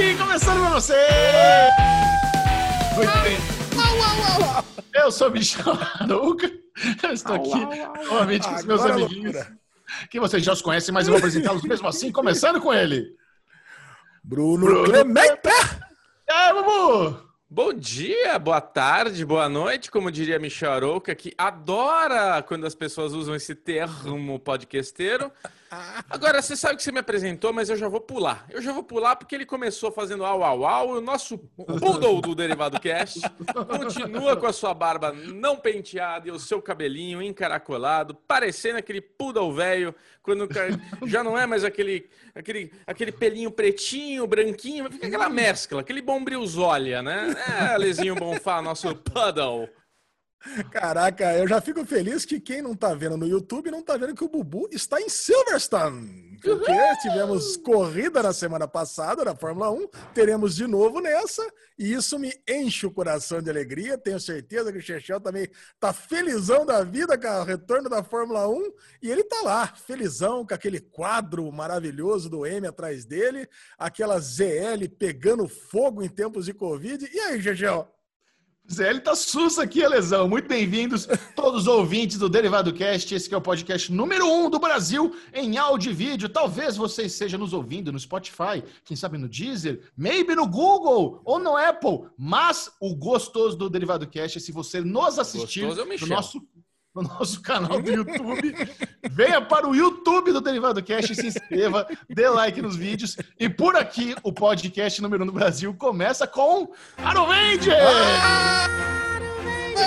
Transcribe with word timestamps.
Cast, 0.00 0.16
começando 0.16 0.64
com 0.64 0.70
você! 0.70 0.94
Muito 2.96 3.12
bem. 3.22 3.36
Eu 4.94 5.12
sou 5.12 5.28
o 5.28 5.30
Michel 5.30 5.74
Arouca. 6.00 6.50
Eu 7.02 7.12
estou 7.12 7.36
aqui 7.36 8.04
novamente 8.06 8.48
com 8.48 8.54
os 8.54 8.64
meus 8.64 8.80
Agora 8.80 8.98
é 8.98 9.04
amiguinhos, 9.04 9.34
loucura. 9.34 9.58
que 10.10 10.18
vocês 10.18 10.42
já 10.42 10.52
os 10.54 10.62
conhecem, 10.62 10.94
mas 10.94 11.06
eu 11.06 11.12
vou 11.12 11.18
apresentá-los 11.18 11.62
mesmo 11.64 11.86
assim, 11.86 12.10
começando 12.10 12.60
com 12.62 12.72
ele. 12.72 13.14
Bruno, 14.24 14.64
Bruno 14.64 14.84
Clemente. 14.84 15.48
Aí, 16.30 16.52
Bubu? 16.54 17.22
Bom 17.50 17.74
dia, 17.74 18.38
boa 18.38 18.60
tarde, 18.60 19.24
boa 19.24 19.48
noite, 19.50 19.90
como 19.90 20.10
diria 20.10 20.38
Michel 20.38 20.72
Arouca, 20.72 21.14
que 21.14 21.34
adora 21.36 22.42
quando 22.42 22.66
as 22.66 22.74
pessoas 22.74 23.12
usam 23.12 23.34
esse 23.34 23.54
termo 23.54 24.38
podcasteiro. 24.38 25.30
Agora, 26.10 26.42
você 26.42 26.56
sabe 26.56 26.76
que 26.76 26.82
você 26.82 26.90
me 26.90 26.98
apresentou, 26.98 27.52
mas 27.52 27.68
eu 27.68 27.76
já 27.76 27.88
vou 27.88 28.00
pular. 28.00 28.44
Eu 28.50 28.60
já 28.60 28.72
vou 28.72 28.82
pular 28.82 29.16
porque 29.16 29.34
ele 29.34 29.46
começou 29.46 29.92
fazendo 29.92 30.24
au 30.24 30.42
au 30.42 30.66
au, 30.66 30.94
e 30.94 30.98
o 30.98 31.00
nosso 31.00 31.38
poodle 31.38 32.20
do 32.20 32.34
Derivado 32.34 32.80
Cast 32.80 33.20
continua 33.68 34.36
com 34.36 34.46
a 34.46 34.52
sua 34.52 34.74
barba 34.74 35.12
não 35.12 35.56
penteada 35.56 36.28
e 36.28 36.30
o 36.30 36.38
seu 36.38 36.60
cabelinho 36.60 37.22
encaracolado, 37.22 38.14
parecendo 38.14 38.78
aquele 38.78 39.00
poodle 39.00 39.52
velho, 39.52 39.94
quando 40.22 40.48
já 41.06 41.22
não 41.22 41.38
é 41.38 41.46
mais 41.46 41.64
aquele, 41.64 42.08
aquele, 42.34 42.72
aquele 42.86 43.12
pelinho 43.12 43.50
pretinho, 43.50 44.26
branquinho, 44.26 44.90
fica 44.90 45.06
aquela 45.06 45.28
mescla, 45.28 45.80
aquele 45.80 46.02
bombrilzólia, 46.02 47.02
né? 47.02 47.34
É, 47.48 47.74
Alezinho 47.74 48.14
Bonfá, 48.16 48.60
nosso 48.60 48.94
poodle. 48.96 49.68
Caraca, 50.70 51.36
eu 51.36 51.46
já 51.46 51.60
fico 51.60 51.84
feliz 51.84 52.24
que 52.24 52.40
quem 52.40 52.62
não 52.62 52.74
tá 52.74 52.94
vendo 52.94 53.16
no 53.16 53.26
YouTube 53.26 53.70
não 53.70 53.82
tá 53.82 53.96
vendo 53.96 54.14
que 54.14 54.24
o 54.24 54.28
Bubu 54.28 54.68
está 54.72 55.00
em 55.00 55.08
Silverstone. 55.08 56.38
Porque 56.40 56.72
tivemos 57.02 57.58
corrida 57.58 58.22
na 58.22 58.32
semana 58.32 58.66
passada 58.66 59.22
na 59.22 59.34
Fórmula 59.34 59.70
1, 59.70 59.88
teremos 60.14 60.56
de 60.56 60.66
novo 60.66 61.00
nessa, 61.00 61.46
e 61.78 61.92
isso 61.92 62.18
me 62.18 62.32
enche 62.48 62.86
o 62.86 62.90
coração 62.90 63.42
de 63.42 63.50
alegria. 63.50 63.98
Tenho 63.98 64.18
certeza 64.18 64.72
que 64.72 64.78
o 64.78 64.82
Chechel 64.82 65.20
também 65.20 65.46
tá 65.78 65.92
felizão 65.92 66.64
da 66.64 66.82
vida 66.82 67.18
com 67.18 67.28
o 67.28 67.44
retorno 67.44 67.90
da 67.90 68.02
Fórmula 68.02 68.48
1, 68.48 68.72
e 69.02 69.10
ele 69.10 69.24
tá 69.24 69.42
lá, 69.42 69.66
felizão 69.66 70.46
com 70.46 70.54
aquele 70.54 70.80
quadro 70.80 71.52
maravilhoso 71.52 72.30
do 72.30 72.46
M 72.46 72.66
atrás 72.66 73.04
dele, 73.04 73.46
aquela 73.78 74.18
ZL 74.18 74.88
pegando 74.98 75.46
fogo 75.46 76.02
em 76.02 76.08
tempos 76.08 76.46
de 76.46 76.54
Covid. 76.54 77.06
E 77.12 77.20
aí, 77.20 77.42
Chechel? 77.42 77.86
Zé, 78.72 78.88
ele 78.88 79.00
tá 79.00 79.16
sussa 79.16 79.64
aqui, 79.64 79.86
Lesão. 79.86 80.28
Muito 80.28 80.46
bem-vindos, 80.46 81.08
todos 81.34 81.62
os 81.62 81.66
ouvintes 81.66 82.18
do 82.18 82.28
Derivado 82.28 82.72
Cast. 82.72 83.12
Esse 83.12 83.28
que 83.28 83.34
é 83.34 83.38
o 83.38 83.40
podcast 83.40 83.92
número 83.92 84.24
um 84.24 84.48
do 84.48 84.60
Brasil 84.60 85.12
em 85.34 85.58
áudio 85.58 85.90
e 85.90 85.94
vídeo. 85.94 86.28
Talvez 86.28 86.76
você 86.76 87.02
esteja 87.02 87.36
nos 87.36 87.52
ouvindo 87.52 87.90
no 87.90 87.98
Spotify, 87.98 88.62
quem 88.84 88.96
sabe 88.96 89.18
no 89.18 89.28
Deezer, 89.28 89.82
maybe 89.96 90.36
no 90.36 90.46
Google 90.46 91.20
ou 91.24 91.40
no 91.40 91.56
Apple. 91.56 92.08
Mas 92.16 92.70
o 92.80 92.94
gostoso 92.94 93.56
do 93.56 93.68
Derivado 93.68 94.06
Cast 94.06 94.38
é 94.38 94.40
se 94.40 94.52
você 94.52 94.80
nos 94.80 95.18
assistir 95.18 95.64
é 95.64 95.74
no 95.74 96.06
nosso, 96.06 96.40
no 96.94 97.02
nosso 97.02 97.40
canal 97.42 97.80
do 97.80 97.90
YouTube. 97.92 98.54
Venha 99.10 99.40
para 99.40 99.68
o 99.68 99.74
YouTube 99.74 100.32
do 100.32 100.40
Derivado 100.40 100.82
Cast 100.82 101.12
e 101.12 101.14
se 101.14 101.26
inscreva, 101.28 101.86
dê 102.08 102.28
like 102.28 102.60
nos 102.60 102.76
vídeos. 102.76 103.16
E 103.38 103.48
por 103.48 103.76
aqui, 103.76 104.14
o 104.22 104.32
podcast 104.32 105.00
número 105.00 105.22
um 105.22 105.26
do 105.26 105.32
Brasil 105.32 105.72
começa 105.74 106.26
com 106.26 106.72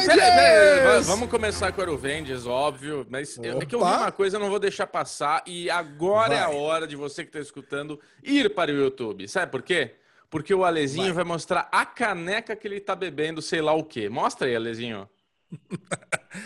peraí, 0.07 0.83
va- 0.83 0.99
vamos 1.01 1.29
começar 1.29 1.71
com 1.71 1.79
o 1.81 1.83
Aruvendes, 1.83 2.45
óbvio, 2.45 3.05
mas 3.09 3.37
eu- 3.37 3.61
é 3.61 3.65
que 3.65 3.75
eu 3.75 3.79
vi 3.79 3.85
uma 3.85 4.11
coisa, 4.11 4.37
eu 4.37 4.39
não 4.41 4.49
vou 4.49 4.59
deixar 4.59 4.87
passar, 4.87 5.43
e 5.45 5.69
agora 5.69 6.33
é 6.33 6.39
a 6.39 6.47
Vai. 6.47 6.55
hora 6.55 6.87
de 6.87 6.95
você 6.95 7.23
que 7.23 7.29
está 7.29 7.39
escutando 7.39 7.99
ir 8.23 8.53
para 8.53 8.71
o 8.71 8.75
YouTube. 8.75 9.27
Sabe 9.27 9.51
por 9.51 9.61
quê? 9.61 9.95
Porque 10.29 10.53
o 10.53 10.65
Alezinho 10.65 11.13
vai. 11.13 11.23
mostrar 11.23 11.69
a 11.71 11.85
caneca 11.85 12.55
que 12.55 12.67
ele 12.67 12.79
tá 12.79 12.95
bebendo, 12.95 13.41
sei 13.41 13.61
lá 13.61 13.73
o 13.73 13.83
quê. 13.83 14.09
Mostra 14.09 14.47
aí, 14.47 14.55
Alezinho. 14.55 15.07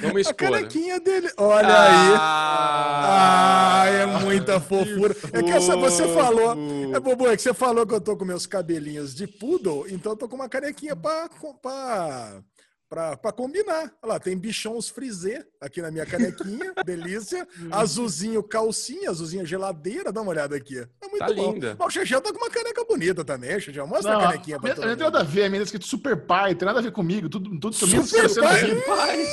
Vamos 0.01 0.17
A 0.17 0.19
expor. 0.21 0.35
canequinha 0.35 0.99
dele. 0.99 1.29
Olha 1.37 1.67
aí. 1.67 2.13
Ah, 2.19 3.81
Ah, 3.83 3.87
é 3.87 4.05
muita 4.05 4.59
fofura. 4.61 5.15
É 5.31 5.41
que 5.41 5.51
essa 5.51 5.75
você 5.77 6.07
falou. 6.13 6.55
É 6.93 6.99
bobo, 6.99 7.27
é 7.27 7.35
que 7.35 7.41
você 7.41 7.53
falou 7.53 7.85
que 7.87 7.93
eu 7.93 8.01
tô 8.01 8.15
com 8.17 8.25
meus 8.25 8.45
cabelinhos 8.45 9.15
de 9.15 9.25
poodle, 9.27 9.85
então 9.89 10.11
eu 10.11 10.17
tô 10.17 10.27
com 10.27 10.35
uma 10.35 10.49
canequinha 10.49 10.95
pra, 10.95 11.29
pra, 11.61 12.41
pra, 12.89 13.17
pra 13.17 13.31
combinar. 13.31 13.91
Olha 14.01 14.13
lá, 14.13 14.19
tem 14.19 14.37
bichons 14.37 14.89
frisé 14.89 15.45
aqui 15.59 15.81
na 15.81 15.91
minha 15.91 16.05
canequinha, 16.05 16.73
delícia. 16.85 17.47
Azulzinho 17.71 18.41
calcinha, 18.43 19.09
azulzinho 19.09 19.45
geladeira, 19.45 20.11
dá 20.11 20.21
uma 20.21 20.31
olhada 20.31 20.55
aqui. 20.55 20.77
É 20.79 21.07
muito 21.07 21.19
Tá 21.19 21.33
bom. 21.33 21.53
linda. 21.53 21.75
Mas 21.77 21.87
o 21.87 21.91
Xexel 21.91 22.21
tá 22.21 22.31
com 22.31 22.37
uma 22.37 22.49
caneca 22.49 22.83
bonita 22.85 23.23
também, 23.25 23.59
Xexel. 23.59 23.87
Mostra 23.87 24.13
Não, 24.13 24.19
a 24.19 24.23
canequinha 24.23 24.59
pra 24.59 24.69
não 24.69 24.75
todo 24.75 24.83
tem 24.85 24.91
mundo. 24.93 25.01
nada 25.03 25.19
a 25.19 25.23
ver, 25.23 25.41
a 25.43 25.49
menina 25.49 25.63
escrito 25.63 25.85
super 25.85 26.15
pai, 26.25 26.55
tem 26.55 26.65
nada 26.65 26.79
a 26.79 26.81
ver 26.81 26.91
comigo, 26.91 27.27
tudo, 27.29 27.49
tudo 27.59 27.73
Super 27.73 28.03
parecendo 28.37 28.81
pai? 28.81 28.95
pai. 28.97 29.27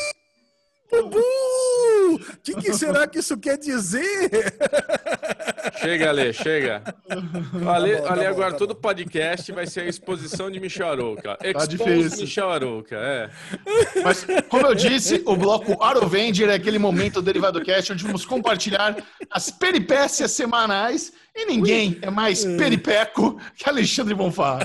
Bubu! 0.91 1.19
O 1.19 2.19
que, 2.43 2.55
que 2.55 2.73
será 2.75 3.07
que 3.09 3.19
isso 3.19 3.37
quer 3.39 3.59
dizer? 3.59 4.05
Chega, 5.81 6.09
Ale, 6.09 6.33
chega. 6.33 6.83
O 7.63 7.69
Ale, 7.69 7.97
Tá 7.97 7.99
bom, 7.99 8.05
tá 8.07 8.13
Ale 8.13 8.27
agora 8.27 8.53
tá 8.53 8.59
todo 8.59 8.75
podcast 8.75 9.53
vai 9.53 9.67
ser 9.67 9.81
a 9.81 9.87
exposição 9.87 10.51
de 10.51 10.61
Michel 10.61 10.89
Arouca. 10.89 11.37
Tá 11.37 11.47
Expose 11.47 11.69
difícil. 11.69 12.21
Michel 12.21 12.51
Arouca, 12.51 12.97
é. 12.97 13.31
Mas, 14.03 14.27
como 14.49 14.67
eu 14.67 14.75
disse, 14.75 15.23
o 15.27 15.37
bloco 15.37 15.83
Arovender 15.83 16.49
é 16.49 16.55
aquele 16.55 16.79
momento 16.79 17.15
do 17.15 17.23
Derivado 17.23 17.63
Cast 17.63 17.93
onde 17.93 18.05
vamos 18.05 18.25
compartilhar 18.25 18.97
as 19.31 19.51
peripécias 19.51 20.31
semanais 20.33 21.13
e 21.37 21.47
ninguém 21.47 21.99
é 22.01 22.11
mais 22.11 22.45
peripeco 22.45 23.41
que 23.57 23.69
Alexandre 23.69 24.15
Bonfá. 24.15 24.61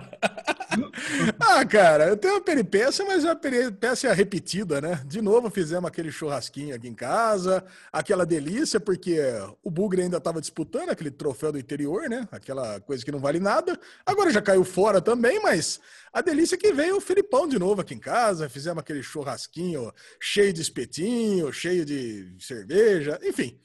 Ah, 1.40 1.66
cara, 1.66 2.09
eu 2.09 2.16
tenho 2.16 2.35
uma 2.35 2.41
peripécia, 2.41 3.03
mas 3.03 3.25
é 3.25 3.29
uma 3.29 3.35
peripécia 3.35 4.13
repetida, 4.13 4.79
né? 4.79 5.01
De 5.03 5.19
novo, 5.19 5.50
fizemos 5.50 5.90
aquele 5.90 6.11
churrasquinho 6.11 6.75
aqui 6.75 6.88
em 6.88 6.94
casa, 6.94 7.66
aquela 7.91 8.23
delícia, 8.23 8.79
porque 8.79 9.19
o 9.63 9.72
Bugre 9.72 10.03
ainda 10.03 10.17
estava 10.17 10.40
disputando 10.40 10.69
aquele 10.90 11.12
troféu 11.12 11.52
do 11.52 11.59
interior, 11.59 12.09
né? 12.09 12.28
Aquela 12.31 12.80
coisa 12.81 13.03
que 13.03 13.12
não 13.12 13.19
vale 13.19 13.40
nada. 13.40 13.80
Agora 14.06 14.31
já 14.31 14.41
caiu 14.41 14.63
fora 14.63 15.02
também, 15.02 15.41
mas 15.41 15.80
a 16.13 16.22
delícia 16.22 16.56
é 16.56 16.57
que 16.57 16.72
veio 16.72 16.97
o 16.97 17.02
Filipão 17.02 17.47
de 17.47 17.57
novo 17.57 17.81
aqui 17.81 17.94
em 17.94 18.00
casa, 18.00 18.50
fizemos 18.50 18.79
aquele 18.79 19.02
churrasquinho 19.02 19.91
cheio 20.19 20.53
de 20.53 20.62
espetinho, 20.62 21.52
cheio 21.52 21.85
de 21.85 22.35
cerveja, 22.40 23.19
enfim. 23.24 23.59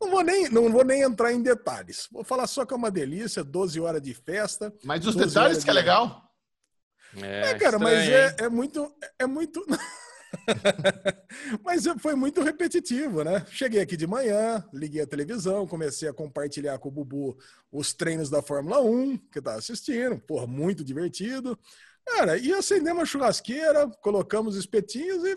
Não 0.00 0.10
vou, 0.10 0.22
nem, 0.22 0.48
não 0.50 0.70
vou 0.70 0.84
nem 0.84 1.02
entrar 1.02 1.32
em 1.32 1.42
detalhes. 1.42 2.06
Vou 2.12 2.22
falar 2.22 2.46
só 2.46 2.66
que 2.66 2.74
é 2.74 2.76
uma 2.76 2.90
delícia, 2.90 3.42
12 3.42 3.80
horas 3.80 4.02
de 4.02 4.12
festa. 4.12 4.72
Mas 4.84 5.06
os 5.06 5.14
12 5.14 5.28
detalhes 5.28 5.52
horas 5.52 5.64
que 5.64 5.70
é 5.70 5.72
legal. 5.72 6.22
É, 7.16 7.50
É, 7.50 7.54
cara, 7.54 7.78
mas 7.78 8.00
estranho, 8.00 8.16
é, 8.16 8.26
hein? 8.28 8.34
é 8.38 8.48
muito. 8.48 8.94
É 9.18 9.26
muito. 9.26 9.66
mas 11.64 11.84
foi 12.00 12.14
muito 12.14 12.42
repetitivo, 12.42 13.22
né? 13.24 13.44
Cheguei 13.50 13.80
aqui 13.80 13.96
de 13.96 14.06
manhã, 14.06 14.64
liguei 14.72 15.02
a 15.02 15.06
televisão, 15.06 15.66
comecei 15.66 16.08
a 16.08 16.12
compartilhar 16.12 16.78
com 16.78 16.88
o 16.88 16.92
Bubu 16.92 17.36
os 17.70 17.92
treinos 17.92 18.30
da 18.30 18.42
Fórmula 18.42 18.80
1, 18.80 19.16
que 19.30 19.38
eu 19.38 19.42
tava 19.42 19.58
assistindo, 19.58 20.18
porra, 20.18 20.46
muito 20.46 20.84
divertido. 20.84 21.58
Cara, 22.04 22.38
e 22.38 22.52
acendemos 22.52 23.02
a 23.02 23.06
churrasqueira, 23.06 23.88
colocamos 24.00 24.56
espetinhos 24.56 25.24
e 25.24 25.36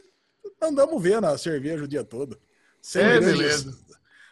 andamos 0.61 1.01
vendo 1.01 1.25
a 1.25 1.37
cerveja 1.37 1.83
o 1.83 1.87
dia 1.87 2.03
todo. 2.03 2.39
Sem, 2.81 3.03
É, 3.03 3.19
grandes, 3.19 3.63
beleza. 3.63 3.77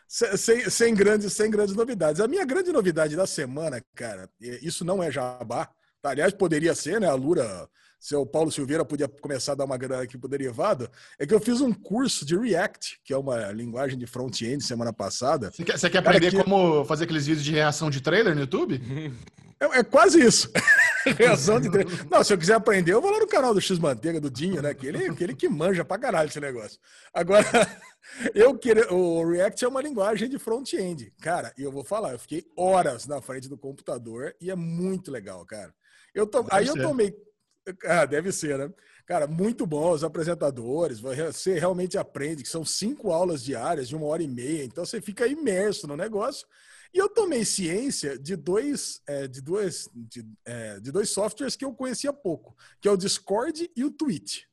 sem, 0.07 0.69
sem- 0.69 0.93
grandes, 0.95 1.33
sem 1.33 1.49
grandes 1.51 1.75
novidades. 1.75 2.21
A 2.21 2.27
minha 2.27 2.45
grande 2.45 2.71
novidade 2.71 3.15
da 3.15 3.27
semana, 3.27 3.83
cara, 3.95 4.29
isso 4.39 4.85
não 4.85 5.01
é 5.03 5.11
jabá, 5.11 5.69
tá? 6.01 6.09
aliás, 6.11 6.33
poderia 6.33 6.73
ser, 6.75 6.99
né? 7.01 7.07
A 7.07 7.13
Lura, 7.15 7.67
seu 8.07 8.25
Paulo 8.25 8.49
Silveira 8.49 8.85
podia 8.85 9.07
começar 9.07 9.51
a 9.51 9.55
dar 9.55 9.65
uma 9.65 9.77
grana 9.77 10.03
aqui 10.03 10.17
pro 10.17 10.29
derivado, 10.29 10.89
é 11.19 11.25
que 11.27 11.33
eu 11.33 11.39
fiz 11.41 11.59
um 11.59 11.73
curso 11.73 12.25
de 12.25 12.37
React, 12.37 13.01
que 13.03 13.11
é 13.11 13.17
uma 13.17 13.51
linguagem 13.51 13.99
de 13.99 14.07
front-end 14.07 14.63
semana 14.63 14.93
passada. 14.93 15.51
Você 15.51 15.65
quer, 15.65 15.77
você 15.77 15.89
quer 15.89 15.97
aprender 15.97 16.31
que- 16.31 16.41
como 16.41 16.85
fazer 16.85 17.03
aqueles 17.03 17.25
vídeos 17.25 17.43
de 17.43 17.51
reação 17.51 17.89
de 17.89 17.99
trailer 17.99 18.33
no 18.33 18.41
YouTube? 18.41 18.81
É, 19.59 19.79
é 19.79 19.83
quase 19.83 20.23
isso. 20.23 20.49
Reação 21.17 21.59
de 21.59 21.69
treino. 21.69 21.89
Não, 22.09 22.23
se 22.23 22.31
eu 22.31 22.37
quiser 22.37 22.53
aprender, 22.53 22.93
eu 22.93 23.01
vou 23.01 23.11
lá 23.11 23.19
no 23.19 23.27
canal 23.27 23.53
do 23.53 23.59
X 23.61 23.77
Manteiga, 23.79 24.21
do 24.21 24.29
Dinho, 24.29 24.61
né? 24.61 24.73
Que 24.73 24.87
ele, 24.87 25.05
aquele 25.05 25.33
que 25.35 25.49
manja 25.49 25.83
pra 25.83 25.97
caralho 25.97 26.29
esse 26.29 26.39
negócio. 26.39 26.79
Agora, 27.13 27.43
eu 28.35 28.57
queria. 28.57 28.91
O 28.93 29.27
React 29.29 29.65
é 29.65 29.67
uma 29.67 29.81
linguagem 29.81 30.29
de 30.29 30.37
front-end. 30.37 31.11
Cara, 31.21 31.53
e 31.57 31.63
eu 31.63 31.71
vou 31.71 31.83
falar, 31.83 32.11
eu 32.13 32.19
fiquei 32.19 32.45
horas 32.57 33.05
na 33.07 33.21
frente 33.21 33.49
do 33.49 33.57
computador 33.57 34.33
e 34.39 34.51
é 34.51 34.55
muito 34.55 35.11
legal, 35.11 35.45
cara. 35.45 35.73
Eu 36.13 36.25
to... 36.27 36.45
Aí 36.51 36.67
eu 36.67 36.75
tomei. 36.75 37.13
Ah, 37.85 38.05
deve 38.05 38.31
ser, 38.31 38.57
né? 38.57 38.71
Cara, 39.05 39.27
muito 39.27 39.65
bom 39.65 39.91
os 39.91 40.03
apresentadores. 40.03 40.99
Você 40.99 41.57
realmente 41.57 41.97
aprende 41.97 42.43
que 42.43 42.49
são 42.49 42.65
cinco 42.65 43.11
aulas 43.11 43.43
diárias 43.43 43.87
de 43.87 43.95
uma 43.95 44.05
hora 44.05 44.23
e 44.23 44.27
meia, 44.27 44.63
então 44.63 44.85
você 44.85 45.01
fica 45.01 45.27
imerso 45.27 45.87
no 45.87 45.95
negócio. 45.95 46.47
E 46.93 46.97
eu 46.97 47.09
tomei 47.09 47.43
ciência 47.45 48.17
de 48.17 48.35
dois, 48.35 49.01
é, 49.07 49.27
de, 49.27 49.41
dois, 49.41 49.89
de, 49.93 50.25
é, 50.45 50.79
de 50.79 50.91
dois 50.91 51.09
softwares 51.09 51.55
que 51.55 51.65
eu 51.65 51.73
conhecia 51.73 52.11
pouco, 52.13 52.55
que 52.81 52.87
é 52.87 52.91
o 52.91 52.97
Discord 52.97 53.69
e 53.75 53.83
o 53.83 53.91
Twitch. 53.91 54.43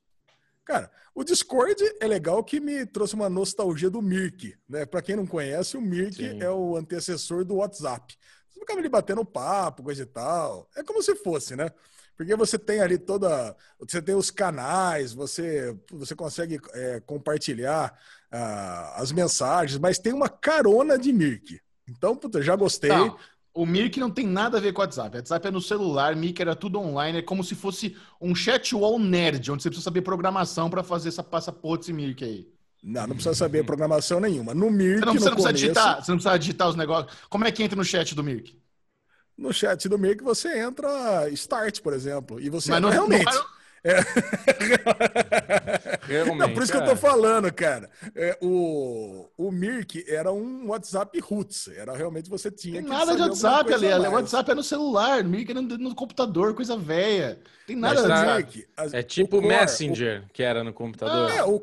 Cara, 0.64 0.90
o 1.14 1.22
Discord 1.22 1.76
é 2.00 2.06
legal 2.06 2.42
que 2.42 2.58
me 2.58 2.86
trouxe 2.86 3.14
uma 3.14 3.28
nostalgia 3.28 3.90
do 3.90 4.00
Mirk, 4.00 4.56
né? 4.68 4.86
Para 4.86 5.02
quem 5.02 5.14
não 5.14 5.26
conhece, 5.26 5.76
o 5.76 5.80
Mirk 5.80 6.16
Sim. 6.16 6.42
é 6.42 6.50
o 6.50 6.76
antecessor 6.76 7.44
do 7.44 7.56
WhatsApp. 7.56 8.16
ficava 8.50 8.78
ali 8.78 8.88
batendo 8.88 9.24
papo, 9.24 9.82
coisa 9.82 10.02
e 10.02 10.06
tal. 10.06 10.68
É 10.74 10.82
como 10.82 11.02
se 11.02 11.14
fosse, 11.16 11.54
né? 11.54 11.70
Porque 12.16 12.36
você 12.36 12.58
tem 12.58 12.80
ali 12.80 12.96
toda. 12.96 13.56
Você 13.78 14.00
tem 14.00 14.14
os 14.14 14.30
canais, 14.30 15.12
você, 15.12 15.76
você 15.90 16.14
consegue 16.14 16.60
é, 16.72 17.00
compartilhar 17.00 17.92
uh, 18.32 19.00
as 19.00 19.10
mensagens, 19.12 19.78
mas 19.78 19.98
tem 19.98 20.12
uma 20.12 20.28
carona 20.28 20.98
de 20.98 21.12
Mirk. 21.12 21.60
Então, 21.88 22.16
puta, 22.16 22.40
já 22.40 22.54
gostei. 22.54 22.90
Não, 22.90 23.16
o 23.52 23.64
Mirk 23.66 24.00
não 24.00 24.10
tem 24.10 24.26
nada 24.26 24.58
a 24.58 24.60
ver 24.60 24.72
com 24.72 24.80
o 24.80 24.84
WhatsApp. 24.84 25.16
O 25.16 25.18
WhatsApp 25.18 25.48
é 25.48 25.50
no 25.50 25.60
celular, 25.60 26.16
Mirk 26.16 26.40
era 26.40 26.56
tudo 26.56 26.80
online, 26.80 27.18
é 27.18 27.22
como 27.22 27.44
se 27.44 27.54
fosse 27.54 27.96
um 28.20 28.34
chat 28.34 28.74
wall 28.74 28.98
nerd, 28.98 29.50
onde 29.50 29.62
você 29.62 29.68
precisa 29.68 29.84
saber 29.84 30.02
programação 30.02 30.68
para 30.68 30.82
fazer 30.82 31.08
essa 31.08 31.22
passaporte 31.22 31.92
Mirk 31.92 32.24
aí. 32.24 32.48
Não, 32.82 33.06
não 33.06 33.14
precisa 33.14 33.34
saber 33.34 33.64
programação 33.64 34.20
nenhuma. 34.20 34.54
No 34.54 34.70
Mirk, 34.70 35.00
você 35.00 35.06
não, 35.06 35.14
não 35.14 35.22
precisa 35.22 35.52
digitar, 35.52 36.04
você 36.04 36.10
não 36.10 36.18
precisa 36.18 36.38
digitar 36.38 36.68
os 36.68 36.76
negócios. 36.76 37.16
Como 37.30 37.44
é 37.44 37.52
que 37.52 37.62
entra 37.62 37.76
no 37.76 37.84
chat 37.84 38.14
do 38.14 38.22
Mirk? 38.22 38.58
No 39.36 39.52
chat 39.52 39.88
do 39.88 39.98
meio 39.98 40.16
que 40.16 40.24
você 40.24 40.58
entra 40.58 41.28
start, 41.30 41.80
por 41.80 41.92
exemplo, 41.92 42.40
e 42.40 42.48
você 42.48 42.70
Mas 42.70 42.80
não, 42.80 42.90
realmente. 42.90 43.24
Não, 43.24 43.44
é... 43.84 44.00
Realmente. 46.08 46.38
Não, 46.38 46.54
por 46.54 46.62
isso 46.62 46.72
que 46.72 46.78
eu 46.78 46.86
tô 46.86 46.92
é. 46.92 46.96
falando, 46.96 47.52
cara. 47.52 47.90
É, 48.14 48.38
o, 48.40 49.28
o 49.36 49.52
Mirk 49.52 50.02
era 50.08 50.32
um 50.32 50.68
WhatsApp 50.68 51.20
roots. 51.20 51.68
Era 51.68 51.94
realmente 51.94 52.30
você 52.30 52.50
tinha 52.50 52.80
Tem 52.80 52.90
nada 52.90 53.14
de 53.14 53.20
WhatsApp 53.20 53.74
ali. 53.74 53.86
O 53.86 54.12
WhatsApp 54.12 54.50
é 54.50 54.54
no 54.54 54.62
celular, 54.62 55.22
Mirk 55.22 55.50
é 55.50 55.54
no, 55.54 55.62
no 55.62 55.94
computador, 55.94 56.54
coisa 56.54 56.78
velha. 56.78 57.38
Tem 57.66 57.76
nada 57.76 58.02
de 58.02 58.08
WhatsApp. 58.08 58.66
É 58.92 59.02
tipo 59.02 59.38
o 59.38 59.42
Messenger, 59.42 60.24
o... 60.24 60.32
que 60.32 60.42
era 60.42 60.64
no 60.64 60.72
computador. 60.72 61.30
É, 61.30 61.44
o, 61.44 61.56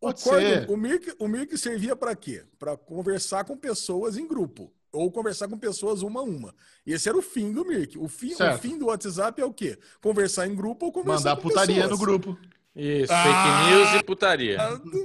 o, 0.00 0.12
core, 0.12 0.66
o, 0.68 0.76
Mirk, 0.76 1.14
o 1.20 1.28
Mirk 1.28 1.56
servia 1.56 1.94
para 1.94 2.16
quê? 2.16 2.42
Para 2.58 2.76
conversar 2.76 3.44
com 3.44 3.56
pessoas 3.56 4.16
em 4.16 4.26
grupo 4.26 4.72
ou 4.92 5.10
conversar 5.10 5.48
com 5.48 5.58
pessoas 5.58 6.02
uma 6.02 6.20
a 6.20 6.22
uma. 6.22 6.54
Esse 6.86 7.08
era 7.08 7.16
o 7.16 7.22
fim 7.22 7.52
do 7.52 7.64
Mirk. 7.64 7.98
O 7.98 8.08
fim, 8.08 8.34
o 8.34 8.58
fim 8.58 8.78
do 8.78 8.86
WhatsApp 8.86 9.40
é 9.40 9.44
o 9.44 9.52
quê? 9.52 9.78
Conversar 10.02 10.46
em 10.46 10.54
grupo 10.54 10.86
ou 10.86 10.92
conversar 10.92 11.30
Mandar 11.30 11.42
com 11.42 11.48
putaria 11.48 11.74
pessoas. 11.82 11.90
no 11.90 11.98
grupo. 11.98 12.38
Isso, 12.74 13.12
ah, 13.12 13.22
fake 13.24 13.74
news 13.74 14.00
e 14.00 14.04
putaria. 14.04 14.58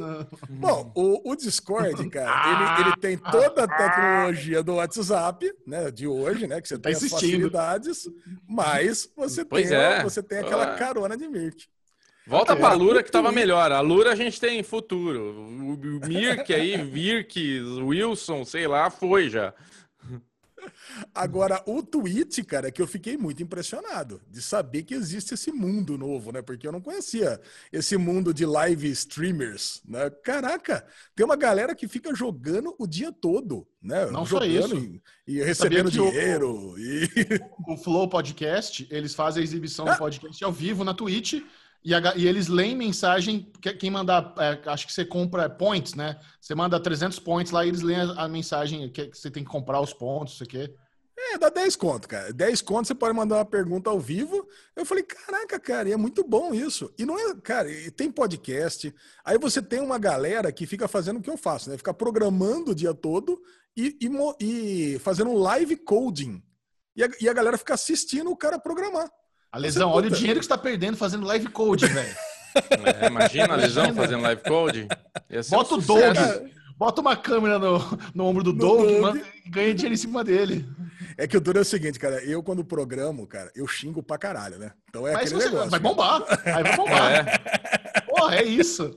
Bom, 0.49 0.91
o, 0.95 1.31
o 1.31 1.35
Discord, 1.35 2.09
cara, 2.09 2.77
ele, 2.77 2.87
ele 2.87 2.97
tem 2.97 3.17
toda 3.17 3.63
a 3.63 3.67
tecnologia 3.67 4.61
do 4.61 4.75
WhatsApp, 4.75 5.51
né, 5.65 5.89
de 5.89 6.05
hoje, 6.05 6.45
né, 6.45 6.61
que 6.61 6.67
você 6.67 6.77
tá 6.77 6.89
tem 6.89 6.93
as 6.93 7.09
facilidades, 7.09 8.07
mas 8.47 9.11
você 9.15 9.43
tem, 9.43 9.65
é. 9.65 10.03
você 10.03 10.21
tem 10.21 10.39
aquela 10.39 10.75
carona 10.75 11.17
de 11.17 11.27
Mirk. 11.27 11.65
Volta 12.27 12.53
é, 12.53 12.55
pra 12.55 12.73
Lura 12.73 13.03
que 13.03 13.11
tava 13.11 13.31
melhor. 13.31 13.71
A 13.71 13.79
Lura 13.81 14.11
a 14.11 14.15
gente 14.15 14.39
tem 14.39 14.63
futuro. 14.63 15.41
O 15.41 16.07
Mirk 16.07 16.51
aí, 16.53 16.77
Virk, 16.77 17.61
Wilson, 17.83 18.43
sei 18.45 18.67
lá, 18.67 18.89
foi 18.89 19.29
já. 19.29 19.53
Agora, 21.13 21.61
o 21.65 21.81
tweet, 21.81 22.43
cara, 22.43 22.71
que 22.71 22.81
eu 22.81 22.87
fiquei 22.87 23.17
muito 23.17 23.41
impressionado 23.41 24.21
de 24.29 24.41
saber 24.41 24.83
que 24.83 24.93
existe 24.93 25.33
esse 25.33 25.51
mundo 25.51 25.97
novo, 25.97 26.31
né? 26.31 26.41
Porque 26.41 26.67
eu 26.67 26.71
não 26.71 26.81
conhecia 26.81 27.39
esse 27.71 27.97
mundo 27.97 28.33
de 28.33 28.45
live 28.45 28.89
streamers, 28.91 29.81
né? 29.85 30.09
Caraca, 30.23 30.85
tem 31.15 31.25
uma 31.25 31.35
galera 31.35 31.75
que 31.75 31.87
fica 31.87 32.13
jogando 32.15 32.75
o 32.77 32.87
dia 32.87 33.11
todo, 33.11 33.67
né? 33.81 34.05
Não 34.11 34.25
jogando 34.25 34.51
só 34.51 34.75
isso. 34.75 35.01
E, 35.27 35.37
e 35.37 35.43
recebendo 35.43 35.91
dinheiro. 35.91 36.71
O, 36.71 36.79
e... 36.79 37.09
o 37.67 37.77
Flow 37.77 38.07
Podcast, 38.07 38.87
eles 38.89 39.13
fazem 39.13 39.41
a 39.41 39.43
exibição 39.43 39.87
ah. 39.87 39.93
do 39.93 39.97
podcast 39.97 40.43
ao 40.43 40.51
vivo 40.51 40.83
na 40.83 40.93
Twitch 40.93 41.41
e, 41.85 41.93
a, 41.93 42.01
e, 42.15 42.27
eles 42.27 42.47
leem 42.47 42.75
mensagem, 42.75 43.51
quem 43.79 43.91
mandar, 43.91 44.33
é, 44.39 44.59
acho 44.71 44.87
que 44.87 44.91
você 44.91 45.05
compra 45.05 45.47
points, 45.47 45.93
né? 45.93 46.19
Você 46.41 46.55
manda 46.55 46.79
300 46.79 47.19
points 47.19 47.51
lá 47.51 47.63
e 47.63 47.67
eles 47.67 47.81
leem 47.81 47.99
a, 47.99 48.23
a 48.23 48.27
mensagem 48.27 48.89
que, 48.89 49.05
que, 49.05 49.15
você 49.15 49.29
tem 49.29 49.43
que 49.43 49.49
comprar 49.51 49.79
os 49.79 49.93
pontos, 49.93 50.33
isso 50.33 50.43
aqui. 50.43 50.73
É, 51.17 51.37
dá 51.37 51.49
10 51.49 51.75
conto, 51.77 52.07
cara. 52.07 52.33
10 52.33 52.61
conto 52.61 52.87
você 52.87 52.95
pode 52.95 53.15
mandar 53.15 53.37
uma 53.37 53.45
pergunta 53.45 53.89
ao 53.89 53.99
vivo. 53.99 54.47
Eu 54.75 54.85
falei, 54.85 55.03
caraca, 55.03 55.59
cara, 55.59 55.89
e 55.89 55.93
é 55.93 55.97
muito 55.97 56.23
bom 56.23 56.53
isso. 56.53 56.93
E 56.97 57.05
não 57.05 57.17
é, 57.17 57.35
cara, 57.35 57.69
tem 57.95 58.11
podcast. 58.11 58.93
Aí 59.23 59.37
você 59.37 59.61
tem 59.61 59.79
uma 59.79 59.97
galera 59.97 60.51
que 60.51 60.67
fica 60.67 60.87
fazendo 60.87 61.19
o 61.19 61.21
que 61.21 61.29
eu 61.29 61.37
faço, 61.37 61.69
né? 61.69 61.77
Fica 61.77 61.93
programando 61.93 62.71
o 62.71 62.75
dia 62.75 62.93
todo 62.93 63.41
e, 63.77 63.97
e, 64.01 64.09
e 64.95 64.99
fazendo 64.99 65.31
um 65.31 65.37
live 65.37 65.77
coding. 65.77 66.43
E 66.95 67.03
a, 67.03 67.09
e 67.21 67.29
a 67.29 67.33
galera 67.33 67.57
fica 67.57 67.73
assistindo 67.73 68.29
o 68.29 68.37
cara 68.37 68.59
programar. 68.59 69.09
A 69.51 69.57
lesão, 69.57 69.89
olha 69.89 70.07
o 70.07 70.11
dinheiro 70.11 70.39
que 70.39 70.45
você 70.45 70.53
está 70.53 70.57
perdendo 70.57 70.97
fazendo 70.97 71.25
live 71.25 71.47
code, 71.49 71.87
velho. 71.87 72.15
É, 73.01 73.07
imagina 73.07 73.53
a 73.53 73.57
lesão 73.57 73.93
fazendo 73.93 74.21
live 74.21 74.41
code. 74.43 74.87
Bota 75.49 75.75
um 75.75 75.77
o 75.77 75.81
Doug, 75.81 76.15
bota 76.77 77.01
uma 77.01 77.13
câmera 77.13 77.59
no, 77.59 77.79
no 78.13 78.23
ombro 78.23 78.43
do 78.43 78.53
no 78.53 78.59
Doug, 78.59 79.01
Doug. 79.01 79.17
e 79.45 79.49
ganha 79.49 79.73
dinheiro 79.73 79.93
em 79.93 79.97
cima 79.97 80.23
dele. 80.23 80.65
É 81.17 81.27
que 81.27 81.37
o 81.37 81.41
duro 81.41 81.59
é 81.59 81.61
o 81.61 81.65
seguinte, 81.65 81.99
cara, 81.99 82.23
eu 82.23 82.43
quando 82.43 82.63
programo, 82.63 83.25
cara, 83.25 83.51
eu 83.55 83.67
xingo 83.67 84.03
pra 84.03 84.17
caralho, 84.17 84.57
né? 84.57 84.71
Então 84.89 85.07
é 85.07 85.13
Mas 85.13 85.31
aquele 85.31 85.41
você, 85.41 85.49
negócio. 85.49 85.69
Vai 85.69 85.79
bombar, 85.79 86.23
aí 86.45 86.63
vai 86.63 86.75
bombar. 86.75 87.11
É. 87.11 88.01
Porra, 88.01 88.35
é 88.35 88.43
isso. 88.43 88.93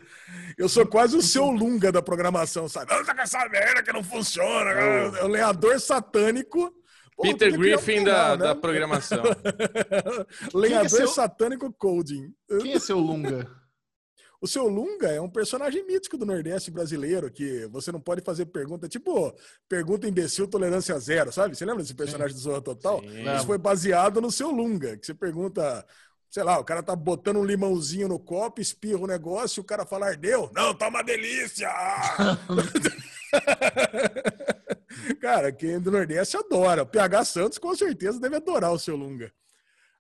Eu 0.57 0.69
sou 0.69 0.87
quase 0.87 1.17
o 1.17 1.23
seu 1.23 1.45
Lunga 1.51 1.93
da 1.93 2.03
programação, 2.03 2.69
sabe? 2.69 2.93
Não, 2.93 3.05
tá 3.05 3.15
com 3.15 3.21
essa 3.21 3.49
merda 3.49 3.83
que 3.83 3.93
não 3.93 4.03
funciona. 4.03 4.71
É 4.71 5.25
o 5.25 5.29
lenhador 5.29 5.79
satânico 5.79 6.73
Peter 7.21 7.57
Griffin 7.57 8.05
da, 8.05 8.37
né? 8.37 8.45
da 8.45 8.55
programação. 8.55 9.23
Lenhador 10.55 10.87
é 10.87 10.89
seu... 10.89 11.09
satânico 11.09 11.73
coding. 11.73 12.33
Quem 12.61 12.75
é 12.75 12.79
seu 12.79 12.99
Lunga? 12.99 13.51
O 14.41 14.47
seu 14.47 14.69
Lunga 14.69 15.09
é 15.09 15.21
um 15.21 15.29
personagem 15.29 15.85
mítico 15.85 16.17
do 16.17 16.25
Nordeste 16.25 16.71
brasileiro, 16.71 17.31
que 17.31 17.67
você 17.67 17.91
não 17.91 18.01
pode 18.01 18.23
fazer 18.23 18.47
pergunta, 18.47 18.89
tipo, 18.89 19.35
pergunta 19.69 20.07
imbecil, 20.07 20.47
tolerância 20.47 20.99
zero, 20.99 21.33
sabe? 21.33 21.57
Você 21.57 21.65
lembra 21.65 21.83
desse 21.83 21.95
personagem 21.95 22.35
do 22.37 22.41
Zorra 22.41 22.63
Total? 22.63 23.01
Sim. 23.01 23.37
Isso 23.37 23.47
foi 23.47 23.59
baseado 23.59 24.21
no 24.21 24.31
seu 24.31 24.51
Lunga, 24.51 24.97
que 24.97 25.05
você 25.07 25.13
pergunta, 25.13 25.85
sei 26.31 26.45
lá, 26.45 26.59
o 26.59 26.65
cara 26.65 26.83
tá 26.83 26.95
botando 26.95 27.39
um 27.39 27.45
limãozinho 27.45 28.07
no 28.07 28.19
copo, 28.19 28.61
espirra 28.61 29.01
o 29.01 29.09
negócio, 29.09 29.61
e 29.61 29.63
o 29.63 29.65
cara 29.65 29.85
fala, 29.85 30.07
ardeu? 30.07 30.51
Não, 30.55 30.73
tá 30.73 30.89
uma 30.89 31.03
delícia! 31.03 31.69
Cara, 35.21 35.53
quem 35.53 35.79
do 35.79 35.91
Nordeste 35.91 36.37
adora. 36.37 36.83
O 36.83 36.87
PH 36.87 37.25
Santos 37.25 37.59
com 37.59 37.75
certeza 37.75 38.21
deve 38.21 38.37
adorar 38.37 38.73
o 38.73 38.79
seu 38.79 38.97
Lunga. 38.97 39.33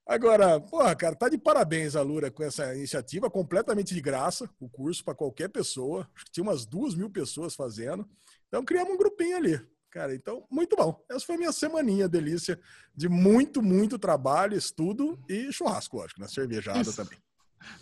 Agora, 0.08 0.58
porra, 0.58 0.96
cara, 0.96 1.14
tá 1.14 1.28
de 1.28 1.37
parabéns 1.37 1.94
a 1.94 2.00
Lura 2.00 2.31
com 2.31 2.43
essa 2.43 2.75
iniciativa, 2.75 3.28
completamente 3.28 3.94
de 3.94 4.00
graça, 4.00 4.49
o 4.58 4.66
curso 4.66 5.05
para 5.05 5.14
qualquer 5.14 5.50
pessoa. 5.50 6.09
Acho 6.16 6.25
que 6.25 6.32
tinha 6.32 6.44
umas 6.44 6.64
duas 6.64 6.94
mil 6.94 7.11
pessoas 7.11 7.54
fazendo. 7.54 8.09
Então, 8.49 8.64
criamos 8.64 8.94
um 8.94 8.97
grupinho 8.97 9.37
ali. 9.37 9.61
Cara, 9.90 10.14
então, 10.14 10.47
muito 10.50 10.75
bom. 10.75 10.99
Essa 11.11 11.26
foi 11.26 11.35
a 11.35 11.38
minha 11.38 11.52
semaninha 11.52 12.09
delícia 12.09 12.59
de 12.97 13.06
muito, 13.06 13.61
muito 13.61 13.99
trabalho, 13.99 14.56
estudo 14.56 15.18
e 15.28 15.52
churrasco, 15.52 15.99
lógico, 15.99 16.23
né? 16.23 16.26
Cervejada 16.26 16.80
Isso. 16.80 16.97
também. 16.97 17.18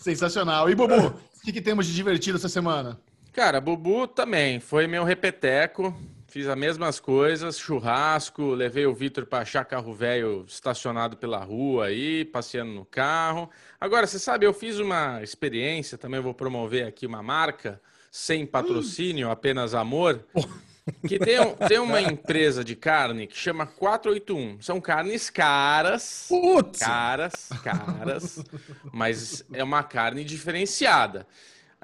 Sensacional. 0.00 0.69
E, 0.69 0.75
Bubu, 0.75 1.07
o 1.07 1.41
que, 1.45 1.53
que 1.53 1.62
temos 1.62 1.87
de 1.87 1.95
divertido 1.95 2.39
essa 2.39 2.49
semana? 2.49 3.00
Cara, 3.33 3.61
Bubu 3.61 4.09
também. 4.09 4.59
Foi 4.59 4.89
meu 4.89 5.05
repeteco. 5.05 5.95
Fiz 6.37 6.49
as 6.49 6.59
mesmas 6.59 7.00
coisas, 7.00 7.59
churrasco, 7.59 8.50
levei 8.50 8.85
o 8.85 8.93
Vitor 8.93 9.25
para 9.25 9.38
achar 9.38 9.64
carro 9.64 9.95
velho 9.95 10.45
estacionado 10.47 11.16
pela 11.16 11.43
rua 11.43 11.87
aí, 11.87 12.26
passeando 12.26 12.73
no 12.73 12.85
carro. 12.85 13.49
Agora, 13.81 14.07
você 14.07 14.19
sabe, 14.19 14.45
eu 14.45 14.52
fiz 14.52 14.78
uma 14.78 15.23
experiência, 15.23 15.97
também 15.97 16.21
vou 16.21 16.35
promover 16.35 16.87
aqui 16.87 17.07
uma 17.07 17.23
marca, 17.23 17.81
sem 18.11 18.45
patrocínio, 18.45 19.31
apenas 19.31 19.75
amor. 19.75 20.26
Que 21.09 21.19
tem, 21.19 21.37
tem 21.66 21.81
uma 21.81 22.00
empresa 22.00 22.62
de 22.62 22.76
carne 22.76 23.26
que 23.26 23.37
chama 23.37 23.66
481. 23.66 24.62
São 24.62 24.81
carnes 24.81 25.28
caras. 25.28 26.26
Putz. 26.28 26.78
Caras, 26.78 27.49
caras. 27.64 28.45
Mas 28.93 29.45
é 29.52 29.64
uma 29.64 29.83
carne 29.83 30.23
diferenciada. 30.23 31.26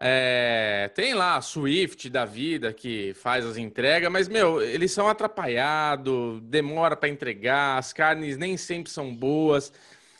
É, 0.05 0.91
tem 0.97 1.15
lá 1.15 1.37
a 1.37 1.41
Swift 1.41 2.11
da 2.11 2.25
vida 2.25 2.73
que 2.73 3.15
faz 3.15 3.47
as 3.47 3.57
entregas, 3.57 4.11
mas, 4.11 4.27
meu, 4.27 4.61
eles 4.61 4.91
são 4.91 5.07
atrapalhados, 5.07 6.41
demora 6.43 6.97
para 6.97 7.09
entregar, 7.09 7.79
as 7.79 7.93
carnes 7.93 8.37
nem 8.37 8.57
sempre 8.57 8.91
são 8.91 9.15
boas. 9.15 9.73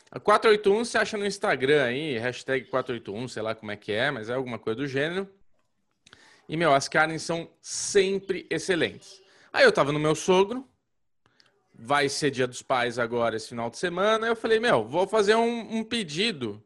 A 0.09 0.21
481 0.21 0.85
você 0.85 0.97
acha 0.97 1.17
no 1.17 1.25
Instagram 1.25 1.83
aí, 1.83 2.17
hashtag 2.17 2.65
481, 2.69 3.27
sei 3.27 3.43
lá 3.43 3.53
como 3.53 3.73
é 3.73 3.75
que 3.75 3.91
é, 3.91 4.09
mas 4.09 4.29
é 4.29 4.35
alguma 4.35 4.57
coisa 4.57 4.77
do 4.77 4.87
gênero. 4.87 5.27
E, 6.47 6.55
meu, 6.55 6.73
as 6.73 6.87
carnes 6.87 7.21
são 7.21 7.49
sempre 7.61 8.47
excelentes. 8.49 9.21
Aí 9.51 9.65
eu 9.65 9.71
tava 9.73 9.91
no 9.91 9.99
meu 9.99 10.15
sogro, 10.15 10.65
vai 11.73 12.07
ser 12.07 12.31
dia 12.31 12.47
dos 12.47 12.61
pais 12.61 12.97
agora 12.97 13.35
esse 13.35 13.49
final 13.49 13.69
de 13.69 13.77
semana, 13.77 14.27
eu 14.27 14.35
falei, 14.37 14.61
meu, 14.61 14.87
vou 14.87 15.05
fazer 15.05 15.35
um, 15.35 15.79
um 15.79 15.83
pedido 15.83 16.63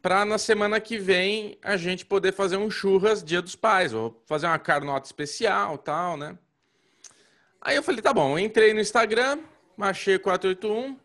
para 0.00 0.24
na 0.24 0.38
semana 0.38 0.80
que 0.80 0.98
vem 0.98 1.58
a 1.62 1.76
gente 1.76 2.06
poder 2.06 2.32
fazer 2.32 2.56
um 2.56 2.70
churras 2.70 3.22
Dia 3.22 3.42
dos 3.42 3.56
Pais, 3.56 3.92
vou 3.92 4.22
fazer 4.26 4.46
uma 4.46 4.58
carnota 4.58 5.06
especial, 5.06 5.76
tal, 5.78 6.16
né? 6.16 6.38
Aí 7.60 7.76
eu 7.76 7.82
falei, 7.82 8.00
tá 8.00 8.12
bom, 8.12 8.38
entrei 8.38 8.72
no 8.72 8.80
Instagram, 8.80 9.40
achei 9.78 10.18
481, 10.18 10.96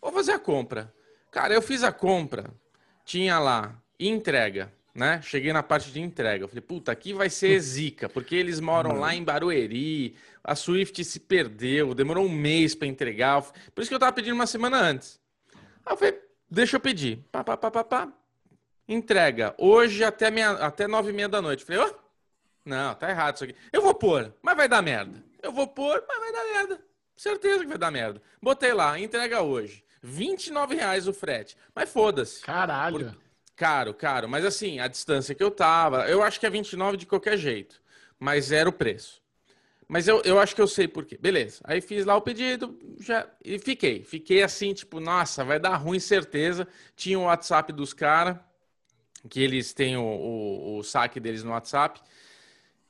vou 0.00 0.12
fazer 0.12 0.32
a 0.32 0.38
compra. 0.38 0.92
Cara, 1.30 1.52
eu 1.52 1.60
fiz 1.60 1.84
a 1.84 1.92
compra, 1.92 2.50
tinha 3.04 3.38
lá 3.38 3.80
entrega, 4.00 4.72
né? 4.94 5.20
Cheguei 5.22 5.52
na 5.52 5.62
parte 5.62 5.92
de 5.92 6.00
entrega. 6.00 6.44
Eu 6.44 6.48
falei, 6.48 6.62
puta, 6.62 6.90
aqui 6.90 7.12
vai 7.12 7.28
ser 7.28 7.60
zica, 7.60 8.08
porque 8.08 8.34
eles 8.34 8.60
moram 8.60 8.98
lá 8.98 9.14
em 9.14 9.22
Barueri, 9.22 10.16
a 10.42 10.54
Swift 10.54 11.04
se 11.04 11.20
perdeu, 11.20 11.94
demorou 11.94 12.24
um 12.24 12.32
mês 12.32 12.74
para 12.74 12.88
entregar. 12.88 13.42
Por 13.74 13.82
isso 13.82 13.90
que 13.90 13.94
eu 13.94 13.98
tava 13.98 14.12
pedindo 14.12 14.34
uma 14.34 14.46
semana 14.46 14.80
antes. 14.80 15.20
Aí 15.84 15.92
eu 15.92 15.96
falei, 15.96 16.18
deixa 16.50 16.76
eu 16.76 16.80
pedir. 16.80 17.18
Pá, 17.30 17.44
pá, 17.44 17.56
pá, 17.56 17.70
pá, 17.70 17.84
pá. 17.84 18.17
Entrega. 18.88 19.54
Hoje 19.58 20.02
até, 20.02 20.30
meia, 20.30 20.52
até 20.52 20.86
nove 20.86 21.10
e 21.10 21.12
meia 21.12 21.28
da 21.28 21.42
noite. 21.42 21.64
Falei, 21.64 21.82
ó, 21.82 21.88
oh, 21.88 21.94
não, 22.64 22.94
tá 22.94 23.10
errado 23.10 23.34
isso 23.34 23.44
aqui. 23.44 23.54
Eu 23.72 23.82
vou 23.82 23.94
pôr, 23.94 24.32
mas 24.42 24.56
vai 24.56 24.68
dar 24.68 24.82
merda. 24.82 25.22
Eu 25.42 25.52
vou 25.52 25.66
pôr, 25.66 26.02
mas 26.08 26.18
vai 26.18 26.32
dar 26.32 26.44
merda. 26.44 26.80
Certeza 27.16 27.60
que 27.60 27.66
vai 27.66 27.78
dar 27.78 27.90
merda. 27.90 28.22
Botei 28.40 28.72
lá, 28.72 28.98
entrega 28.98 29.42
hoje. 29.42 29.84
29 30.02 30.76
reais 30.76 31.06
o 31.06 31.12
frete. 31.12 31.56
Mas 31.74 31.90
foda-se. 31.90 32.40
Caralho. 32.42 33.10
Por... 33.10 33.18
Caro, 33.56 33.92
caro. 33.92 34.28
Mas 34.28 34.44
assim, 34.44 34.78
a 34.78 34.86
distância 34.86 35.34
que 35.34 35.42
eu 35.42 35.50
tava, 35.50 36.08
eu 36.08 36.22
acho 36.22 36.38
que 36.38 36.46
é 36.46 36.50
29 36.50 36.96
de 36.96 37.06
qualquer 37.06 37.36
jeito. 37.36 37.82
Mas 38.18 38.52
era 38.52 38.68
o 38.68 38.72
preço. 38.72 39.20
Mas 39.88 40.06
eu, 40.06 40.20
eu 40.22 40.38
acho 40.38 40.54
que 40.54 40.60
eu 40.60 40.68
sei 40.68 40.86
por 40.86 41.04
quê. 41.04 41.18
Beleza. 41.20 41.60
Aí 41.64 41.80
fiz 41.80 42.04
lá 42.04 42.14
o 42.14 42.20
pedido 42.20 42.78
já, 43.00 43.26
e 43.42 43.58
fiquei. 43.58 44.04
Fiquei 44.04 44.42
assim, 44.42 44.74
tipo, 44.74 45.00
nossa, 45.00 45.44
vai 45.44 45.58
dar 45.58 45.76
ruim, 45.76 45.98
certeza. 45.98 46.68
Tinha 46.94 47.18
o 47.18 47.22
WhatsApp 47.22 47.72
dos 47.72 47.94
caras, 47.94 48.36
que 49.28 49.40
eles 49.40 49.72
têm 49.72 49.96
o, 49.96 50.02
o, 50.02 50.78
o 50.78 50.82
saque 50.82 51.18
deles 51.18 51.42
no 51.42 51.50
WhatsApp. 51.50 52.00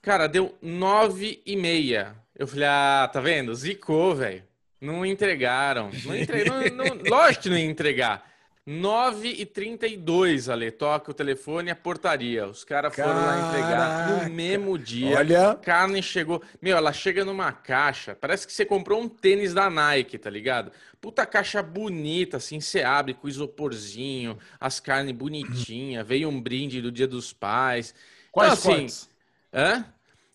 Cara, 0.02 0.26
deu 0.26 0.56
nove 0.62 1.42
e 1.44 1.56
meia. 1.56 2.16
Eu 2.34 2.46
falei, 2.46 2.68
ah, 2.68 3.08
tá 3.12 3.20
vendo? 3.20 3.54
Zicou, 3.54 4.14
velho. 4.14 4.44
Não 4.80 5.04
entregaram. 5.04 5.90
Não 6.04 6.14
entre... 6.14 6.44
não, 6.44 6.60
não... 6.70 7.02
Lógico 7.08 7.44
que 7.44 7.50
não 7.50 7.58
ia 7.58 7.64
entregar. 7.64 8.28
9 8.70 9.30
e 9.30 9.46
32 9.46 10.50
Ale, 10.50 10.70
toca 10.70 11.10
o 11.10 11.14
telefone 11.14 11.68
e 11.68 11.70
a 11.70 11.74
portaria. 11.74 12.46
Os 12.46 12.64
caras 12.64 12.94
foram 12.94 13.14
lá 13.14 13.48
entregar 13.48 14.10
no 14.10 14.30
mesmo 14.30 14.76
dia. 14.78 15.16
Olha. 15.16 15.52
A 15.52 15.54
carne 15.54 16.02
chegou. 16.02 16.42
Meu, 16.60 16.76
ela 16.76 16.92
chega 16.92 17.24
numa 17.24 17.50
caixa. 17.50 18.14
Parece 18.14 18.46
que 18.46 18.52
você 18.52 18.66
comprou 18.66 19.00
um 19.00 19.08
tênis 19.08 19.54
da 19.54 19.70
Nike, 19.70 20.18
tá 20.18 20.28
ligado? 20.28 20.70
Puta 21.00 21.24
caixa 21.24 21.62
bonita, 21.62 22.36
assim, 22.36 22.60
você 22.60 22.82
abre 22.82 23.14
com 23.14 23.26
isoporzinho, 23.26 24.38
as 24.60 24.78
carnes 24.78 25.16
bonitinhas. 25.16 26.06
Veio 26.06 26.28
um 26.28 26.38
brinde 26.38 26.82
do 26.82 26.92
Dia 26.92 27.08
dos 27.08 27.32
Pais. 27.32 27.94
Quais 28.30 28.52
então, 28.52 28.70
assim, 28.70 28.80
cortes? 28.80 29.08
Hã? 29.50 29.86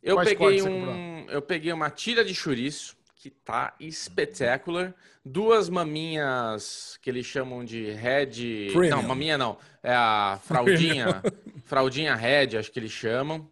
Eu 0.01 0.15
Quais 0.15 0.29
peguei 0.29 0.63
um. 0.63 1.27
Eu 1.29 1.41
peguei 1.43 1.71
uma 1.71 1.91
tira 1.91 2.25
de 2.25 2.33
chouriço 2.33 2.97
que 3.23 3.29
tá 3.29 3.73
espetacular. 3.79 4.93
Duas 5.23 5.69
maminhas 5.69 6.99
que 7.01 7.09
eles 7.09 7.25
chamam 7.25 7.63
de 7.63 7.89
red. 7.91 8.71
Premium. 8.73 8.89
Não, 8.89 9.03
maminha 9.03 9.37
não. 9.37 9.57
É 9.81 9.93
a 9.93 10.37
fraldinha. 10.43 11.23
fraldinha 11.63 12.15
red, 12.15 12.57
acho 12.57 12.69
que 12.69 12.79
eles 12.79 12.91
chamam. 12.91 13.49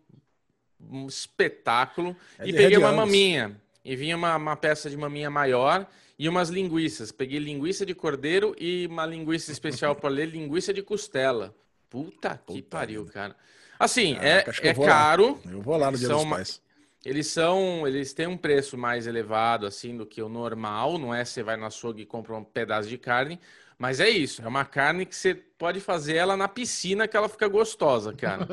Um 0.77 1.07
espetáculo. 1.07 2.13
É 2.37 2.49
e 2.49 2.51
peguei 2.51 2.77
uma 2.77 2.91
maminha. 2.91 3.55
E 3.85 3.95
vinha 3.95 4.17
uma, 4.17 4.35
uma 4.35 4.57
peça 4.57 4.89
de 4.89 4.97
maminha 4.97 5.29
maior 5.29 5.87
e 6.19 6.27
umas 6.27 6.49
linguiças. 6.49 7.09
Peguei 7.09 7.39
linguiça 7.39 7.85
de 7.85 7.95
cordeiro 7.95 8.53
e 8.59 8.87
uma 8.87 9.05
linguiça 9.05 9.53
especial 9.53 9.95
para 9.95 10.09
ler, 10.09 10.25
linguiça 10.25 10.73
de 10.73 10.83
costela. 10.83 11.55
Puta, 11.89 12.31
Puta 12.31 12.53
que 12.53 12.61
pariu, 12.61 13.05
cara. 13.05 13.37
Assim, 13.79 14.15
Caraca, 14.15 14.67
é, 14.67 14.67
é 14.67 14.73
caro. 14.73 15.39
Lá. 15.45 15.51
Eu 15.53 15.61
vou 15.61 15.77
lá 15.77 15.89
no 15.89 15.97
Dia 15.97 16.09
dos 16.09 16.25
Pais. 16.25 16.61
Eles 17.03 17.27
são, 17.27 17.87
eles 17.87 18.13
têm 18.13 18.27
um 18.27 18.37
preço 18.37 18.77
mais 18.77 19.07
elevado 19.07 19.65
assim 19.65 19.97
do 19.97 20.05
que 20.05 20.21
o 20.21 20.29
normal, 20.29 20.99
não 20.99 21.13
é 21.13 21.25
você 21.25 21.41
vai 21.41 21.57
no 21.57 21.65
açougue 21.65 22.03
e 22.03 22.05
compra 22.05 22.35
um 22.35 22.43
pedaço 22.43 22.87
de 22.87 22.97
carne, 22.97 23.39
mas 23.77 23.99
é 23.99 24.07
isso, 24.09 24.43
é 24.43 24.47
uma 24.47 24.63
carne 24.63 25.05
que 25.07 25.15
você 25.15 25.33
pode 25.33 25.79
fazer 25.79 26.15
ela 26.15 26.37
na 26.37 26.47
piscina 26.47 27.07
que 27.07 27.17
ela 27.17 27.27
fica 27.27 27.47
gostosa, 27.47 28.13
cara. 28.13 28.47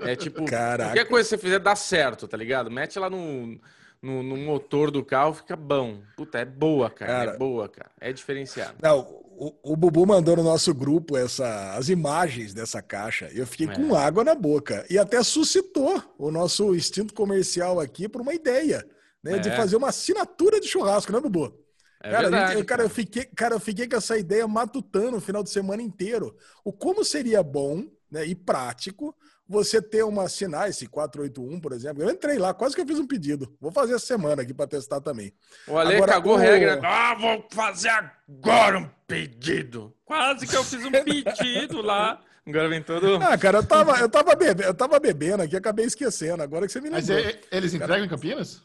É 0.00 0.16
tipo, 0.16 0.44
Caraca. 0.44 0.90
qualquer 0.90 1.08
coisa 1.08 1.28
que 1.28 1.36
você 1.36 1.38
fizer 1.38 1.60
dá 1.60 1.76
certo, 1.76 2.26
tá 2.26 2.36
ligado? 2.36 2.70
Mete 2.70 2.98
ela 2.98 3.08
no, 3.08 3.60
no, 4.02 4.22
no 4.22 4.36
motor 4.36 4.90
do 4.90 5.04
carro, 5.04 5.32
fica 5.32 5.54
bom. 5.54 6.02
Puta, 6.16 6.38
é 6.38 6.44
boa, 6.44 6.90
cara, 6.90 7.12
é 7.12 7.14
cara 7.14 7.30
é 7.32 7.38
boa, 7.38 7.68
cara. 7.68 7.90
É 8.00 8.12
diferenciado. 8.12 8.74
Não, 8.82 8.98
o, 8.98 9.54
o 9.62 9.76
Bubu 9.76 10.04
mandou 10.04 10.36
no 10.36 10.42
nosso 10.42 10.74
grupo 10.74 11.16
essa, 11.16 11.74
as 11.74 11.88
imagens 11.88 12.52
dessa 12.52 12.82
caixa. 12.82 13.30
Eu 13.32 13.46
fiquei 13.46 13.68
é. 13.68 13.74
com 13.74 13.94
água 13.94 14.24
na 14.24 14.34
boca. 14.34 14.84
E 14.90 14.98
até 14.98 15.22
suscitou 15.22 16.02
o 16.18 16.32
nosso 16.32 16.74
instinto 16.74 17.14
comercial 17.14 17.78
aqui 17.78 18.08
por 18.08 18.20
uma 18.20 18.34
ideia, 18.34 18.84
né? 19.22 19.36
É. 19.36 19.38
De 19.38 19.50
fazer 19.52 19.76
uma 19.76 19.90
assinatura 19.90 20.60
de 20.60 20.66
churrasco, 20.66 21.12
né, 21.12 21.20
Bubu? 21.20 21.56
É 22.02 22.10
cara, 22.10 22.22
verdade, 22.22 22.52
gente, 22.54 22.64
cara, 22.64 22.82
eu 22.82 22.90
fiquei, 22.90 23.24
cara, 23.24 23.54
eu 23.54 23.60
fiquei 23.60 23.88
com 23.88 23.96
essa 23.96 24.18
ideia 24.18 24.48
matutando 24.48 25.16
o 25.16 25.20
final 25.20 25.44
de 25.44 25.50
semana 25.50 25.80
inteiro. 25.80 26.36
O 26.64 26.72
como 26.72 27.04
seria 27.04 27.40
bom 27.44 27.84
né, 28.10 28.26
e 28.26 28.34
prático 28.34 29.14
você 29.52 29.82
ter 29.82 30.02
uma 30.02 30.28
sinal, 30.28 30.66
esse 30.66 30.86
481, 30.86 31.60
por 31.60 31.72
exemplo. 31.72 32.02
Eu 32.02 32.10
entrei 32.10 32.38
lá, 32.38 32.54
quase 32.54 32.74
que 32.74 32.80
eu 32.80 32.86
fiz 32.86 32.98
um 32.98 33.06
pedido. 33.06 33.54
Vou 33.60 33.70
fazer 33.70 33.94
essa 33.94 34.06
semana 34.06 34.42
aqui 34.42 34.54
para 34.54 34.66
testar 34.66 35.00
também. 35.00 35.32
O 35.68 35.78
Ale 35.78 35.96
agora, 35.96 36.12
cagou 36.12 36.34
o... 36.34 36.36
regra. 36.36 36.80
Ah, 36.82 37.14
vou 37.14 37.46
fazer 37.52 37.90
agora 37.90 38.78
um 38.78 38.88
pedido. 39.06 39.94
Quase 40.04 40.46
que 40.46 40.56
eu 40.56 40.64
fiz 40.64 40.84
um 40.84 40.90
pedido 40.90 41.82
lá. 41.82 42.20
Agora 42.46 42.68
vem 42.68 42.82
todo. 42.82 43.16
Ah, 43.16 43.38
cara, 43.38 43.58
eu 43.58 43.66
tava, 43.66 44.00
eu 44.00 44.08
tava, 44.08 44.34
bebendo, 44.34 44.62
eu 44.62 44.74
tava 44.74 44.98
bebendo 44.98 45.42
aqui, 45.42 45.56
acabei 45.56 45.84
esquecendo. 45.84 46.42
Agora 46.42 46.66
que 46.66 46.72
você 46.72 46.80
me 46.80 46.88
lembrou. 46.88 47.16
Mas 47.16 47.26
é, 47.26 47.40
eles 47.52 47.72
entregam 47.74 47.96
cara, 47.96 48.04
em 48.04 48.08
Campinas? 48.08 48.62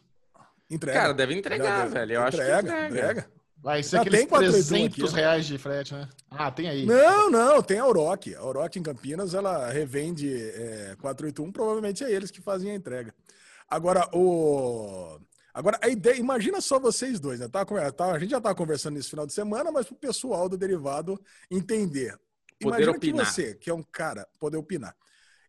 Entrega. 0.70 1.00
Cara, 1.00 1.14
deve 1.14 1.36
entregar, 1.36 1.66
Já, 1.66 1.86
velho. 1.86 2.14
Eu 2.14 2.28
entrega, 2.28 2.56
acho 2.56 2.66
que 2.66 2.74
entrega. 2.74 2.88
entrega. 2.88 3.37
Vai 3.62 3.82
ser 3.84 3.98
aqueles 3.98 4.20
tem 4.20 4.28
300 4.28 5.04
aqui, 5.04 5.16
reais 5.16 5.46
de 5.46 5.58
frete, 5.58 5.94
né? 5.94 6.08
Ah, 6.30 6.52
tem 6.52 6.70
aí. 6.70 6.86
Não, 6.86 7.30
não, 7.30 7.62
tem 7.62 7.80
a 7.80 7.84
Auroc. 7.84 8.28
A 8.28 8.40
Auroc 8.40 8.76
em 8.76 8.84
Campinas, 8.84 9.34
ela 9.34 9.70
revende 9.70 10.32
é, 10.34 10.96
481, 11.02 11.52
provavelmente 11.52 12.04
é 12.04 12.12
eles 12.12 12.32
que 12.32 12.42
fazem 12.42 12.72
a 12.72 12.76
entrega. 12.76 13.14
Agora, 13.70 14.08
o... 14.14 15.20
Agora, 15.54 15.80
a 15.82 15.90
ideia, 15.90 16.16
imagina 16.16 16.62
só 16.62 16.80
vocês 16.80 17.20
dois, 17.20 17.40
né? 17.40 17.48
Tá, 17.48 17.66
tá, 17.66 18.12
a 18.12 18.20
gente 18.20 18.30
já 18.30 18.40
tá 18.40 18.54
conversando 18.54 18.94
nesse 18.94 19.10
final 19.10 19.26
de 19.26 19.34
semana, 19.34 19.72
mas 19.72 19.88
pro 19.88 19.96
pessoal 19.96 20.48
do 20.48 20.56
derivado 20.56 21.20
entender. 21.50 22.16
Poder 22.60 22.76
imagina 22.76 22.92
opinar. 22.92 23.26
que 23.26 23.32
você, 23.32 23.56
que 23.56 23.70
é 23.70 23.74
um 23.74 23.84
cara, 23.84 24.28
poder 24.40 24.58
opinar. 24.58 24.96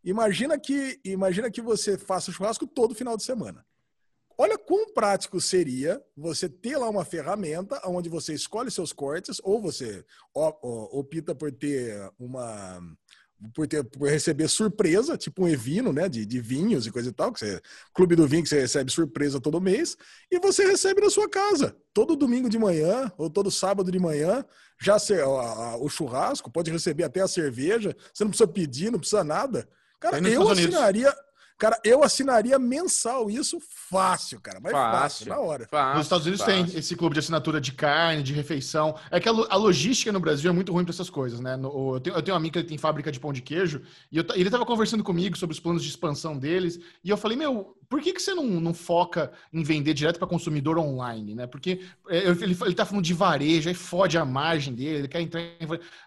Imagina 0.02 0.58
que, 0.58 0.98
imagina 1.04 1.50
que 1.50 1.60
você 1.60 1.98
faça 1.98 2.32
churrasco 2.32 2.66
todo 2.66 2.94
final 2.94 3.16
de 3.16 3.22
semana. 3.24 3.64
Olha 4.40 4.56
quão 4.56 4.92
prático 4.94 5.40
seria 5.40 6.00
você 6.16 6.48
ter 6.48 6.76
lá 6.76 6.88
uma 6.88 7.04
ferramenta 7.04 7.80
onde 7.84 8.08
você 8.08 8.32
escolhe 8.32 8.70
seus 8.70 8.92
cortes, 8.92 9.40
ou 9.42 9.60
você 9.60 10.04
opta 10.32 11.34
por 11.34 11.50
ter 11.50 12.08
uma. 12.16 12.80
Por, 13.54 13.68
ter, 13.68 13.84
por 13.84 14.08
receber 14.08 14.48
surpresa, 14.48 15.16
tipo 15.16 15.44
um 15.44 15.48
evino, 15.48 15.92
né, 15.92 16.08
de, 16.08 16.26
de 16.26 16.40
vinhos 16.40 16.86
e 16.86 16.90
coisa 16.90 17.08
e 17.08 17.12
tal, 17.12 17.32
que 17.32 17.38
você, 17.38 17.60
clube 17.94 18.16
do 18.16 18.26
vinho 18.26 18.42
que 18.42 18.48
você 18.48 18.60
recebe 18.60 18.90
surpresa 18.90 19.40
todo 19.40 19.60
mês, 19.60 19.96
e 20.28 20.40
você 20.40 20.66
recebe 20.66 21.00
na 21.00 21.08
sua 21.08 21.28
casa, 21.28 21.76
todo 21.94 22.16
domingo 22.16 22.48
de 22.48 22.58
manhã, 22.58 23.12
ou 23.16 23.30
todo 23.30 23.48
sábado 23.48 23.92
de 23.92 23.98
manhã, 24.00 24.44
já 24.82 24.96
o 25.78 25.88
churrasco, 25.88 26.50
pode 26.50 26.68
receber 26.72 27.04
até 27.04 27.20
a 27.20 27.28
cerveja, 27.28 27.96
você 28.12 28.24
não 28.24 28.30
precisa 28.30 28.48
pedir, 28.48 28.90
não 28.90 28.98
precisa 28.98 29.22
nada. 29.22 29.68
Cara, 30.00 30.18
eu 30.28 30.48
assinaria, 30.48 31.14
Cara, 31.58 31.76
eu 31.82 32.04
assinaria 32.04 32.56
mensal 32.56 33.28
isso 33.28 33.58
fácil, 33.60 34.40
cara. 34.40 34.60
Mas 34.60 34.70
fácil, 34.70 35.00
fácil 35.00 35.28
na 35.28 35.38
hora. 35.40 35.66
Fácil, 35.68 35.96
Nos 35.96 36.06
Estados 36.06 36.26
Unidos 36.26 36.44
fácil. 36.44 36.66
tem 36.66 36.78
esse 36.78 36.94
clube 36.94 37.14
de 37.14 37.18
assinatura 37.18 37.60
de 37.60 37.72
carne, 37.72 38.22
de 38.22 38.32
refeição. 38.32 38.96
É 39.10 39.18
que 39.18 39.28
a, 39.28 39.32
logística 39.56 40.12
no 40.12 40.20
Brasil 40.20 40.48
é 40.50 40.54
muito 40.54 40.72
ruim 40.72 40.84
para 40.84 40.94
essas 40.94 41.10
coisas, 41.10 41.40
né? 41.40 41.56
No, 41.56 41.96
eu, 41.96 42.00
tenho, 42.00 42.16
eu 42.16 42.22
tenho 42.22 42.34
um 42.36 42.38
amigo 42.38 42.52
que 42.52 42.62
tem 42.62 42.78
fábrica 42.78 43.10
de 43.10 43.18
pão 43.18 43.32
de 43.32 43.42
queijo 43.42 43.82
e 44.12 44.18
eu, 44.18 44.24
ele 44.34 44.44
estava 44.44 44.64
conversando 44.64 45.02
comigo 45.02 45.36
sobre 45.36 45.52
os 45.52 45.58
planos 45.58 45.82
de 45.82 45.88
expansão 45.88 46.38
deles 46.38 46.78
e 47.02 47.10
eu 47.10 47.16
falei, 47.16 47.36
meu, 47.36 47.76
por 47.88 48.02
que, 48.02 48.12
que 48.12 48.20
você 48.20 48.34
não, 48.34 48.44
não 48.44 48.74
foca 48.74 49.32
em 49.52 49.62
vender 49.62 49.94
direto 49.94 50.18
para 50.18 50.28
consumidor 50.28 50.76
online, 50.78 51.34
né? 51.34 51.46
Porque 51.46 51.80
é, 52.08 52.18
ele, 52.28 52.56
ele 52.60 52.74
tá 52.74 52.84
falando 52.84 53.04
de 53.04 53.14
varejo, 53.14 53.68
aí 53.68 53.74
fode 53.74 54.18
a 54.18 54.24
margem 54.24 54.74
dele, 54.74 54.98
ele 54.98 55.08
quer 55.08 55.22
entrar 55.22 55.40
em... 55.40 55.48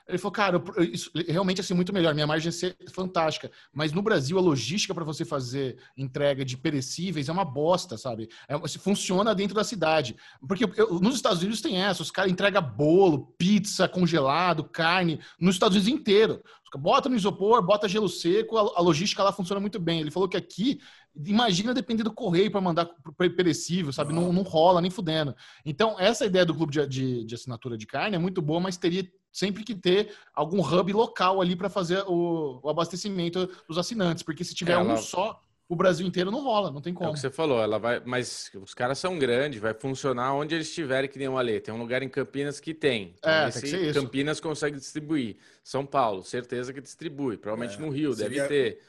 Ele 0.07 0.17
falou, 0.17 0.31
cara, 0.31 0.61
isso 0.91 1.09
realmente 1.27 1.59
é 1.59 1.61
assim, 1.61 1.73
muito 1.73 1.91
melhor, 1.91 2.13
minha 2.13 2.27
margem 2.27 2.51
ser 2.51 2.75
fantástica. 2.91 3.49
Mas 3.73 3.93
no 3.93 4.01
Brasil, 4.01 4.37
a 4.37 4.41
logística 4.41 4.93
para 4.93 5.03
você 5.03 5.25
fazer 5.25 5.77
entrega 5.97 6.45
de 6.45 6.55
perecíveis 6.55 7.29
é 7.29 7.31
uma 7.31 7.45
bosta, 7.45 7.97
sabe? 7.97 8.29
É, 8.47 8.55
funciona 8.77 9.33
dentro 9.33 9.55
da 9.55 9.63
cidade. 9.63 10.15
Porque 10.47 10.65
eu, 10.77 10.99
nos 10.99 11.15
Estados 11.15 11.39
Unidos 11.41 11.61
tem 11.61 11.77
essa, 11.81 12.03
os 12.03 12.11
caras 12.11 12.31
entregam 12.31 12.61
bolo, 12.61 13.33
pizza, 13.37 13.87
congelado, 13.87 14.63
carne, 14.65 15.19
nos 15.39 15.55
Estados 15.55 15.75
Unidos 15.77 15.99
inteiro. 15.99 16.43
Bota 16.77 17.09
no 17.09 17.15
isopor, 17.15 17.61
bota 17.61 17.87
gelo 17.87 18.07
seco, 18.07 18.57
a, 18.57 18.79
a 18.79 18.81
logística 18.81 19.23
lá 19.23 19.31
funciona 19.31 19.59
muito 19.59 19.79
bem. 19.79 19.99
Ele 19.99 20.11
falou 20.11 20.29
que 20.29 20.37
aqui 20.37 20.79
Imagina 21.13 21.73
depender 21.73 22.03
do 22.03 22.13
correio 22.13 22.49
para 22.49 22.61
mandar 22.61 22.89
perecível, 23.35 23.91
sabe? 23.91 24.13
Não, 24.13 24.31
não 24.31 24.43
rola 24.43 24.79
nem 24.79 24.89
fudendo. 24.89 25.35
Então, 25.65 25.99
essa 25.99 26.25
ideia 26.25 26.45
do 26.45 26.55
clube 26.55 26.71
de, 26.71 26.87
de, 26.87 27.25
de, 27.25 27.35
assinatura 27.35 27.77
de 27.77 27.85
carne 27.85 28.15
é 28.15 28.19
muito 28.19 28.41
boa, 28.41 28.61
mas 28.61 28.77
teria 28.77 29.05
sempre 29.29 29.63
que 29.65 29.75
ter 29.75 30.15
algum 30.33 30.61
hub 30.61 30.93
local 30.93 31.41
ali 31.41 31.53
para 31.53 31.69
fazer 31.69 32.01
o, 32.07 32.61
o, 32.63 32.69
abastecimento 32.69 33.49
dos 33.67 33.77
assinantes, 33.77 34.23
porque 34.23 34.43
se 34.43 34.55
tiver 34.55 34.73
é, 34.73 34.77
um 34.77 34.95
só, 34.95 35.41
o 35.71 35.75
Brasil 35.75 36.05
inteiro 36.05 36.29
não 36.29 36.43
rola, 36.43 36.69
não 36.69 36.81
tem 36.81 36.93
como. 36.93 37.07
É 37.07 37.11
o 37.11 37.13
que 37.13 37.19
você 37.21 37.29
falou, 37.29 37.61
ela 37.61 37.79
vai, 37.79 38.01
mas 38.03 38.51
os 38.61 38.73
caras 38.73 38.99
são 38.99 39.17
grandes, 39.17 39.61
vai 39.61 39.73
funcionar 39.73 40.33
onde 40.33 40.53
eles 40.53 40.67
estiverem 40.67 41.09
que 41.09 41.17
nem 41.17 41.29
o 41.29 41.37
Ale. 41.37 41.61
Tem 41.61 41.73
um 41.73 41.77
lugar 41.77 42.03
em 42.03 42.09
Campinas 42.09 42.59
que 42.59 42.73
tem. 42.73 43.15
Então, 43.17 43.31
é, 43.31 43.49
tem 43.49 43.61
que 43.61 43.69
ser 43.69 43.81
isso. 43.81 44.01
Campinas 44.01 44.41
consegue 44.41 44.77
distribuir. 44.77 45.37
São 45.63 45.85
Paulo, 45.85 46.23
certeza 46.23 46.73
que 46.73 46.81
distribui. 46.81 47.37
Provavelmente 47.37 47.77
é, 47.77 47.85
no 47.85 47.89
Rio, 47.89 48.13
deve 48.13 48.35
vier... 48.35 48.47
ter, 48.49 48.81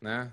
né? 0.00 0.32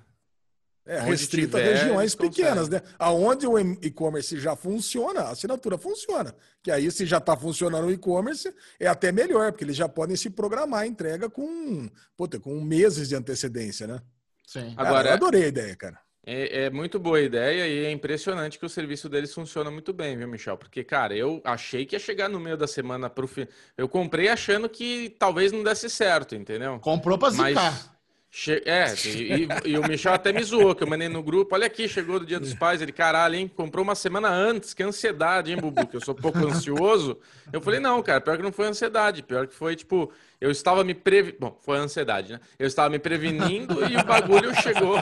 É, 0.86 1.01
restrito 1.01 1.58
a 1.58 1.60
regiões 1.60 2.15
pequenas, 2.15 2.70
né? 2.70 2.82
Aonde 2.98 3.46
o 3.46 3.60
e-commerce 3.60 4.39
já 4.39 4.56
funciona, 4.56 5.24
a 5.24 5.32
assinatura 5.32 5.77
funciona. 5.77 6.34
Que 6.63 6.72
aí, 6.72 6.89
se 6.91 7.06
já 7.06 7.18
está 7.18 7.36
funcionando 7.36 7.88
o 7.88 7.91
e-commerce, 7.91 8.53
é 8.79 8.88
até 8.88 9.12
melhor, 9.12 9.51
porque 9.51 9.65
eles 9.65 9.75
já 9.75 9.89
podem 9.89 10.15
se 10.15 10.29
programar 10.29 10.84
a 10.84 10.88
entrega 10.88 11.29
com, 11.29 11.89
puta, 12.15 12.39
com 12.39 12.62
meses 12.62 13.10
de 13.10 13.15
antecedência, 13.15 13.86
né? 13.86 14.01
Sim. 14.50 14.74
Agora, 14.75 15.10
eu 15.10 15.13
adorei 15.13 15.44
a 15.44 15.48
ideia, 15.48 15.75
cara. 15.75 16.00
É, 16.25 16.63
é, 16.63 16.70
muito 16.72 17.00
boa 17.00 17.20
a 17.20 17.22
ideia 17.22 17.68
e 17.68 17.86
é 17.86 17.91
impressionante 17.91 18.58
que 18.58 18.65
o 18.65 18.70
serviço 18.70 19.08
deles 19.08 19.32
funciona 19.32 19.70
muito 19.70 19.94
bem, 19.94 20.18
viu, 20.18 20.27
Michel? 20.27 20.58
Porque, 20.58 20.84
cara, 20.84 21.15
eu 21.15 21.39
achei 21.44 21.86
que 21.86 21.96
ia 21.96 22.00
chegar 22.00 22.27
no 22.27 22.39
meio 22.39 22.58
da 22.58 22.65
semana 22.65 23.12
pro 23.12 23.27
fim. 23.27 23.48
Eu 23.77 23.88
comprei 23.88 24.27
achando 24.27 24.68
que 24.68 25.15
talvez 25.20 25.51
não 25.51 25.62
desse 25.62 25.88
certo, 25.88 26.34
entendeu? 26.34 26.79
Comprou 26.79 27.15
pra 27.15 27.29
zicar. 27.29 27.53
Mas... 27.53 27.91
Che... 28.31 28.62
É, 28.63 28.93
e, 29.05 29.48
e, 29.65 29.77
o 29.77 29.88
Michel 29.88 30.13
até 30.13 30.31
me 30.31 30.43
zoou, 30.43 30.75
que 30.75 30.83
eu 30.83 30.88
mandei 30.88 31.09
no 31.09 31.24
grupo. 31.24 31.55
Olha 31.55 31.65
aqui, 31.65 31.88
chegou 31.88 32.19
do 32.19 32.25
Dia 32.25 32.39
dos 32.39 32.53
Pais. 32.53 32.79
Ele, 32.79 32.91
caralho, 32.91 33.36
hein? 33.36 33.51
Comprou 33.53 33.83
uma 33.83 33.95
semana 33.95 34.29
antes. 34.29 34.74
Que 34.74 34.83
ansiedade, 34.83 35.51
hein, 35.51 35.57
Bubu? 35.57 35.88
Que 35.88 35.98
eu 35.98 36.01
sou 36.01 36.13
pouco 36.13 36.38
ansioso. 36.38 37.17
Eu 37.51 37.59
falei, 37.59 37.79
não, 37.79 38.03
cara, 38.03 38.21
pior 38.21 38.38
que 38.38 38.43
não 38.43 38.51
foi 38.51 38.67
ansiedade. 38.67 39.24
Pior 39.24 39.48
que 39.48 39.55
foi, 39.55 39.75
tipo, 39.75 40.12
eu 40.39 40.51
estava 40.51 40.83
me 40.83 40.93
previ... 40.93 41.36
Bom, 41.39 41.57
foi 41.59 41.79
ansiedade, 41.79 42.33
né? 42.33 42.39
Eu 42.59 42.67
estava 42.67 42.89
me 42.89 43.00
prevenindo 43.00 43.83
e 43.89 43.98
o 43.98 44.05
bagulho 44.05 44.53
chegou. 44.62 44.98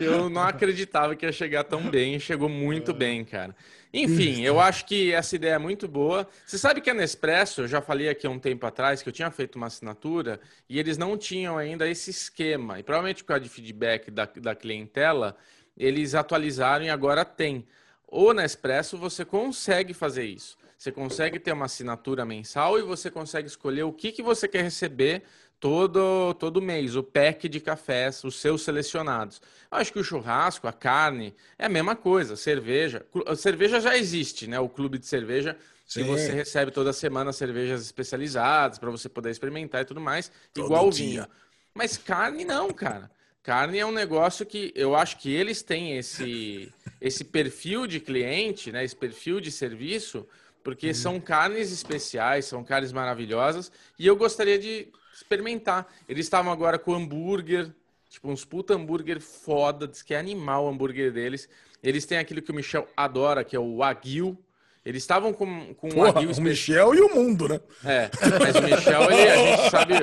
Eu 0.00 0.30
não 0.30 0.42
acreditava 0.42 1.14
que 1.14 1.26
ia 1.26 1.32
chegar 1.32 1.64
tão 1.64 1.82
bem. 1.82 2.18
Chegou 2.18 2.48
muito 2.48 2.94
bem, 2.94 3.22
cara. 3.22 3.54
Enfim, 3.96 4.40
eu 4.40 4.58
acho 4.58 4.86
que 4.86 5.12
essa 5.12 5.36
ideia 5.36 5.52
é 5.52 5.58
muito 5.58 5.86
boa. 5.86 6.26
Você 6.44 6.58
sabe 6.58 6.80
que 6.80 6.90
a 6.90 6.94
Nespresso, 6.94 7.60
eu 7.60 7.68
já 7.68 7.80
falei 7.80 8.08
aqui 8.08 8.26
há 8.26 8.30
um 8.30 8.40
tempo 8.40 8.66
atrás 8.66 9.00
que 9.00 9.08
eu 9.08 9.12
tinha 9.12 9.30
feito 9.30 9.54
uma 9.54 9.68
assinatura 9.68 10.40
e 10.68 10.80
eles 10.80 10.98
não 10.98 11.16
tinham 11.16 11.56
ainda 11.56 11.88
esse 11.88 12.10
esquema. 12.10 12.80
E 12.80 12.82
provavelmente 12.82 13.22
por 13.22 13.28
causa 13.28 13.44
de 13.44 13.48
feedback 13.48 14.10
da, 14.10 14.24
da 14.24 14.52
clientela, 14.52 15.36
eles 15.76 16.16
atualizaram 16.16 16.84
e 16.84 16.90
agora 16.90 17.24
tem. 17.24 17.64
O 18.08 18.32
Nespresso 18.32 18.98
você 18.98 19.24
consegue 19.24 19.94
fazer 19.94 20.24
isso. 20.24 20.58
Você 20.76 20.90
consegue 20.90 21.38
ter 21.38 21.52
uma 21.52 21.66
assinatura 21.66 22.24
mensal 22.24 22.76
e 22.76 22.82
você 22.82 23.08
consegue 23.12 23.46
escolher 23.46 23.84
o 23.84 23.92
que, 23.92 24.10
que 24.10 24.24
você 24.24 24.48
quer 24.48 24.62
receber 24.62 25.22
todo, 25.60 26.34
todo 26.34 26.60
mês, 26.60 26.96
o 26.96 27.02
pack 27.02 27.48
de 27.48 27.60
cafés, 27.60 28.22
os 28.24 28.36
seus 28.36 28.62
selecionados. 28.62 29.40
Eu 29.70 29.78
acho 29.78 29.92
que 29.92 29.98
o 29.98 30.04
churrasco, 30.04 30.68
a 30.68 30.72
carne, 30.72 31.34
é 31.58 31.66
a 31.66 31.68
mesma 31.68 31.96
coisa, 31.96 32.36
cerveja. 32.36 33.04
A 33.26 33.34
cerveja 33.34 33.80
já 33.80 33.96
existe, 33.96 34.46
né? 34.46 34.58
O 34.60 34.68
clube 34.68 34.98
de 34.98 35.06
cerveja, 35.06 35.56
Sim. 35.86 36.02
que 36.02 36.08
você 36.08 36.32
recebe 36.32 36.70
toda 36.70 36.92
semana 36.92 37.32
cervejas 37.32 37.82
especializadas 37.82 38.78
para 38.78 38.90
você 38.90 39.08
poder 39.08 39.30
experimentar 39.30 39.82
e 39.82 39.84
tudo 39.84 40.00
mais, 40.00 40.30
Todo 40.52 40.66
igual 40.66 40.88
o 40.88 40.92
vinho. 40.92 41.26
Mas 41.74 41.96
carne 41.96 42.44
não, 42.44 42.70
cara. 42.72 43.10
Carne 43.42 43.78
é 43.78 43.84
um 43.84 43.92
negócio 43.92 44.46
que 44.46 44.72
eu 44.74 44.94
acho 44.94 45.18
que 45.18 45.30
eles 45.30 45.62
têm 45.62 45.98
esse, 45.98 46.72
esse 47.00 47.24
perfil 47.24 47.86
de 47.86 48.00
cliente, 48.00 48.72
né? 48.72 48.82
Esse 48.84 48.96
perfil 48.96 49.38
de 49.40 49.50
serviço, 49.50 50.26
porque 50.62 50.90
hum. 50.90 50.94
são 50.94 51.20
carnes 51.20 51.70
especiais, 51.70 52.46
são 52.46 52.64
carnes 52.64 52.90
maravilhosas, 52.90 53.70
e 53.98 54.06
eu 54.06 54.16
gostaria 54.16 54.58
de 54.58 54.88
experimentar. 55.14 55.86
Eles 56.08 56.26
estavam 56.26 56.52
agora 56.52 56.78
com 56.78 56.94
hambúrguer, 56.94 57.70
tipo 58.08 58.28
uns 58.30 58.44
puta 58.44 58.74
hambúrguer 58.74 59.20
foda, 59.20 59.86
diz 59.86 60.02
que 60.02 60.14
é 60.14 60.18
animal 60.18 60.64
o 60.64 60.68
hambúrguer 60.68 61.12
deles. 61.12 61.48
Eles 61.82 62.06
têm 62.06 62.18
aquilo 62.18 62.40
que 62.40 62.50
o 62.50 62.54
Michel 62.54 62.88
adora, 62.96 63.44
que 63.44 63.54
é 63.54 63.58
o 63.58 63.78
Wagyu. 63.78 64.38
Eles 64.84 65.02
estavam 65.02 65.32
com, 65.32 65.74
com 65.74 65.88
Porra, 65.88 66.10
um 66.10 66.12
Wagyu... 66.12 66.32
O 66.32 66.40
Michel 66.42 66.94
e 66.94 67.00
o 67.00 67.14
mundo, 67.14 67.48
né? 67.48 67.60
É, 67.84 68.10
mas 68.38 68.54
o 68.54 68.62
Michel, 68.62 69.10
ele, 69.10 69.30
a 69.30 69.36
gente 69.36 69.70
sabe... 69.70 69.94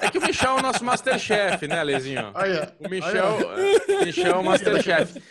É 0.00 0.10
que 0.10 0.18
o 0.18 0.22
Michel 0.22 0.50
é 0.50 0.54
o 0.54 0.62
nosso 0.62 0.84
Masterchef, 0.84 1.66
né, 1.68 1.82
Lezinho? 1.84 2.32
O 2.80 2.88
Michel, 2.88 3.38
o 4.00 4.04
Michel 4.04 4.34
é 4.34 4.36
o 4.36 4.44
Masterchef. 4.44 5.22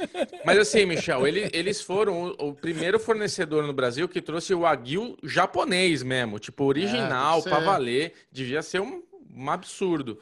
Mas 0.45 0.57
assim, 0.59 0.85
Michel, 0.85 1.27
ele, 1.27 1.49
eles 1.51 1.81
foram 1.81 2.35
o, 2.39 2.49
o, 2.49 2.53
primeiro 2.53 2.97
fornecedor 2.97 3.67
no 3.67 3.73
Brasil 3.73 4.07
que 4.07 4.21
trouxe 4.21 4.53
o 4.53 4.61
Wagyu 4.61 5.17
japonês 5.23 6.01
mesmo, 6.01 6.39
tipo, 6.39 6.63
original, 6.63 7.39
é, 7.39 7.41
pra 7.41 7.59
valer. 7.59 8.13
Devia 8.31 8.61
ser 8.61 8.79
um 8.79 9.03
um 9.35 9.49
absurdo. 9.49 10.19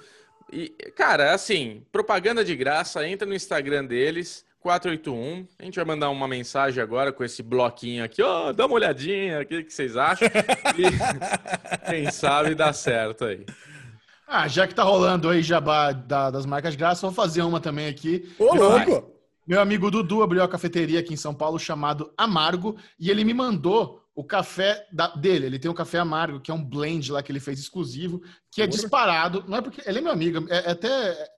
E, 0.52 0.70
cara, 0.96 1.34
assim, 1.34 1.84
propaganda 1.92 2.44
de 2.44 2.56
graça, 2.56 3.08
entra 3.08 3.28
no 3.28 3.34
Instagram 3.34 3.86
deles, 3.86 4.46
481. 4.60 5.48
A 5.60 5.64
gente 5.64 5.76
vai 5.76 5.86
mandar 5.86 6.10
uma 6.10 6.28
mensagem 6.28 6.82
agora 6.82 7.12
com 7.12 7.24
esse 7.24 7.44
bloquinho 7.44 8.04
aqui, 8.04 8.22
ó, 8.22 8.50
oh, 8.50 8.54
dá 8.54 8.66
uma 8.66 8.76
olhadinha, 8.76 9.42
o 9.42 9.46
que, 9.46 9.64
que 9.64 9.74
vocês 9.74 9.98
acham? 9.98 10.28
E 10.78 11.90
quem 11.90 12.12
sabe 12.12 12.56
dá 12.56 12.72
certo 12.74 13.26
aí. 13.26 13.46
Ah, 14.28 14.48
já 14.48 14.68
que 14.68 14.74
tá 14.74 14.84
rolando 14.84 15.30
aí 15.30 15.44
jabá 15.44 15.92
da, 15.92 16.32
das 16.32 16.46
marcas 16.46 16.72
de 16.72 16.78
graça, 16.78 17.06
vou 17.06 17.14
fazer 17.14 17.42
uma 17.42 17.60
também 17.60 17.88
aqui. 17.88 18.34
Ô, 18.40 18.56
louco! 18.56 19.12
Meu 19.46 19.60
amigo 19.60 19.92
Dudu 19.92 20.24
abriu 20.24 20.42
a 20.42 20.48
cafeteria 20.48 21.02
aqui 21.02 21.14
em 21.14 21.18
São 21.18 21.34
Paulo 21.34 21.60
chamado 21.60 22.14
Amargo 22.18 22.78
e 22.98 23.12
ele 23.12 23.26
me 23.26 23.34
mandou 23.34 24.03
o 24.16 24.24
café 24.24 24.88
da, 24.92 25.08
dele. 25.08 25.46
Ele 25.46 25.60
tem 25.60 25.70
um 25.70 25.74
café 25.74 26.00
amargo, 26.00 26.40
que 26.40 26.52
é 26.52 26.54
um 26.54 26.64
blend 26.64 27.12
lá 27.12 27.24
que 27.24 27.32
ele 27.32 27.40
fez 27.40 27.60
exclusivo, 27.60 28.22
que 28.52 28.62
é 28.62 28.68
disparado. 28.68 29.44
Não 29.48 29.58
é 29.58 29.62
porque. 29.62 29.82
Ele 29.86 30.00
é 30.00 30.02
meu 30.02 30.12
amigo, 30.12 30.48
é, 30.50 30.68
é 30.68 30.72
até 30.72 31.30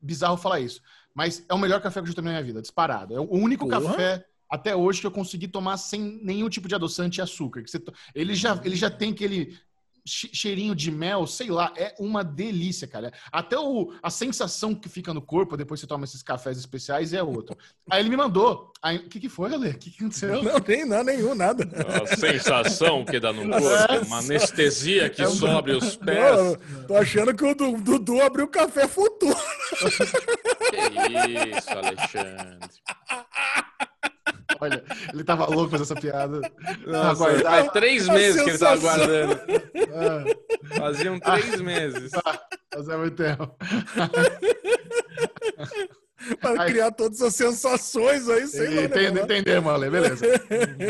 bizarro 0.00 0.36
falar 0.36 0.60
isso. 0.60 0.80
Mas 1.14 1.44
é 1.48 1.54
o 1.54 1.58
melhor 1.58 1.80
café 1.80 2.00
que 2.00 2.04
eu 2.04 2.08
já 2.08 2.14
tomei 2.14 2.32
na 2.32 2.38
minha 2.38 2.46
vida, 2.46 2.62
disparado. 2.62 3.14
É 3.14 3.20
o 3.20 3.34
único 3.34 3.68
Porra. 3.68 3.82
café 3.82 4.24
até 4.48 4.76
hoje 4.76 5.00
que 5.00 5.06
eu 5.06 5.10
consegui 5.10 5.48
tomar 5.48 5.76
sem 5.76 6.20
nenhum 6.22 6.48
tipo 6.48 6.68
de 6.68 6.74
adoçante 6.74 7.18
e 7.18 7.22
açúcar. 7.22 7.64
Ele, 8.14 8.34
já, 8.34 8.60
ele 8.64 8.76
já 8.76 8.90
tem 8.90 9.12
aquele 9.12 9.58
cheirinho 10.04 10.74
de 10.74 10.90
mel, 10.90 11.26
sei 11.26 11.48
lá, 11.48 11.72
é 11.76 11.94
uma 11.98 12.24
delícia, 12.24 12.86
cara. 12.86 13.12
Até 13.30 13.58
o, 13.58 13.92
a 14.02 14.10
sensação 14.10 14.74
que 14.74 14.88
fica 14.88 15.14
no 15.14 15.22
corpo 15.22 15.56
depois 15.56 15.80
que 15.80 15.86
você 15.86 15.88
toma 15.88 16.04
esses 16.04 16.22
cafés 16.22 16.58
especiais 16.58 17.12
é 17.12 17.22
outra. 17.22 17.56
Aí 17.90 18.00
ele 18.00 18.10
me 18.10 18.16
mandou. 18.16 18.72
O 18.84 19.08
que, 19.08 19.20
que 19.20 19.28
foi, 19.28 19.54
Ale? 19.54 19.70
O 19.70 19.78
que, 19.78 19.90
que 19.90 20.02
aconteceu? 20.02 20.42
Não, 20.42 20.56
nem 20.66 20.84
nada 20.84 21.04
nenhum, 21.04 21.34
nada. 21.34 21.68
A 22.02 22.16
sensação 22.16 23.04
que 23.04 23.20
dá 23.20 23.32
no 23.32 23.48
corpo, 23.48 23.92
é. 23.92 24.00
uma 24.00 24.18
anestesia 24.18 25.08
que 25.08 25.22
é 25.22 25.26
sobe 25.26 25.72
os 25.72 25.96
pés. 25.96 26.36
Não, 26.36 26.86
tô 26.86 26.96
achando 26.96 27.34
que 27.34 27.44
o 27.44 27.54
Dudu 27.54 28.20
abriu 28.20 28.46
o 28.46 28.48
café 28.48 28.88
futuro. 28.88 29.36
Que 29.78 31.56
isso, 31.56 31.70
Alexandre. 31.70 32.68
Olha, 34.62 34.84
ele 35.12 35.24
tava 35.24 35.46
louco 35.46 35.70
fazer 35.70 35.82
essa 35.82 35.96
piada. 35.96 36.40
Nossa, 36.86 37.40
faz 37.40 37.72
três 37.72 38.08
meses 38.08 38.40
que 38.42 38.50
ele 38.50 38.58
tava 38.58 38.80
guardando. 38.80 39.32
É. 39.32 40.78
Faziam 40.78 41.18
três 41.18 41.54
ah, 41.54 41.64
meses. 41.64 42.12
Fazia 42.72 42.96
muito 42.96 43.16
tempo. 43.16 43.56
Para 46.40 46.62
aí, 46.62 46.70
criar 46.70 46.92
todas 46.92 47.20
as 47.20 47.34
sensações 47.34 48.28
aí, 48.28 48.46
sei 48.46 48.72
lá. 48.72 48.82
Entende, 48.84 49.20
entendemos, 49.20 49.72
Ale, 49.72 49.90
beleza. 49.90 50.24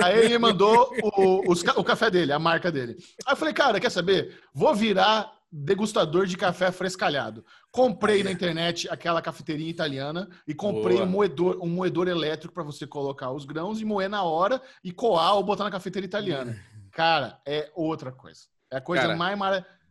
Aí 0.04 0.18
ele 0.18 0.36
mandou 0.36 0.94
o, 1.02 1.50
os, 1.50 1.62
o 1.62 1.82
café 1.82 2.10
dele, 2.10 2.30
a 2.34 2.38
marca 2.38 2.70
dele. 2.70 2.98
Aí 3.24 3.32
eu 3.32 3.36
falei, 3.38 3.54
cara, 3.54 3.80
quer 3.80 3.90
saber? 3.90 4.38
Vou 4.52 4.74
virar 4.74 5.32
degustador 5.52 6.26
de 6.26 6.36
café 6.36 6.72
frescalhado. 6.72 7.44
Comprei 7.70 8.24
na 8.24 8.32
internet 8.32 8.88
aquela 8.88 9.20
cafeteria 9.20 9.68
italiana 9.68 10.28
e 10.48 10.54
comprei 10.54 11.00
um 11.00 11.06
moedor, 11.06 11.58
um 11.62 11.68
moedor 11.68 12.08
elétrico 12.08 12.54
para 12.54 12.62
você 12.62 12.86
colocar 12.86 13.30
os 13.30 13.44
grãos 13.44 13.80
e 13.80 13.84
moer 13.84 14.08
na 14.08 14.22
hora 14.22 14.62
e 14.82 14.90
coar 14.90 15.34
ou 15.34 15.42
botar 15.42 15.64
na 15.64 15.70
cafeteria 15.70 16.06
italiana. 16.06 16.58
Cara, 16.90 17.38
é 17.46 17.70
outra 17.74 18.10
coisa. 18.10 18.46
É 18.70 18.78
a 18.78 18.80
coisa 18.80 19.02
Cara, 19.02 19.16
mais 19.16 19.38
maravilhosa 19.38 19.81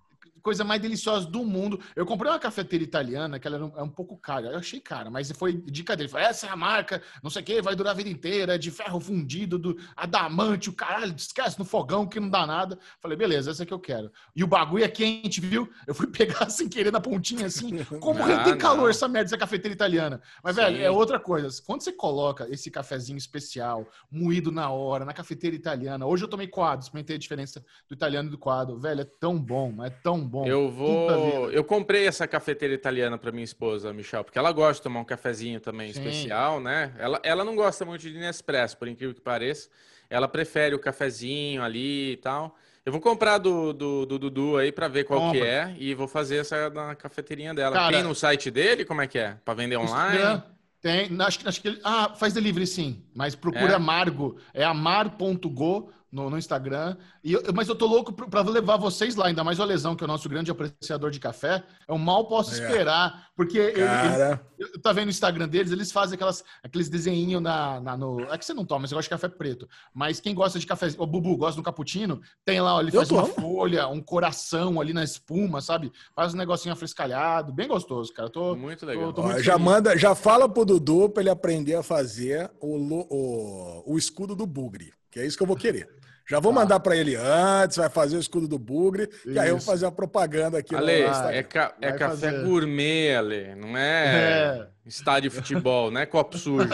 coisa 0.42 0.64
mais 0.64 0.82
deliciosa 0.82 1.28
do 1.28 1.44
mundo. 1.44 1.80
Eu 1.96 2.06
comprei 2.06 2.32
uma 2.32 2.40
cafeteira 2.40 2.84
italiana, 2.84 3.40
que 3.40 3.48
ela 3.48 3.58
era 3.58 3.66
um, 3.66 3.78
é 3.78 3.84
um 3.84 3.90
pouco 3.90 4.18
cara. 4.18 4.48
Eu 4.48 4.60
achei 4.60 4.80
cara, 4.80 5.10
mas 5.10 5.32
foi 5.32 5.54
dica 5.54 5.96
dele. 5.96 6.10
Falei, 6.10 6.28
essa 6.28 6.48
é 6.48 6.50
a 6.50 6.56
marca, 6.56 7.02
não 7.22 7.30
sei 7.30 7.42
o 7.42 7.46
que, 7.46 7.62
vai 7.62 7.76
durar 7.76 7.94
a 7.94 7.98
vida 7.98 8.10
inteira, 8.10 8.58
de 8.58 8.72
ferro 8.72 9.00
fundido, 9.00 9.58
do 9.58 9.78
adamante, 9.96 10.70
o 10.70 10.74
caralho, 10.74 11.14
esquece 11.16 11.58
no 11.60 11.66
fogão 11.66 12.08
que 12.08 12.20
não 12.20 12.30
dá 12.30 12.46
nada. 12.46 12.78
Falei, 13.00 13.18
beleza, 13.18 13.52
essa 13.52 13.64
é 13.64 13.66
que 13.66 13.74
eu 13.74 13.80
quero. 13.80 14.12
E 14.36 14.44
o 14.44 14.48
bagulho 14.48 14.84
é 14.84 14.88
quente, 14.88 15.42
viu? 15.42 15.70
Eu 15.86 15.94
fui 15.94 16.08
pegar 16.12 16.50
sem 16.50 16.68
querer 16.68 16.92
na 16.92 17.00
pontinha, 17.00 17.46
assim. 17.46 17.84
Como 18.00 18.20
não, 18.20 18.44
tem 18.44 18.58
calor 18.58 18.90
essa 18.90 19.08
merda, 19.08 19.30
essa 19.30 19.38
cafeteira 19.38 19.74
italiana? 19.74 20.22
Mas, 20.44 20.56
Sim. 20.56 20.62
velho, 20.62 20.82
é 20.84 20.92
outra 20.92 21.20
coisa. 21.20 21.50
Quando 21.66 21.82
você 21.82 21.92
coloca 21.92 22.48
esse 22.50 22.70
cafezinho 22.70 23.18
especial, 23.18 23.88
moído 24.10 24.52
na 24.52 24.70
hora, 24.70 25.06
na 25.06 25.14
cafeteira 25.14 25.56
italiana, 25.56 26.06
hoje 26.06 26.24
eu 26.24 26.28
tomei 26.28 26.48
quadro, 26.48 26.84
experimentei 26.84 27.16
a 27.16 27.20
diferença 27.20 27.64
do 27.88 27.94
italiano 27.94 28.28
e 28.30 28.32
do 28.32 28.38
quadro. 28.38 28.80
Velho, 28.80 29.02
é 29.02 29.06
tão 29.06 29.40
bom, 29.40 29.84
é 29.84 29.90
tão 29.90 30.26
bom. 30.32 30.46
Eu 30.48 30.72
vou. 30.72 31.52
Eu 31.52 31.64
comprei 31.64 32.08
essa 32.08 32.26
cafeteira 32.28 32.74
italiana 32.74 33.18
para 33.18 33.32
minha 33.32 33.44
esposa, 33.44 33.92
Michel, 33.94 34.24
porque 34.24 34.40
ela 34.40 34.52
gosta 34.52 34.76
de 34.76 34.84
tomar 34.84 35.02
um 35.02 35.06
cafezinho 35.06 35.60
também 35.60 35.92
Sim. 35.92 36.00
especial, 36.00 36.60
né? 36.60 36.94
Ela, 36.98 37.20
ela 37.24 37.44
não 37.44 37.56
gosta 37.56 37.84
muito 37.86 38.02
de 38.02 38.18
Nespresso, 38.18 38.78
por 38.78 38.88
incrível 38.88 39.14
que 39.14 39.22
pareça. 39.22 39.70
Ela 40.10 40.28
prefere 40.28 40.74
o 40.74 40.80
cafezinho 40.80 41.62
ali 41.62 42.14
e 42.14 42.18
tal. 42.18 42.56
Eu 42.86 42.92
vou 42.92 43.00
comprar 43.02 43.38
do, 43.38 43.72
do, 43.74 44.06
do 44.06 44.18
Dudu 44.18 44.58
aí 44.58 44.72
para 44.72 44.88
ver 44.88 45.04
qual 45.04 45.20
Compra. 45.20 45.40
que 45.40 45.46
é 45.46 45.76
e 45.78 45.94
vou 45.94 46.08
fazer 46.08 46.38
essa 46.38 46.70
na 46.70 46.96
cafeteirinha 46.96 47.54
dela. 47.54 47.76
Cara, 47.76 47.96
Tem 47.96 48.04
no 48.04 48.16
site 48.16 48.50
dele? 48.50 48.84
Como 48.86 49.02
é 49.02 49.08
que 49.08 49.20
é? 49.20 49.38
Para 49.46 49.54
vender 49.54 49.78
online? 49.78 50.18
Instagram, 50.18 50.42
Tem, 50.82 51.22
acho, 51.22 51.48
acho 51.48 51.62
que 51.62 51.68
ele. 51.68 51.80
Ah, 51.84 52.14
faz 52.16 52.34
delivery 52.34 52.66
sim, 52.66 53.04
mas 53.14 53.36
procura 53.36 53.74
É? 53.74 53.76
Amargo. 53.76 54.38
É 54.54 54.64
amar.go 54.64 55.92
no, 56.12 56.30
no 56.30 56.38
Instagram. 56.38 56.98
E 57.24 57.34
eu- 57.34 57.42
mas 57.56 57.68
eu 57.70 57.76
tô 57.76 57.86
louco 57.88 58.12
pra 58.12 58.28
pra 58.28 58.42
levar 58.42 58.78
vocês 58.78 59.16
lá, 59.16 59.28
ainda 59.28 59.44
mais 59.44 59.60
o 59.60 59.64
Lesão, 59.64 59.96
que 59.96 60.04
é 60.04 60.06
o 60.06 60.08
nosso 60.08 60.28
grande 60.28 60.52
apreciador 60.52 61.10
de 61.12 61.20
café. 61.20 61.64
Eu 61.88 61.98
mal 61.98 62.28
posso 62.28 62.54
É. 62.54 62.58
esperar, 62.60 63.28
porque 63.36 63.58
ele, 63.58 63.80
ele, 63.80 63.86
Cara, 63.88 64.46
eu- 64.60 64.82
tá 64.82 64.92
vendo 64.92 65.08
o 65.08 65.10
Instagram 65.12 65.48
deles, 65.48 65.72
eles 65.72 65.92
fazem 65.92 66.16
aquelas, 66.16 66.44
aqueles 66.64 66.90
desenhinhos 66.90 67.42
na, 67.42 67.80
na- 67.80 67.96
no. 67.98 68.22
É 68.32 68.38
que 68.38 68.46
você 68.46 68.54
não 68.54 68.66
toma, 68.66 68.88
você 68.88 68.94
gosta 68.96 69.04
de 69.08 69.10
café 69.10 69.28
preto. 69.30 69.68
Mas 69.94 70.20
quem 70.20 70.36
gosta 70.36 70.60
de 70.60 70.66
café. 70.68 70.88
O 70.98 71.06
Bubu 71.08 71.38
gosta 71.38 71.56
do 71.60 71.64
cappuccino, 71.64 72.22
tem 72.44 72.60
lá, 72.60 72.76
ó, 72.76 72.82
ele 72.82 72.92
faz 72.92 73.10
uma 73.10 73.26
folha, 73.26 73.88
um 73.88 74.02
coração 74.02 74.82
ali 74.82 74.94
na 74.94 75.04
espuma, 75.04 75.62
sabe? 75.62 75.92
Faz 76.16 76.34
um 76.34 76.38
negocinho 76.38 76.74
afrescalhado, 76.74 77.54
bem 77.54 77.68
gostoso, 77.68 78.12
cara. 78.14 78.28
Eu 78.28 78.32
Tô, 78.32 78.56
Muito 78.56 78.86
legal. 78.86 79.14
tô 79.14 79.22
ó, 79.22 79.26
muito 79.26 79.44
já 79.44 79.54
feliz. 79.54 79.66
manda, 79.66 79.98
já 79.98 80.14
fala 80.16 80.48
pro 80.50 80.66
Dudu 80.66 81.10
pra 81.10 81.22
ele 81.22 81.30
aprender 81.30 81.76
a 81.76 81.84
fazer 81.84 82.50
o, 82.60 82.78
o, 82.78 83.94
o 83.94 83.98
escudo 83.98 84.36
do 84.36 84.46
Bugre, 84.46 84.94
que 85.10 85.20
é 85.20 85.26
isso 85.26 85.38
que 85.38 85.44
eu 85.44 85.48
vou 85.48 85.56
querer. 85.56 85.90
Já 86.30 86.40
vou 86.40 86.54
Tá. 86.54 86.60
mandar 86.62 86.80
pra 86.80 86.96
ele 86.96 87.16
antes, 87.16 87.78
vai 87.78 87.90
fazer 87.90 88.16
o 88.18 88.20
escudo 88.20 88.48
do 88.48 88.58
Bugre, 88.60 89.08
que 89.08 89.38
aí 89.38 89.48
eu 89.48 89.56
vou 89.56 89.58
Isso. 89.58 89.66
fazer 89.66 89.86
a 89.86 89.92
propaganda 89.92 90.58
aqui 90.60 90.76
Ale, 90.76 90.92
é, 91.32 91.44
ca- 91.44 91.74
é 91.82 91.92
café 91.92 92.32
fazer. 92.32 92.44
gourmet, 92.46 93.16
Ale. 93.16 93.56
Não 93.56 93.76
é, 93.78 94.06
É. 94.06 94.68
estádio 94.92 95.30
de 95.30 95.36
futebol, 95.36 95.90
não 95.90 96.02
é 96.02 96.06
copo 96.06 96.38
sujo. 96.38 96.68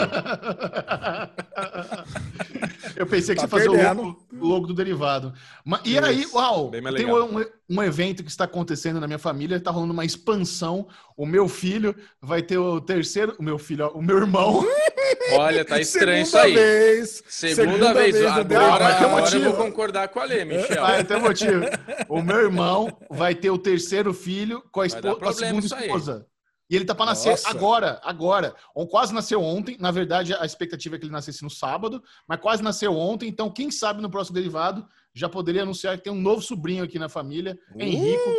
Eu 2.95 3.05
pensei 3.05 3.35
que 3.35 3.41
Tá 3.41 3.47
você 3.47 3.65
fazia 3.65 3.71
o 3.71 3.75
logo, 3.95 4.25
o 4.33 4.47
logo 4.47 4.67
do 4.67 4.73
derivado. 4.73 5.33
Ma- 5.63 5.79
e 5.85 5.91
Isso, 5.95 6.05
aí, 6.05 6.25
uau, 6.33 6.71
tem 6.95 7.05
um, 7.05 7.45
um 7.69 7.83
evento 7.83 8.23
que 8.23 8.29
está 8.29 8.45
acontecendo 8.45 8.99
na 8.99 9.05
minha 9.07 9.19
família, 9.19 9.59
tá 9.59 9.69
rolando 9.69 9.93
uma 9.93 10.03
expansão. 10.05 10.87
O 11.15 11.25
meu 11.25 11.47
filho 11.47 11.95
vai 12.21 12.41
ter 12.41 12.57
o 12.57 12.81
terceiro, 12.81 13.35
o 13.37 13.43
meu 13.43 13.59
filho, 13.59 13.85
ó, 13.85 13.89
o 13.97 14.01
meu 14.01 14.17
irmão. 14.17 14.65
Olha, 15.33 15.63
tá 15.63 15.79
estranho 15.81 16.23
isso 16.23 16.31
Segunda 16.31 16.47
aí. 16.47 16.55
vez. 16.55 17.23
Segunda, 17.27 17.93
vez. 17.93 18.15
no 18.19 18.27
Agora, 18.27 18.83
mas 18.83 18.97
tem 18.97 19.07
um 19.07 19.17
agora 19.17 19.35
eu 19.35 19.43
vou 19.43 19.53
concordar 19.53 20.07
com 20.07 20.19
a 20.19 20.23
Ale, 20.23 20.45
Michel. 20.45 20.81
Vai 20.81 21.03
ter 21.03 21.19
motivo. 21.19 21.65
O 22.09 22.21
meu 22.21 22.37
irmão 22.37 22.97
vai 23.11 23.35
ter 23.35 23.51
o 23.51 23.57
terceiro 23.57 24.13
filho 24.13 24.63
com 24.71 24.81
a, 24.81 24.87
com 24.89 25.29
a 25.29 25.33
segunda 25.33 25.65
esposa. 25.65 26.25
E 26.69 26.75
ele 26.75 26.83
tá 26.85 26.93
para 26.93 27.07
nascer 27.07 27.29
Nossa. 27.29 27.49
agora, 27.49 27.99
agora. 28.03 28.53
Ou 28.75 28.87
quase 28.87 29.13
nasceu 29.13 29.41
ontem. 29.41 29.77
Na 29.79 29.89
verdade, 29.89 30.33
a 30.33 30.45
expectativa 30.45 30.95
é 30.95 30.99
que 30.99 31.05
ele 31.05 31.11
nascesse 31.13 31.41
no 31.43 31.49
sábado, 31.49 32.03
mas 32.27 32.39
quase 32.41 32.61
nasceu 32.61 32.93
ontem. 32.95 33.29
Então, 33.29 33.49
quem 33.49 33.71
sabe 33.71 34.01
no 34.01 34.09
próximo 34.09 34.35
derivado 34.35 34.85
já 35.13 35.29
poderia 35.29 35.63
anunciar 35.63 35.97
que 35.97 36.03
tem 36.03 36.11
um 36.13 36.19
novo 36.21 36.41
sobrinho 36.41 36.83
aqui 36.83 36.99
na 36.99 37.07
família, 37.09 37.57
Henrico. 37.77 38.29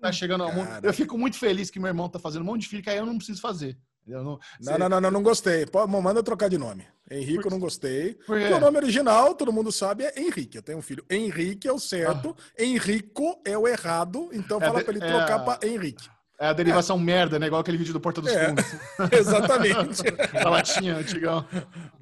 Tá 0.00 0.12
chegando 0.12 0.44
ao 0.44 0.52
mundo. 0.52 0.66
cara. 0.68 0.86
Eu 0.86 0.92
fico 0.94 1.16
muito 1.18 1.36
feliz 1.38 1.70
que 1.70 1.78
meu 1.78 1.88
irmão 1.88 2.08
tá 2.08 2.18
fazendo 2.18 2.42
um 2.42 2.46
monte 2.46 2.62
de 2.62 2.68
filho, 2.68 2.82
que 2.82 2.88
aí 2.90 2.98
eu 2.98 3.06
não 3.06 3.16
preciso 3.16 3.40
fazer. 3.40 3.76
Eu 4.06 4.24
não, 4.24 4.38
Não, 4.60 4.78
não, 4.78 4.88
não, 4.88 5.00
não, 5.00 5.10
não 5.10 5.22
gostei. 5.22 5.66
Pô, 5.66 5.86
manda 5.86 6.18
eu 6.20 6.22
trocar 6.24 6.48
de 6.48 6.56
nome. 6.58 6.86
Henrique 7.10 7.44
eu 7.46 7.50
não 7.50 7.58
gostei. 7.58 8.14
Porque 8.26 8.44
o 8.52 8.58
nome 8.60 8.78
original, 8.78 9.34
todo 9.34 9.52
mundo 9.52 9.70
sabe, 9.70 10.04
é 10.04 10.20
Henrique. 10.20 10.56
Eu 10.56 10.62
tenho 10.62 10.78
um 10.78 10.82
filho. 10.82 11.04
Henrique 11.08 11.68
é 11.68 11.72
o 11.72 11.78
certo, 11.78 12.34
Henrico 12.58 13.40
é 13.44 13.56
o 13.58 13.68
errado. 13.68 14.28
Então 14.32 14.58
Ah. 14.60 14.64
É 14.64 14.66
fala 14.68 14.78
de- 14.78 14.84
pra 14.84 14.94
ele 14.94 15.04
é 15.04 15.08
trocar 15.08 15.34
a- 15.34 15.38
pra 15.56 15.66
Henrique. 15.68 16.08
É 16.40 16.46
a 16.46 16.52
derivação 16.54 16.98
merda, 16.98 17.38
né? 17.38 17.46
Igual 17.48 17.60
aquele 17.60 17.76
vídeo 17.76 17.92
do 17.92 18.00
Porta 18.00 18.22
dos 18.22 18.32
É. 18.32 18.48
Fundos. 18.48 18.64
Exatamente. 19.12 20.02
Da 20.42 20.48
latinha, 20.48 20.96
antigão. 20.96 21.44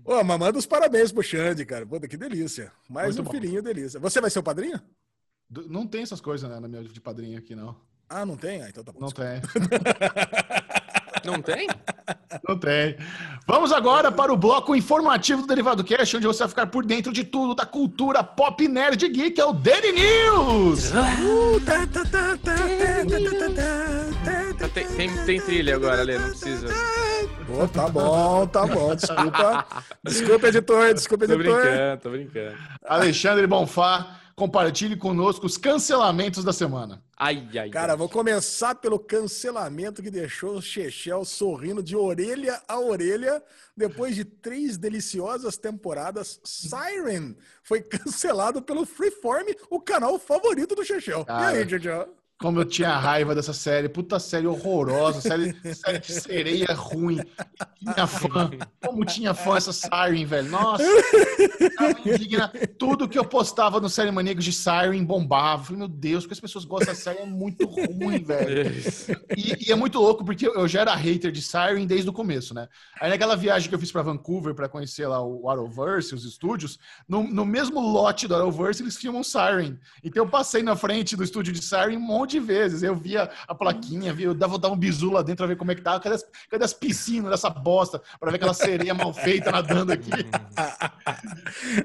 Ô, 0.05 0.22
mas 0.22 0.38
manda 0.38 0.57
os 0.57 0.64
parabéns 0.66 1.11
pro 1.11 1.22
Xande, 1.24 1.66
cara. 1.66 1.85
Puta, 1.85 2.07
que 2.07 2.16
delícia. 2.16 2.70
Mais 2.88 3.16
Muito 3.16 3.22
um 3.22 3.24
bom. 3.24 3.31
filhinho, 3.33 3.61
delícia. 3.61 3.98
Você 3.98 4.20
vai 4.20 4.31
ser 4.31 4.38
o 4.38 4.42
padrinho? 4.44 4.81
Do- 5.51 5.68
Não 5.68 5.87
tem 5.88 6.03
essas 6.03 6.20
coisas, 6.20 6.48
né, 6.48 6.61
na 6.61 6.68
minha 6.68 6.85
de 6.85 7.01
padrinho 7.01 7.37
aqui, 7.37 7.57
não. 7.57 7.74
Ah, 8.09 8.24
não 8.24 8.37
tem? 8.37 8.62
Ah, 8.62 8.68
então 8.68 8.85
tá 8.85 8.92
bom. 8.92 9.01
Não 9.01 9.09
desculpa. 9.09 9.29
tem. 9.31 9.40
Não 11.30 11.42
tem? 11.42 11.68
Não 12.48 12.58
tem. 12.58 12.96
Vamos 13.46 13.70
agora 13.72 14.10
para 14.10 14.32
o 14.32 14.36
bloco 14.36 14.74
informativo 14.74 15.42
do 15.42 15.48
Derivado 15.48 15.84
Cash, 15.84 16.14
onde 16.14 16.26
você 16.26 16.40
vai 16.40 16.48
ficar 16.48 16.66
por 16.66 16.84
dentro 16.84 17.12
de 17.12 17.22
tudo 17.24 17.54
da 17.54 17.64
cultura 17.66 18.22
pop 18.24 18.66
nerd 18.66 19.06
geek, 19.08 19.40
é 19.40 19.44
o 19.44 19.52
Daily 19.52 19.92
News! 19.92 20.90
Uh, 20.90 21.60
tá, 21.64 21.86
tá, 21.86 22.04
tá, 22.04 22.38
Tá, 24.58 24.68
Tem, 24.68 24.86
tem, 24.88 25.24
tem 25.24 25.40
trilha 25.40 25.76
agora, 25.76 26.00
Ale, 26.00 26.18
não 26.18 26.28
precisa. 26.30 26.66
Pô, 27.46 27.68
tá 27.68 27.88
bom, 27.88 28.46
tá 28.46 28.66
bom. 28.66 28.94
Desculpa. 28.94 29.66
Desculpa, 30.04 30.48
editor. 30.48 30.94
Desculpa, 30.94 31.26
Tô 31.26 31.34
editor. 31.34 31.60
brincando, 31.62 32.02
tô 32.02 32.10
brincando. 32.10 32.56
Alexandre 32.84 33.46
Bonfá, 33.46 34.18
compartilhe 34.38 34.96
conosco 34.96 35.44
os 35.46 35.59
cancelamentos 35.59 36.44
da 36.44 36.53
semana. 36.53 37.03
Ai, 37.16 37.46
ai, 37.59 37.68
Cara, 37.70 37.92
ai. 37.94 37.98
vou 37.98 38.09
começar 38.09 38.77
pelo 38.77 38.98
cancelamento 38.98 40.01
que 40.01 40.11
deixou 40.11 40.57
o 40.57 40.62
Chechel 40.62 41.24
sorrindo 41.24 41.83
de 41.83 41.96
orelha 41.96 42.62
a 42.68 42.79
orelha 42.79 43.42
depois 43.77 44.14
de 44.14 44.24
três 44.24 44.79
deliciosas 44.79 45.57
temporadas. 45.57 46.40
Siren 46.44 47.35
foi 47.64 47.83
cancelado 47.83 48.62
pelo 48.62 48.87
Freeform, 48.87 49.48
o 49.68 49.81
canal 49.81 50.18
favorito 50.18 50.77
do 50.77 50.85
Chechel. 50.85 51.27
E 51.29 51.33
aí, 51.33 51.68
Chechel? 51.68 52.09
Como 52.40 52.61
eu 52.61 52.64
tinha 52.64 52.96
raiva 52.96 53.35
dessa 53.35 53.53
série. 53.53 53.88
Puta 53.88 54.20
série 54.20 54.46
horrorosa. 54.46 55.20
Série, 55.20 55.57
série 55.74 55.98
de 55.98 56.12
sereia 56.12 56.72
ruim. 56.72 57.18
Tinha 57.79 58.07
fã. 58.07 58.51
Como 58.85 59.05
tinha 59.05 59.35
fã 59.35 59.57
essa 59.57 59.72
Siren, 59.72 60.24
velho. 60.24 60.48
Nossa. 60.48 60.85
Tudo 62.79 63.09
que 63.09 63.18
eu 63.18 63.24
postava 63.24 63.81
no 63.81 63.88
Série 63.88 64.12
Maníacos 64.12 64.44
de 64.44 64.53
Siren 64.53 65.05
bombava. 65.05 65.64
Falei, 65.64 65.79
meu 65.79 65.88
Deus, 65.88 66.24
porque 66.24 66.35
as 66.35 66.40
pessoas 66.40 66.64
gostam 66.64 66.92
dessa 66.92 67.03
série. 67.03 67.18
É 67.18 67.27
muito 67.27 67.66
ruim, 67.66 68.22
velho. 68.22 68.72
E, 69.37 69.68
e 69.68 69.72
é 69.72 69.74
muito 69.74 69.98
louco, 69.98 70.24
porque 70.24 70.46
eu 70.46 70.68
já 70.68 70.83
era 70.83 70.94
hater 70.94 71.33
de 71.33 71.42
Siren 71.42 71.87
desde 71.87 72.09
o 72.09 72.12
começo, 72.12 72.55
né? 72.55 72.68
Aí 73.01 73.11
naquela 73.11 73.37
viagem 73.37 73.68
que 73.68 73.74
eu 73.74 73.79
fiz 73.81 73.90
pra 73.90 74.03
Vancouver 74.03 74.55
pra 74.55 74.68
conhecer 74.68 75.07
lá 75.09 75.20
o 75.20 75.51
Arrowverse, 75.51 76.14
os 76.14 76.24
estúdios, 76.24 76.79
no, 77.09 77.24
no 77.24 77.44
mesmo 77.44 77.81
lote 77.81 78.29
do 78.29 78.35
Arrowverse 78.37 78.83
eles 78.83 78.96
filmam 78.96 79.24
Siren. 79.24 79.77
Então 80.05 80.24
eu 80.24 80.29
passei 80.29 80.62
na 80.62 80.77
frente 80.77 81.16
do 81.16 81.24
estúdio 81.24 81.53
de 81.53 81.62
Siren 81.62 81.96
um 81.96 82.01
monte 82.01 82.27
de 82.28 82.40
vezes. 82.40 82.82
Eu 82.82 82.94
via 82.94 83.30
a 83.46 83.54
plaquinha, 83.54 84.12
via, 84.12 84.26
eu 84.26 84.34
dava, 84.34 84.56
um 84.68 84.76
bisu 84.76 85.10
lá 85.10 85.22
dentro 85.22 85.38
pra 85.38 85.46
ver 85.46 85.56
como 85.56 85.72
é 85.72 85.74
que 85.74 85.82
tava. 85.82 86.00
Cadê 86.00 86.14
as, 86.16 86.24
cadê 86.50 86.64
as 86.64 86.72
piscinas 86.72 87.30
dessa 87.30 87.50
bosta? 87.50 88.00
Pra 88.20 88.30
ver 88.30 88.36
aquela 88.36 88.54
sereia 88.54 88.94
mal 88.94 89.12
feita 89.12 89.50
nadando 89.50 89.92
aqui. 89.92 90.10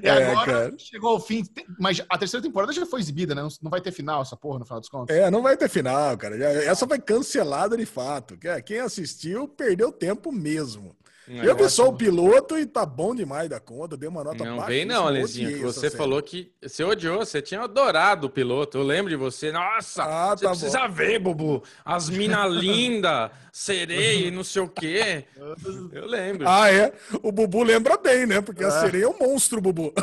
E 0.02 0.08
É, 0.08 0.32
agora 0.32 0.46
cara. 0.46 0.74
chegou 0.78 1.12
ao 1.12 1.20
fim. 1.20 1.44
Mas 1.80 2.02
a 2.10 2.18
terceira 2.18 2.44
temporada 2.44 2.72
já 2.74 2.86
foi 2.86 3.00
exibida, 3.00 3.34
né? 3.34 3.42
Não, 3.62 3.72
vai 3.72 3.82
ter 3.82 3.92
final 3.92 4.22
essa 4.22 4.36
porra, 4.36 4.60
no 4.60 4.66
final 4.66 4.80
dos 4.80 4.90
contos. 4.90 5.16
É, 5.16 5.30
não 5.32 5.42
vai 5.42 5.56
ter 5.58 5.70
final, 5.70 6.18
cara. 6.18 6.36
Essa 6.36 6.88
foi 6.88 7.00
cancelada 7.00 7.78
de 7.78 7.86
fato. 7.86 8.38
Que- 8.38 8.62
Quem 8.62 8.80
assistiu 8.80 9.48
perdeu 9.48 9.92
tempo 9.92 10.32
mesmo. 10.32 10.96
Eu 11.28 11.56
vi 11.56 11.70
só 11.70 11.88
o 11.88 11.94
piloto 11.94 12.58
e 12.58 12.66
tá 12.66 12.86
bom 12.86 13.16
demais 13.16 13.50
da 13.50 13.60
conta, 13.60 13.96
deu 13.96 14.10
uma 14.10 14.24
nota 14.24 14.44
Não 14.44 14.58
baixa. 14.58 14.70
vem 14.72 14.84
não, 14.86 15.08
Alezinho, 15.08 15.50
que 15.58 15.60
você 15.64 15.90
falou 15.90 16.22
que 16.22 16.52
você 16.62 16.84
odiou, 16.84 17.20
você 17.20 17.42
tinha 17.42 17.62
adorado 17.62 18.28
o 18.28 18.30
piloto. 18.30 18.78
Eu 18.78 18.84
lembro 18.84 19.10
de 19.10 19.16
você. 19.16 19.52
Nossa, 19.52 20.04
Ah, 20.04 20.36
você 20.36 20.44
tá 20.44 20.50
precisa 20.52 20.88
ver, 20.88 21.20
Bubu. 21.20 21.64
As 21.86 22.10
mina 22.10 22.46
linda, 22.52 23.32
sereia 23.52 24.28
e 24.28 24.32
não 24.32 24.44
sei 24.44 24.62
o 24.64 24.68
quê. 24.68 25.26
Eu 25.94 26.06
lembro. 26.08 26.46
Ah, 26.48 26.70
é? 26.72 26.92
O 27.22 27.32
Bubu 27.32 27.64
lembra 27.64 27.98
bem, 27.98 28.26
né? 28.26 28.42
Porque 28.42 28.64
a 28.64 28.68
É. 28.68 28.72
sereia 28.82 29.06
é 29.06 29.08
um 29.08 29.18
monstro, 29.18 29.62
Bubu. 29.62 29.94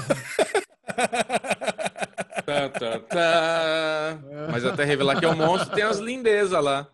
Tá, 2.47 2.69
tá, 2.69 2.99
tá. 3.01 4.19
Mas 4.51 4.65
até 4.65 4.85
revelar 4.85 5.19
que 5.19 5.25
é 5.25 5.29
um 5.29 5.37
monstro, 5.37 5.75
tem 5.75 5.85
as 5.85 5.99
lindezas 5.99 6.63
lá. 6.63 6.89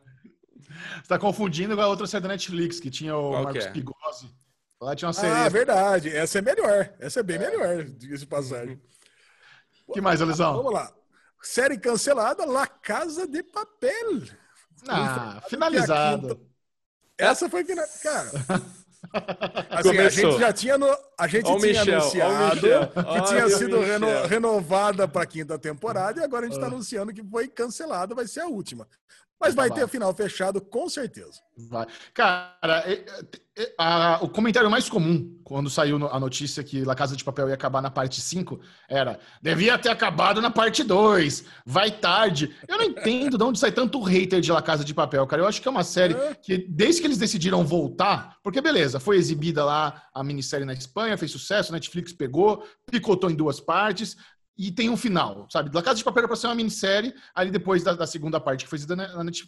Você 1.02 1.08
tá 1.08 1.18
confundindo 1.18 1.74
com 1.74 1.82
a 1.82 1.86
outra 1.88 2.06
série 2.06 2.22
da 2.22 2.28
Netflix, 2.28 2.78
que 2.80 2.90
tinha 2.90 3.16
o 3.16 3.30
Qual 3.30 3.44
Marcos 3.44 3.64
é? 3.66 3.70
Pigossi. 3.70 4.34
Lá 4.80 4.94
tinha 4.94 5.08
uma 5.08 5.10
Ah, 5.10 5.14
sereia. 5.14 5.50
verdade. 5.50 6.08
Essa 6.14 6.38
é 6.38 6.42
melhor. 6.42 6.92
Essa 6.98 7.20
é 7.20 7.22
bem 7.22 7.38
melhor, 7.38 7.84
diga-se 7.84 8.20
de 8.20 8.26
passagem. 8.26 8.80
O 9.86 9.92
que 9.92 10.00
mais, 10.00 10.20
Alisão? 10.20 10.56
Vamos 10.56 10.72
lá. 10.72 10.92
Série 11.42 11.78
cancelada, 11.78 12.44
La 12.44 12.66
Casa 12.66 13.26
de 13.26 13.42
Papel. 13.42 14.22
Ah, 14.88 15.40
finalizado. 15.48 16.40
Essa 17.16 17.48
foi 17.48 17.64
final... 17.64 17.86
Cara. 18.02 18.30
Assim, 19.70 19.98
a 19.98 20.08
gente 20.08 20.38
já 20.38 20.52
tinha, 20.52 20.78
no... 20.78 20.86
a 21.18 21.26
gente 21.26 21.44
tinha 21.44 21.56
Michel, 21.58 22.00
anunciado 22.00 22.60
que 22.60 23.28
tinha 23.28 23.48
sido 23.50 23.80
reno- 23.80 24.26
renovada 24.26 25.06
para 25.06 25.22
a 25.22 25.26
quinta 25.26 25.58
temporada 25.58 26.20
e 26.20 26.24
agora 26.24 26.46
a 26.46 26.48
gente 26.48 26.56
está 26.56 26.66
anunciando 26.66 27.12
que 27.12 27.22
foi 27.22 27.48
cancelada, 27.48 28.14
vai 28.14 28.26
ser 28.26 28.40
a 28.40 28.46
última. 28.46 28.86
Mas 29.40 29.54
vai 29.54 29.70
ter 29.70 29.86
final 29.86 30.14
fechado, 30.14 30.60
com 30.60 30.88
certeza. 30.88 31.40
Vai. 31.68 31.86
Cara, 32.14 32.84
a- 33.78 34.18
o 34.22 34.28
comentário 34.28 34.70
mais 34.70 34.88
comum 34.88 35.38
quando 35.42 35.70
saiu 35.70 35.98
no- 35.98 36.08
a 36.08 36.20
notícia 36.20 36.62
que 36.62 36.84
La 36.84 36.94
Casa 36.94 37.16
de 37.16 37.24
Papel 37.24 37.48
ia 37.48 37.54
acabar 37.54 37.80
na 37.80 37.90
parte 37.90 38.20
5 38.20 38.60
era: 38.88 39.18
devia 39.40 39.78
ter 39.78 39.88
acabado 39.88 40.40
na 40.42 40.50
parte 40.50 40.82
2, 40.84 41.44
vai 41.64 41.90
tarde. 41.90 42.54
Eu 42.68 42.76
não 42.78 42.84
entendo 42.84 43.38
de 43.38 43.44
onde 43.44 43.58
sai 43.58 43.72
tanto 43.72 44.00
hater 44.02 44.40
de 44.40 44.52
La 44.52 44.60
Casa 44.62 44.84
de 44.84 44.92
Papel, 44.92 45.26
cara. 45.26 45.42
Eu 45.42 45.46
acho 45.48 45.62
que 45.62 45.68
é 45.68 45.70
uma 45.70 45.84
série 45.84 46.14
É. 46.14 46.34
que, 46.34 46.58
desde 46.68 47.00
que 47.00 47.06
eles 47.06 47.18
decidiram 47.18 47.64
voltar, 47.64 48.36
porque 48.42 48.60
beleza, 48.60 49.00
foi 49.00 49.16
exibida 49.16 49.64
lá 49.64 50.02
a 50.14 50.22
minissérie 50.22 50.66
na 50.66 50.72
Espanha, 50.74 51.16
fez 51.16 51.30
sucesso, 51.30 51.72
Netflix 51.72 52.12
pegou, 52.12 52.62
picotou 52.90 53.30
em 53.30 53.34
duas 53.34 53.60
partes. 53.60 54.16
e 54.58 54.72
tem 54.72 54.88
um 54.88 54.96
final, 54.96 55.46
sabe? 55.50 55.70
La 55.74 55.82
Casa 55.82 55.98
de 55.98 56.04
Papel 56.04 56.20
era 56.20 56.28
pra 56.28 56.34
ser 56.34 56.46
uma 56.46 56.54
minissérie, 56.54 57.12
ali 57.34 57.50
depois 57.50 57.84
da, 57.84 57.92
da 57.92 58.06
segunda 58.06 58.40
parte, 58.40 58.64
que 58.64 58.70
foi 58.70 58.78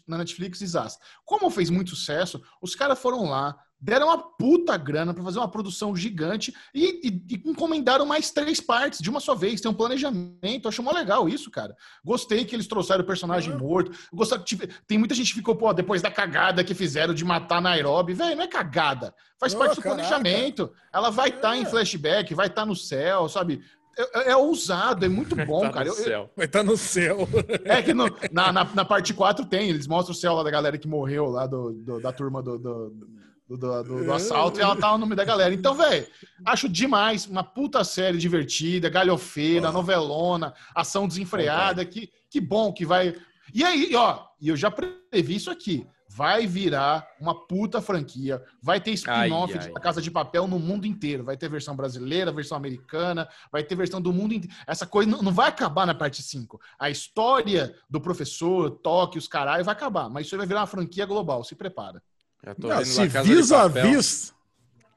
na, 0.07 0.19
Netflix, 0.19 0.59
desastre. 0.59 1.03
Como 1.25 1.49
fez 1.49 1.71
muito 1.71 1.89
sucesso, 1.97 2.43
os 2.61 2.75
caras 2.75 2.99
foram 2.99 3.25
lá, 3.31 3.57
deram 3.81 4.09
uma 4.09 4.19
puta 4.19 4.77
grana 4.77 5.15
para 5.15 5.23
fazer 5.23 5.39
uma 5.39 5.51
produção 5.51 5.95
gigante 5.95 6.53
e, 6.75 7.09
e, 7.09 7.35
e, 7.35 7.51
encomendaram 7.51 8.05
mais 8.05 8.31
três 8.31 8.61
partes 8.61 9.01
de 9.01 9.09
uma 9.09 9.21
só 9.21 9.35
vez. 9.35 9.61
Tem 9.61 9.71
um 9.71 9.75
planejamento. 9.75 10.69
Acho 10.69 10.83
mó 10.83 10.93
legal 10.93 11.29
isso, 11.29 11.51
cara. 11.51 11.77
Gostei 12.05 12.45
que 12.45 12.57
eles 12.57 12.67
trouxeram 12.67 13.05
o 13.05 13.07
personagem 13.07 13.53
uhum. 13.53 13.59
morto. 13.59 13.93
Gostei, 14.13 14.69
tem 14.87 14.99
muita 14.99 15.15
gente 15.15 15.29
que 15.29 15.39
ficou, 15.39 15.55
pô, 15.55 15.73
depois 15.73 16.03
da 16.03 16.11
cagada 16.11 16.65
que 16.65 16.75
fizeram 16.75 17.15
de 17.15 17.25
matar 17.25 17.63
Nairobi. 17.63 18.15
Velho, 18.15 18.37
não 18.37 18.45
é 18.45 18.49
cagada. 18.49 19.15
Faz 19.39 19.55
oh, 19.55 19.59
parte 19.59 19.77
do 19.77 19.83
caraca. 19.83 20.03
planejamento. 20.03 20.73
Ela 20.93 21.11
vai 21.11 21.29
estar 21.29 21.51
tá 21.51 21.57
em 21.57 21.63
é. 21.63 21.67
flashback, 21.67 22.35
vai 22.35 22.49
estar 22.49 22.63
tá 22.63 22.67
no 22.67 22.75
céu, 22.75 23.29
sabe? 23.29 23.63
É, 23.97 24.31
é, 24.31 24.37
ousado, 24.37 25.05
é 25.05 25.09
muito 25.09 25.35
bom, 25.47 25.63
tá 25.63 25.71
cara. 25.71 25.89
Eu, 25.89 26.31
Vai 26.37 26.47
estar 26.47 26.61
tá 26.61 26.65
no 26.65 26.77
céu. 26.77 27.29
É 27.65 27.81
que 27.83 27.95
no, 27.95 28.07
na, 28.33 28.53
na, 28.53 28.65
na, 28.65 28.85
parte 28.85 29.15
4 29.15 29.45
tem, 29.47 29.69
eles 29.69 29.87
mostram 29.87 30.13
o 30.13 30.19
céu 30.19 30.35
lá 30.35 30.43
da 30.43 30.51
galera 30.51 30.79
que 30.79 30.89
morreu 30.89 31.27
lá 31.27 31.47
do, 31.47 31.73
do 31.73 32.01
da 32.01 32.13
turma 32.13 32.43
do, 32.43 32.59
do 32.59 33.18
do, 33.49 33.57
do, 33.57 33.83
do, 33.83 34.05
do 34.05 34.13
assalto 34.13 34.59
e 34.59 34.63
ela 34.63 34.77
tá 34.77 34.93
no 34.93 34.99
nome 34.99 35.15
da 35.15 35.25
galera. 35.25 35.55
Então, 35.55 35.75
velho, 35.75 36.07
acho 36.45 36.69
demais. 36.69 37.27
Uma 37.27 37.43
puta 37.43 37.83
série 37.83 38.19
divertida, 38.19 38.91
galhofeira, 38.91 39.73
novelona, 39.73 40.53
ação 40.75 41.09
desenfreada. 41.09 41.85
Que, 41.85 42.11
que 42.29 42.41
bom 42.41 42.73
que 42.73 42.85
vai. 42.85 43.17
E 43.55 43.65
aí, 43.65 43.95
ó, 43.95 44.27
e 44.39 44.49
eu 44.49 44.57
já 44.57 44.71
previ 44.71 45.37
isso 45.37 45.51
aqui. 45.51 45.87
Vai 46.11 46.47
virar 46.47 47.07
uma 47.21 47.35
puta 47.47 47.81
franquia. 47.81 48.43
Vai 48.63 48.81
ter 48.81 48.93
spin-off 48.93 49.57
da 49.73 49.81
Casa 49.81 50.03
de 50.03 50.11
Papel 50.11 50.47
no 50.49 50.59
mundo 50.59 50.87
inteiro. 50.87 51.23
Vai 51.23 51.37
ter 51.37 51.49
versão 51.49 51.77
brasileira, 51.77 52.33
versão 52.33 52.57
americana, 52.57 53.29
vai 53.53 53.63
ter 53.63 53.77
versão 53.77 54.01
do 54.01 54.13
mundo 54.13 54.35
inteiro. 54.35 54.55
Essa 54.67 54.87
coisa 54.87 55.11
não, 55.11 55.23
não 55.23 55.33
vai 55.33 55.49
acabar 55.49 55.87
na 55.87 55.95
parte 55.95 56.23
5. 56.23 56.61
A 56.79 56.91
história 56.91 57.75
do 57.89 58.01
professor, 58.01 58.71
toque, 58.71 59.19
os 59.19 59.29
caralho, 59.29 59.65
vai 59.65 59.73
acabar. 59.73 60.09
Mas 60.09 60.27
isso 60.27 60.37
vai 60.37 60.47
virar 60.47 60.61
uma 60.61 60.67
franquia 60.67 61.07
global. 61.07 61.45
Se 61.45 61.55
prepara. 61.55 62.03
Já 62.45 62.55
tô 62.55 62.69
Não, 62.69 62.85
se 62.85 63.07
vis 63.07 63.53
a 63.53 63.69
vis. 63.69 64.35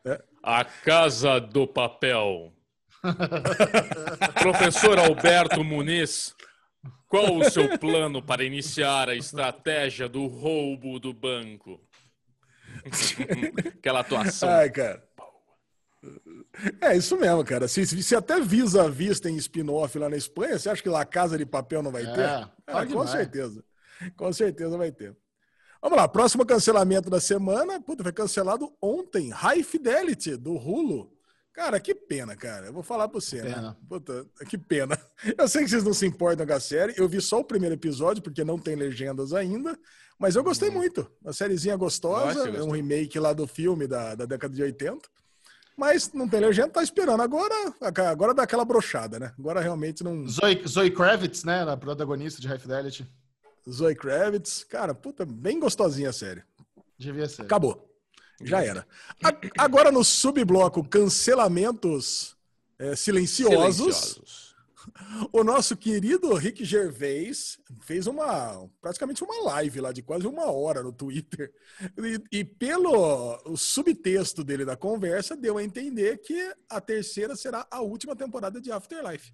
É. 0.05 0.21
A 0.43 0.63
Casa 0.63 1.39
do 1.39 1.67
Papel. 1.67 2.53
Professor 4.39 4.99
Alberto 4.99 5.63
Muniz, 5.63 6.35
qual 7.07 7.35
o 7.35 7.49
seu 7.49 7.77
plano 7.79 8.21
para 8.21 8.43
iniciar 8.43 9.09
a 9.09 9.15
estratégia 9.15 10.07
do 10.07 10.27
roubo 10.27 10.99
do 10.99 11.13
banco? 11.13 11.81
Aquela 13.77 14.01
atuação. 14.01 14.49
Ai, 14.49 14.69
cara. 14.69 15.03
É 16.79 16.95
isso 16.95 17.17
mesmo, 17.17 17.43
cara. 17.43 17.67
Se, 17.67 17.85
se 17.85 18.15
até 18.15 18.39
Visa 18.39 18.89
Vis 18.89 19.19
tem 19.19 19.35
spin-off 19.37 19.97
lá 19.97 20.09
na 20.09 20.17
Espanha, 20.17 20.57
você 20.57 20.69
acha 20.69 20.81
que 20.81 20.89
lá 20.89 21.05
Casa 21.05 21.37
de 21.37 21.45
Papel 21.45 21.83
não 21.83 21.91
vai 21.91 22.03
ter? 22.03 22.21
É, 22.21 22.47
ah, 22.67 22.85
com 22.85 23.05
certeza. 23.05 23.63
Com 24.15 24.33
certeza 24.33 24.77
vai 24.77 24.91
ter. 24.91 25.15
Vamos 25.81 25.97
lá, 25.97 26.07
próximo 26.07 26.45
cancelamento 26.45 27.09
da 27.09 27.19
semana. 27.19 27.81
Puta, 27.81 28.03
foi 28.03 28.11
cancelado 28.11 28.71
ontem. 28.79 29.31
High 29.31 29.63
Fidelity, 29.63 30.37
do 30.37 30.53
Hulu. 30.53 31.11
Cara, 31.53 31.79
que 31.79 31.93
pena, 31.93 32.35
cara. 32.35 32.67
Eu 32.67 32.73
vou 32.73 32.83
falar 32.83 33.07
pra 33.07 33.19
você, 33.19 33.41
né? 33.41 33.53
pena. 33.55 33.61
né? 33.61 33.75
Puta, 33.89 34.25
que 34.47 34.57
pena. 34.57 34.97
Eu 35.37 35.47
sei 35.47 35.63
que 35.63 35.69
vocês 35.69 35.83
não 35.83 35.93
se 35.93 36.05
importam 36.05 36.45
com 36.45 36.53
a 36.53 36.59
série. 36.59 36.93
Eu 36.95 37.09
vi 37.09 37.19
só 37.19 37.39
o 37.39 37.43
primeiro 37.43 37.75
episódio, 37.75 38.21
porque 38.21 38.43
não 38.43 38.59
tem 38.59 38.75
legendas 38.75 39.33
ainda. 39.33 39.77
Mas 40.19 40.35
eu 40.35 40.43
gostei 40.43 40.69
hum. 40.69 40.73
muito. 40.73 41.11
Uma 41.21 41.33
sériezinha 41.33 41.75
gostosa. 41.75 42.45
Nossa, 42.45 42.57
é 42.57 42.63
um 42.63 42.71
remake 42.71 43.19
lá 43.19 43.33
do 43.33 43.47
filme 43.47 43.87
da, 43.87 44.13
da 44.13 44.25
década 44.25 44.53
de 44.53 44.61
80. 44.61 44.99
Mas 45.75 46.13
não 46.13 46.27
tem 46.27 46.39
legenda, 46.39 46.69
tá 46.69 46.83
esperando. 46.83 47.21
Agora, 47.21 47.73
agora 48.07 48.33
dá 48.33 48.43
aquela 48.43 48.63
brochada, 48.63 49.17
né? 49.17 49.33
Agora 49.39 49.59
realmente 49.59 50.03
não. 50.03 50.27
Zoe, 50.27 50.61
Zoe 50.67 50.91
Kravitz, 50.91 51.43
né? 51.43 51.63
A 51.63 51.75
protagonista 51.75 52.39
de 52.39 52.47
High 52.47 52.59
Fidelity. 52.59 53.07
Zoe 53.71 53.95
Kravitz. 53.95 54.63
Cara, 54.63 54.93
puta, 54.93 55.25
bem 55.25 55.59
gostosinha 55.59 56.09
a 56.09 56.13
série. 56.13 56.43
Devia 56.97 57.27
ser. 57.27 57.43
Acabou. 57.43 57.89
Já 58.43 58.63
era. 58.63 58.87
A, 59.23 59.63
agora 59.63 59.91
no 59.91 60.03
subbloco 60.03 60.83
cancelamentos 60.83 62.35
é, 62.79 62.95
silenciosos, 62.95 63.95
silenciosos, 63.95 64.55
o 65.31 65.43
nosso 65.43 65.77
querido 65.77 66.33
Rick 66.33 66.65
Gervais 66.65 67.59
fez 67.81 68.07
uma 68.07 68.67
praticamente 68.81 69.23
uma 69.23 69.43
live 69.43 69.79
lá 69.81 69.91
de 69.91 70.01
quase 70.01 70.25
uma 70.25 70.51
hora 70.51 70.81
no 70.81 70.91
Twitter 70.91 71.53
e, 71.97 72.39
e 72.39 72.43
pelo 72.43 73.39
o 73.45 73.55
subtexto 73.55 74.43
dele 74.43 74.65
da 74.65 74.75
conversa 74.75 75.35
deu 75.35 75.57
a 75.57 75.63
entender 75.63 76.17
que 76.17 76.53
a 76.67 76.81
terceira 76.81 77.35
será 77.35 77.67
a 77.69 77.81
última 77.81 78.15
temporada 78.15 78.59
de 78.59 78.71
Afterlife. 78.71 79.31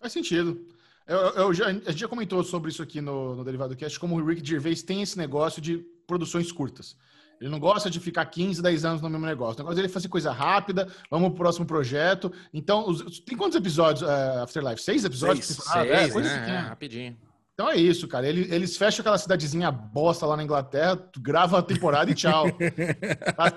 Faz 0.00 0.12
sentido. 0.12 0.66
Eu, 1.08 1.18
eu 1.18 1.54
já, 1.54 1.68
a 1.68 1.72
gente 1.72 1.96
já 1.96 2.06
comentou 2.06 2.44
sobre 2.44 2.70
isso 2.70 2.82
aqui 2.82 3.00
no, 3.00 3.34
no 3.34 3.42
Derivado 3.42 3.74
Cast, 3.74 3.98
como 3.98 4.16
o 4.16 4.24
Rick 4.24 4.46
Gervais 4.46 4.82
tem 4.82 5.00
esse 5.00 5.16
negócio 5.16 5.60
de 5.60 5.78
produções 6.06 6.52
curtas. 6.52 6.96
Ele 7.40 7.48
não 7.48 7.58
gosta 7.58 7.88
de 7.88 7.98
ficar 7.98 8.26
15, 8.26 8.60
10 8.60 8.84
anos 8.84 9.00
no 9.00 9.08
mesmo 9.08 9.24
negócio. 9.24 9.54
O 9.54 9.58
negócio 9.58 9.76
dele 9.76 9.88
é 9.88 9.90
fazer 9.90 10.08
coisa 10.08 10.30
rápida, 10.32 10.88
vamos 11.10 11.30
pro 11.30 11.38
próximo 11.38 11.64
projeto. 11.64 12.30
Então, 12.52 12.88
os, 12.88 13.20
tem 13.20 13.38
quantos 13.38 13.56
episódios, 13.56 14.02
uh, 14.02 14.42
Afterlife? 14.42 14.82
Seis 14.82 15.04
episódios? 15.04 15.46
Seis, 15.46 15.64
seis 15.64 16.16
é, 16.16 16.20
né? 16.20 16.50
É, 16.50 16.58
rapidinho. 16.68 17.16
Então 17.54 17.70
é 17.70 17.76
isso, 17.76 18.06
cara. 18.06 18.28
Eles, 18.28 18.52
eles 18.52 18.76
fecham 18.76 19.00
aquela 19.00 19.18
cidadezinha 19.18 19.70
bosta 19.70 20.26
lá 20.26 20.36
na 20.36 20.44
Inglaterra, 20.44 20.98
grava 21.18 21.58
a 21.58 21.62
temporada 21.62 22.10
e 22.10 22.14
tchau. 22.14 22.46
faz, 23.34 23.54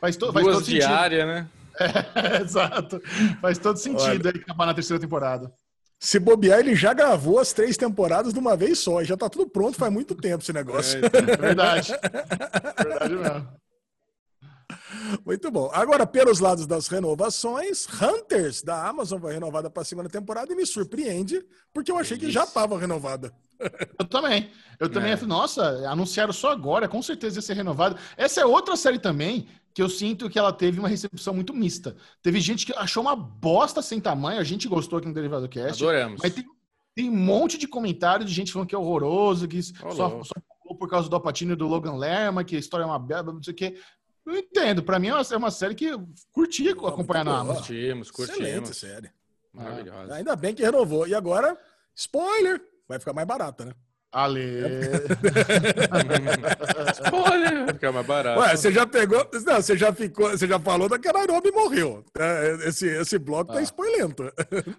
faz, 0.00 0.16
to, 0.16 0.32
faz 0.32 0.46
todo 0.46 0.64
diária, 0.64 1.26
sentido. 1.26 1.34
né? 1.34 1.48
É, 2.14 2.42
exato. 2.42 3.00
Faz 3.40 3.58
todo 3.58 3.78
sentido 3.78 4.28
Olha. 4.28 4.32
aí 4.34 4.40
acabar 4.42 4.66
na 4.66 4.74
terceira 4.74 5.00
temporada. 5.00 5.52
Se 6.02 6.18
bobear, 6.18 6.58
ele 6.58 6.74
já 6.74 6.92
gravou 6.92 7.38
as 7.38 7.52
três 7.52 7.76
temporadas 7.76 8.32
de 8.32 8.38
uma 8.40 8.56
vez 8.56 8.80
só. 8.80 9.00
E 9.00 9.04
já 9.04 9.16
tá 9.16 9.30
tudo 9.30 9.48
pronto 9.48 9.78
faz 9.78 9.92
muito 9.92 10.16
tempo 10.16 10.42
esse 10.42 10.52
negócio. 10.52 10.98
É, 10.98 11.06
é 11.06 11.36
verdade. 11.36 11.92
verdade 12.76 13.14
mesmo. 13.14 13.48
Muito 15.24 15.48
bom. 15.48 15.70
Agora, 15.72 16.04
pelos 16.04 16.40
lados 16.40 16.66
das 16.66 16.88
renovações, 16.88 17.86
Hunters 18.02 18.62
da 18.62 18.88
Amazon 18.88 19.20
foi 19.20 19.32
renovada 19.32 19.70
para 19.70 19.82
a 19.82 19.84
segunda 19.84 20.08
temporada 20.08 20.52
e 20.52 20.56
me 20.56 20.66
surpreende, 20.66 21.40
porque 21.72 21.92
eu 21.92 21.98
achei 21.98 22.18
que 22.18 22.32
já 22.32 22.42
estava 22.42 22.76
renovada. 22.76 23.32
Eu 23.96 24.04
também. 24.04 24.50
Eu 24.80 24.90
também, 24.90 25.12
é. 25.12 25.16
nossa, 25.22 25.88
anunciaram 25.88 26.32
só 26.32 26.50
agora, 26.50 26.88
com 26.88 27.00
certeza 27.00 27.38
ia 27.38 27.42
ser 27.42 27.54
renovada. 27.54 27.96
Essa 28.16 28.40
é 28.40 28.44
outra 28.44 28.74
série 28.74 28.98
também 28.98 29.46
que 29.74 29.82
eu 29.82 29.88
sinto 29.88 30.28
que 30.28 30.38
ela 30.38 30.52
teve 30.52 30.78
uma 30.78 30.88
recepção 30.88 31.32
muito 31.32 31.54
mista. 31.54 31.96
Teve 32.22 32.40
gente 32.40 32.66
que 32.66 32.72
achou 32.74 33.02
uma 33.02 33.16
bosta 33.16 33.80
sem 33.80 34.00
tamanho, 34.00 34.40
a 34.40 34.44
gente 34.44 34.68
gostou 34.68 34.98
aqui 34.98 35.08
no 35.08 35.14
Derivado 35.14 35.48
Cast. 35.48 35.82
Adoramos. 35.82 36.20
Mas 36.22 36.34
tem, 36.34 36.44
tem 36.94 37.08
um 37.08 37.16
monte 37.16 37.56
de 37.56 37.66
comentário 37.66 38.24
de 38.24 38.32
gente 38.32 38.52
falando 38.52 38.68
que 38.68 38.74
é 38.74 38.78
horroroso, 38.78 39.48
que 39.48 39.62
só, 39.62 40.22
só 40.22 40.34
por 40.78 40.88
causa 40.88 41.08
do 41.08 41.16
Alpatino 41.16 41.52
e 41.52 41.56
do 41.56 41.66
Logan 41.66 41.96
Lerma, 41.96 42.44
que 42.44 42.56
a 42.56 42.58
história 42.58 42.84
é 42.84 42.86
uma 42.86 42.98
merda, 42.98 43.32
não 43.32 43.42
sei 43.42 43.52
o 43.52 43.56
quê. 43.56 43.78
Eu 44.24 44.36
entendo, 44.36 44.82
pra 44.82 44.98
mim 44.98 45.08
é 45.08 45.14
uma, 45.14 45.22
é 45.22 45.36
uma 45.36 45.50
série 45.50 45.74
que 45.74 45.86
eu 45.86 46.08
curti 46.30 46.68
acompanhar 46.68 47.24
na 47.24 47.38
Amazon. 47.38 47.56
Curtimos, 47.56 48.10
curtimos. 48.10 48.40
Excelente 48.40 48.74
série. 48.74 49.10
Maravilhosa. 49.52 50.14
Ainda 50.14 50.36
bem 50.36 50.54
que 50.54 50.62
renovou. 50.62 51.06
E 51.06 51.14
agora, 51.14 51.58
spoiler, 51.94 52.62
vai 52.88 52.98
ficar 52.98 53.12
mais 53.12 53.26
barata, 53.26 53.64
né? 53.64 53.72
Ale. 54.12 54.60
Spoiler! 57.02 57.72
Fica 57.72 57.90
mais 57.90 58.06
barato. 58.06 58.40
Ué, 58.40 58.56
você 58.56 58.70
já 58.70 58.86
pegou. 58.86 59.26
Não, 59.46 59.56
você 59.56 59.76
já 59.76 59.92
ficou. 59.92 60.30
Você 60.30 60.46
já 60.46 60.58
falou 60.60 60.88
da 60.88 60.98
que 60.98 61.08
a 61.08 61.12
Nairobi 61.12 61.50
morreu. 61.50 62.04
É, 62.18 62.68
esse, 62.68 62.86
esse 62.86 63.18
bloco 63.18 63.46
tá 63.46 63.54
ah. 63.54 63.56
tá 63.56 63.62
spoilento. 63.62 64.30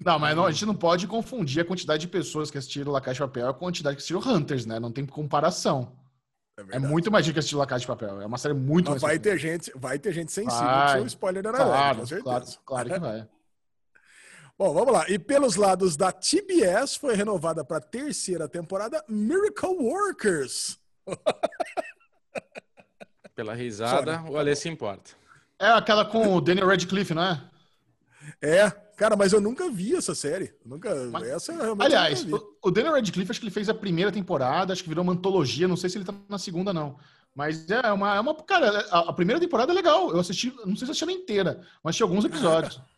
Não, 0.05 0.19
mas 0.19 0.35
não, 0.35 0.45
a 0.45 0.51
gente 0.51 0.67
não 0.67 0.75
pode 0.75 1.07
confundir 1.07 1.63
a 1.63 1.65
quantidade 1.65 2.01
de 2.01 2.07
pessoas 2.07 2.51
que 2.51 2.57
assistiram 2.59 2.91
La 2.91 3.01
Caixa 3.01 3.23
de 3.23 3.29
Papel 3.31 3.53
com 3.53 3.65
a 3.65 3.69
quantidade 3.69 3.95
que 3.95 4.01
assistiram 4.01 4.21
Hunters, 4.21 4.67
né? 4.67 4.79
Não 4.79 4.91
tem 4.91 5.05
comparação. 5.05 5.91
É, 6.71 6.75
é, 6.75 6.79
muito 6.79 7.11
mais 7.11 7.25
gente 7.25 7.33
que 7.33 7.39
assistiu 7.39 7.57
La 7.57 7.65
Casa 7.65 7.81
de 7.81 7.87
Papel. 7.87 8.21
É 8.21 8.25
uma 8.27 8.37
série 8.37 8.53
muito 8.53 8.91
Mas 8.91 9.01
mais. 9.01 9.13
Vai 9.13 9.19
ter, 9.19 9.37
gente, 9.39 9.71
vai 9.75 9.97
ter 9.97 10.13
gente 10.13 10.31
sensível 10.31 10.67
vai. 10.67 11.01
que 11.01 11.07
spoiler 11.07 11.41
da 11.41 11.51
Nairobi, 11.51 11.71
claro, 11.71 11.97
com 11.97 12.05
certeza. 12.05 12.23
Claro, 12.23 12.45
claro 12.65 12.89
que 12.89 12.99
vai. 12.99 13.27
Bom, 14.57 14.71
vamos 14.71 14.93
lá. 14.93 15.09
E 15.09 15.17
pelos 15.17 15.55
lados 15.55 15.97
da 15.97 16.11
TBS 16.11 16.95
foi 16.95 17.15
renovada 17.15 17.65
para 17.65 17.77
a 17.77 17.81
terceira 17.81 18.47
temporada 18.47 19.03
Miracle 19.09 19.69
Workers. 19.69 20.77
Pela 23.35 23.55
risada, 23.55 24.19
Só, 24.19 24.31
o 24.31 24.37
Alê 24.37 24.55
se 24.55 24.69
importa. 24.69 25.09
É 25.57 25.65
aquela 25.67 26.05
com 26.05 26.35
o 26.35 26.41
Daniel 26.41 26.67
Radcliffe, 26.67 27.15
não 27.15 27.23
é? 27.23 27.41
É, 28.39 28.69
cara, 28.95 29.15
mas 29.15 29.33
eu 29.33 29.41
nunca 29.41 29.71
vi 29.71 29.95
essa 29.95 30.13
série. 30.13 30.53
Nunca. 30.63 30.93
Mas, 31.11 31.27
essa 31.27 31.51
realmente. 31.51 31.87
Aliás, 31.87 32.23
o, 32.31 32.57
o 32.61 32.69
Daniel 32.69 32.93
Radcliffe 32.93 33.31
acho 33.31 33.39
que 33.39 33.47
ele 33.47 33.53
fez 33.53 33.69
a 33.69 33.73
primeira 33.73 34.11
temporada, 34.11 34.71
acho 34.71 34.83
que 34.83 34.89
virou 34.89 35.03
uma 35.03 35.13
antologia. 35.13 35.67
Não 35.67 35.75
sei 35.75 35.89
se 35.89 35.97
ele 35.97 36.05
tá 36.05 36.13
na 36.29 36.37
segunda, 36.37 36.71
não. 36.71 36.95
Mas 37.35 37.67
é 37.71 37.91
uma, 37.91 38.15
é 38.15 38.19
uma. 38.19 38.35
Cara, 38.43 38.85
a, 38.91 39.09
a 39.09 39.13
primeira 39.13 39.41
temporada 39.41 39.71
é 39.71 39.75
legal. 39.75 40.11
Eu 40.11 40.19
assisti, 40.19 40.53
não 40.63 40.75
sei 40.75 40.85
se 40.85 40.91
assisti 40.91 41.03
ela 41.03 41.11
inteira, 41.11 41.65
mas 41.83 41.95
tinha 41.95 42.05
alguns 42.05 42.23
episódios. 42.23 42.79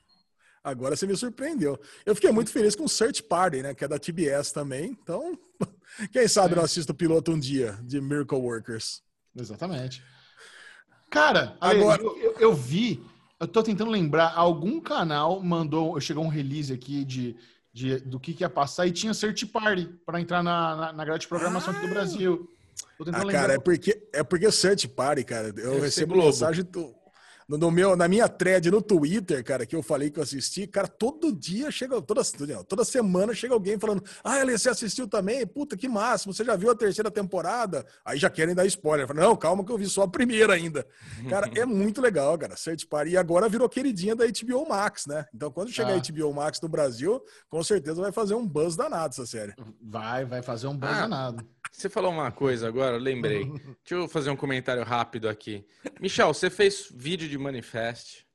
Agora 0.65 0.95
você 0.95 1.05
me 1.05 1.15
surpreendeu. 1.15 1.79
Eu 2.03 2.15
fiquei 2.15 2.31
muito 2.31 2.49
feliz 2.49 2.75
com 2.75 2.85
o 2.85 2.89
Search 2.89 3.21
Party, 3.21 3.61
né? 3.61 3.75
Que 3.75 3.85
é 3.85 3.87
da 3.87 3.99
TBS 3.99 4.51
também. 4.51 4.97
Então, 4.99 5.37
quem 6.11 6.27
sabe 6.27 6.53
é. 6.53 6.55
não 6.57 6.63
assisto 6.63 6.91
o 6.91 6.95
piloto 6.95 7.31
um 7.31 7.37
dia 7.37 7.77
de 7.83 8.01
Miracle 8.01 8.39
Workers. 8.39 9.03
Exatamente. 9.37 10.01
Cara, 11.11 11.55
agora 11.61 12.01
eu, 12.01 12.17
eu, 12.17 12.35
eu, 12.39 12.53
vi, 12.55 12.99
eu 13.39 13.47
tô 13.47 13.61
tentando 13.61 13.91
lembrar, 13.91 14.33
algum 14.35 14.81
canal 14.81 15.39
mandou, 15.39 15.99
chegou 16.01 16.25
um 16.25 16.29
release 16.29 16.73
aqui 16.73 17.05
de, 17.05 17.35
de, 17.71 17.99
do 17.99 18.19
que, 18.19 18.33
que 18.33 18.43
ia 18.43 18.49
passar 18.49 18.87
e 18.87 18.91
tinha 18.91 19.13
Search 19.13 19.45
Party 19.45 19.87
para 20.03 20.19
entrar 20.19 20.41
na, 20.41 20.75
na, 20.75 20.93
na, 20.93 21.05
grade 21.05 21.21
de 21.21 21.27
programação 21.27 21.73
ah. 21.73 21.77
aqui 21.77 21.85
do 21.85 21.91
ah! 21.91 21.93
Brasil. 21.93 22.49
ah, 23.13 23.25
cara, 23.31 23.53
é 23.53 23.59
porque, 23.59 24.01
é 24.11 24.23
porque 24.23 24.51
Search 24.51 24.87
Party, 24.87 25.23
cara, 25.23 25.53
eu 25.57 25.79
recebo 25.79 26.17
mensagem... 26.17 26.63
Do 26.65 27.04
no, 27.47 27.57
no, 27.57 27.71
meu, 27.71 27.95
na 27.95 28.07
minha 28.07 28.27
thread 28.27 28.71
no 28.71 28.81
Twitter, 28.81 29.43
cara, 29.43 29.65
que 29.65 29.75
eu 29.75 29.83
falei 29.83 30.09
que 30.09 30.19
eu 30.19 30.23
assisti, 30.23 30.65
cara, 30.65 30.87
todo 30.87 31.31
dia 31.31 31.69
chega, 31.69 32.01
toda, 32.01 32.21
toda 32.67 32.83
semana 32.83 33.33
chega 33.33 33.53
alguém 33.53 33.77
falando: 33.79 34.03
Ah, 34.23 34.39
Eli, 34.39 34.57
você 34.57 34.69
assistiu 34.69 35.07
também? 35.07 35.45
Puta, 35.45 35.77
que 35.77 35.87
máximo, 35.87 36.33
você 36.33 36.43
já 36.43 36.55
viu 36.55 36.71
a 36.71 36.75
terceira 36.75 37.11
temporada? 37.11 37.85
Aí 38.03 38.17
já 38.17 38.29
querem 38.29 38.55
dar 38.55 38.65
spoiler. 38.65 39.07
Falo, 39.07 39.19
Não, 39.19 39.35
calma 39.35 39.63
que 39.63 39.71
eu 39.71 39.77
vi 39.77 39.87
só 39.87 40.03
a 40.03 40.07
primeira 40.07 40.53
ainda. 40.53 40.85
Cara, 41.29 41.49
é 41.55 41.65
muito 41.65 42.01
legal, 42.01 42.37
cara. 42.37 42.55
Search 42.55 42.85
Party. 42.87 43.11
E 43.11 43.17
agora 43.17 43.49
virou 43.49 43.69
queridinha 43.69 44.15
da 44.15 44.25
HBO 44.25 44.67
Max, 44.67 45.05
né? 45.05 45.25
Então, 45.33 45.51
quando 45.51 45.71
chegar 45.71 45.93
ah. 45.93 45.97
a 45.97 46.11
HBO 46.11 46.33
Max 46.33 46.59
no 46.61 46.69
Brasil, 46.69 47.21
com 47.49 47.63
certeza 47.63 48.01
vai 48.01 48.11
fazer 48.11 48.35
um 48.35 48.47
buzz 48.47 48.75
danado 48.75 49.09
essa 49.09 49.25
série. 49.25 49.53
Vai, 49.81 50.25
vai 50.25 50.41
fazer 50.41 50.67
um 50.67 50.77
buzz 50.77 50.91
ah. 50.91 51.01
danado. 51.01 51.45
Você 51.71 51.89
falou 51.89 52.11
uma 52.11 52.31
coisa 52.31 52.67
agora, 52.67 52.97
lembrei. 52.97 53.45
Deixa 53.83 53.95
eu 53.95 54.07
fazer 54.07 54.29
um 54.29 54.35
comentário 54.35 54.83
rápido 54.83 55.27
aqui. 55.27 55.65
Michel, 55.99 56.33
você 56.33 56.49
fez 56.49 56.87
vídeo 56.95 57.27
de 57.27 57.34
Manifest, 57.37 58.25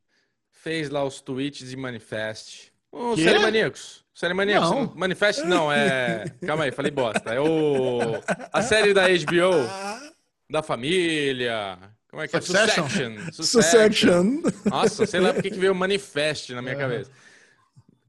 fez 0.51 0.91
lá 0.91 1.05
os 1.05 1.21
tweets 1.21 1.69
de 1.69 1.77
Manifest. 1.77 2.73
O 2.93 3.17
Série 3.17 3.39
Maníacos. 3.39 4.05
Série 4.15 4.35
Maníacos. 4.35 4.71
Não. 4.71 4.93
Manifest 4.95 5.45
não, 5.45 5.73
é. 5.73 6.25
Calma 6.47 6.65
aí, 6.65 6.73
falei 6.73 6.91
bosta. 6.91 7.33
É 7.33 7.41
o. 7.41 8.21
A 8.53 8.63
série 8.63 8.93
da 8.93 9.09
HBO. 9.09 10.11
Da 10.51 10.65
família. 10.65 11.79
Como 12.11 12.21
é 12.21 12.27
que 12.27 12.37
é? 12.37 12.41
Succession. 12.41 12.89
Succession. 12.89 13.31
Succession. 13.31 14.43
Nossa, 14.65 15.07
sei 15.07 15.21
lá 15.21 15.33
porque 15.33 15.49
que 15.49 15.61
veio 15.61 15.73
Manifest 15.73 16.51
na 16.51 16.61
minha 16.61 16.75
é. 16.75 16.77
cabeça. 16.77 17.09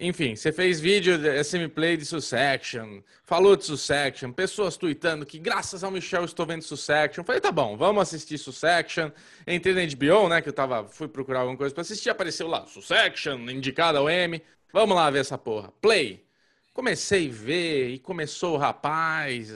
Enfim, 0.04 0.36
você 0.36 0.52
fez 0.52 0.80
vídeo 0.80 1.16
de 1.16 1.44
semi-play 1.44 1.96
de 1.96 2.06
Sussection, 2.06 3.04
falou 3.24 3.56
de 3.56 3.64
Sussection, 3.64 4.32
pessoas 4.32 4.76
tweetando 4.76 5.28
que 5.28 5.38
graças 5.38 5.84
ao 5.84 5.92
Michel 5.92 6.26
estou 6.26 6.44
vendo 6.44 6.64
Sussection. 6.64 7.24
Falei, 7.24 7.40
tá 7.40 7.52
bom, 7.52 7.78
vamos 7.78 8.02
assistir 8.02 8.40
Sussection. 8.40 9.12
Entrei 9.46 9.76
na 9.76 9.82
HBO, 9.86 10.28
né, 10.28 10.42
que 10.42 10.50
eu 10.50 10.54
tava, 10.54 10.88
fui 10.88 11.08
procurar 11.08 11.42
alguma 11.42 11.56
coisa 11.56 11.72
para 11.72 11.84
assistir, 11.84 12.10
apareceu 12.10 12.48
lá, 12.48 12.66
Sussection, 12.66 13.38
indicada 13.48 14.00
ao 14.00 14.10
M. 14.10 14.42
Vamos 14.74 14.96
lá 14.96 15.08
ver 15.12 15.20
essa 15.20 15.38
porra. 15.38 15.72
Play. 15.80 16.26
Comecei 16.74 17.30
a 17.30 17.32
ver 17.32 17.90
e 17.90 18.00
começou 18.00 18.56
o 18.56 18.58
rapaz, 18.58 19.56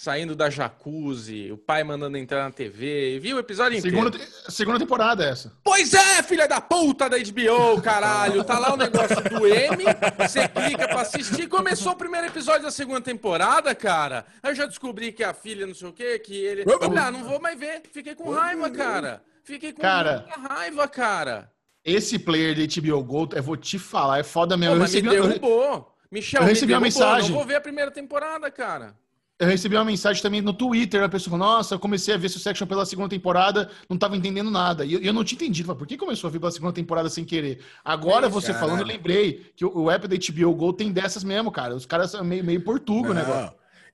saindo 0.00 0.34
da 0.34 0.48
jacuzzi, 0.48 1.52
o 1.52 1.58
pai 1.58 1.84
mandando 1.84 2.16
entrar 2.16 2.44
na 2.44 2.50
TV. 2.50 3.18
Viu 3.20 3.36
o 3.36 3.38
episódio 3.38 3.76
inteiro? 3.76 3.98
Segunda, 3.98 4.18
segunda 4.48 4.78
temporada 4.78 5.22
essa. 5.22 5.52
Pois 5.62 5.92
é, 5.92 6.22
filha 6.22 6.48
da 6.48 6.58
puta 6.58 7.06
da 7.06 7.18
HBO, 7.18 7.82
caralho. 7.82 8.42
Tá 8.42 8.58
lá 8.58 8.72
o 8.72 8.78
negócio 8.78 9.22
do 9.28 9.46
M, 9.46 9.84
você 10.16 10.48
clica 10.48 10.88
pra 10.88 11.02
assistir. 11.02 11.48
Começou 11.48 11.92
o 11.92 11.96
primeiro 11.96 12.28
episódio 12.28 12.62
da 12.62 12.70
segunda 12.70 13.02
temporada, 13.02 13.74
cara. 13.74 14.24
Aí 14.42 14.52
eu 14.52 14.54
já 14.54 14.64
descobri 14.64 15.12
que 15.12 15.22
a 15.22 15.34
filha 15.34 15.66
não 15.66 15.74
sei 15.74 15.88
o 15.88 15.92
quê, 15.92 16.18
que 16.18 16.34
ele... 16.34 16.64
Ah, 16.98 17.10
não 17.10 17.22
vou 17.22 17.38
mais 17.38 17.60
ver. 17.60 17.82
Fiquei 17.92 18.14
com 18.14 18.30
raiva, 18.30 18.70
cara. 18.70 19.22
Fiquei 19.44 19.70
com 19.70 19.82
cara, 19.82 20.24
muita 20.26 20.54
raiva, 20.54 20.88
cara. 20.88 21.52
Esse 21.84 22.18
player 22.18 22.54
de 22.54 22.80
HBO 22.80 23.04
Gold, 23.04 23.36
eu 23.36 23.42
vou 23.42 23.56
te 23.56 23.78
falar, 23.78 24.20
é 24.20 24.22
foda 24.22 24.56
mesmo. 24.56 24.76
Pô, 24.76 24.80
mas 24.80 24.94
me 24.94 25.02
derrubou. 25.02 25.94
Michel, 26.10 26.40
eu 26.40 26.46
recebi 26.48 26.72
me 26.74 26.80
derrubou. 26.80 27.02
uma 27.02 27.12
mensagem. 27.12 27.30
Não 27.32 27.36
vou 27.36 27.46
ver 27.46 27.56
a 27.56 27.60
primeira 27.60 27.90
temporada, 27.90 28.50
cara 28.50 28.96
eu 29.40 29.46
recebi 29.46 29.74
uma 29.74 29.86
mensagem 29.86 30.22
também 30.22 30.42
no 30.42 30.52
Twitter, 30.52 31.02
a 31.02 31.08
pessoa 31.08 31.38
falou, 31.38 31.54
nossa, 31.54 31.74
eu 31.74 31.78
comecei 31.78 32.12
a 32.12 32.18
ver 32.18 32.28
Succession 32.28 32.66
pela 32.66 32.84
segunda 32.84 33.08
temporada, 33.08 33.70
não 33.88 33.94
estava 33.94 34.14
entendendo 34.14 34.50
nada. 34.50 34.84
E 34.84 34.92
eu, 34.92 35.00
eu, 35.00 35.14
não 35.14 35.24
tinha 35.24 35.36
entendido, 35.36 35.74
por 35.74 35.86
que 35.86 35.96
começou 35.96 36.28
a 36.28 36.30
ver 36.30 36.38
pela 36.38 36.52
segunda 36.52 36.74
temporada 36.74 37.08
sem 37.08 37.24
querer? 37.24 37.58
Agora, 37.82 38.28
você 38.28 38.48
caralho. 38.48 38.66
falando, 38.66 38.80
eu 38.80 38.86
lembrei 38.86 39.50
que 39.56 39.64
o, 39.64 39.84
o 39.84 39.90
app 39.90 40.06
da 40.06 40.14
HBO 40.14 40.54
Go 40.54 40.74
tem 40.74 40.92
dessas 40.92 41.24
mesmo, 41.24 41.50
cara. 41.50 41.74
Os 41.74 41.86
caras 41.86 42.10
são 42.10 42.22
meio, 42.22 42.44
meio 42.44 42.60
portugo, 42.60 43.14
né? 43.14 43.24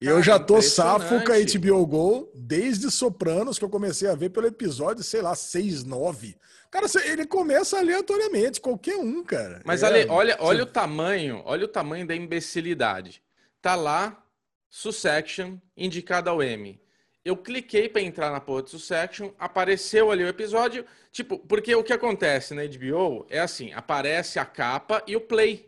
Eu 0.00 0.20
já 0.20 0.37
tô 0.37 0.61
safo 0.61 1.24
com 1.24 1.32
a 1.32 1.37
HBO 1.37 1.87
Go 1.87 2.32
desde 2.35 2.90
Sopranos, 2.90 3.56
que 3.56 3.64
eu 3.64 3.70
comecei 3.70 4.09
a 4.11 4.16
ver 4.16 4.30
pelo 4.30 4.48
episódio, 4.48 5.04
sei 5.04 5.22
lá, 5.22 5.37
6, 5.37 5.85
9. 5.85 6.37
Cara, 6.72 6.87
ele 7.04 7.24
começa 7.24 7.78
aleatoriamente, 7.78 8.61
qualquer 8.61 8.96
um, 8.96 9.22
cara. 9.22 9.62
Mas 9.64 9.85
é, 9.85 9.87
Ale, 9.87 10.06
olha, 10.11 10.37
olha 10.40 10.64
o 10.64 10.66
tamanho, 10.66 11.40
olha 11.44 11.66
o 11.66 11.68
tamanho 11.68 12.04
da 12.04 12.16
imbecilidade. 12.16 13.22
Tá 13.62 13.76
lá 13.76 14.25
Sussection, 14.76 15.56
indicado 15.74 16.28
ao 16.28 16.42
M. 16.42 16.78
Eu 17.24 17.34
cliquei 17.34 17.88
para 17.88 18.02
entrar 18.02 18.30
na 18.30 18.42
porra 18.42 18.62
de 18.62 18.70
Sussection, 18.70 19.32
apareceu 19.38 20.10
ali 20.10 20.22
o 20.22 20.28
episódio. 20.28 20.84
Tipo, 21.10 21.38
porque 21.38 21.74
o 21.74 21.82
que 21.82 21.94
acontece 21.94 22.52
na 22.52 22.62
HBO 22.66 23.26
é 23.30 23.40
assim: 23.40 23.72
aparece 23.72 24.38
a 24.38 24.44
capa 24.44 25.02
e 25.06 25.16
o 25.16 25.20
play. 25.22 25.66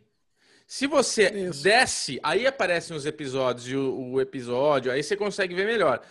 Se 0.67 0.87
você 0.87 1.31
Isso. 1.31 1.63
desce, 1.63 2.21
aí 2.23 2.47
aparecem 2.47 2.95
os 2.95 3.07
episódios 3.07 3.67
e 3.67 3.75
o, 3.75 4.13
o, 4.13 4.21
episódio, 4.21 4.93
aí 4.93 5.03
você 5.03 5.17
consegue 5.17 5.55
ver 5.55 5.65
melhor. 5.65 6.03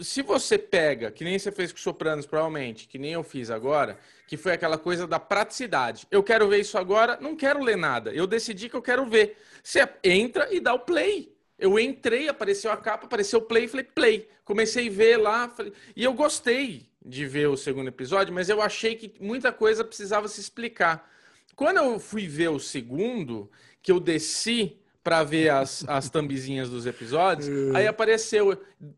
Se 0.00 0.22
você 0.22 0.56
pega, 0.56 1.10
que 1.10 1.24
nem 1.24 1.36
você 1.36 1.50
fez 1.50 1.72
com 1.72 1.78
Sopranos, 1.78 2.24
provavelmente, 2.24 2.86
que 2.86 2.98
nem 2.98 3.14
eu 3.14 3.24
fiz 3.24 3.50
agora, 3.50 3.98
que 4.28 4.36
foi 4.36 4.52
aquela 4.52 4.78
coisa 4.78 5.08
da 5.08 5.18
praticidade. 5.18 6.06
Eu 6.08 6.22
quero 6.22 6.48
ver 6.48 6.60
isso 6.60 6.78
agora, 6.78 7.18
não 7.20 7.34
quero 7.34 7.64
ler 7.64 7.76
nada. 7.76 8.12
Eu 8.12 8.28
decidi 8.28 8.68
que 8.68 8.76
eu 8.76 8.82
quero 8.82 9.04
ver. 9.06 9.36
Você 9.60 9.80
entra 10.04 10.54
e 10.54 10.60
dá 10.60 10.72
o 10.72 10.78
play. 10.78 11.33
Eu 11.58 11.78
entrei, 11.78 12.28
apareceu 12.28 12.70
a 12.70 12.76
capa, 12.76 13.06
apareceu 13.06 13.38
o 13.38 13.42
play, 13.42 13.68
falei 13.68 13.84
play. 13.84 14.28
Comecei 14.44 14.88
a 14.88 14.92
ver 14.92 15.16
lá, 15.16 15.48
falei... 15.48 15.72
e 15.94 16.04
eu 16.04 16.12
gostei 16.12 16.88
de 17.04 17.26
ver 17.26 17.48
o 17.48 17.56
segundo 17.56 17.88
episódio, 17.88 18.32
mas 18.32 18.48
eu 18.48 18.60
achei 18.62 18.94
que 18.94 19.12
muita 19.20 19.52
coisa 19.52 19.84
precisava 19.84 20.26
se 20.26 20.40
explicar. 20.40 21.10
Quando 21.54 21.76
eu 21.76 21.98
fui 22.00 22.26
ver 22.26 22.48
o 22.48 22.58
segundo, 22.58 23.50
que 23.82 23.92
eu 23.92 24.00
desci 24.00 24.78
para 25.02 25.22
ver 25.22 25.50
as, 25.50 25.84
as 25.86 26.08
thumbzinhas 26.08 26.70
dos 26.70 26.86
episódios, 26.86 27.46
é. 27.46 27.76
aí 27.76 27.86
apareceu 27.86 28.56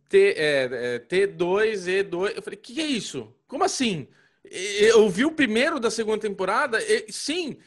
T, 0.08 0.34
é, 0.36 0.68
é, 0.72 0.98
T2, 1.00 2.04
E2. 2.04 2.36
Eu 2.36 2.42
falei, 2.42 2.56
que 2.56 2.80
é 2.80 2.86
isso? 2.86 3.34
Como 3.48 3.64
assim? 3.64 4.06
Eu 4.48 5.08
vi 5.10 5.24
o 5.24 5.32
primeiro 5.32 5.80
da 5.80 5.90
segunda 5.90 6.18
temporada? 6.18 6.80
E, 6.80 7.06
sim, 7.10 7.58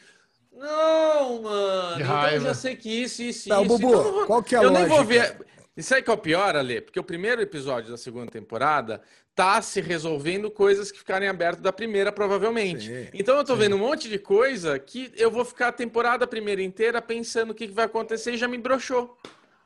não, 0.60 1.42
mano. 1.42 2.02
Então 2.02 2.28
eu 2.28 2.40
já 2.42 2.54
sei 2.54 2.76
que 2.76 2.88
isso, 2.88 3.22
isso, 3.22 3.48
não, 3.48 3.64
isso. 3.64 3.78
Bubu, 3.78 3.88
então, 3.88 4.26
qual 4.26 4.42
que 4.42 4.54
é 4.54 4.58
a 4.58 4.62
eu 4.62 4.70
lógica? 4.70 4.88
nem 4.88 4.96
vou 4.96 5.04
ver. 5.04 5.36
Isso 5.76 5.94
aí 5.94 6.02
que 6.02 6.10
é 6.10 6.12
o 6.12 6.18
pior, 6.18 6.54
Ale, 6.54 6.82
porque 6.82 7.00
o 7.00 7.04
primeiro 7.04 7.40
episódio 7.40 7.90
da 7.90 7.96
segunda 7.96 8.30
temporada 8.30 9.00
tá 9.34 9.62
se 9.62 9.80
resolvendo 9.80 10.50
coisas 10.50 10.92
que 10.92 10.98
ficarem 10.98 11.28
abertas 11.28 11.62
da 11.62 11.72
primeira, 11.72 12.12
provavelmente. 12.12 12.88
Sim, 12.88 13.08
então 13.14 13.38
eu 13.38 13.44
tô 13.44 13.54
sim. 13.54 13.60
vendo 13.60 13.76
um 13.76 13.78
monte 13.78 14.08
de 14.08 14.18
coisa 14.18 14.78
que 14.78 15.10
eu 15.16 15.30
vou 15.30 15.44
ficar 15.44 15.68
a 15.68 15.72
temporada 15.72 16.26
primeira 16.26 16.62
inteira 16.62 17.00
pensando 17.00 17.50
o 17.50 17.54
que, 17.54 17.68
que 17.68 17.72
vai 17.72 17.86
acontecer 17.86 18.32
e 18.32 18.36
já 18.36 18.46
me 18.46 18.58
broxou. 18.58 19.16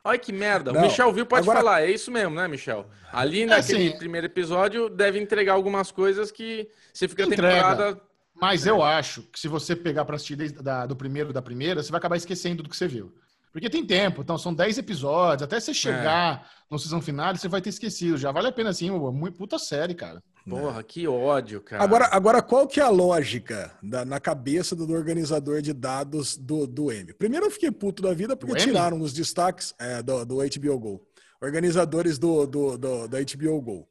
Olha 0.05 0.19
que 0.19 0.31
merda. 0.31 0.71
Não, 0.71 0.81
o 0.81 0.83
Michel 0.83 1.11
viu, 1.11 1.25
pode 1.25 1.41
agora... 1.41 1.59
falar. 1.59 1.81
É 1.81 1.89
isso 1.89 2.11
mesmo, 2.11 2.35
né, 2.35 2.47
Michel? 2.47 2.85
Ali 3.11 3.41
é 3.41 3.45
naquele 3.47 3.89
assim, 3.89 3.97
primeiro 3.97 4.27
episódio 4.27 4.87
deve 4.87 5.19
entregar 5.19 5.53
algumas 5.53 5.91
coisas 5.91 6.31
que 6.31 6.69
você 6.93 7.07
fica 7.07 7.23
a 7.23 7.27
temporada 7.27 7.99
mas 8.39 8.65
eu 8.65 8.83
acho 8.83 9.23
que 9.23 9.39
se 9.39 9.47
você 9.47 9.75
pegar 9.75 10.05
para 10.05 10.15
assistir 10.15 10.35
desde 10.35 10.61
da, 10.61 10.85
do 10.85 10.95
primeiro 10.95 11.31
da 11.31 11.41
primeira, 11.41 11.81
você 11.81 11.91
vai 11.91 11.99
acabar 11.99 12.17
esquecendo 12.17 12.61
do 12.61 12.69
que 12.69 12.75
você 12.75 12.87
viu. 12.87 13.13
Porque 13.51 13.69
tem 13.69 13.85
tempo, 13.85 14.21
então 14.21 14.37
são 14.37 14.53
10 14.53 14.79
episódios, 14.79 15.43
até 15.43 15.57
você 15.57 15.73
chegar 15.73 16.41
é. 16.41 16.45
no 16.69 16.77
season 16.77 17.01
final, 17.01 17.33
você 17.33 17.47
vai 17.47 17.61
ter 17.61 17.69
esquecido. 17.69 18.17
Já 18.17 18.29
vale 18.29 18.47
a 18.47 18.51
pena, 18.51 18.69
assim, 18.69 18.91
muito 18.91 19.37
puta 19.37 19.57
série, 19.57 19.95
cara. 19.95 20.21
Porra, 20.47 20.83
que 20.83 21.07
ódio, 21.07 21.61
cara. 21.61 21.81
Agora, 21.81 22.09
agora 22.11 22.41
qual 22.41 22.67
que 22.67 22.81
é 22.81 22.83
a 22.83 22.89
lógica 22.89 23.71
da, 23.81 24.03
na 24.03 24.19
cabeça 24.19 24.75
do, 24.75 24.85
do 24.85 24.93
organizador 24.93 25.61
de 25.61 25.71
dados 25.71 26.35
do, 26.37 26.67
do 26.67 26.91
M? 26.91 27.13
Primeiro 27.13 27.45
eu 27.45 27.51
fiquei 27.51 27.71
puto 27.71 28.03
da 28.03 28.13
vida 28.13 28.35
porque 28.35 28.55
tiraram 28.57 28.99
os 28.99 29.13
destaques 29.13 29.73
é, 29.79 30.03
do, 30.03 30.25
do 30.25 30.35
HBO 30.35 30.77
Go. 30.77 31.07
Organizadores 31.41 32.19
do, 32.19 32.45
do, 32.45 32.77
do, 32.77 33.07
da 33.07 33.19
HBO 33.19 33.61
Go. 33.61 33.87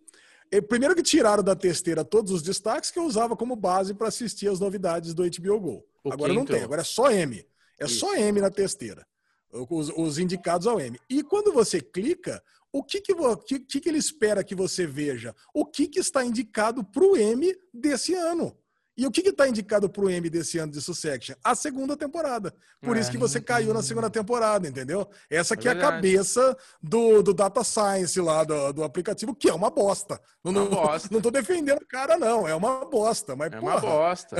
Primeiro 0.60 0.94
que 0.94 1.02
tiraram 1.02 1.42
da 1.42 1.56
testeira 1.56 2.04
todos 2.04 2.32
os 2.32 2.42
destaques 2.42 2.90
que 2.90 2.98
eu 2.98 3.04
usava 3.04 3.36
como 3.36 3.56
base 3.56 3.94
para 3.94 4.08
assistir 4.08 4.48
as 4.48 4.60
novidades 4.60 5.14
do 5.14 5.22
HBO 5.22 5.60
Go. 5.60 5.86
O 6.02 6.12
agora 6.12 6.32
quinto. 6.32 6.38
não 6.38 6.44
tem, 6.44 6.62
agora 6.62 6.82
é 6.82 6.84
só 6.84 7.10
M. 7.10 7.46
É 7.78 7.86
Isso. 7.86 8.00
só 8.00 8.14
M 8.14 8.40
na 8.40 8.50
testeira. 8.50 9.06
Os, 9.50 9.90
os, 9.96 10.18
indicados 10.18 10.66
ao 10.66 10.80
M. 10.80 10.98
E 11.08 11.22
quando 11.22 11.52
você 11.52 11.80
clica, 11.80 12.42
o 12.72 12.82
que, 12.82 13.00
que, 13.00 13.14
que, 13.60 13.80
que 13.80 13.88
ele 13.88 13.98
espera 13.98 14.42
que 14.42 14.54
você 14.54 14.86
veja? 14.86 15.34
O 15.54 15.64
que, 15.64 15.86
que 15.86 16.00
está 16.00 16.24
indicado 16.24 16.82
para 16.82 17.04
o 17.04 17.16
M 17.16 17.54
desse 17.72 18.14
ano? 18.14 18.56
E 18.96 19.06
o 19.06 19.10
que 19.10 19.28
está 19.28 19.48
indicado 19.48 19.88
para 19.88 20.04
o 20.04 20.10
M 20.10 20.30
desse 20.30 20.58
ano 20.58 20.70
de 20.70 20.80
Sussection? 20.80 21.34
A 21.42 21.54
segunda 21.54 21.96
temporada. 21.96 22.54
Por 22.80 22.96
é, 22.96 23.00
isso 23.00 23.10
que 23.10 23.18
você 23.18 23.40
caiu 23.40 23.74
na 23.74 23.82
segunda 23.82 24.08
temporada, 24.08 24.68
entendeu? 24.68 25.08
Essa 25.28 25.54
aqui 25.54 25.66
é, 25.66 25.72
é 25.72 25.74
a 25.74 25.78
cabeça 25.80 26.56
do, 26.80 27.22
do 27.22 27.34
data 27.34 27.64
science 27.64 28.20
lá, 28.20 28.44
do, 28.44 28.72
do 28.72 28.84
aplicativo, 28.84 29.34
que 29.34 29.48
é 29.48 29.54
uma 29.54 29.70
bosta. 29.70 30.20
Não, 30.44 30.52
uma 30.52 30.60
não, 30.60 30.70
bosta. 30.70 31.08
não 31.10 31.20
tô 31.20 31.30
defendendo 31.30 31.82
o 31.82 31.86
cara, 31.86 32.16
não. 32.16 32.46
É 32.46 32.54
uma 32.54 32.84
bosta. 32.84 33.34
Mas, 33.34 33.52
é 33.52 33.58
porra. 33.58 33.72
uma 33.72 33.80
bosta. 33.80 34.36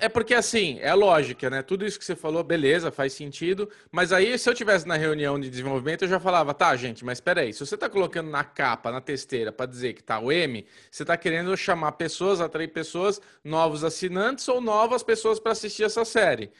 é, 0.00 0.06
é 0.06 0.08
porque, 0.08 0.32
assim, 0.32 0.78
é 0.80 0.94
lógica, 0.94 1.50
né? 1.50 1.60
Tudo 1.60 1.84
isso 1.84 1.98
que 1.98 2.04
você 2.04 2.16
falou, 2.16 2.42
beleza, 2.42 2.90
faz 2.90 3.12
sentido. 3.12 3.68
Mas 3.90 4.10
aí, 4.10 4.38
se 4.38 4.48
eu 4.48 4.54
tivesse 4.54 4.88
na 4.88 4.96
reunião 4.96 5.38
de 5.38 5.50
desenvolvimento, 5.50 6.02
eu 6.02 6.08
já 6.08 6.18
falava, 6.18 6.54
tá, 6.54 6.74
gente, 6.76 7.04
mas 7.04 7.20
peraí, 7.20 7.52
se 7.52 7.60
você 7.60 7.74
está 7.74 7.90
colocando 7.90 8.30
na 8.30 8.42
capa, 8.42 8.90
na 8.90 9.02
testeira, 9.02 9.52
para 9.52 9.66
dizer 9.66 9.92
que 9.92 10.02
tá 10.02 10.18
o 10.18 10.32
M, 10.32 10.64
você 10.90 11.02
está 11.02 11.16
querendo 11.16 11.54
chamar 11.56 11.92
pessoas, 11.92 12.40
atrair 12.40 12.68
pessoas, 12.68 13.20
novos 13.44 13.81
assinantes 13.84 14.48
ou 14.48 14.60
novas 14.60 15.02
pessoas 15.02 15.38
para 15.40 15.52
assistir 15.52 15.84
essa 15.84 16.04
série. 16.04 16.50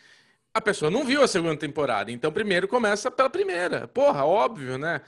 A 0.55 0.61
pessoa 0.61 0.91
não 0.91 1.05
viu 1.05 1.23
a 1.23 1.29
segunda 1.29 1.57
temporada, 1.57 2.11
então 2.13 2.31
primeiro 2.33 2.69
começa 2.69 3.11
pela 3.11 3.31
primeira. 3.31 3.89
Porra, 3.89 4.25
óbvio, 4.25 4.77
né? 4.79 5.01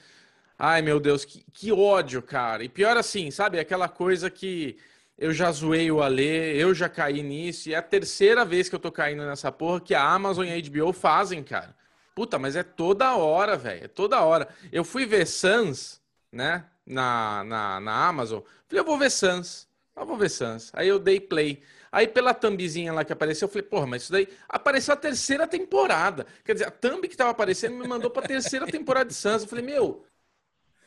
Ai, 0.58 0.82
meu 0.82 1.00
Deus, 1.00 1.24
que, 1.24 1.44
que 1.52 1.72
ódio, 1.72 2.22
cara. 2.22 2.64
E 2.64 2.68
pior 2.68 2.96
assim, 2.96 3.30
sabe? 3.30 3.58
Aquela 3.58 3.88
coisa 3.88 4.30
que 4.30 4.76
eu 5.18 5.32
já 5.32 5.50
zoei 5.52 5.90
o 5.90 6.02
Alê, 6.02 6.56
eu 6.56 6.74
já 6.74 6.88
caí 6.88 7.22
nisso, 7.22 7.68
e 7.68 7.74
é 7.74 7.76
a 7.76 7.82
terceira 7.82 8.44
vez 8.44 8.68
que 8.68 8.74
eu 8.74 8.78
tô 8.80 8.90
caindo 8.90 9.24
nessa 9.24 9.52
porra 9.52 9.80
que 9.80 9.94
a 9.94 10.02
Amazon 10.02 10.46
e 10.46 10.52
a 10.52 10.60
HBO 10.60 10.92
fazem, 10.92 11.42
cara. 11.42 11.74
Puta, 12.14 12.38
mas 12.38 12.56
é 12.56 12.62
toda 12.62 13.16
hora, 13.16 13.56
velho. 13.56 13.84
É 13.84 13.88
toda 13.88 14.20
hora. 14.22 14.48
Eu 14.72 14.84
fui 14.84 15.04
ver 15.04 15.26
Sans, 15.26 16.00
né? 16.32 16.64
Na, 16.86 17.42
na, 17.44 17.80
na 17.80 18.06
Amazon. 18.06 18.40
Falei, 18.68 18.80
eu 18.80 18.84
vou 18.84 18.98
ver 18.98 19.10
Sans. 19.10 19.68
Eu 19.96 20.06
vou 20.06 20.16
ver 20.16 20.30
Sans. 20.30 20.70
Aí 20.74 20.88
eu 20.88 20.98
dei 20.98 21.20
play. 21.20 21.62
Aí 21.94 22.08
pela 22.08 22.34
thumbzinha 22.34 22.92
lá 22.92 23.04
que 23.04 23.12
apareceu, 23.12 23.46
eu 23.46 23.52
falei, 23.52 23.62
porra, 23.62 23.86
mas 23.86 24.02
isso 24.02 24.10
daí 24.10 24.26
apareceu 24.48 24.92
a 24.92 24.96
terceira 24.96 25.46
temporada. 25.46 26.26
Quer 26.44 26.54
dizer, 26.54 26.66
a 26.66 26.70
thumb 26.72 27.06
que 27.06 27.16
tava 27.16 27.30
aparecendo 27.30 27.76
me 27.76 27.86
mandou 27.86 28.10
pra 28.10 28.22
terceira 28.22 28.66
temporada 28.66 29.06
de 29.06 29.14
Sans. 29.14 29.42
Eu 29.42 29.48
falei, 29.48 29.64
meu, 29.64 30.04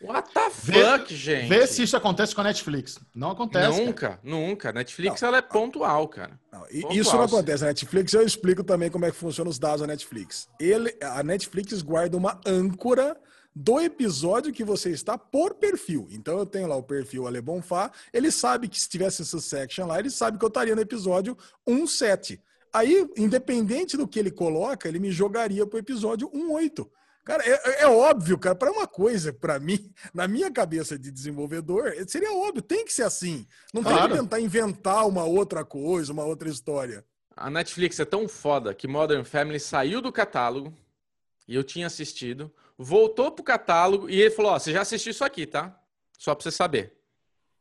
What 0.02 0.32
the 0.34 0.50
fuck, 0.50 1.10
vê, 1.10 1.16
gente? 1.16 1.48
Vê 1.48 1.66
se 1.66 1.82
isso 1.82 1.96
acontece 1.96 2.36
com 2.36 2.42
a 2.42 2.44
Netflix. 2.44 3.00
Não 3.16 3.32
acontece. 3.32 3.82
Nunca, 3.82 4.10
cara. 4.10 4.20
nunca. 4.22 4.74
Netflix 4.74 5.22
não, 5.22 5.30
ela 5.30 5.38
é 5.38 5.42
pontual, 5.42 6.08
cara. 6.10 6.38
Não, 6.52 6.60
pontual, 6.60 6.94
isso 6.94 7.16
não 7.16 7.24
acontece. 7.24 7.64
A 7.64 7.68
Netflix, 7.68 8.14
eu 8.14 8.22
explico 8.22 8.64
também 8.64 8.92
como 8.92 9.06
é 9.06 9.12
que 9.12 9.18
funciona 9.18 9.50
os 9.50 9.58
dados 9.58 9.82
da 9.82 9.88
Netflix. 9.88 10.50
Ele, 10.60 10.94
a 11.02 11.24
Netflix 11.24 11.82
guarda 11.82 12.18
uma 12.18 12.40
âncora 12.46 13.18
do 13.58 13.80
episódio 13.80 14.54
que 14.54 14.64
você 14.64 14.92
está 14.92 15.18
por 15.18 15.56
perfil. 15.56 16.08
Então 16.12 16.38
eu 16.38 16.46
tenho 16.46 16.68
lá 16.68 16.76
o 16.76 16.84
perfil 16.84 17.26
Ale 17.26 17.42
Bonfá, 17.42 17.92
ele 18.14 18.30
sabe 18.30 18.68
que 18.68 18.80
se 18.80 18.88
tivesse 18.88 19.24
essa 19.24 19.40
section 19.42 19.88
lá, 19.88 20.00
ele 20.00 20.12
sabe 20.12 20.38
que 20.38 20.46
eu 20.46 20.48
estaria 20.48 20.76
no 20.76 20.82
episódio 20.82 21.36
17. 21.66 22.40
Aí, 22.72 23.10
independente 23.18 23.98
do 23.98 24.08
que 24.08 24.20
ele 24.20 24.30
coloca, 24.30 24.88
ele 24.88 25.00
me 25.00 25.10
jogaria 25.10 25.66
pro 25.66 25.80
episódio 25.80 26.30
18. 26.32 26.88
Cara, 27.26 27.44
é, 27.44 27.82
é 27.82 27.88
óbvio, 27.88 28.38
cara, 28.38 28.56
para 28.56 28.72
uma 28.72 28.86
coisa, 28.86 29.34
para 29.34 29.60
mim, 29.60 29.92
na 30.14 30.28
minha 30.28 30.52
cabeça 30.52 30.98
de 30.98 31.12
desenvolvedor, 31.12 31.94
seria 32.08 32.32
óbvio, 32.32 32.62
tem 32.62 32.86
que 32.86 32.94
ser 32.94 33.04
assim. 33.04 33.48
Não 33.74 33.82
claro. 33.82 33.98
tem 33.98 34.10
que 34.10 34.18
tentar 34.18 34.40
inventar 34.40 35.08
uma 35.08 35.24
outra 35.24 35.66
coisa, 35.66 36.14
uma 36.14 36.24
outra 36.24 36.48
história. 36.48 37.04
A 37.36 37.50
Netflix 37.50 38.00
é 38.00 38.06
tão 38.06 38.28
foda 38.28 38.74
que 38.74 38.88
Modern 38.88 39.24
Family 39.24 39.60
saiu 39.60 40.00
do 40.00 40.12
catálogo 40.12 40.72
e 41.48 41.56
eu 41.56 41.64
tinha 41.64 41.88
assistido, 41.88 42.52
voltou 42.78 43.32
pro 43.32 43.44
catálogo 43.44 44.10
e 44.10 44.22
ele 44.22 44.32
falou: 44.32 44.52
Ó, 44.52 44.60
você 44.60 44.72
já 44.72 44.82
assistiu 44.82 45.12
isso 45.12 45.24
aqui, 45.24 45.46
tá? 45.46 45.78
Só 46.18 46.36
pra 46.36 46.44
você 46.44 46.52
saber. 46.52 46.98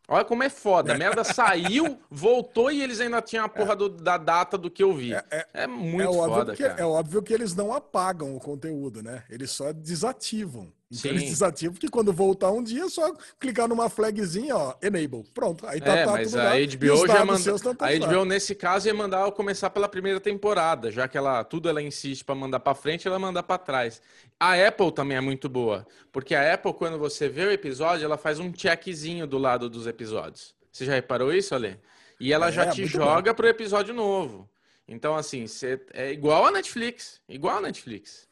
Olha 0.08 0.24
como 0.24 0.44
é 0.44 0.48
foda. 0.48 0.94
A 0.94 0.98
merda 0.98 1.24
saiu, 1.24 1.98
voltou 2.08 2.70
e 2.70 2.80
eles 2.80 3.00
ainda 3.00 3.20
tinham 3.20 3.44
a 3.44 3.48
porra 3.48 3.74
do, 3.74 3.88
da 3.88 4.16
data 4.16 4.56
do 4.56 4.70
que 4.70 4.82
eu 4.82 4.94
vi. 4.94 5.14
É, 5.14 5.24
é, 5.30 5.46
é 5.54 5.66
muito 5.66 6.08
é 6.08 6.14
foda, 6.14 6.54
que, 6.54 6.62
cara. 6.62 6.80
É 6.80 6.84
óbvio 6.84 7.22
que 7.22 7.34
eles 7.34 7.56
não 7.56 7.72
apagam 7.72 8.36
o 8.36 8.38
conteúdo, 8.38 9.02
né? 9.02 9.24
Eles 9.28 9.50
só 9.50 9.72
desativam. 9.72 10.72
Então 10.88 11.00
Sim. 11.00 11.08
eles 11.08 11.24
desativam, 11.24 11.74
porque 11.74 11.88
quando 11.88 12.12
voltar 12.12 12.52
um 12.52 12.62
dia 12.62 12.84
é 12.84 12.88
só 12.88 13.12
clicar 13.40 13.66
numa 13.66 13.88
flagzinha, 13.88 14.56
ó, 14.56 14.74
enable. 14.80 15.24
Pronto, 15.34 15.66
aí 15.66 15.80
tá, 15.80 15.92
é, 15.92 16.04
tá 16.04 16.12
mas 16.12 16.30
tudo 16.30 16.40
a 16.40 16.44
lá, 16.44 16.50
HBO 16.54 17.06
já 17.08 17.24
manda... 17.24 17.50
A 17.80 18.06
HBO 18.06 18.24
nesse 18.24 18.54
caso 18.54 18.86
ia 18.86 18.94
mandar 18.94 19.22
eu 19.22 19.32
começar 19.32 19.68
pela 19.70 19.88
primeira 19.88 20.20
temporada, 20.20 20.92
já 20.92 21.08
que 21.08 21.18
ela 21.18 21.42
tudo 21.42 21.68
ela 21.68 21.82
insiste 21.82 22.24
para 22.24 22.36
mandar 22.36 22.60
para 22.60 22.72
frente, 22.72 23.08
ela 23.08 23.18
manda 23.18 23.42
para 23.42 23.58
trás. 23.58 24.00
A 24.38 24.54
Apple 24.54 24.92
também 24.92 25.16
é 25.16 25.20
muito 25.20 25.48
boa, 25.48 25.84
porque 26.12 26.36
a 26.36 26.54
Apple 26.54 26.72
quando 26.72 26.98
você 26.98 27.28
vê 27.28 27.46
o 27.46 27.50
episódio, 27.50 28.04
ela 28.04 28.16
faz 28.16 28.38
um 28.38 28.52
checkzinho 28.54 29.26
do 29.26 29.38
lado 29.38 29.68
dos 29.68 29.88
episódios. 29.88 30.54
Você 30.70 30.84
já 30.84 30.94
reparou 30.94 31.32
isso, 31.32 31.52
Ale? 31.52 31.80
E 32.20 32.32
ela 32.32 32.48
é, 32.48 32.52
já 32.52 32.70
te 32.70 32.86
joga 32.86 33.32
bom. 33.32 33.36
pro 33.36 33.48
episódio 33.48 33.92
novo. 33.92 34.48
Então 34.86 35.16
assim, 35.16 35.48
você... 35.48 35.84
é 35.92 36.12
igual 36.12 36.46
a 36.46 36.52
Netflix, 36.52 37.20
igual 37.28 37.56
a 37.58 37.60
Netflix. 37.60 38.28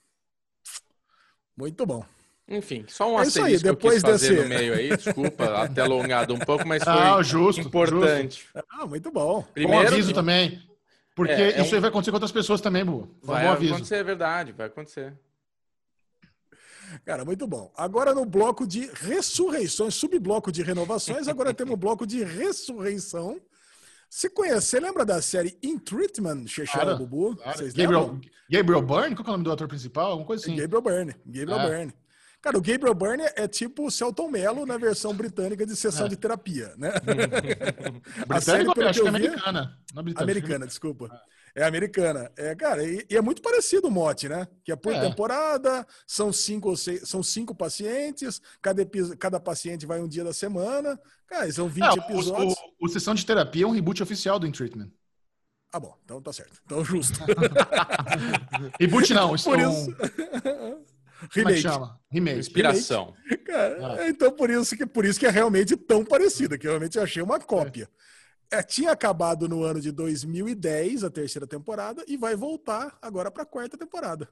Muito 1.56 1.84
bom. 1.84 2.04
Enfim, 2.46 2.84
só 2.88 3.10
um 3.10 3.18
é 3.18 3.22
asterisco 3.22 3.66
aí, 3.66 3.74
depois 3.74 4.02
que 4.02 4.08
eu 4.08 4.12
quis 4.12 4.22
fazer 4.22 4.36
desse... 4.36 4.42
no 4.42 4.48
meio 4.48 4.74
aí, 4.74 4.96
desculpa, 4.96 5.44
até 5.64 5.80
alongado 5.80 6.34
um 6.34 6.38
pouco, 6.38 6.66
mas 6.68 6.84
foi 6.84 6.92
ah, 6.92 7.22
justo, 7.22 7.62
importante. 7.62 8.42
Justo. 8.42 8.68
Ah, 8.68 8.86
muito 8.86 9.10
bom. 9.10 9.42
Primeiro, 9.54 9.82
Bom 9.82 9.88
aviso 9.88 10.08
que... 10.08 10.14
também, 10.14 10.62
porque 11.14 11.32
é, 11.32 11.52
é 11.52 11.60
isso 11.62 11.72
um... 11.72 11.74
aí 11.74 11.80
vai 11.80 11.88
acontecer 11.88 12.10
com 12.10 12.16
outras 12.16 12.32
pessoas 12.32 12.60
também, 12.60 12.84
Bu. 12.84 13.08
Vai 13.22 13.46
acontecer, 13.46 13.96
é 13.96 14.04
verdade, 14.04 14.52
vai 14.52 14.66
acontecer. 14.66 15.14
Cara, 17.04 17.24
muito 17.24 17.46
bom. 17.46 17.72
Agora 17.76 18.14
no 18.14 18.24
bloco 18.26 18.66
de 18.66 18.90
ressurreições, 18.92 19.94
subbloco 19.94 20.52
de 20.52 20.62
renovações, 20.62 21.28
agora 21.28 21.52
temos 21.54 21.74
o 21.74 21.78
bloco 21.78 22.06
de 22.06 22.22
ressurreição. 22.22 23.40
Você 24.08 24.28
conhece, 24.28 24.66
você 24.66 24.80
lembra 24.80 25.04
da 25.04 25.20
série 25.20 25.58
In 25.62 25.78
Treatment, 25.78 26.46
Chechara 26.46 26.94
Bubu? 26.94 27.34
Claro. 27.36 27.66
Gabriel, 27.74 28.20
Gabriel 28.48 28.82
Byrne? 28.82 29.16
Qual 29.16 29.26
é 29.26 29.28
o 29.28 29.32
nome 29.32 29.44
do 29.44 29.50
ator 29.50 29.66
principal? 29.66 30.10
Alguma 30.10 30.26
coisa 30.26 30.44
assim. 30.44 30.54
Gabriel 30.54 30.82
Byrne. 30.82 31.16
Gabriel 31.26 31.58
é. 31.58 31.68
Byrne. 31.68 31.94
Cara, 32.44 32.58
o 32.58 32.60
Gabriel 32.60 32.92
Byrne 32.92 33.22
é 33.36 33.48
tipo 33.48 33.86
o 33.86 33.90
Celton 33.90 34.28
Mello 34.28 34.66
na 34.66 34.76
versão 34.76 35.14
britânica 35.14 35.64
de 35.64 35.74
sessão 35.74 36.04
é. 36.04 36.08
de 36.10 36.16
terapia, 36.16 36.74
né? 36.76 36.92
a 38.28 38.38
série, 38.38 38.70
pelo 38.74 38.86
acho 38.86 39.00
que 39.00 39.06
é 39.06 39.08
americana. 39.08 39.78
É 39.96 40.22
americana, 40.22 40.66
desculpa. 40.66 41.08
É 41.54 41.64
americana. 41.64 42.30
É, 42.36 42.54
cara, 42.54 42.84
e, 42.84 43.06
e, 43.08 43.16
é 43.16 43.22
muito 43.22 43.40
parecido 43.40 43.88
o 43.88 43.90
mote, 43.90 44.28
né? 44.28 44.46
Que 44.62 44.72
é 44.72 44.76
por 44.76 44.92
é. 44.92 45.00
temporada, 45.00 45.86
são 46.06 46.30
cinco 46.34 46.68
ou 46.68 46.76
seis, 46.76 47.08
são 47.08 47.22
cinco 47.22 47.54
pacientes, 47.54 48.42
cada, 48.60 48.86
cada 49.18 49.40
paciente 49.40 49.86
vai 49.86 50.02
um 50.02 50.06
dia 50.06 50.22
da 50.22 50.34
semana. 50.34 51.00
Cara, 51.26 51.50
são 51.50 51.66
20 51.66 51.82
é, 51.82 51.92
episódios. 51.94 52.52
O, 52.52 52.84
o, 52.84 52.86
o, 52.86 52.88
Sessão 52.90 53.14
de 53.14 53.24
Terapia 53.24 53.64
é 53.64 53.66
um 53.66 53.72
reboot 53.72 54.02
oficial 54.02 54.38
do 54.38 54.46
In 54.46 54.52
Treatment. 54.52 54.90
Ah, 55.72 55.80
bom, 55.80 55.96
então 56.04 56.20
tá 56.20 56.30
certo. 56.30 56.60
Então 56.66 56.84
justo. 56.84 57.18
reboot 58.78 59.14
não, 59.14 59.32
isso 59.34 59.48
por 59.48 59.58
isso. 59.58 59.96
Remake. 61.32 61.42
Como 61.42 61.48
é 61.48 61.54
que 61.54 61.60
chama? 61.60 62.00
Remake. 62.10 62.38
Inspiração. 62.38 63.14
Remake. 63.24 63.44
Cara, 63.44 63.94
ah. 64.00 64.08
Então, 64.08 64.32
por 64.32 64.50
isso, 64.50 64.76
que, 64.76 64.86
por 64.86 65.04
isso 65.04 65.18
que 65.18 65.26
é 65.26 65.30
realmente 65.30 65.76
tão 65.76 66.04
parecida, 66.04 66.58
que 66.58 66.66
eu 66.66 66.72
realmente 66.72 66.98
achei 66.98 67.22
uma 67.22 67.38
cópia. 67.38 67.88
É. 68.50 68.58
É, 68.58 68.62
tinha 68.62 68.92
acabado 68.92 69.48
no 69.48 69.64
ano 69.64 69.80
de 69.80 69.90
2010, 69.90 71.02
a 71.02 71.10
terceira 71.10 71.46
temporada, 71.46 72.04
e 72.06 72.16
vai 72.16 72.36
voltar 72.36 72.96
agora 73.02 73.30
para 73.30 73.42
a 73.42 73.46
quarta 73.46 73.76
temporada. 73.76 74.28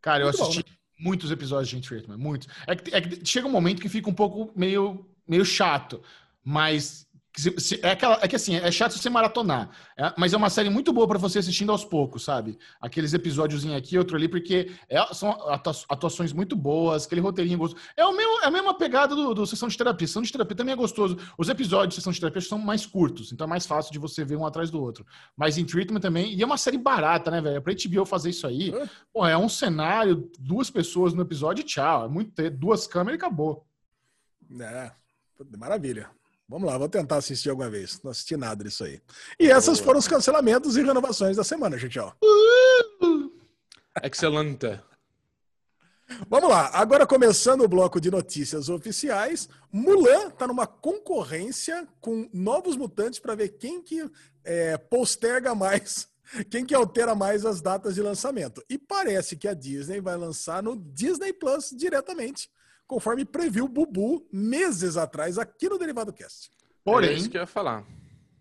Cara, 0.00 0.24
eu 0.24 0.28
assisti 0.28 0.62
bom, 0.62 0.68
né? 0.68 0.76
muitos 0.98 1.30
episódios 1.30 1.68
de 1.68 1.80
Treatment, 1.80 2.18
muitos. 2.18 2.48
É 2.66 2.76
que, 2.76 2.94
é 2.94 3.00
que 3.00 3.24
chega 3.24 3.46
um 3.46 3.50
momento 3.50 3.80
que 3.80 3.88
fica 3.88 4.10
um 4.10 4.14
pouco 4.14 4.52
meio, 4.54 5.06
meio 5.26 5.44
chato, 5.44 6.02
mas 6.44 7.05
é, 7.82 7.90
aquela, 7.90 8.18
é 8.22 8.28
que 8.28 8.36
assim, 8.36 8.56
é 8.56 8.70
chato 8.70 8.92
você 8.92 9.10
maratonar, 9.10 9.70
é, 9.96 10.12
mas 10.16 10.32
é 10.32 10.36
uma 10.36 10.48
série 10.48 10.70
muito 10.70 10.92
boa 10.92 11.06
para 11.06 11.18
você 11.18 11.38
assistindo 11.38 11.70
aos 11.70 11.84
poucos, 11.84 12.24
sabe? 12.24 12.58
Aqueles 12.80 13.12
episódios 13.12 13.66
aqui, 13.66 13.98
outro 13.98 14.16
ali, 14.16 14.26
porque 14.26 14.72
é, 14.88 15.04
são 15.12 15.36
atuações 15.88 16.32
muito 16.32 16.56
boas, 16.56 17.04
aquele 17.04 17.20
roteirinho 17.20 17.58
gostoso. 17.58 17.82
É, 17.96 18.04
o 18.04 18.16
mesmo, 18.16 18.42
é 18.42 18.46
a 18.46 18.50
mesma 18.50 18.76
pegada 18.76 19.14
do, 19.14 19.34
do 19.34 19.46
Sessão 19.46 19.68
de 19.68 19.76
Terapia. 19.76 20.06
Sessão 20.06 20.22
de 20.22 20.32
Terapia 20.32 20.56
também 20.56 20.72
é 20.72 20.76
gostoso. 20.76 21.18
Os 21.36 21.48
episódios 21.48 21.90
de 21.90 21.94
Sessão 21.96 22.12
de 22.12 22.18
Terapia 22.20 22.40
são 22.40 22.58
mais 22.58 22.86
curtos, 22.86 23.32
então 23.32 23.46
é 23.46 23.50
mais 23.50 23.66
fácil 23.66 23.92
de 23.92 23.98
você 23.98 24.24
ver 24.24 24.36
um 24.36 24.46
atrás 24.46 24.70
do 24.70 24.80
outro. 24.80 25.04
Mas 25.36 25.58
em 25.58 25.64
Treatment 25.64 26.00
também, 26.00 26.34
e 26.34 26.42
é 26.42 26.46
uma 26.46 26.56
série 26.56 26.78
barata, 26.78 27.30
né, 27.30 27.40
velho? 27.40 27.60
Pra 27.60 27.74
HBO 27.74 28.06
fazer 28.06 28.30
isso 28.30 28.46
aí, 28.46 28.72
pô, 29.12 29.26
é 29.26 29.36
um 29.36 29.48
cenário, 29.48 30.30
duas 30.38 30.70
pessoas 30.70 31.12
no 31.12 31.22
episódio 31.22 31.60
e 31.60 31.64
tchau. 31.64 32.06
É 32.06 32.08
muito 32.08 32.32
ter 32.32 32.50
duas 32.50 32.86
câmeras 32.86 33.20
e 33.20 33.22
acabou. 33.22 33.66
É, 34.58 34.90
maravilha. 35.58 36.15
Vamos 36.48 36.68
lá, 36.68 36.78
vou 36.78 36.88
tentar 36.88 37.16
assistir 37.16 37.50
alguma 37.50 37.68
vez. 37.68 38.00
Não 38.02 38.10
assisti 38.12 38.36
nada 38.36 38.62
disso 38.62 38.84
aí. 38.84 39.00
E 39.38 39.50
essas 39.50 39.80
foram 39.80 39.98
os 39.98 40.06
cancelamentos 40.06 40.76
e 40.76 40.82
renovações 40.82 41.36
da 41.36 41.42
semana, 41.42 41.76
gente. 41.76 41.98
Ó. 41.98 42.12
Excelente. 44.02 44.80
Vamos 46.28 46.48
lá, 46.48 46.70
agora 46.72 47.04
começando 47.04 47.62
o 47.62 47.68
bloco 47.68 48.00
de 48.00 48.12
notícias 48.12 48.68
oficiais, 48.68 49.48
Mulan 49.72 50.28
está 50.28 50.46
numa 50.46 50.64
concorrência 50.64 51.86
com 52.00 52.30
novos 52.32 52.76
mutantes 52.76 53.18
para 53.18 53.34
ver 53.34 53.56
quem 53.58 53.82
que 53.82 54.08
é, 54.44 54.78
posterga 54.78 55.52
mais, 55.52 56.08
quem 56.48 56.64
que 56.64 56.76
altera 56.76 57.16
mais 57.16 57.44
as 57.44 57.60
datas 57.60 57.96
de 57.96 58.02
lançamento. 58.02 58.64
E 58.70 58.78
parece 58.78 59.36
que 59.36 59.48
a 59.48 59.54
Disney 59.54 60.00
vai 60.00 60.16
lançar 60.16 60.62
no 60.62 60.76
Disney 60.76 61.32
Plus 61.32 61.70
diretamente 61.76 62.48
conforme 62.86 63.24
previu 63.24 63.64
o 63.64 63.68
Bubu 63.68 64.26
meses 64.32 64.96
atrás 64.96 65.38
aqui 65.38 65.68
no 65.68 65.78
Derivado 65.78 66.12
Cast. 66.12 66.50
Porém, 66.84 67.10
é 67.10 67.12
isso 67.14 67.28
que 67.28 67.36
eu 67.36 67.40
ia 67.40 67.46
falar. 67.46 67.84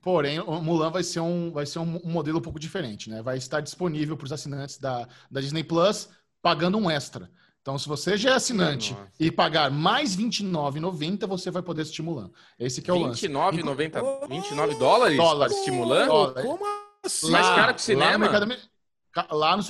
Porém, 0.02 0.40
o 0.40 0.62
Mulan 0.62 0.92
vai 0.92 1.02
ser 1.02 1.20
um, 1.20 1.52
vai 1.52 1.66
ser 1.66 1.80
um 1.80 2.00
modelo 2.04 2.38
um 2.38 2.42
pouco 2.42 2.60
diferente, 2.60 3.10
né? 3.10 3.24
Vai 3.24 3.38
estar 3.38 3.60
disponível 3.60 4.16
para 4.16 4.26
os 4.26 4.32
assinantes 4.32 4.78
da, 4.78 5.08
da 5.32 5.42
Disney 5.42 5.64
Plus 5.64 6.10
pagando 6.44 6.78
um 6.78 6.92
extra. 6.92 7.30
Então, 7.60 7.80
se 7.80 7.88
você 7.88 8.16
já 8.16 8.30
é 8.30 8.34
assinante 8.34 8.94
Nossa. 8.94 9.12
e 9.20 9.32
pagar 9.32 9.72
mais 9.72 10.16
R$29,90, 10.16 11.26
você 11.26 11.50
vai 11.50 11.64
poder 11.64 11.82
assistir 11.82 12.04
Mulan. 12.04 12.30
Esse 12.60 12.80
que 12.80 12.92
é 12.92 12.94
o 12.94 13.00
lance. 13.00 13.26
R$29,90? 13.26 14.30
29 14.30 14.76
dólares? 14.76 15.18
Dólares. 15.18 15.58
Estimulando? 15.58 16.08
Dólares. 16.08 16.46
Como 16.46 16.64
assim? 17.04 17.32
Mais 17.32 17.48
caro 17.48 17.74
que 17.74 17.82
cinema? 17.82 18.30
Lá 18.30 18.46
no, 18.46 18.56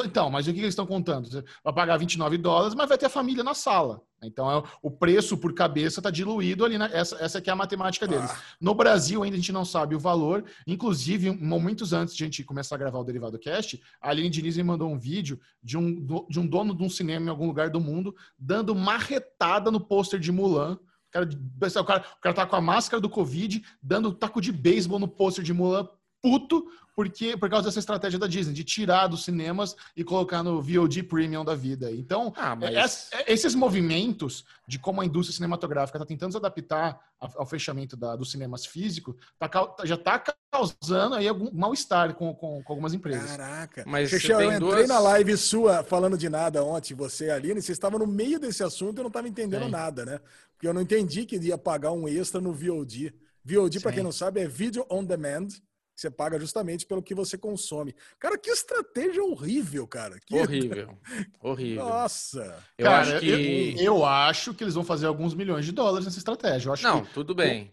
então, 0.03 0.29
mas 0.31 0.47
o 0.47 0.53
que 0.53 0.59
eles 0.59 0.69
estão 0.69 0.87
contando? 0.87 1.29
Você 1.29 1.43
vai 1.63 1.71
pagar 1.71 1.97
29 1.97 2.35
dólares, 2.37 2.73
mas 2.73 2.89
vai 2.89 2.97
ter 2.97 3.05
a 3.05 3.09
família 3.09 3.43
na 3.43 3.53
sala. 3.53 4.01
Então, 4.23 4.49
é, 4.51 4.63
o 4.81 4.89
preço 4.89 5.37
por 5.37 5.53
cabeça 5.53 5.99
está 5.99 6.09
diluído 6.09 6.65
ali. 6.65 6.79
Na, 6.79 6.87
essa, 6.87 7.15
essa 7.23 7.37
aqui 7.37 7.51
é 7.51 7.53
a 7.53 7.55
matemática 7.55 8.07
deles. 8.07 8.31
Ah. 8.31 8.41
No 8.59 8.73
Brasil, 8.73 9.21
ainda 9.21 9.35
a 9.35 9.39
gente 9.39 9.51
não 9.51 9.63
sabe 9.63 9.93
o 9.93 9.99
valor. 9.99 10.43
Inclusive, 10.65 11.29
momentos 11.29 11.93
antes 11.93 12.15
de 12.15 12.23
a 12.23 12.25
gente 12.25 12.43
começar 12.43 12.73
a 12.73 12.79
gravar 12.79 12.97
o 12.97 13.03
Derivado 13.03 13.37
Cast, 13.37 13.79
a 14.01 14.09
Aline 14.09 14.31
Diniz 14.31 14.57
me 14.57 14.63
mandou 14.63 14.89
um 14.89 14.97
vídeo 14.97 15.39
de 15.61 15.77
um, 15.77 16.25
de 16.27 16.39
um 16.39 16.47
dono 16.47 16.75
de 16.75 16.83
um 16.83 16.89
cinema 16.89 17.27
em 17.27 17.29
algum 17.29 17.45
lugar 17.45 17.69
do 17.69 17.79
mundo 17.79 18.15
dando 18.39 18.73
marretada 18.73 19.69
no 19.69 19.79
pôster 19.79 20.19
de 20.19 20.31
Mulan. 20.31 20.73
O 20.73 21.11
cara, 21.11 21.29
o, 21.29 21.85
cara, 21.85 22.05
o 22.17 22.21
cara 22.21 22.35
tá 22.35 22.45
com 22.45 22.55
a 22.55 22.61
máscara 22.61 22.99
do 22.99 23.09
Covid, 23.09 23.63
dando 23.81 24.11
taco 24.11 24.41
de 24.41 24.51
beisebol 24.51 24.99
no 24.99 25.07
pôster 25.07 25.43
de 25.43 25.53
Mulan 25.53 25.87
puto 26.25 26.65
porque 26.95 27.35
por 27.35 27.49
causa 27.49 27.67
dessa 27.67 27.79
estratégia 27.79 28.17
da 28.17 28.25
Disney 28.25 28.53
de 28.53 28.63
tirar 28.63 29.07
dos 29.07 29.25
cinemas 29.25 29.75
e 29.95 30.03
colocar 30.03 30.41
no 30.41 30.61
VOD 30.61 31.03
Premium 31.03 31.43
da 31.43 31.53
vida. 31.53 31.91
Então, 31.91 32.33
ah, 32.37 32.55
mas... 32.55 33.09
É, 33.11 33.31
esses 33.31 33.53
movimentos 33.53 34.45
de 34.65 34.79
como 34.79 35.01
a 35.01 35.05
indústria 35.05 35.35
cinematográfica 35.35 35.97
está 35.97 36.05
tentando 36.05 36.31
se 36.31 36.37
adaptar 36.37 36.99
ao 37.19 37.45
fechamento 37.45 37.97
da, 37.97 38.15
dos 38.15 38.31
cinemas 38.31 38.65
físicos, 38.65 39.15
tá, 39.37 39.49
já 39.83 39.95
está 39.95 40.23
causando 40.51 41.15
aí 41.15 41.27
algum 41.27 41.51
mal-estar 41.51 42.13
com, 42.13 42.33
com, 42.33 42.63
com, 42.63 42.73
algumas 42.73 42.93
empresas. 42.93 43.31
Caraca. 43.31 43.83
Mas 43.85 44.09
Xexel, 44.09 44.41
eu 44.41 44.53
entrei 44.53 44.59
duas... 44.59 44.87
na 44.87 44.99
live 44.99 45.35
sua 45.35 45.83
falando 45.83 46.17
de 46.17 46.29
nada 46.29 46.63
ontem, 46.63 46.93
você 46.93 47.25
e 47.25 47.31
a 47.31 47.35
Aline, 47.35 47.61
você 47.61 47.73
estava 47.73 47.99
no 47.99 48.07
meio 48.07 48.39
desse 48.39 48.63
assunto 48.63 48.97
e 48.97 48.99
eu 48.99 49.03
não 49.03 49.09
estava 49.09 49.27
entendendo 49.27 49.65
Sim. 49.65 49.71
nada, 49.71 50.05
né? 50.05 50.19
Porque 50.53 50.67
eu 50.67 50.73
não 50.73 50.81
entendi 50.81 51.25
que 51.25 51.35
ia 51.37 51.57
pagar 51.57 51.91
um 51.91 52.07
extra 52.07 52.39
no 52.39 52.53
VOD. 52.53 53.13
VOD, 53.43 53.79
para 53.81 53.91
quem 53.91 54.03
não 54.03 54.11
sabe, 54.11 54.39
é 54.39 54.47
Video 54.47 54.85
On 54.89 55.03
Demand 55.03 55.49
você 55.95 56.11
paga 56.11 56.39
justamente 56.39 56.85
pelo 56.85 57.01
que 57.01 57.15
você 57.15 57.37
consome. 57.37 57.95
Cara, 58.19 58.37
que 58.37 58.49
estratégia 58.49 59.23
horrível, 59.23 59.87
cara. 59.87 60.19
Que... 60.19 60.35
Horrível. 60.35 60.97
Horrível. 61.41 61.85
Nossa. 61.85 62.63
Eu 62.77 62.85
cara, 62.85 63.01
acho 63.01 63.19
que... 63.19 63.75
Eu, 63.77 63.83
eu, 63.83 64.05
acho 64.05 64.53
que 64.53 64.63
eles 64.63 64.73
vão 64.73 64.83
fazer 64.83 65.05
alguns 65.05 65.33
milhões 65.33 65.65
de 65.65 65.71
dólares 65.71 66.05
nessa 66.05 66.17
estratégia. 66.17 66.67
Eu 66.67 66.73
acho 66.73 66.83
Não, 66.83 67.05
tudo 67.05 67.33
bem. 67.33 67.69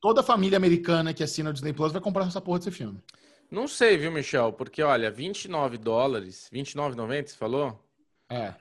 toda 0.00 0.22
a 0.22 0.24
família 0.24 0.56
americana 0.56 1.12
que 1.12 1.22
assina 1.22 1.50
o 1.50 1.52
Disney 1.52 1.72
Plus 1.74 1.92
vai 1.92 2.00
comprar 2.00 2.26
essa 2.26 2.40
porra 2.40 2.58
desse 2.58 2.70
filme. 2.70 3.02
Não 3.50 3.66
sei, 3.68 3.98
viu, 3.98 4.12
Michel? 4.12 4.52
Porque, 4.52 4.82
olha, 4.82 5.10
29 5.10 5.76
dólares, 5.76 6.48
29,90, 6.52 7.26
você 7.26 7.36
falou? 7.36 7.84
É. 8.28 8.54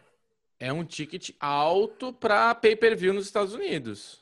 É 0.60 0.74
um 0.74 0.84
ticket 0.84 1.30
alto 1.40 2.12
para 2.12 2.54
pay-per-view 2.56 3.14
nos 3.14 3.26
Estados 3.26 3.54
Unidos. 3.54 4.22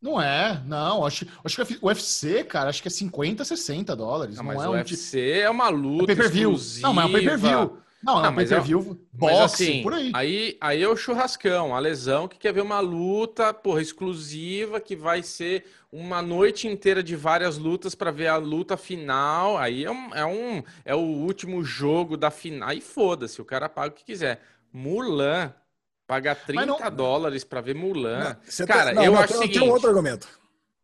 Não 0.00 0.20
é, 0.20 0.62
não. 0.64 1.04
Acho, 1.04 1.26
acho 1.44 1.64
que 1.64 1.78
o 1.82 1.86
UFC, 1.86 2.44
cara, 2.44 2.70
acho 2.70 2.80
que 2.80 2.88
é 2.88 2.90
50, 2.90 3.44
60 3.44 3.96
dólares. 3.96 4.36
Não, 4.36 4.44
não 4.44 4.54
mas 4.54 4.64
é 4.64 4.68
o 4.68 4.72
UFC 4.72 5.30
é 5.40 5.50
uma 5.50 5.68
luta. 5.68 6.04
É 6.04 6.14
pay-per-view. 6.14 6.56
Não, 6.80 6.94
mas 6.94 7.04
é 7.04 7.08
um 7.08 7.12
pay-per-view. 7.12 7.58
Não, 8.00 8.14
não, 8.14 8.24
é 8.24 8.28
um 8.28 8.34
pay-per-view 8.34 8.98
é... 9.00 9.16
boxe, 9.16 9.64
assim, 9.64 9.82
por 9.82 9.92
aí. 9.92 10.12
aí. 10.14 10.56
Aí 10.60 10.82
é 10.82 10.88
o 10.88 10.96
churrascão, 10.96 11.74
a 11.74 11.80
lesão 11.80 12.28
que 12.28 12.38
quer 12.38 12.52
ver 12.52 12.60
uma 12.60 12.78
luta, 12.78 13.52
porra, 13.52 13.82
exclusiva, 13.82 14.80
que 14.80 14.94
vai 14.94 15.22
ser 15.22 15.64
uma 15.90 16.22
noite 16.22 16.68
inteira 16.68 17.02
de 17.02 17.16
várias 17.16 17.58
lutas 17.58 17.96
para 17.96 18.12
ver 18.12 18.28
a 18.28 18.36
luta 18.36 18.76
final. 18.76 19.58
Aí 19.58 19.84
é 19.84 19.90
um, 19.90 20.14
é 20.14 20.24
um 20.24 20.62
é 20.84 20.94
o 20.94 21.00
último 21.00 21.64
jogo 21.64 22.16
da 22.16 22.30
final. 22.30 22.68
Aí 22.68 22.80
foda-se, 22.80 23.42
o 23.42 23.44
cara 23.44 23.68
paga 23.68 23.88
o 23.88 23.96
que 23.96 24.04
quiser. 24.04 24.40
Mulan, 24.72 25.52
Pagar 26.08 26.34
30 26.34 26.64
não... 26.64 26.90
dólares 26.90 27.44
para 27.44 27.60
ver 27.60 27.74
Mulan. 27.74 28.34
Não, 28.58 28.66
cara, 28.66 28.94
não, 28.94 29.04
eu 29.04 29.14
acho 29.14 29.34
o 29.34 29.36
seguinte... 29.36 29.58
Tem 29.58 29.68
um 29.68 29.70
outro 29.70 29.90
argumento. 29.90 30.26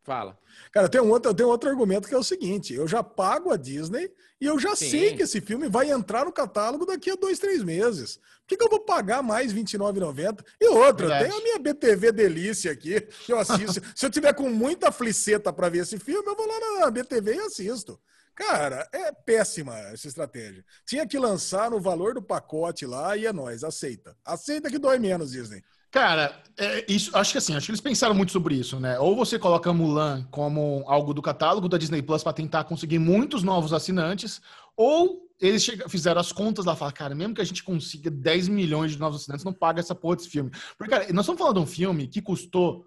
Fala. 0.03 0.39
Cara, 0.71 0.87
tem 0.87 1.01
um 1.01 1.09
outro, 1.09 1.33
tem 1.33 1.47
um 1.47 1.49
outro 1.49 1.71
argumento 1.71 2.07
que 2.07 2.15
é 2.15 2.19
o 2.19 2.23
seguinte: 2.23 2.75
eu 2.75 2.87
já 2.87 3.03
pago 3.03 3.51
a 3.51 3.57
Disney 3.57 4.13
e 4.39 4.45
eu 4.45 4.59
já 4.59 4.77
Sim. 4.77 4.91
sei 4.91 5.17
que 5.17 5.23
esse 5.23 5.41
filme 5.41 5.67
vai 5.67 5.91
entrar 5.91 6.27
no 6.27 6.33
catálogo 6.33 6.85
daqui 6.85 7.11
a 7.11 7.15
dois, 7.15 7.39
três 7.39 7.63
meses. 7.63 8.17
Por 8.17 8.49
que, 8.49 8.57
que 8.59 8.65
eu 8.65 8.69
vou 8.69 8.81
pagar 8.81 9.23
mais 9.23 9.51
R$29,90? 9.51 10.45
E 10.61 10.69
outra, 10.69 11.07
Verdade. 11.07 11.31
tem 11.31 11.39
a 11.39 11.43
minha 11.43 11.59
BTV 11.59 12.13
Delícia 12.13 12.71
aqui, 12.71 13.01
que 13.01 13.33
eu 13.33 13.39
assisto. 13.39 13.81
Se 13.97 14.05
eu 14.05 14.11
tiver 14.11 14.35
com 14.35 14.51
muita 14.51 14.93
fliceta 14.93 15.51
para 15.51 15.71
ver 15.71 15.79
esse 15.79 15.99
filme, 15.99 16.29
eu 16.29 16.37
vou 16.37 16.47
lá 16.47 16.81
na 16.81 16.91
BTV 16.91 17.35
e 17.35 17.41
assisto. 17.41 17.99
Cara, 18.35 18.89
é 18.93 19.13
péssima 19.13 19.79
essa 19.79 20.09
estratégia. 20.09 20.65
Tinha 20.85 21.07
que 21.07 21.19
lançar 21.19 21.71
no 21.71 21.81
valor 21.81 22.15
do 22.15 22.23
pacote 22.23 22.85
lá 22.85 23.17
e 23.17 23.27
é 23.27 23.33
nós, 23.33 23.63
aceita. 23.63 24.17
Aceita 24.25 24.71
que 24.71 24.79
dói 24.79 24.99
menos, 24.99 25.31
Disney. 25.31 25.63
Cara, 25.95 26.43
é, 26.59 26.85
isso, 26.93 27.17
acho 27.17 27.31
que 27.31 27.39
assim, 27.39 27.55
acho 27.55 27.67
que 27.67 27.71
eles 27.71 27.81
pensaram 27.81 28.17
muito 28.17 28.33
sobre 28.33 28.57
isso, 28.57 28.81
né? 28.81 28.99
Ou 28.99 29.15
você 29.15 29.39
coloca 29.39 29.73
Mulan 29.73 30.27
como 30.29 30.83
algo 30.89 31.15
do 31.15 31.23
catálogo 31.23 31.69
da 31.69 31.79
Disney 31.79 32.03
Plus 32.03 32.25
para 32.25 32.33
tentar 32.33 32.65
conseguir 32.65 32.99
muitos 32.99 33.45
novos 33.45 33.73
assinantes, 33.73 34.41
ou 34.77 35.25
eles 35.41 35.63
chegam, 35.63 35.89
fizeram 35.89 36.21
as 36.21 36.33
contas 36.33 36.65
lá, 36.65 36.75
falaram, 36.75 36.97
cara, 36.97 37.15
mesmo 37.15 37.35
que 37.35 37.41
a 37.41 37.45
gente 37.45 37.63
consiga 37.63 38.11
10 38.11 38.49
milhões 38.49 38.91
de 38.91 38.99
novos 38.99 39.21
assinantes, 39.21 39.45
não 39.45 39.53
paga 39.53 39.79
essa 39.79 39.95
porra 39.95 40.17
desse 40.17 40.29
filme. 40.29 40.51
Porque, 40.77 40.91
cara, 40.93 41.13
nós 41.13 41.25
estamos 41.25 41.39
falando 41.39 41.59
de 41.59 41.63
um 41.63 41.67
filme 41.67 42.09
que 42.09 42.21
custou 42.21 42.85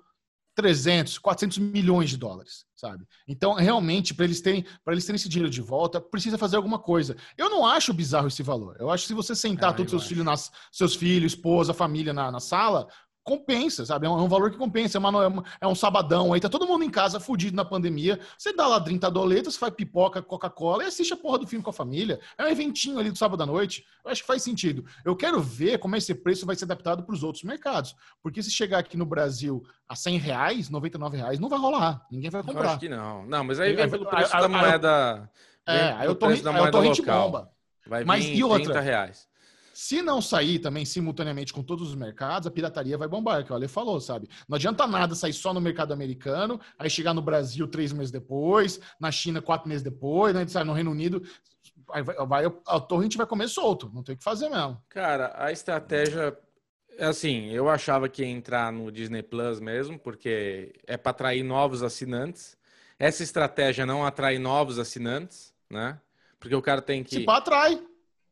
300, 0.56 1.18
400 1.18 1.60
milhões 1.60 2.10
de 2.10 2.18
dólares, 2.18 2.66
sabe? 2.78 3.05
Então, 3.28 3.55
realmente, 3.55 4.13
para 4.13 4.25
eles 4.25 4.39
terem 4.39 4.63
para 4.86 4.93
eles 4.93 5.03
terem 5.03 5.15
esse 5.15 5.28
dinheiro 5.28 5.51
de 5.51 5.61
volta, 5.61 5.99
precisa 5.99 6.38
fazer 6.38 6.55
alguma 6.55 6.78
coisa. 6.78 7.17
Eu 7.36 7.49
não 7.49 7.65
acho 7.65 7.91
bizarro 7.91 8.28
esse 8.28 8.43
valor. 8.43 8.78
Eu 8.80 8.91
acho 8.91 9.03
que 9.03 9.07
se 9.07 9.13
você 9.15 9.36
sentar 9.36 9.71
ah, 9.71 9.73
todos 9.73 9.89
seus 9.89 10.05
filhos, 10.05 10.23
nas, 10.23 10.51
seus 10.71 10.95
filhos, 10.95 11.34
esposa, 11.34 11.73
família 11.73 12.13
na, 12.13 12.32
na 12.32 12.39
sala, 12.39 12.88
compensa, 13.28 13.86
sabe? 13.86 14.07
É 14.07 14.09
um, 14.09 14.17
é 14.17 14.21
um, 14.21 14.28
valor 14.30 14.49
que 14.49 14.57
compensa. 14.57 14.97
É, 14.97 15.01
é, 15.01 15.43
é, 15.61 15.67
um 15.67 15.75
sabadão 15.75 16.32
aí, 16.32 16.39
tá 16.39 16.47
todo 16.47 16.65
mundo 16.65 16.86
em 16.86 16.89
casa 16.89 17.19
fudido 17.19 17.57
na 17.57 17.65
pandemia. 17.65 18.17
Você 18.38 18.53
dá 18.53 18.65
lá 18.65 18.80
30 18.80 19.11
doletas, 19.11 19.57
faz 19.57 19.73
pipoca, 19.73 20.21
Coca-Cola 20.21 20.86
e 20.86 20.88
assiste 20.88 21.11
a 21.11 21.17
porra 21.17 21.39
do 21.39 21.45
filme 21.45 21.61
com 21.61 21.69
a 21.69 21.73
família. 21.73 22.21
É 22.38 22.45
um 22.45 22.47
eventinho 22.47 22.97
ali 22.97 23.11
do 23.11 23.17
sábado 23.17 23.43
à 23.43 23.45
noite. 23.45 23.86
Eu 24.03 24.11
acho 24.11 24.21
que 24.21 24.28
faz 24.28 24.41
sentido. 24.41 24.86
Eu 25.03 25.13
quero 25.13 25.41
ver 25.41 25.78
como 25.78 25.97
esse 25.97 26.15
preço 26.15 26.45
vai 26.45 26.55
ser 26.55 26.63
adaptado 26.63 27.03
para 27.03 27.13
os 27.13 27.21
outros 27.21 27.43
mercados. 27.43 27.93
Porque 28.23 28.41
se 28.41 28.49
chegar 28.49 28.80
aqui 28.80 28.95
no 28.95 29.05
Brasil 29.05 29.61
a 29.89 29.95
100 29.95 30.17
reais, 30.19 30.69
99 30.69 31.17
reais, 31.17 31.38
não 31.38 31.49
vai 31.49 31.59
rolar. 31.59 32.05
Ninguém 32.09 32.30
vai 32.30 32.41
comprar. 32.41 32.63
Eu 32.63 32.69
acho 32.69 32.80
que 32.80 32.88
não. 32.88 33.25
Não, 33.25 33.43
mas 33.43 33.59
aí 33.59 33.73
vem 33.75 33.89
pelo 33.89 34.05
preço 34.05 34.32
da 34.32 34.47
moeda. 34.47 35.30
É, 35.67 35.91
aí 35.97 36.07
eu 36.07 36.15
tô, 36.15 36.28
aí 36.28 36.39
eu 36.39 36.71
tô 36.71 37.03
bomba. 37.03 37.51
Vai 37.86 38.01
vir 38.01 38.07
mas, 38.07 38.25
e 38.25 38.41
outra, 38.41 38.63
30 38.63 38.80
reais. 38.80 39.28
Se 39.80 40.01
não 40.01 40.19
sair 40.23 40.57
também 40.57 40.84
simultaneamente 40.86 41.53
com 41.53 41.61
todos 41.61 41.89
os 41.89 41.93
mercados, 41.93 42.47
a 42.47 42.51
pirataria 42.51 42.97
vai 42.97 43.07
bombar, 43.07 43.45
que 43.45 43.51
o 43.51 43.55
Ale 43.55 43.67
falou, 43.67 44.01
sabe? 44.01 44.28
Não 44.49 44.55
adianta 44.55 44.88
nada 44.88 45.13
sair 45.13 45.34
só 45.34 45.53
no 45.53 45.61
mercado 45.61 45.93
americano, 45.93 46.59
aí 46.80 46.89
chegar 46.89 47.13
no 47.13 47.21
Brasil 47.21 47.67
três 47.67 47.93
meses 47.93 48.09
depois, 48.09 48.80
na 48.99 49.11
China 49.11 49.39
quatro 49.39 49.69
meses 49.69 49.84
depois, 49.84 50.34
né? 50.34 50.43
no 50.65 50.73
Reino 50.73 50.89
Unido, 50.89 51.21
vai, 51.86 52.01
vai, 52.01 52.45
a 52.65 52.80
torrente 52.80 53.17
vai 53.17 53.28
comer 53.28 53.47
solto, 53.49 53.91
não 53.93 54.01
tem 54.01 54.15
o 54.15 54.17
que 54.17 54.23
fazer 54.23 54.49
mesmo. 54.49 54.82
Cara, 54.89 55.32
a 55.36 55.51
estratégia 55.51 56.36
assim, 56.99 57.51
eu 57.51 57.69
achava 57.69 58.09
que 58.09 58.23
ia 58.23 58.28
entrar 58.28 58.73
no 58.73 58.91
Disney 58.91 59.21
Plus 59.21 59.59
mesmo, 59.59 59.99
porque 59.99 60.73
é 60.88 60.97
para 60.97 61.11
atrair 61.11 61.43
novos 61.43 61.84
assinantes. 61.84 62.57
Essa 62.97 63.21
estratégia 63.21 63.86
não 63.86 64.03
atrai 64.03 64.39
novos 64.39 64.80
assinantes, 64.80 65.53
né? 65.69 66.01
Porque 66.39 66.55
o 66.55 66.63
cara 66.63 66.82
tem 66.82 67.03
que. 67.03 67.17
Se 67.17 67.25
pá, 67.25 67.38
atrai. 67.38 67.80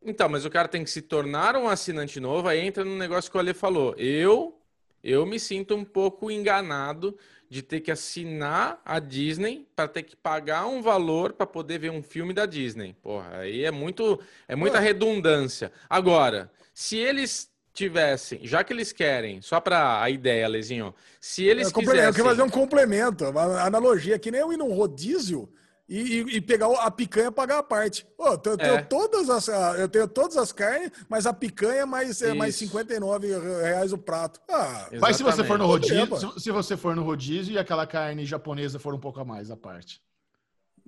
Então, 0.05 0.29
mas 0.29 0.45
o 0.45 0.49
cara 0.49 0.67
tem 0.67 0.83
que 0.83 0.89
se 0.89 1.01
tornar 1.01 1.55
um 1.55 1.67
assinante 1.67 2.19
novo, 2.19 2.47
aí 2.47 2.59
entra 2.59 2.85
no 2.85 2.95
negócio 2.95 3.31
que 3.31 3.37
o 3.37 3.39
Ale 3.39 3.55
falou. 3.55 3.95
Eu, 3.97 4.55
eu 5.03 5.25
me 5.25 5.39
sinto 5.39 5.75
um 5.75 5.83
pouco 5.83 6.29
enganado 6.29 7.17
de 7.49 7.63
ter 7.63 7.79
que 7.79 7.91
assinar 7.91 8.79
a 8.85 8.99
Disney 8.99 9.67
para 9.75 9.87
ter 9.87 10.03
que 10.03 10.15
pagar 10.15 10.67
um 10.67 10.81
valor 10.81 11.33
para 11.33 11.47
poder 11.47 11.79
ver 11.79 11.89
um 11.89 12.03
filme 12.03 12.33
da 12.33 12.45
Disney. 12.45 12.95
Porra, 13.01 13.39
aí 13.39 13.63
é 13.63 13.71
muito 13.71 14.19
é 14.47 14.55
muita 14.55 14.79
redundância. 14.79 15.71
Agora, 15.89 16.51
se 16.73 16.97
eles 16.97 17.49
tivessem, 17.73 18.39
já 18.43 18.63
que 18.63 18.71
eles 18.71 18.91
querem, 18.91 19.41
só 19.41 19.59
para 19.59 20.01
a 20.01 20.09
ideia, 20.09 20.47
Lezinho, 20.47 20.93
se 21.19 21.43
eles 21.43 21.69
é, 21.69 21.73
quisessem... 21.73 22.03
Eu 22.03 22.13
quero 22.13 22.27
fazer 22.29 22.43
um 22.43 22.49
complemento, 22.49 23.25
uma 23.25 23.61
analogia, 23.61 24.19
que 24.19 24.31
nem 24.31 24.41
eu 24.41 24.53
ir 24.53 24.57
num 24.57 24.73
rodízio 24.73 25.49
e, 25.87 26.19
e, 26.37 26.41
pegar 26.41 26.67
a 26.79 26.89
picanha 26.89 27.27
e 27.27 27.31
pagar 27.31 27.59
a 27.59 27.63
parte. 27.63 28.05
Pô, 28.17 28.29
eu, 28.29 28.37
tenho, 28.37 28.75
é. 28.75 28.81
todas 28.81 29.29
as, 29.29 29.47
eu 29.77 29.87
tenho 29.87 30.07
todas 30.07 30.35
as 30.35 30.51
carnes, 30.51 30.91
mas 31.07 31.27
a 31.27 31.33
picanha 31.33 31.81
é 31.81 31.85
mais, 31.85 32.21
é 32.23 32.33
mais 32.33 32.55
59 32.55 33.27
reais 33.61 33.93
o 33.93 33.97
prato. 33.97 34.41
Ah, 34.49 34.89
mas 34.99 35.17
se 35.17 35.23
você 35.23 35.43
for 35.43 35.59
no 35.59 35.67
rodízio, 35.67 36.07
se, 36.17 36.39
se, 36.41 36.51
você 36.51 36.75
for 36.75 36.95
no 36.95 37.03
rodízio 37.03 37.53
e 37.53 37.59
aquela 37.59 37.85
carne 37.85 38.25
japonesa 38.25 38.79
for 38.79 38.95
um 38.95 38.99
pouco 38.99 39.19
a 39.19 39.25
mais 39.25 39.51
a 39.51 39.55
parte. 39.55 40.01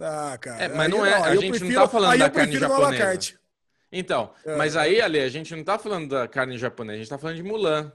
Ah, 0.02 0.38
cara. 0.40 0.64
É, 0.64 0.68
mas 0.70 0.90
não 0.90 1.06
é, 1.06 1.14
a 1.14 1.36
gente 1.36 1.50
prefiro, 1.50 1.74
não 1.74 1.82
tá 1.82 1.88
falando 1.88 2.20
da 2.20 2.30
carne 2.30 2.60
japonesa. 2.60 3.40
Então, 3.92 4.32
é. 4.46 4.56
mas 4.56 4.76
aí, 4.76 5.00
Ale, 5.00 5.20
a 5.20 5.30
gente 5.30 5.56
não 5.56 5.64
tá 5.64 5.78
falando 5.78 6.10
da 6.10 6.28
carne 6.28 6.58
japonesa, 6.58 6.96
a 6.96 6.98
gente 6.98 7.10
tá 7.10 7.18
falando 7.18 7.38
de 7.38 7.44
Mulan. 7.44 7.92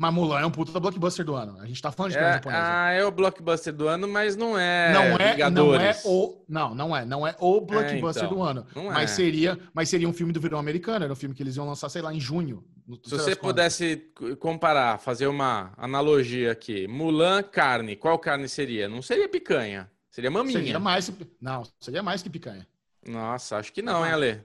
Mas 0.00 0.14
Mulan 0.14 0.40
é 0.40 0.46
um 0.46 0.50
puta 0.50 0.80
blockbuster 0.80 1.26
do 1.26 1.34
ano. 1.34 1.60
A 1.60 1.66
gente 1.66 1.82
tá 1.82 1.92
falando 1.92 2.12
de 2.12 2.16
é, 2.16 2.32
japonesa. 2.32 2.62
Ah, 2.64 2.90
é 2.90 3.04
o 3.04 3.10
blockbuster 3.10 3.70
do 3.70 3.86
ano, 3.86 4.08
mas 4.08 4.34
não 4.34 4.58
é. 4.58 4.94
Não 4.94 5.02
é, 5.18 5.32
Vingadores. 5.32 5.82
não 5.82 6.10
é 6.10 6.16
o. 6.16 6.44
Não, 6.48 6.74
não 6.74 6.96
é. 6.96 7.04
Não 7.04 7.26
é 7.26 7.36
o 7.38 7.60
blockbuster 7.60 8.22
é, 8.22 8.26
então, 8.26 8.38
do 8.38 8.42
ano. 8.42 8.66
Mas 8.74 9.10
é. 9.10 9.14
seria, 9.14 9.58
mas 9.74 9.90
seria 9.90 10.08
um 10.08 10.12
filme 10.14 10.32
do 10.32 10.40
verão 10.40 10.58
americano. 10.58 11.04
Era 11.04 11.12
um 11.12 11.16
filme 11.16 11.34
que 11.34 11.42
eles 11.42 11.54
iam 11.54 11.66
lançar, 11.66 11.90
sei 11.90 12.00
lá, 12.00 12.14
em 12.14 12.18
junho. 12.18 12.64
Se 13.04 13.10
você 13.10 13.36
pudesse 13.36 14.10
comparar, 14.38 14.98
fazer 14.98 15.26
uma 15.26 15.70
analogia 15.76 16.52
aqui, 16.52 16.88
Mulan, 16.88 17.42
carne, 17.42 17.94
qual 17.94 18.18
carne 18.18 18.48
seria? 18.48 18.88
Não 18.88 19.02
seria 19.02 19.28
picanha. 19.28 19.90
Seria 20.10 20.30
maminha. 20.30 20.60
Seria 20.60 20.78
mais. 20.78 21.12
Não, 21.38 21.62
seria 21.78 22.02
mais 22.02 22.22
que 22.22 22.30
picanha. 22.30 22.66
Nossa, 23.06 23.58
acho 23.58 23.70
que 23.70 23.82
não, 23.82 24.02
ah. 24.02 24.06
hein, 24.06 24.14
Ale? 24.14 24.44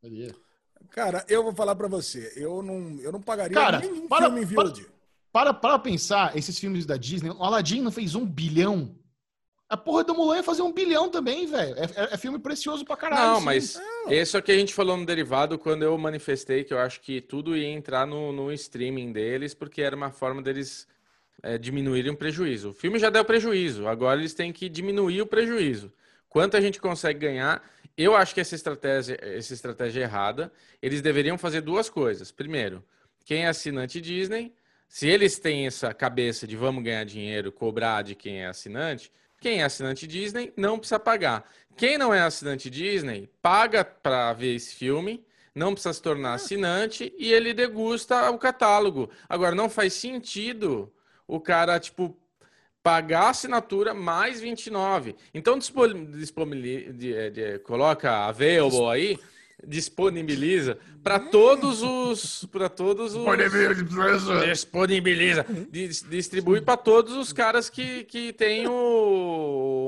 Seria. 0.00 0.45
Cara, 0.90 1.24
eu 1.28 1.42
vou 1.42 1.52
falar 1.54 1.74
pra 1.74 1.88
você, 1.88 2.32
eu 2.36 2.62
não, 2.62 2.98
eu 3.00 3.12
não 3.12 3.20
pagaria 3.20 3.54
Cara, 3.56 3.78
nenhum 3.80 4.06
para- 4.08 4.26
filme 4.26 4.42
em 4.42 4.46
para- 4.54 4.68
VOD. 4.68 4.86
Para, 5.32 5.52
para 5.52 5.78
pensar, 5.78 6.34
esses 6.36 6.58
filmes 6.58 6.86
da 6.86 6.96
Disney, 6.96 7.28
o 7.30 7.42
Aladdin 7.42 7.82
não 7.82 7.90
fez 7.92 8.14
um 8.14 8.24
bilhão. 8.24 8.94
A 9.68 9.76
porra 9.76 10.04
do 10.04 10.14
Mulan 10.14 10.36
ia 10.36 10.42
fazer 10.42 10.62
um 10.62 10.72
bilhão 10.72 11.10
também, 11.10 11.46
velho. 11.46 11.74
É, 11.76 11.84
é- 11.84 12.14
é 12.14 12.16
filme 12.16 12.38
precioso 12.38 12.84
pra 12.84 12.96
caralho. 12.96 13.32
Não, 13.32 13.38
sim. 13.40 13.44
mas 13.44 13.80
esse 14.08 14.34
é 14.36 14.38
o 14.38 14.42
que 14.42 14.52
a 14.52 14.56
gente 14.56 14.72
falou 14.72 14.96
no 14.96 15.04
derivado 15.04 15.58
quando 15.58 15.82
eu 15.82 15.98
manifestei 15.98 16.62
que 16.64 16.72
eu 16.72 16.78
acho 16.78 17.00
que 17.00 17.20
tudo 17.20 17.56
ia 17.56 17.68
entrar 17.68 18.06
no, 18.06 18.32
no 18.32 18.52
streaming 18.52 19.12
deles, 19.12 19.52
porque 19.54 19.82
era 19.82 19.94
uma 19.96 20.10
forma 20.10 20.40
deles 20.40 20.86
é, 21.42 21.58
diminuírem 21.58 22.12
o 22.12 22.16
prejuízo. 22.16 22.70
O 22.70 22.72
filme 22.72 22.98
já 22.98 23.10
deu 23.10 23.24
prejuízo, 23.24 23.86
agora 23.88 24.18
eles 24.20 24.32
têm 24.34 24.52
que 24.52 24.68
diminuir 24.70 25.20
o 25.20 25.26
prejuízo. 25.26 25.92
Quanto 26.30 26.56
a 26.56 26.60
gente 26.60 26.80
consegue 26.80 27.18
ganhar? 27.18 27.62
Eu 27.96 28.14
acho 28.14 28.34
que 28.34 28.40
essa 28.40 28.54
estratégia, 28.54 29.18
essa 29.22 29.54
estratégia 29.54 30.00
é 30.00 30.02
errada. 30.02 30.52
Eles 30.82 31.00
deveriam 31.00 31.38
fazer 31.38 31.62
duas 31.62 31.88
coisas. 31.88 32.30
Primeiro, 32.30 32.84
quem 33.24 33.44
é 33.44 33.48
assinante 33.48 34.00
Disney, 34.00 34.54
se 34.88 35.08
eles 35.08 35.38
têm 35.38 35.66
essa 35.66 35.94
cabeça 35.94 36.46
de 36.46 36.56
vamos 36.56 36.84
ganhar 36.84 37.04
dinheiro, 37.04 37.50
cobrar 37.50 38.02
de 38.02 38.14
quem 38.14 38.42
é 38.42 38.46
assinante, 38.46 39.10
quem 39.40 39.60
é 39.60 39.64
assinante 39.64 40.06
Disney 40.06 40.52
não 40.56 40.78
precisa 40.78 40.98
pagar. 40.98 41.50
Quem 41.76 41.98
não 41.98 42.12
é 42.12 42.20
assinante 42.20 42.70
Disney, 42.70 43.28
paga 43.42 43.84
para 43.84 44.32
ver 44.32 44.54
esse 44.54 44.74
filme, 44.74 45.24
não 45.54 45.72
precisa 45.72 45.92
se 45.92 46.02
tornar 46.02 46.34
assinante 46.34 47.12
e 47.18 47.32
ele 47.32 47.52
degusta 47.52 48.30
o 48.30 48.38
catálogo. 48.38 49.10
Agora, 49.28 49.54
não 49.54 49.68
faz 49.68 49.94
sentido 49.94 50.92
o 51.26 51.40
cara, 51.40 51.78
tipo, 51.80 52.16
pagar 52.86 53.22
a 53.24 53.30
assinatura 53.30 53.92
mais 53.92 54.40
29. 54.40 55.16
Então, 55.34 55.58
dispo- 55.58 55.88
dispomili- 55.88 56.92
de- 56.92 57.12
é, 57.12 57.30
de- 57.30 57.58
coloca 57.58 58.26
available 58.28 58.86
aí, 58.88 59.18
disponibiliza 59.66 60.78
para 61.02 61.18
todos 61.18 61.82
os 61.82 62.44
para 62.52 62.68
todos 62.68 63.14
os 63.16 63.24
disponibiliza 64.46 65.44
dis- 65.70 66.04
distribui 66.08 66.60
para 66.60 66.76
todos 66.76 67.14
os 67.16 67.32
caras 67.32 67.68
que, 67.68 68.04
que 68.04 68.32
tem 68.32 68.68
o 68.68 68.72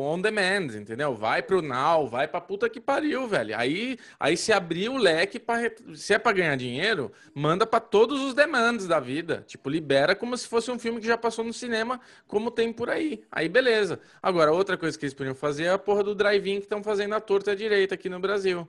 on 0.00 0.20
demand, 0.20 0.74
entendeu? 0.74 1.14
Vai 1.14 1.42
pro 1.42 1.62
now, 1.62 2.06
vai 2.06 2.26
pra 2.26 2.40
puta 2.40 2.68
que 2.68 2.80
pariu, 2.80 3.26
velho. 3.26 3.56
Aí 3.56 3.98
aí 4.18 4.36
se 4.36 4.52
abrir 4.52 4.88
o 4.88 4.96
leque 4.96 5.38
para 5.38 5.72
se 5.94 6.14
é 6.14 6.18
para 6.18 6.32
ganhar 6.32 6.56
dinheiro, 6.56 7.12
manda 7.34 7.66
para 7.66 7.80
todos 7.80 8.20
os 8.20 8.34
demands 8.34 8.86
da 8.86 9.00
vida, 9.00 9.44
tipo 9.46 9.68
libera 9.68 10.14
como 10.14 10.36
se 10.36 10.48
fosse 10.48 10.70
um 10.70 10.78
filme 10.78 11.00
que 11.00 11.06
já 11.06 11.18
passou 11.18 11.44
no 11.44 11.52
cinema, 11.52 12.00
como 12.26 12.50
tem 12.50 12.72
por 12.72 12.90
aí. 12.90 13.22
Aí 13.30 13.48
beleza. 13.48 14.00
Agora 14.22 14.52
outra 14.52 14.76
coisa 14.76 14.98
que 14.98 15.04
eles 15.04 15.14
podiam 15.14 15.34
fazer 15.34 15.64
é 15.64 15.70
a 15.70 15.78
porra 15.78 16.02
do 16.02 16.14
drive-in 16.14 16.56
que 16.56 16.66
estão 16.66 16.82
fazendo 16.82 17.14
à 17.14 17.20
torta 17.20 17.52
à 17.52 17.54
direita 17.54 17.94
aqui 17.94 18.08
no 18.08 18.20
Brasil 18.20 18.68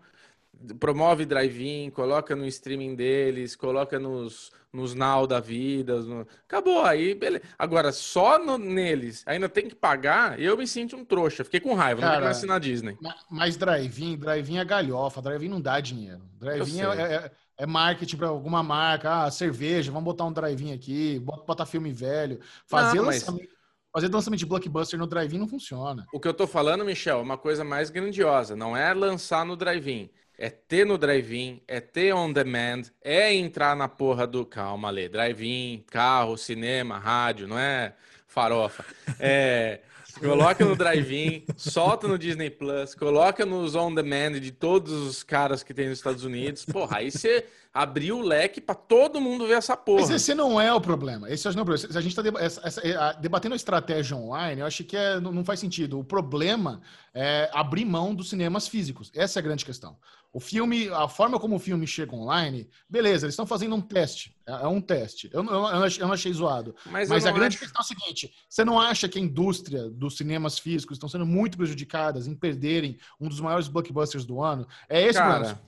promove 0.80 1.26
drive-in, 1.26 1.90
coloca 1.90 2.36
no 2.36 2.46
streaming 2.46 2.96
deles, 2.96 3.56
coloca 3.56 3.98
nos, 3.98 4.52
nos 4.72 4.94
now 4.94 5.26
da 5.26 5.40
vida. 5.40 6.00
no- 6.02 6.28
Acabou, 6.48 6.84
aí 6.84 7.14
beleza. 7.16 7.44
Agora, 7.58 7.92
só 7.92 8.38
no- 8.38 8.58
neles 8.58 9.24
ainda 9.26 9.50
tem 9.50 9.68
que 9.68 9.76
pagar, 9.76 10.40
eu 10.40 10.56
me 10.58 10.68
sinto 10.68 10.96
um 10.96 11.04
trouxa. 11.04 11.44
Fiquei 11.44 11.60
com 11.60 11.74
raiva, 11.74 12.02
não 12.02 12.08
Cara, 12.08 12.14
quero 12.18 12.26
mais 12.26 12.38
assinar 12.38 12.60
Disney. 12.60 12.98
Ma- 13.02 13.16
Mas 13.30 13.58
drive-in, 13.58 14.18
drive-in 14.18 14.58
é 14.58 14.66
galhofa, 14.66 15.22
drive-in 15.22 15.50
não 15.50 15.62
dá 15.62 15.80
dinheiro. 15.80 16.22
Drive-in 16.40 16.82
é, 16.82 16.96
sei. 16.96 17.04
é- 17.16 17.32
é 17.58 17.66
marketing 17.66 18.18
para 18.18 18.28
alguma 18.28 18.62
marca, 18.64 19.24
ah, 19.26 19.32
cerveja, 19.32 19.92
vamos 19.92 20.06
botar 20.06 20.26
um 20.26 20.32
drive-in 20.32 20.72
aqui, 20.74 21.20
bota, 21.20 21.44
botar 21.46 21.66
filme 21.66 21.92
velho. 21.92 22.40
Fazer, 22.68 22.98
Não, 22.98 23.06
mas- 23.06 23.22
lançamento, 23.24 23.50
fazer 23.92 24.08
lançamento 24.14 24.40
de 24.40 24.46
blockbuster 24.46 25.00
no 25.00 25.08
drive-in 25.08 25.40
não 25.40 25.48
funciona. 25.48 26.06
O 26.14 26.20
que 26.20 26.28
eu 26.28 26.34
tô 26.34 26.46
falando, 26.48 26.86
Michel, 26.86 27.20
é 27.20 27.22
uma 27.22 27.38
coisa 27.38 27.64
mais 27.64 27.90
grandiosa. 27.90 28.56
Não 28.56 28.78
é 28.78 28.94
lançar 28.94 29.44
no 29.46 29.56
drive-in. 29.58 30.10
É 30.42 30.50
ter 30.50 30.86
no 30.86 30.98
drive-in, 30.98 31.62
é 31.68 31.82
ter 31.82 32.14
on 32.14 32.32
demand, 32.32 32.84
é 33.04 33.34
entrar 33.34 33.76
na 33.76 33.90
porra 33.90 34.26
do. 34.26 34.46
Calma, 34.46 34.90
Lê. 34.90 35.10
Drive-in, 35.10 35.84
carro, 35.92 36.38
cinema, 36.38 36.98
rádio, 36.98 37.46
não 37.46 37.60
é 37.60 37.94
farofa. 38.26 38.86
É. 39.20 39.82
Coloca 40.18 40.66
no 40.66 40.76
drive-in, 40.76 41.46
solta 41.56 42.08
no 42.08 42.18
Disney 42.18 42.50
Plus, 42.50 42.94
coloca 42.94 43.46
nos 43.46 43.76
on 43.76 43.94
demand 43.94 44.40
de 44.40 44.52
todos 44.52 44.92
os 44.92 45.24
caras 45.24 45.64
que 45.64 45.74
tem 45.74 45.88
nos 45.88 45.98
Estados 46.00 46.24
Unidos. 46.26 46.66
Porra, 46.66 46.98
aí 46.98 47.10
você 47.12 47.46
abriu 47.74 48.18
o 48.18 48.22
leque 48.22 48.60
pra 48.60 48.76
todo 48.76 49.22
mundo 49.22 49.48
ver 49.48 49.54
essa 49.54 49.78
porra. 49.78 50.02
Mas 50.02 50.10
esse 50.10 50.34
não 50.34 50.60
é 50.60 50.74
o 50.74 50.82
problema. 50.82 51.30
Esse 51.30 51.46
não 51.46 51.60
é 51.60 51.62
o 51.62 51.66
problema. 51.66 51.98
A 51.98 52.02
gente 52.02 52.20
está 52.20 53.14
debatendo 53.14 53.54
a 53.54 53.56
estratégia 53.56 54.18
online, 54.18 54.60
eu 54.62 54.68
acho 54.68 54.84
que 54.84 54.98
é- 54.98 55.20
não, 55.20 55.32
não 55.32 55.46
faz 55.46 55.60
sentido. 55.60 56.00
O 56.00 56.04
problema 56.04 56.82
é 57.14 57.50
abrir 57.54 57.86
mão 57.86 58.14
dos 58.14 58.30
cinemas 58.30 58.68
físicos. 58.68 59.12
Essa 59.16 59.40
é 59.40 59.42
a 59.42 59.44
grande 59.44 59.64
questão. 59.64 59.96
O 60.32 60.40
filme, 60.40 60.88
a 60.90 61.08
forma 61.08 61.40
como 61.40 61.56
o 61.56 61.60
filme 61.60 61.88
chega 61.88 62.16
online, 62.16 62.70
beleza, 62.88 63.26
eles 63.26 63.34
estão 63.34 63.48
fazendo 63.48 63.74
um 63.76 63.82
teste. 63.82 64.36
É, 64.48 64.52
é 64.52 64.68
um 64.68 64.80
teste. 64.80 65.28
Eu, 65.34 65.44
eu, 65.44 65.66
eu 65.66 66.06
não 66.08 66.14
achei 66.14 66.32
zoado. 66.32 66.76
Mas, 66.86 67.10
Mas 67.10 67.26
a 67.26 67.32
grande 67.32 67.56
acho- 67.58 67.66
questão 67.66 67.82
é 67.82 67.84
a 67.84 67.88
seguinte: 67.88 68.32
você 68.48 68.64
não 68.64 68.80
acha 68.80 69.10
que 69.10 69.18
a 69.18 69.22
indústria 69.22 69.90
dos 69.90 70.18
cinemas 70.18 70.60
físicos 70.60 70.98
estão 70.98 71.10
sendo 71.10 71.26
muito 71.26 71.58
prejudicadas 71.58 72.28
em 72.28 72.36
perderem 72.36 72.98
um 73.20 73.28
dos 73.28 73.40
maiores 73.40 73.68
blockbusters 73.68 74.24
do 74.24 74.40
ano? 74.42 74.68
É 74.88 75.02
esse 75.02 75.18
o 75.18 75.22
Cara. 75.22 75.60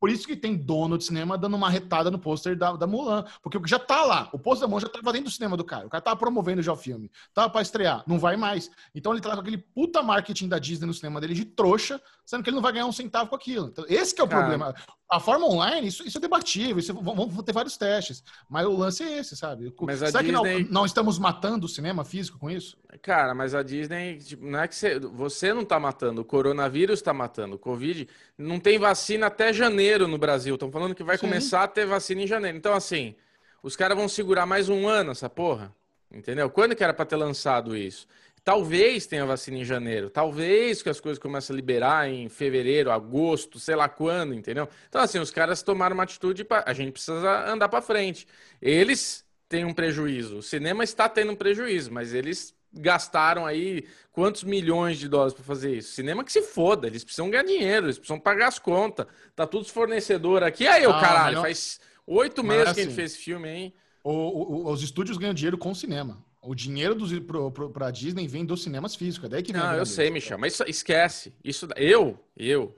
Por 0.00 0.10
isso 0.10 0.26
que 0.26 0.36
tem 0.36 0.56
dono 0.56 0.96
de 0.96 1.04
cinema 1.04 1.36
dando 1.36 1.56
uma 1.56 1.68
retada 1.68 2.10
no 2.10 2.18
pôster 2.18 2.56
da, 2.56 2.72
da 2.76 2.86
Mulan. 2.86 3.24
Porque 3.42 3.58
já 3.66 3.78
tá 3.78 4.04
lá. 4.04 4.28
O 4.32 4.38
pôster 4.38 4.62
da 4.66 4.68
Mulan 4.68 4.80
já 4.82 4.88
tava 4.88 5.12
dentro 5.12 5.28
do 5.28 5.32
cinema 5.34 5.56
do 5.56 5.64
cara. 5.64 5.86
O 5.86 5.90
cara 5.90 6.00
tava 6.02 6.16
promovendo 6.16 6.62
já 6.62 6.72
o 6.72 6.76
filme. 6.76 7.10
Tava 7.34 7.50
pra 7.50 7.62
estrear. 7.62 8.04
Não 8.06 8.18
vai 8.18 8.36
mais. 8.36 8.70
Então 8.94 9.12
ele 9.12 9.20
tá 9.20 9.34
com 9.34 9.40
aquele 9.40 9.58
puta 9.58 10.02
marketing 10.02 10.48
da 10.48 10.58
Disney 10.58 10.86
no 10.86 10.94
cinema 10.94 11.20
dele 11.20 11.34
de 11.34 11.44
trouxa, 11.44 12.00
sendo 12.24 12.42
que 12.44 12.50
ele 12.50 12.54
não 12.56 12.62
vai 12.62 12.72
ganhar 12.72 12.86
um 12.86 12.92
centavo 12.92 13.30
com 13.30 13.36
aquilo. 13.36 13.68
Então, 13.68 13.84
esse 13.88 14.14
que 14.14 14.20
é 14.20 14.24
o 14.24 14.28
Cara. 14.28 14.40
problema. 14.42 14.74
A 15.10 15.18
forma 15.18 15.46
online, 15.46 15.88
isso, 15.88 16.06
isso 16.06 16.18
é 16.18 16.20
debatível. 16.20 16.78
Isso, 16.78 16.92
vamos 16.94 17.16
vamos 17.28 17.42
ter 17.42 17.52
vários 17.52 17.76
testes. 17.78 18.22
Mas 18.48 18.66
o 18.66 18.76
lance 18.76 19.02
é 19.02 19.18
esse, 19.18 19.34
sabe? 19.36 19.74
Mas 19.80 20.00
Será 20.00 20.22
que 20.22 20.30
não, 20.30 20.42
Disney- 20.42 20.68
não 20.70 20.84
estamos 20.84 21.18
matando 21.18 21.64
o 21.64 21.68
cinema 21.68 22.04
físico 22.04 22.38
com 22.38 22.50
isso? 22.50 22.76
Cara, 23.00 23.34
mas 23.34 23.54
a 23.54 23.62
Disney, 23.62 24.18
tipo, 24.18 24.44
não 24.46 24.60
é 24.60 24.68
que 24.68 24.76
você, 24.76 24.98
você 25.00 25.54
não 25.54 25.64
tá 25.64 25.80
matando, 25.80 26.20
o 26.20 26.24
coronavírus 26.24 27.00
tá 27.00 27.14
matando, 27.14 27.56
o 27.56 27.58
Covid 27.58 28.06
não 28.36 28.60
tem 28.60 28.78
vacina 28.78 29.26
até 29.28 29.50
janeiro 29.50 29.87
no 29.96 30.18
Brasil. 30.18 30.54
Estão 30.54 30.70
falando 30.70 30.94
que 30.94 31.02
vai 31.02 31.16
Sim. 31.16 31.26
começar 31.26 31.62
a 31.62 31.68
ter 31.68 31.86
vacina 31.86 32.22
em 32.22 32.26
janeiro. 32.26 32.58
Então, 32.58 32.74
assim, 32.74 33.14
os 33.62 33.76
caras 33.76 33.96
vão 33.96 34.08
segurar 34.08 34.44
mais 34.44 34.68
um 34.68 34.86
ano 34.86 35.12
essa 35.12 35.30
porra. 35.30 35.74
Entendeu? 36.10 36.48
Quando 36.50 36.74
que 36.74 36.82
era 36.82 36.94
pra 36.94 37.04
ter 37.04 37.16
lançado 37.16 37.76
isso? 37.76 38.06
Talvez 38.42 39.06
tenha 39.06 39.26
vacina 39.26 39.58
em 39.58 39.64
janeiro, 39.64 40.08
talvez 40.08 40.82
que 40.82 40.88
as 40.88 41.00
coisas 41.00 41.18
comecem 41.18 41.52
a 41.52 41.56
liberar 41.56 42.08
em 42.08 42.30
fevereiro, 42.30 42.90
agosto, 42.90 43.58
sei 43.58 43.76
lá 43.76 43.90
quando, 43.90 44.32
entendeu? 44.32 44.66
Então, 44.88 45.02
assim, 45.02 45.18
os 45.18 45.30
caras 45.30 45.62
tomaram 45.62 45.92
uma 45.92 46.04
atitude, 46.04 46.44
pra... 46.44 46.64
a 46.66 46.72
gente 46.72 46.92
precisa 46.92 47.46
andar 47.46 47.68
pra 47.68 47.82
frente. 47.82 48.26
Eles 48.62 49.22
têm 49.50 49.66
um 49.66 49.74
prejuízo, 49.74 50.38
o 50.38 50.42
cinema 50.42 50.82
está 50.82 51.10
tendo 51.10 51.32
um 51.32 51.36
prejuízo, 51.36 51.92
mas 51.92 52.14
eles 52.14 52.54
gastaram 52.78 53.44
aí 53.46 53.84
quantos 54.12 54.42
milhões 54.44 54.98
de 54.98 55.08
dólares 55.08 55.34
para 55.34 55.44
fazer 55.44 55.76
isso? 55.76 55.92
Cinema 55.92 56.24
que 56.24 56.32
se 56.32 56.42
foda, 56.42 56.86
eles 56.86 57.04
precisam 57.04 57.28
ganhar 57.30 57.44
dinheiro, 57.44 57.86
eles 57.86 57.98
precisam 57.98 58.18
pagar 58.20 58.48
as 58.48 58.58
contas. 58.58 59.06
Tá 59.36 59.46
tudo 59.46 59.62
os 59.62 59.70
fornecedor 59.70 60.42
aqui. 60.42 60.66
Aí, 60.66 60.86
ô 60.86 60.90
Ah, 60.90 61.00
caralho, 61.00 61.34
não- 61.36 61.42
faz 61.42 61.80
oito 62.06 62.42
meses 62.44 62.64
que 62.64 62.70
a 62.70 62.72
gente 62.74 62.86
assim- 62.88 62.94
fez 62.96 63.12
esse 63.12 63.20
filme, 63.22 63.48
hein? 63.48 63.74
O- 64.02 64.12
o- 64.12 64.70
os 64.72 64.82
estúdios 64.82 65.18
ganham 65.18 65.34
dinheiro 65.34 65.58
com 65.58 65.70
o 65.70 65.74
cinema. 65.74 66.24
O 66.40 66.54
dinheiro 66.54 66.94
dos, 66.94 67.12
pro, 67.20 67.50
pra 67.70 67.90
Disney 67.90 68.26
vem 68.26 68.44
dos 68.46 68.62
cinemas 68.62 68.94
físicos. 68.94 69.26
É 69.26 69.28
daí 69.30 69.42
que 69.42 69.52
vem 69.52 69.60
a 69.60 69.72
Não, 69.72 69.74
eu 69.74 69.84
sei, 69.84 70.06
deles. 70.06 70.22
Michel, 70.24 70.38
mas 70.38 70.54
isso- 70.54 70.64
esquece. 70.66 71.34
Isso, 71.44 71.68
eu, 71.76 72.18
eu. 72.36 72.74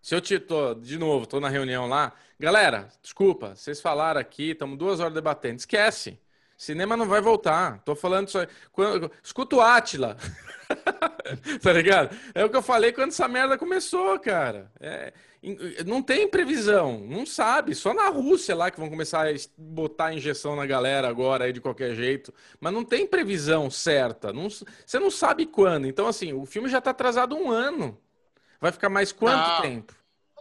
Se 0.00 0.14
eu 0.14 0.20
te 0.20 0.38
tô, 0.38 0.74
de 0.74 0.96
novo, 0.96 1.26
tô 1.26 1.40
na 1.40 1.48
reunião 1.48 1.86
lá, 1.88 2.12
galera, 2.38 2.88
desculpa, 3.02 3.54
vocês 3.54 3.80
falaram 3.80 4.20
aqui, 4.20 4.50
estamos 4.50 4.78
duas 4.78 5.00
horas 5.00 5.12
debatendo, 5.14 5.56
esquece. 5.58 6.18
Cinema 6.56 6.96
não 6.96 7.06
vai 7.06 7.20
voltar. 7.20 7.80
Tô 7.84 7.94
falando 7.96 8.28
aí. 8.38 8.46
Quando- 8.72 9.10
escuta 9.22 9.56
o 9.56 9.60
Átila. 9.60 10.16
tá 11.62 11.72
ligado? 11.72 12.16
É 12.34 12.44
o 12.44 12.50
que 12.50 12.56
eu 12.56 12.62
falei 12.62 12.92
quando 12.92 13.10
essa 13.10 13.28
merda 13.28 13.58
começou, 13.58 14.18
cara. 14.18 14.70
É, 14.80 15.12
não 15.84 16.02
tem 16.02 16.28
previsão, 16.28 17.00
não 17.00 17.26
sabe. 17.26 17.74
Só 17.74 17.92
na 17.92 18.08
Rússia 18.08 18.54
lá 18.54 18.70
que 18.70 18.80
vão 18.80 18.88
começar 18.88 19.28
a 19.28 19.34
botar 19.58 20.14
injeção 20.14 20.56
na 20.56 20.64
galera 20.66 21.08
agora 21.08 21.44
aí 21.44 21.52
de 21.52 21.60
qualquer 21.60 21.94
jeito. 21.94 22.32
Mas 22.60 22.72
não 22.72 22.84
tem 22.84 23.06
previsão 23.06 23.70
certa. 23.70 24.32
Não 24.32 24.48
você 24.48 24.98
não 24.98 25.10
sabe 25.10 25.46
quando. 25.46 25.86
Então, 25.86 26.06
assim, 26.06 26.32
o 26.32 26.46
filme 26.46 26.68
já 26.68 26.80
tá 26.80 26.90
atrasado 26.90 27.36
um 27.36 27.50
ano. 27.50 27.98
Vai 28.60 28.72
ficar 28.72 28.88
mais 28.88 29.12
quanto 29.12 29.36
Ah, 29.38 29.60
tempo? 29.60 29.94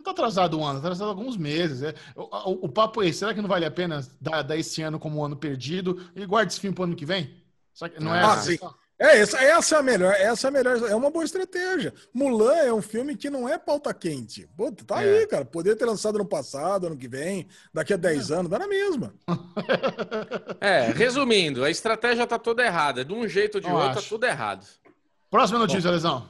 Não 0.06 0.14
tá 0.14 0.22
atrasado 0.22 0.60
um 0.60 0.66
ano, 0.66 0.82
tá 0.82 0.88
atrasado 0.88 1.08
alguns 1.10 1.38
meses. 1.38 1.82
É. 1.82 1.96
O, 2.14 2.24
o- 2.52 2.66
o 2.66 2.70
papo 2.70 3.02
é 3.02 3.08
esse. 3.08 3.20
Será 3.20 3.34
que 3.34 3.42
não 3.42 3.48
vale 3.48 3.66
a 3.66 3.72
pena 3.72 4.06
dar, 4.20 4.42
dar 4.42 4.58
esse 4.58 4.82
ano 4.82 5.00
como 5.00 5.20
um 5.22 5.24
ano 5.26 5.38
perdido 5.38 5.98
e 6.14 6.26
guarda 6.26 6.52
esse 6.52 6.60
filme 6.60 6.76
pro 6.76 6.84
ano 6.84 6.96
que 6.96 7.06
vem? 7.06 7.42
Que 7.80 8.04
não 8.04 8.14
é 8.14 8.22
Ah, 8.22 8.38
sim. 8.38 8.58
É, 9.00 9.18
essa, 9.20 9.38
essa 9.42 9.76
é 9.76 9.80
a 9.80 9.82
melhor, 9.82 10.14
essa 10.14 10.48
é 10.48 10.50
a 10.50 10.52
melhor, 10.52 10.78
é 10.90 10.96
uma 10.96 11.10
boa 11.10 11.26
estratégia. 11.26 11.94
Mulan 12.14 12.54
é 12.54 12.74
um 12.74 12.82
filme 12.82 13.16
que 13.18 13.30
não 13.30 13.48
é 13.50 13.58
pauta 13.58 13.94
quente. 13.94 14.48
Pô, 14.56 14.72
tá 14.72 15.02
É. 15.04 15.20
aí, 15.20 15.28
cara. 15.28 15.44
Poderia 15.46 15.78
ter 15.78 15.86
lançado 15.86 16.18
no 16.18 16.26
passado, 16.26 16.88
ano 16.88 16.96
que 16.98 17.08
vem, 17.08 17.48
daqui 17.74 17.94
a 17.94 17.98
10 17.98 18.30
anos, 18.32 18.52
dá 18.52 18.60
na 18.60 18.68
mesma. 18.68 19.14
É, 20.62 20.92
resumindo, 20.92 21.64
a 21.64 21.70
estratégia 21.70 22.26
tá 22.28 22.38
toda 22.38 22.64
errada. 22.66 23.04
De 23.04 23.14
um 23.14 23.28
jeito 23.28 23.56
ou 23.56 23.62
de 23.62 23.68
Eu 23.68 23.74
outro, 23.76 23.94
tá 23.94 24.00
acho. 24.00 24.10
tudo 24.10 24.26
errado. 24.26 24.66
Próxima 25.30 25.60
notícia, 25.60 25.90
Lesão. 25.90 26.30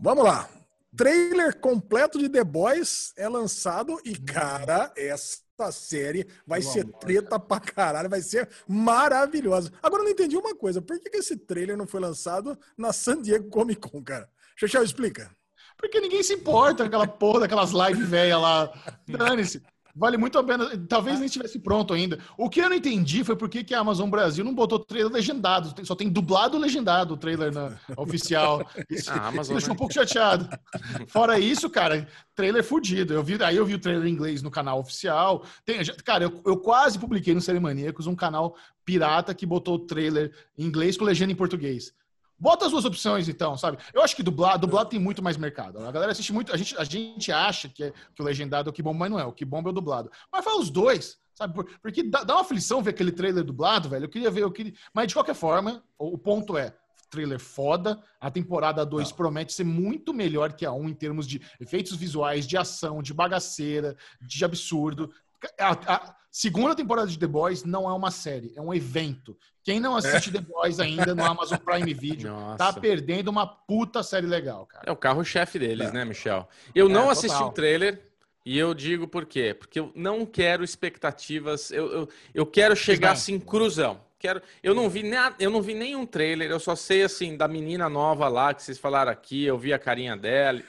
Vamos 0.00 0.24
lá. 0.24 0.48
Trailer 0.96 1.58
completo 1.58 2.18
de 2.18 2.28
The 2.28 2.44
Boys 2.44 3.12
é 3.16 3.28
lançado 3.28 4.00
e, 4.04 4.16
cara, 4.16 4.92
essa 4.96 5.72
série 5.72 6.26
vai 6.46 6.60
Pelo 6.60 6.72
ser 6.72 6.80
amor, 6.82 6.98
treta 6.98 7.38
pra 7.38 7.60
caralho, 7.60 8.10
vai 8.10 8.20
ser 8.20 8.48
maravilhosa. 8.66 9.72
Agora 9.82 10.02
eu 10.02 10.04
não 10.04 10.12
entendi 10.12 10.36
uma 10.36 10.54
coisa, 10.54 10.82
por 10.82 10.98
que, 10.98 11.10
que 11.10 11.18
esse 11.18 11.36
trailer 11.36 11.76
não 11.76 11.86
foi 11.86 12.00
lançado 12.00 12.58
na 12.76 12.92
San 12.92 13.20
Diego 13.20 13.48
Comic 13.48 13.80
Con, 13.80 14.02
cara? 14.02 14.28
Xexel, 14.56 14.82
explica. 14.82 15.30
Porque 15.76 16.00
ninguém 16.00 16.22
se 16.22 16.34
importa 16.34 16.84
com 16.84 16.88
aquela 16.88 17.06
porra 17.06 17.40
daquelas 17.40 17.72
lives 17.72 18.08
velhas 18.08 18.40
lá. 18.40 18.72
Dane-se. 19.06 19.62
Vale 19.94 20.16
muito 20.16 20.36
a 20.38 20.42
pena. 20.42 20.76
Talvez 20.88 21.18
nem 21.18 21.26
estivesse 21.26 21.58
pronto 21.60 21.94
ainda. 21.94 22.18
O 22.36 22.50
que 22.50 22.60
eu 22.60 22.68
não 22.68 22.76
entendi 22.76 23.22
foi 23.22 23.36
por 23.36 23.48
que, 23.48 23.62
que 23.62 23.74
a 23.74 23.78
Amazon 23.80 24.10
Brasil 24.10 24.44
não 24.44 24.54
botou 24.54 24.78
trailer 24.78 25.12
legendado. 25.12 25.72
Só 25.86 25.94
tem 25.94 26.08
dublado 26.08 26.58
legendado 26.58 27.14
o 27.14 27.16
trailer 27.16 27.52
na, 27.52 27.78
oficial. 27.96 28.68
Isso, 28.90 29.10
Ah, 29.12 29.28
Amazon, 29.28 29.54
deixou 29.54 29.68
né? 29.68 29.74
um 29.74 29.78
pouco 29.78 29.94
chateado. 29.94 30.48
Fora 31.06 31.38
isso, 31.38 31.70
cara, 31.70 32.08
trailer 32.34 32.64
fudido. 32.64 33.14
Eu 33.14 33.22
vi, 33.22 33.40
aí 33.42 33.56
eu 33.56 33.64
vi 33.64 33.74
o 33.74 33.78
trailer 33.78 34.06
em 34.06 34.10
inglês 34.12 34.42
no 34.42 34.50
canal 34.50 34.80
oficial. 34.80 35.44
Tem, 35.64 35.84
cara, 36.04 36.24
eu, 36.24 36.42
eu 36.44 36.56
quase 36.56 36.98
publiquei 36.98 37.32
no 37.32 37.40
Série 37.40 37.60
Maníacos 37.60 38.08
um 38.08 38.16
canal 38.16 38.56
pirata 38.84 39.32
que 39.32 39.46
botou 39.46 39.76
o 39.76 39.78
trailer 39.86 40.32
em 40.58 40.64
inglês 40.64 40.96
com 40.96 41.04
legenda 41.04 41.32
em 41.32 41.36
português. 41.36 41.92
Bota 42.38 42.66
as 42.66 42.72
duas 42.72 42.84
opções, 42.84 43.28
então, 43.28 43.56
sabe? 43.56 43.78
Eu 43.92 44.02
acho 44.02 44.14
que 44.16 44.22
dublado, 44.22 44.66
dublado 44.66 44.90
tem 44.90 44.98
muito 44.98 45.22
mais 45.22 45.36
mercado. 45.36 45.78
A 45.78 45.90
galera 45.92 46.12
assiste 46.12 46.32
muito. 46.32 46.52
A 46.52 46.56
gente, 46.56 46.76
a 46.76 46.84
gente 46.84 47.30
acha 47.32 47.68
que, 47.68 47.84
é, 47.84 47.92
que 48.14 48.20
o 48.20 48.24
legendado 48.24 48.68
é 48.68 48.70
o 48.70 48.72
que 48.72 48.82
bomba, 48.82 48.98
mas 49.00 49.10
não 49.10 49.18
é. 49.18 49.24
O 49.24 49.32
que 49.32 49.44
bomba 49.44 49.68
é 49.68 49.72
o 49.72 49.74
dublado. 49.74 50.10
Mas 50.32 50.44
fala 50.44 50.60
os 50.60 50.68
dois, 50.70 51.16
sabe? 51.34 51.54
Por- 51.54 51.66
Porque 51.80 52.02
dá, 52.02 52.24
dá 52.24 52.34
uma 52.34 52.42
aflição 52.42 52.82
ver 52.82 52.90
aquele 52.90 53.12
trailer 53.12 53.44
dublado, 53.44 53.88
velho. 53.88 54.04
Eu 54.04 54.08
queria 54.08 54.30
ver, 54.30 54.42
eu 54.42 54.50
queria. 54.50 54.74
Mas 54.92 55.08
de 55.08 55.14
qualquer 55.14 55.34
forma, 55.34 55.82
o, 55.98 56.14
o 56.14 56.18
ponto 56.18 56.56
é. 56.56 56.74
Trailer 57.10 57.38
foda. 57.38 58.02
A 58.20 58.28
temporada 58.28 58.84
2 58.84 59.12
promete 59.12 59.52
ser 59.52 59.62
muito 59.62 60.12
melhor 60.12 60.52
que 60.52 60.66
a 60.66 60.72
1 60.72 60.80
um, 60.82 60.88
em 60.88 60.94
termos 60.94 61.28
de 61.28 61.40
efeitos 61.60 61.94
visuais, 61.94 62.44
de 62.44 62.56
ação, 62.56 63.00
de 63.00 63.14
bagaceira, 63.14 63.96
de 64.20 64.44
absurdo. 64.44 65.12
A, 65.58 65.94
a 65.94 66.14
segunda 66.30 66.74
temporada 66.74 67.06
de 67.08 67.18
The 67.18 67.26
Boys 67.26 67.64
não 67.64 67.88
é 67.88 67.92
uma 67.92 68.10
série, 68.10 68.52
é 68.56 68.60
um 68.60 68.72
evento. 68.74 69.36
Quem 69.62 69.80
não 69.80 69.96
assiste 69.96 70.30
The 70.30 70.40
Boys 70.40 70.78
ainda 70.80 71.14
no 71.14 71.24
Amazon 71.24 71.58
Prime 71.58 71.94
Video 71.94 72.30
Nossa. 72.30 72.58
tá 72.58 72.72
perdendo 72.72 73.28
uma 73.28 73.46
puta 73.46 74.02
série 74.02 74.26
legal, 74.26 74.66
cara. 74.66 74.84
É 74.86 74.92
o 74.92 74.96
carro-chefe 74.96 75.58
deles, 75.58 75.92
né, 75.92 76.04
Michel? 76.04 76.46
Eu 76.74 76.88
não 76.88 77.08
É, 77.08 77.12
assisti 77.12 77.36
total. 77.36 77.48
o 77.48 77.52
trailer 77.52 78.00
e 78.44 78.58
eu 78.58 78.74
digo 78.74 79.08
por 79.08 79.24
quê? 79.24 79.54
Porque 79.58 79.80
eu 79.80 79.90
não 79.94 80.26
quero 80.26 80.62
expectativas. 80.62 81.70
Eu, 81.70 81.86
eu, 81.92 82.08
eu 82.34 82.46
quero 82.46 82.76
chegar 82.76 83.12
assim, 83.12 83.38
cruzão. 83.40 84.00
Quero, 84.18 84.40
eu 84.62 84.74
não 84.74 84.88
vi 84.88 85.02
nada, 85.02 85.36
eu 85.38 85.50
não 85.50 85.60
vi 85.60 85.74
nenhum 85.74 86.06
trailer, 86.06 86.50
eu 86.50 86.58
só 86.58 86.74
sei 86.74 87.02
assim 87.02 87.36
da 87.36 87.46
menina 87.46 87.90
nova 87.90 88.26
lá 88.26 88.54
que 88.54 88.62
vocês 88.62 88.78
falaram 88.78 89.12
aqui, 89.12 89.44
eu 89.44 89.58
vi 89.58 89.70
a 89.72 89.78
carinha 89.78 90.16
dela. 90.16 90.62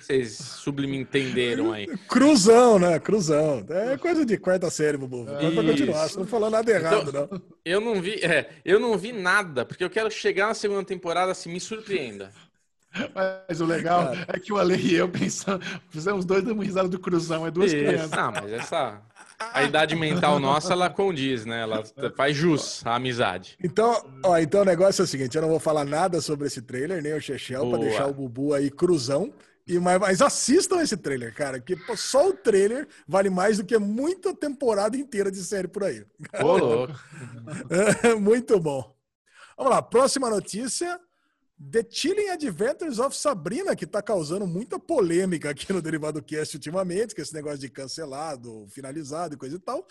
Vocês 0.00 0.32
sublimentenderam 0.38 1.72
aí? 1.72 1.86
Cruzão, 2.08 2.78
né? 2.78 2.98
Cruzão. 2.98 3.64
É 3.68 3.96
coisa 3.96 4.26
de 4.26 4.36
quarta 4.36 4.68
série, 4.70 4.96
Bubu. 4.96 5.24
Pode 5.24 5.46
Isso. 5.46 5.54
continuar, 5.64 6.08
você 6.08 6.18
não 6.18 6.26
falou 6.26 6.50
nada 6.50 6.70
errado, 6.70 7.08
Então- 7.10 7.28
não. 7.30 7.42
Eu 7.64 7.80
não 7.80 8.00
vi, 8.02 8.14
é, 8.24 8.50
eu 8.64 8.80
não 8.80 8.98
vi 8.98 9.12
nada, 9.12 9.64
porque 9.64 9.84
eu 9.84 9.90
quero 9.90 10.10
chegar 10.10 10.48
na 10.48 10.54
segunda 10.54 10.84
temporada 10.84 11.30
assim, 11.30 11.52
me 11.52 11.60
surpreenda. 11.60 12.30
Mas 13.14 13.60
o 13.60 13.64
legal 13.64 14.12
é 14.28 14.38
que 14.38 14.52
o 14.52 14.58
Ale 14.58 14.76
e 14.76 14.94
eu 14.94 15.08
pensamos, 15.08 15.64
fizemos 15.88 16.24
dois 16.26 16.44
dando 16.44 16.60
risada 16.60 16.88
do 16.88 16.98
cruzão, 16.98 17.46
é 17.46 17.50
duas 17.50 17.72
Isso. 17.72 17.82
crianças. 17.82 18.10
Não, 18.10 18.32
mas 18.32 18.52
essa 18.52 19.00
a 19.38 19.62
idade 19.62 19.96
mental 19.96 20.38
nossa, 20.38 20.72
ela 20.74 20.90
condiz, 20.90 21.46
né? 21.46 21.62
Ela 21.62 21.82
faz 22.16 22.36
jus 22.36 22.84
à 22.86 22.96
amizade. 22.96 23.56
Então, 23.64 24.04
ó, 24.24 24.36
então 24.38 24.60
o 24.60 24.64
negócio 24.64 25.00
é 25.02 25.04
o 25.04 25.08
seguinte: 25.08 25.34
eu 25.36 25.42
não 25.42 25.48
vou 25.48 25.58
falar 25.58 25.84
nada 25.86 26.20
sobre 26.20 26.46
esse 26.48 26.60
trailer, 26.60 27.02
nem 27.02 27.14
o 27.14 27.20
Chechel, 27.20 27.60
pra 27.60 27.78
Boa. 27.78 27.88
deixar 27.88 28.06
o 28.06 28.12
Bubu 28.12 28.52
aí 28.52 28.70
cruzão. 28.70 29.32
E, 29.66 29.78
mas, 29.78 30.00
mas 30.00 30.22
assistam 30.22 30.80
esse 30.80 30.96
trailer, 30.96 31.34
cara, 31.34 31.60
que 31.60 31.76
pô, 31.76 31.96
só 31.96 32.28
o 32.28 32.32
trailer 32.32 32.88
vale 33.06 33.30
mais 33.30 33.58
do 33.58 33.64
que 33.64 33.78
muita 33.78 34.34
temporada 34.34 34.96
inteira 34.96 35.30
de 35.30 35.42
série 35.42 35.68
por 35.68 35.84
aí. 35.84 36.04
Ô, 36.42 36.56
louco. 36.56 36.94
Muito 38.20 38.58
bom. 38.58 38.94
Vamos 39.56 39.72
lá, 39.72 39.82
próxima 39.82 40.28
notícia. 40.28 41.00
The 41.70 41.86
Chilling 41.88 42.30
Adventures 42.30 42.98
of 42.98 43.16
Sabrina, 43.16 43.76
que 43.76 43.84
está 43.84 44.02
causando 44.02 44.44
muita 44.48 44.80
polêmica 44.80 45.50
aqui 45.50 45.72
no 45.72 45.80
Derivado 45.80 46.20
Cast 46.20 46.56
ultimamente, 46.56 47.14
com 47.14 47.22
esse 47.22 47.32
negócio 47.32 47.58
de 47.58 47.68
cancelado, 47.68 48.66
finalizado 48.68 49.34
e 49.34 49.38
coisa 49.38 49.54
e 49.54 49.60
tal, 49.60 49.86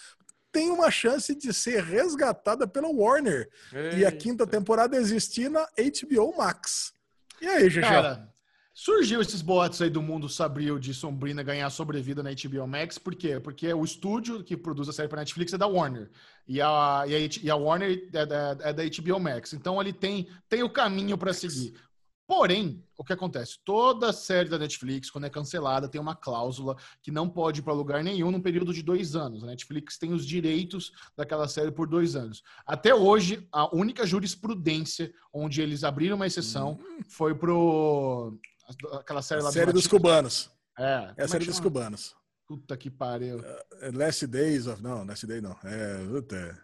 tem 0.52 0.70
uma 0.70 0.92
chance 0.92 1.34
de 1.34 1.54
ser 1.54 1.82
resgatada 1.82 2.68
pela 2.68 2.90
Warner 2.90 3.50
e 3.98 4.06
a 4.06 4.12
quinta 4.12 4.46
temporada 4.46 4.98
existir 4.98 5.50
na 5.50 5.66
HBO 5.66 6.36
Max. 6.36 6.94
E 7.40 7.48
aí, 7.48 7.70
Xixi? 7.72 7.82
Cara, 7.82 8.31
surgiu 8.84 9.22
esses 9.22 9.44
boatos 9.44 9.80
aí 9.80 9.92
do 9.92 10.02
mundo 10.02 10.28
Sabril 10.28 10.80
de 10.80 10.92
Sombrina 10.92 11.44
ganhar 11.44 11.70
sobrevida 11.70 12.24
na 12.24 12.32
HBO 12.32 12.66
Max, 12.66 12.98
por 12.98 13.14
quê? 13.14 13.40
Porque 13.40 13.72
o 13.72 13.84
estúdio 13.84 14.44
que 14.44 14.58
produz 14.58 14.90
a 14.90 14.94
série 14.94 15.08
para 15.08 15.20
Netflix 15.20 15.54
é 15.54 15.58
da 15.58 15.68
Warner. 15.68 16.10
E 16.48 16.60
a, 16.60 17.04
e 17.06 17.14
a, 17.14 17.30
e 17.44 17.52
a 17.52 17.56
Warner 17.56 18.10
é 18.12 18.26
da, 18.26 18.58
é 18.60 18.74
da 18.74 18.84
HBO 18.84 19.20
Max. 19.20 19.54
Então 19.54 19.80
ele 19.80 19.94
tem, 19.94 20.28
tem 20.50 20.64
o 20.64 20.70
caminho 20.70 21.16
para 21.16 21.32
seguir. 21.32 21.76
Porém, 22.26 22.84
o 22.98 23.04
que 23.04 23.14
acontece? 23.14 23.60
Toda 23.64 24.12
série 24.12 24.50
da 24.50 24.58
Netflix, 24.58 25.12
quando 25.12 25.26
é 25.26 25.30
cancelada, 25.30 25.88
tem 25.88 26.02
uma 26.02 26.16
cláusula 26.16 26.76
que 27.04 27.12
não 27.12 27.30
pode 27.30 27.60
ir 27.60 27.64
para 27.64 27.74
lugar 27.74 28.04
nenhum 28.04 28.32
num 28.32 28.42
período 28.42 28.74
de 28.74 28.82
dois 28.82 29.16
anos. 29.16 29.44
A 29.44 29.48
Netflix 29.48 29.98
tem 29.98 30.12
os 30.12 30.26
direitos 30.26 30.92
daquela 31.16 31.48
série 31.48 31.72
por 31.72 31.88
dois 31.88 32.16
anos. 32.16 32.42
Até 32.66 32.96
hoje, 32.96 33.46
a 33.52 33.76
única 33.76 34.08
jurisprudência 34.08 35.14
onde 35.32 35.62
eles 35.62 35.84
abriram 35.84 36.16
uma 36.16 36.26
exceção 36.26 36.80
foi 37.10 37.36
pro. 37.36 38.40
Aquela 38.94 39.22
série 39.22 39.42
A 39.42 39.44
lá 39.46 39.50
do 39.50 39.54
série 39.54 39.72
dos 39.74 39.84
Latino. 39.84 40.00
cubanos. 40.00 40.52
É, 40.78 40.84
É 40.84 40.96
a 40.98 41.14
como 41.16 41.28
série 41.30 41.46
dos 41.46 41.60
cubanos. 41.60 42.16
Puta 42.48 42.76
que 42.78 42.90
pariu. 42.90 43.40
É 43.82 43.92
Last 43.92 44.28
Days 44.28 44.68
of. 44.68 44.82
Não, 44.84 45.06
Last 45.06 45.26
Day 45.26 45.40
não. 45.42 45.56
É, 45.64 46.06
puta, 46.06 46.60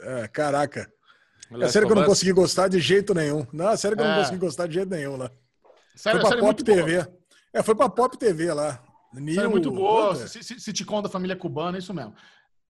é, 0.00 0.22
é, 0.22 0.28
caraca. 0.28 0.92
É 1.52 1.64
a 1.64 1.68
série 1.68 1.86
que 1.86 1.92
eu 1.92 1.96
não 1.96 2.04
consegui 2.04 2.32
gostar 2.32 2.68
de 2.68 2.78
jeito 2.80 3.12
nenhum. 3.14 3.46
Não, 3.52 3.68
a 3.68 3.76
série 3.76 3.94
que 3.96 4.02
eu 4.02 4.06
não 4.06 4.14
É. 4.14 4.18
consegui 4.18 4.38
gostar 4.38 4.66
de 4.66 4.74
jeito 4.74 4.88
nenhum 4.90 5.16
lá. 5.16 5.30
Série, 5.96 6.20
foi 6.20 6.28
pra 6.30 6.38
Pop 6.38 6.42
muito 6.46 6.64
boa. 6.64 6.76
TV. 6.78 7.06
É, 7.52 7.62
foi 7.62 7.74
pra 7.74 7.88
Pop 7.88 8.16
TV 8.18 8.52
lá. 8.52 8.82
Série 9.12 9.20
New- 9.24 9.50
muito 9.50 9.70
boa, 9.72 10.14
sitcom 10.16 11.02
da 11.02 11.08
família 11.08 11.34
cubana, 11.34 11.76
é 11.76 11.80
isso 11.80 11.92
mesmo. 11.92 12.14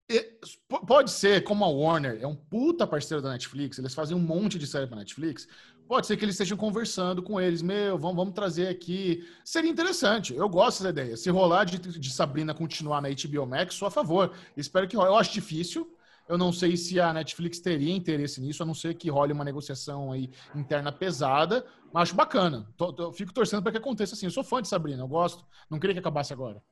E, 0.09 0.39
pode 0.87 1.11
ser, 1.11 1.43
como 1.43 1.63
a 1.65 1.69
Warner 1.69 2.17
é 2.21 2.27
um 2.27 2.35
puta 2.35 2.87
parceiro 2.87 3.21
da 3.21 3.29
Netflix, 3.29 3.77
eles 3.77 3.93
fazem 3.93 4.15
um 4.15 4.19
monte 4.19 4.57
de 4.57 4.65
série 4.67 4.87
pra 4.87 4.97
Netflix, 4.97 5.47
pode 5.91 6.07
ser 6.07 6.15
que 6.15 6.23
eles 6.23 6.35
estejam 6.35 6.57
conversando 6.57 7.21
com 7.21 7.37
eles, 7.41 7.61
meu, 7.61 7.97
vamos, 7.97 8.15
vamos 8.15 8.33
trazer 8.33 8.69
aqui. 8.69 9.27
Seria 9.43 9.69
interessante, 9.69 10.33
eu 10.33 10.47
gosto 10.47 10.83
da 10.83 10.89
ideia. 10.89 11.17
Se 11.17 11.29
rolar 11.29 11.65
de, 11.65 11.77
de 11.79 12.09
Sabrina 12.13 12.53
continuar 12.53 13.01
na 13.01 13.09
HBO 13.09 13.45
Max, 13.45 13.75
sou 13.75 13.89
a 13.89 13.91
favor. 13.91 14.33
Espero 14.55 14.87
que 14.87 14.95
role. 14.95 15.09
Eu 15.09 15.17
acho 15.17 15.33
difícil, 15.33 15.93
eu 16.29 16.37
não 16.37 16.53
sei 16.53 16.77
se 16.77 16.97
a 16.97 17.11
Netflix 17.11 17.59
teria 17.59 17.93
interesse 17.93 18.39
nisso, 18.39 18.63
a 18.63 18.65
não 18.65 18.73
ser 18.73 18.93
que 18.93 19.09
role 19.09 19.33
uma 19.33 19.43
negociação 19.43 20.13
aí 20.13 20.31
interna 20.55 20.93
pesada, 20.93 21.65
mas 21.91 22.03
acho 22.03 22.15
bacana. 22.15 22.65
Tô- 22.77 22.93
tô- 22.93 23.11
fico 23.11 23.33
torcendo 23.33 23.61
para 23.61 23.73
que 23.73 23.77
aconteça 23.77 24.15
assim. 24.15 24.27
Eu 24.27 24.31
sou 24.31 24.45
fã 24.45 24.61
de 24.61 24.69
Sabrina, 24.69 25.03
eu 25.03 25.09
gosto. 25.09 25.45
Não 25.69 25.77
queria 25.77 25.93
que 25.93 25.99
acabasse 25.99 26.31
agora. 26.31 26.63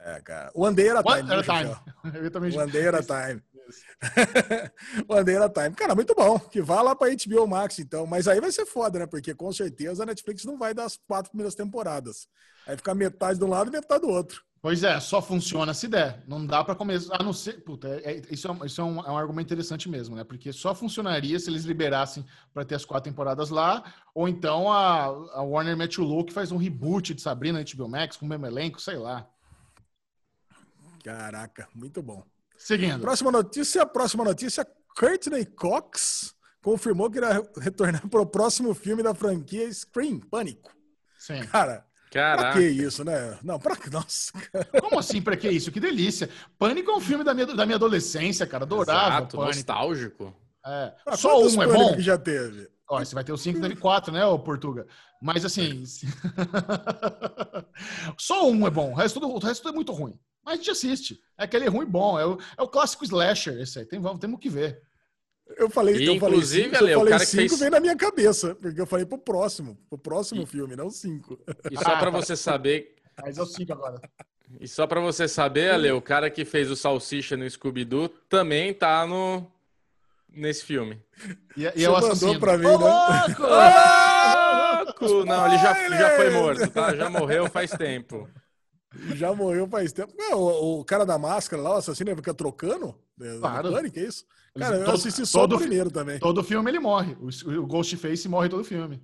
É, 0.00 0.20
cara. 0.20 0.50
One 0.54 0.76
Day 0.76 0.90
at 0.90 0.96
a 0.96 1.10
One 1.10 1.22
Time. 1.22 1.32
at 1.32 1.48
a 1.48 1.62
viu, 1.64 1.74
time. 2.12 2.24
Eu 2.26 2.30
também 2.30 2.56
One 2.58 2.70
Day 2.70 2.88
at 2.88 2.94
a 2.94 3.02
Time. 3.02 3.42
One 5.08 5.24
Day 5.24 5.36
at 5.36 5.42
a 5.42 5.48
Time. 5.62 5.74
Cara, 5.74 5.94
muito 5.94 6.14
bom. 6.14 6.38
Que 6.38 6.60
vá 6.62 6.80
lá 6.82 6.94
pra 6.94 7.08
HBO 7.08 7.46
Max, 7.46 7.78
então. 7.78 8.06
Mas 8.06 8.26
aí 8.28 8.40
vai 8.40 8.52
ser 8.52 8.66
foda, 8.66 8.98
né? 8.98 9.06
Porque 9.06 9.34
com 9.34 9.52
certeza 9.52 10.02
a 10.02 10.06
Netflix 10.06 10.44
não 10.44 10.58
vai 10.58 10.72
dar 10.74 10.84
as 10.84 10.96
quatro 10.96 11.30
primeiras 11.30 11.54
temporadas. 11.54 12.26
Aí 12.66 12.76
fica 12.76 12.94
metade 12.94 13.38
de 13.38 13.44
um 13.44 13.48
lado 13.48 13.68
e 13.68 13.72
metade 13.72 14.02
do 14.02 14.08
outro. 14.08 14.42
Pois 14.60 14.82
é, 14.82 14.98
só 14.98 15.22
funciona 15.22 15.72
se 15.72 15.86
der. 15.86 16.24
Não 16.26 16.44
dá 16.44 16.64
pra 16.64 16.74
começar. 16.74 17.14
A 17.20 17.22
não 17.22 17.32
ser. 17.32 17.62
Puta, 17.62 17.88
é- 17.88 18.16
é- 18.18 18.22
isso, 18.30 18.48
é, 18.48 18.50
um- 18.52 18.64
isso 18.64 18.80
é 18.80 18.84
um, 18.84 19.00
é 19.00 19.10
um 19.12 19.16
argumento 19.16 19.46
interessante 19.46 19.88
mesmo, 19.88 20.16
né? 20.16 20.24
Porque 20.24 20.52
só 20.52 20.74
funcionaria 20.74 21.38
se 21.38 21.48
eles 21.48 21.62
liberassem 21.64 22.24
pra 22.52 22.64
ter 22.64 22.74
as 22.74 22.84
quatro 22.84 23.08
temporadas 23.08 23.50
lá. 23.50 23.84
Ou 24.14 24.28
então 24.28 24.70
a, 24.72 25.04
a 25.04 25.42
Warner 25.42 25.76
mete 25.76 26.00
o 26.00 26.04
louco 26.04 26.30
e 26.30 26.34
faz 26.34 26.50
um 26.50 26.56
reboot 26.56 27.14
de 27.14 27.22
Sabrina 27.22 27.60
na 27.60 27.64
HBO 27.64 27.88
Max 27.88 28.16
com 28.16 28.26
o 28.26 28.28
mesmo 28.28 28.46
elenco, 28.46 28.80
sei 28.80 28.96
lá. 28.96 29.28
Caraca, 31.04 31.68
muito 31.74 32.02
bom. 32.02 32.24
Seguindo. 32.58 33.00
Próxima 33.00 33.30
notícia, 33.32 33.86
próxima 33.86 34.24
notícia. 34.24 34.66
Courtney 34.98 35.46
Cox 35.46 36.34
confirmou 36.62 37.10
que 37.10 37.18
irá 37.18 37.40
retornar 37.60 38.06
para 38.08 38.20
o 38.20 38.26
próximo 38.26 38.74
filme 38.74 39.02
da 39.02 39.14
franquia 39.14 39.72
Scream, 39.72 40.18
Pânico. 40.20 40.70
Sim. 41.18 41.40
Cara, 41.44 41.86
pra 42.10 42.12
Caraca. 42.36 42.58
que 42.58 42.66
isso, 42.66 43.04
né? 43.04 43.38
Não, 43.42 43.58
pra 43.58 43.76
que? 43.76 43.88
Nossa, 43.90 44.32
cara. 44.52 44.68
Como 44.80 44.98
assim, 44.98 45.22
pra 45.22 45.36
que 45.36 45.48
isso? 45.48 45.70
Que 45.70 45.80
delícia. 45.80 46.28
Pânico 46.58 46.90
é 46.90 46.96
um 46.96 47.00
filme 47.00 47.24
da 47.24 47.32
minha, 47.32 47.46
da 47.46 47.64
minha 47.64 47.76
adolescência, 47.76 48.46
cara. 48.46 48.64
Adorava 48.64 49.08
Exato, 49.18 49.36
Pânico. 49.36 49.56
nostálgico. 49.56 50.36
É. 50.66 50.92
Ah, 51.06 51.16
Só 51.16 51.40
um 51.40 51.62
é 51.62 51.66
bom? 51.66 51.94
que 51.94 52.02
já 52.02 52.18
teve. 52.18 52.68
Ó, 52.90 52.98
você 52.98 53.14
vai 53.14 53.22
ter 53.22 53.32
o 53.32 53.38
5 53.38 53.60
teve 53.60 53.76
4, 53.76 54.12
né, 54.12 54.24
ô 54.24 54.38
Portuga? 54.38 54.86
Mas 55.22 55.44
assim. 55.44 55.84
Só 58.18 58.48
um 58.48 58.66
é 58.66 58.70
bom. 58.70 58.92
O 58.92 58.94
resto, 58.94 59.24
o 59.24 59.38
resto 59.38 59.68
é 59.68 59.72
muito 59.72 59.92
ruim. 59.92 60.18
Mas 60.48 60.54
a 60.54 60.56
gente 60.56 60.70
assiste. 60.70 61.20
É 61.36 61.44
aquele 61.44 61.68
ruim 61.68 61.84
bom. 61.84 62.18
É 62.18 62.24
o, 62.26 62.38
é 62.56 62.62
o 62.62 62.68
clássico 62.68 63.04
slasher, 63.04 63.60
esse 63.60 63.78
aí. 63.80 63.84
Tem, 63.84 64.00
vamos, 64.00 64.18
temos 64.18 64.40
que 64.40 64.48
ver. 64.48 64.80
Eu 65.56 65.68
falei, 65.68 65.96
E, 65.96 66.04
eu 66.06 66.18
falei 66.18 66.34
inclusive, 66.36 66.64
cinco, 66.70 66.76
Ale, 66.76 66.92
eu 66.92 66.96
o 66.96 67.00
falei 67.00 67.12
cara 67.12 67.24
que 67.24 67.30
cinco 67.30 67.48
fez- 67.48 67.60
vem 67.60 67.70
na 67.70 67.80
minha 67.80 67.96
cabeça, 67.96 68.54
porque 68.54 68.80
eu 68.80 68.86
falei 68.86 69.04
pro 69.06 69.18
próximo, 69.18 69.78
pro 69.88 69.98
próximo 69.98 70.42
E- 70.42 70.46
filme, 70.46 70.74
não 70.76 70.90
cinco. 70.90 71.38
E 71.70 71.76
só 71.76 71.96
pra 71.98 72.08
você 72.10 72.34
saber, 72.36 72.94
Mas 73.22 73.36
eu 73.38 73.46
sigo 73.46 73.72
agora. 73.72 74.00
e 74.60 74.66
só 74.68 74.86
para 74.86 75.00
você 75.00 75.26
saber, 75.28 75.70
Ale, 75.70 75.90
o 75.92 76.00
cara 76.02 76.30
que 76.30 76.44
fez 76.44 76.70
o 76.70 76.76
Salsicha 76.76 77.36
no 77.36 77.48
Scooby-Doo 77.48 78.08
também 78.28 78.72
tá 78.74 79.06
no 79.06 79.46
nesse 80.30 80.64
filme. 80.64 81.02
E, 81.56 81.62
e 81.76 81.82
eu 81.82 81.92
mandou 81.92 82.10
assassino. 82.10 82.40
pra 82.40 82.56
mim, 82.58 82.66
Ô, 82.66 82.78
né? 82.78 82.84
louco! 82.84 83.42
Louco! 85.08 85.24
Não, 85.24 85.46
ele 85.46 85.58
já, 85.58 85.88
já 85.98 86.10
foi 86.16 86.30
morto, 86.30 86.70
tá? 86.70 86.94
Já 86.94 87.08
morreu 87.10 87.48
faz 87.50 87.70
tempo. 87.70 88.28
Já 89.14 89.34
morreu 89.34 89.68
faz 89.68 89.92
tempo. 89.92 90.12
Não, 90.16 90.38
o, 90.40 90.80
o 90.80 90.84
cara 90.84 91.04
da 91.04 91.18
máscara 91.18 91.60
lá, 91.62 91.74
o 91.74 91.76
assassino, 91.78 92.10
ele 92.10 92.16
fica 92.16 92.32
trocando? 92.34 92.94
É, 93.20 93.38
Claro. 93.38 93.68
no 93.70 93.74
Pânico, 93.76 93.98
é 93.98 94.02
isso? 94.02 94.24
Cara, 94.58 94.76
eu 94.76 94.84
Todo- 94.86 94.94
assisti 94.94 95.26
só 95.26 95.40
todo 95.42 95.56
o 95.56 95.58
primeiro 95.58 95.90
também. 95.90 96.18
Todo 96.18 96.42
filme 96.42 96.70
ele 96.70 96.78
morre. 96.80 97.16
O, 97.20 97.28
o 97.60 97.66
Ghostface 97.66 98.28
morre 98.28 98.48
todo 98.48 98.64
filme. 98.64 99.02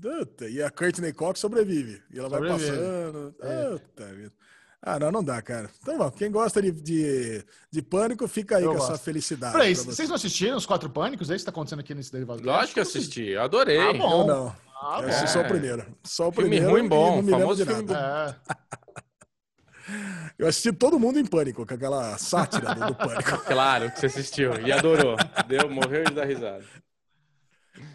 Puta, 0.00 0.48
e 0.48 0.62
a 0.62 0.70
Courtney 0.70 1.12
Cox 1.12 1.38
sobrevive. 1.40 2.02
E 2.12 2.18
ela 2.18 2.28
vai 2.28 2.40
Sobrevive. 2.40 2.70
passando. 2.70 3.34
É. 3.42 4.14
Vida. 4.14 4.32
Ah, 4.82 4.98
não, 4.98 5.12
não 5.12 5.22
dá, 5.22 5.42
cara. 5.42 5.68
Então, 5.82 5.98
bom, 5.98 6.10
quem 6.10 6.30
gosta 6.30 6.62
de, 6.62 6.72
de, 6.72 7.44
de 7.70 7.82
pânico, 7.82 8.26
fica 8.26 8.56
aí 8.56 8.64
Eu 8.64 8.70
com 8.72 8.78
essa 8.78 8.92
gosto. 8.92 9.02
felicidade. 9.04 9.52
Peraí, 9.52 9.74
vocês 9.76 10.08
não 10.08 10.16
assistiram 10.16 10.56
os 10.56 10.64
Quatro 10.64 10.88
Pânicos? 10.88 11.28
É 11.30 11.36
isso 11.36 11.44
que 11.44 11.50
tá 11.50 11.54
acontecendo 11.54 11.80
aqui 11.80 11.94
nesse 11.94 12.10
derivado? 12.10 12.42
Lógico 12.42 12.72
que 12.74 12.78
eu 12.80 12.84
assisti, 12.84 13.22
eu 13.28 13.42
adorei. 13.42 13.78
Ah, 13.78 13.92
bom. 13.92 14.22
Eu 14.22 14.26
não. 14.26 14.56
Ah, 14.82 14.96
eu 14.96 15.02
bom. 15.02 15.08
assisti 15.08 15.30
só 15.32 15.40
o 15.40 15.42
É. 15.44 15.48
primeiro. 15.48 15.86
Só 16.02 16.28
o 16.28 16.32
Filme 16.32 16.48
primeiro. 16.48 16.70
ruim 16.72 16.88
bom, 16.88 17.16
não 17.16 17.22
me 17.22 17.30
famoso 17.32 17.66
filme 17.66 17.82
nada. 17.82 18.40
É. 18.48 18.54
Eu 20.38 20.46
assisti 20.46 20.72
todo 20.72 20.98
mundo 20.98 21.18
em 21.18 21.24
pânico, 21.24 21.66
com 21.66 21.74
aquela 21.74 22.16
sátira 22.18 22.74
do, 22.74 22.86
do 22.86 22.94
pânico. 22.94 23.38
Claro 23.46 23.90
que 23.90 24.00
você 24.00 24.06
assistiu 24.06 24.52
e 24.66 24.72
adorou. 24.72 25.16
Deu, 25.46 25.68
morreu 25.68 26.04
de 26.04 26.14
dar 26.14 26.24
risada. 26.24 26.64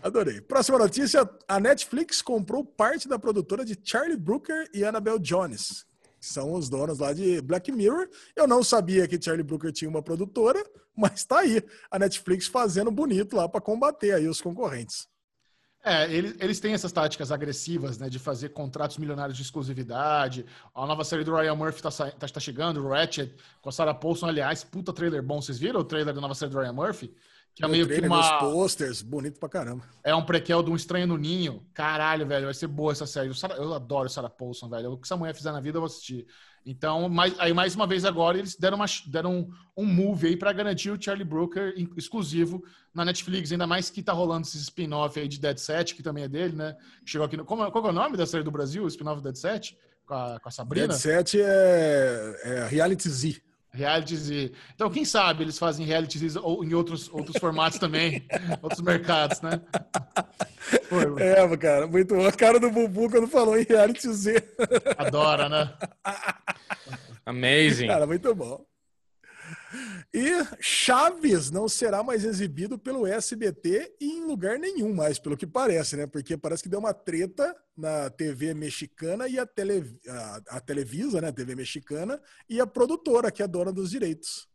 Adorei. 0.01 0.41
Próxima 0.41 0.77
notícia: 0.77 1.27
a 1.47 1.59
Netflix 1.59 2.21
comprou 2.21 2.63
parte 2.63 3.07
da 3.07 3.17
produtora 3.17 3.65
de 3.65 3.77
Charlie 3.83 4.17
Brooker 4.17 4.69
e 4.73 4.83
Annabelle 4.83 5.19
Jones, 5.19 5.85
que 6.19 6.25
são 6.25 6.53
os 6.53 6.69
donos 6.69 6.99
lá 6.99 7.13
de 7.13 7.41
Black 7.41 7.71
Mirror. 7.71 8.07
Eu 8.35 8.47
não 8.47 8.63
sabia 8.63 9.07
que 9.07 9.21
Charlie 9.21 9.43
Brooker 9.43 9.71
tinha 9.71 9.89
uma 9.89 10.01
produtora, 10.01 10.63
mas 10.95 11.25
tá 11.25 11.39
aí 11.39 11.63
a 11.89 11.99
Netflix 11.99 12.47
fazendo 12.47 12.91
bonito 12.91 13.35
lá 13.35 13.47
para 13.49 13.61
combater 13.61 14.13
aí 14.13 14.27
os 14.27 14.41
concorrentes. 14.41 15.07
É, 15.87 16.11
eles, 16.11 16.35
eles 16.39 16.59
têm 16.59 16.73
essas 16.73 16.91
táticas 16.91 17.31
agressivas, 17.31 17.99
né, 17.99 18.09
de 18.09 18.17
fazer 18.17 18.49
contratos 18.49 18.97
milionários 18.97 19.37
de 19.37 19.43
exclusividade. 19.43 20.43
A 20.73 20.83
nova 20.87 21.03
série 21.03 21.23
do 21.23 21.31
Ryan 21.31 21.53
Murphy 21.53 21.79
tá, 21.79 21.91
tá, 21.91 22.09
tá 22.27 22.39
chegando, 22.39 22.87
Ratchet, 22.87 23.31
com 23.61 23.69
a 23.69 23.71
Sarah 23.71 23.93
Paulson. 23.93 24.25
Aliás, 24.25 24.63
puta 24.63 24.91
trailer 24.91 25.21
bom. 25.21 25.39
Vocês 25.39 25.59
viram 25.59 25.81
o 25.81 25.83
trailer 25.83 26.11
da 26.11 26.19
nova 26.19 26.33
série 26.33 26.51
do 26.51 26.57
Ryan 26.59 26.73
Murphy? 26.73 27.13
Que 27.55 27.63
é 27.63 27.67
O 27.67 27.69
meio 27.69 27.87
que 27.87 27.93
trailer, 27.95 28.11
Os 28.11 28.27
uma... 28.27 28.39
posters, 28.39 29.01
bonito 29.01 29.39
pra 29.39 29.47
caramba. 29.47 29.83
É 30.03 30.13
um 30.13 30.25
prequel 30.25 30.61
de 30.61 30.69
um 30.69 30.75
Estranho 30.75 31.07
no 31.07 31.17
Ninho. 31.17 31.65
Caralho, 31.73 32.27
velho, 32.27 32.45
vai 32.45 32.53
ser 32.53 32.67
boa 32.67 32.91
essa 32.91 33.07
série. 33.07 33.33
Sarah- 33.33 33.55
Eu 33.55 33.73
adoro 33.73 34.09
Sarah 34.09 34.29
Paulson, 34.29 34.67
velho. 34.69 34.91
O 34.91 34.97
que 34.97 35.07
essa 35.07 35.15
mulher 35.15 35.33
fizer 35.33 35.53
na 35.53 35.61
vida, 35.61 35.77
eu 35.77 35.81
vou 35.81 35.85
assistir. 35.87 36.27
Então, 36.65 37.07
mais, 37.07 37.33
aí 37.39 37.53
mais 37.53 37.73
uma 37.73 37.87
vez 37.87 38.03
agora, 38.03 38.37
eles 38.37 38.55
deram, 38.57 38.75
uma, 38.77 38.85
deram 39.07 39.33
um, 39.77 39.83
um 39.83 39.85
move 39.85 40.27
aí 40.27 40.35
pra 40.35 40.51
garantir 40.51 40.89
o 40.89 41.01
Charlie 41.01 41.23
Brooker 41.23 41.73
in- 41.77 41.89
exclusivo 41.95 42.61
na 42.93 43.05
Netflix. 43.05 43.51
Ainda 43.53 43.65
mais 43.67 43.89
que 43.89 44.03
tá 44.03 44.11
rolando 44.11 44.45
esse 44.45 44.57
spin-off 44.57 45.17
aí 45.17 45.27
de 45.27 45.39
Dead 45.39 45.57
Set, 45.57 45.95
que 45.95 46.03
também 46.03 46.25
é 46.25 46.27
dele, 46.27 46.55
né? 46.57 46.75
Que 47.05 47.11
chegou 47.11 47.25
aqui 47.25 47.37
no... 47.37 47.45
Como, 47.45 47.71
qual 47.71 47.83
que 47.83 47.87
é 47.89 47.91
o 47.91 47.95
nome 47.95 48.17
da 48.17 48.25
série 48.25 48.43
do 48.43 48.51
Brasil? 48.51 48.83
O 48.83 48.87
spin-off 48.87 49.21
Dead 49.21 49.35
Set? 49.35 49.77
Com 50.05 50.13
a, 50.13 50.39
com 50.41 50.49
a 50.49 50.51
Sabrina? 50.51 50.87
Dead 50.87 50.97
Set 50.97 51.39
é, 51.39 52.41
é 52.43 52.67
Reality 52.67 53.07
Z. 53.09 53.41
Realities 53.75 54.29
e... 54.29 54.51
Então, 54.73 54.89
quem 54.89 55.05
sabe 55.05 55.43
eles 55.43 55.57
fazem 55.59 55.85
realities 55.85 56.35
ou 56.35 56.63
em 56.63 56.73
outros, 56.73 57.09
outros 57.11 57.37
formatos 57.37 57.79
também, 57.79 58.25
outros 58.61 58.81
mercados, 58.81 59.41
né? 59.41 59.61
Pô, 60.89 61.19
É, 61.19 61.57
cara, 61.57 61.87
muito 61.87 62.15
bom. 62.15 62.25
A 62.25 62.31
cara 62.31 62.59
do 62.59 62.71
Bubu 62.71 63.09
quando 63.09 63.27
falou 63.27 63.57
em 63.57 63.63
Reality 63.63 64.11
Z. 64.13 64.43
adora, 64.97 65.49
né? 65.49 65.73
Amazing. 67.25 67.87
Cara, 67.87 68.07
muito 68.07 68.33
bom. 68.35 68.65
E 70.13 70.29
Chaves 70.59 71.51
não 71.51 71.67
será 71.67 72.03
mais 72.03 72.23
exibido 72.23 72.77
pelo 72.77 73.05
SBT 73.05 73.95
em 73.99 74.25
lugar 74.25 74.57
nenhum 74.59 74.93
mais, 74.93 75.19
pelo 75.19 75.37
que 75.37 75.47
parece, 75.47 75.95
né? 75.95 76.07
Porque 76.07 76.37
parece 76.37 76.63
que 76.63 76.69
deu 76.69 76.79
uma 76.79 76.93
treta 76.93 77.55
na 77.75 78.09
TV 78.09 78.53
mexicana 78.53 79.27
e 79.27 79.37
a, 79.37 79.45
tele, 79.45 79.99
a, 80.07 80.41
a 80.51 80.59
Televisa, 80.59 81.21
né? 81.21 81.29
A 81.29 81.33
TV 81.33 81.55
mexicana, 81.55 82.21
e 82.49 82.59
a 82.59 82.67
produtora, 82.67 83.31
que 83.31 83.43
é 83.43 83.47
dona 83.47 83.71
dos 83.71 83.91
direitos. 83.91 84.47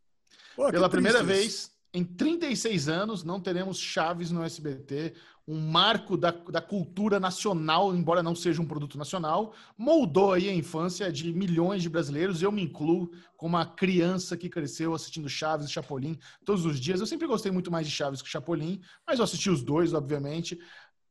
Pô, 0.55 0.69
Pela 0.71 0.89
primeira 0.89 1.19
isso. 1.19 1.27
vez 1.27 1.71
em 1.93 2.05
36 2.05 2.87
anos, 2.87 3.23
não 3.23 3.39
teremos 3.39 3.77
Chaves 3.77 4.31
no 4.31 4.43
SBT, 4.43 5.13
um 5.47 5.59
marco 5.59 6.15
da, 6.15 6.31
da 6.31 6.61
cultura 6.61 7.19
nacional, 7.19 7.93
embora 7.95 8.21
não 8.21 8.35
seja 8.35 8.61
um 8.61 8.65
produto 8.65 8.97
nacional, 8.97 9.53
moldou 9.77 10.33
aí 10.33 10.47
a 10.47 10.53
infância 10.53 11.11
de 11.11 11.33
milhões 11.33 11.81
de 11.81 11.89
brasileiros. 11.89 12.41
Eu 12.41 12.51
me 12.51 12.61
incluo 12.61 13.11
como 13.35 13.57
uma 13.57 13.65
criança 13.65 14.37
que 14.37 14.49
cresceu 14.49 14.93
assistindo 14.93 15.27
Chaves 15.27 15.67
e 15.67 15.71
Chapolin 15.71 16.17
todos 16.45 16.65
os 16.65 16.79
dias. 16.79 16.99
Eu 16.99 17.07
sempre 17.07 17.27
gostei 17.27 17.51
muito 17.51 17.71
mais 17.71 17.87
de 17.87 17.93
Chaves 17.93 18.21
que 18.21 18.29
Chapolin, 18.29 18.81
mas 19.05 19.19
eu 19.19 19.25
assisti 19.25 19.49
os 19.49 19.63
dois, 19.63 19.93
obviamente. 19.93 20.59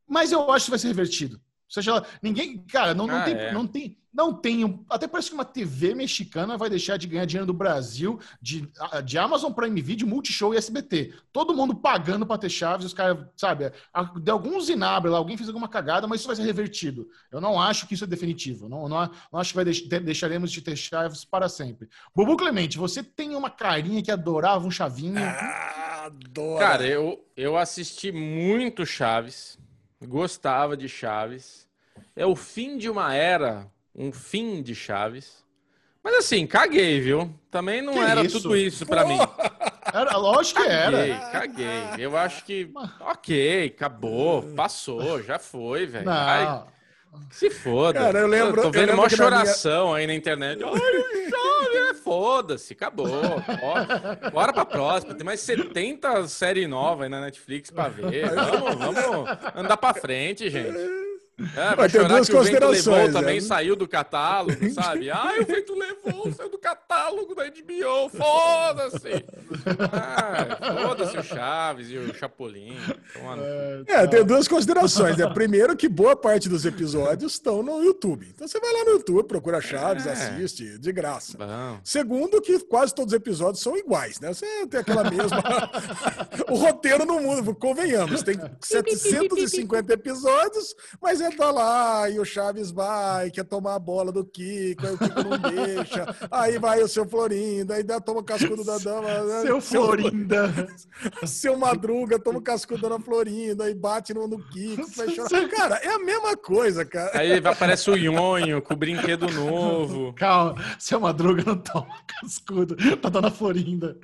Mas 0.07 0.31
eu 0.31 0.49
acho 0.51 0.65
que 0.65 0.71
vai 0.71 0.79
ser 0.79 0.87
revertido. 0.87 1.39
Ou 1.71 1.73
seja, 1.73 2.05
ninguém, 2.21 2.57
cara, 2.67 2.93
não, 2.93 3.07
não, 3.07 3.15
Ah, 3.15 3.23
tem, 3.23 3.33
é. 3.33 3.53
não 3.53 3.65
tem, 3.65 3.97
não 4.13 4.33
tem, 4.33 4.85
até 4.89 5.07
parece 5.07 5.29
que 5.29 5.33
uma 5.33 5.45
TV 5.45 5.95
mexicana 5.95 6.57
vai 6.57 6.69
deixar 6.69 6.97
de 6.97 7.07
ganhar 7.07 7.23
dinheiro 7.23 7.47
do 7.47 7.53
Brasil, 7.53 8.19
de, 8.41 8.69
de 9.05 9.17
Amazon 9.17 9.53
Prime 9.53 9.81
Video, 9.81 10.05
Multishow 10.05 10.53
e 10.53 10.57
SBT. 10.57 11.13
Todo 11.31 11.53
mundo 11.53 11.73
pagando 11.73 12.25
para 12.25 12.37
ter 12.37 12.49
Chaves, 12.49 12.85
os 12.87 12.93
caras, 12.93 13.25
sabe, 13.37 13.71
de 14.21 14.29
algum 14.29 14.59
zinabre 14.59 15.09
lá, 15.09 15.17
alguém 15.17 15.37
fez 15.37 15.47
alguma 15.47 15.69
cagada, 15.69 16.05
mas 16.09 16.19
isso 16.19 16.27
vai 16.27 16.35
ser 16.35 16.43
revertido. 16.43 17.07
Eu 17.31 17.39
não 17.39 17.57
acho 17.57 17.87
que 17.87 17.93
isso 17.93 18.03
é 18.03 18.07
definitivo. 18.07 18.67
Não, 18.67 18.89
não, 18.89 19.09
não 19.31 19.39
acho 19.39 19.51
que 19.51 19.55
vai 19.55 19.63
deix- 19.63 19.87
de- 19.87 19.99
deixaremos 20.01 20.51
de 20.51 20.61
ter 20.61 20.75
Chaves 20.75 21.23
para 21.23 21.47
sempre. 21.47 21.87
Bubu 22.13 22.35
Clemente, 22.35 22.77
você 22.77 23.01
tem 23.01 23.33
uma 23.33 23.49
carinha 23.49 24.03
que 24.03 24.11
adorava 24.11 24.67
um 24.67 24.71
chavinho. 24.71 25.15
Ah, 25.23 26.03
adoro. 26.07 26.59
Cara, 26.59 26.85
eu, 26.85 27.17
eu 27.37 27.55
assisti 27.57 28.11
muito 28.11 28.85
Chaves, 28.85 29.57
gostava 30.03 30.75
de 30.77 30.87
Chaves. 30.89 31.67
É 32.15 32.25
o 32.25 32.35
fim 32.35 32.77
de 32.77 32.89
uma 32.89 33.13
era, 33.13 33.67
um 33.95 34.11
fim 34.11 34.61
de 34.61 34.73
Chaves. 34.75 35.41
Mas 36.03 36.15
assim, 36.15 36.47
caguei, 36.47 36.99
viu? 36.99 37.31
Também 37.51 37.81
não 37.81 37.93
Que 37.93 37.99
era 37.99 38.23
isso? 38.23 38.41
tudo 38.41 38.57
isso 38.57 38.85
pra 38.87 39.05
mim. 39.05 39.19
Era, 39.93 40.17
lógico 40.17 40.61
que 40.61 40.67
Caguei, 40.67 41.11
era. 41.11 41.29
caguei. 41.31 41.81
Eu 41.99 42.17
acho 42.17 42.43
que, 42.45 42.71
ok, 43.01 43.67
acabou, 43.67 44.41
passou, 44.55 45.21
já 45.21 45.37
foi, 45.37 45.85
velho. 45.85 46.05
Se 47.29 47.49
foda. 47.49 47.99
Cara, 47.99 48.19
eu 48.19 48.27
lembro- 48.27 48.61
tô 48.61 48.67
eu 48.69 48.71
vendo 48.71 48.87
lembro 48.87 49.01
uma 49.01 49.09
que 49.09 49.17
na 49.17 49.25
minha- 49.29 49.39
choração 49.39 49.93
aí 49.93 50.07
na 50.07 50.13
internet. 50.15 50.63
Ai, 50.63 50.71
foda-se, 52.11 52.73
acabou. 52.73 53.07
Bora, 53.07 54.29
bora 54.33 54.53
pra 54.53 54.65
próxima. 54.65 55.15
Tem 55.15 55.25
mais 55.25 55.39
70 55.39 56.27
séries 56.27 56.67
novas 56.67 57.03
aí 57.03 57.09
na 57.09 57.21
Netflix 57.21 57.71
pra 57.71 57.87
ver. 57.87 58.29
Vamos, 58.29 58.75
vamos 58.75 59.29
andar 59.55 59.77
pra 59.77 59.93
frente, 59.93 60.49
gente. 60.49 60.77
É, 61.55 61.75
vai 61.75 61.89
ter 61.89 62.01
chorar 62.01 62.07
que 62.07 62.13
o 62.13 62.23
Vento 62.23 62.33
Levou 62.33 62.37
considerações, 62.39 63.13
também 63.13 63.35
né? 63.35 63.41
saiu 63.41 63.75
do 63.77 63.87
catálogo, 63.87 64.69
sabe? 64.71 65.09
Ai, 65.09 65.39
o 65.39 65.45
Vento 65.45 65.73
Levou 65.73 66.31
saiu 66.33 66.49
do 66.49 66.57
catálogo 66.71 67.35
da 67.35 67.43
HBO, 67.43 68.09
foda-se! 68.09 69.25
Ah, 69.91 70.87
foda-se 70.87 71.17
o 71.17 71.23
Chaves 71.23 71.89
e 71.89 71.97
o 71.97 72.13
Chapolin. 72.13 72.77
É, 73.87 74.07
tem 74.07 74.23
duas 74.23 74.47
considerações. 74.47 75.17
Né? 75.17 75.27
Primeiro, 75.33 75.75
que 75.75 75.89
boa 75.89 76.15
parte 76.15 76.47
dos 76.47 76.65
episódios 76.65 77.33
estão 77.33 77.61
no 77.61 77.83
YouTube. 77.83 78.27
Então 78.33 78.47
você 78.47 78.59
vai 78.59 78.71
lá 78.71 78.85
no 78.85 78.91
YouTube, 78.91 79.27
procura 79.27 79.59
Chaves, 79.59 80.05
É. 80.05 80.11
assiste, 80.11 80.77
de 80.79 80.91
graça. 80.93 81.37
Bom. 81.37 81.79
Segundo, 81.83 82.41
que 82.41 82.57
quase 82.59 82.95
todos 82.95 83.11
os 83.13 83.17
episódios 83.17 83.61
são 83.61 83.77
iguais, 83.77 84.19
né? 84.19 84.33
Você 84.33 84.45
tem 84.67 84.79
aquela 84.79 85.03
mesma. 85.03 85.41
o 86.49 86.55
roteiro 86.55 87.05
no 87.05 87.19
mundo, 87.19 87.53
convenhamos, 87.53 88.23
tem 88.23 88.39
750 88.61 89.93
episódios, 89.93 90.73
mas 91.01 91.19
ele 91.19 91.35
tá 91.35 91.51
lá, 91.51 92.09
e 92.09 92.19
o 92.19 92.25
Chaves 92.25 92.71
vai, 92.71 93.29
quer 93.29 93.43
tomar 93.43 93.75
a 93.75 93.79
bola 93.79 94.11
do 94.11 94.23
Kiko, 94.23 94.87
aí 94.87 94.93
o 94.93 94.97
Kiko 94.97 95.23
não 95.23 95.37
deixa, 95.37 96.15
aí 96.31 96.57
vai 96.61 96.81
o 96.81 96.87
seu 96.87 97.05
Florinda, 97.07 97.83
dá, 97.83 97.99
toma 97.99 98.19
o 98.19 98.23
cascudo 98.23 98.63
da 98.63 98.77
dama. 98.77 99.07
né? 99.23 99.41
Seu 99.41 99.59
Florinda. 99.59 100.67
Seu 101.25 101.57
Madruga 101.57 102.19
toma 102.19 102.37
o 102.39 102.41
cascudo 102.41 102.87
da 102.87 102.99
Florinda 102.99 103.69
e 103.69 103.73
bate 103.73 104.13
no, 104.13 104.27
no 104.27 104.37
Kiko, 104.49 104.87
vai 104.95 105.09
chorar. 105.09 105.49
Cara, 105.49 105.75
é 105.77 105.89
a 105.89 105.99
mesma 105.99 106.37
coisa, 106.37 106.85
cara. 106.85 107.17
Aí 107.19 107.33
aparece 107.43 107.89
o 107.89 107.95
Nhonho 107.97 108.61
com 108.61 108.73
o 108.73 108.77
brinquedo 108.77 109.27
novo. 109.31 110.13
Calma, 110.13 110.55
seu 110.77 110.99
Madruga 110.99 111.43
não 111.45 111.57
toma 111.57 111.87
cascudo. 112.21 112.75
Tá 112.97 113.09
dando 113.09 113.27
a 113.27 113.31
Florinda. 113.31 113.97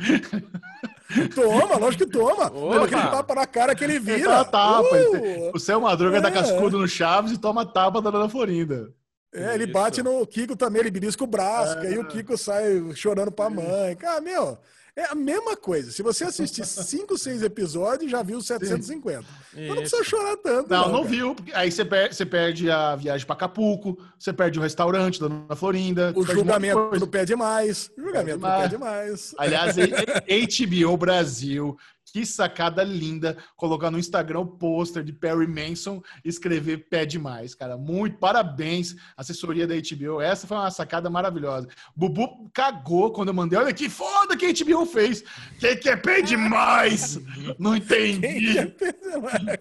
Toma, 1.33 1.77
lógico 1.77 2.05
que 2.05 2.11
toma. 2.11 2.47
Opa! 2.47 2.85
Aquele 2.85 3.01
tapa 3.01 3.35
na 3.35 3.45
cara 3.47 3.75
que 3.75 3.83
ele 3.83 3.99
vira. 3.99 4.27
dá 4.29 4.45
tapa. 4.45 4.83
Uh! 4.95 5.51
O 5.53 5.59
seu 5.59 5.79
Madruga 5.79 6.19
dá 6.19 6.29
É. 6.29 6.31
cascudo 6.31 6.77
no 6.79 6.87
Chaves 6.87 7.31
e 7.31 7.37
toma 7.37 7.65
tapa 7.65 8.01
da 8.01 8.09
dona 8.09 8.27
Florinda. 8.27 8.89
É, 9.37 9.55
ele 9.55 9.67
bate 9.67 10.01
no 10.01 10.25
Kiko 10.25 10.55
também, 10.55 10.81
ele 10.81 10.91
belisca 10.91 11.23
o 11.23 11.27
braço, 11.27 11.77
é. 11.79 11.87
aí 11.87 11.97
o 11.97 12.07
Kiko 12.07 12.37
sai 12.37 12.83
chorando 12.95 13.31
pra 13.31 13.49
mãe. 13.49 13.95
Cara, 13.95 14.19
meu, 14.19 14.57
é 14.97 15.05
a 15.11 15.13
mesma 15.13 15.55
coisa. 15.55 15.91
Se 15.91 16.01
você 16.01 16.23
assistir 16.23 16.65
5, 16.65 17.15
6 17.17 17.43
episódios, 17.43 18.09
já 18.09 18.23
viu 18.23 18.41
750. 18.41 19.23
Então 19.53 19.75
não 19.75 19.81
precisa 19.81 20.03
chorar 20.03 20.35
tanto. 20.37 20.71
Não, 20.71 20.87
não, 20.87 20.91
não 20.93 21.03
viu. 21.03 21.35
Aí 21.53 21.71
você 21.71 21.85
perde, 21.85 22.15
você 22.15 22.25
perde 22.25 22.71
a 22.71 22.95
viagem 22.95 23.25
para 23.25 23.35
Acapulco, 23.35 23.95
você 24.17 24.33
perde 24.33 24.57
o 24.57 24.61
restaurante 24.61 25.19
da 25.19 25.27
Dona 25.27 25.55
Florinda. 25.55 26.11
O 26.15 26.25
julgamento 26.25 26.99
não 26.99 27.07
pede 27.07 27.35
mais. 27.35 27.91
O 27.95 28.01
julgamento 28.01 28.39
não 28.39 28.61
pede 28.61 28.77
mais. 28.79 29.35
Aliás, 29.37 29.75
HBO 30.25 30.97
Brasil 30.97 31.77
que 32.11 32.25
sacada 32.25 32.83
linda 32.83 33.37
colocar 33.55 33.91
no 33.91 33.99
Instagram 33.99 34.39
o 34.41 34.47
pôster 34.47 35.03
de 35.03 35.11
Perry 35.11 35.47
Manson 35.47 36.01
e 36.23 36.29
escrever 36.29 36.87
pé 36.89 37.05
demais, 37.05 37.53
cara. 37.53 37.77
Muito 37.77 38.17
parabéns, 38.17 38.95
assessoria 39.15 39.67
da 39.67 39.75
HBO. 39.75 40.21
Essa 40.21 40.47
foi 40.47 40.57
uma 40.57 40.71
sacada 40.71 41.09
maravilhosa. 41.09 41.67
Bubu 41.95 42.49
cagou 42.53 43.11
quando 43.11 43.29
eu 43.29 43.33
mandei. 43.33 43.59
Olha 43.59 43.73
que 43.73 43.89
foda 43.89 44.37
que 44.37 44.45
a 44.45 44.53
HBO 44.53 44.85
fez. 44.85 45.23
Que, 45.59 45.75
que 45.75 45.89
é 45.89 45.95
pé 45.95 46.21
demais? 46.21 47.19
Não 47.59 47.75
entendi. 47.75 48.53
Que 48.53 48.59
é 48.59 48.65
pé 48.65 48.91
demais, 48.93 49.57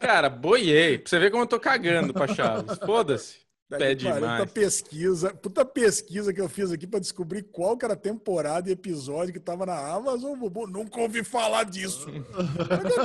Cara, 0.00 0.28
boiei. 0.28 0.98
Pra 0.98 1.10
você 1.10 1.18
ver 1.18 1.30
como 1.30 1.42
eu 1.42 1.48
tô 1.48 1.60
cagando 1.60 2.12
pra 2.12 2.26
Chaves. 2.26 2.78
Foda-se. 2.84 3.43
Pé 3.78 3.94
demais. 3.94 4.20
Puta 4.20 4.46
pesquisa, 4.46 5.34
puta 5.34 5.64
pesquisa 5.64 6.32
que 6.32 6.40
eu 6.40 6.48
fiz 6.48 6.70
aqui 6.70 6.86
para 6.86 7.00
descobrir 7.00 7.42
qual 7.42 7.76
que 7.76 7.84
era 7.84 7.94
a 7.94 7.96
temporada 7.96 8.68
e 8.68 8.72
episódio 8.72 9.32
que 9.32 9.40
tava 9.40 9.66
na 9.66 9.76
Amazon. 9.76 10.38
Bubu, 10.38 10.66
nunca 10.66 11.00
ouvi 11.00 11.22
falar 11.24 11.64
disso. 11.64 12.06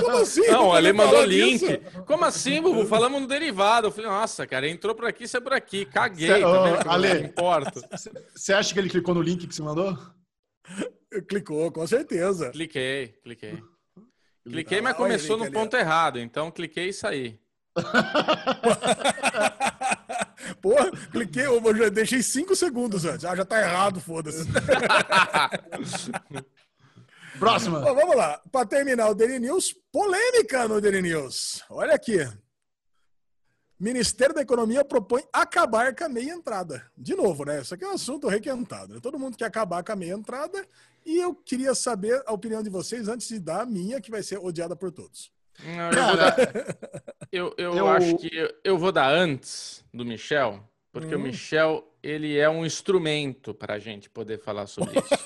Como 0.02 0.18
assim? 0.18 0.48
Não, 0.52 0.68
o 0.68 0.74
Ale 0.74 0.94
mandou 0.94 1.24
link. 1.24 1.60
Disso? 1.60 2.04
Como 2.06 2.26
assim, 2.26 2.62
Bubu? 2.62 2.86
Falamos 2.86 3.22
no 3.22 3.28
derivado. 3.28 3.88
Eu 3.88 3.92
falei, 3.92 4.10
nossa, 4.10 4.46
cara, 4.48 4.68
entrou 4.68 4.96
por 4.96 5.06
aqui, 5.06 5.28
sai 5.28 5.42
por 5.42 5.54
aqui. 5.54 5.86
Caguei. 5.86 6.28
Cê, 6.28 6.40
tá 6.42 6.94
Ale, 6.94 7.14
não 7.14 7.26
importa. 7.26 7.82
Você 8.36 8.54
acha 8.54 8.74
que 8.74 8.80
ele 8.80 8.90
clicou 8.90 9.14
no 9.16 9.22
link 9.22 9.48
que 9.48 9.56
você 9.56 9.62
mandou? 9.62 9.98
Clicou, 11.28 11.72
com 11.72 11.86
certeza. 11.88 12.52
Cliquei, 12.52 13.16
cliquei. 13.24 13.62
Cliquei, 14.44 14.82
mas 14.82 14.96
começou 14.96 15.38
no 15.38 15.52
ponto 15.52 15.76
errado. 15.76 16.20
Então, 16.20 16.52
cliquei 16.52 16.90
e 16.90 16.94
saí. 16.94 17.40
Porra, 20.62 20.92
cliquei, 21.12 21.46
eu 21.46 21.76
já 21.76 21.90
deixei 21.90 22.22
cinco 22.22 22.56
segundos 22.56 23.06
antes. 23.06 23.26
Ah, 23.26 23.36
já 23.36 23.46
tá 23.46 23.60
errado, 23.62 24.00
foda-se. 24.00 24.46
Próxima. 27.40 27.80
Bom, 27.80 27.96
vamos 27.96 28.16
lá. 28.16 28.42
Para 28.52 28.66
terminar 28.66 29.10
o 29.10 29.16
Daily 29.16 29.40
News, 29.40 29.74
polêmica 29.92 30.68
no 30.68 30.82
Daily 30.82 31.02
News. 31.02 31.64
Olha 31.70 31.94
aqui. 31.94 32.28
Ministério 33.80 34.36
da 34.36 34.42
Economia 34.42 34.84
propõe 34.84 35.24
acabar 35.32 35.96
com 35.96 36.04
a 36.04 36.10
meia 36.10 36.34
entrada. 36.34 36.86
De 36.98 37.16
novo, 37.16 37.46
né? 37.46 37.62
Isso 37.62 37.74
aqui 37.74 37.86
é 37.86 37.88
um 37.88 37.94
assunto 37.94 38.28
requentado. 38.28 38.96
Né? 38.96 39.00
Todo 39.02 39.18
mundo 39.18 39.38
quer 39.38 39.46
acabar 39.46 39.82
com 39.84 39.92
a 39.94 39.96
meia 39.96 40.14
entrada. 40.14 40.68
E 41.06 41.18
eu 41.18 41.34
queria 41.34 41.74
saber 41.74 42.22
a 42.26 42.34
opinião 42.34 42.62
de 42.62 42.70
vocês 42.70 43.08
antes 43.08 43.30
de 43.30 43.40
dar 43.40 43.62
a 43.62 43.66
minha, 43.66 44.02
que 44.02 44.12
vai 44.12 44.22
ser 44.22 44.38
odiada 44.38 44.76
por 44.76 44.92
todos. 44.92 45.32
Não, 45.64 45.92
eu, 45.92 46.18
dar... 46.18 46.36
eu, 47.32 47.56
eu, 47.58 47.74
eu, 47.76 47.88
acho 47.88 48.18
que 48.18 48.36
eu, 48.36 48.54
eu, 48.64 48.78
vou 48.78 48.92
dar 48.92 49.12
antes 49.12 49.84
do 49.94 50.06
Michel, 50.06 50.64
porque 50.92 51.16
hum. 51.16 51.20
o 51.20 51.22
Michel 51.22 51.86
ele 52.02 52.38
é 52.38 52.50
um 52.50 52.66
instrumento 52.66 53.54
para 53.54 53.74
a 53.76 53.80
gente 53.80 54.10
poder 54.10 54.40
falar 54.40 54.68
sobre 54.68 55.00
isso. 55.00 55.10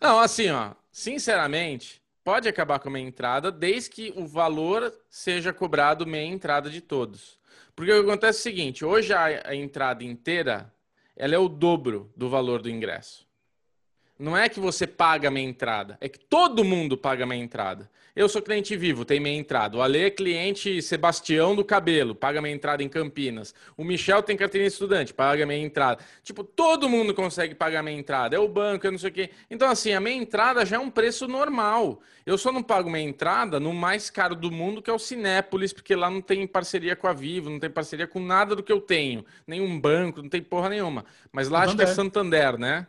Não, 0.00 0.20
assim, 0.20 0.50
ó, 0.50 0.72
sinceramente, 0.92 2.02
pode 2.22 2.48
acabar 2.48 2.78
com 2.78 2.88
a 2.88 2.92
meia 2.92 3.06
entrada 3.06 3.50
desde 3.50 3.90
que 3.90 4.12
o 4.14 4.26
valor 4.26 4.92
seja 5.08 5.52
cobrado 5.52 6.06
meia 6.06 6.26
entrada 6.26 6.68
de 6.68 6.80
todos. 6.80 7.38
Porque 7.74 7.92
o 7.92 8.02
que 8.02 8.10
acontece 8.10 8.38
é 8.38 8.40
o 8.40 8.42
seguinte: 8.42 8.84
hoje 8.84 9.12
a, 9.12 9.48
a 9.48 9.54
entrada 9.54 10.04
inteira 10.04 10.72
ela 11.16 11.34
é 11.34 11.38
o 11.38 11.48
dobro 11.48 12.12
do 12.14 12.28
valor 12.28 12.60
do 12.60 12.70
ingresso. 12.70 13.25
Não 14.18 14.36
é 14.36 14.48
que 14.48 14.58
você 14.58 14.86
paga 14.86 15.28
a 15.28 15.30
minha 15.30 15.48
entrada, 15.48 15.98
é 16.00 16.08
que 16.08 16.18
todo 16.18 16.64
mundo 16.64 16.96
paga 16.96 17.24
a 17.24 17.26
minha 17.26 17.42
entrada. 17.42 17.90
Eu 18.16 18.30
sou 18.30 18.40
cliente 18.40 18.74
vivo, 18.74 19.04
tem 19.04 19.20
minha 19.20 19.38
entrada. 19.38 19.76
O 19.76 19.82
Ale 19.82 20.04
é 20.04 20.10
cliente 20.10 20.80
Sebastião 20.80 21.54
do 21.54 21.62
cabelo, 21.62 22.14
paga 22.14 22.40
minha 22.40 22.54
entrada 22.54 22.82
em 22.82 22.88
Campinas. 22.88 23.54
O 23.76 23.84
Michel 23.84 24.22
tem 24.22 24.34
carteirinha 24.38 24.68
estudante, 24.68 25.12
paga 25.12 25.44
minha 25.44 25.58
entrada. 25.58 26.02
Tipo, 26.22 26.42
todo 26.42 26.88
mundo 26.88 27.12
consegue 27.12 27.54
pagar 27.54 27.82
minha 27.82 27.98
entrada. 27.98 28.34
É 28.34 28.38
o 28.38 28.48
banco, 28.48 28.86
é 28.86 28.90
não 28.90 28.98
sei 28.98 29.10
o 29.10 29.12
quê. 29.12 29.30
Então, 29.50 29.68
assim, 29.68 29.92
a 29.92 30.00
minha 30.00 30.16
entrada 30.16 30.64
já 30.64 30.76
é 30.76 30.78
um 30.78 30.88
preço 30.88 31.28
normal. 31.28 32.00
Eu 32.24 32.38
só 32.38 32.50
não 32.50 32.62
pago 32.62 32.88
minha 32.88 33.06
entrada 33.06 33.60
no 33.60 33.74
mais 33.74 34.08
caro 34.08 34.34
do 34.34 34.50
mundo, 34.50 34.80
que 34.80 34.88
é 34.88 34.94
o 34.94 34.98
Cinépolis, 34.98 35.74
porque 35.74 35.94
lá 35.94 36.08
não 36.08 36.22
tem 36.22 36.46
parceria 36.46 36.96
com 36.96 37.06
a 37.06 37.12
Vivo, 37.12 37.50
não 37.50 37.60
tem 37.60 37.68
parceria 37.68 38.06
com 38.06 38.18
nada 38.18 38.56
do 38.56 38.62
que 38.62 38.72
eu 38.72 38.80
tenho. 38.80 39.26
Nenhum 39.46 39.78
banco, 39.78 40.22
não 40.22 40.30
tem 40.30 40.40
porra 40.40 40.70
nenhuma. 40.70 41.04
Mas 41.30 41.50
lá 41.50 41.64
acho 41.64 41.76
que 41.76 41.82
é 41.82 41.86
Santander, 41.86 42.56
né? 42.56 42.86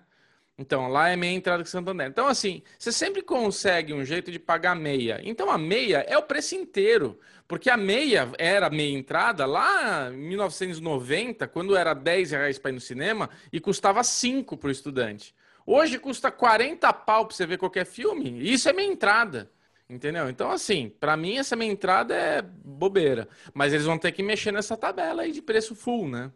Então, 0.60 0.88
lá 0.88 1.10
é 1.10 1.16
meia 1.16 1.36
entrada 1.36 1.64
com 1.64 1.70
Santander. 1.70 2.08
Então, 2.08 2.28
assim, 2.28 2.64
você 2.80 2.92
sempre 2.92 3.22
consegue 3.22 3.94
um 3.94 4.04
jeito 4.04 4.32
de 4.32 4.40
pagar 4.40 4.76
meia. 4.76 5.22
Então, 5.24 5.52
a 5.52 5.58
meia 5.58 6.00
é 6.08 6.18
o 6.18 6.24
preço 6.24 6.56
inteiro. 6.56 7.20
Porque 7.48 7.70
a 7.70 7.78
meia 7.78 8.30
era 8.40 8.70
meia 8.70 8.98
entrada 8.98 9.46
lá 9.46 10.12
em 10.12 10.18
1990, 10.18 11.48
quando 11.48 11.76
era 11.78 11.94
10 11.94 12.32
reais 12.32 12.58
para 12.58 12.72
ir 12.72 12.74
no 12.74 12.82
cinema, 12.82 13.30
e 13.54 13.60
custava 13.60 14.04
5 14.04 14.58
para 14.58 14.68
o 14.70 14.72
estudante. 14.72 15.34
Hoje 15.66 16.00
custa 16.00 16.32
40 16.32 16.92
pau 16.92 17.26
para 17.28 17.36
você 17.36 17.46
ver 17.46 17.58
qualquer 17.58 17.86
filme. 17.86 18.40
Isso 18.42 18.68
é 18.68 18.74
meia 18.74 18.92
entrada. 18.92 19.52
Entendeu? 19.90 20.30
Então, 20.30 20.52
assim, 20.52 20.90
para 21.00 21.16
mim, 21.16 21.38
essa 21.38 21.56
meia 21.56 21.72
entrada 21.72 22.14
é 22.16 22.42
bobeira. 22.42 23.30
Mas 23.54 23.74
eles 23.74 23.86
vão 23.86 23.98
ter 23.98 24.12
que 24.12 24.24
mexer 24.24 24.52
nessa 24.52 24.76
tabela 24.76 25.22
aí 25.22 25.32
de 25.32 25.42
preço 25.42 25.76
full, 25.76 26.10
né? 26.10 26.32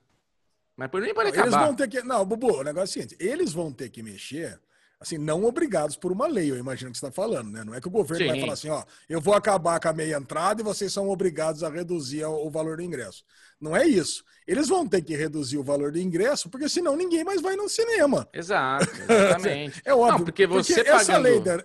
Mas 0.82 0.90
por 0.90 1.00
nem 1.00 1.14
pode 1.14 1.30
acabar. 1.30 1.46
Eles 1.46 1.60
vão 1.60 1.76
ter 1.76 1.88
que. 1.88 2.02
Não, 2.02 2.26
Bubu, 2.26 2.58
o 2.58 2.64
negócio 2.64 3.00
é 3.00 3.04
o 3.04 3.04
seguinte: 3.04 3.16
eles 3.20 3.54
vão 3.54 3.72
ter 3.72 3.88
que 3.90 4.02
mexer, 4.02 4.60
assim, 5.00 5.16
não 5.16 5.46
obrigados 5.46 5.96
por 5.96 6.12
uma 6.12 6.26
lei, 6.26 6.50
eu 6.50 6.58
imagino 6.58 6.92
que 6.92 6.98
você 6.98 7.06
está 7.06 7.14
falando, 7.14 7.52
né? 7.52 7.64
Não 7.64 7.76
é 7.76 7.80
que 7.80 7.88
o 7.88 7.92
governo 7.92 8.26
Sim. 8.26 8.32
vai 8.32 8.40
falar 8.40 8.54
assim, 8.54 8.70
ó, 8.70 8.84
eu 9.08 9.22
vou 9.22 9.36
acabar 9.36 9.80
com 9.80 9.90
a 9.90 9.94
meia 9.94 10.18
entrada 10.18 10.60
e 10.60 10.64
vocês 10.64 10.92
são 10.92 11.08
obrigados 11.08 11.62
a 11.62 11.70
reduzir 11.70 12.26
o 12.26 12.50
valor 12.50 12.78
do 12.78 12.82
ingresso. 12.82 13.24
Não 13.60 13.78
é 13.78 13.86
isso. 13.86 14.24
Eles 14.48 14.70
vão 14.70 14.88
ter 14.88 15.04
que 15.04 15.16
reduzir 15.16 15.60
o 15.60 15.64
valor 15.64 15.92
do 15.92 16.00
ingresso, 16.00 16.50
porque 16.50 16.68
senão 16.68 16.98
ninguém 16.98 17.24
mais 17.24 17.42
vai 17.42 17.56
no 17.56 17.70
cinema. 17.70 18.28
Exato, 18.34 18.90
exatamente. 19.08 19.84
é 19.86 19.94
óbvio. 19.94 20.18
Não, 20.18 20.26
porque 20.26 20.48
você 20.48 20.74
porque 20.74 20.90
pagando... 20.90 21.02
essa 21.02 21.18
lei 21.20 21.40
da... 21.40 21.64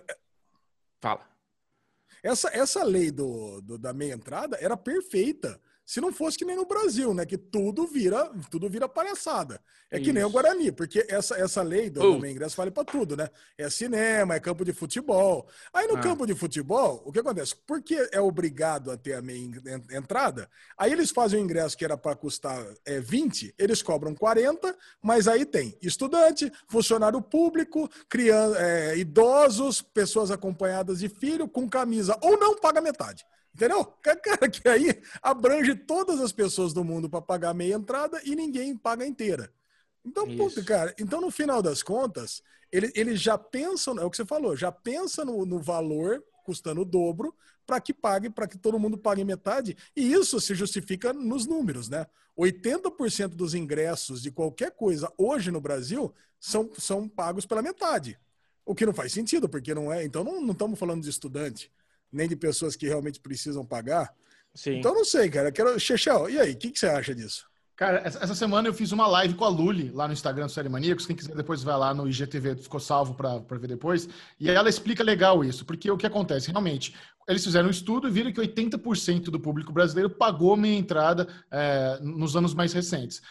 Fala. 1.01 1.27
Essa, 2.21 2.49
essa 2.49 2.83
lei 2.83 3.09
do, 3.09 3.61
do, 3.61 3.79
da 3.79 3.93
meia 3.93 4.13
entrada 4.13 4.59
era 4.61 4.77
perfeita. 4.77 5.59
Se 5.87 6.01
não 6.01 6.11
fosse 6.11 6.37
que 6.37 6.43
nem 6.43 6.57
no 6.57 6.65
Brasil, 6.65 7.13
né? 7.13 7.25
Que 7.25 7.37
tudo 7.37 7.87
vira, 7.87 8.29
tudo 8.51 8.69
vira 8.69 8.89
palhaçada. 8.89 9.61
É 9.89 9.95
Isso. 9.95 10.03
que 10.03 10.11
nem 10.11 10.21
o 10.21 10.29
Guarani, 10.29 10.69
porque 10.69 11.07
essa, 11.07 11.37
essa 11.37 11.61
lei 11.61 11.89
do, 11.89 12.01
uh. 12.01 12.19
do 12.19 12.27
ingresso 12.27 12.57
vale 12.57 12.71
para 12.71 12.83
tudo, 12.83 13.15
né? 13.15 13.29
É 13.57 13.69
cinema, 13.69 14.35
é 14.35 14.39
campo 14.41 14.65
de 14.65 14.73
futebol. 14.73 15.47
Aí 15.71 15.87
no 15.87 15.95
ah. 15.95 16.01
campo 16.01 16.27
de 16.27 16.35
futebol, 16.35 17.01
o 17.05 17.11
que 17.13 17.19
acontece? 17.19 17.55
Porque 17.65 18.09
é 18.11 18.19
obrigado 18.19 18.91
a 18.91 18.97
ter 18.97 19.13
a 19.13 19.21
meia 19.21 19.49
entrada, 19.93 20.49
aí 20.77 20.91
eles 20.91 21.09
fazem 21.09 21.39
o 21.39 21.43
ingresso 21.43 21.77
que 21.77 21.85
era 21.85 21.97
para 21.97 22.17
custar 22.17 22.61
é, 22.83 22.99
20, 22.99 23.55
eles 23.57 23.81
cobram 23.81 24.13
40, 24.13 24.75
mas 25.01 25.25
aí 25.25 25.45
tem 25.45 25.77
estudante, 25.81 26.51
funcionário 26.67 27.21
público, 27.21 27.89
criança, 28.09 28.59
é, 28.59 28.97
idosos, 28.97 29.81
pessoas 29.81 30.31
acompanhadas 30.31 30.99
de 30.99 31.07
filho, 31.07 31.47
com 31.47 31.69
camisa, 31.69 32.17
ou 32.21 32.37
não 32.37 32.59
paga 32.59 32.81
metade. 32.81 33.25
Entendeu? 33.57 33.83
Cara, 34.03 34.47
que 34.47 34.69
aí 34.69 35.01
abrange 35.19 35.73
todas 35.73 36.21
as 36.21 36.31
pessoas 36.31 36.73
do 36.73 36.83
mundo 36.83 37.09
para 37.09 37.23
pagar 37.23 37.55
meia 37.55 37.73
entrada 37.73 38.21
e 38.23 38.35
ninguém 38.35 38.77
paga 38.77 39.03
inteira. 39.03 39.51
Então, 40.05 40.27
puta, 40.37 40.63
cara, 40.63 40.93
então 40.99 41.19
no 41.19 41.31
final 41.31 41.59
das 41.59 41.81
contas, 41.81 42.43
eles 42.71 42.91
ele 42.93 43.15
já 43.15 43.35
pensam, 43.35 43.97
é 43.97 44.05
o 44.05 44.11
que 44.11 44.17
você 44.17 44.25
falou, 44.25 44.55
já 44.55 44.71
pensa 44.71 45.25
no, 45.25 45.43
no 45.43 45.59
valor 45.59 46.23
custando 46.45 46.81
o 46.81 46.85
dobro 46.85 47.35
para 47.65 47.81
que 47.81 47.93
pague, 47.93 48.29
para 48.29 48.47
que 48.47 48.59
todo 48.59 48.79
mundo 48.79 48.95
pague 48.95 49.25
metade, 49.25 49.75
e 49.95 50.13
isso 50.13 50.39
se 50.39 50.53
justifica 50.53 51.11
nos 51.11 51.47
números, 51.47 51.89
né? 51.89 52.05
80% 52.37 53.29
dos 53.29 53.55
ingressos 53.55 54.21
de 54.21 54.29
qualquer 54.29 54.69
coisa 54.71 55.11
hoje 55.17 55.49
no 55.49 55.59
Brasil 55.59 56.13
são, 56.39 56.69
são 56.77 57.09
pagos 57.09 57.47
pela 57.47 57.63
metade. 57.63 58.19
O 58.63 58.75
que 58.75 58.85
não 58.85 58.93
faz 58.93 59.11
sentido, 59.11 59.49
porque 59.49 59.73
não 59.73 59.91
é. 59.91 60.05
Então 60.05 60.23
não, 60.23 60.39
não 60.39 60.51
estamos 60.51 60.77
falando 60.77 61.01
de 61.01 61.09
estudante 61.09 61.71
nem 62.11 62.27
de 62.27 62.35
pessoas 62.35 62.75
que 62.75 62.87
realmente 62.87 63.19
precisam 63.19 63.65
pagar. 63.65 64.13
Sim. 64.53 64.79
Então 64.79 64.93
não 64.93 65.05
sei, 65.05 65.29
cara. 65.29 65.51
Quero... 65.51 65.79
Chechel, 65.79 66.29
e 66.29 66.39
aí, 66.39 66.53
o 66.53 66.57
que, 66.57 66.71
que, 66.71 66.79
você 66.79 66.87
acha 66.87 67.13
disso? 67.13 67.45
Cara, 67.75 68.01
essa 68.03 68.33
semana 68.33 68.67
eu 68.67 68.73
fiz 68.73 68.91
uma 68.91 69.05
live 69.05 69.35
com 69.35 69.45
a 69.45 69.49
Luli 69.49 69.91
lá 69.91 70.07
no 70.07 70.13
Instagram 70.13 70.47
do 70.47 70.51
Série 70.51 70.67
Maníacos. 70.67 71.05
Quem 71.05 71.15
quiser 71.15 71.35
depois 71.35 71.61
vai 71.61 71.77
lá 71.77 71.93
no 71.93 72.09
IGTV, 72.09 72.55
ficou 72.55 72.79
salvo 72.79 73.13
para 73.13 73.37
ver 73.59 73.67
depois. 73.67 74.09
E 74.39 74.49
ela 74.49 74.67
explica 74.67 75.03
legal 75.03 75.45
isso, 75.45 75.63
porque 75.63 75.91
o 75.91 75.95
que 75.95 76.07
acontece? 76.07 76.49
Realmente, 76.49 76.95
eles 77.27 77.43
fizeram 77.43 77.67
um 77.67 77.71
estudo 77.71 78.07
e 78.07 78.11
viram 78.11 78.31
que 78.31 78.41
80% 78.41 79.25
do 79.25 79.39
público 79.39 79.71
brasileiro 79.71 80.09
pagou 80.09 80.57
meia 80.57 80.75
entrada 80.75 81.27
é, 81.51 81.99
nos 82.01 82.35
anos 82.35 82.55
mais 82.55 82.73
recentes. 82.73 83.21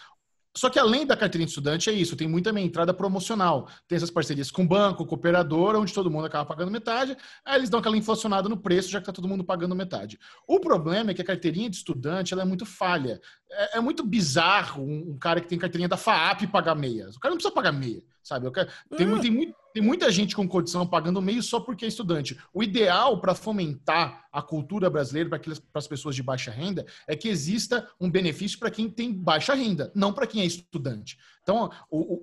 Só 0.56 0.70
que 0.70 0.78
além 0.78 1.04
da 1.04 1.16
carteirinha 1.16 1.46
de 1.46 1.50
estudante, 1.50 1.90
é 1.90 1.92
isso, 1.92 2.16
tem 2.16 2.26
muita 2.26 2.50
entrada 2.58 2.94
promocional. 2.94 3.68
Tem 3.86 3.96
essas 3.96 4.10
parcerias 4.10 4.50
com 4.50 4.66
banco, 4.66 5.04
com 5.04 5.14
operadora, 5.14 5.78
onde 5.78 5.92
todo 5.92 6.10
mundo 6.10 6.26
acaba 6.26 6.46
pagando 6.46 6.70
metade, 6.70 7.16
aí 7.44 7.58
eles 7.58 7.68
dão 7.68 7.80
aquela 7.80 7.96
inflacionada 7.96 8.48
no 8.48 8.56
preço, 8.56 8.88
já 8.88 8.98
que 8.98 9.02
está 9.02 9.12
todo 9.12 9.28
mundo 9.28 9.44
pagando 9.44 9.74
metade. 9.76 10.18
O 10.46 10.58
problema 10.58 11.10
é 11.10 11.14
que 11.14 11.20
a 11.20 11.24
carteirinha 11.24 11.68
de 11.68 11.76
estudante 11.76 12.32
ela 12.32 12.42
é 12.42 12.46
muito 12.46 12.64
falha. 12.64 13.20
É, 13.50 13.78
é 13.78 13.80
muito 13.80 14.04
bizarro 14.04 14.82
um, 14.82 15.10
um, 15.10 15.18
cara 15.18 15.40
que 15.40 15.48
tem 15.48 15.58
carteirinha 15.58 15.88
da 15.88 15.96
FAAP 15.96 16.46
pagar 16.46 16.74
meia. 16.74 17.08
O 17.10 17.20
cara 17.20 17.30
não 17.30 17.36
precisa 17.36 17.54
pagar 17.54 17.72
meia, 17.72 18.02
sabe? 18.26 18.50
Quero, 18.50 18.68
tem, 18.96 19.14
é. 19.14 19.20
tem, 19.20 19.30
muito, 19.30 19.54
tem 19.72 19.82
muita 19.82 20.10
gente 20.10 20.34
com 20.34 20.48
condição 20.48 20.86
pagando 20.86 21.22
meio 21.22 21.42
só 21.42 21.60
porque 21.60 21.84
é 21.84 21.88
estudante. 21.88 22.36
O 22.52 22.62
ideal 22.62 23.20
para 23.20 23.34
fomentar 23.34 24.26
a 24.32 24.42
cultura 24.42 24.90
brasileira 24.90 25.30
para 25.30 25.40
as 25.74 25.86
pessoas 25.86 26.16
de 26.16 26.22
baixa 26.22 26.50
renda 26.50 26.84
é 27.06 27.14
que 27.14 27.28
exista 27.28 27.88
um 28.00 28.10
benefício 28.10 28.58
para 28.58 28.70
quem 28.70 28.90
tem 28.90 29.12
baixa 29.12 29.54
renda, 29.54 29.92
não 29.94 30.12
para 30.12 30.26
quem 30.26 30.42
é 30.42 30.44
estudante. 30.44 31.16
Então, 31.42 31.70
o, 31.88 32.14
o, 32.14 32.22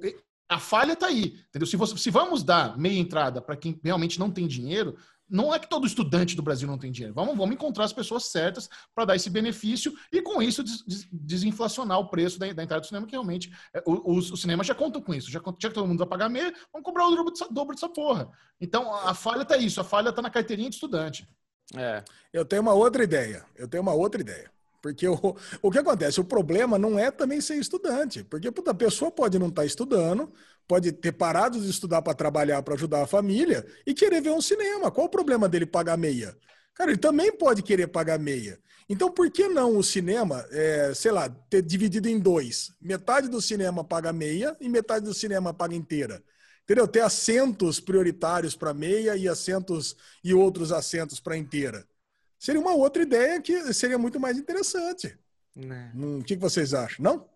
a 0.49 0.60
falha 0.60 0.93
está 0.93 1.08
aí, 1.08 1.39
entendeu? 1.49 1.66
Se, 1.66 1.78
você, 1.78 1.97
se 1.97 2.10
vamos 2.12 2.43
dar 2.43 2.78
meia 2.78 2.99
entrada 2.99 3.41
para 3.41 3.56
quem 3.56 3.80
realmente 3.82 4.20
não 4.20 4.30
tem 4.30 4.45
dinheiro, 4.45 4.97
não 5.30 5.53
é 5.53 5.59
que 5.59 5.69
todo 5.69 5.88
estudante 5.88 6.36
do 6.36 6.41
Brasil 6.41 6.67
não 6.67 6.78
tem 6.78 6.91
dinheiro. 6.91 7.13
Vamos, 7.13 7.36
vamos 7.36 7.55
encontrar 7.55 7.86
as 7.86 7.93
pessoas 7.93 8.26
certas 8.26 8.69
para 8.93 9.05
dar 9.05 9.15
esse 9.15 9.30
benefício 9.30 9.93
e, 10.11 10.21
com 10.21 10.41
isso, 10.41 10.63
des, 10.63 10.84
des, 10.86 11.07
desinflacionar 11.11 11.99
o 11.99 12.09
preço 12.09 12.38
da, 12.38 12.51
da, 12.51 12.63
entrada 12.63 12.82
do 12.82 12.88
cinema, 12.88 13.05
que 13.05 13.13
realmente 13.13 13.51
é, 13.74 13.84
os, 13.86 14.32
os 14.32 14.41
cinemas 14.41 14.67
já 14.67 14.76
contam 14.76 15.01
com 15.01 15.13
isso. 15.13 15.32
Já, 15.32 15.39
já 15.59 15.69
que 15.69 15.76
todo 15.76 15.88
mundo 15.88 15.99
vai 15.99 16.07
pagar 16.07 16.30
meia, 16.30 16.53
vamos 16.71 16.86
cobrar 16.86 17.07
o 17.07 17.15
dobro 17.15 17.32
dessa, 17.32 17.47
dobro 17.51 17.76
dessa 17.76 17.89
porra. 17.89 18.30
Então, 18.59 18.93
a 18.93 19.13
falha 19.13 19.43
está 19.43 19.57
isso. 19.57 19.80
A 19.82 19.84
falha 19.84 20.09
está 20.09 20.21
na 20.21 20.30
carteirinha 20.30 20.69
de 20.69 20.76
estudante. 20.76 21.28
É. 21.76 22.03
Eu 22.32 22.45
tenho 22.45 22.61
uma 22.61 22.74
outra 22.74 23.03
ideia. 23.03 23.45
Eu 23.55 23.67
tenho 23.67 23.82
uma 23.82 23.93
outra 23.93 24.21
ideia. 24.21 24.51
Porque 24.84 25.07
o, 25.07 25.17
o 25.61 25.71
que 25.71 25.80
acontece? 25.80 26.19
O 26.19 26.26
problema 26.26 26.78
não 26.78 26.99
é 26.99 27.09
também 27.09 27.39
ser 27.39 27.55
estudante. 27.55 28.24
Porque 28.24 28.51
puta, 28.51 28.71
a 28.71 28.76
pessoa 28.76 29.09
pode 29.09 29.39
não 29.39 29.47
estar 29.47 29.61
tá 29.61 29.65
estudando, 29.65 30.32
pode 30.68 30.91
ter 30.91 31.11
parado 31.11 31.59
de 31.59 31.70
estudar 31.70 32.01
para 32.01 32.14
trabalhar, 32.14 32.61
para 32.64 32.76
ajudar 32.76 33.03
a 33.03 33.07
família 33.07 33.66
e 33.86 33.93
querer 33.93 34.22
ver 34.22 34.32
um 34.32 34.41
cinema. 34.41 34.91
Qual 34.91 35.07
o 35.07 35.09
problema 35.09 35.47
dele 35.47 35.66
pagar 35.66 35.97
meia? 35.97 36.36
Cara, 36.74 36.91
ele 36.91 36.99
também 36.99 37.32
pode 37.32 37.61
querer 37.61 37.88
pagar 37.88 38.18
meia. 38.18 38.59
Então, 38.89 39.11
por 39.11 39.30
que 39.32 39.47
não 39.47 39.78
o 39.78 39.84
cinema, 39.84 40.45
é, 40.51 40.93
sei 40.93 41.11
lá, 41.11 41.30
ter 41.30 41.61
dividido 41.61 42.09
em 42.09 42.20
dois? 42.20 42.72
Metade 42.82 43.30
do 43.30 43.41
cinema 43.41 43.84
paga 43.84 44.11
meia 44.11 44.55
e 44.59 44.68
metade 44.68 45.05
do 45.05 45.14
cinema 45.14 45.53
paga 45.53 45.76
inteira. 45.76 46.24
Entendeu? 46.64 46.88
Ter 46.88 47.01
assentos 47.01 47.80
prioritários 47.80 48.55
para 48.55 48.74
meia 48.74 49.16
e 49.16 49.28
assentos 49.28 49.95
e 50.24 50.34
outros 50.34 50.72
assentos 50.72 51.20
para 51.20 51.38
inteira 51.38 51.86
seria 52.43 52.59
uma 52.59 52.74
outra 52.74 53.01
ideia 53.01 53.41
que 53.41 53.74
seria 53.74 53.97
muito 53.97 54.20
mais 54.20 54.38
interessante. 54.38 55.18
Né. 55.55 55.93
Hum, 55.95 56.20
o 56.20 56.24
que 56.24 56.36
vocês 56.36 56.74
acham? 56.74 57.01
Não? 57.01 57.30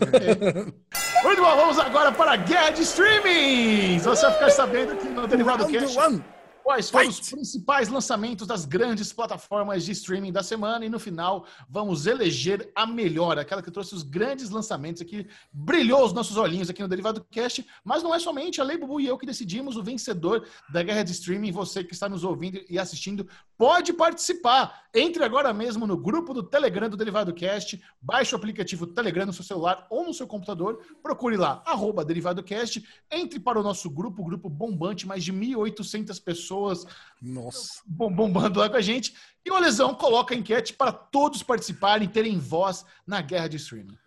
Muito 1.22 1.42
bom, 1.42 1.56
vamos 1.56 1.78
agora 1.78 2.10
para 2.12 2.32
a 2.32 2.36
guerra 2.36 2.70
de 2.70 2.82
streaming. 2.82 3.98
Você 3.98 4.22
vai 4.22 4.32
ficar 4.34 4.50
sabendo 4.50 4.96
que 4.96 5.08
no 5.08 5.26
Derivado 5.26 5.66
Cast... 5.66 5.98
One 5.98 6.22
Quais 6.62 6.90
foram 6.90 7.08
os 7.08 7.20
principais 7.20 7.88
lançamentos 7.88 8.46
das 8.46 8.64
grandes 8.64 9.12
plataformas 9.12 9.84
de 9.84 9.92
streaming 9.92 10.30
da 10.30 10.42
semana? 10.42 10.84
E 10.84 10.88
no 10.88 10.98
final, 10.98 11.46
vamos 11.68 12.06
eleger 12.06 12.70
a 12.74 12.86
melhor, 12.86 13.38
aquela 13.38 13.62
que 13.62 13.70
trouxe 13.70 13.94
os 13.94 14.02
grandes 14.02 14.50
lançamentos 14.50 15.02
aqui, 15.02 15.26
brilhou 15.52 16.04
os 16.04 16.12
nossos 16.12 16.36
olhinhos 16.36 16.70
aqui 16.70 16.82
no 16.82 16.88
Derivado 16.88 17.26
Cast. 17.30 17.66
Mas 17.84 18.02
não 18.02 18.14
é 18.14 18.18
somente 18.18 18.60
a 18.60 18.64
Lei 18.64 18.78
Bubu 18.78 19.00
e 19.00 19.06
eu 19.06 19.18
que 19.18 19.26
decidimos 19.26 19.76
o 19.76 19.82
vencedor 19.82 20.46
da 20.72 20.82
guerra 20.82 21.02
de 21.02 21.12
streaming. 21.12 21.50
Você 21.50 21.82
que 21.82 21.94
está 21.94 22.08
nos 22.08 22.24
ouvindo 22.24 22.60
e 22.68 22.78
assistindo 22.78 23.26
pode 23.56 23.92
participar. 23.92 24.84
Entre 24.94 25.24
agora 25.24 25.52
mesmo 25.52 25.86
no 25.86 25.96
grupo 25.96 26.34
do 26.34 26.42
Telegram 26.42 26.88
do 26.88 26.96
Derivado 26.96 27.32
Cast, 27.32 27.82
baixe 28.00 28.34
o 28.34 28.38
aplicativo 28.38 28.86
Telegram 28.86 29.26
no 29.26 29.32
seu 29.32 29.44
celular 29.44 29.86
ou 29.90 30.04
no 30.04 30.14
seu 30.14 30.26
computador, 30.26 30.84
procure 31.02 31.36
lá, 31.36 31.62
arroba 31.66 32.04
Derivado 32.04 32.42
Cast, 32.42 32.84
entre 33.10 33.38
para 33.38 33.58
o 33.58 33.62
nosso 33.62 33.88
grupo, 33.88 34.24
grupo 34.24 34.48
bombante, 34.48 35.06
mais 35.06 35.22
de 35.22 35.32
1.800 35.32 36.22
pessoas 36.22 36.59
pessoas 36.60 36.86
Nossa. 37.20 37.80
bombando 37.86 38.60
lá 38.60 38.68
com 38.68 38.76
a 38.76 38.80
gente. 38.80 39.14
E 39.44 39.50
o 39.50 39.58
Lesão 39.58 39.94
coloca 39.94 40.34
a 40.34 40.36
enquete 40.36 40.74
para 40.74 40.92
todos 40.92 41.42
participarem, 41.42 42.08
terem 42.08 42.38
voz 42.38 42.84
na 43.06 43.20
guerra 43.22 43.48
de 43.48 43.56
streaming. 43.56 43.98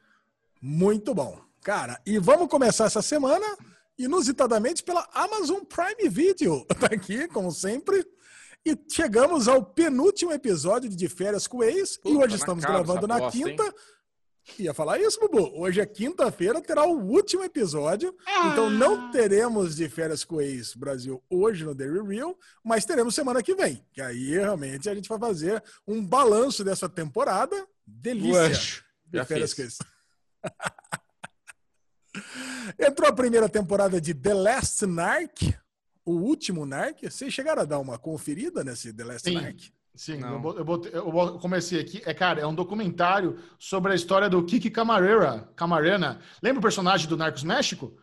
Muito 0.62 1.14
bom. 1.14 1.42
Cara, 1.62 2.00
e 2.06 2.20
vamos 2.20 2.48
começar 2.50 2.86
essa 2.86 3.02
semana, 3.02 3.46
inusitadamente, 3.98 4.84
pela 4.84 5.08
Amazon 5.14 5.62
Prime 5.62 6.10
Video. 6.10 6.66
Tá 6.80 6.88
aqui, 6.88 7.28
como 7.28 7.52
sempre. 7.52 8.06
E 8.66 8.78
chegamos 8.90 9.48
ao 9.48 9.64
penúltimo 9.64 10.32
episódio 10.32 10.90
de 10.90 11.10
Férias 11.10 11.48
com 11.48 11.58
o 11.58 11.64
Ex. 11.64 11.98
Puta, 11.98 12.10
e 12.10 12.18
hoje 12.18 12.36
estamos 12.36 12.64
gravando 12.64 13.08
na 13.08 13.30
quinta. 13.30 13.64
Hein? 13.64 13.74
Ia 14.60 14.74
falar 14.74 15.00
isso, 15.00 15.20
Bubu. 15.20 15.60
Hoje 15.60 15.80
é 15.80 15.86
quinta-feira, 15.86 16.62
terá 16.62 16.86
o 16.86 17.00
último 17.00 17.44
episódio. 17.44 18.16
Ah. 18.26 18.50
Então 18.52 18.70
não 18.70 19.10
teremos 19.10 19.76
de 19.76 19.88
férias 19.90 20.24
com 20.24 20.36
o 20.36 20.42
ex 20.42 20.76
Brasil 20.76 21.24
hoje 21.30 21.64
no 21.64 21.74
Daily 21.74 22.06
Real, 22.06 22.38
mas 22.64 22.86
teremos 22.86 23.16
semana 23.16 23.42
que 23.42 23.56
vem. 23.56 23.86
Que 23.92 24.02
aí 24.02 24.32
realmente 24.32 24.90
a 24.90 24.96
gente 24.96 25.10
vai 25.10 25.18
fazer 25.18 25.64
um 25.88 26.06
balanço 26.06 26.64
dessa 26.64 26.90
temporada. 26.90 27.68
Delícia. 27.86 28.84
de 29.08 29.26
férias 29.26 29.54
com 29.54 29.62
ex. 29.62 29.78
Entrou 32.80 33.10
a 33.10 33.14
primeira 33.14 33.50
temporada 33.50 34.00
de 34.00 34.14
The 34.14 34.34
Last 34.34 34.86
Narc, 34.86 35.54
o 36.06 36.14
último 36.14 36.66
Narc. 36.66 37.04
Vocês 37.04 37.34
chegaram 37.34 37.62
a 37.62 37.66
dar 37.66 37.80
uma 37.80 37.98
conferida 37.98 38.64
nesse 38.64 38.94
The 38.94 39.04
Last 39.04 39.30
Sim. 39.30 39.36
Narc? 39.36 39.74
Sim, 39.96 40.20
eu, 40.22 40.56
eu, 40.58 40.66
botei, 40.66 40.92
eu, 40.94 41.40
comecei 41.40 41.80
aqui. 41.80 42.02
É, 42.06 42.14
cara, 42.14 42.42
é 42.42 42.48
um 42.48 42.56
documentário 42.56 43.38
sobre 43.60 43.92
a 43.92 43.96
história 43.96 44.28
do 44.28 44.44
Kiki 44.44 44.72
Camarera. 44.72 45.48
Camarena. 45.56 46.20
Lembra 46.42 46.60
o 46.60 46.64
personagem 46.64 47.08
do 47.08 47.16
Narcos 47.16 47.44
México? 47.44 47.94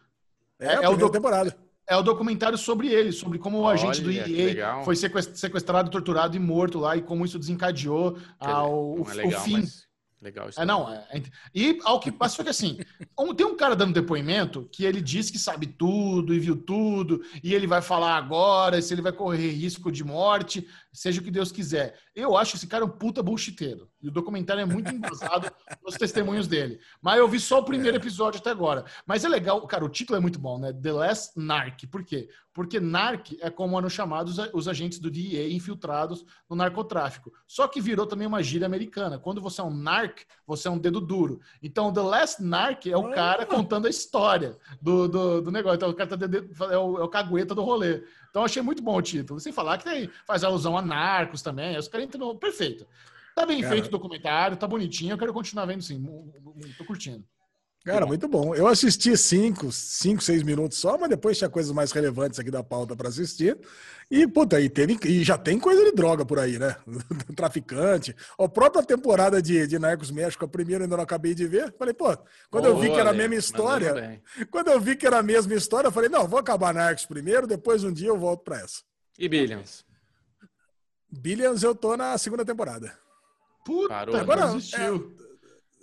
É, 0.59 0.67
é, 0.67 0.85
é 0.85 0.89
o 0.89 0.97
do, 0.97 1.11
temporada. 1.11 1.57
É 1.89 1.97
o 1.97 2.03
documentário 2.03 2.57
sobre 2.57 2.89
ele, 2.89 3.11
sobre 3.11 3.39
como 3.39 3.59
o 3.59 3.63
Olha, 3.63 3.75
agente 3.75 4.01
do 4.01 4.13
EA 4.13 4.85
foi 4.85 4.95
sequestrado, 4.95 5.91
torturado 5.91 6.37
e 6.37 6.39
morto 6.39 6.79
lá 6.79 6.97
e 6.97 7.03
como 7.03 7.25
isso 7.25 7.39
desencadeou 7.39 8.17
ao, 8.39 8.97
é 9.11 9.15
legal, 9.15 9.41
o 9.41 9.45
fim. 9.45 9.61
Mas 9.61 9.90
Legal 10.21 10.51
isso. 10.51 10.61
É, 10.61 10.67
não, 10.67 10.93
é, 10.93 11.07
é, 11.13 11.23
e 11.55 11.79
ao 11.83 11.99
que 11.99 12.13
passa 12.13 12.43
que 12.45 12.51
assim, 12.51 12.79
um, 13.19 13.35
tem 13.35 13.47
um 13.47 13.57
cara 13.57 13.75
dando 13.75 13.95
depoimento 13.95 14.69
que 14.71 14.85
ele 14.85 15.01
diz 15.01 15.31
que 15.31 15.39
sabe 15.39 15.67
tudo 15.67 16.35
e 16.35 16.39
viu 16.39 16.57
tudo, 16.57 17.23
e 17.43 17.55
ele 17.55 17.67
vai 17.67 17.81
falar 17.81 18.17
agora 18.17 18.83
se 18.83 18.93
ele 18.93 19.01
vai 19.01 19.13
correr 19.13 19.51
risco 19.51 19.91
de 19.91 20.05
morte, 20.05 20.69
seja 20.93 21.21
o 21.21 21.25
que 21.25 21.31
Deus 21.31 21.51
quiser. 21.51 21.99
Eu 22.15 22.37
acho 22.37 22.57
esse 22.57 22.67
cara 22.67 22.85
um 22.85 22.89
puta 22.89 23.23
bullshiteiro. 23.23 23.89
E 24.03 24.09
o 24.09 24.11
documentário 24.11 24.63
é 24.63 24.65
muito 24.65 24.91
embasado 24.91 25.51
nos 25.85 25.95
testemunhos 25.95 26.47
dele. 26.47 26.81
Mas 27.03 27.19
eu 27.19 27.29
vi 27.29 27.39
só 27.39 27.61
o 27.61 27.65
primeiro 27.65 27.97
é. 27.97 28.01
episódio 28.01 28.41
até 28.41 28.51
agora. 28.51 28.85
Mas 29.07 29.25
é 29.25 29.29
legal, 29.29 29.67
cara, 29.67 29.85
o 29.85 29.89
título 29.89 30.17
é 30.17 30.21
muito 30.21 30.39
bom, 30.39 30.59
né? 30.59 30.73
The 30.73 30.93
Last 30.93 31.39
Narc. 31.39 31.87
Por 31.87 32.05
quê? 32.05 32.29
Porque 32.53 32.81
narc 32.81 33.39
é 33.41 33.49
como 33.49 33.79
eram 33.79 33.89
chamados 33.89 34.37
os 34.53 34.67
agentes 34.67 34.99
do 34.99 35.11
DEA 35.11 35.53
infiltrados 35.53 36.25
no 36.49 36.57
narcotráfico. 36.57 37.33
Só 37.47 37.69
que 37.69 37.81
virou 37.81 38.07
também 38.07 38.27
uma 38.27 38.43
gíria 38.43 38.67
americana. 38.67 39.19
Quando 39.19 39.41
você 39.41 39.61
é 39.61 39.65
um 39.65 39.75
narc, 39.75 40.23
você 40.47 40.67
é 40.67 40.71
um 40.71 40.79
dedo 40.79 41.01
duro. 41.01 41.41
Então, 41.63 41.93
The 41.93 42.01
Last 42.01 42.43
Narc 42.43 42.87
é 42.87 42.97
o 42.97 43.11
cara 43.13 43.47
contando 43.47 43.87
a 43.87 43.91
história 43.91 44.59
do, 44.81 45.07
do, 45.07 45.43
do 45.43 45.51
negócio. 45.53 45.77
Então, 45.77 45.91
o 45.91 45.95
cara 45.95 46.11
tá 46.11 46.17
de, 46.17 46.39
é, 46.39 46.79
o, 46.79 46.99
é 46.99 47.05
o 47.05 47.09
cagueta 47.09 47.55
do 47.55 47.63
rolê. 47.63 48.03
Então, 48.29 48.45
achei 48.45 48.63
muito 48.63 48.83
bom 48.83 48.97
o 48.97 49.03
título. 49.03 49.39
Sem 49.39 49.53
falar 49.53 49.79
que 49.79 49.85
tem, 49.85 50.11
faz 50.27 50.43
alusão 50.43 50.77
a 50.77 50.83
narcos 50.83 51.43
também. 51.43 51.79
Os 51.79 51.87
caras 51.87 52.07
entram. 52.07 52.37
Perfeito. 52.37 52.85
Tá 53.41 53.47
bem 53.47 53.63
Cara... 53.63 53.73
feito 53.73 53.87
o 53.87 53.91
documentário, 53.91 54.57
tá 54.57 54.67
bonitinho. 54.67 55.15
Eu 55.15 55.19
quero 55.19 55.33
continuar 55.33 55.65
vendo 55.65 55.83
sim. 55.83 56.05
Tô 56.77 56.85
curtindo. 56.85 57.25
Cara, 57.83 58.05
muito 58.05 58.29
bom. 58.29 58.55
Eu 58.55 58.67
assisti 58.67 59.17
cinco, 59.17 59.73
cinco, 59.73 60.23
seis 60.23 60.43
minutos 60.43 60.77
só, 60.77 60.99
mas 60.99 61.09
depois 61.09 61.39
tinha 61.39 61.49
coisas 61.49 61.73
mais 61.73 61.91
relevantes 61.91 62.39
aqui 62.39 62.51
da 62.51 62.63
pauta 62.63 62.95
para 62.95 63.09
assistir. 63.09 63.59
E, 64.11 64.27
puta, 64.27 64.59
aí 64.59 64.69
teve, 64.69 64.99
e 65.07 65.25
já 65.25 65.39
tem 65.39 65.59
coisa 65.59 65.83
de 65.83 65.93
droga 65.93 66.27
por 66.27 66.39
aí, 66.39 66.59
né? 66.59 66.77
Traficante. 67.35 68.15
A 68.39 68.47
própria 68.47 68.83
temporada 68.85 69.41
de, 69.41 69.67
de 69.67 69.79
Narcos 69.79 70.11
México, 70.11 70.45
a 70.45 70.49
primeira 70.49 70.85
ainda 70.85 70.95
não 70.95 71.05
acabei 71.05 71.35
de 71.35 71.47
ver. 71.47 71.75
Falei, 71.79 71.95
pô, 71.95 72.15
quando 72.51 72.65
Boa, 72.65 72.75
eu 72.75 72.79
vi 72.79 72.91
que 72.91 73.01
era 73.01 73.11
a 73.11 73.15
mesma 73.15 73.37
história, 73.37 74.23
quando 74.51 74.69
eu 74.69 74.79
vi 74.79 74.95
que 74.95 75.07
era 75.07 75.21
a 75.21 75.23
mesma 75.23 75.55
história, 75.55 75.89
eu 75.89 75.93
falei, 75.93 76.11
não, 76.11 76.29
vou 76.29 76.39
acabar 76.39 76.75
Narcos 76.75 77.07
primeiro, 77.07 77.47
depois 77.47 77.83
um 77.83 77.93
dia 77.93 78.09
eu 78.09 78.19
volto 78.19 78.45
para 78.45 78.61
essa. 78.61 78.83
E 79.19 79.27
Billions? 79.27 79.87
Billions 81.11 81.63
eu 81.63 81.75
tô 81.75 81.97
na 81.97 82.19
segunda 82.19 82.45
temporada. 82.45 82.95
Puta, 83.65 83.89
Parou, 83.89 84.17
agora 84.17 84.47
desistiu. 84.49 85.17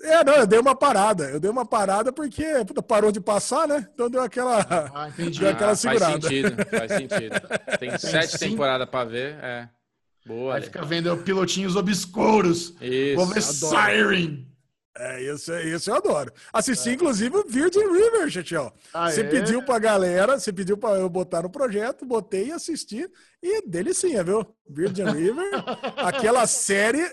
É, 0.01 0.13
é, 0.13 0.23
não, 0.23 0.33
eu 0.33 0.47
dei 0.47 0.59
uma 0.59 0.75
parada. 0.75 1.25
Eu 1.25 1.39
dei 1.39 1.49
uma 1.49 1.65
parada 1.65 2.11
porque 2.11 2.43
puta, 2.65 2.81
parou 2.81 3.11
de 3.11 3.19
passar, 3.19 3.67
né? 3.67 3.87
Então 3.93 4.09
deu 4.09 4.21
aquela, 4.21 4.61
ah, 4.93 5.09
deu 5.17 5.49
aquela 5.49 5.71
ah, 5.71 5.75
segurada. 5.75 6.21
Faz 6.21 6.23
sentido, 6.23 6.65
faz 6.69 6.91
sentido. 6.93 7.41
Tem, 7.79 7.89
Tem 7.89 7.97
sete 7.97 8.37
temporadas 8.37 8.89
para 8.89 9.09
ver, 9.09 9.35
é. 9.41 9.69
Boa. 10.25 10.55
Aí 10.55 10.61
fica 10.61 10.83
vendo 10.83 11.15
pilotinhos 11.17 11.75
obscuros. 11.75 12.75
Isso. 12.81 13.15
Vou 13.15 13.25
ver 13.27 13.41
Siren. 13.41 14.46
É, 14.99 15.21
isso, 15.21 15.53
isso 15.59 15.91
eu 15.91 15.95
adoro. 15.95 16.31
Assisti, 16.51 16.89
é. 16.89 16.93
inclusive, 16.93 17.35
o 17.37 17.45
Virgin 17.47 17.85
River, 17.87 18.29
Chechel. 18.29 18.73
Ah, 18.93 19.11
você 19.11 19.21
é? 19.21 19.23
pediu 19.23 19.63
pra 19.63 19.77
galera, 19.77 20.39
você 20.39 20.51
pediu 20.51 20.75
pra 20.75 20.91
eu 20.91 21.07
botar 21.07 21.43
no 21.43 21.49
projeto, 21.49 22.05
botei 22.05 22.47
e 22.47 22.51
assisti. 22.51 23.07
E 23.41 23.61
delicinha, 23.67 24.23
viu? 24.23 24.45
Virgin 24.67 25.05
River, 25.05 25.45
aquela 25.97 26.47
série, 26.47 27.03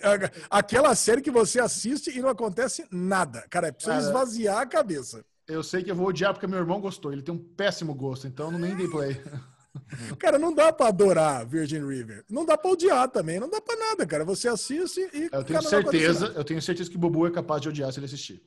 aquela 0.48 0.94
série 0.94 1.20
que 1.20 1.30
você 1.30 1.60
assiste 1.60 2.16
e 2.16 2.22
não 2.22 2.30
acontece 2.30 2.86
nada. 2.90 3.44
Cara, 3.50 3.68
é 3.68 3.72
preciso 3.72 3.98
esvaziar 3.98 4.58
a 4.58 4.66
cabeça. 4.66 5.22
Eu 5.46 5.62
sei 5.62 5.84
que 5.84 5.90
eu 5.90 5.94
vou 5.94 6.06
odiar 6.06 6.32
porque 6.32 6.46
meu 6.46 6.58
irmão 6.58 6.80
gostou. 6.80 7.12
Ele 7.12 7.22
tem 7.22 7.34
um 7.34 7.38
péssimo 7.38 7.94
gosto, 7.94 8.26
então 8.26 8.50
não 8.50 8.58
nem 8.58 8.74
dei 8.74 8.88
play. 8.88 9.20
Cara, 10.18 10.38
não 10.38 10.54
dá 10.54 10.72
pra 10.72 10.88
adorar 10.88 11.46
Virgin 11.46 11.86
River. 11.86 12.24
Não 12.28 12.44
dá 12.44 12.56
pra 12.56 12.70
odiar 12.70 13.08
também. 13.08 13.40
Não 13.40 13.48
dá 13.48 13.60
pra 13.60 13.76
nada, 13.76 14.06
cara. 14.06 14.24
Você 14.24 14.48
assiste 14.48 15.00
e. 15.12 15.28
Eu 15.32 15.44
tenho 15.44 15.60
cara, 15.60 15.62
certeza, 15.62 16.32
eu 16.34 16.44
tenho 16.44 16.62
certeza 16.62 16.90
que 16.90 16.96
o 16.96 16.98
Bubu 16.98 17.26
é 17.26 17.30
capaz 17.30 17.60
de 17.60 17.68
odiar 17.68 17.92
se 17.92 17.98
ele 17.98 18.06
assistir. 18.06 18.42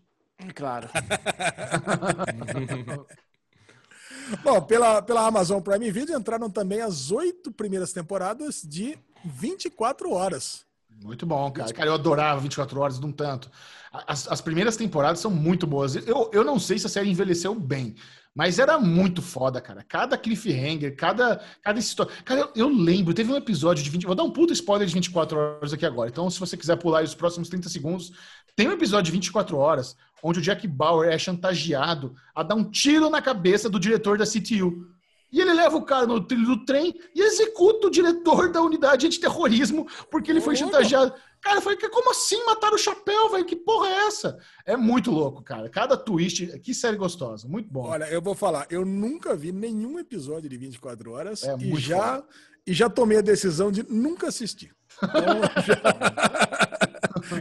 Claro. 0.56 0.90
Bom, 4.44 4.62
pela, 4.62 5.02
pela 5.02 5.26
Amazon 5.26 5.62
Prime 5.62 5.90
Video 5.90 6.18
entraram 6.18 6.50
também 6.50 6.82
as 6.82 7.12
oito 7.12 7.52
primeiras 7.52 7.94
temporadas 7.94 8.62
de 8.62 8.98
24 9.24 10.12
horas. 10.12 10.66
Muito 11.02 11.26
bom, 11.26 11.50
cara. 11.52 11.72
Cara, 11.72 11.90
eu 11.90 11.94
adorava 11.94 12.42
24 12.42 12.80
horas 12.80 13.00
de 13.00 13.06
um 13.06 13.12
tanto. 13.12 13.50
As, 13.92 14.28
as 14.28 14.42
primeiras 14.42 14.76
temporadas 14.76 15.20
são 15.20 15.32
muito 15.32 15.66
boas. 15.66 15.96
Eu, 15.96 16.30
eu 16.34 16.44
não 16.44 16.60
sei 16.60 16.78
se 16.78 16.88
a 16.88 16.90
série 16.90 17.10
envelheceu 17.10 17.56
bem, 17.56 17.96
mas 18.38 18.60
era 18.60 18.78
muito 18.78 19.20
foda, 19.20 19.60
cara. 19.60 19.84
Cada 19.84 20.16
cliffhanger, 20.16 20.96
cada, 20.96 21.42
cada 21.60 21.80
história. 21.80 22.14
Cara, 22.24 22.42
eu, 22.42 22.52
eu, 22.56 22.70
lembro, 22.70 23.12
teve 23.12 23.32
um 23.34 23.36
episódio 23.36 23.84
de 23.84 23.90
20. 23.90 24.06
Vou 24.06 24.14
dar 24.14 24.22
um 24.22 24.30
puta 24.30 24.54
spoiler 24.54 24.88
de 24.88 24.94
24 24.94 25.36
horas 25.36 25.74
aqui 25.74 25.84
agora. 25.84 26.08
Então, 26.08 26.30
se 26.30 26.40
você 26.40 26.56
quiser 26.56 26.76
pular 26.76 27.04
os 27.04 27.16
próximos 27.16 27.50
30 27.50 27.68
segundos, 27.68 28.12
tem 28.56 28.68
um 28.68 28.74
episódio 28.74 29.06
de 29.06 29.12
24 29.14 29.58
horas 29.58 29.96
onde 30.22 30.38
o 30.38 30.42
Jack 30.42 30.68
Bauer 30.68 31.10
é 31.10 31.18
chantageado 31.18 32.14
a 32.36 32.44
dar 32.44 32.54
um 32.54 32.70
tiro 32.70 33.10
na 33.10 33.24
cabeça 33.24 33.68
do 33.68 33.80
diretor 33.80 34.20
da 34.20 34.26
CTU. 34.26 34.86
E 35.32 35.42
ele 35.42 35.54
leva 35.54 35.76
o 35.76 35.82
cara 35.82 36.06
no 36.06 36.22
trilho 36.22 36.46
do 36.46 36.64
trem 36.64 36.94
e 37.16 37.22
executa 37.22 37.88
o 37.88 37.92
diretor 37.92 38.52
da 38.52 38.62
unidade 38.62 39.08
antiterrorismo 39.08 39.88
porque 40.12 40.30
ele 40.30 40.42
foi 40.42 40.56
chantageado. 40.56 41.12
Cara, 41.48 41.62
foi 41.62 41.78
que 41.78 41.88
como 41.88 42.12
assim 42.12 42.46
mataram 42.46 42.76
o 42.76 42.78
chapéu, 42.78 43.30
velho? 43.30 43.46
Que 43.46 43.56
porra 43.56 43.88
é 43.88 44.08
essa? 44.08 44.38
É 44.66 44.76
muito 44.76 45.10
louco, 45.10 45.42
cara. 45.42 45.70
Cada 45.70 45.96
twist, 45.96 46.46
que 46.60 46.74
série 46.74 46.98
gostosa, 46.98 47.48
muito 47.48 47.72
bom. 47.72 47.88
Olha, 47.88 48.04
eu 48.12 48.22
vou 48.22 48.36
falar, 48.36 48.68
eu 48.70 48.84
nunca 48.84 49.34
vi 49.34 49.54
nenhum 49.54 49.98
episódio 49.98 50.50
de 50.50 50.58
24 50.58 51.10
horas 51.10 51.44
é 51.44 51.56
e 51.58 51.74
já 51.78 52.22
e 52.66 52.74
já 52.74 52.90
tomei 52.90 53.20
a 53.20 53.22
decisão 53.22 53.72
de 53.72 53.82
nunca 53.90 54.28
assistir. 54.28 54.76
Então, 55.08 55.42
já... 55.64 56.67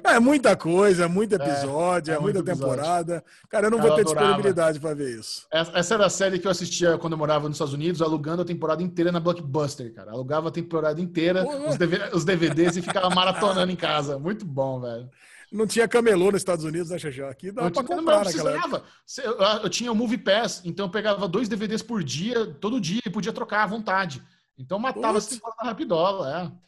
É 0.05 0.19
muita 0.19 0.57
coisa, 0.57 1.09
muito 1.09 1.35
é, 1.35 1.37
episódio, 1.37 2.13
é, 2.13 2.17
é 2.17 2.21
muita 2.21 2.43
temporada. 2.43 3.25
Cara, 3.49 3.67
eu 3.67 3.71
não 3.71 3.79
vou 3.79 3.95
ter 3.95 4.05
disponibilidade 4.05 4.81
para 4.81 4.95
ver 4.95 5.19
isso. 5.19 5.47
Essa 5.51 5.95
era 5.95 6.07
a 6.07 6.11
série 6.11 6.39
que 6.39 6.47
eu 6.47 6.51
assistia 6.51 6.99
quando 6.99 7.13
eu 7.13 7.19
morava 7.19 7.49
nos 7.49 7.57
Estados 7.57 7.75
Unidos, 7.75 8.03
alugando 8.03 8.43
a 8.43 8.45
temporada 8.45 8.83
inteira 8.83 9.13
na 9.13 9.21
Blockbuster, 9.21 9.93
cara. 9.95 10.13
Alugava 10.13 10.49
a 10.49 10.53
temporada 10.53 11.01
inteira, 11.01 11.45
os, 11.69 11.77
DVD, 11.77 12.15
os, 12.15 12.25
DVDs 12.25 12.77
e 12.77 12.83
ficava 12.83 13.09
maratonando 13.11 13.71
em 13.73 13.77
casa. 13.77 14.19
Muito 14.19 14.45
bom, 14.45 14.81
velho. 14.81 15.09
Não 15.51 15.67
tinha 15.67 15.87
camelô 15.87 16.33
nos 16.33 16.41
Estados 16.41 16.65
Unidos, 16.65 16.91
né, 16.91 16.99
Xaxá? 16.99 17.29
Aqui 17.29 17.53
dava 17.53 17.71
pra 17.71 17.85
comprar 17.85 18.25
naquela 18.25 18.83
eu, 19.25 19.39
eu 19.63 19.71
tinha 19.71 19.93
o 19.93 19.95
Movie 19.95 20.19
Pass, 20.19 20.61
então 20.65 20.87
eu 20.87 20.91
pegava 20.91 21.29
dois 21.29 21.49
DVDs 21.49 21.83
por 21.83 22.03
dia, 22.03 22.47
todo 22.47 22.81
dia, 22.81 23.01
e 23.07 23.11
podia 23.11 23.33
trocar 23.33 23.63
à 23.63 23.67
vontade. 23.67 24.23
Então 24.59 24.79
matava 24.79 25.19
essa 25.19 25.31
temporada 25.31 25.63
rapidola, 25.65 26.43
é. 26.43 26.67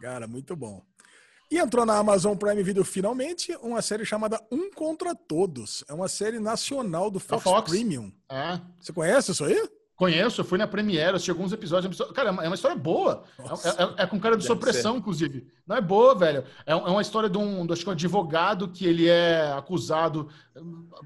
Cara, 0.00 0.26
muito 0.26 0.54
bom. 0.56 0.82
E 1.50 1.58
entrou 1.58 1.84
na 1.84 1.96
Amazon 1.96 2.36
Prime 2.36 2.62
Video 2.62 2.84
finalmente 2.84 3.56
uma 3.62 3.82
série 3.82 4.04
chamada 4.04 4.40
Um 4.50 4.70
Contra 4.70 5.14
Todos. 5.14 5.84
É 5.88 5.92
uma 5.92 6.08
série 6.08 6.38
nacional 6.38 7.10
do 7.10 7.20
Fox, 7.20 7.42
Fox. 7.42 7.70
Premium. 7.70 8.12
É. 8.28 8.60
Você 8.80 8.92
conhece 8.92 9.32
isso 9.32 9.44
aí? 9.44 9.68
Conheço, 9.96 10.40
eu 10.40 10.44
fui 10.44 10.58
na 10.58 10.66
Premiere, 10.66 11.14
assisti 11.14 11.30
alguns 11.30 11.52
episódios. 11.52 11.96
Cara, 12.12 12.30
é 12.30 12.48
uma 12.48 12.54
história 12.56 12.76
boa. 12.76 13.22
É, 13.38 14.02
é, 14.02 14.02
é, 14.02 14.06
com 14.06 14.18
cara 14.18 14.36
de 14.36 14.44
supressão, 14.44 14.96
inclusive. 14.96 15.46
Não 15.64 15.76
é 15.76 15.80
boa, 15.80 16.16
velho. 16.16 16.44
É, 16.66 16.72
é 16.72 16.74
uma 16.74 17.00
história 17.00 17.30
de 17.30 17.38
um, 17.38 17.64
acho 17.72 17.84
que 17.84 17.88
um 17.88 17.92
advogado 17.92 18.68
que 18.68 18.84
ele 18.86 19.08
é 19.08 19.52
acusado, 19.52 20.28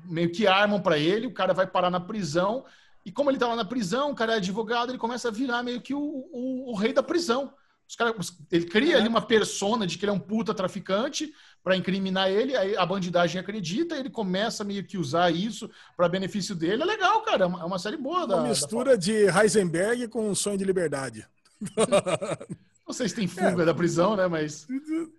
meio 0.07 0.33
que 0.33 0.47
armam 0.47 0.81
para 0.81 0.97
ele, 0.97 1.27
o 1.27 1.35
cara 1.35 1.53
vai 1.53 1.67
parar 1.67 1.91
na 1.91 2.01
prisão. 2.01 2.65
E 3.05 3.13
como 3.13 3.31
ele 3.31 3.39
tá 3.39 3.47
lá 3.47 3.57
na 3.57 3.65
prisão, 3.65 4.11
o 4.11 4.15
cara 4.15 4.35
é 4.35 4.37
advogado, 4.37 4.91
ele 4.91 4.99
começa 4.99 5.29
a 5.29 5.33
virar 5.33 5.63
meio 5.63 5.83
que 5.83 5.93
o, 5.93 6.01
o, 6.01 6.71
o 6.71 6.75
rei 6.75 6.95
da 6.95 7.03
prisão. 7.03 7.53
Cara, 7.97 8.15
ele 8.51 8.67
cria 8.67 8.97
ali 8.99 9.09
uma 9.09 9.23
persona 9.23 9.87
de 9.87 9.97
que 9.97 10.05
ele 10.05 10.11
é 10.11 10.15
um 10.15 10.19
puta 10.19 10.53
traficante 10.53 11.33
para 11.63 11.77
incriminar 11.77 12.31
ele, 12.31 12.57
aí 12.57 12.77
a 12.77 12.85
bandidagem 12.85 13.41
acredita, 13.41 13.97
ele 13.97 14.11
começa 14.11 14.63
meio 14.63 14.85
que 14.85 14.99
usar 14.99 15.31
isso 15.31 15.71
para 15.97 16.09
benefício 16.09 16.55
dele. 16.55 16.83
É 16.83 16.87
legal, 16.87 17.23
cara. 17.23 17.45
É 17.45 17.47
uma 17.47 17.77
é 17.77 17.79
série 17.79 17.97
boa. 17.97 18.19
Uma 18.19 18.27
da, 18.27 18.43
mistura 18.43 18.91
da 18.91 18.97
de 18.97 19.27
Heisenberg 19.27 20.09
com 20.09 20.29
um 20.29 20.35
sonho 20.35 20.59
de 20.59 20.65
liberdade. 20.65 21.27
Não 22.87 22.95
sei 22.95 23.09
se 23.09 23.15
tem 23.15 23.27
fuga 23.27 23.63
é, 23.63 23.67
da 23.67 23.75
prisão, 23.75 24.17
né? 24.17 24.27
Mas. 24.27 24.67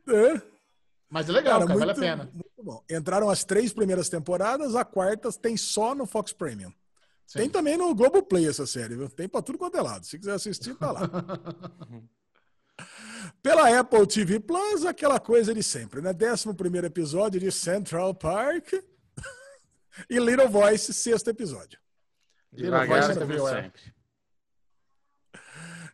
É. 0.09 0.41
Mas 1.11 1.27
é 1.27 1.31
legal, 1.31 1.59
cara, 1.59 1.65
cara 1.65 1.79
muito, 1.79 1.79
vale 1.79 1.91
a 1.91 1.95
pena. 1.95 2.29
Muito 2.31 2.63
bom. 2.63 2.83
Entraram 2.89 3.29
as 3.31 3.43
três 3.43 3.73
primeiras 3.73 4.09
temporadas, 4.09 4.75
a 4.75 4.85
quarta 4.85 5.31
tem 5.31 5.57
só 5.57 5.95
no 5.95 6.05
Fox 6.05 6.31
Premium. 6.31 6.71
Sim. 7.25 7.39
Tem 7.39 7.49
também 7.49 7.77
no 7.77 7.93
Globoplay 7.95 8.47
essa 8.47 8.67
série, 8.67 8.95
viu? 8.95 9.09
Tem 9.09 9.27
para 9.27 9.41
tudo 9.41 9.57
quanto 9.57 9.77
é 9.77 9.81
lado. 9.81 10.05
Se 10.05 10.19
quiser 10.19 10.33
assistir, 10.33 10.75
tá 10.75 10.91
lá. 10.91 11.01
Pela 13.41 13.79
Apple 13.79 14.05
TV 14.07 14.39
Plus, 14.39 14.85
aquela 14.85 15.19
coisa 15.19 15.53
de 15.53 15.63
sempre, 15.63 16.01
né? 16.01 16.11
11 16.11 16.85
episódio 16.85 17.39
de 17.39 17.51
Central 17.51 18.13
Park 18.13 18.73
e 20.09 20.19
Little 20.19 20.49
Voice, 20.49 20.93
sexto 20.93 21.29
episódio. 21.29 21.79
Little 22.53 22.87
Voice 22.87 23.19
como 23.19 23.49
sempre. 23.49 23.99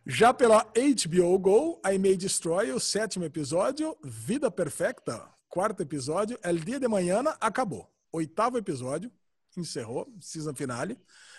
Já 0.08 0.32
pela 0.32 0.64
HBO 0.64 1.38
Go, 1.38 1.80
I 1.84 1.98
May 1.98 2.16
Destroy, 2.16 2.70
o 2.70 2.78
sétimo 2.78 3.24
episódio, 3.24 3.96
Vida 4.04 4.50
Perfecta, 4.50 5.28
quarto 5.48 5.82
episódio, 5.82 6.38
El 6.44 6.60
Dia 6.60 6.78
de 6.78 6.86
Manhã, 6.86 7.24
acabou. 7.40 7.90
Oitavo 8.12 8.56
episódio, 8.56 9.10
encerrou, 9.56 10.06
season 10.20 10.54
finale. 10.54 10.96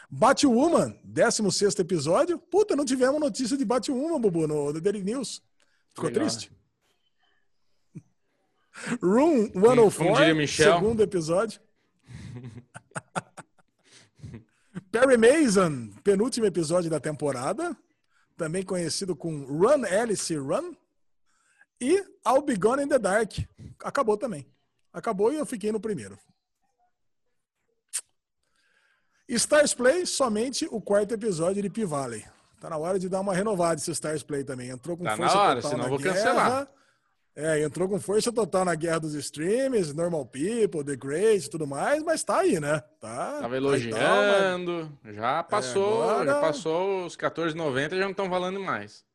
Batwoman, 0.09 0.97
16 1.03 1.80
episódio. 1.80 2.38
Puta, 2.38 2.76
não 2.76 2.85
tivemos 2.85 3.19
notícia 3.19 3.57
de 3.57 3.65
Batwoman, 3.65 4.19
Bubu, 4.19 4.47
no, 4.47 4.73
no 4.73 4.81
Daily 4.81 5.03
News. 5.03 5.41
Ficou 5.97 6.09
Legal. 6.09 6.27
triste? 6.27 6.51
Room 9.01 9.51
104, 9.51 10.47
segundo 10.47 11.01
episódio. 11.01 11.59
Perry 14.91 15.17
Mason, 15.17 15.89
penúltimo 16.03 16.45
episódio 16.45 16.87
da 16.87 16.99
temporada, 16.99 17.75
também 18.35 18.63
conhecido 18.63 19.15
com 19.15 19.43
Run 19.45 19.85
Alice 19.85 20.35
Run. 20.35 20.75
E 21.81 21.95
I'll 22.27 22.43
Be 22.43 22.55
Gone 22.55 22.83
in 22.83 22.87
the 22.87 22.99
Dark. 22.99 23.31
Acabou 23.83 24.17
também. 24.17 24.47
Acabou 24.93 25.33
e 25.33 25.37
eu 25.37 25.47
fiquei 25.47 25.71
no 25.71 25.79
primeiro. 25.79 26.19
Stars 29.27 29.73
Play, 29.73 30.05
somente 30.05 30.67
o 30.69 30.79
quarto 30.79 31.15
episódio 31.15 31.63
de 31.63 31.71
P-Valley. 31.71 32.23
Tá 32.59 32.69
na 32.69 32.77
hora 32.77 32.97
de 32.97 33.07
dar 33.07 33.21
uma 33.21 33.34
renovada 33.34 33.75
esse 33.75 33.91
Stars 33.91 34.23
Play 34.23 34.43
também. 34.43 34.69
Entrou 34.69 34.97
com 34.97 35.03
tá 35.03 35.15
força 35.15 35.35
na 35.35 35.41
hora, 35.41 35.55
total 35.61 35.71
senão 35.71 35.84
na 35.84 35.89
vou 35.89 35.99
guerra. 35.99 36.15
cancelar. 36.15 36.67
É, 37.35 37.61
entrou 37.61 37.88
com 37.88 37.99
força 37.99 38.31
total 38.31 38.65
na 38.65 38.73
guerra 38.73 39.01
dos 39.01 39.13
streams, 39.13 39.93
Normal 39.93 40.25
People, 40.25 40.84
The 40.84 40.95
Great 40.95 41.45
e 41.45 41.49
tudo 41.49 41.67
mais, 41.67 42.01
mas 42.01 42.23
tá 42.23 42.39
aí, 42.39 42.59
né? 42.59 42.81
Tá, 42.99 43.41
Tava 43.41 43.55
elogiando, 43.55 44.91
tá 45.03 45.13
já 45.13 45.43
passou, 45.43 46.03
é, 46.03 46.09
agora... 46.09 46.25
já 46.25 46.41
passou 46.41 47.05
os 47.05 47.15
14,90 47.15 47.89
já 47.91 48.03
não 48.05 48.09
estão 48.09 48.27
valendo 48.27 48.59
mais. 48.59 49.05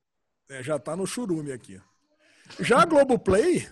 É, 0.49 0.63
já 0.63 0.79
tá 0.79 0.95
no 0.95 1.05
churume 1.05 1.51
aqui. 1.51 1.81
Já 2.61 2.83
a 2.83 2.87
Globoplay, 2.87 3.69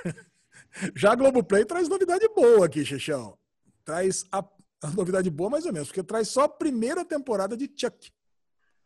já 0.96 1.12
a 1.12 1.14
Globoplay 1.14 1.66
traz 1.66 1.90
novidade 1.90 2.26
boa 2.34 2.64
aqui, 2.64 2.82
Xixão. 2.86 3.36
Traz 3.84 4.24
a 4.32 4.42
a 4.82 4.90
novidade 4.90 5.30
boa, 5.30 5.48
mais 5.48 5.64
ou 5.64 5.72
menos, 5.72 5.88
porque 5.88 6.02
traz 6.02 6.28
só 6.28 6.42
a 6.42 6.48
primeira 6.48 7.04
temporada 7.04 7.56
de 7.56 7.70
Chuck. 7.74 8.10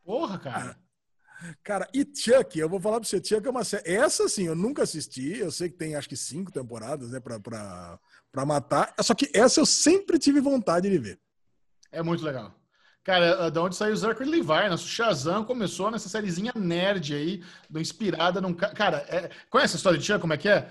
Porra, 0.06 0.38
cara. 0.38 0.76
Cara, 1.64 1.88
e 1.92 2.06
Chuck, 2.16 2.56
eu 2.58 2.68
vou 2.68 2.80
falar 2.80 3.00
pra 3.00 3.08
você, 3.08 3.22
Chuck 3.22 3.46
é 3.46 3.50
uma 3.50 3.64
série. 3.64 3.90
Essa 3.92 4.28
sim, 4.28 4.46
eu 4.46 4.54
nunca 4.54 4.84
assisti. 4.84 5.36
Eu 5.36 5.50
sei 5.50 5.68
que 5.68 5.76
tem 5.76 5.96
acho 5.96 6.08
que 6.08 6.16
cinco 6.16 6.52
temporadas, 6.52 7.10
né, 7.10 7.18
pra, 7.18 7.40
pra, 7.40 7.98
pra 8.30 8.46
matar. 8.46 8.94
Só 9.00 9.14
que 9.14 9.28
essa 9.34 9.60
eu 9.60 9.66
sempre 9.66 10.18
tive 10.18 10.40
vontade 10.40 10.88
de 10.88 10.96
ver. 10.96 11.18
É 11.90 12.02
muito 12.02 12.24
legal. 12.24 12.54
Cara, 13.02 13.50
da 13.50 13.62
onde 13.62 13.76
saiu 13.76 13.92
o 13.92 13.96
Zachary 13.96 14.30
Levi, 14.30 14.68
nosso 14.68 14.88
Shazam 14.88 15.44
começou 15.44 15.90
nessa 15.90 16.08
sériezinha 16.08 16.52
nerd 16.56 17.14
aí, 17.14 17.44
inspirada 17.76 18.40
num. 18.40 18.54
Cara, 18.54 18.98
é... 19.08 19.30
conhece 19.50 19.74
a 19.74 19.78
história 19.78 19.98
de 19.98 20.04
Chuck? 20.04 20.20
Como 20.20 20.32
é 20.32 20.36
que 20.36 20.48
é? 20.48 20.68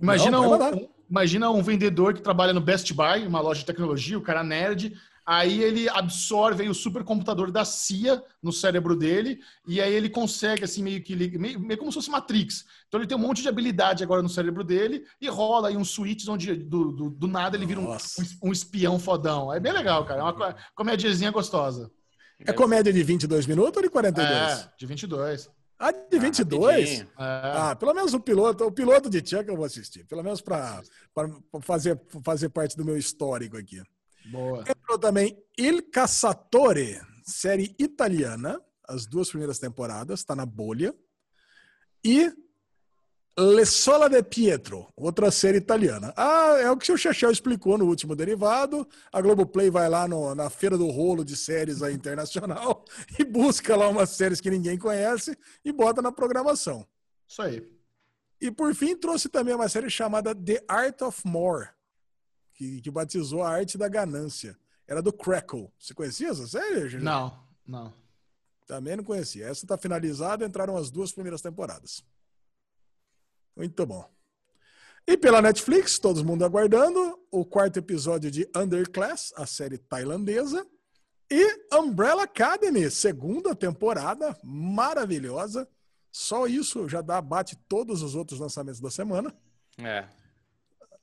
Imagina 0.00 0.32
Não, 0.32 0.52
um, 0.52 0.88
Imagina 1.10 1.50
um 1.50 1.62
vendedor 1.62 2.14
que 2.14 2.22
trabalha 2.22 2.52
no 2.52 2.60
Best 2.60 2.92
Buy, 2.94 3.26
uma 3.26 3.40
loja 3.40 3.60
de 3.60 3.66
tecnologia, 3.66 4.16
o 4.16 4.22
cara 4.22 4.44
nerd, 4.44 4.96
aí 5.24 5.62
ele 5.62 5.88
absorve 5.88 6.68
o 6.68 6.74
supercomputador 6.74 7.50
da 7.50 7.64
CIA 7.64 8.22
no 8.42 8.52
cérebro 8.52 8.96
dele, 8.96 9.40
e 9.66 9.80
aí 9.80 9.92
ele 9.92 10.08
consegue, 10.08 10.64
assim, 10.64 10.82
meio 10.82 11.02
que 11.02 11.14
meio, 11.16 11.60
meio 11.60 11.78
como 11.78 11.90
se 11.90 11.96
fosse 11.96 12.10
Matrix. 12.10 12.64
Então 12.88 13.00
ele 13.00 13.06
tem 13.06 13.16
um 13.16 13.20
monte 13.20 13.42
de 13.42 13.48
habilidade 13.48 14.02
agora 14.02 14.22
no 14.22 14.28
cérebro 14.28 14.64
dele, 14.64 15.04
e 15.20 15.28
rola 15.28 15.68
aí 15.68 15.76
uns 15.76 15.90
switches 15.90 16.28
onde 16.28 16.54
do, 16.54 16.92
do, 16.92 17.10
do 17.10 17.26
nada 17.28 17.56
ele 17.56 17.66
vira 17.66 17.80
um, 17.80 17.96
um, 18.42 18.52
espião 18.52 18.98
fodão. 18.98 19.52
É 19.52 19.60
bem 19.60 19.72
legal, 19.72 20.04
cara. 20.04 20.20
É 20.20 20.24
uma 20.24 20.56
comédiazinha 20.74 21.30
gostosa. 21.30 21.90
É 22.44 22.52
comédia 22.52 22.92
de 22.92 23.02
22 23.02 23.46
minutos 23.46 23.76
ou 23.76 23.82
de 23.82 23.90
42? 23.90 24.30
É, 24.30 24.72
de 24.78 24.86
22. 24.86 25.50
Ah, 25.78 25.92
de 25.92 26.18
22? 26.18 27.06
Ah, 27.16 27.70
ah, 27.70 27.76
pelo 27.76 27.94
menos 27.94 28.12
o 28.12 28.20
piloto, 28.20 28.66
o 28.66 28.72
piloto 28.72 29.08
de 29.08 29.18
Chuck 29.18 29.48
eu 29.48 29.56
vou 29.56 29.64
assistir. 29.64 30.04
Pelo 30.04 30.22
menos 30.22 30.42
para 30.42 30.82
fazer, 31.62 31.98
fazer 32.22 32.50
parte 32.50 32.76
do 32.76 32.84
meu 32.84 32.98
histórico 32.98 33.56
aqui. 33.56 33.82
Boa. 34.26 34.64
Entrou 34.68 34.98
também 34.98 35.36
Il 35.58 35.82
Cassatore, 35.90 37.00
série 37.24 37.74
italiana, 37.78 38.60
as 38.86 39.06
duas 39.06 39.28
primeiras 39.28 39.58
temporadas, 39.58 40.20
está 40.20 40.34
na 40.34 40.46
bolha. 40.46 40.94
E 42.04 42.32
Le 43.38 43.64
Sola 43.64 44.08
de 44.08 44.22
Pietro, 44.22 44.92
outra 44.96 45.30
série 45.30 45.58
italiana. 45.58 46.12
Ah, 46.16 46.58
é 46.60 46.70
o 46.70 46.76
que 46.76 46.92
o 46.92 46.96
Chechel 46.96 47.30
explicou 47.30 47.78
no 47.78 47.86
último 47.86 48.14
derivado. 48.14 48.86
A 49.12 49.20
Globoplay 49.20 49.70
vai 49.70 49.88
lá 49.88 50.06
no, 50.06 50.34
na 50.34 50.50
feira 50.50 50.76
do 50.76 50.88
rolo 50.88 51.24
de 51.24 51.36
séries 51.36 51.82
aí 51.82 51.94
internacional 51.94 52.84
e 53.18 53.24
busca 53.24 53.76
lá 53.76 53.88
umas 53.88 54.10
séries 54.10 54.40
que 54.40 54.50
ninguém 54.50 54.76
conhece 54.76 55.38
e 55.64 55.72
bota 55.72 56.02
na 56.02 56.12
programação. 56.12 56.86
Isso 57.26 57.40
aí. 57.40 57.80
E 58.40 58.50
por 58.50 58.74
fim 58.74 58.96
trouxe 58.96 59.28
também 59.28 59.54
uma 59.54 59.68
série 59.68 59.88
chamada 59.88 60.34
The 60.34 60.64
Art 60.68 61.00
of 61.02 61.20
More, 61.24 61.68
que, 62.60 62.82
que 62.82 62.90
batizou 62.90 63.42
a 63.42 63.48
arte 63.48 63.78
da 63.78 63.88
ganância. 63.88 64.54
Era 64.86 65.00
do 65.00 65.10
Crackle. 65.10 65.72
Você 65.78 65.94
conhecia 65.94 66.28
essa 66.28 66.46
série, 66.46 66.90
Juliano? 66.90 67.04
Não, 67.04 67.44
não. 67.66 67.94
Também 68.66 68.96
não 68.96 69.02
conhecia. 69.02 69.46
Essa 69.46 69.64
está 69.64 69.78
finalizada, 69.78 70.44
entraram 70.44 70.76
as 70.76 70.90
duas 70.90 71.10
primeiras 71.10 71.40
temporadas. 71.40 72.04
Muito 73.56 73.86
bom. 73.86 74.06
E 75.06 75.16
pela 75.16 75.40
Netflix, 75.40 75.98
todo 75.98 76.22
mundo 76.22 76.44
aguardando, 76.44 77.18
o 77.30 77.46
quarto 77.46 77.78
episódio 77.78 78.30
de 78.30 78.46
Underclass, 78.54 79.32
a 79.36 79.46
série 79.46 79.78
tailandesa. 79.78 80.66
E 81.30 81.66
Umbrella 81.72 82.24
Academy, 82.24 82.90
segunda 82.90 83.54
temporada, 83.54 84.36
maravilhosa. 84.44 85.66
Só 86.12 86.46
isso 86.46 86.86
já 86.88 87.00
dá 87.00 87.22
bate 87.22 87.56
todos 87.66 88.02
os 88.02 88.14
outros 88.14 88.38
lançamentos 88.38 88.80
da 88.80 88.90
semana. 88.90 89.34
É. 89.78 90.06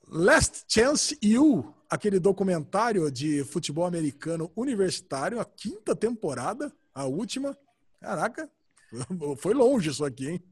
Last 0.08 0.66
Chance 0.68 1.18
You, 1.22 1.74
aquele 1.90 2.20
documentário 2.20 3.12
de 3.12 3.44
futebol 3.44 3.86
americano 3.86 4.52
universitário, 4.56 5.40
a 5.40 5.46
quinta 5.46 5.96
temporada, 5.96 6.74
a 6.94 7.06
última. 7.06 7.58
Caraca, 8.00 8.50
foi 9.38 9.54
longe 9.54 9.90
isso 9.90 10.06
aqui, 10.06 10.30
hein? 10.30 10.44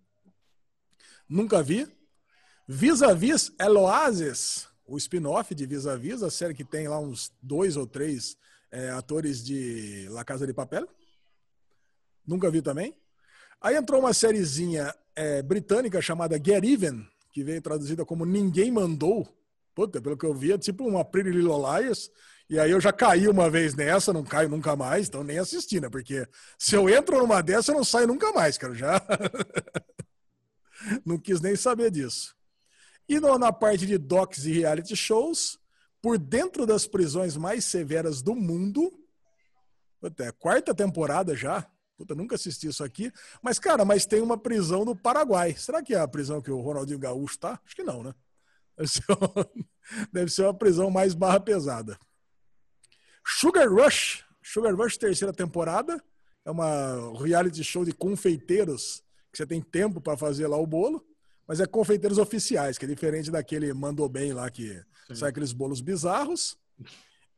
Nunca 1.28 1.64
vi. 1.64 1.88
Vis-a-vis 2.68 3.54
Eloasis, 3.60 4.68
o 4.86 4.98
spin-off 4.98 5.54
de 5.56 5.66
Vis-a-Vis, 5.66 6.22
a 6.22 6.30
série 6.30 6.54
que 6.54 6.64
tem 6.64 6.88
lá 6.88 7.00
uns 7.00 7.32
dois 7.42 7.78
ou 7.78 7.88
três 7.88 8.38
é, 8.72 8.90
atores 8.90 9.44
de 9.44 10.08
La 10.10 10.24
Casa 10.24 10.46
de 10.46 10.54
Papel. 10.54 10.88
Nunca 12.26 12.50
vi 12.50 12.62
também. 12.62 12.96
Aí 13.62 13.76
entrou 13.76 14.00
uma 14.00 14.14
sériezinha 14.14 14.94
é, 15.16 15.42
britânica 15.42 16.02
chamada 16.02 16.38
Get 16.38 16.64
Even, 16.64 17.08
que 17.32 17.44
veio 17.44 17.62
traduzida 17.62 18.06
como 18.06 18.26
Ninguém 18.26 18.72
Mandou. 18.72 19.28
Puta, 19.76 20.02
pelo 20.02 20.18
que 20.18 20.26
eu 20.26 20.34
vi, 20.34 20.54
é 20.54 20.58
tipo 20.58 20.88
uma 20.88 21.04
Pretty 21.04 21.32
Little. 21.32 21.66
E 22.50 22.58
aí 22.58 22.72
eu 22.72 22.80
já 22.80 22.94
caí 22.94 23.28
uma 23.28 23.50
vez 23.50 23.76
nessa, 23.76 24.14
não 24.14 24.24
caio 24.24 24.48
nunca 24.48 24.76
mais, 24.76 25.08
então 25.08 25.24
nem 25.24 25.38
assisti, 25.38 25.82
né? 25.82 25.90
Porque 25.90 26.26
se 26.58 26.76
eu 26.76 26.90
entro 26.90 27.18
numa 27.20 27.42
dessa, 27.42 27.72
eu 27.72 27.76
não 27.76 27.84
saio 27.84 28.08
nunca 28.08 28.32
mais, 28.32 28.58
cara. 28.58 28.74
Já 28.74 29.02
não 31.06 31.18
quis 31.18 31.42
nem 31.42 31.56
saber 31.58 31.92
disso. 31.92 32.34
E 33.08 33.20
na 33.20 33.52
parte 33.52 33.86
de 33.86 33.98
docs 33.98 34.46
e 34.46 34.54
reality 34.54 34.96
shows, 34.96 35.60
por 36.02 36.18
dentro 36.18 36.66
das 36.66 36.88
prisões 36.88 37.36
mais 37.36 37.66
severas 37.66 38.22
do 38.22 38.34
mundo, 38.34 38.92
até 40.02 40.32
quarta 40.32 40.74
temporada 40.74 41.36
já. 41.36 41.68
Puta, 41.98 42.14
nunca 42.14 42.36
assisti 42.36 42.68
isso 42.68 42.84
aqui. 42.84 43.12
Mas, 43.42 43.58
cara, 43.58 43.84
mas 43.84 44.06
tem 44.06 44.22
uma 44.22 44.38
prisão 44.38 44.86
no 44.86 44.96
Paraguai. 44.96 45.56
Será 45.58 45.82
que 45.82 45.96
é 45.96 46.00
a 46.00 46.08
prisão 46.08 46.42
que 46.42 46.52
o 46.52 46.60
Ronaldinho 46.60 47.00
Gaúcho 47.00 47.40
tá? 47.40 47.60
Acho 47.66 47.76
que 47.76 47.84
não, 47.84 48.04
né? 48.04 48.14
Deve 48.78 48.90
ser 48.90 49.06
uma, 49.10 49.50
deve 50.12 50.32
ser 50.32 50.42
uma 50.44 50.54
prisão 50.54 50.90
mais 50.90 51.14
barra 51.14 51.40
pesada. 51.40 51.98
Sugar 53.26 53.68
Rush. 53.68 54.24
Sugar 54.44 54.76
Rush, 54.76 54.98
terceira 54.98 55.34
temporada. 55.34 56.02
É 56.46 56.52
uma 56.52 57.18
reality 57.20 57.64
show 57.64 57.84
de 57.84 57.92
confeiteiros 57.92 59.04
que 59.32 59.38
você 59.38 59.48
tem 59.48 59.62
tempo 59.62 60.00
para 60.00 60.16
fazer 60.16 60.48
lá 60.48 60.58
o 60.58 60.68
bolo, 60.68 61.06
mas 61.48 61.60
é 61.60 61.66
confeiteiros 61.66 62.18
oficiais, 62.18 62.78
que 62.78 62.86
é 62.86 62.88
diferente 62.88 63.30
daquele 63.30 63.74
mandou 63.74 64.08
bem 64.08 64.32
lá 64.32 64.50
que 64.50 64.82
Sim. 65.08 65.16
sai 65.16 65.30
aqueles 65.30 65.52
bolos 65.52 65.82
bizarros. 65.82 66.58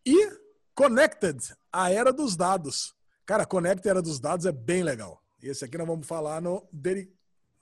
E 0.06 0.30
Connected, 0.76 1.40
a 1.72 1.90
era 1.92 2.14
dos 2.14 2.36
dados. 2.36 2.94
Cara, 3.26 3.46
Connected, 3.46 3.88
a 3.88 3.92
era 3.92 4.02
dos 4.02 4.20
dados 4.20 4.46
é 4.46 4.52
bem 4.52 4.84
legal. 4.84 5.22
Esse 5.42 5.66
aqui 5.66 5.78
nós 5.78 5.88
vamos 5.88 6.06
falar 6.06 6.42
no. 6.42 6.68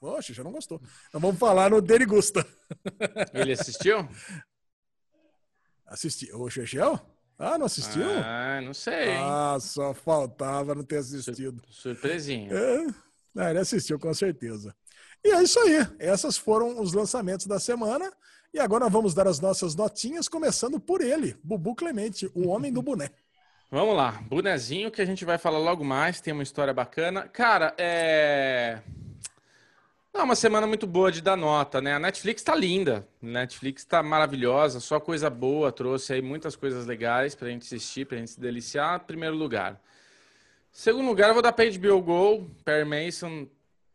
Oxe, 0.00 0.32
já 0.32 0.44
não 0.44 0.52
gostou. 0.52 0.80
Nós 1.12 1.22
vamos 1.22 1.38
falar 1.38 1.70
no 1.70 1.80
Derigusta. 1.80 2.46
Ele 3.32 3.52
assistiu? 3.52 4.08
Assisti. 5.86 6.32
O 6.32 6.48
Chechel? 6.50 7.00
Ah, 7.38 7.58
não 7.58 7.66
assistiu? 7.66 8.02
Ah, 8.24 8.60
não 8.62 8.72
sei. 8.72 9.14
Ah, 9.16 9.58
só 9.60 9.92
faltava 9.92 10.74
não 10.74 10.82
ter 10.82 10.98
assistido. 10.98 11.62
Surpresinha. 11.68 12.50
É. 12.52 12.86
Ah, 13.36 13.50
ele 13.50 13.58
assistiu 13.58 13.98
com 13.98 14.12
certeza. 14.14 14.74
E 15.24 15.30
é 15.30 15.42
isso 15.42 15.58
aí. 15.60 15.86
Essas 15.98 16.36
foram 16.38 16.80
os 16.80 16.92
lançamentos 16.92 17.46
da 17.46 17.58
semana. 17.58 18.10
E 18.54 18.58
agora 18.58 18.88
vamos 18.88 19.12
dar 19.12 19.26
as 19.26 19.38
nossas 19.38 19.74
notinhas, 19.74 20.28
começando 20.28 20.80
por 20.80 21.02
ele, 21.02 21.36
Bubu 21.44 21.74
Clemente, 21.74 22.30
o 22.34 22.48
homem 22.48 22.72
do 22.72 22.80
boné. 22.80 23.10
Vamos 23.68 23.96
lá, 23.96 24.12
bonezinho 24.28 24.92
que 24.92 25.02
a 25.02 25.04
gente 25.04 25.24
vai 25.24 25.36
falar 25.36 25.58
logo 25.58 25.84
mais, 25.84 26.20
tem 26.20 26.32
uma 26.32 26.44
história 26.44 26.72
bacana. 26.72 27.28
Cara, 27.28 27.74
é. 27.76 28.80
É 30.18 30.22
uma 30.22 30.34
semana 30.34 30.66
muito 30.66 30.86
boa 30.86 31.12
de 31.12 31.20
dar 31.20 31.36
nota, 31.36 31.80
né? 31.80 31.92
A 31.92 31.98
Netflix 31.98 32.42
tá 32.42 32.54
linda, 32.54 33.06
a 33.22 33.26
Netflix 33.26 33.84
tá 33.84 34.02
maravilhosa, 34.02 34.80
só 34.80 34.98
coisa 34.98 35.28
boa, 35.28 35.70
trouxe 35.70 36.14
aí 36.14 36.22
muitas 36.22 36.56
coisas 36.56 36.86
legais 36.86 37.34
pra 37.34 37.50
gente 37.50 37.62
assistir, 37.62 38.06
pra 38.06 38.16
gente 38.16 38.30
se 38.30 38.40
deliciar. 38.40 39.00
Primeiro 39.00 39.36
lugar. 39.36 39.78
Segundo 40.72 41.06
lugar, 41.06 41.28
eu 41.28 41.34
vou 41.34 41.42
dar 41.42 41.52
pra 41.52 41.66
HBO 41.70 42.00
Go. 42.00 42.50
Perry 42.64 42.84
Mason 42.86 43.46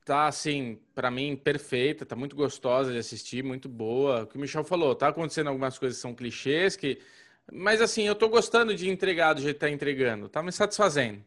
tá, 0.06 0.28
assim, 0.28 0.80
para 0.94 1.10
mim, 1.10 1.36
perfeita, 1.36 2.06
tá 2.06 2.16
muito 2.16 2.36
gostosa 2.36 2.92
de 2.92 3.00
assistir, 3.00 3.44
muito 3.44 3.68
boa. 3.68 4.24
O 4.24 4.28
que 4.28 4.38
o 4.38 4.40
Michel 4.40 4.64
falou, 4.64 4.94
tá 4.94 5.08
acontecendo 5.08 5.48
algumas 5.48 5.80
coisas 5.80 5.98
que 5.98 6.02
são 6.04 6.14
clichês, 6.14 6.76
que... 6.76 7.00
mas 7.52 7.82
assim, 7.82 8.04
eu 8.04 8.14
tô 8.16 8.30
gostando 8.30 8.76
de 8.76 8.88
entregar 8.90 9.34
do 9.34 9.42
jeito 9.42 9.56
que 9.56 9.62
tá 9.62 9.70
entregando, 9.70 10.30
tá 10.30 10.44
me 10.44 10.52
satisfazendo. 10.52 11.24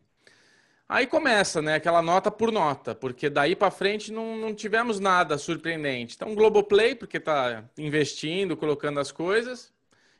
Aí 0.88 1.06
começa, 1.06 1.62
né, 1.62 1.76
aquela 1.76 2.02
nota 2.02 2.30
por 2.30 2.52
nota, 2.52 2.94
porque 2.94 3.30
daí 3.30 3.56
para 3.56 3.70
frente 3.70 4.12
não, 4.12 4.36
não 4.36 4.54
tivemos 4.54 5.00
nada 5.00 5.38
surpreendente. 5.38 6.14
Então, 6.14 6.34
Globoplay, 6.34 6.94
porque 6.94 7.18
tá 7.18 7.64
investindo, 7.78 8.56
colocando 8.56 9.00
as 9.00 9.10
coisas. 9.10 9.72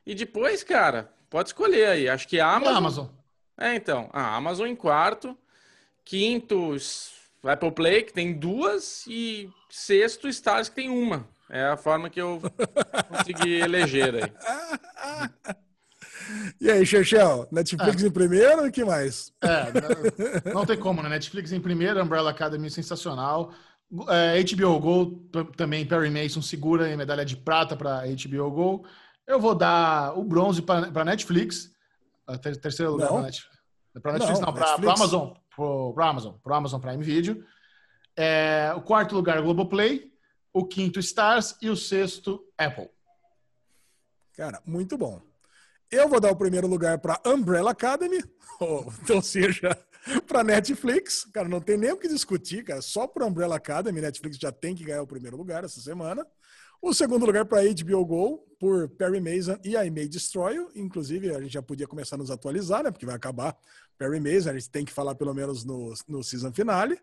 E 0.07 0.15
depois, 0.15 0.65
cara, 0.65 1.13
pode 1.29 1.51
escolher 1.51 1.89
aí. 1.89 2.09
Acho 2.09 2.27
que 2.27 2.41
a 2.41 2.51
Amazon. 2.51 2.77
Amazon. 2.77 3.07
É, 3.59 3.75
então, 3.75 4.09
a 4.13 4.35
Amazon 4.35 4.67
em 4.67 4.75
quarto, 4.75 5.37
quinto 6.05 6.77
Apple 7.43 7.73
Play, 7.73 8.03
que 8.03 8.13
tem 8.13 8.33
duas, 8.33 9.05
e 9.07 9.51
sexto 9.69 10.29
Stars, 10.29 10.69
que 10.71 10.77
tem 10.77 10.89
uma. 10.89 11.29
É 11.51 11.67
a 11.67 11.77
forma 11.77 12.09
que 12.09 12.21
eu 12.21 12.41
consegui 13.09 13.61
eleger 13.61 14.15
aí. 14.15 14.33
E 16.61 16.71
aí, 16.71 16.87
Chechel, 16.87 17.49
Netflix 17.51 18.03
é. 18.03 18.07
em 18.07 18.11
primeiro, 18.11 18.67
o 18.67 18.73
que 18.73 18.85
mais? 18.85 19.33
É, 19.43 20.53
não, 20.53 20.65
tem 20.65 20.79
como, 20.79 21.03
né? 21.03 21.09
Netflix 21.09 21.53
em 21.53 21.61
primeiro, 21.61 22.03
Umbrella 22.03 22.31
Academy 22.31 22.71
sensacional. 22.71 23.53
É, 24.09 24.43
HBO 24.43 24.81
Go 24.81 25.29
também, 25.57 25.87
Perry 25.87 26.11
Mason 26.11 26.43
segura 26.43 26.91
em 26.91 26.97
medalha 26.97 27.25
de 27.25 27.37
prata 27.37 27.77
para 27.77 28.03
HBO 28.07 28.51
Go. 28.51 28.87
Eu 29.27 29.41
vou 29.41 29.55
dar 29.55 30.19
o 30.19 30.25
bronze 30.25 30.63
para 30.63 31.05
Netflix. 31.05 31.73
Ter, 32.43 32.57
terceiro 32.57 32.93
lugar 32.93 33.09
para 33.09 33.23
Netflix. 33.23 33.59
Para 34.03 34.13
Netflix, 34.13 34.41
não, 34.41 34.47
não 34.47 34.55
para 34.55 34.93
Amazon. 34.93 35.33
Para 35.95 36.09
Amazon, 36.09 36.35
para 36.43 36.57
Amazon 36.57 36.81
Prime 36.81 37.05
Video. 37.05 37.45
É, 38.17 38.73
o 38.77 38.81
quarto 38.81 39.15
lugar, 39.15 39.41
Globoplay. 39.41 40.13
O 40.53 40.65
quinto, 40.65 40.99
Stars. 41.01 41.57
E 41.61 41.69
o 41.69 41.77
sexto, 41.77 42.45
Apple. 42.57 42.89
Cara, 44.37 44.61
muito 44.67 44.99
bom. 44.99 45.21
Eu 45.95 46.09
vou 46.09 46.19
dar 46.19 46.33
o 46.33 46.37
primeiro 46.37 46.67
lugar 46.67 46.99
para 46.99 47.21
Umbrella 47.25 47.71
Academy, 47.71 48.21
ou, 48.59 48.93
então 49.01 49.23
seja, 49.23 49.79
para 50.27 50.43
Netflix. 50.43 51.25
Cara, 51.33 51.49
não 51.49 51.61
tem 51.61 51.77
nem 51.77 51.93
o 51.93 51.97
que 51.97 52.09
discutir, 52.09 52.65
cara. 52.65 52.83
Só 52.83 53.07
para 53.07 53.25
Umbrella 53.25 53.57
Academy, 53.57 54.01
Netflix 54.01 54.37
já 54.37 54.51
tem 54.51 54.75
que 54.75 54.85
ganhar 54.85 55.03
o 55.03 55.07
primeiro 55.07 55.37
lugar 55.37 55.63
essa 55.63 55.81
semana. 55.81 56.27
O 56.83 56.93
segundo 56.93 57.25
lugar 57.25 57.45
para 57.45 57.63
HBO 57.63 58.05
Go, 58.05 58.39
por 58.59 58.89
Perry 58.89 59.21
Mason 59.21 59.57
e 59.65 59.77
I 59.77 59.89
May 59.89 60.09
Destroy 60.09 60.57
You. 60.57 60.71
Inclusive, 60.75 61.35
a 61.35 61.41
gente 61.41 61.53
já 61.53 61.63
podia 61.63 61.87
começar 61.87 62.17
a 62.17 62.19
nos 62.19 62.31
atualizar, 62.31 62.83
né? 62.83 62.91
Porque 62.91 63.07
vai 63.07 63.15
acabar 63.15 63.57
Perry 63.97 64.19
Mason, 64.19 64.51
a 64.51 64.55
gente 64.55 64.69
tem 64.69 64.85
que 64.85 64.93
falar 64.93 65.15
pelo 65.15 65.33
menos 65.33 65.65
no, 65.65 65.95
no 66.09 66.25
season 66.25 66.53
finale. 66.53 66.99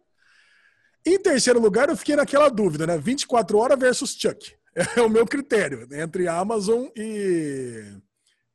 Em 1.05 1.17
terceiro 1.17 1.59
lugar, 1.59 1.87
eu 1.87 1.95
fiquei 1.95 2.15
naquela 2.15 2.49
dúvida, 2.49 2.85
né? 2.85 2.97
24 2.97 3.57
horas 3.57 3.79
versus 3.79 4.11
Chuck. 4.11 4.53
É 4.95 5.01
o 5.01 5.09
meu 5.09 5.25
critério, 5.25 5.85
entre 5.91 6.29
Amazon 6.29 6.87
e, 6.95 7.93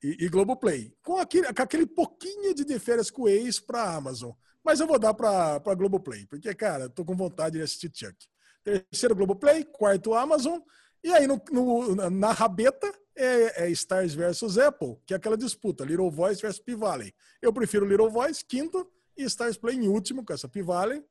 e, 0.06 0.24
e 0.24 0.28
Globoplay. 0.28 0.92
Com 1.02 1.18
aquele, 1.18 1.52
com 1.52 1.62
aquele 1.62 1.86
pouquinho 1.86 2.54
de 2.54 2.64
diferença 2.64 3.12
com 3.12 3.22
o 3.22 3.28
ex 3.28 3.58
para 3.58 3.94
Amazon. 3.94 4.32
Mas 4.64 4.80
eu 4.80 4.86
vou 4.86 4.98
dar 4.98 5.14
para 5.14 5.74
Globoplay, 5.74 6.26
porque, 6.26 6.52
cara, 6.54 6.88
tô 6.88 7.04
com 7.04 7.16
vontade 7.16 7.56
de 7.56 7.62
assistir 7.62 7.90
Chuck. 7.94 8.16
Terceiro 8.64 9.14
Globoplay, 9.14 9.64
quarto 9.64 10.12
Amazon. 10.14 10.60
E 11.04 11.12
aí, 11.12 11.26
no, 11.26 11.40
no, 11.52 12.10
na 12.10 12.32
rabeta, 12.32 12.92
é, 13.14 13.64
é, 13.64 13.70
Stars 13.70 14.12
versus 14.12 14.58
Apple, 14.58 14.96
que 15.06 15.14
é 15.14 15.16
aquela 15.16 15.36
disputa, 15.36 15.84
Little 15.84 16.10
Voice 16.10 16.42
versus 16.42 16.60
P-Valley. 16.60 17.14
Eu 17.40 17.52
prefiro 17.52 17.86
Little 17.86 18.10
Voice, 18.10 18.44
quinto, 18.44 18.90
e 19.16 19.22
Stars 19.24 19.56
Play 19.56 19.76
em 19.76 19.88
último, 19.88 20.24
com 20.24 20.32
essa 20.32 20.48
P-Valley. 20.48 21.02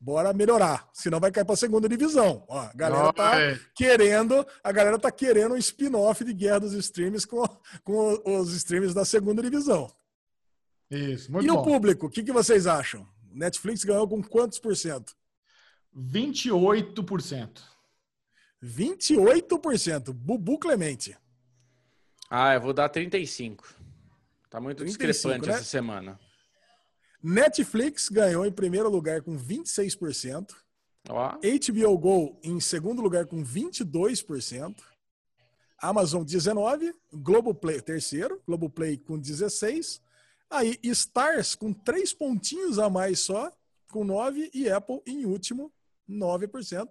Bora 0.00 0.32
melhorar, 0.32 0.88
senão 0.92 1.18
vai 1.18 1.32
cair 1.32 1.44
para 1.44 1.54
a 1.54 1.56
segunda 1.56 1.88
divisão. 1.88 2.44
Ó, 2.46 2.60
a 2.60 2.72
galera 2.72 3.12
tá 3.12 3.32
querendo, 3.74 4.46
a 4.62 4.70
galera 4.70 4.98
tá 4.98 5.10
querendo 5.10 5.54
um 5.54 5.56
spin-off 5.56 6.24
de 6.24 6.32
Guerra 6.32 6.60
dos 6.60 6.72
Streams 6.72 7.26
com, 7.26 7.44
com 7.82 8.22
os 8.24 8.52
streams 8.52 8.94
da 8.94 9.04
segunda 9.04 9.42
divisão. 9.42 9.90
Isso, 10.88 11.32
muito 11.32 11.44
e 11.44 11.48
bom. 11.48 11.54
E 11.54 11.58
o 11.58 11.62
público, 11.62 12.06
o 12.06 12.10
que, 12.10 12.22
que 12.22 12.32
vocês 12.32 12.66
acham? 12.66 13.06
Netflix 13.32 13.82
ganhou 13.82 14.06
com 14.06 14.22
quantos 14.22 14.60
por 14.60 14.76
cento? 14.76 15.16
28%. 15.96 17.60
28%. 18.62 20.12
Bubu 20.12 20.58
Clemente. 20.58 21.16
Ah, 22.30 22.54
eu 22.54 22.60
vou 22.60 22.72
dar 22.72 22.88
35. 22.88 23.66
Tá 24.48 24.60
muito 24.60 24.78
35, 24.78 25.12
discrepante 25.12 25.48
né? 25.48 25.54
essa 25.54 25.64
semana. 25.64 26.20
Netflix 27.22 28.08
ganhou 28.08 28.46
em 28.46 28.52
primeiro 28.52 28.88
lugar 28.88 29.22
com 29.22 29.36
26%. 29.36 30.54
Ó. 31.08 31.32
HBO 31.38 31.98
Go 31.98 32.40
em 32.42 32.60
segundo 32.60 33.02
lugar 33.02 33.26
com 33.26 33.42
22%. 33.42 34.76
Amazon 35.80 36.24
19, 36.24 36.92
Globoplay 37.12 37.80
terceiro, 37.80 38.42
Globoplay 38.46 38.96
com 38.96 39.18
16. 39.18 40.00
Aí 40.50 40.78
Stars 40.82 41.54
com 41.54 41.72
três 41.72 42.12
pontinhos 42.12 42.78
a 42.78 42.90
mais 42.90 43.20
só, 43.20 43.52
com 43.90 44.04
9 44.04 44.50
e 44.52 44.68
Apple 44.68 45.00
em 45.06 45.24
último, 45.24 45.72
9%. 46.08 46.88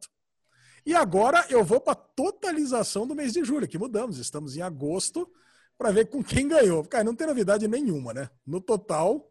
E 0.85 0.95
agora 0.95 1.45
eu 1.49 1.65
vou 1.65 1.81
para 1.81 1.95
totalização 1.95 3.05
do 3.05 3.13
mês 3.13 3.33
de 3.33 3.43
julho, 3.43 3.67
que 3.67 3.77
mudamos. 3.77 4.17
Estamos 4.19 4.55
em 4.55 4.61
agosto 4.61 5.29
para 5.77 5.91
ver 5.91 6.05
com 6.05 6.23
quem 6.23 6.47
ganhou. 6.47 6.83
Cara, 6.85 7.03
não 7.03 7.13
tem 7.13 7.27
novidade 7.27 7.67
nenhuma, 7.67 8.13
né? 8.13 8.29
No 8.45 8.61
total, 8.61 9.26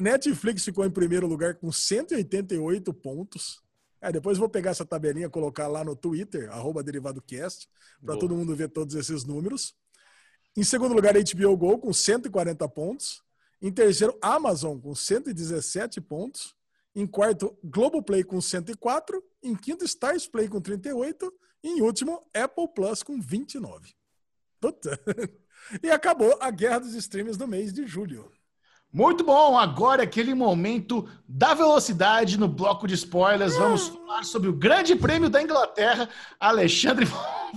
Netflix 0.00 0.64
ficou 0.64 0.84
em 0.84 0.90
primeiro 0.90 1.26
lugar 1.26 1.54
com 1.54 1.72
188 1.72 2.92
pontos. 2.92 3.62
Aí 4.00 4.12
depois 4.12 4.36
vou 4.36 4.48
pegar 4.48 4.70
essa 4.70 4.84
tabelinha, 4.84 5.28
colocar 5.30 5.66
lá 5.68 5.82
no 5.82 5.96
Twitter, 5.96 6.50
arroba 6.50 6.82
DerivadoCast, 6.82 7.68
para 8.04 8.16
todo 8.16 8.36
mundo 8.36 8.54
ver 8.54 8.68
todos 8.68 8.94
esses 8.94 9.24
números. 9.24 9.74
Em 10.56 10.62
segundo 10.62 10.94
lugar, 10.94 11.14
HBO 11.14 11.56
Go 11.56 11.78
com 11.78 11.92
140 11.92 12.68
pontos. 12.68 13.22
Em 13.60 13.72
terceiro, 13.72 14.16
Amazon 14.20 14.78
com 14.78 14.94
117 14.94 16.00
pontos. 16.00 16.54
Em 16.94 17.06
quarto, 17.06 17.56
Globoplay 17.64 18.22
com 18.22 18.40
104. 18.40 19.22
Em 19.42 19.54
quinto, 19.54 19.84
Stars 19.84 20.26
Play 20.26 20.48
com 20.48 20.60
38. 20.60 21.32
E 21.62 21.68
em 21.68 21.82
último, 21.82 22.22
Apple 22.34 22.68
Plus 22.74 23.02
com 23.02 23.20
29. 23.20 23.94
Puta. 24.60 24.98
E 25.82 25.90
acabou 25.90 26.38
a 26.40 26.50
guerra 26.50 26.78
dos 26.78 26.94
streams 26.94 27.38
no 27.38 27.46
mês 27.46 27.72
de 27.72 27.86
julho. 27.86 28.30
Muito 28.96 29.22
bom, 29.22 29.58
agora 29.58 30.02
é 30.02 30.04
aquele 30.04 30.32
momento 30.32 31.06
da 31.28 31.52
velocidade 31.52 32.38
no 32.40 32.48
bloco 32.48 32.86
de 32.88 32.94
spoilers. 32.94 33.54
Vamos 33.54 33.88
falar 33.88 34.24
sobre 34.24 34.48
o 34.48 34.54
Grande 34.54 34.96
Prêmio 34.96 35.28
da 35.28 35.42
Inglaterra. 35.42 36.08
Alexandre 36.40 37.06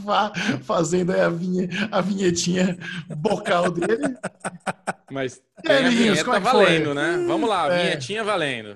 fazendo 0.63 1.13
a, 1.13 1.29
vinhe, 1.29 1.69
a 1.89 2.01
vinhetinha 2.01 2.77
bocal 3.15 3.71
dele. 3.71 4.17
Mas 5.09 5.41
tem 5.63 5.77
a 5.77 5.89
vinheta 5.89 6.35
é 6.35 6.39
valendo, 6.41 6.93
né? 6.93 7.23
Vamos 7.25 7.49
lá, 7.49 7.69
a 7.69 7.73
é. 7.73 7.83
vinhetinha 7.83 8.21
valendo. 8.21 8.75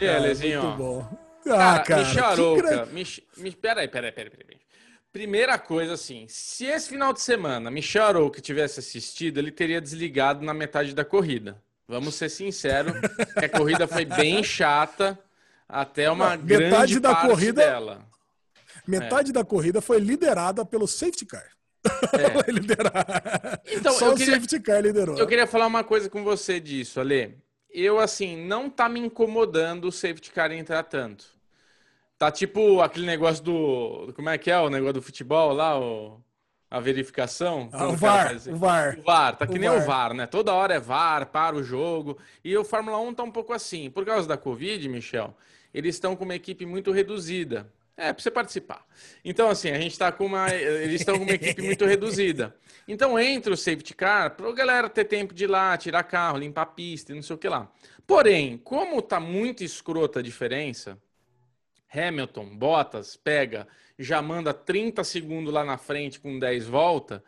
E 0.00 0.08
aí, 0.08 0.20
Lezinho? 0.20 0.62
Muito 0.62 0.76
bom. 0.76 1.18
Ah, 1.48 1.80
cara, 1.80 2.04
Michel 2.04 2.24
Arouca. 2.24 2.86
Mich... 2.92 3.20
Peraí, 3.60 3.88
peraí, 3.88 4.12
peraí, 4.12 4.30
peraí. 4.30 4.59
Primeira 5.12 5.58
coisa, 5.58 5.94
assim, 5.94 6.26
se 6.28 6.66
esse 6.66 6.88
final 6.88 7.12
de 7.12 7.20
semana 7.20 7.70
Michel 7.70 8.04
Arouca 8.04 8.40
tivesse 8.40 8.78
assistido, 8.78 9.38
ele 9.38 9.50
teria 9.50 9.80
desligado 9.80 10.44
na 10.44 10.54
metade 10.54 10.94
da 10.94 11.04
corrida. 11.04 11.60
Vamos 11.88 12.14
ser 12.14 12.28
sinceros, 12.28 12.92
que 13.38 13.44
a 13.44 13.48
corrida 13.48 13.88
foi 13.88 14.04
bem 14.04 14.44
chata, 14.44 15.18
até 15.68 16.10
uma 16.10 16.36
Não, 16.36 16.44
grande 16.44 16.64
metade 16.64 17.00
da 17.00 17.16
corrida 17.16 17.62
dela. 17.62 18.06
Metade 18.86 19.30
é. 19.30 19.32
da 19.32 19.44
corrida 19.44 19.80
foi 19.80 19.98
liderada 19.98 20.64
pelo 20.64 20.86
safety 20.86 21.26
car. 21.26 21.48
É. 21.84 21.90
então, 23.76 23.92
Só 23.92 24.12
o 24.12 24.16
queria, 24.16 24.34
safety 24.34 24.60
car 24.60 24.80
liderou. 24.80 25.18
Eu 25.18 25.26
queria 25.26 25.46
falar 25.46 25.66
uma 25.66 25.82
coisa 25.82 26.08
com 26.08 26.22
você 26.22 26.60
disso, 26.60 27.00
Ale 27.00 27.36
eu, 27.72 27.98
assim, 27.98 28.36
não 28.36 28.68
tá 28.68 28.88
me 28.88 29.00
incomodando 29.00 29.86
o 29.86 29.92
safety 29.92 30.30
car 30.32 30.50
entrar 30.52 30.82
tanto. 30.82 31.26
Tá 32.20 32.30
tipo 32.30 32.82
aquele 32.82 33.06
negócio 33.06 33.42
do. 33.42 34.12
Como 34.14 34.28
é 34.28 34.36
que 34.36 34.50
é 34.50 34.58
o 34.58 34.68
negócio 34.68 34.92
do 34.92 35.00
futebol 35.00 35.54
lá? 35.54 35.80
O, 35.80 36.20
a 36.70 36.78
verificação? 36.78 37.70
Ah, 37.72 37.88
o, 37.88 37.96
VAR, 37.96 38.36
o 38.46 38.56
VAR. 38.56 38.98
O 38.98 39.02
VAR, 39.02 39.36
tá 39.38 39.46
que 39.46 39.58
nem 39.58 39.70
VAR. 39.70 39.78
o 39.78 39.86
VAR, 39.86 40.12
né? 40.12 40.26
Toda 40.26 40.52
hora 40.52 40.74
é 40.74 40.78
VAR, 40.78 41.28
para 41.28 41.56
o 41.56 41.62
jogo. 41.62 42.18
E 42.44 42.54
o 42.54 42.62
Fórmula 42.62 42.98
1 42.98 43.14
tá 43.14 43.22
um 43.22 43.30
pouco 43.30 43.54
assim. 43.54 43.88
Por 43.88 44.04
causa 44.04 44.28
da 44.28 44.36
Covid, 44.36 44.86
Michel, 44.86 45.34
eles 45.72 45.94
estão 45.94 46.14
com 46.14 46.24
uma 46.26 46.34
equipe 46.34 46.66
muito 46.66 46.92
reduzida. 46.92 47.72
É, 47.96 48.12
para 48.12 48.22
você 48.22 48.30
participar. 48.30 48.84
Então, 49.24 49.48
assim, 49.48 49.70
a 49.70 49.80
gente 49.80 49.92
está 49.92 50.12
com 50.12 50.26
uma. 50.26 50.54
Eles 50.54 51.00
estão 51.00 51.16
com 51.16 51.24
uma 51.24 51.32
equipe 51.32 51.62
muito 51.62 51.86
reduzida. 51.88 52.54
Então, 52.86 53.18
entra 53.18 53.50
o 53.50 53.56
safety 53.56 53.94
car 53.94 54.36
para 54.36 54.46
a 54.46 54.52
galera 54.52 54.90
ter 54.90 55.06
tempo 55.06 55.32
de 55.32 55.44
ir 55.44 55.46
lá, 55.46 55.74
tirar 55.78 56.02
carro, 56.02 56.36
limpar 56.36 56.62
a 56.62 56.66
pista 56.66 57.12
e 57.12 57.14
não 57.14 57.22
sei 57.22 57.34
o 57.34 57.38
que 57.38 57.48
lá. 57.48 57.72
Porém, 58.06 58.58
como 58.58 59.00
tá 59.00 59.18
muito 59.18 59.64
escrota 59.64 60.18
a 60.18 60.22
diferença, 60.22 60.98
Hamilton, 61.92 62.56
Bottas, 62.56 63.16
pega, 63.16 63.66
já 63.98 64.22
manda 64.22 64.54
30 64.54 65.02
segundos 65.04 65.52
lá 65.52 65.64
na 65.64 65.76
frente 65.76 66.20
com 66.20 66.38
10 66.38 66.66
voltas 66.66 67.22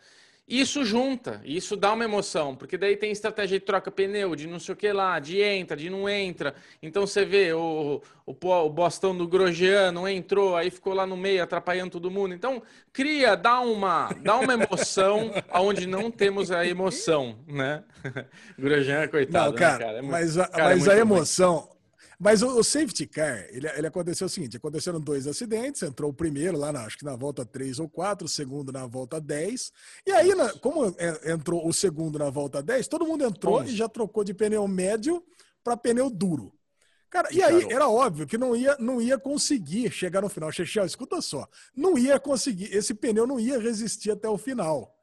isso 0.46 0.84
junta, 0.84 1.40
isso 1.44 1.76
dá 1.76 1.92
uma 1.92 2.04
emoção, 2.04 2.56
porque 2.56 2.76
daí 2.76 2.96
tem 2.96 3.12
estratégia 3.12 3.58
de 3.58 3.64
troca 3.64 3.90
pneu, 3.90 4.34
de 4.34 4.48
não 4.48 4.58
sei 4.58 4.72
o 4.74 4.76
que 4.76 4.92
lá, 4.92 5.18
de 5.18 5.40
entra, 5.40 5.76
de 5.76 5.88
não 5.88 6.08
entra. 6.08 6.54
Então 6.82 7.06
você 7.06 7.24
vê 7.24 7.52
o, 7.52 8.02
o, 8.26 8.34
o 8.48 8.68
Bostão 8.68 9.16
do 9.16 9.26
Grosjean 9.26 9.92
não 9.92 10.06
entrou, 10.08 10.56
aí 10.56 10.68
ficou 10.68 10.94
lá 10.94 11.06
no 11.06 11.16
meio 11.16 11.42
atrapalhando 11.42 11.92
todo 11.92 12.10
mundo. 12.10 12.34
Então 12.34 12.60
cria, 12.92 13.36
dá 13.36 13.60
uma, 13.60 14.10
dá 14.20 14.36
uma 14.36 14.52
emoção 14.52 15.32
aonde 15.48 15.86
não 15.86 16.10
temos 16.10 16.50
a 16.50 16.66
emoção, 16.66 17.38
né? 17.46 17.84
Grosjean, 18.58 19.06
coitado, 19.08 19.52
não, 19.52 19.56
cara, 19.56 19.72
né, 19.72 19.84
cara? 19.84 19.98
É 19.98 20.02
muito, 20.02 20.12
mas 20.12 20.38
a, 20.38 20.48
cara, 20.48 20.72
é 20.72 20.74
mas 20.74 20.86
é 20.86 20.92
a 20.92 20.98
emoção, 20.98 21.68
mas 22.22 22.40
o, 22.40 22.56
o, 22.56 22.62
safety 22.62 23.04
car, 23.04 23.48
ele, 23.50 23.68
ele 23.68 23.86
aconteceu 23.88 24.28
o 24.28 24.30
seguinte: 24.30 24.56
aconteceram 24.56 25.00
dois 25.00 25.26
acidentes, 25.26 25.82
entrou 25.82 26.10
o 26.10 26.14
primeiro 26.14 26.56
lá, 26.56 26.72
na, 26.72 26.84
acho 26.84 26.96
que 26.96 27.04
na 27.04 27.16
volta 27.16 27.44
3 27.44 27.80
ou 27.80 27.88
4, 27.88 28.26
o 28.26 28.28
segundo 28.28 28.70
na 28.70 28.86
volta 28.86 29.20
10. 29.20 29.72
E 30.06 30.12
aí, 30.12 30.32
na, 30.32 30.52
como 30.60 30.94
é, 30.98 31.32
entrou 31.32 31.66
o 31.66 31.72
segundo 31.72 32.20
na 32.20 32.30
volta 32.30 32.62
10, 32.62 32.86
todo 32.86 33.04
mundo 33.04 33.24
entrou 33.24 33.64
e 33.64 33.74
já 33.74 33.88
trocou 33.88 34.22
de 34.22 34.32
pneu 34.32 34.68
médio 34.68 35.20
para 35.64 35.76
pneu 35.76 36.08
duro. 36.08 36.52
Cara, 37.10 37.28
e 37.32 37.42
aí 37.42 37.66
era 37.72 37.88
óbvio 37.88 38.24
que 38.24 38.38
não 38.38 38.54
ia, 38.54 38.76
não 38.78 39.02
ia 39.02 39.18
conseguir 39.18 39.90
chegar 39.90 40.22
no 40.22 40.28
final. 40.28 40.52
Chechel, 40.52 40.86
escuta 40.86 41.20
só. 41.20 41.48
Não 41.76 41.98
ia 41.98 42.20
conseguir, 42.20 42.72
esse 42.72 42.94
pneu 42.94 43.26
não 43.26 43.40
ia 43.40 43.58
resistir 43.58 44.12
até 44.12 44.28
o 44.28 44.38
final. 44.38 44.94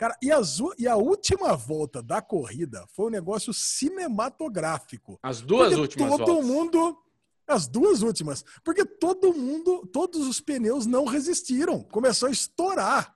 Cara, 0.00 0.16
e, 0.22 0.32
as, 0.32 0.58
e 0.78 0.88
a 0.88 0.96
última 0.96 1.54
volta 1.54 2.02
da 2.02 2.22
corrida 2.22 2.86
foi 2.94 3.08
um 3.08 3.10
negócio 3.10 3.52
cinematográfico. 3.52 5.18
As 5.22 5.42
duas 5.42 5.76
últimas 5.76 6.08
todo 6.12 6.24
voltas. 6.24 6.46
mundo 6.46 6.98
as 7.46 7.66
duas 7.66 8.00
últimas, 8.00 8.42
porque 8.64 8.82
todo 8.82 9.34
mundo, 9.34 9.86
todos 9.92 10.26
os 10.26 10.40
pneus 10.40 10.86
não 10.86 11.04
resistiram. 11.04 11.82
Começou 11.82 12.28
a 12.28 12.32
estourar 12.32 13.14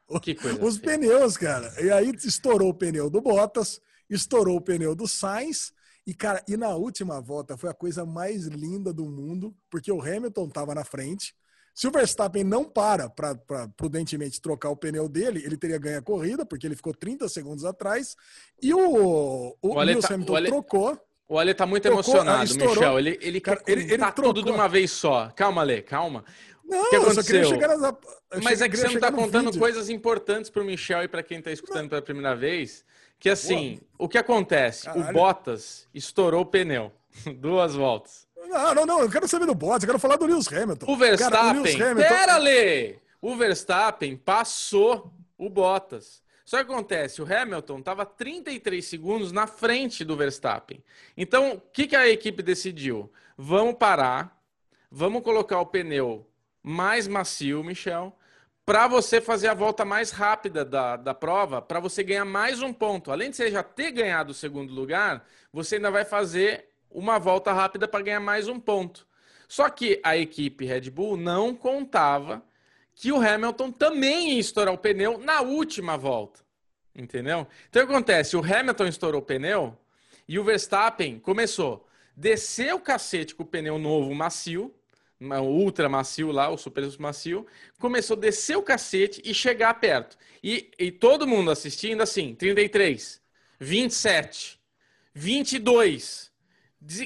os 0.61 0.77
pneus, 0.77 1.39
cara. 1.39 1.73
E 1.82 1.90
aí 1.90 2.12
estourou 2.23 2.69
o 2.69 2.74
pneu 2.74 3.09
do 3.09 3.23
Bottas, 3.23 3.81
estourou 4.11 4.56
o 4.56 4.61
pneu 4.61 4.94
do 4.94 5.09
Sainz. 5.09 5.73
E, 6.06 6.12
cara, 6.12 6.44
e 6.47 6.55
na 6.55 6.74
última 6.74 7.19
volta 7.19 7.56
foi 7.56 7.70
a 7.70 7.74
coisa 7.74 8.05
mais 8.05 8.44
linda 8.44 8.93
do 8.93 9.06
mundo, 9.06 9.56
porque 9.70 9.90
o 9.90 10.02
Hamilton 10.02 10.48
estava 10.48 10.74
na 10.74 10.85
frente, 10.85 11.35
se 11.74 11.88
o 11.88 11.90
Verstappen 11.90 12.44
não 12.44 12.64
para 12.64 13.10
para 13.10 13.36
prudentemente 13.76 14.40
trocar 14.40 14.70
o 14.70 14.76
pneu 14.76 15.09
dele, 15.09 15.42
ele 15.44 15.56
teria 15.56 15.76
ganho 15.76 15.98
a 15.98 16.02
corrida, 16.02 16.46
porque 16.46 16.66
ele 16.66 16.76
ficou 16.76 16.94
30 16.94 17.28
segundos 17.28 17.64
atrás. 17.64 18.16
E 18.62 18.72
o, 18.72 18.78
o, 18.80 19.56
o 19.60 19.80
Lewis 19.82 20.05
tá, 20.05 20.14
Hamilton 20.14 20.32
o 20.32 20.36
Ale, 20.36 20.48
trocou. 20.48 21.01
O 21.28 21.38
Ale 21.38 21.52
tá 21.52 21.66
muito 21.66 21.82
trocou, 21.82 22.01
emocionado, 22.01 22.44
estourou, 22.44 22.74
Michel. 22.74 22.98
Ele, 23.01 23.18
ele 23.20 23.40
quer 23.40 23.60
ele, 23.66 23.82
ele 23.82 23.98
trocou. 23.98 24.24
tudo 24.32 24.44
de 24.44 24.52
uma 24.52 24.68
vez 24.68 24.92
só. 24.92 25.30
Calma, 25.34 25.62
Ale, 25.62 25.82
calma. 25.82 26.24
Não, 26.64 26.80
o 26.80 26.90
que 26.90 26.96
aconteceu? 26.96 27.10
eu 27.10 27.14
só 27.14 27.22
queria 27.22 27.44
chegar 27.44 27.76
nas... 27.76 27.94
Mas 28.42 28.62
é 28.62 28.68
que 28.68 28.76
você 28.76 28.88
não 28.88 29.01
tá 29.01 29.10
contando 29.12 29.46
vídeo. 29.46 29.60
coisas 29.60 29.90
importantes 29.90 30.51
pro 30.51 30.64
Michel 30.64 31.02
e 31.02 31.09
para 31.09 31.22
quem 31.22 31.42
tá 31.42 31.51
escutando 31.51 31.88
pela 31.88 32.01
primeira 32.01 32.36
vez. 32.36 32.84
Que 33.18 33.30
assim, 33.30 33.80
Uou. 33.98 34.06
o 34.06 34.09
que 34.09 34.16
acontece? 34.16 34.84
Caralho. 34.84 35.10
O 35.10 35.12
Bottas 35.12 35.88
estourou 35.92 36.42
o 36.42 36.46
pneu. 36.46 36.92
Duas 37.36 37.74
voltas. 37.74 38.26
Não, 38.49 38.75
não, 38.75 38.87
não, 38.87 39.01
eu 39.01 39.11
quero 39.11 39.27
saber 39.29 39.47
do 39.47 39.55
Bottas, 39.55 39.83
eu 39.83 39.89
quero 39.89 39.99
falar 39.99 40.16
do 40.16 40.27
Lewis 40.27 40.51
Hamilton. 40.53 40.91
O 40.91 40.97
Verstappen, 40.97 41.39
Cara, 41.39 41.51
o 41.51 41.62
Lewis 41.62 41.81
Hamilton... 41.81 42.09
pera, 42.09 42.37
Lê! 42.37 42.99
O 43.21 43.37
Verstappen 43.37 44.16
passou 44.16 45.12
o 45.39 45.49
Bottas. 45.49 46.23
Só 46.45 46.59
que 46.59 46.71
acontece, 46.71 47.23
o 47.23 47.25
Hamilton 47.25 47.79
estava 47.79 48.05
33 48.05 48.85
segundos 48.85 49.33
na 49.33 49.47
frente 49.47 50.05
do 50.05 50.15
Verstappen. 50.15 50.85
Então, 51.16 51.55
o 51.55 51.61
que, 51.61 51.87
que 51.87 51.97
a 51.97 52.07
equipe 52.07 52.43
decidiu? 52.43 53.11
Vamos 53.37 53.77
parar, 53.77 54.39
vamos 54.91 55.23
colocar 55.23 55.59
o 55.59 55.66
pneu 55.66 56.29
mais 56.62 57.09
macio, 57.09 57.65
Michel, 57.65 58.15
para 58.65 58.87
você 58.87 59.21
fazer 59.21 59.49
a 59.49 59.55
volta 59.55 59.85
mais 59.85 60.11
rápida 60.11 60.65
da, 60.65 60.97
da 60.97 61.15
prova, 61.15 61.61
para 61.61 61.81
você 61.81 62.03
ganhar 62.03 62.25
mais 62.25 62.62
um 62.62 62.73
ponto. 62.73 63.11
Além 63.11 63.31
de 63.31 63.37
você 63.37 63.51
já 63.51 63.62
ter 63.62 63.91
ganhado 63.91 64.33
o 64.33 64.35
segundo 64.35 64.73
lugar, 64.73 65.27
você 65.53 65.77
ainda 65.77 65.91
vai 65.91 66.05
fazer 66.05 66.73
uma 66.95 67.19
volta 67.19 67.53
rápida 67.53 67.89
para 67.89 68.05
ganhar 68.05 68.21
mais 68.21 68.49
um 68.49 68.59
ponto. 68.59 69.07
Só 69.49 69.69
que 69.69 70.01
a 70.03 70.16
equipe 70.16 70.65
Red 70.65 70.89
Bull 70.91 71.16
não 71.16 71.55
contava 71.55 72.43
que 72.95 73.11
o 73.11 73.21
Hamilton 73.21 73.73
também 73.73 74.33
ia 74.33 74.41
estourar 74.41 74.73
o 74.73 74.79
pneu 74.79 75.19
na 75.19 75.43
última 75.43 75.99
volta. 75.99 76.41
Entendeu? 76.95 77.47
Então 77.69 77.83
o 77.83 77.87
que 77.87 77.93
acontece? 77.93 78.37
O 78.37 78.41
Hamilton 78.41 78.87
estourou 78.87 79.21
o 79.21 79.25
pneu 79.25 79.77
e 80.29 80.39
o 80.39 80.45
Verstappen 80.45 81.19
começou 81.19 81.87
a 81.87 81.95
descer 82.16 82.73
o 82.73 82.81
cacete 82.81 83.35
com 83.35 83.43
o 83.43 83.47
pneu 83.47 83.79
novo 83.79 84.15
macio, 84.15 84.73
ultra 85.21 85.89
macio 85.89 86.31
lá, 86.31 86.49
o 86.49 86.57
super 86.57 86.89
macio, 86.99 87.47
começou 87.81 88.16
a 88.16 88.21
descer 88.21 88.57
o 88.57 88.62
cacete 88.62 89.21
e 89.25 89.35
chegar 89.35 89.75
perto. 89.75 90.16
E, 90.43 90.71
e 90.79 90.93
todo 90.93 91.27
mundo 91.27 91.51
assistindo 91.51 92.01
assim, 92.03 92.35
33, 92.35 93.21
27, 93.59 94.61
22, 95.12 96.31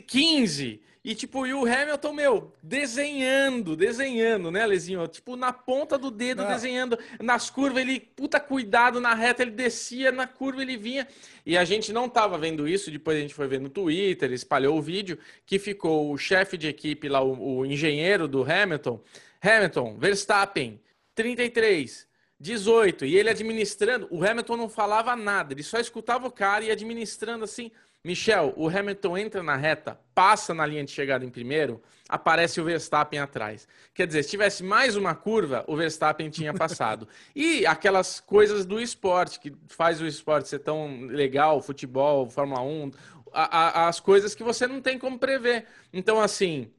15. 0.06 0.80
E, 1.08 1.14
tipo, 1.14 1.46
e 1.46 1.54
o 1.54 1.64
Hamilton, 1.64 2.12
meu, 2.12 2.52
desenhando, 2.62 3.74
desenhando, 3.74 4.50
né, 4.50 4.66
Lezinho? 4.66 5.06
Tipo, 5.08 5.36
na 5.36 5.52
ponta 5.52 5.96
do 5.96 6.10
dedo, 6.10 6.42
ah. 6.42 6.44
desenhando. 6.44 6.98
Nas 7.20 7.48
curvas, 7.48 7.80
ele, 7.80 7.98
puta 7.98 8.38
cuidado, 8.38 9.00
na 9.00 9.14
reta 9.14 9.42
ele 9.42 9.52
descia, 9.52 10.12
na 10.12 10.26
curva 10.26 10.60
ele 10.60 10.76
vinha. 10.76 11.08
E 11.46 11.56
a 11.56 11.64
gente 11.64 11.92
não 11.92 12.08
tava 12.08 12.36
vendo 12.36 12.68
isso, 12.68 12.90
depois 12.90 13.16
a 13.16 13.20
gente 13.20 13.32
foi 13.32 13.46
ver 13.46 13.60
no 13.60 13.70
Twitter, 13.70 14.32
espalhou 14.32 14.76
o 14.76 14.82
vídeo, 14.82 15.18
que 15.46 15.58
ficou 15.58 16.12
o 16.12 16.18
chefe 16.18 16.58
de 16.58 16.68
equipe 16.68 17.08
lá, 17.08 17.22
o, 17.22 17.58
o 17.60 17.64
engenheiro 17.64 18.28
do 18.28 18.42
Hamilton. 18.42 19.00
Hamilton, 19.40 19.96
Verstappen, 19.98 20.80
33, 21.14 22.06
18. 22.38 23.06
E 23.06 23.16
ele 23.16 23.30
administrando, 23.30 24.08
o 24.10 24.22
Hamilton 24.22 24.56
não 24.56 24.68
falava 24.68 25.16
nada, 25.16 25.54
ele 25.54 25.62
só 25.62 25.78
escutava 25.78 26.26
o 26.26 26.30
cara 26.30 26.64
e 26.64 26.70
administrando 26.70 27.44
assim 27.44 27.70
Michel, 28.04 28.54
o 28.56 28.68
Hamilton 28.68 29.18
entra 29.18 29.42
na 29.42 29.56
reta, 29.56 29.98
passa 30.14 30.54
na 30.54 30.64
linha 30.64 30.84
de 30.84 30.90
chegada 30.90 31.24
em 31.24 31.30
primeiro, 31.30 31.82
aparece 32.08 32.60
o 32.60 32.64
Verstappen 32.64 33.18
atrás. 33.18 33.66
Quer 33.92 34.06
dizer, 34.06 34.22
se 34.22 34.30
tivesse 34.30 34.62
mais 34.62 34.96
uma 34.96 35.14
curva, 35.14 35.64
o 35.66 35.76
Verstappen 35.76 36.30
tinha 36.30 36.54
passado. 36.54 37.08
e 37.34 37.66
aquelas 37.66 38.20
coisas 38.20 38.64
do 38.64 38.80
esporte, 38.80 39.40
que 39.40 39.52
faz 39.66 40.00
o 40.00 40.06
esporte 40.06 40.48
ser 40.48 40.60
tão 40.60 41.06
legal, 41.06 41.60
futebol, 41.60 42.30
Fórmula 42.30 42.62
1, 42.62 42.90
a, 43.32 43.58
a, 43.58 43.88
as 43.88 44.00
coisas 44.00 44.34
que 44.34 44.44
você 44.44 44.66
não 44.66 44.80
tem 44.80 44.98
como 44.98 45.18
prever. 45.18 45.66
Então, 45.92 46.20
assim, 46.20 46.72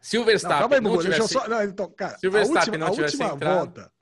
se 0.00 0.18
o 0.18 0.24
Verstappen 0.24 0.80
não, 0.80 0.90
aí, 0.92 0.96
não 0.96 1.02
tivesse... 1.02 1.32
Só... 1.32 1.48
Não, 1.48 1.62
então, 1.62 1.90
cara, 1.90 2.18
se 2.18 2.28
o 2.28 2.30
Verstappen 2.30 2.72
última, 2.74 2.86
não 2.86 2.94
tivesse 2.94 3.22
entrado... 3.22 3.56
volta, 3.56 3.92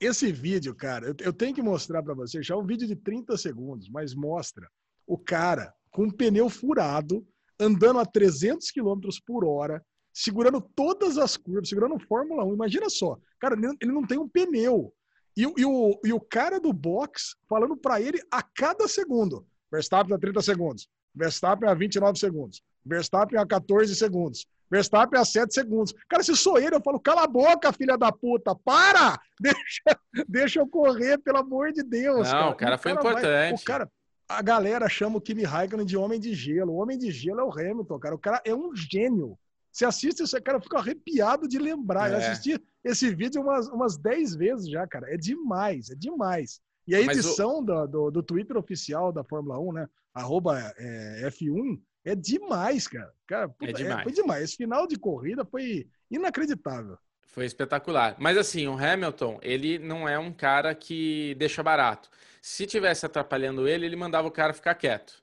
esse 0.00 0.32
vídeo, 0.32 0.74
cara, 0.74 1.06
eu, 1.06 1.14
eu 1.20 1.32
tenho 1.32 1.54
que 1.54 1.62
mostrar 1.62 2.02
para 2.02 2.14
vocês, 2.14 2.44
já 2.44 2.54
é 2.54 2.58
um 2.58 2.66
vídeo 2.66 2.86
de 2.88 2.96
30 2.96 3.36
segundos, 3.36 3.88
mas 3.88 4.14
mostra 4.14 4.68
o 5.06 5.18
cara 5.18 5.74
com 5.94 6.02
um 6.02 6.10
pneu 6.10 6.50
furado, 6.50 7.24
andando 7.58 8.00
a 8.00 8.04
300 8.04 8.68
km 8.72 9.00
por 9.24 9.44
hora, 9.44 9.80
segurando 10.12 10.60
todas 10.60 11.16
as 11.16 11.36
curvas, 11.36 11.68
segurando 11.68 12.00
Fórmula 12.00 12.44
1. 12.44 12.52
Imagina 12.52 12.90
só, 12.90 13.16
cara, 13.38 13.54
ele 13.80 13.92
não 13.92 14.04
tem 14.04 14.18
um 14.18 14.28
pneu. 14.28 14.92
E, 15.36 15.42
e, 15.42 15.64
o, 15.64 16.00
e 16.04 16.12
o 16.12 16.20
cara 16.20 16.58
do 16.58 16.72
box 16.72 17.36
falando 17.48 17.76
para 17.76 18.00
ele 18.00 18.20
a 18.30 18.42
cada 18.42 18.88
segundo: 18.88 19.46
Verstappen 19.70 20.14
a 20.14 20.18
30 20.18 20.42
segundos, 20.42 20.88
Verstappen 21.14 21.68
a 21.68 21.74
29 21.74 22.18
segundos, 22.18 22.62
Verstappen 22.84 23.38
a 23.38 23.46
14 23.46 23.94
segundos, 23.94 24.46
Verstappen 24.68 25.20
a 25.20 25.24
7 25.24 25.54
segundos. 25.54 25.94
Cara, 26.08 26.24
se 26.24 26.34
sou 26.36 26.58
ele, 26.58 26.74
eu 26.74 26.82
falo: 26.82 26.98
cala 26.98 27.22
a 27.22 27.28
boca, 27.28 27.72
filha 27.72 27.96
da 27.96 28.10
puta, 28.10 28.52
para! 28.54 29.18
Deixa, 29.40 30.00
deixa 30.28 30.60
eu 30.60 30.66
correr, 30.66 31.18
pelo 31.18 31.38
amor 31.38 31.72
de 31.72 31.82
Deus. 31.82 32.28
Não, 32.28 32.32
cara. 32.32 32.50
o 32.50 32.56
cara 32.56 32.78
foi 32.78 32.92
o 32.92 32.96
cara 32.96 33.08
importante. 33.08 33.30
Vai, 33.30 33.52
o 33.52 33.64
cara, 33.64 33.90
a 34.28 34.42
galera 34.42 34.88
chama 34.88 35.18
o 35.18 35.20
Kimi 35.20 35.44
Raikkonen 35.44 35.86
de 35.86 35.96
homem 35.96 36.18
de 36.18 36.34
gelo. 36.34 36.72
O 36.72 36.76
homem 36.76 36.98
de 36.98 37.10
gelo 37.10 37.40
é 37.40 37.44
o 37.44 37.52
Hamilton, 37.52 37.98
cara. 37.98 38.14
O 38.14 38.18
cara 38.18 38.40
é 38.44 38.54
um 38.54 38.74
gênio. 38.74 39.38
Você 39.70 39.84
assiste 39.84 40.22
isso, 40.22 40.40
cara, 40.42 40.60
fica 40.60 40.78
arrepiado 40.78 41.48
de 41.48 41.58
lembrar. 41.58 42.10
É. 42.10 42.14
Eu 42.14 42.18
assisti 42.18 42.62
esse 42.84 43.14
vídeo 43.14 43.42
umas, 43.42 43.68
umas 43.68 43.96
10 43.96 44.36
vezes 44.36 44.68
já, 44.68 44.86
cara. 44.86 45.12
É 45.12 45.16
demais, 45.16 45.90
é 45.90 45.94
demais. 45.94 46.60
E 46.86 46.94
a 46.94 47.00
edição 47.00 47.58
o... 47.58 47.62
do, 47.62 47.86
do, 47.86 48.10
do, 48.10 48.22
Twitter 48.22 48.56
oficial 48.56 49.12
da 49.12 49.24
Fórmula 49.24 49.58
1, 49.58 49.72
né? 49.72 49.88
Arroba 50.12 50.72
é, 50.76 51.28
F1, 51.28 51.80
é 52.04 52.14
demais, 52.14 52.86
cara. 52.86 53.12
cara 53.26 53.48
puta, 53.48 53.70
é 53.70 53.72
demais. 53.72 54.00
É, 54.00 54.02
foi 54.04 54.12
demais. 54.12 54.44
Esse 54.44 54.56
final 54.56 54.86
de 54.86 54.96
corrida 54.96 55.44
foi 55.44 55.88
inacreditável. 56.10 56.96
Foi 57.22 57.44
espetacular. 57.44 58.14
Mas 58.18 58.38
assim, 58.38 58.68
o 58.68 58.78
Hamilton, 58.78 59.40
ele 59.42 59.78
não 59.78 60.08
é 60.08 60.16
um 60.16 60.32
cara 60.32 60.72
que 60.72 61.34
deixa 61.36 61.64
barato. 61.64 62.08
Se 62.46 62.66
tivesse 62.66 63.06
atrapalhando 63.06 63.66
ele, 63.66 63.86
ele 63.86 63.96
mandava 63.96 64.28
o 64.28 64.30
cara 64.30 64.52
ficar 64.52 64.74
quieto. 64.74 65.14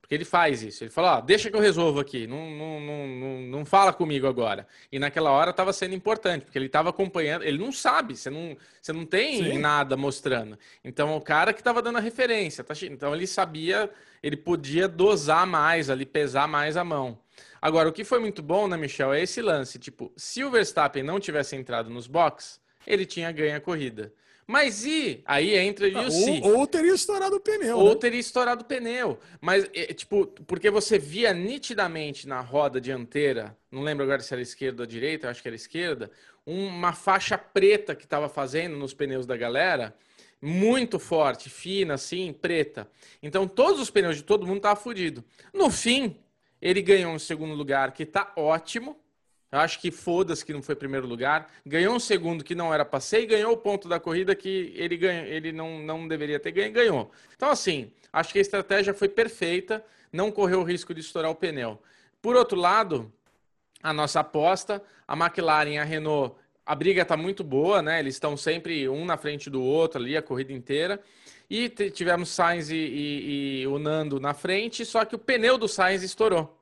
Porque 0.00 0.14
ele 0.14 0.24
faz 0.24 0.62
isso. 0.62 0.84
Ele 0.84 0.90
fala, 0.92 1.18
ó, 1.18 1.20
deixa 1.20 1.50
que 1.50 1.56
eu 1.56 1.60
resolvo 1.60 1.98
aqui. 1.98 2.24
Não, 2.24 2.48
não, 2.52 2.80
não, 2.80 3.40
não, 3.40 3.66
fala 3.66 3.92
comigo 3.92 4.28
agora. 4.28 4.64
E 4.92 4.96
naquela 4.96 5.32
hora 5.32 5.50
estava 5.50 5.72
sendo 5.72 5.96
importante, 5.96 6.44
porque 6.44 6.56
ele 6.56 6.66
estava 6.66 6.90
acompanhando. 6.90 7.42
Ele 7.42 7.58
não 7.58 7.72
sabe, 7.72 8.16
você 8.16 8.30
não, 8.30 8.56
você 8.80 8.92
não 8.92 9.04
tem 9.04 9.42
Sim. 9.42 9.58
nada 9.58 9.96
mostrando. 9.96 10.56
Então, 10.84 11.16
o 11.16 11.20
cara 11.20 11.52
que 11.52 11.60
estava 11.60 11.82
dando 11.82 11.98
a 11.98 12.00
referência. 12.00 12.62
Tá? 12.62 12.74
Então, 12.84 13.12
ele 13.12 13.26
sabia, 13.26 13.90
ele 14.22 14.36
podia 14.36 14.86
dosar 14.86 15.48
mais 15.48 15.90
ali, 15.90 16.06
pesar 16.06 16.46
mais 16.46 16.76
a 16.76 16.84
mão. 16.84 17.18
Agora, 17.60 17.88
o 17.88 17.92
que 17.92 18.04
foi 18.04 18.20
muito 18.20 18.40
bom, 18.40 18.68
né, 18.68 18.76
Michel, 18.76 19.12
é 19.12 19.20
esse 19.20 19.42
lance. 19.42 19.80
Tipo, 19.80 20.12
se 20.16 20.44
o 20.44 20.50
Verstappen 20.52 21.02
não 21.02 21.18
tivesse 21.18 21.56
entrado 21.56 21.90
nos 21.90 22.06
box, 22.06 22.60
ele 22.86 23.04
tinha 23.04 23.32
ganho 23.32 23.56
a 23.56 23.60
corrida. 23.60 24.12
Mas 24.50 24.86
e? 24.86 25.20
Aí 25.26 25.54
entra 25.54 25.84
ali 25.84 26.06
o 26.06 26.10
se. 26.10 26.40
Ou, 26.42 26.60
ou 26.60 26.66
teria 26.66 26.94
estourado 26.94 27.36
o 27.36 27.40
pneu. 27.40 27.76
Ou 27.76 27.90
né? 27.90 27.96
teria 27.96 28.18
estourado 28.18 28.62
o 28.62 28.64
pneu. 28.64 29.18
Mas, 29.42 29.68
é, 29.74 29.92
tipo, 29.92 30.26
porque 30.46 30.70
você 30.70 30.98
via 30.98 31.34
nitidamente 31.34 32.26
na 32.26 32.40
roda 32.40 32.80
dianteira, 32.80 33.54
não 33.70 33.82
lembro 33.82 34.04
agora 34.04 34.22
se 34.22 34.32
era 34.32 34.40
esquerda 34.40 34.84
ou 34.84 34.86
direita, 34.86 35.28
acho 35.28 35.42
que 35.42 35.48
era 35.48 35.54
esquerda, 35.54 36.10
uma 36.46 36.94
faixa 36.94 37.36
preta 37.36 37.94
que 37.94 38.04
estava 38.04 38.26
fazendo 38.26 38.74
nos 38.74 38.94
pneus 38.94 39.26
da 39.26 39.36
galera, 39.36 39.94
muito 40.40 40.98
forte, 40.98 41.50
fina, 41.50 41.94
assim, 41.94 42.32
preta. 42.32 42.90
Então, 43.22 43.46
todos 43.46 43.78
os 43.78 43.90
pneus 43.90 44.16
de 44.16 44.22
todo 44.22 44.46
mundo 44.46 44.58
estavam 44.58 44.82
fodidos. 44.82 45.22
No 45.52 45.68
fim, 45.70 46.16
ele 46.58 46.80
ganhou 46.80 47.12
um 47.12 47.18
segundo 47.18 47.52
lugar 47.52 47.92
que 47.92 48.04
está 48.04 48.32
ótimo. 48.34 48.98
Eu 49.50 49.60
acho 49.60 49.80
que 49.80 49.90
foda-se 49.90 50.44
que 50.44 50.52
não 50.52 50.62
foi 50.62 50.74
primeiro 50.74 51.06
lugar. 51.06 51.50
Ganhou 51.64 51.94
um 51.94 52.00
segundo 52.00 52.44
que 52.44 52.54
não 52.54 52.72
era 52.72 52.84
passeio 52.84 53.22
e 53.22 53.26
ganhou 53.26 53.52
o 53.52 53.56
ponto 53.56 53.88
da 53.88 53.98
corrida 53.98 54.34
que 54.34 54.72
ele, 54.76 54.96
ganha, 54.96 55.22
ele 55.22 55.52
não, 55.52 55.78
não 55.78 56.06
deveria 56.06 56.38
ter 56.38 56.52
ganho 56.52 56.72
ganhou. 56.72 57.10
Então, 57.34 57.50
assim, 57.50 57.90
acho 58.12 58.32
que 58.32 58.38
a 58.38 58.42
estratégia 58.42 58.92
foi 58.92 59.08
perfeita, 59.08 59.82
não 60.12 60.30
correu 60.30 60.60
o 60.60 60.64
risco 60.64 60.92
de 60.92 61.00
estourar 61.00 61.30
o 61.30 61.34
pneu. 61.34 61.80
Por 62.20 62.36
outro 62.36 62.58
lado, 62.58 63.10
a 63.82 63.92
nossa 63.92 64.20
aposta, 64.20 64.82
a 65.06 65.16
McLaren 65.16 65.70
e 65.70 65.78
a 65.78 65.84
Renault, 65.84 66.36
a 66.66 66.74
briga 66.74 67.00
está 67.00 67.16
muito 67.16 67.42
boa, 67.42 67.80
né? 67.80 67.98
Eles 68.00 68.16
estão 68.16 68.36
sempre 68.36 68.86
um 68.88 69.06
na 69.06 69.16
frente 69.16 69.48
do 69.48 69.62
outro 69.62 69.98
ali 69.98 70.14
a 70.14 70.22
corrida 70.22 70.52
inteira. 70.52 71.00
E 71.48 71.70
tivemos 71.70 72.28
Sainz 72.28 72.68
e, 72.68 72.76
e, 72.76 73.60
e, 73.62 73.66
o 73.66 73.78
Nando 73.78 74.20
na 74.20 74.34
frente, 74.34 74.84
só 74.84 75.06
que 75.06 75.14
o 75.14 75.18
pneu 75.18 75.56
do 75.56 75.66
Sainz 75.66 76.02
estourou. 76.02 76.57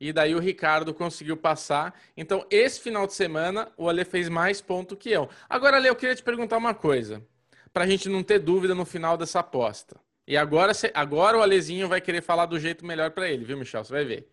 E 0.00 0.14
daí 0.14 0.34
o 0.34 0.40
Ricardo 0.40 0.94
conseguiu 0.94 1.36
passar. 1.36 1.94
Então, 2.16 2.46
esse 2.50 2.80
final 2.80 3.06
de 3.06 3.12
semana, 3.12 3.70
o 3.76 3.86
Ale 3.86 4.04
fez 4.04 4.30
mais 4.30 4.60
ponto 4.60 4.96
que 4.96 5.10
eu. 5.10 5.28
Agora, 5.48 5.76
Ale, 5.76 5.88
eu 5.88 5.94
queria 5.94 6.16
te 6.16 6.22
perguntar 6.22 6.56
uma 6.56 6.72
coisa. 6.72 7.22
Para 7.70 7.84
a 7.84 7.86
gente 7.86 8.08
não 8.08 8.22
ter 8.22 8.38
dúvida 8.38 8.74
no 8.74 8.86
final 8.86 9.18
dessa 9.18 9.40
aposta. 9.40 9.96
E 10.26 10.36
agora, 10.36 10.72
agora 10.94 11.36
o 11.36 11.42
Alezinho 11.42 11.86
vai 11.86 12.00
querer 12.00 12.22
falar 12.22 12.46
do 12.46 12.58
jeito 12.58 12.86
melhor 12.86 13.10
para 13.10 13.28
ele, 13.28 13.44
viu, 13.44 13.58
Michel? 13.58 13.84
Você 13.84 13.92
vai 13.92 14.04
ver. 14.04 14.28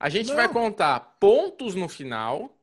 A 0.00 0.08
gente 0.08 0.28
não. 0.28 0.36
vai 0.36 0.48
contar 0.48 1.16
pontos 1.20 1.74
no 1.74 1.88
final 1.88 2.56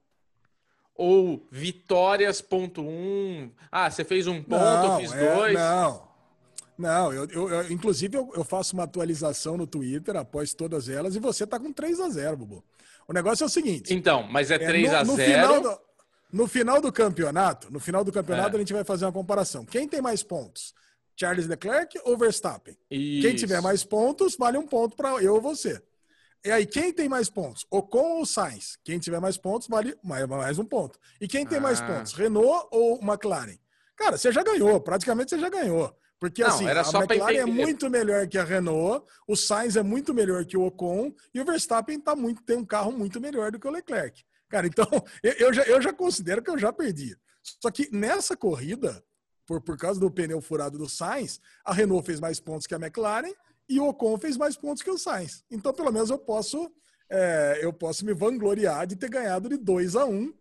ou 0.96 1.48
vitórias 1.52 2.42
ponto 2.42 2.82
um. 2.82 3.52
Ah, 3.72 3.90
você 3.90 4.04
fez 4.04 4.28
um 4.28 4.42
ponto, 4.42 4.60
não, 4.60 4.94
eu 4.94 5.00
fiz 5.00 5.14
é, 5.14 5.36
dois. 5.36 5.54
Não, 5.54 6.09
não, 6.80 7.12
eu, 7.12 7.28
eu, 7.30 7.50
eu 7.50 7.72
inclusive 7.72 8.18
eu, 8.18 8.32
eu, 8.34 8.44
faço 8.46 8.74
uma 8.74 8.84
atualização 8.84 9.58
no 9.58 9.68
Twitter 9.68 10.16
após 10.16 10.54
todas 10.54 10.88
elas 10.88 11.14
e 11.14 11.20
você 11.20 11.46
tá 11.46 11.60
com 11.60 11.74
3 11.74 12.00
a 12.00 12.10
0 12.10 12.38
Bubu. 12.38 12.64
O 13.06 13.12
negócio 13.12 13.44
é 13.44 13.48
o 13.48 13.50
seguinte. 13.50 13.94
Então, 13.94 14.24
mas 14.24 14.50
é 14.50 14.58
3 14.58 14.90
é, 14.90 14.96
a 14.96 15.04
0 15.04 15.06
no 15.06 15.18
final, 15.18 15.62
do, 15.62 15.82
no 16.32 16.48
final 16.48 16.82
do 16.82 16.92
campeonato, 16.92 17.70
no 17.70 17.82
final 17.82 18.02
do 18.02 18.14
campeonato 18.14 18.52
é. 18.52 18.56
a 18.56 18.60
gente 18.60 18.72
vai 18.72 18.86
fazer 18.86 19.04
uma 19.04 19.12
comparação. 19.12 19.66
Quem 19.66 19.90
tem 19.90 20.02
mais 20.02 20.24
pontos? 20.24 20.74
Charles 21.20 21.48
Leclerc 21.48 22.00
ou 22.06 22.18
Verstappen? 22.18 22.78
Isso. 22.90 23.28
Quem 23.28 23.36
tiver 23.36 23.62
mais 23.62 23.84
pontos, 23.84 24.38
vale 24.38 24.58
um 24.58 24.66
ponto 24.66 24.96
para 24.96 25.22
eu 25.22 25.34
ou 25.34 25.42
você. 25.42 25.82
E 26.46 26.50
aí, 26.50 26.66
quem 26.66 26.94
tem 26.94 27.10
mais 27.10 27.30
pontos? 27.30 27.66
Ocon 27.70 28.20
ou 28.20 28.26
Sainz? 28.26 28.78
Quem 28.86 28.98
tiver 29.00 29.20
mais 29.20 29.38
pontos, 29.38 29.68
vale 29.68 29.98
mais, 30.02 30.26
mais 30.26 30.58
um 30.58 30.64
ponto. 30.64 30.98
E 31.20 31.28
quem 31.28 31.46
tem 31.46 31.58
ah. 31.58 31.62
mais 31.62 31.82
pontos? 31.82 32.14
Renault 32.14 32.70
ou 32.72 33.02
McLaren? 33.04 33.58
Cara, 33.98 34.18
você 34.18 34.32
já 34.32 34.42
ganhou, 34.42 34.80
praticamente 34.80 35.32
você 35.32 35.40
já 35.40 35.50
ganhou. 35.50 35.94
Porque 36.20 36.44
não, 36.44 36.50
assim, 36.50 36.68
a 36.68 36.82
McLaren 36.82 37.38
é 37.38 37.46
muito 37.46 37.90
melhor 37.90 38.28
que 38.28 38.38
a 38.38 38.44
Renault, 38.44 39.06
o 39.26 39.36
Sainz 39.36 39.78
é 39.78 39.84
muito 39.84 40.14
melhor 40.14 40.44
que 40.46 40.58
o 40.58 40.66
Ocon 40.66 41.14
e 41.34 41.40
o 41.40 41.46
Verstappen 41.46 42.00
tá 42.00 42.16
muito, 42.16 42.44
tem 42.44 42.58
um 42.58 42.66
carro 42.66 42.92
muito 42.92 43.22
melhor 43.22 43.52
do 43.52 43.60
que 43.60 43.68
o 43.68 43.72
Leclerc. 43.72 44.24
Cara, 44.50 44.68
então 44.68 44.86
eu, 45.24 45.32
eu, 45.34 45.54
já, 45.54 45.64
eu 45.64 45.82
já 45.82 45.94
considero 45.94 46.42
que 46.42 46.50
eu 46.50 46.58
já 46.58 46.74
perdi. 46.74 47.16
Só 47.62 47.72
que 47.72 47.90
nessa 47.96 48.36
corrida, 48.36 49.02
por, 49.46 49.62
por 49.62 49.78
causa 49.78 50.00
do 50.00 50.12
pneu 50.12 50.42
furado 50.42 50.78
do 50.78 50.90
Sainz, 50.90 51.40
a 51.64 51.74
Renault 51.74 52.06
fez 52.06 52.20
mais 52.20 52.40
pontos 52.40 52.68
que 52.68 52.76
a 52.76 52.80
McLaren 52.80 53.34
e 53.70 53.80
o 53.80 53.88
Ocon 53.88 54.18
fez 54.18 54.36
mais 54.36 54.58
pontos 54.58 54.84
que 54.84 54.92
o 54.92 54.98
Sainz. 54.98 55.46
Então, 55.50 55.74
pelo 55.74 55.92
menos 55.92 56.10
eu 56.10 56.18
posso 56.18 56.70
é, 57.10 57.60
eu 57.62 57.74
posso 57.74 58.06
me 58.06 58.14
vangloriar 58.14 58.86
de 58.86 58.96
ter 58.96 59.10
ganhado 59.10 59.50
de 59.50 59.58
2 59.58 59.96
a 59.96 60.06
1 60.06 60.14
um 60.14 60.34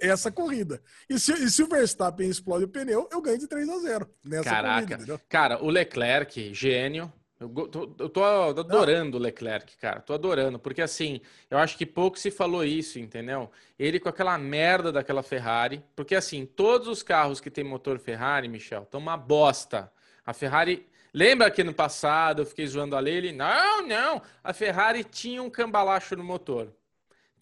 essa 0.00 0.30
corrida. 0.30 0.82
E 1.08 1.18
se, 1.18 1.32
e 1.32 1.50
se, 1.50 1.62
o 1.62 1.66
Verstappen 1.66 2.28
explode 2.28 2.64
o 2.64 2.68
pneu, 2.68 3.08
eu 3.10 3.20
ganho 3.20 3.38
de 3.38 3.46
3 3.46 3.68
a 3.68 3.78
0 3.78 4.10
nessa 4.24 4.50
Caraca. 4.50 4.96
corrida. 4.96 5.20
Cara, 5.28 5.62
o 5.62 5.68
Leclerc, 5.68 6.52
gênio. 6.54 7.12
Eu 7.40 7.48
tô, 7.48 7.96
eu 7.98 8.08
tô 8.08 8.22
adorando 8.22 9.16
o 9.16 9.20
Leclerc, 9.20 9.76
cara. 9.76 10.00
Tô 10.00 10.14
adorando. 10.14 10.60
Porque 10.60 10.80
assim, 10.80 11.20
eu 11.50 11.58
acho 11.58 11.76
que 11.76 11.84
pouco 11.84 12.16
se 12.16 12.30
falou 12.30 12.64
isso, 12.64 13.00
entendeu? 13.00 13.50
Ele 13.76 13.98
com 13.98 14.08
aquela 14.08 14.38
merda 14.38 14.92
daquela 14.92 15.24
Ferrari. 15.24 15.84
Porque 15.96 16.14
assim, 16.14 16.46
todos 16.46 16.86
os 16.86 17.02
carros 17.02 17.40
que 17.40 17.50
tem 17.50 17.64
motor 17.64 17.98
Ferrari, 17.98 18.46
Michel, 18.46 18.82
estão 18.82 19.00
uma 19.00 19.16
bosta. 19.16 19.92
A 20.24 20.32
Ferrari 20.32 20.86
Lembra 21.14 21.50
que 21.50 21.62
no 21.62 21.74
passado 21.74 22.40
eu 22.40 22.46
fiquei 22.46 22.66
zoando 22.66 22.96
a 22.96 23.00
Lele? 23.00 23.32
Não, 23.32 23.86
não. 23.86 24.22
A 24.42 24.54
Ferrari 24.54 25.04
tinha 25.04 25.42
um 25.42 25.50
cambalacho 25.50 26.16
no 26.16 26.24
motor. 26.24 26.72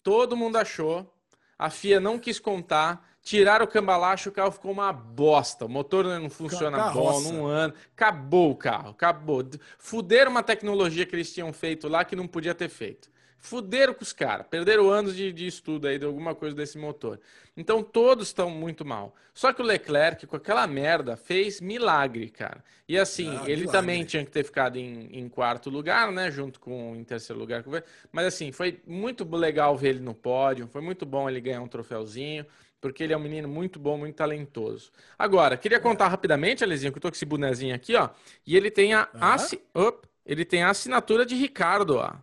Todo 0.03 0.35
mundo 0.35 0.57
achou. 0.57 1.09
A 1.61 1.69
FIA 1.69 1.99
não 1.99 2.17
quis 2.17 2.39
contar. 2.39 3.07
Tiraram 3.21 3.65
o 3.65 3.67
cambalacho, 3.67 4.29
o 4.29 4.31
carro 4.31 4.51
ficou 4.51 4.71
uma 4.71 4.91
bosta. 4.91 5.65
O 5.65 5.69
motor 5.69 6.05
não 6.05 6.27
funciona 6.27 6.75
Carroça. 6.75 7.29
bom 7.29 7.33
num 7.33 7.45
ano. 7.45 7.71
Acabou 7.95 8.49
o 8.49 8.55
carro, 8.55 8.89
acabou. 8.89 9.47
Fuderam 9.77 10.31
uma 10.31 10.41
tecnologia 10.41 11.05
que 11.05 11.15
eles 11.15 11.31
tinham 11.31 11.53
feito 11.53 11.87
lá 11.87 12.03
que 12.03 12.15
não 12.15 12.27
podia 12.27 12.55
ter 12.55 12.67
feito. 12.67 13.10
Fuderam 13.41 13.95
com 13.95 14.03
os 14.03 14.13
caras, 14.13 14.45
perderam 14.47 14.91
anos 14.91 15.15
de, 15.15 15.33
de, 15.33 15.47
estudo 15.47 15.87
aí 15.87 15.97
de 15.97 16.05
alguma 16.05 16.35
coisa 16.35 16.55
desse 16.55 16.77
motor. 16.77 17.19
Então 17.57 17.81
todos 17.81 18.27
estão 18.27 18.51
muito 18.51 18.85
mal. 18.85 19.15
Só 19.33 19.51
que 19.51 19.63
o 19.63 19.65
Leclerc, 19.65 20.27
com 20.27 20.35
aquela 20.35 20.67
merda, 20.67 21.17
fez 21.17 21.59
milagre, 21.59 22.29
cara. 22.29 22.63
E 22.87 22.99
assim, 22.99 23.29
ah, 23.29 23.43
ele 23.45 23.61
milagre. 23.61 23.71
também 23.71 24.05
tinha 24.05 24.23
que 24.23 24.29
ter 24.29 24.43
ficado 24.43 24.77
em, 24.77 25.09
em, 25.11 25.27
quarto 25.27 25.71
lugar, 25.71 26.11
né? 26.11 26.29
Junto 26.29 26.59
com 26.59 26.95
em 26.95 27.03
terceiro 27.03 27.39
lugar. 27.39 27.63
Mas 28.11 28.27
assim, 28.27 28.51
foi 28.51 28.79
muito 28.85 29.27
legal 29.35 29.75
ver 29.75 29.89
ele 29.89 30.01
no 30.01 30.13
pódio. 30.13 30.67
Foi 30.67 30.81
muito 30.81 31.03
bom 31.03 31.27
ele 31.27 31.41
ganhar 31.41 31.61
um 31.61 31.67
troféuzinho. 31.67 32.45
Porque 32.79 33.03
ele 33.03 33.13
é 33.13 33.17
um 33.17 33.21
menino 33.21 33.47
muito 33.47 33.79
bom, 33.79 33.97
muito 33.97 34.15
talentoso. 34.15 34.91
Agora, 35.17 35.57
queria 35.57 35.79
contar 35.79 36.09
rapidamente, 36.09 36.63
Alezinho, 36.63 36.91
que 36.91 36.99
eu 36.99 37.01
tô 37.01 37.09
com 37.09 37.15
esse 37.15 37.25
bonezinho 37.25 37.73
aqui, 37.73 37.95
ó. 37.95 38.09
E 38.45 38.55
ele 38.55 38.69
tem 38.69 38.93
a, 38.93 39.07
assi... 39.13 39.59
ele 40.25 40.45
tem 40.45 40.61
a 40.61 40.69
assinatura 40.69 41.25
de 41.25 41.35
Ricardo, 41.35 41.97
ó. 41.97 42.13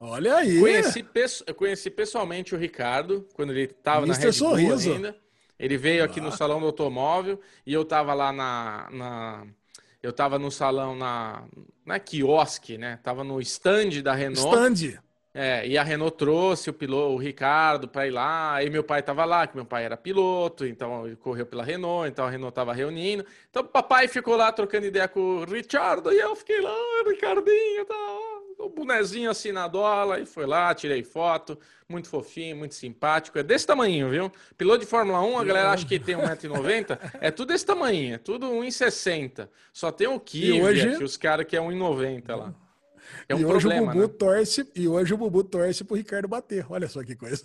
Olha 0.00 0.36
aí. 0.36 0.60
Conheci, 0.60 1.04
eu 1.46 1.54
conheci 1.54 1.90
pessoalmente 1.90 2.54
o 2.54 2.58
Ricardo 2.58 3.26
quando 3.34 3.50
ele 3.50 3.64
estava 3.64 4.06
na 4.06 4.14
Red 4.14 4.32
Bull 4.32 4.54
ainda. 4.54 5.16
Ele 5.58 5.76
veio 5.76 6.04
aqui 6.04 6.20
ah. 6.20 6.22
no 6.22 6.32
salão 6.32 6.60
do 6.60 6.66
automóvel 6.66 7.40
e 7.66 7.72
eu 7.72 7.82
estava 7.82 8.14
lá 8.14 8.32
na, 8.32 8.88
na 8.92 9.46
eu 10.00 10.10
estava 10.10 10.38
no 10.38 10.50
salão 10.50 10.94
na 10.94 11.42
na 11.84 11.98
quiosque, 11.98 12.78
né? 12.78 13.00
Tava 13.02 13.24
no 13.24 13.40
stand 13.40 14.02
da 14.02 14.14
Renault. 14.14 14.38
Stand. 14.38 15.00
É, 15.34 15.66
e 15.66 15.76
a 15.76 15.82
Renault 15.82 16.16
trouxe 16.16 16.70
o 16.70 16.72
piloto, 16.72 17.14
o 17.14 17.16
Ricardo, 17.16 17.86
para 17.88 18.06
ir 18.06 18.10
lá. 18.10 18.54
Aí 18.54 18.70
meu 18.70 18.82
pai 18.82 19.00
estava 19.00 19.24
lá, 19.24 19.46
que 19.46 19.56
meu 19.56 19.64
pai 19.64 19.84
era 19.84 19.96
piloto, 19.96 20.66
então 20.66 21.06
ele 21.06 21.16
correu 21.16 21.46
pela 21.46 21.64
Renault, 21.64 22.08
então 22.08 22.24
a 22.24 22.30
Renault 22.30 22.50
estava 22.50 22.72
reunindo. 22.72 23.24
Então 23.50 23.62
o 23.62 23.66
papai 23.66 24.08
ficou 24.08 24.36
lá 24.36 24.50
trocando 24.52 24.86
ideia 24.86 25.08
com 25.08 25.20
o 25.20 25.44
Richard 25.44 26.08
e 26.08 26.18
eu 26.18 26.34
fiquei 26.36 26.60
lá, 26.60 26.74
Ricardinho, 27.06 27.84
tá 27.84 27.94
o 28.58 28.68
bonezinho 28.68 29.30
assim 29.30 29.52
na 29.52 29.68
dola, 29.68 30.18
e 30.20 30.26
foi 30.26 30.44
lá, 30.44 30.74
tirei 30.74 31.02
foto, 31.02 31.58
muito 31.88 32.08
fofinho, 32.08 32.56
muito 32.56 32.74
simpático, 32.74 33.38
é 33.38 33.42
desse 33.42 33.66
tamanho, 33.66 34.10
viu? 34.10 34.32
Piloto 34.56 34.80
de 34.80 34.86
Fórmula 34.86 35.22
1, 35.22 35.38
a 35.38 35.44
galera 35.44 35.70
acha 35.70 35.86
que 35.86 35.98
tem 35.98 36.16
1,90m, 36.16 36.98
é 37.20 37.30
tudo 37.30 37.48
desse 37.48 37.64
tamanho, 37.64 38.14
é 38.14 38.18
tudo 38.18 38.46
1,60m. 38.46 39.48
Só 39.72 39.92
tem 39.92 40.08
o 40.08 40.18
Kvyat, 40.18 40.62
hoje... 40.62 41.04
os 41.04 41.16
caras 41.16 41.46
que 41.46 41.56
é 41.56 41.60
1,90m 41.60 42.36
lá. 42.36 42.54
É 43.28 43.34
um 43.34 43.40
e 43.40 43.44
hoje 43.44 43.60
problema, 43.60 43.82
o 43.82 43.94
Bubu 43.94 44.00
né? 44.00 44.14
torce 44.18 44.70
e 44.74 44.88
hoje 44.88 45.14
o 45.14 45.16
Bubu 45.16 45.44
torce 45.44 45.84
pro 45.84 45.96
Ricardo 45.96 46.28
bater. 46.28 46.66
Olha 46.70 46.88
só 46.88 47.02
que 47.02 47.14
coisa. 47.14 47.44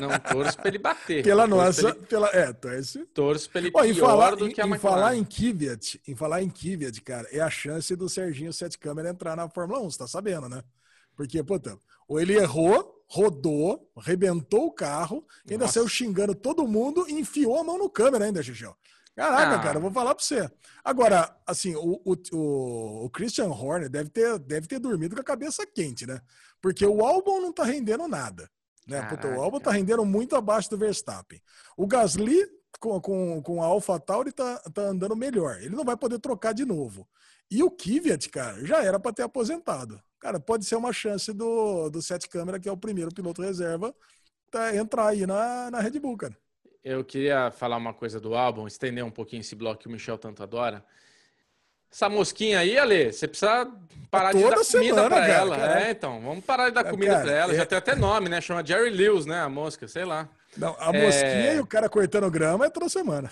Não 0.00 0.18
torce 0.18 0.56
para 0.56 0.68
ele 0.68 0.78
bater. 0.78 1.22
Pela 1.22 1.46
nossa, 1.46 1.88
ele... 1.88 1.94
pela 2.06 2.28
é, 2.28 2.52
torce. 2.52 3.04
Torce 3.14 3.48
para 3.48 3.60
ele 3.62 3.70
Ó, 3.74 3.84
em 3.84 3.94
falar, 3.94 4.36
do 4.36 4.48
que 4.48 4.60
a 4.60 4.66
em, 4.66 4.72
em 4.72 4.78
falar 4.78 5.16
em 5.16 5.24
Kvyat, 5.24 6.00
em 6.06 6.14
falar 6.14 6.42
em 6.42 6.48
Kvyat, 6.48 7.00
cara, 7.02 7.28
é 7.30 7.40
a 7.40 7.50
chance 7.50 7.94
do 7.96 8.08
Serginho 8.08 8.52
Sete 8.52 8.78
Câmara 8.78 9.10
entrar 9.10 9.36
na 9.36 9.48
Fórmula 9.48 9.80
1, 9.80 9.90
você 9.90 9.98
tá 9.98 10.06
sabendo, 10.06 10.48
né? 10.48 10.62
Porque, 11.16 11.42
pô, 11.42 11.60
ou 12.08 12.20
ele 12.20 12.34
errou, 12.34 13.04
rodou, 13.06 13.90
arrebentou 13.96 14.66
o 14.66 14.72
carro, 14.72 15.24
ainda 15.48 15.64
Nossa. 15.64 15.74
saiu 15.74 15.88
xingando 15.88 16.34
todo 16.34 16.66
mundo 16.66 17.06
e 17.08 17.12
enfiou 17.12 17.58
a 17.58 17.64
mão 17.64 17.78
no 17.78 17.88
câmera 17.88 18.24
ainda, 18.24 18.42
Xixão. 18.42 18.74
Caraca, 19.16 19.54
ah. 19.54 19.58
cara, 19.60 19.76
eu 19.78 19.80
vou 19.80 19.92
falar 19.92 20.14
pra 20.14 20.24
você. 20.24 20.50
Agora, 20.84 21.34
assim, 21.46 21.74
o, 21.76 22.00
o, 22.04 23.04
o, 23.04 23.10
Christian 23.10 23.46
Horner 23.46 23.88
deve 23.88 24.10
ter, 24.10 24.38
deve 24.40 24.66
ter 24.66 24.80
dormido 24.80 25.14
com 25.14 25.20
a 25.20 25.24
cabeça 25.24 25.64
quente, 25.64 26.04
né? 26.06 26.20
Porque 26.60 26.84
o 26.84 27.04
álbum 27.04 27.40
não 27.40 27.52
tá 27.52 27.64
rendendo 27.64 28.08
nada. 28.08 28.50
Né? 28.86 29.00
Puta, 29.02 29.28
o 29.28 29.40
álbum 29.40 29.60
tá 29.60 29.70
rendendo 29.70 30.04
muito 30.04 30.34
abaixo 30.34 30.68
do 30.68 30.76
Verstappen. 30.76 31.40
O 31.76 31.86
Gasly, 31.86 32.44
com, 32.80 33.00
com, 33.00 33.42
com 33.42 33.62
a 33.62 33.66
AlphaTauri, 33.66 34.32
tá, 34.32 34.58
tá 34.72 34.82
andando 34.82 35.16
melhor. 35.16 35.58
Ele 35.62 35.76
não 35.76 35.84
vai 35.84 35.96
poder 35.96 36.18
trocar 36.18 36.52
de 36.52 36.64
novo. 36.64 37.08
E 37.50 37.62
o 37.62 37.70
Kvyat, 37.70 38.28
cara, 38.30 38.64
já 38.64 38.82
era 38.82 38.98
para 38.98 39.12
ter 39.12 39.22
aposentado. 39.22 40.00
Cara, 40.18 40.40
pode 40.40 40.64
ser 40.64 40.76
uma 40.76 40.92
chance 40.92 41.32
do, 41.32 41.88
do 41.88 42.02
Sete 42.02 42.28
Câmara, 42.28 42.58
que 42.58 42.68
é 42.68 42.72
o 42.72 42.76
primeiro 42.76 43.14
piloto 43.14 43.42
reserva, 43.42 43.94
tá, 44.50 44.74
entrar 44.74 45.08
aí 45.08 45.26
na, 45.26 45.70
na 45.70 45.80
Red 45.80 46.00
Bull, 46.00 46.16
cara. 46.16 46.36
Eu 46.84 47.02
queria 47.02 47.50
falar 47.50 47.78
uma 47.78 47.94
coisa 47.94 48.20
do 48.20 48.34
álbum, 48.34 48.66
estender 48.66 49.02
um 49.02 49.10
pouquinho 49.10 49.40
esse 49.40 49.56
bloco 49.56 49.80
que 49.80 49.88
o 49.88 49.90
Michel 49.90 50.18
tanto 50.18 50.42
adora. 50.42 50.84
Essa 51.90 52.10
mosquinha 52.10 52.58
aí, 52.58 52.76
Ale, 52.76 53.10
você 53.10 53.26
precisa 53.26 53.66
parar 54.10 54.32
de 54.32 54.42
dar 54.42 54.50
comida 54.50 54.64
semana, 54.64 55.08
pra 55.08 55.20
cara, 55.20 55.32
ela. 55.32 55.56
Cara. 55.56 55.80
É, 55.80 55.90
então, 55.92 56.20
vamos 56.20 56.44
parar 56.44 56.68
de 56.68 56.74
dar 56.74 56.84
comida 56.84 57.12
cara, 57.12 57.24
pra 57.24 57.32
ela. 57.32 57.52
É... 57.54 57.56
Já 57.56 57.64
tem 57.64 57.78
até 57.78 57.94
nome, 57.94 58.28
né? 58.28 58.40
Chama 58.40 58.66
Jerry 58.66 58.90
Lewis, 58.90 59.24
né? 59.24 59.40
A 59.40 59.48
mosca, 59.48 59.88
sei 59.88 60.04
lá. 60.04 60.28
Não, 60.56 60.76
a 60.78 60.92
mosquinha 60.92 61.52
é... 61.52 61.56
e 61.56 61.60
o 61.60 61.66
cara 61.66 61.88
cortando 61.88 62.30
grama 62.30 62.66
é 62.66 62.68
toda 62.68 62.88
semana. 62.88 63.30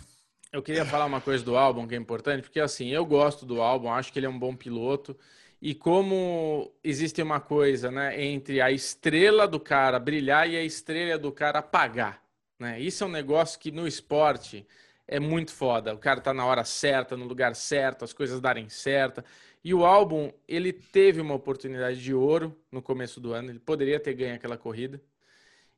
Eu 0.50 0.62
queria 0.62 0.84
falar 0.84 1.06
uma 1.06 1.20
coisa 1.20 1.44
do 1.44 1.56
álbum 1.56 1.86
que 1.86 1.94
é 1.94 1.98
importante, 1.98 2.42
porque 2.42 2.60
assim, 2.60 2.88
eu 2.88 3.04
gosto 3.04 3.44
do 3.44 3.60
álbum, 3.60 3.92
acho 3.92 4.12
que 4.12 4.18
ele 4.18 4.26
é 4.26 4.30
um 4.30 4.38
bom 4.38 4.54
piloto. 4.54 5.14
E 5.60 5.74
como 5.74 6.72
existe 6.82 7.20
uma 7.20 7.40
coisa, 7.40 7.90
né, 7.90 8.22
entre 8.22 8.60
a 8.60 8.70
estrela 8.70 9.46
do 9.46 9.58
cara 9.58 9.98
brilhar 9.98 10.48
e 10.48 10.56
a 10.56 10.62
estrela 10.62 11.18
do 11.18 11.32
cara 11.32 11.58
apagar. 11.58 12.21
Né? 12.62 12.80
Isso 12.80 13.02
é 13.02 13.06
um 13.08 13.10
negócio 13.10 13.58
que 13.58 13.72
no 13.72 13.88
esporte 13.88 14.64
é 15.08 15.18
muito 15.18 15.52
foda. 15.52 15.92
O 15.92 15.98
cara 15.98 16.20
tá 16.20 16.32
na 16.32 16.46
hora 16.46 16.64
certa, 16.64 17.16
no 17.16 17.26
lugar 17.26 17.56
certo, 17.56 18.04
as 18.04 18.12
coisas 18.12 18.40
darem 18.40 18.68
certo. 18.68 19.22
E 19.64 19.74
o 19.74 19.84
álbum, 19.84 20.32
ele 20.46 20.72
teve 20.72 21.20
uma 21.20 21.34
oportunidade 21.34 22.00
de 22.00 22.14
ouro 22.14 22.56
no 22.70 22.80
começo 22.80 23.20
do 23.20 23.32
ano, 23.32 23.50
ele 23.50 23.58
poderia 23.58 23.98
ter 23.98 24.14
ganho 24.14 24.36
aquela 24.36 24.56
corrida. 24.56 25.00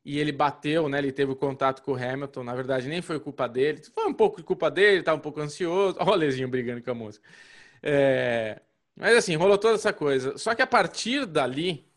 E 0.03 0.19
ele 0.19 0.31
bateu, 0.31 0.87
né? 0.87 0.99
Ele 0.99 1.11
teve 1.11 1.31
o 1.31 1.35
contato 1.35 1.81
com 1.81 1.93
o 1.93 1.95
Hamilton. 1.95 2.43
Na 2.43 2.53
verdade, 2.53 2.87
nem 2.87 3.01
foi 3.01 3.19
culpa 3.19 3.49
dele. 3.49 3.81
Foi 3.93 4.05
um 4.05 4.13
pouco 4.13 4.43
culpa 4.43 4.69
dele, 4.69 5.01
tá 5.01 5.15
um 5.15 5.19
pouco 5.19 5.41
ansioso. 5.41 5.97
Olha 6.01 6.11
o 6.11 6.15
Lezinho 6.15 6.47
brigando 6.47 6.83
com 6.83 6.91
a 6.91 6.93
música. 6.93 7.27
É... 7.81 8.61
Mas 8.95 9.17
assim, 9.17 9.35
rolou 9.35 9.57
toda 9.57 9.73
essa 9.73 9.91
coisa. 9.91 10.37
Só 10.37 10.53
que 10.53 10.61
a 10.61 10.67
partir 10.67 11.25
dali, 11.25 11.87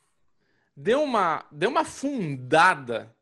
deu 0.74 1.02
uma, 1.02 1.44
deu 1.52 1.68
uma 1.68 1.84
fundada 1.84 3.14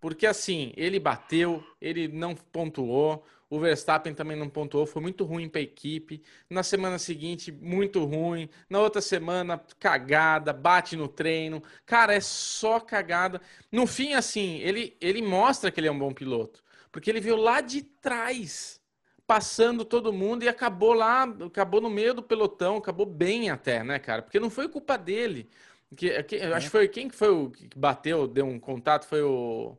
porque 0.00 0.26
assim, 0.26 0.72
ele 0.76 1.00
bateu, 1.00 1.64
ele 1.80 2.08
não 2.08 2.34
pontuou, 2.34 3.24
o 3.50 3.58
Verstappen 3.58 4.14
também 4.14 4.36
não 4.36 4.48
pontuou, 4.48 4.86
foi 4.86 5.00
muito 5.00 5.24
ruim 5.24 5.48
para 5.48 5.60
a 5.60 5.64
equipe. 5.64 6.22
Na 6.50 6.62
semana 6.62 6.98
seguinte, 6.98 7.50
muito 7.50 8.04
ruim. 8.04 8.48
Na 8.68 8.78
outra 8.80 9.00
semana, 9.00 9.58
cagada, 9.78 10.52
bate 10.52 10.96
no 10.96 11.08
treino. 11.08 11.62
Cara, 11.86 12.14
é 12.14 12.20
só 12.20 12.78
cagada. 12.78 13.40
No 13.72 13.86
fim, 13.86 14.12
assim, 14.12 14.58
ele, 14.58 14.96
ele 15.00 15.22
mostra 15.22 15.70
que 15.70 15.80
ele 15.80 15.88
é 15.88 15.90
um 15.90 15.98
bom 15.98 16.12
piloto, 16.12 16.62
porque 16.92 17.08
ele 17.08 17.20
veio 17.20 17.36
lá 17.36 17.60
de 17.62 17.82
trás, 17.82 18.80
passando 19.26 19.84
todo 19.84 20.12
mundo 20.12 20.42
e 20.42 20.48
acabou 20.48 20.92
lá, 20.92 21.22
acabou 21.22 21.80
no 21.80 21.90
meio 21.90 22.12
do 22.14 22.22
pelotão, 22.22 22.76
acabou 22.76 23.06
bem 23.06 23.50
até, 23.50 23.82
né, 23.82 23.98
cara? 23.98 24.22
Porque 24.22 24.38
não 24.40 24.50
foi 24.50 24.68
culpa 24.68 24.98
dele. 24.98 25.48
Que, 25.96 26.22
que, 26.24 26.36
eu 26.36 26.54
acho 26.54 26.66
que 26.66 26.70
foi 26.70 26.86
quem 26.86 27.08
que 27.08 27.14
foi 27.16 27.30
o 27.30 27.50
que 27.50 27.66
bateu, 27.74 28.26
deu 28.26 28.44
um 28.44 28.60
contato, 28.60 29.06
foi 29.06 29.22
o 29.22 29.74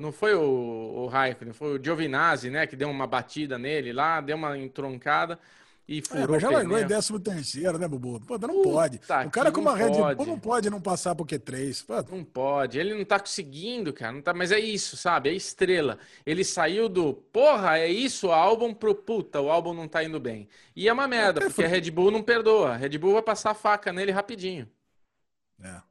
não 0.00 0.12
foi 0.12 0.34
o, 0.34 0.40
o 0.42 1.06
Raikkonen, 1.06 1.52
foi 1.54 1.78
o 1.78 1.82
Giovinazzi, 1.82 2.50
né, 2.50 2.66
que 2.66 2.76
deu 2.76 2.90
uma 2.90 3.06
batida 3.06 3.58
nele 3.58 3.92
lá, 3.92 4.20
deu 4.20 4.36
uma 4.36 4.56
entroncada. 4.58 5.38
e 5.86 5.98
É, 5.98 6.02
furou 6.02 6.28
mas 6.28 6.42
já 6.42 6.50
largou 6.50 6.78
em 6.78 6.86
décimo 6.86 7.18
terceiro, 7.20 7.78
né, 7.78 7.88
Bubu? 7.88 8.20
Pô, 8.20 8.38
não 8.38 8.58
Puta 8.62 8.68
pode. 8.68 9.00
O 9.20 9.30
cara 9.30 9.50
com 9.52 9.60
uma 9.60 9.76
Red 9.76 9.90
Bull 10.14 10.26
não 10.26 10.38
pode 10.38 10.70
não 10.70 10.80
passar 10.80 11.14
pro 11.14 11.24
Q3. 11.26 11.84
Pô, 11.86 11.94
Não 12.10 12.24
pode, 12.24 12.78
ele 12.78 12.94
não 12.94 13.04
tá 13.04 13.20
conseguindo, 13.20 13.92
cara. 13.92 14.12
Não 14.12 14.22
tá... 14.22 14.32
Mas 14.32 14.50
é 14.50 14.58
isso, 14.58 14.96
sabe? 14.96 15.28
É 15.28 15.34
estrela. 15.34 15.98
Ele 16.24 16.42
saiu 16.44 16.88
do 16.88 17.12
porra, 17.14 17.78
é 17.78 17.88
isso, 17.88 18.28
o 18.28 18.32
álbum 18.32 18.72
pro 18.74 18.94
puta, 18.94 19.40
o 19.40 19.50
álbum 19.50 19.74
não 19.74 19.86
tá 19.88 20.02
indo 20.02 20.18
bem. 20.18 20.48
E 20.74 20.88
é 20.88 20.92
uma 20.92 21.06
merda, 21.06 21.40
É, 21.40 21.44
porque 21.44 21.52
foi- 21.54 21.64
a 21.64 21.68
Red 21.68 21.90
Bull 21.90 22.10
não 22.10 22.22
perdoa. 22.22 22.70
A 22.74 22.76
Red 22.76 22.96
Bull 22.98 23.12
vai 23.14 23.22
passar 23.22 23.50
a 23.50 23.54
faca 23.54 23.92
nele 23.92 24.10
rapidinho. 24.12 24.68
É. 25.62 25.87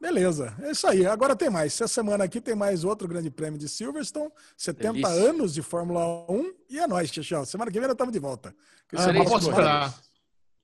Beleza, 0.00 0.54
é 0.62 0.70
isso 0.70 0.86
aí. 0.86 1.06
Agora 1.06 1.36
tem 1.36 1.50
mais. 1.50 1.74
Essa 1.74 1.86
semana 1.86 2.24
aqui 2.24 2.40
tem 2.40 2.54
mais 2.54 2.84
outro 2.84 3.06
grande 3.06 3.30
prêmio 3.30 3.58
de 3.58 3.68
Silverstone, 3.68 4.30
70 4.56 4.92
Delícia. 4.94 5.12
anos 5.28 5.52
de 5.52 5.60
Fórmula 5.62 6.00
1 6.30 6.52
e 6.70 6.78
é 6.78 6.86
nóis, 6.86 7.10
Xixão. 7.10 7.44
Semana 7.44 7.70
que 7.70 7.78
vem 7.78 7.86
nós 7.86 7.92
estamos 7.94 8.12
de 8.12 8.18
volta. 8.18 8.54
Que 8.88 8.96
Ah, 8.96 8.98
posso 8.98 9.06
semana- 9.06 9.38
esperar. 9.40 9.94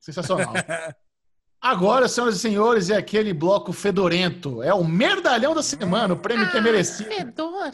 Sensacional. 0.01 0.53
Agora, 1.61 2.07
senhoras 2.09 2.37
e 2.37 2.39
senhores, 2.39 2.91
é 2.91 2.97
aquele 2.97 3.33
bloco 3.35 3.73
fedorento. 3.73 4.63
É 4.63 4.73
o 4.73 4.85
merdalhão 4.85 5.55
da 5.55 5.63
semana, 5.63 6.15
o 6.15 6.19
prêmio 6.19 6.51
que 6.51 6.57
é 6.57 6.61
merecido. 6.61 7.11
Fedor. 7.11 7.73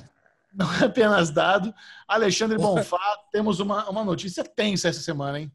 Não 0.55 0.72
é 0.74 0.84
apenas 0.84 1.30
dado. 1.30 1.72
Alexandre 2.09 2.56
Bonfá, 2.59 2.98
temos 3.30 3.60
uma, 3.60 3.89
uma 3.89 4.05
notícia 4.05 4.43
tensa 4.44 4.89
essa 4.89 5.01
semana, 5.01 5.40
hein? 5.40 5.52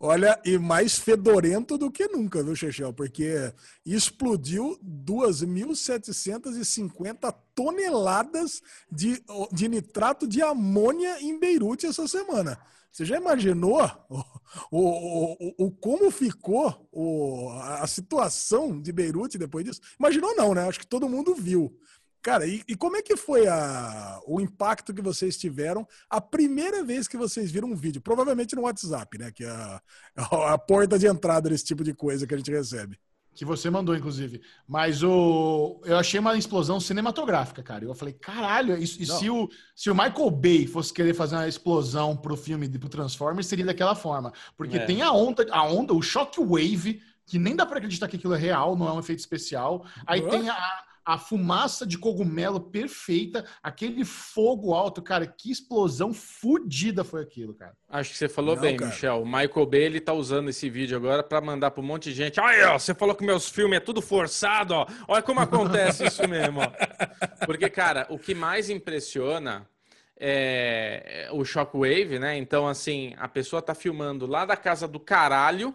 Olha, 0.00 0.40
e 0.44 0.56
mais 0.58 0.96
fedorento 0.96 1.76
do 1.76 1.90
que 1.90 2.06
nunca, 2.06 2.40
viu, 2.40 2.54
Chechel? 2.54 2.92
Porque 2.92 3.52
explodiu 3.84 4.78
2.750 4.84 7.34
toneladas 7.52 8.62
de, 8.90 9.20
de 9.50 9.68
nitrato 9.68 10.28
de 10.28 10.40
amônia 10.40 11.20
em 11.20 11.36
Beirute 11.36 11.86
essa 11.86 12.06
semana. 12.06 12.56
Você 12.92 13.04
já 13.04 13.16
imaginou 13.16 13.82
o, 14.08 14.22
o, 14.70 15.32
o, 15.32 15.66
o 15.66 15.70
como 15.72 16.12
ficou 16.12 16.88
o, 16.92 17.50
a 17.50 17.84
situação 17.88 18.80
de 18.80 18.92
Beirute 18.92 19.36
depois 19.36 19.64
disso? 19.64 19.80
Imaginou 19.98 20.36
não, 20.36 20.54
né? 20.54 20.68
Acho 20.68 20.78
que 20.78 20.86
todo 20.86 21.08
mundo 21.08 21.34
viu. 21.34 21.76
Cara, 22.22 22.46
e, 22.46 22.62
e 22.68 22.74
como 22.76 22.96
é 22.96 23.02
que 23.02 23.16
foi 23.16 23.46
a, 23.46 24.20
o 24.26 24.40
impacto 24.40 24.92
que 24.92 25.00
vocês 25.00 25.36
tiveram 25.36 25.86
a 26.10 26.20
primeira 26.20 26.82
vez 26.82 27.06
que 27.06 27.16
vocês 27.16 27.50
viram 27.50 27.68
um 27.68 27.76
vídeo? 27.76 28.00
Provavelmente 28.02 28.56
no 28.56 28.62
WhatsApp, 28.62 29.16
né? 29.18 29.30
Que 29.30 29.44
é 29.44 29.50
a, 29.50 29.80
a 30.54 30.58
porta 30.58 30.98
de 30.98 31.06
entrada 31.06 31.48
desse 31.48 31.64
tipo 31.64 31.84
de 31.84 31.94
coisa 31.94 32.26
que 32.26 32.34
a 32.34 32.36
gente 32.36 32.50
recebe. 32.50 32.98
Que 33.34 33.44
você 33.44 33.70
mandou, 33.70 33.94
inclusive. 33.94 34.40
Mas 34.66 35.00
o... 35.04 35.80
eu 35.84 35.96
achei 35.96 36.18
uma 36.18 36.36
explosão 36.36 36.80
cinematográfica, 36.80 37.62
cara. 37.62 37.84
Eu 37.84 37.94
falei, 37.94 38.14
caralho, 38.14 38.76
e, 38.76 38.82
e 38.82 39.06
se, 39.06 39.30
o, 39.30 39.48
se 39.76 39.88
o 39.88 39.94
Michael 39.94 40.30
Bay 40.32 40.66
fosse 40.66 40.92
querer 40.92 41.14
fazer 41.14 41.36
uma 41.36 41.46
explosão 41.46 42.16
pro 42.16 42.36
filme, 42.36 42.66
de- 42.66 42.80
pro 42.80 42.88
Transformers, 42.88 43.46
seria 43.46 43.64
daquela 43.64 43.94
forma. 43.94 44.32
Porque 44.56 44.78
É. 44.78 44.84
tem 44.84 45.02
a 45.02 45.12
onda, 45.12 45.46
a 45.52 45.62
onda, 45.64 45.94
o 45.94 46.02
shockwave, 46.02 47.00
que 47.26 47.38
nem 47.38 47.54
dá 47.54 47.64
pra 47.64 47.78
acreditar 47.78 48.08
que 48.08 48.16
aquilo 48.16 48.34
é 48.34 48.38
real, 48.38 48.74
não 48.76 48.88
é 48.88 48.92
um 48.92 48.98
efeito 48.98 49.20
especial. 49.20 49.86
Aí 50.04 50.20
tem 50.28 50.48
a, 50.48 50.84
a 51.08 51.16
fumaça 51.16 51.86
de 51.86 51.96
cogumelo 51.96 52.60
perfeita, 52.60 53.42
aquele 53.62 54.04
fogo 54.04 54.74
alto, 54.74 55.00
cara. 55.00 55.26
Que 55.26 55.50
explosão 55.50 56.12
fodida 56.12 57.02
foi 57.02 57.22
aquilo, 57.22 57.54
cara. 57.54 57.72
Acho 57.88 58.10
que 58.10 58.18
você 58.18 58.28
falou 58.28 58.54
Não, 58.54 58.60
bem, 58.60 58.76
cara. 58.76 58.90
Michel. 58.90 59.22
O 59.22 59.24
Michael 59.24 59.64
Bay, 59.64 59.82
ele 59.84 60.00
tá 60.02 60.12
usando 60.12 60.50
esse 60.50 60.68
vídeo 60.68 60.98
agora 60.98 61.22
pra 61.22 61.40
mandar 61.40 61.70
pra 61.70 61.82
um 61.82 61.86
monte 61.86 62.10
de 62.10 62.14
gente. 62.14 62.38
Olha, 62.38 62.74
ó, 62.74 62.78
você 62.78 62.92
falou 62.92 63.14
que 63.14 63.24
meus 63.24 63.48
filmes 63.48 63.78
é 63.78 63.80
tudo 63.80 64.02
forçado, 64.02 64.74
ó. 64.74 64.86
Olha 65.08 65.22
como 65.22 65.40
acontece 65.40 66.04
isso 66.04 66.28
mesmo, 66.28 66.60
ó. 66.60 66.70
Porque, 67.46 67.70
cara, 67.70 68.06
o 68.10 68.18
que 68.18 68.34
mais 68.34 68.68
impressiona 68.68 69.66
é 70.14 71.30
o 71.32 71.42
shockwave, 71.42 72.18
né? 72.18 72.36
Então, 72.36 72.68
assim, 72.68 73.14
a 73.16 73.28
pessoa 73.28 73.62
tá 73.62 73.74
filmando 73.74 74.26
lá 74.26 74.44
da 74.44 74.58
casa 74.58 74.86
do 74.86 75.00
caralho, 75.00 75.74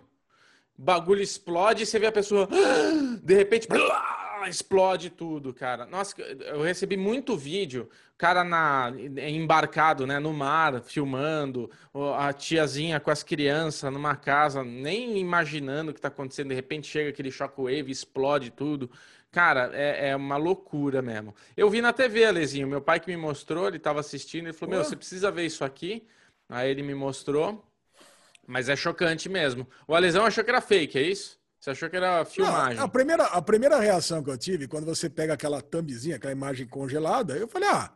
bagulho 0.77 1.23
explode 1.23 1.81
e 1.81 1.85
você 1.87 1.97
vê 1.97 2.05
a 2.05 2.11
pessoa, 2.11 2.47
de 3.23 3.33
repente, 3.33 3.67
blá, 3.67 4.22
explode 4.47 5.09
tudo, 5.09 5.53
cara. 5.53 5.85
Nossa, 5.85 6.19
eu 6.21 6.61
recebi 6.61 6.97
muito 6.97 7.37
vídeo, 7.37 7.89
cara 8.17 8.43
na 8.43 8.93
embarcado, 9.27 10.07
né, 10.07 10.19
no 10.19 10.33
mar, 10.33 10.81
filmando, 10.81 11.69
a 12.17 12.31
tiazinha 12.31 12.99
com 12.99 13.11
as 13.11 13.23
crianças 13.23 13.91
numa 13.91 14.15
casa, 14.15 14.63
nem 14.63 15.17
imaginando 15.17 15.91
o 15.91 15.93
que 15.93 16.01
tá 16.01 16.07
acontecendo, 16.07 16.49
de 16.49 16.55
repente 16.55 16.87
chega 16.87 17.09
aquele 17.09 17.31
shockwave, 17.31 17.91
explode 17.91 18.51
tudo. 18.51 18.89
Cara, 19.31 19.71
é, 19.73 20.09
é 20.09 20.15
uma 20.15 20.37
loucura 20.37 21.01
mesmo. 21.01 21.33
Eu 21.57 21.69
vi 21.69 21.81
na 21.81 21.91
TV, 21.91 22.23
Alezinho, 22.25 22.67
meu 22.67 22.81
pai 22.81 22.99
que 22.99 23.07
me 23.07 23.17
mostrou, 23.17 23.67
ele 23.67 23.79
tava 23.79 23.99
assistindo, 23.99 24.45
ele 24.45 24.53
falou, 24.53 24.75
meu, 24.75 24.83
você 24.83 24.95
precisa 24.95 25.31
ver 25.31 25.45
isso 25.45 25.65
aqui. 25.65 26.07
Aí 26.47 26.69
ele 26.69 26.83
me 26.83 26.93
mostrou, 26.93 27.65
mas 28.45 28.69
é 28.69 28.75
chocante 28.75 29.27
mesmo. 29.27 29.67
O 29.87 29.95
Alesão 29.95 30.23
achou 30.25 30.43
que 30.43 30.51
era 30.51 30.61
fake, 30.61 30.99
é 30.99 31.01
isso? 31.01 31.41
Você 31.63 31.69
achou 31.69 31.89
que 31.89 31.95
era 31.95 32.25
filmagem? 32.25 32.75
Não, 32.75 32.83
a, 32.83 32.89
primeira, 32.89 33.23
a 33.23 33.41
primeira 33.41 33.79
reação 33.79 34.21
que 34.21 34.29
eu 34.29 34.37
tive, 34.37 34.67
quando 34.67 34.83
você 34.83 35.09
pega 35.09 35.33
aquela 35.33 35.61
thumbzinha, 35.61 36.17
aquela 36.17 36.33
imagem 36.33 36.67
congelada, 36.67 37.37
eu 37.37 37.47
falei, 37.47 37.69
ah, 37.69 37.89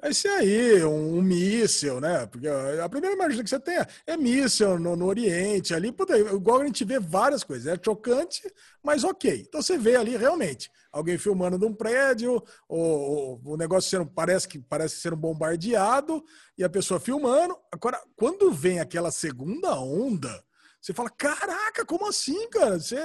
vai 0.00 0.14
ser 0.14 0.28
aí 0.28 0.82
um, 0.84 1.18
um 1.18 1.20
míssil, 1.20 2.00
né? 2.00 2.24
Porque 2.24 2.48
a 2.48 2.88
primeira 2.88 3.14
imagem 3.14 3.44
que 3.44 3.50
você 3.50 3.60
tem 3.60 3.76
é, 3.76 3.86
é 4.06 4.16
míssil 4.16 4.78
no, 4.78 4.96
no 4.96 5.04
Oriente, 5.04 5.74
ali, 5.74 5.92
puta, 5.92 6.16
igual 6.16 6.62
a 6.62 6.64
gente 6.64 6.82
vê 6.82 6.98
várias 6.98 7.44
coisas. 7.44 7.66
É 7.66 7.78
chocante, 7.84 8.40
mas 8.82 9.04
ok. 9.04 9.44
Então 9.46 9.60
você 9.60 9.76
vê 9.76 9.96
ali 9.96 10.16
realmente 10.16 10.70
alguém 10.90 11.18
filmando 11.18 11.58
de 11.58 11.66
um 11.66 11.74
prédio, 11.74 12.42
o, 12.66 12.78
o, 12.78 13.52
o 13.52 13.56
negócio 13.58 13.90
sendo, 13.90 14.06
parece 14.06 14.48
que 14.48 14.58
parece 14.58 14.96
ser 14.96 15.12
um 15.12 15.18
bombardeado, 15.18 16.24
e 16.56 16.64
a 16.64 16.70
pessoa 16.70 16.98
filmando. 16.98 17.54
Agora, 17.70 18.00
quando 18.16 18.50
vem 18.50 18.80
aquela 18.80 19.10
segunda 19.10 19.78
onda, 19.78 20.42
você 20.80 20.92
fala, 20.92 21.10
caraca, 21.10 21.84
como 21.84 22.06
assim, 22.08 22.48
cara? 22.48 22.78
Você... 22.78 22.96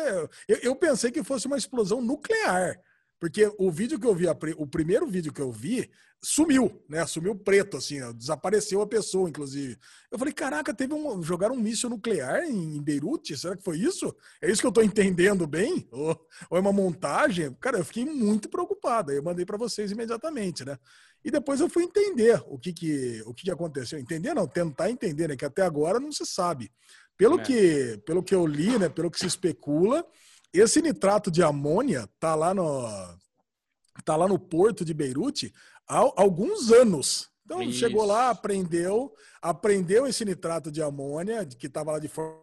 Eu, 0.48 0.58
eu 0.62 0.76
pensei 0.76 1.12
que 1.12 1.24
fosse 1.24 1.48
uma 1.48 1.58
explosão 1.58 2.02
nuclear. 2.02 2.80
Porque 3.20 3.52
o 3.58 3.72
vídeo 3.72 4.00
que 4.00 4.08
eu 4.08 4.16
vi, 4.16 4.26
o 4.58 4.68
primeiro 4.68 5.08
vídeo 5.08 5.34
que 5.34 5.42
eu 5.42 5.52
vi, 5.52 5.90
sumiu, 6.26 6.84
né? 6.90 7.06
Sumiu 7.06 7.36
preto, 7.36 7.78
assim, 7.78 8.02
ó, 8.02 8.12
desapareceu 8.12 8.82
a 8.82 8.88
pessoa, 8.88 9.30
inclusive. 9.30 9.78
Eu 10.12 10.18
falei, 10.18 10.34
caraca, 10.34 10.74
teve 10.74 10.94
um. 10.94 11.22
Jogaram 11.22 11.56
um 11.56 11.60
míssil 11.60 11.90
nuclear 11.90 12.44
em, 12.44 12.82
Beirute? 12.82 13.38
Será 13.38 13.56
que 13.56 13.64
foi 13.64 13.78
isso? 13.78 14.16
É 14.42 14.50
isso 14.50 14.62
que 14.62 14.68
eu 14.68 14.72
tô 14.72 14.82
entendendo 14.82 15.46
bem? 15.46 15.88
Ou, 15.92 16.20
ou 16.50 16.58
é 16.58 16.62
uma 16.62 16.74
montagem? 16.74 17.54
Cara, 17.60 17.78
eu 17.78 17.86
fiquei 17.86 18.06
muito 18.06 18.50
preocupado. 18.50 19.12
Aí 19.12 19.18
eu 19.18 19.24
mandei 19.24 19.46
para 19.46 19.58
vocês 19.58 19.92
imediatamente, 19.92 20.66
né? 20.66 20.78
E 21.24 21.32
depois 21.32 21.60
eu 21.60 21.70
fui 21.70 21.84
entender 21.84 22.40
o 22.48 22.60
que, 22.60 22.72
que, 22.72 23.24
o 23.26 23.34
que 23.34 23.50
aconteceu. 23.50 23.98
Entender 23.98 24.34
não, 24.34 24.48
tentar 24.48 24.92
entender, 24.92 25.30
né? 25.30 25.36
Que 25.36 25.46
até 25.46 25.64
agora 25.64 26.00
não 26.00 26.12
se 26.12 26.26
sabe. 26.26 26.72
Pelo, 27.18 27.40
É. 27.40 27.44
que, 27.44 27.98
pelo 28.06 28.24
que 28.24 28.36
eu 28.36 28.46
li, 28.46 28.78
né? 28.78 28.90
Pelo 28.90 29.10
que 29.10 29.20
se 29.20 29.26
especula, 29.26 30.06
esse 30.54 30.82
nitrato 30.82 31.30
de 31.32 31.42
amônia 31.44 32.10
tá 32.20 32.36
lá 32.36 32.54
no, 32.54 32.88
tá 34.04 34.16
lá 34.16 34.28
no 34.28 34.38
porto 34.40 34.84
de 34.84 34.94
Beirute 34.94 35.54
há 35.88 35.98
alguns 36.18 36.72
anos. 36.72 37.30
Então 37.46 37.62
Isso. 37.62 37.78
chegou 37.78 38.04
lá, 38.06 38.32
aprendeu, 38.32 39.14
aprendeu 39.40 40.08
esse 40.08 40.26
nitrato 40.26 40.72
de 40.72 40.82
amônia 40.82 41.46
que 41.46 41.68
estava 41.68 41.92
lá 41.92 42.00
de 42.00 42.08
forma 42.08 42.42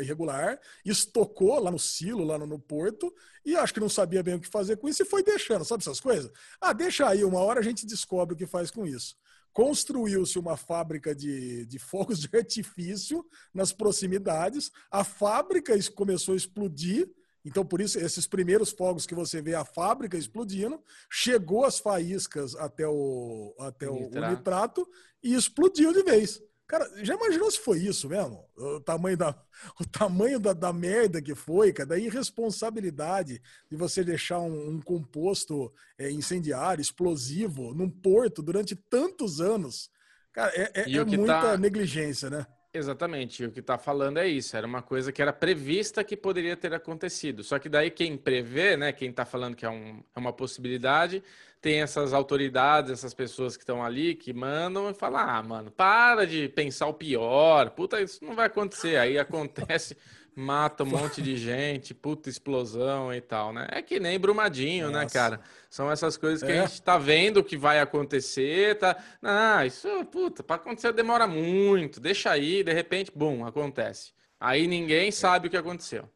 irregular, 0.00 0.60
estocou 0.84 1.58
lá 1.58 1.72
no 1.72 1.78
silo, 1.78 2.22
lá 2.24 2.38
no, 2.38 2.46
no 2.46 2.58
porto, 2.58 3.12
e 3.44 3.56
acho 3.56 3.74
que 3.74 3.80
não 3.80 3.88
sabia 3.88 4.22
bem 4.22 4.34
o 4.34 4.40
que 4.40 4.46
fazer 4.46 4.76
com 4.76 4.88
isso 4.88 5.02
e 5.02 5.06
foi 5.06 5.24
deixando, 5.24 5.64
sabe 5.64 5.82
essas 5.82 5.98
coisas? 5.98 6.30
Ah, 6.60 6.72
deixa 6.72 7.08
aí, 7.08 7.24
uma 7.24 7.40
hora 7.40 7.58
a 7.58 7.62
gente 7.64 7.84
descobre 7.84 8.34
o 8.34 8.38
que 8.38 8.46
faz 8.46 8.70
com 8.70 8.86
isso. 8.86 9.16
Construiu-se 9.54 10.38
uma 10.38 10.56
fábrica 10.56 11.14
de, 11.14 11.64
de 11.64 11.78
fogos 11.78 12.18
de 12.20 12.28
artifício 12.36 13.24
nas 13.54 13.72
proximidades, 13.72 14.70
a 14.90 15.02
fábrica 15.02 15.72
começou 15.94 16.34
a 16.34 16.36
explodir, 16.36 17.08
então, 17.44 17.64
por 17.64 17.80
isso, 17.80 17.98
esses 17.98 18.26
primeiros 18.26 18.70
fogos 18.70 19.06
que 19.06 19.14
você 19.14 19.40
vê 19.42 19.54
a 19.54 19.64
fábrica 19.64 20.16
explodindo, 20.16 20.82
chegou 21.10 21.64
as 21.64 21.78
faíscas 21.78 22.54
até 22.56 22.88
o, 22.88 23.54
até 23.58 23.88
o, 23.88 23.94
o 23.94 24.00
Nitrato. 24.00 24.30
nitrato 24.30 24.88
e 25.22 25.34
explodiu 25.34 25.92
de 25.92 26.02
vez. 26.02 26.42
Cara, 26.66 26.90
já 27.04 27.14
imaginou 27.14 27.50
se 27.50 27.58
foi 27.60 27.78
isso 27.78 28.08
mesmo? 28.08 28.42
O 28.56 28.80
tamanho 28.80 29.16
da, 29.16 29.34
o 29.78 29.84
tamanho 29.86 30.40
da, 30.40 30.52
da 30.52 30.72
merda 30.72 31.20
que 31.20 31.34
foi, 31.34 31.72
cara, 31.72 31.90
da 31.90 31.98
irresponsabilidade 31.98 33.40
de 33.70 33.76
você 33.76 34.02
deixar 34.02 34.38
um, 34.40 34.70
um 34.70 34.80
composto 34.80 35.72
é, 35.98 36.10
incendiário, 36.10 36.80
explosivo, 36.80 37.74
num 37.74 37.90
porto 37.90 38.42
durante 38.42 38.74
tantos 38.74 39.40
anos. 39.40 39.90
Cara, 40.32 40.52
é, 40.54 40.70
é- 40.74 40.90
é 40.96 41.04
muita 41.04 41.40
tá- 41.40 41.56
negligência, 41.58 42.30
né? 42.30 42.46
Exatamente, 42.76 43.44
o 43.44 43.52
que 43.52 43.60
está 43.60 43.78
falando 43.78 44.18
é 44.18 44.26
isso. 44.26 44.56
Era 44.56 44.66
uma 44.66 44.82
coisa 44.82 45.12
que 45.12 45.22
era 45.22 45.32
prevista 45.32 46.02
que 46.02 46.16
poderia 46.16 46.56
ter 46.56 46.74
acontecido. 46.74 47.44
Só 47.44 47.56
que 47.56 47.68
daí 47.68 47.88
quem 47.88 48.16
prevê, 48.16 48.76
né, 48.76 48.92
quem 48.92 49.10
está 49.10 49.24
falando 49.24 49.54
que 49.54 49.64
é, 49.64 49.70
um- 49.70 50.02
é 50.14 50.18
uma 50.18 50.32
possibilidade, 50.32 51.22
tem 51.60 51.80
essas 51.82 52.12
autoridades, 52.12 52.90
essas 52.90 53.14
pessoas 53.14 53.56
que 53.56 53.62
estão 53.62 53.82
ali, 53.84 54.16
que 54.16 54.32
mandam 54.32 54.90
e 54.90 54.94
falam: 54.94 55.20
ah, 55.20 55.40
mano, 55.42 55.70
para 55.70 56.26
de 56.26 56.48
pensar 56.48 56.88
o 56.88 56.94
pior, 56.94 57.70
puta, 57.70 58.00
isso 58.02 58.24
não 58.24 58.34
vai 58.34 58.46
acontecer. 58.46 58.96
Aí 58.96 59.16
acontece, 59.18 59.96
mata 60.34 60.82
um 60.82 60.86
monte 60.86 61.22
de 61.22 61.36
gente, 61.36 61.94
puta 61.94 62.28
explosão 62.28 63.12
e 63.12 63.20
tal, 63.20 63.52
né? 63.52 63.66
É 63.70 63.82
que 63.82 64.00
nem 64.00 64.18
Brumadinho, 64.18 64.86
né, 64.90 65.02
Nossa. 65.02 65.04
né, 65.04 65.10
cara? 65.10 65.40
São 65.70 65.90
essas 65.90 66.16
coisas 66.16 66.42
que 66.42 66.52
é. 66.52 66.60
a 66.60 66.66
gente 66.66 66.82
tá 66.82 66.98
vendo 66.98 67.42
que 67.42 67.56
vai 67.56 67.80
acontecer, 67.80 68.78
tá? 68.78 68.96
Ah, 69.22 69.64
isso, 69.64 69.88
puta, 70.06 70.42
para 70.42 70.56
acontecer 70.56 70.92
demora 70.92 71.26
muito, 71.26 72.00
deixa 72.00 72.30
aí, 72.30 72.62
de 72.62 72.72
repente, 72.72 73.12
bum, 73.14 73.46
acontece. 73.46 74.12
Aí 74.38 74.66
ninguém 74.66 75.10
sabe 75.10 75.48
o 75.48 75.50
que 75.50 75.56
aconteceu. 75.56 76.08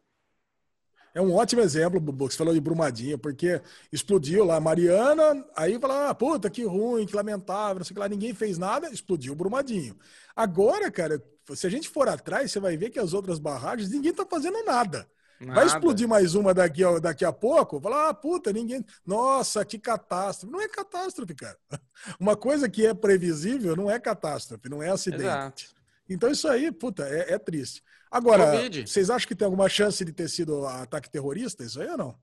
É 1.18 1.20
um 1.20 1.34
ótimo 1.34 1.60
exemplo, 1.60 1.98
Bubu, 1.98 2.28
que 2.28 2.34
você 2.34 2.38
falou 2.38 2.54
de 2.54 2.60
Brumadinho, 2.60 3.18
porque 3.18 3.60
explodiu 3.90 4.44
lá 4.44 4.60
Mariana, 4.60 5.44
aí 5.56 5.76
fala, 5.76 6.10
ah, 6.10 6.14
puta, 6.14 6.48
que 6.48 6.62
ruim, 6.64 7.06
que 7.06 7.16
lamentável, 7.16 7.78
não 7.78 7.84
sei 7.84 7.90
o 7.90 7.94
que 7.94 8.00
lá, 8.00 8.08
ninguém 8.08 8.32
fez 8.32 8.56
nada, 8.56 8.88
explodiu 8.88 9.34
Brumadinho. 9.34 9.98
Agora, 10.36 10.88
cara, 10.92 11.20
se 11.56 11.66
a 11.66 11.70
gente 11.70 11.88
for 11.88 12.08
atrás, 12.08 12.52
você 12.52 12.60
vai 12.60 12.76
ver 12.76 12.90
que 12.90 13.00
as 13.00 13.14
outras 13.14 13.40
barragens, 13.40 13.90
ninguém 13.90 14.14
tá 14.14 14.24
fazendo 14.24 14.62
nada. 14.62 15.10
Nada. 15.40 15.54
Vai 15.54 15.66
explodir 15.66 16.06
mais 16.06 16.36
uma 16.36 16.54
daqui, 16.54 16.82
daqui 17.00 17.24
a 17.24 17.32
pouco? 17.32 17.80
Falar, 17.80 18.10
ah, 18.10 18.14
puta, 18.14 18.52
ninguém. 18.52 18.84
Nossa, 19.04 19.64
que 19.64 19.76
catástrofe. 19.76 20.52
Não 20.52 20.60
é 20.60 20.68
catástrofe, 20.68 21.34
cara. 21.34 21.58
Uma 22.20 22.36
coisa 22.36 22.68
que 22.68 22.86
é 22.86 22.94
previsível 22.94 23.74
não 23.74 23.90
é 23.90 23.98
catástrofe, 23.98 24.68
não 24.68 24.80
é 24.80 24.90
acidente. 24.90 25.24
Exato. 25.24 25.64
Então 26.08 26.30
isso 26.30 26.46
aí, 26.46 26.70
puta, 26.70 27.08
é, 27.08 27.34
é 27.34 27.38
triste. 27.40 27.82
Agora, 28.10 28.50
COVID. 28.52 28.86
vocês 28.86 29.10
acham 29.10 29.28
que 29.28 29.34
tem 29.34 29.44
alguma 29.44 29.68
chance 29.68 30.04
de 30.04 30.12
ter 30.12 30.28
sido 30.28 30.66
ataque 30.66 31.10
terrorista? 31.10 31.64
Isso 31.64 31.80
aí 31.80 31.88
ou 31.88 31.98
não? 31.98 32.14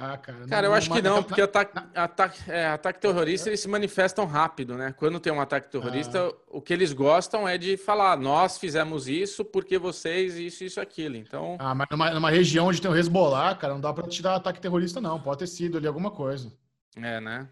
Ah, 0.00 0.16
cara. 0.16 0.46
Cara, 0.46 0.62
não, 0.62 0.68
eu 0.68 0.74
acho 0.74 0.88
que 0.92 1.02
não, 1.02 1.24
porque 1.24 1.40
ataque, 1.40 1.76
ataque, 1.92 2.38
é, 2.48 2.66
ataque 2.68 3.00
terrorista 3.00 3.48
eles 3.48 3.58
se 3.58 3.66
manifestam 3.66 4.26
rápido, 4.26 4.76
né? 4.76 4.94
Quando 4.96 5.18
tem 5.18 5.32
um 5.32 5.40
ataque 5.40 5.68
terrorista, 5.68 6.28
ah. 6.28 6.34
o 6.46 6.62
que 6.62 6.72
eles 6.72 6.92
gostam 6.92 7.48
é 7.48 7.58
de 7.58 7.76
falar: 7.76 8.16
nós 8.16 8.58
fizemos 8.58 9.08
isso 9.08 9.44
porque 9.44 9.76
vocês, 9.76 10.36
isso, 10.36 10.62
isso, 10.62 10.80
aquilo. 10.80 11.16
Então. 11.16 11.56
Ah, 11.58 11.74
mas 11.74 11.88
numa, 11.90 12.10
numa 12.12 12.30
região 12.30 12.66
onde 12.66 12.80
tem 12.80 12.88
o 12.88 12.96
Hezbollah, 12.96 13.56
cara, 13.56 13.74
não 13.74 13.80
dá 13.80 13.92
pra 13.92 14.06
te 14.06 14.22
dar 14.22 14.36
ataque 14.36 14.60
terrorista, 14.60 15.00
não. 15.00 15.20
Pode 15.20 15.40
ter 15.40 15.48
sido 15.48 15.78
ali 15.78 15.88
alguma 15.88 16.12
coisa. 16.12 16.52
É, 16.96 17.20
né? 17.20 17.48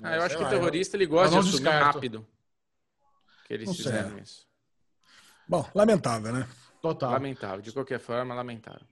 Ah, 0.00 0.14
eu 0.14 0.22
acho 0.22 0.36
que 0.36 0.44
o 0.44 0.48
terrorista 0.48 0.96
ele 0.96 1.06
gosta 1.06 1.30
de 1.30 1.38
assumir 1.38 1.52
descarto. 1.54 1.84
rápido. 1.86 2.26
Que 3.46 3.54
eles 3.54 3.66
não 3.66 3.74
fizeram 3.74 4.10
sei. 4.10 4.22
isso. 4.22 4.46
Bom, 5.48 5.68
lamentável, 5.74 6.32
né? 6.32 6.46
Total. 6.84 7.12
Lamentável. 7.12 7.62
De 7.62 7.72
qualquer 7.72 7.98
forma, 7.98 8.34
lamentável. 8.34 8.86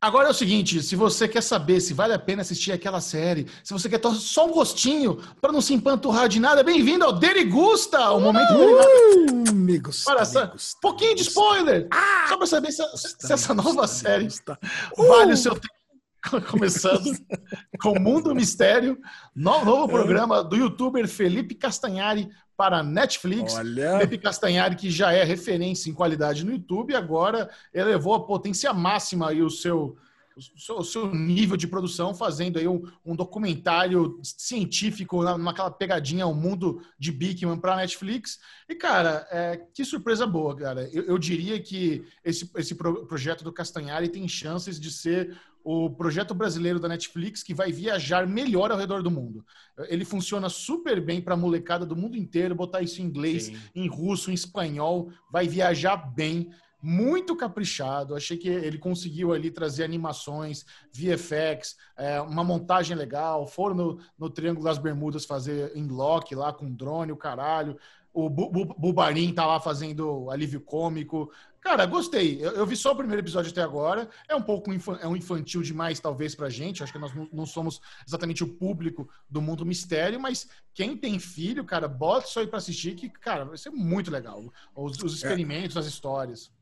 Agora 0.00 0.28
é 0.28 0.30
o 0.30 0.34
seguinte, 0.34 0.82
se 0.82 0.96
você 0.96 1.28
quer 1.28 1.42
saber 1.42 1.80
se 1.82 1.92
vale 1.92 2.14
a 2.14 2.18
pena 2.18 2.40
assistir 2.40 2.72
aquela 2.72 2.98
série, 2.98 3.46
se 3.62 3.74
você 3.74 3.90
quer 3.90 4.00
só 4.14 4.46
um 4.46 4.52
gostinho 4.52 5.16
para 5.38 5.52
não 5.52 5.60
se 5.60 5.74
empanturrar 5.74 6.30
de 6.30 6.40
nada, 6.40 6.62
bem-vindo 6.62 7.04
ao 7.04 7.12
Derigusta, 7.12 8.10
o 8.12 8.20
momento 8.20 8.54
uh, 8.54 9.50
amigos, 9.50 10.02
Para 10.04 10.22
amigos, 10.22 10.76
pouquinho 10.80 11.14
de 11.14 11.22
spoiler, 11.22 11.88
ah, 11.90 12.24
só 12.26 12.38
para 12.38 12.46
saber 12.46 12.72
se, 12.72 12.82
se, 12.96 13.30
essa 13.30 13.52
nova 13.52 13.86
série 13.86 14.28
uh, 14.28 15.06
vale 15.06 15.34
o 15.34 15.36
seu 15.36 15.52
tempo. 15.52 15.76
Começando 16.50 17.04
com 17.80 18.00
Mundo 18.00 18.34
Mistério, 18.34 18.98
novo, 19.34 19.64
novo 19.64 19.88
programa 19.88 20.42
do 20.42 20.56
youtuber 20.56 21.06
Felipe 21.06 21.54
Castanhari 21.54 22.28
para 22.56 22.82
Netflix. 22.82 23.54
Olha. 23.54 23.98
Felipe 23.98 24.18
Castanhari, 24.18 24.76
que 24.76 24.90
já 24.90 25.12
é 25.12 25.22
referência 25.22 25.90
em 25.90 25.94
qualidade 25.94 26.44
no 26.44 26.52
YouTube, 26.52 26.94
agora 26.94 27.50
elevou 27.72 28.14
a 28.14 28.24
potência 28.24 28.72
máxima 28.72 29.32
e 29.32 29.42
o 29.42 29.50
seu, 29.50 29.96
o 30.70 30.84
seu, 30.84 31.04
o 31.04 31.14
nível 31.14 31.56
de 31.56 31.66
produção, 31.66 32.14
fazendo 32.14 32.58
aí 32.58 32.66
um, 32.66 32.82
um 33.04 33.14
documentário 33.14 34.18
científico 34.22 35.22
naquela 35.38 35.70
pegadinha 35.70 36.24
ao 36.24 36.34
mundo 36.34 36.82
de 36.98 37.12
Bigman 37.12 37.58
para 37.58 37.76
Netflix. 37.76 38.38
E, 38.68 38.74
cara, 38.74 39.26
é, 39.30 39.60
que 39.74 39.84
surpresa 39.84 40.26
boa, 40.26 40.56
cara. 40.56 40.88
Eu, 40.92 41.04
eu 41.04 41.18
diria 41.18 41.60
que 41.60 42.04
esse, 42.24 42.50
esse 42.56 42.74
pro, 42.74 43.06
projeto 43.06 43.44
do 43.44 43.52
Castanhari 43.52 44.08
tem 44.08 44.26
chances 44.26 44.80
de 44.80 44.90
ser 44.90 45.36
o 45.68 45.90
projeto 45.90 46.32
brasileiro 46.32 46.78
da 46.78 46.86
Netflix 46.86 47.42
que 47.42 47.52
vai 47.52 47.72
viajar 47.72 48.24
melhor 48.24 48.70
ao 48.70 48.78
redor 48.78 49.02
do 49.02 49.10
mundo. 49.10 49.44
Ele 49.88 50.04
funciona 50.04 50.48
super 50.48 51.00
bem 51.00 51.20
para 51.20 51.34
a 51.34 51.36
molecada 51.36 51.84
do 51.84 51.96
mundo 51.96 52.16
inteiro, 52.16 52.54
botar 52.54 52.82
isso 52.82 53.02
em 53.02 53.04
inglês, 53.04 53.46
Sim. 53.46 53.56
em 53.74 53.88
russo, 53.88 54.30
em 54.30 54.34
espanhol, 54.34 55.10
vai 55.28 55.48
viajar 55.48 55.96
bem. 55.96 56.50
Muito 56.80 57.34
caprichado, 57.34 58.14
achei 58.14 58.36
que 58.36 58.48
ele 58.48 58.78
conseguiu 58.78 59.32
ali 59.32 59.50
trazer 59.50 59.82
animações, 59.82 60.64
VFX, 60.92 61.74
é, 61.96 62.20
uma 62.20 62.44
montagem 62.44 62.96
legal. 62.96 63.44
Foram 63.44 63.74
no, 63.74 63.98
no 64.16 64.30
Triângulo 64.30 64.66
das 64.66 64.78
Bermudas 64.78 65.24
fazer 65.24 65.72
em 65.74 65.88
lock 65.88 66.32
lá 66.32 66.52
com 66.52 66.72
drone, 66.72 67.10
o 67.10 67.16
caralho. 67.16 67.76
O 68.12 68.30
Bubarim 68.30 69.34
tá 69.34 69.44
lá 69.44 69.60
fazendo 69.60 70.30
alívio 70.30 70.60
cômico. 70.60 71.30
Cara, 71.66 71.84
gostei. 71.84 72.38
Eu, 72.40 72.52
eu, 72.52 72.64
vi 72.64 72.76
só 72.76 72.92
o 72.92 72.96
primeiro 72.96 73.20
episódio 73.20 73.50
até 73.50 73.60
agora. 73.60 74.08
É 74.28 74.36
um 74.36 74.40
pouco 74.40 74.70
é 75.00 75.08
um 75.08 75.16
infantil 75.16 75.62
demais, 75.62 75.98
talvez, 75.98 76.32
pra 76.32 76.48
gente. 76.48 76.80
Acho 76.80 76.92
que 76.92 76.98
nós 76.98 77.12
não, 77.12 77.28
não, 77.32 77.44
somos 77.44 77.80
exatamente 78.06 78.44
o 78.44 78.46
público 78.46 79.08
do 79.28 79.42
mundo 79.42 79.66
mistério, 79.66 80.20
mas 80.20 80.46
quem 80.72 80.96
tem 80.96 81.18
filho, 81.18 81.64
cara, 81.64 81.88
bota 81.88 82.28
isso 82.28 82.38
aí 82.38 82.46
pra 82.46 82.58
assistir, 82.58 82.94
que, 82.94 83.10
cara, 83.10 83.44
vai 83.44 83.58
ser 83.58 83.70
muito 83.70 84.12
legal. 84.12 84.44
Os, 84.76 84.96
os 85.02 85.14
experimentos, 85.14 85.74
é. 85.74 85.80
as 85.80 85.86
histórias. 85.86 86.52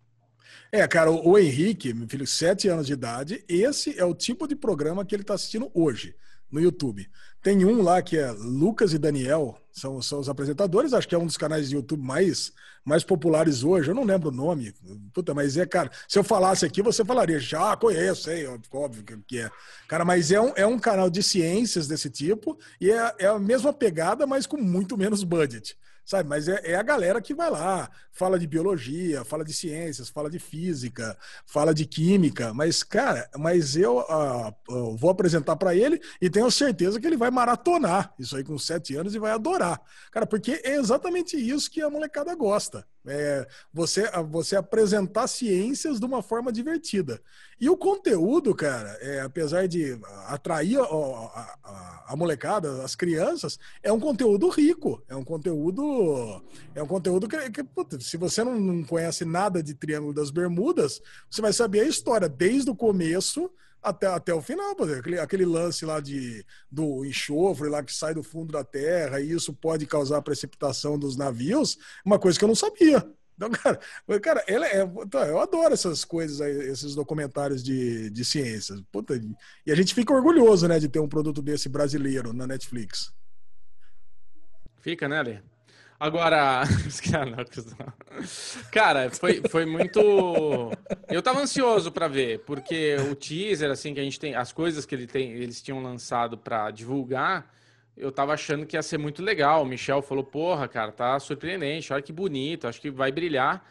É, 0.73 0.89
cara, 0.89 1.11
o, 1.11 1.33
o 1.33 1.39
Henrique, 1.39 1.93
meu 1.93 2.09
filho, 2.09 2.27
sete 2.27 2.69
anos 2.69 2.87
de 2.87 2.95
idade, 2.95 3.45
esse 3.47 4.01
é 4.01 4.07
o 4.07 4.15
tipo 4.15 4.49
de 4.49 4.57
programa 4.57 5.05
que 5.05 5.15
ele 5.15 5.23
tá 5.23 5.35
assistindo 5.35 5.71
hoje 5.75 6.17
no 6.55 6.61
YouTube. 6.61 7.11
Tem 7.43 7.65
um 7.65 7.83
lá 7.83 8.01
que 8.01 8.17
é 8.17 8.31
Lucas 8.31 8.95
e 8.95 8.99
Daniel, 8.99 9.59
são, 9.73 10.01
são 10.01 10.21
os 10.21 10.29
apresentadores, 10.29 10.95
acho 10.95 11.09
que 11.09 11.15
é 11.15 11.19
um 11.19 11.27
dos 11.27 11.37
canais 11.37 11.69
de 11.69 11.75
YouTube 11.75 12.01
mais, 12.01 12.53
mais 12.85 13.03
populares 13.03 13.65
hoje. 13.65 13.91
Eu 13.91 13.95
não 13.95 14.05
lembro 14.05 14.29
o 14.29 14.33
nome, 14.33 14.73
puta, 15.13 15.35
mas 15.35 15.57
é, 15.57 15.67
cara, 15.67 15.91
se 16.09 16.19
eu 16.19 16.25
falasse 16.25 16.65
aqui, 16.65 16.81
você 16.81 17.05
falaria, 17.05 17.41
já 17.41 17.77
conheço, 17.77 18.23
sei, 18.23 18.47
óbvio 18.73 19.05
que 19.27 19.41
é. 19.41 19.51
Cara, 19.89 20.05
mas 20.05 20.31
é 20.31 20.41
um, 20.41 20.53
é 20.57 20.65
um 20.65 20.79
canal 20.79 21.11
de 21.11 21.23
ciências 21.23 21.89
desse 21.89 22.09
tipo 22.09 22.57
e 22.81 22.91
é, 22.91 23.15
é 23.19 23.27
a 23.27 23.39
mesma 23.39 23.73
pegada, 23.73 24.27
mas 24.27 24.47
com 24.47 24.57
muito 24.57 24.97
menos 24.97 25.25
budget 25.25 25.77
sabe? 26.05 26.29
Mas 26.29 26.49
é, 26.49 26.61
é, 26.65 26.75
a 26.77 26.83
galera 26.83 27.21
que 27.21 27.35
vai 27.35 27.51
lá, 27.51 27.91
fala 28.13 28.39
de 28.39 28.47
biologia, 28.47 29.25
fala 29.25 29.45
de 29.45 29.53
ciências, 29.53 30.09
fala 30.09 30.31
de 30.31 30.39
física, 30.39 31.17
fala 31.47 31.75
de 31.75 31.87
química. 31.87 32.53
Mas, 32.53 32.83
cara, 32.83 33.29
mas 33.37 33.77
eu, 33.77 33.99
uh, 33.99 34.55
eu 34.69 34.97
vou 34.97 35.11
apresentar 35.11 35.57
para 35.57 35.75
ele 35.75 36.01
e 36.21 36.29
tenho 36.29 36.51
certeza 36.51 37.01
que 37.01 37.07
ele 37.07 37.17
vai 37.17 37.31
maratonar 37.31 38.15
isso 38.19 38.37
aí 38.37 38.45
com 38.45 38.59
sete 38.59 38.95
anos 38.97 39.15
e 39.15 39.19
vai 39.19 39.33
adorar. 39.33 39.81
Cara, 40.11 40.27
porque 40.27 40.61
é 40.65 40.77
exatamente 40.77 41.37
isso 41.37 41.71
que 41.71 41.81
a 41.81 41.91
molecada 41.91 42.35
gosta. 42.35 42.87
É 43.07 43.47
você, 43.71 44.11
você 44.31 44.57
apresentar 44.57 45.27
ciências 45.27 46.01
de 46.01 46.07
uma 46.07 46.23
forma 46.23 46.51
divertida. 46.51 47.21
E 47.61 47.69
o 47.69 47.77
conteúdo, 47.77 48.55
cara, 48.55 48.97
é, 49.01 49.21
apesar 49.21 49.69
de 49.69 49.99
atrair 50.27 50.79
a, 50.79 50.85
a, 50.85 52.05
a, 52.09 52.17
molecada, 52.17 52.83
as 52.83 52.97
crianças, 52.97 53.59
é 53.83 53.93
um 53.93 54.01
conteúdo 54.01 54.49
rico. 54.49 55.03
É 55.09 55.15
um 55.15 55.23
conteúdo. 55.23 55.83
É 56.75 56.83
um 56.83 56.87
conteúdo 56.87 57.29
que, 57.29 57.37
que 57.51 57.65
se 58.01 58.17
você 58.17 58.43
não, 58.43 58.59
não 58.59 58.85
conhece 58.85 59.25
nada 59.25 59.63
de 59.63 59.75
Triângulo 59.75 60.13
das 60.13 60.31
Bermudas, 60.31 61.01
você 61.31 61.41
vai 61.41 61.53
saber 61.53 61.81
a 61.81 61.89
história 61.89 62.29
desde 62.29 62.71
o 62.71 62.77
começo 62.77 63.51
até, 63.83 64.07
até 64.07 64.33
o 64.33 64.41
final, 64.41 64.73
aquele, 64.73 65.19
aquele 65.19 65.45
lance 65.45 65.85
lá 65.85 66.01
de, 66.01 66.45
do 66.71 67.05
enxofre 67.05 67.69
lá 67.69 67.83
que 67.83 67.95
sai 67.95 68.15
do 68.15 68.23
fundo 68.23 68.53
da 68.53 68.65
terra 68.65 69.21
e 69.21 69.31
isso 69.31 69.53
pode 69.53 69.87
causar 69.87 70.23
precipitação 70.23 70.99
dos 70.99 71.17
navios, 71.17 71.77
uma 72.05 72.19
coisa 72.19 72.39
que 72.39 72.45
eu 72.45 72.49
não 72.49 72.55
sabia. 72.55 73.07
Então, 73.37 73.51
cara, 73.51 73.81
cara 74.23 74.45
é, 74.47 74.83
eu 75.29 75.41
adoro 75.41 75.75
essas 75.75 76.05
coisas 76.05 76.41
esses 76.41 76.95
documentários 76.95 77.63
de, 77.63 78.09
de 78.11 78.25
ciências. 78.25 78.81
Puta, 78.93 79.21
e 79.67 79.73
a 79.73 79.75
gente 79.75 79.95
fica 79.95 80.15
orgulhoso, 80.15 80.69
né, 80.69 80.79
de 80.79 80.89
ter 80.89 81.01
um 81.01 81.09
produto 81.09 81.43
desse 81.43 81.69
brasileiro 81.69 82.33
na 82.33 82.47
Netflix. 82.47 83.13
Fica, 84.81 85.09
né, 85.09 85.19
Ale? 85.19 85.43
Agora, 86.05 86.65
cara, 88.71 89.09
foi, 89.09 89.41
foi 89.49 89.65
muito. 89.65 90.71
Eu 91.09 91.23
tava 91.23 91.41
ansioso 91.41 91.91
para 91.91 92.07
ver, 92.07 92.41
porque 92.41 92.95
o 93.11 93.15
teaser, 93.15 93.71
assim, 93.71 93.95
que 93.95 94.01
a 94.01 94.03
gente 94.03 94.21
tem, 94.21 94.35
as 94.35 94.53
coisas 94.53 94.85
que 94.85 94.95
ele 94.95 95.07
tem, 95.07 95.33
eles 95.33 95.63
tinham 95.63 95.83
lançado 95.83 96.37
para 96.37 96.71
divulgar, 96.71 97.51
eu 97.97 98.13
tava 98.13 98.35
achando 98.35 98.67
que 98.67 98.77
ia 98.77 98.83
ser 98.83 98.99
muito 98.99 99.23
legal. 99.23 99.63
O 99.63 99.65
Michel 99.65 100.03
falou, 100.03 100.23
porra, 100.23 100.69
cara, 100.69 100.93
tá 100.93 101.19
surpreendente, 101.19 101.91
olha 101.91 102.03
que 102.03 102.13
bonito, 102.13 102.69
acho 102.69 102.83
que 102.83 102.91
vai 102.91 103.11
brilhar. 103.11 103.67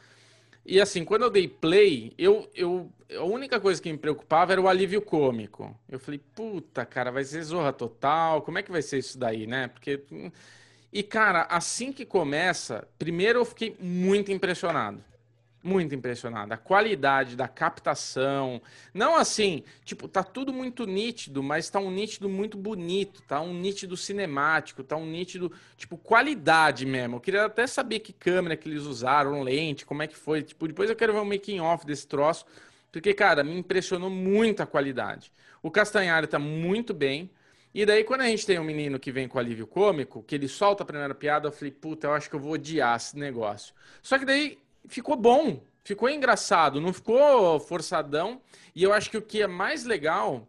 E 0.66 0.82
assim, 0.82 1.06
quando 1.06 1.22
eu 1.22 1.30
dei 1.30 1.48
play, 1.48 2.14
eu, 2.18 2.50
eu, 2.56 2.92
a 3.16 3.26
única 3.26 3.60
coisa 3.60 3.80
que 3.80 3.92
me 3.92 3.98
preocupava 4.00 4.54
era 4.54 4.62
o 4.62 4.68
alívio 4.68 5.04
cômico. 5.04 5.80
Eu 5.88 6.00
falei, 6.00 6.20
puta, 6.34 6.84
cara, 6.84 7.12
vai 7.12 7.24
ser 7.24 7.44
zorra 7.44 7.72
total, 7.72 8.42
como 8.42 8.58
é 8.58 8.64
que 8.64 8.72
vai 8.72 8.82
ser 8.82 8.98
isso 8.98 9.20
daí, 9.20 9.46
né? 9.46 9.68
Porque 9.68 10.02
e, 10.94 11.04
cara, 11.04 11.44
assim 11.50 11.92
que 11.92 12.06
começa, 12.06 12.88
primeiro 13.00 13.40
eu 13.40 13.46
fiquei 13.46 13.76
muito 13.80 14.32
impressionado. 14.32 15.04
muito 15.64 15.96
impressionado. 15.96 16.54
A 16.54 16.58
qualidade 16.58 17.36
da 17.38 17.48
captação. 17.48 18.62
Não 18.94 19.16
assim, 19.16 19.64
tipo, 19.86 20.08
tá 20.10 20.22
tudo 20.24 20.52
muito 20.54 20.86
nítido, 20.86 21.42
mas 21.42 21.70
tá 21.70 21.80
um 21.80 21.90
nítido 21.90 22.28
muito 22.28 22.58
bonito, 22.58 23.22
tá 23.24 23.40
um 23.42 23.54
nítido 23.54 23.96
cinemático, 23.96 24.84
tá 24.84 24.98
um 24.98 25.06
nítido, 25.06 25.52
tipo, 25.78 25.98
qualidade 25.98 26.86
mesmo. 26.86 27.16
Eu 27.16 27.22
queria 27.22 27.46
até 27.46 27.66
saber 27.66 28.00
que 28.00 28.12
câmera 28.12 28.58
que 28.58 28.68
eles 28.68 28.84
usaram, 28.84 29.42
lente, 29.42 29.86
como 29.86 30.04
é 30.04 30.08
que 30.08 30.18
foi. 30.18 30.44
Tipo, 30.44 30.68
depois 30.68 30.90
eu 30.90 30.96
quero 30.96 31.14
ver 31.14 31.20
o 31.20 31.26
making 31.26 31.60
off 31.62 31.86
desse 31.86 32.06
troço, 32.08 32.46
porque, 32.92 33.14
cara, 33.14 33.44
me 33.44 33.58
impressionou 33.58 34.10
muito 34.10 34.62
a 34.62 34.66
qualidade. 34.66 35.32
O 35.62 35.72
Castanhari 35.72 36.28
tá 36.28 36.38
muito 36.40 36.94
bem. 36.94 37.30
E 37.74 37.86
daí, 37.86 38.04
quando 38.04 38.22
a 38.22 38.28
gente 38.28 38.46
tem 38.46 38.60
um 38.60 38.64
menino 38.64 39.00
que 39.00 39.12
vem 39.12 39.28
com 39.28 39.40
alívio 39.40 39.66
cômico, 39.66 40.22
que 40.24 40.36
ele 40.36 40.48
solta 40.48 40.84
a 40.84 40.86
primeira 40.86 41.16
piada, 41.16 41.48
eu 41.48 41.52
falei, 41.52 41.72
puta, 41.72 42.08
eu 42.08 42.14
acho 42.14 42.30
que 42.30 42.36
eu 42.36 42.40
vou 42.40 42.54
odiar 42.54 42.96
esse 42.96 43.18
negócio. 43.18 43.74
Só 44.02 44.20
que 44.20 44.26
daí 44.26 44.60
ficou 44.88 45.16
bom, 45.16 45.64
ficou 45.84 46.08
engraçado, 46.10 46.80
não 46.80 46.94
ficou 46.94 47.60
forçadão. 47.60 48.42
E 48.76 48.84
eu 48.84 48.94
acho 48.94 49.10
que 49.10 49.18
o 49.18 49.22
que 49.22 49.42
é 49.42 49.48
mais 49.48 49.86
legal 49.86 50.48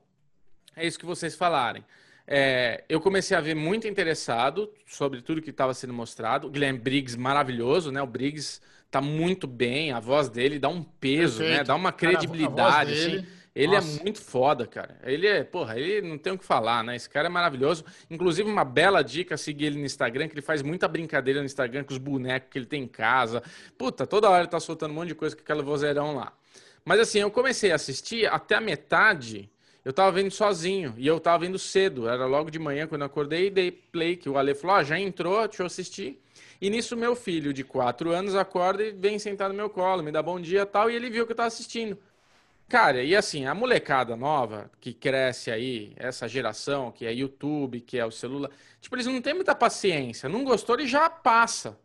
é 0.77 0.87
isso 0.87 0.99
que 0.99 1.07
vocês 1.07 1.35
falarem. 1.35 1.85
É, 2.27 2.85
eu 2.89 3.01
comecei 3.01 3.37
a 3.37 3.41
ver 3.41 3.55
muito 3.55 3.87
interessado 3.87 4.71
sobre 4.87 5.21
tudo 5.21 5.43
que 5.43 5.51
estava 5.51 5.75
sendo 5.75 5.93
mostrado. 5.93 6.47
O 6.47 6.51
Guilherme 6.51 6.79
Briggs, 6.79 7.19
maravilhoso, 7.19 7.93
né? 7.93 8.03
O 8.03 8.07
Briggs 8.07 8.61
tá 8.91 9.01
muito 9.01 9.47
bem, 9.47 9.93
a 9.93 10.01
voz 10.01 10.29
dele 10.29 10.59
dá 10.59 10.69
um 10.69 10.83
peso, 10.83 11.41
né? 11.43 11.49
Perfeito. 11.49 11.59
né? 11.59 11.65
Dá 11.65 11.75
uma 11.75 11.93
credibilidade. 11.93 12.95
Cara, 12.95 13.17
assim. 13.19 13.27
Ele 13.55 13.75
é 13.75 13.81
Nossa. 13.81 14.01
é 14.01 14.03
muito 14.03 14.21
foda, 14.21 14.67
cara. 14.67 14.99
Ele 15.05 15.29
é, 15.29 15.45
porra, 15.45 15.79
ele 15.79 16.07
não 16.07 16.19
tem 16.19 16.33
o 16.33 16.39
que 16.39 16.45
falar, 16.45 16.83
né? 16.83 16.97
Esse 16.97 17.09
cara 17.09 17.27
é 17.27 17.31
maravilhoso. 17.31 17.85
Inclusive, 18.11 18.51
uma 18.51 18.65
bela 18.65 19.01
dica 19.03 19.37
seguir 19.37 19.67
ele 19.67 19.79
no 19.79 19.85
Instagram, 19.85 20.27
que 20.27 20.35
ele 20.35 20.43
faz 20.43 20.61
muita 20.61 20.89
brincadeira 20.89 21.39
no 21.39 21.47
Instagram 21.47 21.85
com 21.85 21.93
os 21.93 21.99
bonecos 21.99 22.49
que 22.51 22.59
ele 22.59 22.67
tem 22.67 22.83
em 22.83 22.89
casa. 22.89 23.43
Puta, 23.79 24.07
toda 24.07 24.29
hora 24.29 24.43
ele 24.43 24.51
tá 24.51 24.59
soltando 24.59 24.91
um 24.91 24.95
monte 24.95 25.09
de 25.09 25.15
coisa 25.15 25.37
com 25.37 25.43
aquela 25.43 25.63
vozeirão 25.63 26.17
lá. 26.17 26.33
Mas 26.85 26.99
assim, 26.99 27.21
eu 27.21 27.31
comecei 27.31 27.71
a 27.71 27.77
assistir 27.77 28.27
até 28.27 28.57
a 28.57 28.61
metade. 28.61 29.49
Eu 29.85 29.93
tava 29.93 30.11
vendo 30.11 30.31
sozinho 30.33 30.95
e 30.97 31.07
eu 31.07 31.21
tava 31.21 31.45
vendo 31.45 31.59
cedo. 31.59 32.09
Era 32.09 32.27
logo 32.27 32.51
de 32.51 32.59
manhã 32.59 32.89
quando 32.89 33.03
eu 33.03 33.07
acordei 33.07 33.47
e 33.47 33.51
dei 33.51 33.71
play, 33.71 34.17
que 34.17 34.29
o 34.29 34.37
Ale 34.37 34.55
falou: 34.55 34.77
ah, 34.77 34.83
já 34.83 34.99
entrou, 34.99 35.47
deixa 35.47 35.63
eu 35.63 35.67
assistir. 35.67 36.21
E 36.61 36.71
nisso, 36.71 36.97
meu 36.97 37.15
filho 37.15 37.53
de 37.53 37.63
quatro 37.63 38.11
anos 38.11 38.35
acorda 38.35 38.83
e 38.83 38.91
vem 38.91 39.19
sentar 39.19 39.49
no 39.49 39.55
meu 39.55 39.71
colo, 39.71 40.03
me 40.03 40.11
dá 40.11 40.23
bom 40.23 40.41
dia 40.41 40.63
e 40.63 40.67
tal. 40.67 40.91
E 40.91 40.97
ele 40.97 41.09
viu 41.09 41.25
que 41.25 41.33
eu 41.33 41.37
tava 41.37 41.47
assistindo. 41.47 41.97
Cara, 42.69 43.03
e 43.03 43.15
assim, 43.15 43.47
a 43.47 43.55
molecada 43.55 44.17
nova 44.17 44.71
que 44.81 44.93
cresce 44.93 45.51
aí, 45.51 45.93
essa 45.97 46.27
geração 46.27 46.91
que 46.91 47.07
é 47.07 47.13
YouTube, 47.13 47.81
que 47.81 47.99
é 47.99 48.05
o 48.05 48.11
celular, 48.11 48.51
tipo, 48.81 48.97
eles 48.97 49.07
não 49.07 49.21
têm 49.21 49.35
muita 49.35 49.55
paciência. 49.55 50.29
Não 50.29 50.45
gostou, 50.45 50.77
ele 50.77 50.89
já 50.89 51.09
passa. 51.11 51.79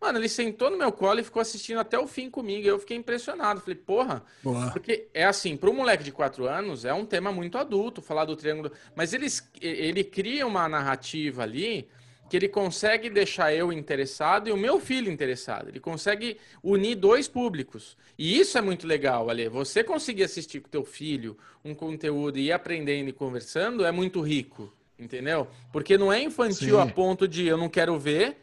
Mano, 0.00 0.18
ele 0.18 0.30
sentou 0.30 0.70
no 0.70 0.78
meu 0.78 0.90
colo 0.90 1.20
e 1.20 1.24
ficou 1.24 1.42
assistindo 1.42 1.78
até 1.78 1.98
o 1.98 2.06
fim 2.06 2.30
comigo. 2.30 2.66
Eu 2.66 2.78
fiquei 2.78 2.96
impressionado. 2.96 3.60
Falei, 3.60 3.74
porra. 3.74 4.22
Boa. 4.42 4.70
Porque 4.70 5.08
é 5.12 5.26
assim, 5.26 5.58
para 5.58 5.68
um 5.68 5.74
moleque 5.74 6.02
de 6.02 6.10
4 6.10 6.48
anos, 6.48 6.86
é 6.86 6.94
um 6.94 7.04
tema 7.04 7.30
muito 7.30 7.58
adulto 7.58 8.00
falar 8.00 8.24
do 8.24 8.34
triângulo. 8.34 8.72
Mas 8.94 9.12
eles, 9.12 9.46
ele 9.60 10.02
cria 10.02 10.46
uma 10.46 10.66
narrativa 10.68 11.42
ali 11.42 11.86
que 12.30 12.36
ele 12.36 12.48
consegue 12.48 13.10
deixar 13.10 13.52
eu 13.52 13.72
interessado 13.72 14.48
e 14.48 14.52
o 14.52 14.56
meu 14.56 14.78
filho 14.78 15.10
interessado. 15.10 15.68
Ele 15.68 15.80
consegue 15.80 16.36
unir 16.62 16.94
dois 16.94 17.26
públicos. 17.26 17.98
E 18.16 18.38
isso 18.38 18.56
é 18.56 18.60
muito 18.60 18.86
legal, 18.86 19.28
Ale. 19.28 19.48
Você 19.48 19.82
conseguir 19.82 20.22
assistir 20.22 20.60
com 20.60 20.68
teu 20.68 20.84
filho 20.84 21.36
um 21.64 21.74
conteúdo 21.74 22.38
e 22.38 22.46
ir 22.46 22.52
aprendendo 22.52 23.08
e 23.08 23.12
conversando 23.12 23.84
é 23.84 23.90
muito 23.90 24.20
rico, 24.20 24.72
entendeu? 24.96 25.48
Porque 25.72 25.98
não 25.98 26.12
é 26.12 26.22
infantil 26.22 26.76
Sim. 26.76 26.82
a 26.82 26.86
ponto 26.86 27.26
de 27.26 27.48
eu 27.48 27.56
não 27.56 27.68
quero 27.68 27.98
ver 27.98 28.36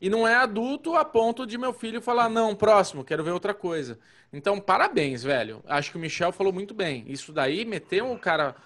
e 0.00 0.08
não 0.08 0.26
é 0.26 0.34
adulto 0.34 0.94
a 0.94 1.04
ponto 1.04 1.46
de 1.46 1.58
meu 1.58 1.74
filho 1.74 2.00
falar 2.00 2.30
não, 2.30 2.54
próximo, 2.54 3.04
quero 3.04 3.22
ver 3.22 3.32
outra 3.32 3.52
coisa. 3.52 3.98
Então, 4.32 4.58
parabéns, 4.58 5.22
velho. 5.22 5.62
Acho 5.66 5.90
que 5.90 5.98
o 5.98 6.00
Michel 6.00 6.32
falou 6.32 6.54
muito 6.54 6.72
bem. 6.72 7.04
Isso 7.06 7.34
daí 7.34 7.66
meteu 7.66 8.10
o 8.10 8.18
cara 8.18 8.56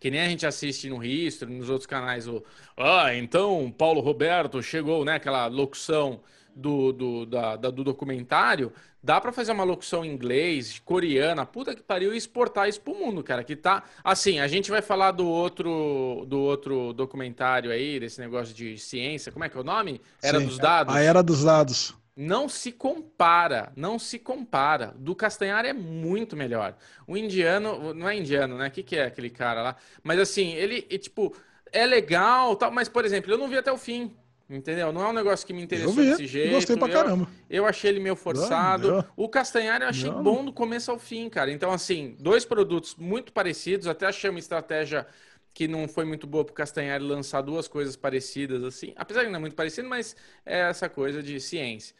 que 0.00 0.10
nem 0.10 0.20
a 0.20 0.28
gente 0.28 0.46
assiste 0.46 0.88
no 0.88 1.04
History, 1.04 1.52
nos 1.52 1.68
outros 1.68 1.86
canais, 1.86 2.26
o 2.26 2.42
ah, 2.76 3.14
então 3.14 3.72
Paulo 3.76 4.00
Roberto 4.00 4.62
chegou, 4.62 5.04
né? 5.04 5.16
Aquela 5.16 5.46
locução 5.46 6.20
do, 6.56 6.92
do, 6.92 7.26
da, 7.26 7.56
da, 7.56 7.70
do 7.70 7.84
documentário, 7.84 8.72
dá 9.02 9.20
para 9.20 9.32
fazer 9.32 9.52
uma 9.52 9.64
locução 9.64 10.04
em 10.04 10.10
inglês, 10.10 10.80
coreana, 10.84 11.46
puta 11.46 11.74
que 11.74 11.82
pariu, 11.82 12.14
e 12.14 12.16
exportar 12.16 12.68
isso 12.68 12.80
pro 12.80 12.94
mundo, 12.94 13.22
cara. 13.22 13.44
Que 13.44 13.54
tá. 13.54 13.84
Assim, 14.02 14.40
a 14.40 14.48
gente 14.48 14.70
vai 14.70 14.82
falar 14.82 15.12
do 15.12 15.28
outro, 15.28 16.24
do 16.26 16.40
outro 16.40 16.92
documentário 16.92 17.70
aí, 17.70 18.00
desse 18.00 18.20
negócio 18.20 18.54
de 18.54 18.78
ciência, 18.78 19.30
como 19.30 19.44
é 19.44 19.48
que 19.48 19.56
é 19.56 19.60
o 19.60 19.64
nome? 19.64 20.00
Era 20.22 20.40
Sim, 20.40 20.46
dos 20.46 20.58
dados. 20.58 20.94
A 20.94 21.00
Era 21.00 21.22
dos 21.22 21.44
Dados. 21.44 21.94
Não 22.22 22.50
se 22.50 22.70
compara, 22.70 23.72
não 23.74 23.98
se 23.98 24.18
compara. 24.18 24.94
Do 24.98 25.14
Castanhar 25.14 25.64
é 25.64 25.72
muito 25.72 26.36
melhor. 26.36 26.76
O 27.06 27.16
indiano, 27.16 27.94
não 27.94 28.06
é 28.06 28.14
indiano, 28.14 28.58
né? 28.58 28.68
O 28.68 28.70
que, 28.70 28.82
que 28.82 28.94
é 28.94 29.06
aquele 29.06 29.30
cara 29.30 29.62
lá? 29.62 29.76
Mas 30.02 30.18
assim, 30.18 30.52
ele, 30.52 30.82
tipo, 30.82 31.34
é 31.72 31.86
legal, 31.86 32.54
tal, 32.56 32.70
mas, 32.70 32.90
por 32.90 33.06
exemplo, 33.06 33.32
eu 33.32 33.38
não 33.38 33.48
vi 33.48 33.56
até 33.56 33.72
o 33.72 33.78
fim. 33.78 34.14
Entendeu? 34.50 34.92
Não 34.92 35.02
é 35.02 35.08
um 35.08 35.14
negócio 35.14 35.46
que 35.46 35.54
me 35.54 35.62
interessou 35.62 35.94
vi, 35.94 36.10
desse 36.10 36.26
jeito. 36.26 36.52
Gostei 36.52 36.76
pra 36.76 36.90
caramba. 36.90 37.26
Eu, 37.48 37.62
eu 37.62 37.66
achei 37.66 37.88
ele 37.88 38.00
meio 38.00 38.16
forçado. 38.16 38.88
Não, 38.88 38.96
não. 38.96 39.04
O 39.16 39.26
Castanhar 39.26 39.80
eu 39.80 39.88
achei 39.88 40.10
não. 40.10 40.22
bom 40.22 40.44
do 40.44 40.52
começo 40.52 40.90
ao 40.90 40.98
fim, 40.98 41.26
cara. 41.30 41.50
Então, 41.50 41.72
assim, 41.72 42.16
dois 42.18 42.44
produtos 42.44 42.96
muito 42.96 43.32
parecidos. 43.32 43.86
Até 43.86 44.04
achei 44.04 44.28
uma 44.28 44.40
estratégia 44.40 45.06
que 45.52 45.66
não 45.66 45.88
foi 45.88 46.04
muito 46.04 46.26
boa 46.26 46.44
pro 46.44 46.54
Castanhari 46.54 47.02
lançar 47.02 47.42
duas 47.42 47.68
coisas 47.68 47.96
parecidas 47.96 48.62
assim. 48.62 48.92
Apesar 48.96 49.24
que 49.24 49.30
não 49.30 49.36
é 49.36 49.40
muito 49.40 49.56
parecido, 49.56 49.88
mas 49.88 50.16
é 50.44 50.60
essa 50.60 50.88
coisa 50.88 51.22
de 51.22 51.40
ciência. 51.40 51.94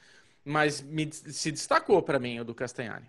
Mas 0.44 0.81
me, 0.81 1.10
se 1.12 1.51
destacou 1.51 2.02
para 2.02 2.18
mim 2.18 2.40
o 2.40 2.44
do 2.44 2.55
Castanhari. 2.55 3.05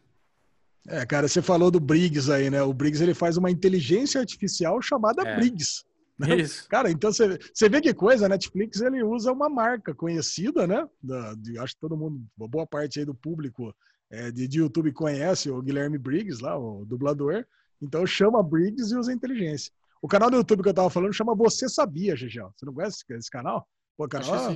É, 0.88 1.06
cara, 1.06 1.28
você 1.28 1.42
falou 1.42 1.70
do 1.70 1.80
Briggs 1.80 2.32
aí, 2.32 2.50
né? 2.50 2.62
O 2.64 2.74
Briggs 2.74 3.04
ele 3.04 3.14
faz 3.14 3.38
uma 3.38 3.52
inteligência 3.52 4.20
artificial 4.20 4.82
chamada 4.82 5.22
é. 5.28 5.36
Briggs. 5.36 5.84
Né? 6.18 6.38
Isso. 6.38 6.68
Cara, 6.68 6.90
então 6.92 7.12
você, 7.12 7.40
você 7.54 7.70
vê 7.70 7.82
que 7.82 7.94
coisa, 7.94 8.26
a 8.26 8.30
Netflix 8.30 8.82
ele 8.82 9.04
usa 9.04 9.32
uma 9.32 9.50
marca 9.50 9.94
conhecida, 9.94 10.68
né? 10.68 10.88
Da, 11.02 11.34
de, 11.36 11.58
acho 11.60 11.76
que 11.76 11.82
todo 11.82 11.98
mundo, 11.98 12.24
uma 12.38 12.48
boa 12.48 12.66
parte 12.66 13.00
aí 13.00 13.06
do 13.06 13.16
público 13.16 13.74
é, 14.10 14.32
de, 14.32 14.48
de 14.48 14.60
YouTube 14.60 14.92
conhece 14.92 15.50
o 15.50 15.62
Guilherme 15.62 15.98
Briggs 15.98 16.44
lá, 16.44 16.58
o 16.58 16.86
dublador. 16.86 17.46
Então 17.82 18.06
chama 18.06 18.44
Briggs 18.44 18.94
e 18.94 18.98
usa 18.98 19.14
inteligência. 19.14 19.72
O 20.02 20.08
canal 20.08 20.32
do 20.32 20.38
YouTube 20.38 20.64
que 20.64 20.70
eu 20.70 20.74
tava 20.74 20.90
falando 20.90 21.14
chama 21.14 21.36
Você 21.36 21.70
Sabia, 21.70 22.16
Gigião. 22.16 22.52
Você 22.56 22.66
não 22.66 22.74
conhece 22.74 23.04
esse 23.12 23.30
canal? 23.30 23.68
Pô, 23.96 24.08
canal, 24.08 24.56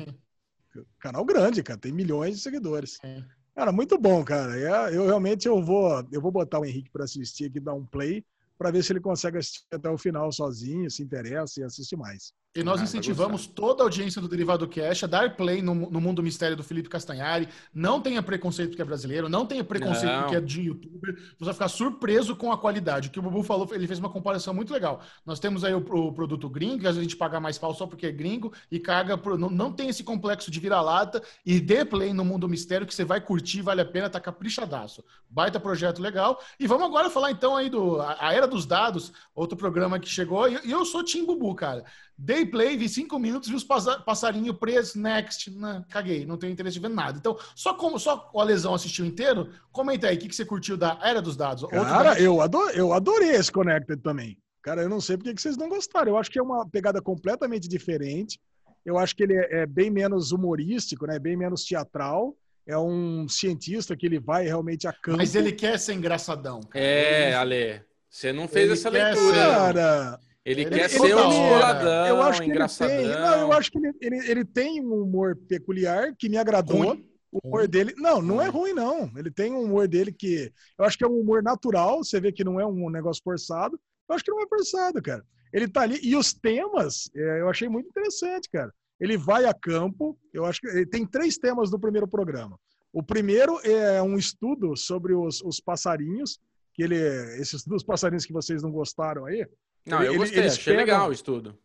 canal 0.99 1.23
grande, 1.23 1.61
cara. 1.61 1.79
Tem 1.79 1.91
milhões 1.91 2.35
de 2.35 2.41
seguidores. 2.41 2.97
É. 3.03 3.23
Cara, 3.53 3.71
muito 3.71 3.97
bom, 3.97 4.23
cara. 4.23 4.57
É, 4.57 4.95
eu 4.95 5.05
realmente 5.05 5.47
eu 5.47 5.63
vou, 5.63 6.03
eu 6.11 6.19
vou 6.19 6.31
botar 6.31 6.59
o 6.59 6.65
Henrique 6.65 6.89
para 6.89 7.03
assistir 7.03 7.45
aqui, 7.45 7.59
dar 7.59 7.75
um 7.75 7.85
play, 7.85 8.25
para 8.57 8.71
ver 8.71 8.83
se 8.83 8.91
ele 8.91 8.99
consegue 8.99 9.37
assistir 9.37 9.63
até 9.71 9.89
o 9.89 9.97
final 9.97 10.31
sozinho, 10.31 10.89
se 10.89 11.03
interessa 11.03 11.61
e 11.61 11.63
assiste 11.63 11.95
mais. 11.95 12.33
E 12.55 12.63
nós 12.63 12.79
ah, 12.79 12.85
incentivamos 12.85 13.45
toda 13.45 13.83
a 13.83 13.85
audiência 13.85 14.21
do 14.21 14.29
Derivado 14.29 14.65
Cash 14.65 15.03
a 15.03 15.07
dar 15.07 15.35
play 15.35 15.61
no, 15.61 15.75
no 15.75 15.99
Mundo 15.99 16.23
Mistério 16.23 16.55
do 16.55 16.63
Felipe 16.63 16.87
Castanhari. 16.87 17.49
Não 17.73 17.99
tenha 17.99 18.23
preconceito 18.23 18.69
porque 18.69 18.81
é 18.81 18.85
brasileiro, 18.85 19.27
não 19.27 19.45
tenha 19.45 19.61
preconceito 19.61 20.13
não. 20.13 20.21
porque 20.21 20.37
é 20.37 20.39
de 20.39 20.61
youtuber. 20.61 21.15
Você 21.37 21.43
vai 21.43 21.53
ficar 21.53 21.67
surpreso 21.67 22.33
com 22.33 22.53
a 22.53 22.57
qualidade. 22.57 23.09
O 23.09 23.11
que 23.11 23.19
o 23.19 23.21
Bubu 23.21 23.43
falou, 23.43 23.67
ele 23.73 23.85
fez 23.85 23.99
uma 23.99 24.09
comparação 24.09 24.53
muito 24.53 24.71
legal. 24.71 25.01
Nós 25.25 25.37
temos 25.37 25.65
aí 25.65 25.73
o, 25.73 25.79
o 25.79 26.13
produto 26.13 26.47
gringo, 26.47 26.79
que 26.79 26.87
às 26.87 26.95
vezes 26.95 26.99
a 26.99 27.03
gente 27.03 27.17
paga 27.17 27.41
mais 27.41 27.57
pau 27.57 27.73
só 27.75 27.85
porque 27.85 28.07
é 28.07 28.11
gringo 28.11 28.53
e 28.71 28.79
caga. 28.79 29.17
Por, 29.17 29.37
não, 29.37 29.49
não 29.49 29.69
tem 29.69 29.89
esse 29.89 30.01
complexo 30.01 30.49
de 30.49 30.57
vira-lata 30.57 31.21
e 31.45 31.59
dê 31.59 31.83
play 31.83 32.13
no 32.13 32.23
Mundo 32.23 32.47
Mistério 32.47 32.87
que 32.87 32.95
você 32.95 33.03
vai 33.03 33.19
curtir, 33.19 33.61
vale 33.61 33.81
a 33.81 33.85
pena, 33.85 34.09
tá 34.09 34.21
caprichadaço. 34.21 35.03
Baita 35.29 35.59
projeto 35.59 36.01
legal. 36.01 36.41
E 36.57 36.67
vamos 36.67 36.85
agora 36.85 37.09
falar 37.09 37.31
então 37.31 37.53
aí 37.53 37.69
do 37.69 37.99
a, 37.99 38.15
a 38.17 38.33
Era 38.33 38.47
dos 38.47 38.65
Dados, 38.65 39.11
outro 39.35 39.57
programa 39.57 39.99
que 39.99 40.07
chegou. 40.07 40.47
E 40.47 40.71
eu 40.71 40.85
sou 40.85 41.03
Tim 41.03 41.25
Bubu, 41.25 41.53
cara. 41.53 41.83
Dei 42.17 42.45
play, 42.45 42.77
vi 42.77 42.87
cinco 42.87 43.19
minutos, 43.19 43.49
vi 43.49 43.55
os 43.55 43.63
passarinhos 43.63 44.57
presos, 44.57 44.95
next. 44.95 45.51
Não, 45.51 45.83
caguei, 45.89 46.25
não 46.25 46.37
tenho 46.37 46.53
interesse 46.53 46.75
de 46.75 46.79
ver 46.79 46.93
nada. 46.93 47.17
Então, 47.17 47.37
só 47.53 47.73
como 47.73 47.99
só 47.99 48.29
o 48.33 48.39
Alesão 48.39 48.73
assistiu 48.73 49.05
inteiro, 49.05 49.49
comenta 49.71 50.07
aí, 50.07 50.15
o 50.15 50.19
que, 50.19 50.29
que 50.29 50.35
você 50.35 50.45
curtiu 50.45 50.77
da 50.77 50.97
Era 51.03 51.21
dos 51.21 51.35
Dados? 51.35 51.69
Cara, 51.69 52.19
eu, 52.19 52.39
ador, 52.41 52.71
eu 52.71 52.93
adorei 52.93 53.31
esse 53.31 53.51
Connected 53.51 54.01
também. 54.01 54.37
Cara, 54.61 54.81
eu 54.81 54.89
não 54.89 55.01
sei 55.01 55.17
por 55.17 55.25
que 55.25 55.39
vocês 55.39 55.57
não 55.57 55.69
gostaram. 55.69 56.13
Eu 56.13 56.17
acho 56.17 56.31
que 56.31 56.39
é 56.39 56.41
uma 56.41 56.67
pegada 56.67 57.01
completamente 57.01 57.67
diferente. 57.67 58.39
Eu 58.85 58.97
acho 58.97 59.15
que 59.15 59.23
ele 59.23 59.35
é, 59.35 59.61
é 59.61 59.65
bem 59.65 59.91
menos 59.91 60.31
humorístico, 60.31 61.05
né? 61.05 61.19
Bem 61.19 61.35
menos 61.35 61.63
teatral. 61.63 62.35
É 62.65 62.77
um 62.77 63.27
cientista 63.27 63.95
que 63.95 64.05
ele 64.05 64.19
vai 64.19 64.45
realmente 64.45 64.87
a 64.87 64.93
campo. 64.93 65.17
Mas 65.17 65.35
ele 65.35 65.51
quer 65.51 65.77
ser 65.77 65.93
engraçadão. 65.93 66.61
Cara. 66.61 66.83
É, 66.83 67.35
Ale. 67.35 67.83
Você 68.09 68.31
não 68.31 68.47
fez 68.47 68.65
ele 68.65 68.73
essa 68.73 68.89
leitura. 68.89 69.35
Ser... 69.35 69.55
Cara, 69.55 70.19
ele, 70.45 70.61
ele 70.61 70.69
quer 70.69 70.89
ele, 70.89 70.89
ser 70.89 71.15
um 71.15 71.29
boladão, 71.29 72.07
eu 72.07 72.21
acho 72.21 72.41
que 72.41 72.47
engraçadão. 72.47 72.95
Ele 72.95 73.11
tem, 73.11 73.21
não, 73.21 73.39
eu 73.39 73.51
acho 73.51 73.71
que 73.71 73.77
ele, 73.79 73.93
ele, 73.99 74.31
ele 74.31 74.45
tem 74.45 74.79
um 74.79 75.01
humor 75.01 75.35
peculiar 75.35 76.15
que 76.15 76.29
me 76.29 76.37
agradou. 76.37 76.89
Ruim. 76.89 77.09
O 77.31 77.47
humor 77.47 77.67
dele. 77.67 77.93
Não, 77.97 78.21
não 78.21 78.41
é 78.41 78.47
ruim, 78.47 78.71
não. 78.71 79.11
Ele 79.17 79.29
tem 79.29 79.51
um 79.51 79.63
humor 79.63 79.87
dele 79.87 80.13
que. 80.13 80.53
Eu 80.77 80.85
acho 80.85 80.97
que 80.97 81.03
é 81.03 81.07
um 81.07 81.19
humor 81.19 81.43
natural. 81.43 82.03
Você 82.03 82.19
vê 82.19 82.31
que 82.31 82.45
não 82.45 82.59
é 82.59 82.65
um 82.65 82.89
negócio 82.89 83.21
forçado. 83.21 83.77
Eu 84.07 84.15
acho 84.15 84.23
que 84.23 84.31
não 84.31 84.41
é 84.41 84.47
forçado, 84.47 85.01
cara. 85.01 85.21
Ele 85.51 85.67
tá 85.67 85.81
ali. 85.81 85.99
E 86.01 86.15
os 86.15 86.31
temas, 86.31 87.09
é, 87.13 87.41
eu 87.41 87.49
achei 87.49 87.67
muito 87.67 87.89
interessante, 87.89 88.49
cara. 88.49 88.71
Ele 88.99 89.17
vai 89.17 89.45
a 89.45 89.53
campo. 89.53 90.17
Eu 90.31 90.45
acho 90.45 90.61
que 90.61 90.67
ele 90.67 90.85
tem 90.85 91.05
três 91.05 91.37
temas 91.37 91.69
do 91.69 91.79
primeiro 91.79 92.07
programa. 92.07 92.57
O 92.93 93.03
primeiro 93.03 93.59
é 93.65 94.01
um 94.01 94.15
estudo 94.15 94.77
sobre 94.77 95.13
os, 95.13 95.41
os 95.41 95.59
passarinhos, 95.59 96.39
que 96.73 96.83
ele, 96.83 96.95
esses 97.41 97.65
dos 97.65 97.83
passarinhos 97.83 98.25
que 98.25 98.31
vocês 98.31 98.63
não 98.63 98.71
gostaram 98.71 99.25
aí. 99.25 99.45
Não, 99.85 100.01
eu 100.01 100.15
gostei, 100.15 100.45
achei 100.45 100.73
pegam... 100.73 100.77
legal 100.77 101.09
o 101.09 101.13
estudo. 101.13 101.57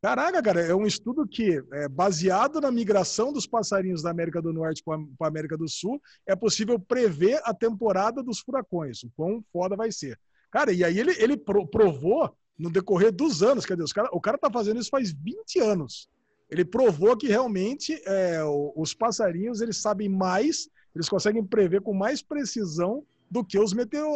Caraca, 0.00 0.40
cara, 0.40 0.60
é 0.60 0.74
um 0.74 0.86
estudo 0.86 1.26
que, 1.26 1.60
é, 1.72 1.88
baseado 1.88 2.60
na 2.60 2.70
migração 2.70 3.32
dos 3.32 3.48
passarinhos 3.48 4.02
da 4.02 4.10
América 4.10 4.40
do 4.40 4.52
Norte 4.52 4.82
para 4.84 4.96
a 4.96 5.26
América 5.26 5.56
do 5.56 5.68
Sul, 5.68 6.00
é 6.24 6.36
possível 6.36 6.78
prever 6.78 7.40
a 7.44 7.52
temporada 7.52 8.22
dos 8.22 8.38
furacões, 8.38 9.02
o 9.02 9.10
quão 9.16 9.42
foda 9.52 9.74
vai 9.74 9.90
ser. 9.90 10.16
Cara, 10.52 10.72
e 10.72 10.84
aí 10.84 10.98
ele, 10.98 11.12
ele 11.18 11.36
provou 11.36 12.32
no 12.56 12.70
decorrer 12.70 13.10
dos 13.12 13.42
anos, 13.42 13.66
quer 13.66 13.76
dizer, 13.76 13.92
cara, 13.92 14.08
o 14.12 14.20
cara 14.20 14.38
tá 14.38 14.48
fazendo 14.50 14.80
isso 14.80 14.88
faz 14.88 15.12
20 15.12 15.58
anos. 15.60 16.08
Ele 16.48 16.64
provou 16.64 17.16
que 17.16 17.26
realmente 17.26 18.00
é, 18.06 18.40
os 18.76 18.94
passarinhos 18.94 19.60
eles 19.60 19.78
sabem 19.78 20.08
mais, 20.08 20.68
eles 20.94 21.08
conseguem 21.08 21.44
prever 21.44 21.82
com 21.82 21.92
mais 21.92 22.22
precisão 22.22 23.04
do 23.30 23.44
que 23.44 23.58
os, 23.58 23.72
meteo, 23.72 24.08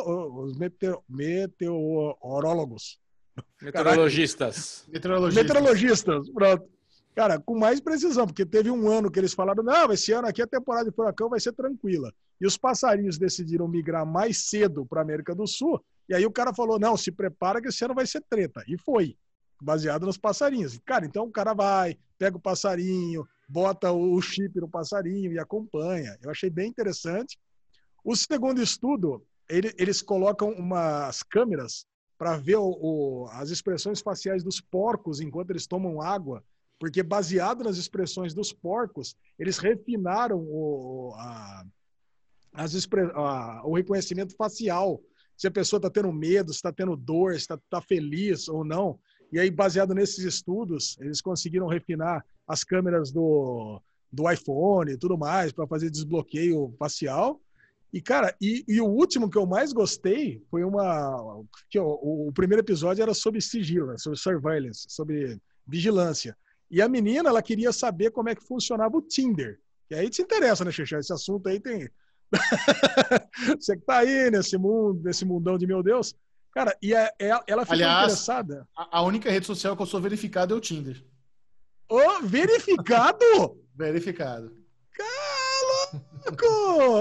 os 0.44 0.56
meteo, 0.56 1.02
meteorólogos. 1.09 3.02
Meteorologistas. 3.60 4.84
Meteorologistas. 4.88 5.44
Meteorologistas, 5.44 6.30
pronto. 6.30 6.68
Cara, 7.14 7.38
com 7.38 7.59
mais 7.59 7.78
precisão, 7.78 8.26
porque 8.26 8.46
teve 8.46 8.70
um 8.70 8.88
ano 8.88 9.10
que 9.10 9.18
eles 9.18 9.34
falaram: 9.34 9.62
não, 9.62 9.92
esse 9.92 10.12
ano 10.12 10.28
aqui 10.28 10.40
a 10.40 10.46
temporada 10.46 10.88
de 10.88 10.96
furacão 10.96 11.28
vai 11.28 11.38
ser 11.38 11.52
tranquila. 11.52 12.12
E 12.40 12.46
os 12.46 12.56
passarinhos 12.56 13.18
decidiram 13.18 13.68
migrar 13.68 14.06
mais 14.06 14.48
cedo 14.48 14.86
para 14.86 15.00
a 15.00 15.02
América 15.02 15.34
do 15.34 15.46
Sul. 15.46 15.82
E 16.09 16.14
aí 16.14 16.24
o 16.24 16.32
cara 16.32 16.54
falou: 16.54 16.78
não, 16.78 16.96
se 16.96 17.12
prepara 17.12 17.60
que 17.60 17.68
esse 17.68 17.84
ano 17.84 17.94
vai 17.94 18.06
ser 18.06 18.22
treta. 18.28 18.64
E 18.66 18.78
foi, 18.78 19.16
baseado 19.60 20.06
nos 20.06 20.16
passarinhos. 20.16 20.78
Cara, 20.84 21.04
então 21.04 21.24
o 21.24 21.30
cara 21.30 21.52
vai, 21.52 21.98
pega 22.18 22.36
o 22.36 22.40
passarinho, 22.40 23.26
bota 23.48 23.92
o 23.92 24.20
chip 24.20 24.59
no 24.59 24.68
passarinho 24.68 25.32
e 25.32 25.38
acompanha. 25.38 26.18
Eu 26.22 26.30
achei 26.30 26.48
bem 26.48 26.68
interessante. 26.68 27.38
O 28.02 28.16
segundo 28.16 28.60
estudo, 28.60 29.24
ele, 29.48 29.72
eles 29.78 30.00
colocam 30.00 30.50
umas 30.50 31.22
câmeras 31.22 31.86
para 32.23 32.36
ver 32.36 32.55
o, 32.55 32.78
o, 32.81 33.28
as 33.32 33.51
expressões 33.51 34.01
faciais 34.01 34.44
dos 34.44 34.61
porcos 34.61 35.20
enquanto 35.20 35.51
eles 35.51 35.66
tomam 35.66 36.01
água, 36.01 36.44
porque 36.78 37.03
baseado 37.03 37.65
nas 37.65 37.77
expressões 37.77 38.32
dos 38.32 38.53
porcos, 38.53 39.16
eles 39.36 39.59
refinaram 39.59 40.39
o, 40.39 41.15
a, 41.16 41.65
as 42.53 42.77
a, 43.16 43.62
o 43.65 43.74
reconhecimento 43.74 44.36
facial. 44.36 45.03
Se 45.36 45.49
a 45.49 45.51
pessoa 45.51 45.78
está 45.78 45.90
tendo 45.90 46.12
medo, 46.12 46.53
se 46.53 46.59
está 46.59 46.73
tendo 46.73 46.94
dor, 46.94 47.32
se 47.32 47.39
está 47.39 47.59
tá 47.69 47.81
feliz 47.81 48.49
ou 48.49 48.62
não. 48.62 49.01
E 49.32 49.40
aí, 49.40 49.51
baseado 49.51 49.93
nesses 49.93 50.24
estudos, 50.24 50.97
eles 51.01 51.20
conseguiram 51.20 51.66
refinar 51.66 52.24
as 52.47 52.62
câmeras 52.62 53.11
do, 53.11 53.82
do 54.12 54.31
iPhone 54.31 54.93
e 54.93 54.97
tudo 54.97 55.19
mais 55.19 55.51
para 55.51 55.66
fazer 55.66 55.90
desbloqueio 55.90 56.73
facial. 56.78 57.40
E, 57.93 58.01
cara, 58.01 58.35
e, 58.40 58.64
e, 58.66 58.81
o 58.81 58.86
último 58.86 59.28
que 59.28 59.36
eu 59.36 59.44
mais 59.44 59.73
gostei 59.73 60.43
foi 60.51 60.64
uma. 60.64 61.44
que 61.69 61.78
o, 61.78 62.28
o, 62.28 62.32
primeiro 62.32 62.62
episódio 62.62 63.02
era 63.02 63.12
sobre 63.12 63.40
sigilo, 63.43 63.89
né, 63.89 63.98
sobre 63.98 64.19
surveillance, 64.19 64.86
sobre 64.89 65.39
vigilância. 65.66 66.35
E 66.70 66.81
a 66.81 66.89
menina, 66.89 67.28
ela 67.28 67.43
queria 67.43 67.70
saber 67.70 68.10
como 68.10 68.31
é 68.31 68.35
que 68.35 68.47
funcionava 68.47 68.97
o 68.97 69.02
Tinder. 69.02 69.60
E 69.90 69.94
aí 69.94 70.09
te 70.09 70.23
interessa, 70.23 70.64
né, 70.64 70.73
Xixi? 70.73 70.94
Esse 70.94 71.12
assunto 71.12 71.47
aí 71.48 71.60
tem. 71.60 71.86
Você 73.60 73.77
que 73.77 73.85
tá 73.85 73.98
aí 73.98 74.31
nesse 74.31 74.56
mundo, 74.56 75.02
nesse 75.05 75.27
mundão 75.27 75.59
de 75.59 75.66
meu 75.66 75.82
Deus. 75.82 76.14
Cara, 76.51 76.74
e 76.81 76.94
a, 76.94 77.12
é, 77.19 77.28
é, 77.28 77.40
ela 77.47 77.62
ficou 77.64 77.74
Aliás, 77.74 78.05
interessada. 78.05 78.66
A 78.74 79.02
única 79.02 79.31
rede 79.31 79.47
social 79.47 79.77
que 79.77 79.82
eu 79.82 79.86
sou 79.86 80.01
verificado 80.01 80.55
é 80.55 80.56
o 80.56 80.60
Tinder. 80.60 81.05
Ô, 81.90 81.97
oh, 81.97 82.23
verificado? 82.23 83.27
verificado. 83.74 84.61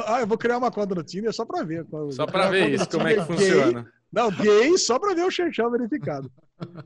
Ah, 0.05 0.21
eu 0.21 0.27
vou 0.27 0.37
criar 0.37 0.57
uma 0.57 0.71
conta 0.71 0.95
no 0.95 1.03
Tinder 1.03 1.33
só 1.33 1.45
pra 1.45 1.63
ver. 1.63 1.85
Só 2.11 2.25
pra 2.25 2.49
ver 2.49 2.69
isso, 2.69 2.89
como 2.89 3.07
é 3.07 3.15
que 3.15 3.25
funciona. 3.25 3.83
Gay. 3.83 3.91
Não, 4.11 4.29
gay 4.29 4.77
só 4.77 4.99
pra 4.99 5.13
ver 5.13 5.25
o 5.25 5.31
Xerxão 5.31 5.71
verificado. 5.71 6.29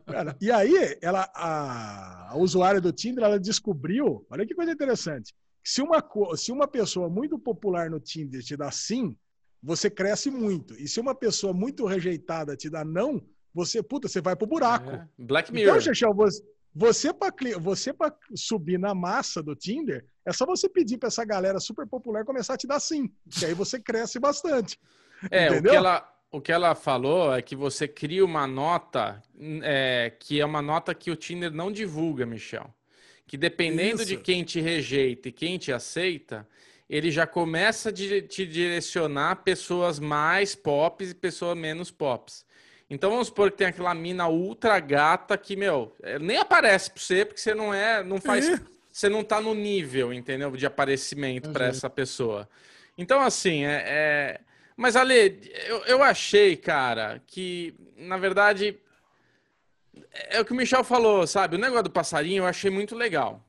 Cara, 0.05 0.37
e 0.39 0.51
aí, 0.51 0.97
ela, 1.01 1.29
a, 1.33 2.31
a 2.31 2.37
usuária 2.37 2.79
do 2.79 2.93
Tinder, 2.93 3.23
ela 3.23 3.39
descobriu, 3.39 4.25
olha 4.29 4.45
que 4.45 4.53
coisa 4.53 4.71
interessante, 4.71 5.33
se 5.63 5.81
uma, 5.81 6.03
se 6.35 6.51
uma 6.51 6.67
pessoa 6.67 7.09
muito 7.09 7.39
popular 7.39 7.89
no 7.89 7.99
Tinder 7.99 8.41
te 8.41 8.55
dá 8.55 8.69
sim, 8.69 9.17
você 9.61 9.89
cresce 9.89 10.29
muito. 10.29 10.75
E 10.75 10.87
se 10.87 10.99
uma 10.99 11.15
pessoa 11.15 11.51
muito 11.51 11.85
rejeitada 11.85 12.55
te 12.55 12.69
dá 12.69 12.85
não, 12.85 13.19
você, 13.51 13.81
puta, 13.81 14.07
você 14.07 14.21
vai 14.21 14.35
pro 14.35 14.45
buraco. 14.45 14.91
É. 14.91 15.07
Black 15.17 15.49
então, 15.49 15.55
Mirror. 15.55 15.81
Então, 15.81 16.13
você, 16.13 16.43
você 16.75 17.13
para 17.13 17.33
você 17.57 17.93
subir 18.35 18.77
na 18.77 18.93
massa 18.93 19.41
do 19.41 19.55
Tinder, 19.55 20.05
é 20.25 20.33
só 20.33 20.45
você 20.45 20.67
pedir 20.67 20.97
para 20.97 21.07
essa 21.07 21.23
galera 21.23 21.57
super 21.59 21.87
popular 21.87 22.25
começar 22.25 22.55
a 22.55 22.57
te 22.57 22.67
dar 22.67 22.81
sim, 22.81 23.09
que 23.29 23.45
aí 23.45 23.53
você 23.53 23.79
cresce 23.79 24.19
bastante. 24.19 24.77
É, 25.31 25.49
o 25.51 25.63
que, 25.63 25.69
ela, 25.69 26.15
o 26.29 26.41
que 26.41 26.51
ela 26.51 26.75
falou 26.75 27.33
é 27.33 27.41
que 27.41 27.55
você 27.55 27.87
cria 27.87 28.25
uma 28.25 28.45
nota 28.45 29.23
é, 29.63 30.11
que 30.19 30.41
é 30.41 30.45
uma 30.45 30.61
nota 30.61 30.93
que 30.93 31.09
o 31.09 31.15
Tinder 31.15 31.51
não 31.51 31.71
divulga, 31.71 32.25
Michel. 32.25 32.69
Que 33.25 33.37
dependendo 33.37 34.01
Isso. 34.01 34.07
de 34.07 34.17
quem 34.17 34.43
te 34.43 34.59
rejeita 34.59 35.29
e 35.29 35.31
quem 35.31 35.57
te 35.57 35.71
aceita, 35.71 36.45
ele 36.89 37.09
já 37.09 37.25
começa 37.25 37.89
a 37.89 37.93
te 37.93 38.45
direcionar 38.45 39.37
pessoas 39.37 39.97
mais 39.97 40.53
pops 40.53 41.11
e 41.11 41.15
pessoas 41.15 41.57
menos 41.57 41.89
pops. 41.89 42.44
Então 42.89 43.09
vamos 43.09 43.27
supor 43.27 43.51
que 43.51 43.57
tem 43.57 43.67
aquela 43.67 43.93
mina 43.95 44.27
ultra 44.27 44.79
gata 44.79 45.37
que, 45.37 45.55
meu, 45.55 45.95
é, 46.03 46.19
nem 46.19 46.37
aparece 46.37 46.91
pra 46.91 47.01
você, 47.01 47.25
porque 47.25 47.41
você 47.41 47.55
não 47.55 47.73
é, 47.73 48.03
não 48.03 48.21
faz. 48.21 48.61
Você 48.91 49.09
não 49.09 49.25
tá 49.25 49.41
no 49.41 49.53
nível, 49.53 50.13
entendeu? 50.13 50.51
De 50.51 50.65
aparecimento 50.65 51.49
para 51.49 51.65
essa 51.65 51.89
pessoa. 51.89 52.47
Então, 52.97 53.19
assim, 53.19 53.65
é. 53.65 53.83
é... 53.85 54.41
Mas, 54.77 54.95
Ale, 54.95 55.41
eu, 55.67 55.79
eu 55.85 56.03
achei, 56.03 56.55
cara, 56.55 57.21
que, 57.27 57.75
na 57.97 58.17
verdade, 58.17 58.77
é 60.29 60.39
o 60.39 60.45
que 60.45 60.53
o 60.53 60.55
Michel 60.55 60.83
falou, 60.83 61.25
sabe? 61.27 61.55
O 61.55 61.59
negócio 61.59 61.83
do 61.83 61.89
passarinho 61.89 62.43
eu 62.43 62.47
achei 62.47 62.71
muito 62.71 62.95
legal. 62.95 63.43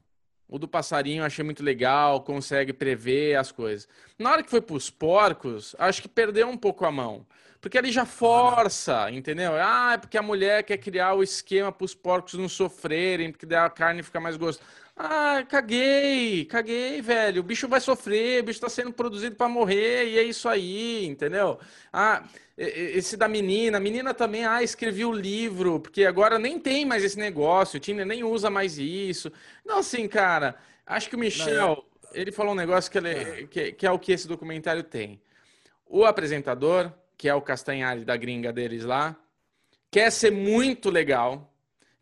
O 0.48 0.58
do 0.58 0.68
passarinho 0.68 1.22
eu 1.22 1.26
achei 1.26 1.44
muito 1.44 1.62
legal, 1.62 2.22
consegue 2.22 2.72
prever 2.72 3.36
as 3.36 3.50
coisas. 3.50 3.88
Na 4.18 4.30
hora 4.30 4.42
que 4.42 4.50
foi 4.50 4.60
para 4.60 4.76
os 4.76 4.90
porcos, 4.90 5.74
acho 5.78 6.02
que 6.02 6.08
perdeu 6.08 6.48
um 6.48 6.56
pouco 6.56 6.84
a 6.84 6.92
mão. 6.92 7.26
Porque 7.66 7.78
ele 7.78 7.90
já 7.90 8.06
força, 8.06 9.10
entendeu? 9.10 9.54
Ah, 9.56 9.94
é 9.94 9.98
porque 9.98 10.16
a 10.16 10.22
mulher 10.22 10.62
quer 10.62 10.76
criar 10.76 11.14
o 11.14 11.22
esquema 11.24 11.72
para 11.72 11.84
os 11.84 11.96
porcos 11.96 12.34
não 12.34 12.48
sofrerem, 12.48 13.32
porque 13.32 13.44
daí 13.44 13.58
a 13.58 13.68
carne 13.68 14.04
fica 14.04 14.20
mais 14.20 14.36
gostosa. 14.36 14.64
Ah, 14.96 15.44
caguei, 15.48 16.44
caguei, 16.44 17.02
velho. 17.02 17.40
O 17.40 17.42
bicho 17.42 17.66
vai 17.66 17.80
sofrer, 17.80 18.40
o 18.40 18.44
bicho 18.44 18.58
está 18.58 18.68
sendo 18.68 18.92
produzido 18.92 19.34
para 19.34 19.48
morrer, 19.48 20.06
e 20.06 20.16
é 20.16 20.22
isso 20.22 20.48
aí, 20.48 21.04
entendeu? 21.06 21.58
Ah, 21.92 22.22
esse 22.56 23.16
da 23.16 23.26
menina, 23.26 23.78
a 23.78 23.80
menina 23.80 24.14
também, 24.14 24.44
ah, 24.46 24.62
escrevi 24.62 25.04
o 25.04 25.10
livro, 25.10 25.80
porque 25.80 26.04
agora 26.04 26.38
nem 26.38 26.60
tem 26.60 26.84
mais 26.84 27.02
esse 27.02 27.18
negócio, 27.18 27.78
o 27.78 27.80
Tinder 27.80 28.06
nem 28.06 28.22
usa 28.22 28.48
mais 28.48 28.78
isso. 28.78 29.32
Não, 29.64 29.78
assim, 29.78 30.06
cara, 30.06 30.54
acho 30.86 31.10
que 31.10 31.16
o 31.16 31.18
Michel, 31.18 31.84
é. 32.14 32.20
ele 32.20 32.30
falou 32.30 32.52
um 32.52 32.56
negócio 32.56 32.88
que, 32.92 32.98
ele, 32.98 33.08
é. 33.08 33.46
que, 33.50 33.72
que 33.72 33.84
é 33.84 33.90
o 33.90 33.98
que 33.98 34.12
esse 34.12 34.28
documentário 34.28 34.84
tem. 34.84 35.20
O 35.84 36.04
apresentador 36.04 36.92
que 37.16 37.28
é 37.28 37.34
o 37.34 37.40
Castanhari 37.40 38.04
da 38.04 38.16
gringa 38.16 38.52
deles 38.52 38.84
lá, 38.84 39.16
quer 39.90 40.10
ser 40.10 40.30
muito 40.30 40.90
legal, 40.90 41.52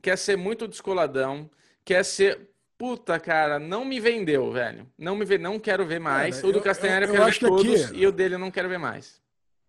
quer 0.03 0.19
ser 0.19 0.37
muito 0.37 0.67
descoladão, 0.67 1.49
quer 1.85 2.05
ser. 2.05 2.51
Puta, 2.77 3.21
cara, 3.21 3.61
não 3.61 3.85
me 3.85 4.01
vendeu, 4.01 4.51
velho. 4.51 4.87
Não 4.99 5.15
me 5.15 5.25
vê, 5.25 5.39
não 5.39 5.61
quero 5.61 5.87
ver 5.87 6.01
mais. 6.01 6.37
Cara, 6.37 6.49
o 6.49 6.53
do 6.53 6.61
Castanhari 6.61 7.07
eu, 7.07 7.15
eu, 7.15 7.15
eu, 7.15 7.25
quero 7.25 7.33
ver 7.33 7.49
todos 7.49 7.85
aqui... 7.85 7.97
e 7.97 8.07
o 8.07 8.13
dele 8.13 8.35
eu 8.35 8.39
não 8.39 8.51
quero 8.51 8.69
ver 8.69 8.79
mais. 8.79 9.23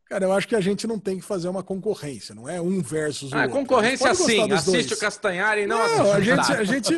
Cara, 0.06 0.26
eu 0.26 0.32
acho 0.32 0.48
que 0.48 0.56
a 0.56 0.62
gente 0.62 0.86
não 0.86 1.00
tem 1.00 1.18
que 1.18 1.24
fazer 1.24 1.48
uma 1.48 1.64
concorrência, 1.64 2.36
não 2.36 2.48
é 2.48 2.62
um 2.62 2.82
versus 2.82 3.32
o 3.32 3.36
ah, 3.36 3.42
outro. 3.42 3.54
Concorrência 3.54 4.14
sim, 4.14 4.52
assiste 4.52 4.90
dois. 4.90 4.92
o 4.92 5.00
Castanhari 5.00 5.62
e 5.62 5.68
não, 5.68 5.78
não 5.78 5.86
assiste. 5.86 6.12
A 6.12 6.22
gente, 6.22 6.52
a, 6.52 6.64
gente, 6.64 6.94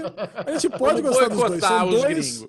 a 0.45 0.51
gente 0.51 0.77
pode 0.77 1.01
gostar 1.01 1.27
dos 1.27 1.39
dois. 1.39 1.61
São 1.61 1.89
dois. 1.89 2.47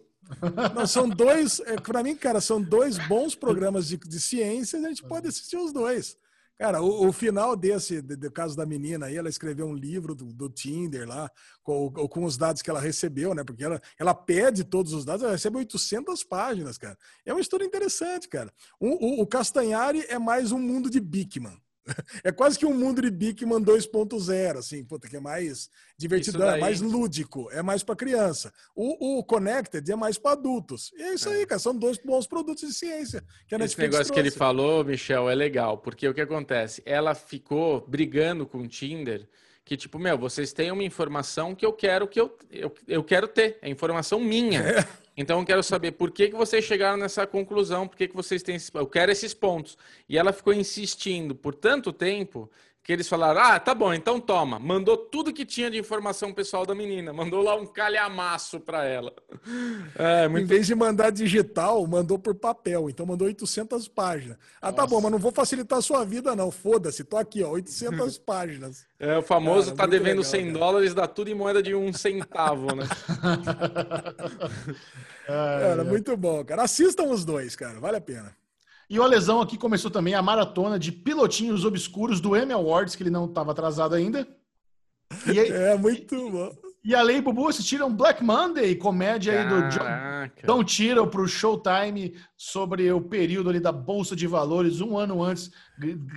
Não, 0.75 0.87
são 0.87 1.09
dois, 1.09 1.61
é, 1.61 1.77
para 1.77 2.03
mim, 2.03 2.15
cara, 2.15 2.41
são 2.41 2.61
dois 2.61 2.99
bons 3.09 3.35
programas 3.35 3.89
de, 3.89 3.97
de 3.97 4.21
ciências, 4.21 4.85
a 4.85 4.89
gente 4.89 5.03
pode 5.03 5.29
assistir 5.29 5.57
os 5.57 5.73
dois. 5.73 6.17
Cara, 6.59 6.83
o, 6.83 7.07
o 7.07 7.13
final 7.13 7.55
desse, 7.55 8.03
do 8.03 8.33
caso 8.33 8.57
da 8.57 8.67
menina 8.67 9.07
aí, 9.07 9.17
ela 9.17 9.29
escreveu 9.29 9.67
um 9.67 9.75
livro 9.75 10.13
do, 10.13 10.33
do 10.33 10.51
Tinder 10.51 11.07
lá, 11.07 11.31
com, 11.63 11.89
com, 11.93 12.25
os 12.25 12.37
dados 12.37 12.63
que 12.63 12.69
ela 12.69 12.81
recebeu, 12.81 13.33
né? 13.33 13.45
Porque 13.45 13.63
ela, 13.63 13.81
ela 13.97 14.13
pede 14.13 14.65
todos 14.65 14.93
os 14.93 15.05
dados, 15.05 15.23
ela 15.23 15.33
recebe 15.33 15.57
800 15.57 16.25
páginas, 16.25 16.77
cara. 16.77 16.99
É 17.25 17.33
uma 17.33 17.41
história 17.41 17.65
interessante, 17.65 18.29
cara. 18.29 18.53
O, 18.81 19.21
o, 19.21 19.23
o 19.23 19.27
Castanhari 19.27 20.05
é 20.09 20.19
mais 20.19 20.51
um 20.51 20.59
mundo 20.59 20.91
de 20.91 20.99
Bickman. 20.99 21.57
É 22.25 22.33
quase 22.33 22.59
que 22.59 22.67
um 22.67 22.75
mundo 22.75 23.03
de 23.03 23.11
Bigman 23.11 23.61
2.0, 23.63 24.59
assim, 24.59 24.85
puta, 24.85 25.09
que 25.09 25.17
é 25.17 25.21
mais 25.21 25.69
divertidão, 25.97 26.51
é 26.51 26.59
mais 26.59 26.81
lúdico, 26.81 27.49
é 27.51 27.63
mais 27.63 27.83
para 27.83 27.97
criança. 27.97 28.53
O, 28.75 29.19
o 29.19 29.25
Connected 29.25 29.91
é 29.91 29.97
mais 29.97 30.19
para 30.19 30.33
adultos. 30.33 30.93
E 30.97 31.03
é 31.03 31.15
isso 31.15 31.29
é. 31.29 31.35
aí, 31.37 31.47
cara, 31.47 31.59
são 31.59 31.75
dois 31.75 31.99
bons 31.99 32.27
produtos 32.27 32.69
de 32.69 32.75
ciência. 32.75 33.23
Que 33.47 33.55
a 33.55 33.59
Esse 33.59 33.63
Netflix 33.63 33.79
negócio 33.79 34.05
trouxe. 34.07 34.13
que 34.13 34.21
ele 34.21 34.31
falou, 34.31 34.85
Michel, 34.85 35.29
é 35.29 35.35
legal, 35.35 35.79
porque 35.79 36.09
o 36.09 36.15
que 36.15 36.21
acontece? 36.21 36.83
Ela 36.85 37.15
ficou 37.15 37.85
brigando 37.87 38.47
com 38.47 38.59
o 38.59 38.69
Tinder 38.69 39.29
Que, 39.69 39.77
tipo, 39.77 39.99
meu, 39.99 40.17
vocês 40.17 40.51
têm 40.51 40.73
uma 40.73 40.83
informação 40.83 41.55
que 41.55 41.67
eu 41.67 41.75
quero 41.75 42.09
que 42.09 42.19
eu, 42.19 42.35
eu, 42.51 42.75
eu 42.87 43.05
quero 43.05 43.29
ter. 43.29 43.59
É 43.61 43.69
informação 43.69 44.19
minha. 44.19 44.63
É. 44.63 44.89
Então 45.15 45.41
eu 45.41 45.45
quero 45.45 45.63
saber 45.63 45.93
por 45.93 46.11
que, 46.11 46.29
que 46.29 46.35
vocês 46.35 46.65
chegaram 46.65 46.97
nessa 46.97 47.27
conclusão, 47.27 47.87
por 47.87 47.95
que, 47.95 48.09
que 48.09 48.17
vocês 48.17 48.43
têm. 48.43 48.57
Eu 48.73 48.87
quero 48.87 49.13
esses 49.13 49.35
pontos. 49.35 49.77
E 50.09 50.17
ela 50.17 50.33
ficou 50.33 50.55
insistindo 50.55 51.35
por 51.35 51.55
tanto 51.55 51.93
tempo 51.93 52.51
que 52.89 52.93
eles 52.95 53.07
falaram: 53.07 53.39
ah, 53.43 53.61
tá 53.61 53.75
bom, 53.75 53.93
então 53.93 54.19
toma. 54.19 54.59
Mandou 54.59 54.97
tudo 54.97 55.31
que 55.31 55.45
tinha 55.45 55.71
de 55.71 55.77
informação 55.77 56.33
pessoal 56.33 56.65
da 56.65 56.75
menina, 56.75 57.13
mandou 57.13 57.43
lá 57.43 57.55
um 57.55 57.67
calhamaço 57.67 58.59
para 58.59 58.83
ela. 58.87 59.13
É, 59.95 60.29
muito... 60.29 60.45
Em 60.45 60.47
vez 60.47 60.67
de 60.67 60.75
mandar 60.75 61.11
digital, 61.11 61.85
mandou 61.87 62.19
por 62.19 62.35
papel, 62.35 62.89
então 62.89 63.05
mandou 63.05 63.27
800 63.27 63.89
páginas. 63.89 64.37
Ah, 64.61 64.67
Nossa. 64.71 64.77
tá 64.77 64.87
bom, 64.87 65.01
mas 65.01 65.11
não 65.11 65.19
vou 65.19 65.33
facilitar 65.33 65.79
a 65.79 65.83
sua 65.83 66.05
vida, 66.05 66.37
não. 66.37 66.51
Foda-se, 66.51 67.03
tô 67.05 67.17
aqui, 67.17 67.43
ó, 67.43 67.51
800 67.51 68.19
páginas. 68.25 68.87
É, 68.99 69.19
o 69.19 69.23
famoso 69.23 69.75
Cara, 69.75 69.77
tá 69.77 69.87
devendo 69.87 70.19
legal, 70.19 70.31
100 70.31 70.47
cara. 70.47 70.59
dólares, 70.59 70.95
dá 70.95 71.07
tudo 71.07 71.31
em 71.31 71.35
moeda 71.35 71.63
de 71.63 71.75
um 71.75 71.93
centavo, 71.93 72.75
né? 72.75 72.87
cara, 75.27 75.85
muito 75.85 76.17
bom, 76.17 76.45
cara. 76.45 76.63
Assistam 76.63 77.05
os 77.05 77.25
dois, 77.25 77.57
cara, 77.57 77.81
vale 77.81 77.97
a 77.97 78.01
pena. 78.01 78.35
E 78.91 78.99
o 78.99 79.03
Alesão 79.03 79.41
aqui 79.41 79.59
começou 79.59 79.91
também 79.91 80.15
a 80.15 80.23
maratona 80.23 80.79
de 80.79 80.91
pilotinhos 80.91 81.65
obscuros 81.65 82.21
do 82.21 82.37
Emmy 82.37 82.53
Awards, 82.53 82.97
que 82.97 83.03
ele 83.03 83.11
não 83.11 83.27
estava 83.27 83.53
atrasado 83.53 83.95
ainda. 83.95 84.27
E 85.27 85.39
aí, 85.39 85.51
é 85.51 85.77
muito 85.77 86.31
bom. 86.31 86.51
E 86.85 86.95
a 86.95 87.03
Lei 87.03 87.21
Bubu 87.21 87.49
assistiram 87.49 87.95
Black 87.95 88.25
Monday, 88.25 88.75
comédia 88.77 89.41
aí 89.41 89.49
do 89.49 89.69
John, 89.69 90.47
Don 90.47 90.65
Tiro 90.65 91.07
para 91.07 91.21
o 91.21 91.29
Showtime 91.29 92.15
sobre 92.37 92.91
o 92.91 93.01
período 93.01 93.51
ali 93.51 93.61
da 93.61 93.73
Bolsa 93.73 94.17
de 94.17 94.27
Valores, 94.27 94.81
um 94.81 94.97
ano 94.97 95.23
antes, 95.23 95.51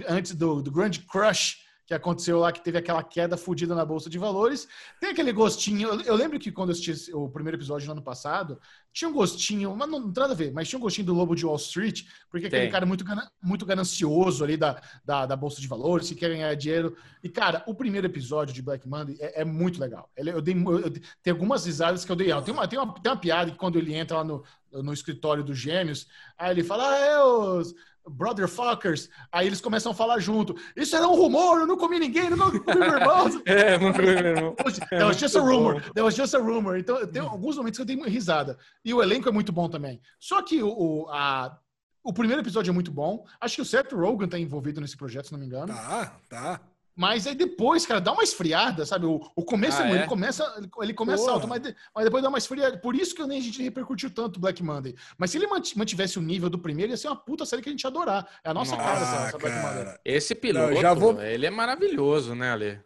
antes 0.08 0.34
do, 0.34 0.62
do 0.62 0.72
Grand 0.72 0.92
Crush 1.12 1.58
que 1.92 1.96
aconteceu 1.96 2.40
lá, 2.40 2.54
que 2.54 2.64
teve 2.64 2.78
aquela 2.78 3.04
queda 3.04 3.36
fodida 3.36 3.76
na 3.76 3.84
Bolsa 3.84 4.10
de 4.10 4.18
Valores. 4.18 4.66
Tem 4.98 5.10
aquele 5.10 5.34
gostinho. 5.34 5.90
Eu, 5.90 6.02
eu 6.02 6.16
lembro 6.16 6.40
que 6.40 6.50
quando 6.50 6.70
eu 6.70 6.72
assisti 6.72 7.14
o 7.14 7.30
primeiro 7.30 7.58
episódio 7.58 7.86
no 7.86 7.92
ano 7.92 8.02
passado, 8.02 8.58
tinha 8.94 9.10
um 9.10 9.14
gostinho, 9.14 9.76
mas 9.76 9.90
não, 9.90 10.00
não 10.00 10.14
tem 10.14 10.22
nada 10.22 10.34
a 10.34 10.38
ver, 10.38 10.54
mas 10.54 10.70
tinha 10.70 10.80
um 10.80 10.82
gostinho 10.82 11.08
do 11.08 11.14
Lobo 11.14 11.36
de 11.36 11.46
Wall 11.46 11.58
Street, 11.58 12.04
porque 12.30 12.50
tem. 12.50 12.60
aquele 12.60 12.72
cara 12.72 12.86
muito, 12.86 13.04
muito 13.44 13.66
ganancioso 13.66 14.42
ali 14.42 14.56
da, 14.56 14.82
da, 15.04 15.26
da, 15.26 15.36
Bolsa 15.36 15.60
de 15.60 15.68
Valores, 15.68 16.08
que 16.08 16.16
quer 16.16 16.30
ganhar 16.30 16.56
dinheiro. 16.56 16.96
E, 17.22 17.28
cara, 17.28 17.62
o 17.68 17.76
primeiro 17.76 18.08
episódio 18.08 18.54
de 18.54 18.62
Black 18.62 18.88
Monday 18.88 19.18
é, 19.20 19.42
é 19.42 19.46
muito 19.46 19.80
legal. 19.80 20.10
Ele, 20.16 20.32
eu 20.32 20.42
dei, 20.42 20.56
eu, 20.56 20.94
tem 21.22 21.32
algumas 21.32 21.66
risadas 21.66 22.06
que 22.06 22.12
eu 22.12 22.16
dei. 22.16 22.28
Tem 22.42 22.54
uma, 22.54 22.68
tem, 22.70 22.80
uma, 22.80 22.94
tem 22.94 23.12
uma 23.12 23.20
piada 23.20 23.52
que 23.52 23.58
quando 23.58 23.78
ele 23.78 23.94
entra 23.94 24.18
lá 24.18 24.24
no, 24.24 24.46
no 24.72 24.94
escritório 24.94 25.44
dos 25.44 25.58
gêmeos, 25.58 26.08
aí 26.38 26.52
ele 26.52 26.64
fala: 26.64 26.90
Ah, 26.90 26.98
é 26.98 27.22
os 27.22 27.76
Brotherfuckers, 28.12 29.10
aí 29.32 29.48
eles 29.48 29.62
começam 29.62 29.92
a 29.92 29.96
falar 29.96 30.20
junto. 30.20 30.56
Isso 30.76 30.96
era 30.96 31.08
um 31.08 31.16
rumor, 31.16 31.60
eu 31.60 31.68
não 31.68 31.78
comi 31.78 32.00
ninguém, 32.00 32.30
eu 32.30 32.38
não 32.38 32.52
comi 32.52 32.80
meu 32.80 32.94
irmão. 32.94 33.42
é, 33.46 33.78
não 33.78 33.92
comi 33.94 34.06
meu 34.06 34.36
irmão. 34.36 34.56
That 34.56 35.04
was 35.04 35.18
just 35.18 35.36
a 35.36 35.40
rumor. 35.40 35.82
That 35.82 36.02
was 36.02 36.16
just 36.16 36.34
a 36.34 36.40
rumor. 36.40 36.78
Então, 36.78 37.06
tem 37.08 37.22
alguns 37.22 37.58
momentos 37.58 37.78
que 37.78 37.82
eu 37.82 37.86
dei 37.86 37.96
uma 37.96 38.08
risada. 38.08 38.58
E 38.84 38.94
o 38.94 39.02
elenco 39.02 39.30
é 39.30 39.32
muito 39.32 39.52
bom 39.52 39.70
também. 39.70 40.02
Só 40.20 40.42
que 40.42 40.62
o, 40.62 41.08
a, 41.10 41.58
o 42.04 42.14
primeiro 42.14 42.42
episódio 42.42 42.72
é 42.72 42.74
muito 42.74 42.92
bom. 42.92 43.26
Acho 43.40 43.56
que 43.56 43.62
o 43.62 43.66
Seth 43.66 43.92
Rogen 43.92 44.28
tá 44.28 44.40
envolvido 44.40 44.82
nesse 44.82 44.98
projeto, 44.98 45.28
se 45.28 45.32
não 45.32 45.40
me 45.40 45.46
engano. 45.46 45.74
Tá, 45.74 46.16
tá. 46.30 46.62
Mas 46.96 47.26
aí 47.26 47.36
depois, 47.36 47.86
cara, 47.86 48.02
dá 48.02 48.12
uma 48.12 48.24
esfriada, 48.24 48.86
sabe? 48.86 49.06
O, 49.06 49.22
o 49.36 49.44
começo 49.44 49.82
ah, 49.82 49.88
é, 49.88 49.92
é? 49.92 49.96
ele 49.96 50.08
começa, 50.08 50.70
ele 50.82 50.94
começa 50.94 51.32
alto, 51.32 51.48
mas, 51.48 51.62
mas, 51.96 52.06
depois 52.06 52.22
dá 52.22 52.30
uma 52.30 52.38
esfriada. 52.38 52.78
Por 52.78 52.96
isso 52.96 53.16
que 53.16 53.26
nem 53.26 53.40
a 53.40 53.42
gente 53.42 53.62
repercutiu 53.64 54.10
tanto 54.10 54.40
Black 54.40 54.62
Monday. 54.62 54.96
Mas 55.18 55.32
se 55.32 55.38
ele 55.38 55.48
mantivesse 55.48 56.20
o 56.20 56.22
nível 56.22 56.50
do 56.50 56.60
primeiro, 56.60 56.92
ia 56.92 56.98
ser 56.98 57.08
uma 57.08 57.16
puta 57.16 57.46
série 57.46 57.62
que 57.62 57.70
a 57.70 57.72
gente 57.72 57.84
ia 57.84 57.90
adorar. 57.90 58.28
É 58.44 58.50
a 58.50 58.54
nossa 58.54 58.76
Nossa, 58.76 58.88
cara, 58.88 59.02
essa, 59.02 59.28
essa 59.28 59.38
Black 59.38 59.56
Monday. 59.58 59.98
Esse 60.04 60.36
piloto, 60.36 60.74
Não, 60.74 60.82
já 60.82 60.94
vou... 60.94 61.22
ele 61.22 61.46
é 61.46 61.50
maravilhoso, 61.50 62.36
né, 62.36 62.52
Ale? 62.52 62.80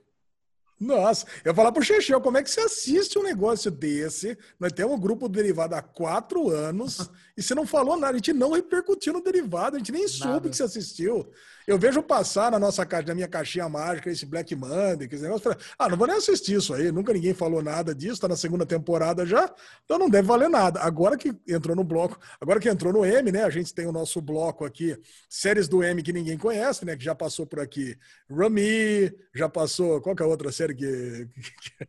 Nossa, 0.80 1.26
eu 1.44 1.53
vou 1.53 1.56
falar 1.56 1.72
pro 1.72 1.84
Chechel, 1.84 2.19
como 2.19 2.38
é 2.38 2.44
que 2.44 2.52
você 2.52 2.60
assiste 2.60 3.18
um 3.18 3.23
negócio 3.23 3.72
desse? 3.72 4.38
Nós 4.60 4.73
temos 4.73 4.95
um 4.95 4.99
grupo 4.99 5.30
derivado 5.30 5.73
há 5.73 5.82
quatro 5.82 6.49
anos 6.49 7.10
e 7.38 7.41
você 7.41 7.56
não 7.56 7.65
falou 7.65 7.98
nada, 7.98 8.14
a 8.14 8.18
gente 8.18 8.34
não 8.34 8.52
repercutiu 8.52 9.14
no 9.14 9.23
derivado, 9.23 9.77
a 9.77 9.80
gente 9.80 9.94
nem 9.94 10.02
nada. 10.02 10.14
soube 10.14 10.49
que 10.49 10.57
você 10.57 10.64
assistiu. 10.64 11.32
Eu 11.68 11.80
vejo 11.80 12.02
passar 12.04 12.52
na 12.52 12.60
nossa 12.60 12.86
caixa, 12.86 13.08
na 13.08 13.16
minha 13.16 13.28
caixinha 13.28 13.68
mágica, 13.68 14.10
esse 14.10 14.26
Black 14.26 14.56
Monday, 14.56 15.08
que 15.08 15.16
esse 15.16 15.24
negócio. 15.24 15.56
Ah, 15.78 15.90
não 15.90 15.98
vou 15.98 16.08
nem 16.08 16.18
assistir 16.18 16.56
isso 16.56 16.74
aí. 16.74 16.92
Nunca 16.92 17.12
ninguém 17.14 17.34
falou 17.34 17.62
nada 17.64 17.94
disso, 17.94 18.22
tá 18.22 18.28
na 18.28 18.36
segunda 18.36 18.66
temporada 18.66 19.26
já, 19.26 19.52
então 19.84 19.98
não 19.98 20.10
deve 20.10 20.28
valer 20.28 20.50
nada. 20.50 20.82
Agora 20.82 21.18
que 21.18 21.34
entrou 21.48 21.76
no 21.76 21.84
bloco, 21.84 22.20
agora 22.40 22.60
que 22.60 22.70
entrou 22.70 22.94
no 22.94 23.06
M, 23.06 23.32
né? 23.32 23.44
A 23.44 23.50
gente 23.50 23.74
tem 23.74 23.88
o 23.88 23.92
nosso 23.92 24.22
bloco 24.22 24.64
aqui, 24.64 24.98
séries 25.30 25.68
do 25.68 25.84
M 25.84 26.04
que 26.04 26.14
ninguém 26.14 26.38
conhece, 26.38 26.86
né? 26.86 26.96
Que 26.96 27.04
já 27.04 27.16
passou 27.16 27.46
por 27.46 27.60
aqui. 27.60 27.98
Rami, 28.30 29.12
já 29.34 29.50
passou. 29.50 30.02
Qual 30.02 30.16
que 30.16 30.22
é 30.22 30.26
a 30.26 30.30
outra 30.30 30.52
série 30.52 30.76
que, 30.76 31.28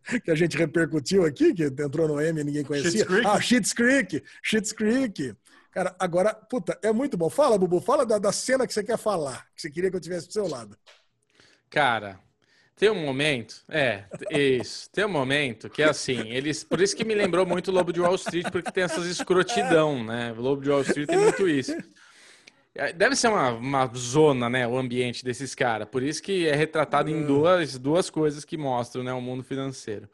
que, 0.09 0.21
que 0.21 0.31
a 0.31 0.35
gente 0.35 0.57
repercutiu 0.57 1.25
aqui, 1.25 1.53
que 1.53 1.65
entrou 1.65 2.09
no 2.09 2.21
M 2.21 2.41
e 2.41 2.45
ninguém 2.45 2.65
conhecia? 2.65 3.07
Ah, 3.27 3.41
Schitt's 3.41 3.73
Creek. 3.73 4.23
Schitt's 4.43 4.73
Creek. 4.73 5.35
Cara, 5.77 5.95
agora, 5.99 6.33
puta, 6.33 6.79
é 6.83 6.91
muito 6.91 7.19
bom. 7.19 7.29
Fala, 7.29 7.59
Bubu, 7.59 7.83
fala 7.83 8.07
da, 8.07 8.17
da 8.17 8.33
cena 8.33 8.67
que 8.67 8.73
você 8.73 8.83
quer 8.83 8.97
falar, 8.97 9.47
que 9.55 9.61
você 9.61 9.71
queria 9.71 9.91
que 9.91 9.97
eu 9.99 10.01
tivesse 10.01 10.27
do 10.27 10.33
seu 10.33 10.49
lado. 10.49 10.75
Cara, 11.69 12.19
tem 12.75 12.89
um 12.89 13.05
momento, 13.05 13.63
é, 13.69 14.05
isso, 14.31 14.89
tem 14.91 15.05
um 15.05 15.11
momento 15.11 15.69
que 15.69 15.83
é 15.83 15.91
assim, 15.91 16.31
eles, 16.31 16.65
por 16.65 16.81
isso 16.81 16.97
que 16.97 17.05
me 17.05 17.15
lembrou 17.15 17.45
muito 17.45 17.71
o 17.71 17.75
Lobo 17.75 17.93
de 17.93 18.01
Wall 18.01 18.15
Street, 18.15 18.51
porque 18.51 18.73
tem 18.73 18.85
essas 18.85 19.05
escrotidão, 19.05 20.03
né? 20.03 20.33
O 20.33 20.41
Lobo 20.41 20.63
de 20.63 20.71
Wall 20.71 20.81
Street 20.81 21.11
tem 21.11 21.19
muito 21.19 21.47
isso. 21.47 21.77
É, 22.75 22.95
deve 22.95 23.15
ser 23.15 23.29
uma, 23.29 23.51
uma 23.51 23.87
zona, 23.95 24.49
né, 24.49 24.67
o 24.67 24.79
ambiente 24.79 25.23
desses 25.23 25.55
caras, 25.55 25.87
por 25.89 26.03
isso 26.03 26.23
que 26.23 26.47
é 26.47 26.57
retratado 26.57 27.11
em 27.11 27.17
hum. 27.17 27.27
duas, 27.27 27.79
duas 27.79 28.09
coisas 28.09 28.47
que 28.47 28.57
mostram, 28.57 29.05
né, 29.05 29.13
o 29.13 29.21
mundo 29.21 29.45
financeiro. 29.45 30.09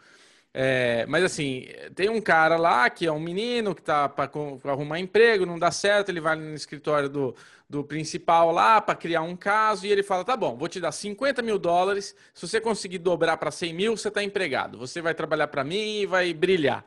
É, 0.55 1.07
mas 1.07 1.25
assim, 1.25 1.67
tem 1.95 2.11
um 2.11 2.21
cara 2.21 2.57
lá 2.57 2.91
que 2.91 3.07
é 3.07 3.13
um 3.13 3.21
menino 3.21 3.75
que 3.75 3.81
tá 3.81 4.07
para 4.09 4.31
arrumar 4.65 5.01
emprego, 5.01 5.47
não 5.47 5.59
dá 5.59 5.71
certo, 5.71 6.11
ele 6.11 6.21
vai 6.21 6.37
no 6.37 6.55
escritório 6.55 7.09
do, 7.09 7.35
do 7.71 7.83
principal 7.83 8.53
lá 8.53 8.79
para 8.79 8.95
criar 8.95 9.23
um 9.23 9.35
caso 9.35 9.87
e 9.87 9.91
ele 9.91 10.03
fala: 10.03 10.25
tá 10.25 10.37
bom, 10.37 10.55
vou 10.55 10.69
te 10.69 10.79
dar 10.79 10.93
50 10.93 11.41
mil 11.41 11.59
dólares. 11.59 12.15
Se 12.35 12.47
você 12.47 12.61
conseguir 12.61 12.99
dobrar 12.99 13.39
para 13.39 13.51
100 13.51 13.73
mil, 13.73 13.97
você 13.97 14.11
tá 14.11 14.23
empregado. 14.23 14.77
Você 14.79 15.01
vai 15.01 15.15
trabalhar 15.15 15.49
para 15.49 15.65
mim 15.65 16.01
e 16.01 16.07
vai 16.07 16.35
brilhar. 16.35 16.85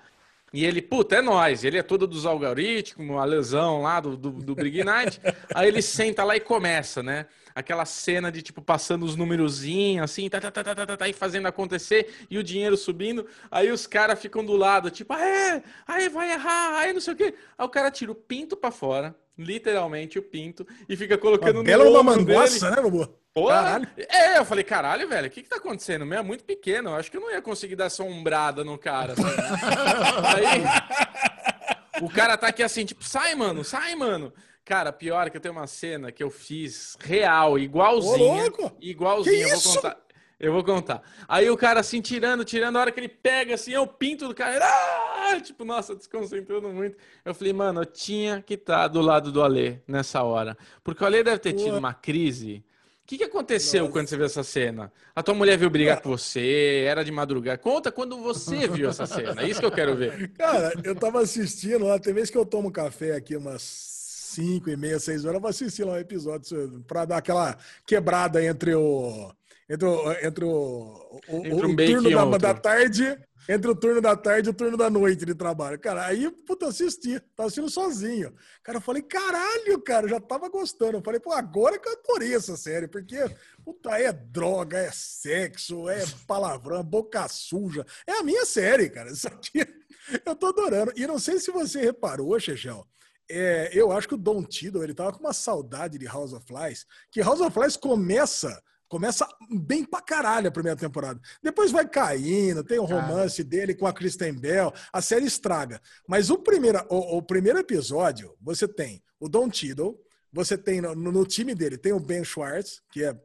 E 0.53 0.63
ele, 0.63 0.81
puta, 0.81 1.15
é 1.15 1.21
nós. 1.21 1.63
Ele 1.65 1.77
é 1.77 1.83
todo 1.83 2.05
dos 2.05 2.25
algoritmos, 2.25 3.17
a 3.17 3.25
lesão 3.25 3.81
lá 3.81 3.99
do, 3.99 4.15
do, 4.15 4.31
do 4.31 4.55
Big 4.55 4.83
Night. 4.83 5.19
Aí 5.53 5.67
ele 5.67 5.81
senta 5.81 6.23
lá 6.23 6.35
e 6.35 6.39
começa, 6.39 7.01
né? 7.01 7.25
Aquela 7.55 7.85
cena 7.85 8.29
de 8.29 8.41
tipo 8.41 8.61
passando 8.61 9.05
os 9.05 9.15
númerozinhos 9.15 10.03
assim, 10.03 10.29
tá, 10.29 10.41
tá, 10.41 10.51
tá, 10.51 10.63
tá, 10.63 10.85
tá, 10.85 10.97
tá, 10.97 11.07
e 11.07 11.13
fazendo 11.13 11.47
acontecer 11.47 12.13
e 12.29 12.37
o 12.37 12.43
dinheiro 12.43 12.75
subindo. 12.75 13.25
Aí 13.49 13.71
os 13.71 13.87
caras 13.87 14.19
ficam 14.19 14.43
do 14.43 14.57
lado, 14.57 14.91
tipo, 14.91 15.13
é, 15.13 15.63
aí 15.87 16.09
vai 16.09 16.33
errar, 16.33 16.79
aí 16.79 16.91
não 16.91 16.99
sei 16.99 17.13
o 17.13 17.17
quê. 17.17 17.33
Aí 17.57 17.65
o 17.65 17.69
cara 17.69 17.89
tira 17.89 18.11
o 18.11 18.15
pinto 18.15 18.57
para 18.57 18.71
fora, 18.71 19.15
literalmente 19.37 20.19
o 20.19 20.21
pinto, 20.21 20.67
e 20.89 20.97
fica 20.97 21.17
colocando 21.17 21.55
uma 21.55 21.59
no 21.59 21.63
bela 21.63 21.89
uma 21.89 22.03
manguaça, 22.03 22.69
né, 22.69 22.81
Bobo? 22.81 23.17
Pô, 23.33 23.47
caralho. 23.47 23.87
É, 23.97 24.37
eu 24.37 24.45
falei, 24.45 24.63
caralho, 24.63 25.09
velho, 25.09 25.27
o 25.27 25.29
que 25.29 25.43
que 25.43 25.49
tá 25.49 25.57
acontecendo? 25.57 26.05
Meu 26.05 26.19
é 26.19 26.23
muito 26.23 26.45
pequeno, 26.45 26.91
eu 26.91 26.95
acho 26.95 27.11
que 27.11 27.17
eu 27.17 27.21
não 27.21 27.31
ia 27.31 27.41
conseguir 27.41 27.75
dar 27.75 27.89
sombrada 27.89 28.63
no 28.63 28.77
cara. 28.77 29.13
Aí, 30.35 32.01
o 32.01 32.09
cara 32.09 32.37
tá 32.37 32.47
aqui 32.47 32.63
assim, 32.63 32.85
tipo, 32.85 33.03
sai, 33.03 33.35
mano, 33.35 33.63
sai, 33.63 33.93
mano. 33.95 34.33
Cara, 34.65 34.91
pior 34.91 35.27
é 35.27 35.29
que 35.29 35.37
eu 35.37 35.41
tenho 35.41 35.53
uma 35.53 35.67
cena 35.67 36.11
que 36.11 36.23
eu 36.23 36.31
fiz 36.31 36.97
real, 36.99 37.59
igualzinha. 37.59 38.51
Ô, 38.51 38.71
igualzinha, 38.81 39.47
eu 39.47 39.59
vou 39.59 39.73
contar. 39.75 40.05
Eu 40.39 40.51
vou 40.51 40.63
contar. 40.63 41.01
Aí 41.27 41.49
o 41.51 41.55
cara 41.55 41.79
assim, 41.79 42.01
tirando, 42.01 42.43
tirando, 42.43 42.75
a 42.75 42.81
hora 42.81 42.91
que 42.91 42.99
ele 42.99 43.07
pega 43.07 43.53
assim, 43.53 43.75
o 43.77 43.85
pinto 43.85 44.27
do 44.27 44.33
cara. 44.33 44.65
Ah! 44.65 45.39
Tipo, 45.39 45.63
nossa, 45.63 45.95
desconcentrando 45.95 46.67
muito. 46.69 46.97
Eu 47.23 47.33
falei, 47.35 47.53
mano, 47.53 47.81
eu 47.81 47.85
tinha 47.85 48.41
que 48.41 48.55
estar 48.55 48.81
tá 48.81 48.87
do 48.87 49.01
lado 49.01 49.31
do 49.31 49.43
Alê 49.43 49.77
nessa 49.87 50.23
hora. 50.23 50.57
Porque 50.83 51.03
o 51.03 51.07
Alê 51.07 51.23
deve 51.23 51.39
ter 51.39 51.53
tido 51.53 51.77
uma 51.77 51.93
crise. 51.93 52.63
O 53.03 53.07
que, 53.07 53.19
que 53.19 53.23
aconteceu 53.23 53.81
nossa. 53.81 53.93
quando 53.93 54.07
você 54.07 54.17
viu 54.17 54.25
essa 54.25 54.43
cena? 54.43 54.91
A 55.15 55.21
tua 55.21 55.35
mulher 55.35 55.59
viu 55.59 55.69
brigar 55.69 56.01
com 56.01 56.09
você, 56.09 56.85
era 56.87 57.05
de 57.05 57.11
madrugada. 57.11 57.59
Conta 57.59 57.91
quando 57.91 58.17
você 58.17 58.67
viu 58.67 58.89
essa 58.89 59.05
cena. 59.05 59.43
É 59.43 59.47
isso 59.47 59.59
que 59.59 59.65
eu 59.65 59.71
quero 59.71 59.95
ver. 59.95 60.29
Cara, 60.29 60.73
eu 60.83 60.95
tava 60.95 61.21
assistindo 61.21 61.85
lá, 61.85 61.99
tem 61.99 62.15
vez 62.15 62.31
que 62.31 62.37
eu 62.37 62.45
tomo 62.45 62.71
café 62.71 63.15
aqui 63.15 63.35
umas 63.35 63.94
5 64.35 64.69
e 64.69 64.75
meia, 64.75 64.99
6 64.99 65.25
horas, 65.25 65.35
eu 65.35 65.41
vou 65.41 65.49
assistir 65.49 65.83
lá 65.83 65.93
um 65.93 65.97
episódio 65.97 66.83
para 66.87 67.05
dar 67.05 67.17
aquela 67.17 67.57
quebrada 67.85 68.43
entre 68.43 68.75
o. 68.75 69.31
Entre 69.67 69.87
o, 69.87 70.11
entre 70.21 70.45
o, 70.45 71.21
o, 71.27 71.37
entre 71.37 71.65
um 71.65 71.71
o 71.71 71.75
turno 71.75 72.11
da, 72.11 72.37
da, 72.37 72.53
tarde, 72.53 73.17
entre 73.49 73.71
o 73.71 73.75
turno 73.75 73.99
da 73.99 74.15
tarde 74.15 74.47
e 74.47 74.51
o 74.51 74.53
turno 74.53 74.77
da 74.77 74.91
noite 74.91 75.25
de 75.25 75.33
trabalho. 75.33 75.79
Cara, 75.79 76.05
aí, 76.05 76.29
puta, 76.29 76.67
assisti. 76.67 77.19
Tava 77.35 77.47
assistindo 77.47 77.69
sozinho. 77.71 78.31
Cara, 78.61 78.77
eu 78.77 78.81
falei, 78.81 79.01
caralho, 79.01 79.81
cara, 79.81 80.07
já 80.07 80.19
tava 80.19 80.49
gostando. 80.49 80.97
Eu 80.97 81.01
falei, 81.01 81.19
pô, 81.19 81.31
agora 81.31 81.79
que 81.79 81.89
eu 81.89 81.93
adorei 81.93 82.35
essa 82.35 82.55
série, 82.55 82.87
porque, 82.87 83.17
puta, 83.63 83.97
é 83.99 84.13
droga, 84.13 84.77
é 84.77 84.91
sexo, 84.91 85.89
é 85.89 86.03
palavrão, 86.27 86.83
boca 86.83 87.27
suja. 87.27 87.83
É 88.05 88.19
a 88.19 88.23
minha 88.23 88.45
série, 88.45 88.87
cara. 88.87 89.09
Isso 89.09 89.27
aqui 89.27 89.65
eu 90.23 90.35
tô 90.35 90.47
adorando. 90.47 90.93
E 90.95 91.07
não 91.07 91.17
sei 91.17 91.39
se 91.39 91.49
você 91.49 91.81
reparou, 91.81 92.39
Chechel, 92.39 92.85
é, 93.29 93.69
eu 93.73 93.91
acho 93.91 94.07
que 94.07 94.15
o 94.15 94.17
Don 94.17 94.43
Tiddle, 94.43 94.83
ele 94.83 94.93
tava 94.93 95.11
com 95.11 95.19
uma 95.19 95.33
saudade 95.33 95.97
de 95.97 96.05
House 96.05 96.33
of 96.33 96.45
Flies, 96.45 96.85
que 97.11 97.21
House 97.21 97.41
of 97.41 97.51
Flies 97.51 97.75
começa 97.75 98.61
Começa 98.87 99.27
bem 99.49 99.83
pra 99.83 99.99
caralho 99.99 100.47
a 100.47 100.51
primeira 100.51 100.77
temporada. 100.77 101.19
Depois 101.41 101.71
vai 101.71 101.89
caindo, 101.89 102.63
tem 102.63 102.77
o 102.77 102.85
romance 102.85 103.43
dele 103.43 103.73
com 103.73 103.87
a 103.87 103.93
Kristen 103.93 104.33
Bell, 104.33 104.71
a 104.93 105.01
série 105.01 105.25
estraga. 105.25 105.81
Mas 106.07 106.29
o 106.29 106.37
primeiro, 106.37 106.85
o, 106.89 107.17
o 107.17 107.21
primeiro 107.21 107.57
episódio, 107.57 108.35
você 108.39 108.67
tem 108.67 109.03
o 109.19 109.27
Don 109.27 109.49
Tiddle, 109.49 109.99
você 110.35 110.57
tem 110.57 110.81
no, 110.81 110.93
no, 110.93 111.25
time 111.25 111.55
dele, 111.55 111.77
tem 111.77 111.93
o 111.93 111.99
Ben 111.99 112.21
Schwartz, 112.21 112.81
que 112.91 113.05
é, 113.05 113.17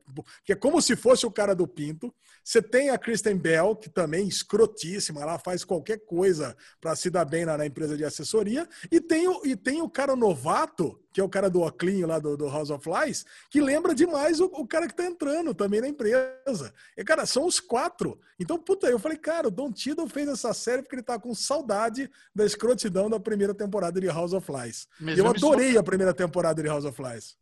que 0.45 0.53
é 0.53 0.55
como 0.55 0.81
se 0.81 0.95
fosse 0.95 1.27
o 1.27 1.31
cara 1.31 1.57
do 1.57 1.67
Pinto. 1.67 2.15
Você 2.45 2.63
tem 2.63 2.91
a 2.91 2.99
Kristen 2.99 3.37
Bell, 3.37 3.75
que 3.75 3.91
também 3.91 4.23
é 4.23 4.29
escrotíssima, 4.29 5.21
ela 5.21 5.37
faz 5.37 5.65
qualquer 5.65 5.99
coisa 6.07 6.57
para 6.81 6.95
se 6.95 7.11
dar 7.11 7.25
bem 7.25 7.45
na, 7.45 7.59
na, 7.59 7.67
empresa 7.67 7.97
de 7.97 8.05
assessoria. 8.05 8.67
E 8.93 9.01
tem, 9.01 9.27
o, 9.27 9.45
e 9.45 9.57
tem 9.57 9.83
o 9.83 9.91
cara 9.91 10.15
novato, 10.15 11.03
que 11.13 11.21
é 11.21 11.25
o 11.25 11.29
cara 11.29 11.51
do 11.51 11.63
Oclinho 11.63 12.07
lá 12.07 12.19
do, 12.19 12.37
do 12.37 12.49
House 12.49 12.71
of 12.71 12.89
Lies, 12.89 13.25
que 13.51 13.61
lembra 13.61 13.95
demais 13.95 14.41
o, 14.41 14.47
o, 14.47 14.67
cara 14.67 14.87
que 14.87 14.95
tá 14.95 15.05
entrando 15.05 15.55
também 15.55 15.81
na 15.81 15.89
empresa. 15.89 16.73
E, 16.97 17.05
cara, 17.05 17.27
são 17.27 17.47
os 17.47 17.59
quatro. 17.59 18.19
Então, 18.39 18.59
puta, 18.59 18.87
eu 18.89 18.99
falei, 18.99 19.19
cara, 19.19 19.49
o 19.49 19.51
Don 19.51 19.73
Tiddle 19.73 20.09
fez 20.09 20.29
essa 20.29 20.55
série 20.55 20.83
porque 20.83 20.97
ele 20.97 21.03
tá 21.03 21.19
com 21.19 21.35
saudade 21.35 22.11
da 22.35 22.45
escrotidão 22.45 23.11
da 23.11 23.19
primeira 23.19 23.55
temporada 23.55 24.01
de 24.01 24.07
House 24.07 24.33
of 24.33 24.51
Lies. 24.53 24.87
Mesmo 25.01 25.25
eu 25.25 25.31
adorei 25.31 25.77
a 25.77 25.83
primeira 25.83 26.15
temporada 26.15 26.63
de 26.63 26.69
House 26.69 26.85
of 26.85 27.01
Lies. 27.03 27.40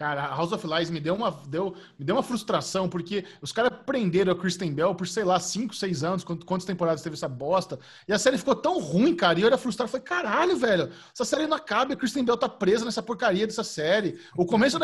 Cara, 0.00 0.28
House 0.28 0.50
of 0.50 0.66
Lies 0.66 0.88
me 0.88 0.98
deu 0.98 1.14
uma, 1.14 1.30
deu, 1.46 1.76
me 1.98 2.06
deu 2.06 2.16
uma 2.16 2.22
frustração, 2.22 2.88
porque 2.88 3.22
os 3.42 3.52
caras 3.52 3.70
prenderam 3.84 4.32
a 4.32 4.34
Kristen 4.34 4.72
Bell 4.72 4.94
por, 4.94 5.06
sei 5.06 5.24
lá, 5.24 5.38
5, 5.38 5.74
6 5.74 6.02
anos, 6.02 6.24
quantas 6.24 6.64
temporadas 6.64 7.02
teve 7.02 7.16
essa 7.16 7.28
bosta, 7.28 7.78
e 8.08 8.12
a 8.14 8.18
série 8.18 8.38
ficou 8.38 8.56
tão 8.56 8.80
ruim, 8.80 9.14
cara, 9.14 9.38
e 9.38 9.42
eu 9.42 9.46
era 9.46 9.58
frustrado, 9.58 9.90
falei, 9.90 10.06
caralho, 10.06 10.56
velho, 10.56 10.90
essa 11.12 11.26
série 11.26 11.46
não 11.46 11.58
acaba, 11.58 11.92
a 11.92 11.96
Kristen 11.96 12.24
Bell 12.24 12.38
tá 12.38 12.48
presa 12.48 12.86
nessa 12.86 13.02
porcaria 13.02 13.46
dessa 13.46 13.62
série. 13.62 14.18
O 14.34 14.46
começo, 14.46 14.78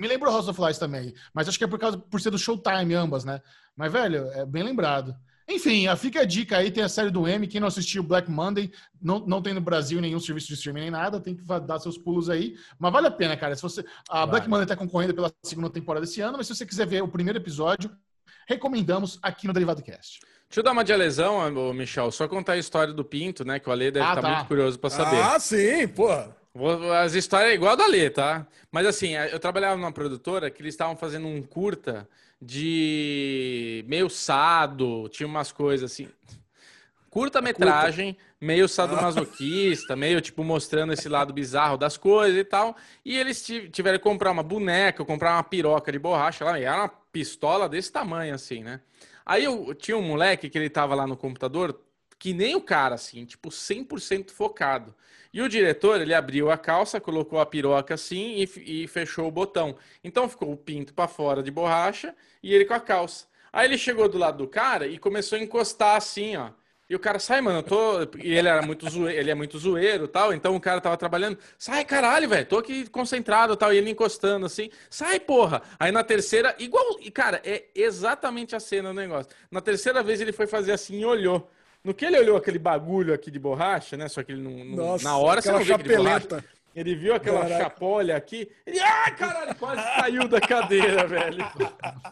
me 0.00 0.08
lembrou 0.08 0.32
House 0.32 0.48
of 0.48 0.58
Lies 0.58 0.78
também, 0.78 1.12
mas 1.34 1.46
acho 1.50 1.58
que 1.58 1.64
é 1.64 1.68
por 1.68 1.78
causa, 1.78 1.98
por 1.98 2.18
ser 2.22 2.30
do 2.30 2.38
Showtime, 2.38 2.94
ambas, 2.94 3.26
né? 3.26 3.42
Mas, 3.76 3.92
velho, 3.92 4.26
é 4.32 4.46
bem 4.46 4.62
lembrado. 4.62 5.14
Enfim, 5.54 5.84
fica 5.96 6.20
a 6.20 6.24
dica 6.24 6.56
aí, 6.56 6.70
tem 6.70 6.82
a 6.82 6.88
série 6.88 7.10
do 7.10 7.28
M. 7.28 7.46
Quem 7.46 7.60
não 7.60 7.68
assistiu 7.68 8.02
Black 8.02 8.30
Monday, 8.30 8.72
não, 9.00 9.20
não 9.20 9.42
tem 9.42 9.52
no 9.52 9.60
Brasil 9.60 10.00
nenhum 10.00 10.18
serviço 10.18 10.48
de 10.48 10.54
streaming 10.54 10.80
nem 10.80 10.90
nada, 10.90 11.20
tem 11.20 11.34
que 11.34 11.42
dar 11.42 11.78
seus 11.78 11.98
pulos 11.98 12.30
aí. 12.30 12.56
Mas 12.78 12.92
vale 12.92 13.06
a 13.06 13.10
pena, 13.10 13.36
cara. 13.36 13.54
Se 13.54 13.62
você, 13.62 13.84
a 14.08 14.26
Black 14.26 14.48
Monday 14.48 14.64
está 14.64 14.76
concorrendo 14.76 15.14
pela 15.14 15.32
segunda 15.42 15.68
temporada 15.68 16.06
desse 16.06 16.20
ano, 16.20 16.38
mas 16.38 16.46
se 16.46 16.54
você 16.54 16.64
quiser 16.64 16.86
ver 16.86 17.02
o 17.02 17.08
primeiro 17.08 17.38
episódio, 17.38 17.90
recomendamos 18.46 19.18
aqui 19.22 19.46
no 19.46 19.52
Derivado 19.52 19.82
Cast. 19.82 20.20
Deixa 20.48 20.60
eu 20.60 20.64
dar 20.64 20.72
uma 20.72 20.84
de 20.84 20.94
lesão, 20.94 21.72
Michel, 21.72 22.10
só 22.10 22.28
contar 22.28 22.52
a 22.52 22.58
história 22.58 22.92
do 22.92 23.04
Pinto, 23.04 23.44
né? 23.44 23.58
Que 23.58 23.68
o 23.68 23.72
Ale 23.72 23.90
deve 23.90 24.04
estar 24.04 24.18
ah, 24.18 24.22
tá, 24.22 24.22
tá. 24.22 24.34
muito 24.36 24.48
curioso 24.48 24.78
para 24.78 24.90
saber. 24.90 25.16
Ah, 25.16 25.38
sim, 25.38 25.88
porra. 25.88 26.36
As 27.02 27.14
histórias 27.14 27.52
é 27.52 27.54
igual 27.54 27.72
a 27.72 27.76
da 27.76 27.86
Lê, 27.86 28.10
tá? 28.10 28.46
Mas 28.70 28.86
assim, 28.86 29.14
eu 29.14 29.40
trabalhava 29.40 29.76
numa 29.76 29.92
produtora 29.92 30.50
que 30.50 30.60
eles 30.60 30.74
estavam 30.74 30.94
fazendo 30.94 31.26
um 31.26 31.42
curta 31.42 32.06
de 32.44 33.84
meio 33.86 34.10
sado, 34.10 35.08
tinha 35.08 35.28
umas 35.28 35.52
coisas 35.52 35.92
assim. 35.92 36.08
Curta-metragem, 37.08 38.16
meio 38.40 38.66
sadomasoquista, 38.66 39.94
meio 39.94 40.20
tipo 40.20 40.42
mostrando 40.42 40.92
esse 40.92 41.08
lado 41.08 41.32
bizarro 41.32 41.76
das 41.76 41.96
coisas 41.96 42.36
e 42.36 42.42
tal. 42.42 42.74
E 43.04 43.16
eles 43.16 43.46
tiveram 43.70 43.98
que 43.98 44.02
comprar 44.02 44.32
uma 44.32 44.42
boneca, 44.42 45.04
comprar 45.04 45.36
uma 45.36 45.44
piroca 45.44 45.92
de 45.92 46.00
borracha 46.00 46.44
lá, 46.44 46.58
e 46.58 46.64
era 46.64 46.78
uma 46.78 46.88
pistola 46.88 47.68
desse 47.68 47.92
tamanho 47.92 48.34
assim, 48.34 48.64
né? 48.64 48.80
Aí 49.24 49.44
eu 49.44 49.72
tinha 49.74 49.96
um 49.96 50.02
moleque 50.02 50.50
que 50.50 50.58
ele 50.58 50.68
tava 50.68 50.96
lá 50.96 51.06
no 51.06 51.16
computador, 51.16 51.78
que 52.22 52.32
nem 52.32 52.54
o 52.54 52.60
cara, 52.60 52.94
assim, 52.94 53.24
tipo 53.24 53.50
100% 53.50 54.30
focado. 54.30 54.94
E 55.34 55.42
o 55.42 55.48
diretor, 55.48 56.00
ele 56.00 56.14
abriu 56.14 56.52
a 56.52 56.56
calça, 56.56 57.00
colocou 57.00 57.40
a 57.40 57.44
piroca 57.46 57.94
assim 57.94 58.46
e, 58.56 58.82
e 58.84 58.86
fechou 58.86 59.26
o 59.26 59.30
botão. 59.30 59.76
Então 60.04 60.28
ficou 60.28 60.52
o 60.52 60.56
pinto 60.56 60.94
para 60.94 61.08
fora 61.08 61.42
de 61.42 61.50
borracha 61.50 62.14
e 62.40 62.54
ele 62.54 62.64
com 62.64 62.74
a 62.74 62.80
calça. 62.80 63.26
Aí 63.52 63.66
ele 63.66 63.76
chegou 63.76 64.08
do 64.08 64.18
lado 64.18 64.38
do 64.38 64.46
cara 64.46 64.86
e 64.86 64.98
começou 64.98 65.36
a 65.36 65.42
encostar 65.42 65.96
assim, 65.96 66.36
ó. 66.36 66.50
E 66.88 66.94
o 66.94 66.98
cara, 67.00 67.18
sai, 67.18 67.40
mano, 67.40 67.58
eu 67.58 67.62
tô. 67.64 68.02
E 68.18 68.32
ele 68.34 68.46
era 68.46 68.62
muito 68.62 68.88
zoeiro, 68.88 69.18
ele 69.18 69.30
é 69.30 69.34
muito 69.34 69.58
zoeiro 69.58 70.06
tal. 70.06 70.32
Então 70.32 70.54
o 70.54 70.60
cara 70.60 70.80
tava 70.80 70.96
trabalhando, 70.96 71.36
sai, 71.58 71.84
caralho, 71.84 72.28
velho, 72.28 72.46
tô 72.46 72.58
aqui 72.58 72.88
concentrado 72.88 73.56
tal. 73.56 73.74
E 73.74 73.78
ele 73.78 73.90
encostando 73.90 74.46
assim, 74.46 74.70
sai, 74.88 75.18
porra. 75.18 75.60
Aí 75.76 75.90
na 75.90 76.04
terceira, 76.04 76.54
igual. 76.60 77.00
E, 77.00 77.10
cara, 77.10 77.42
é 77.44 77.64
exatamente 77.74 78.54
a 78.54 78.60
cena 78.60 78.90
do 78.90 78.94
negócio. 78.94 79.32
Na 79.50 79.60
terceira 79.60 80.04
vez 80.04 80.20
ele 80.20 80.30
foi 80.32 80.46
fazer 80.46 80.70
assim 80.70 81.00
e 81.00 81.04
olhou. 81.04 81.50
No 81.84 81.92
que 81.92 82.04
ele 82.04 82.18
olhou 82.18 82.36
aquele 82.36 82.58
bagulho 82.58 83.12
aqui 83.12 83.30
de 83.30 83.38
borracha, 83.38 83.96
né? 83.96 84.08
Só 84.08 84.22
que 84.22 84.32
ele 84.32 84.42
não. 84.42 84.64
não 84.64 84.76
Nossa, 84.76 85.04
na 85.04 85.16
hora 85.16 85.42
você 85.42 85.50
não 85.50 85.64
vê 85.64 85.76
borracha. 85.76 86.44
Ele 86.74 86.94
viu 86.94 87.14
aquela 87.14 87.42
Caraca. 87.42 87.64
chapolha 87.64 88.16
aqui. 88.16 88.50
Ele, 88.66 88.80
ai, 88.80 89.14
caralho, 89.14 89.54
quase 89.56 89.82
caiu 90.00 90.26
da 90.26 90.40
cadeira, 90.40 91.06
velho. 91.06 91.44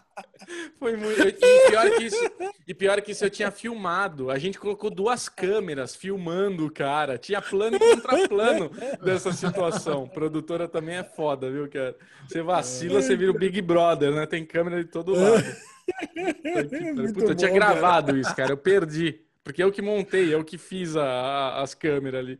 Foi 0.79 0.97
muito. 0.97 1.23
E 1.23 1.69
pior 1.71 1.91
que 1.91 2.05
isso, 2.05 2.31
e 2.67 2.75
pior 2.75 3.01
que 3.01 3.13
isso 3.13 3.25
eu 3.25 3.31
tinha 3.31 3.51
filmado. 3.51 4.31
A 4.31 4.39
gente 4.39 4.59
colocou 4.59 4.91
duas 4.91 5.29
câmeras 5.29 5.95
filmando 5.95 6.67
o 6.67 6.71
cara. 6.71 7.17
Tinha 7.17 7.41
plano 7.41 7.77
e 7.77 7.79
contraplano 7.79 8.71
dessa 9.03 9.33
situação. 9.33 10.09
Produtora 10.09 10.67
também 10.67 10.97
é 10.97 11.05
foda, 11.05 11.51
viu, 11.51 11.69
cara? 11.71 11.97
Você 12.27 12.43
vacila, 12.43 13.01
você 13.01 13.17
vira 13.17 13.31
o 13.31 13.39
Big 13.39 13.63
Brother, 13.63 14.13
né? 14.13 14.27
Tem 14.27 14.45
câmera 14.45 14.83
de 14.83 14.91
todo 14.91 15.15
lado. 15.15 15.45
Puta, 17.15 17.33
eu 17.33 17.35
tinha 17.35 17.51
gravado 17.51 18.17
isso, 18.17 18.35
cara. 18.35 18.53
Eu 18.53 18.57
perdi. 18.57 19.21
Porque 19.43 19.63
eu 19.63 19.73
que 19.73 19.83
montei, 19.83 20.33
eu 20.35 20.45
que 20.45 20.59
fiz 20.59 20.97
a, 20.97 21.05
a, 21.05 21.63
as 21.63 21.75
câmeras 21.75 22.21
ali. 22.21 22.39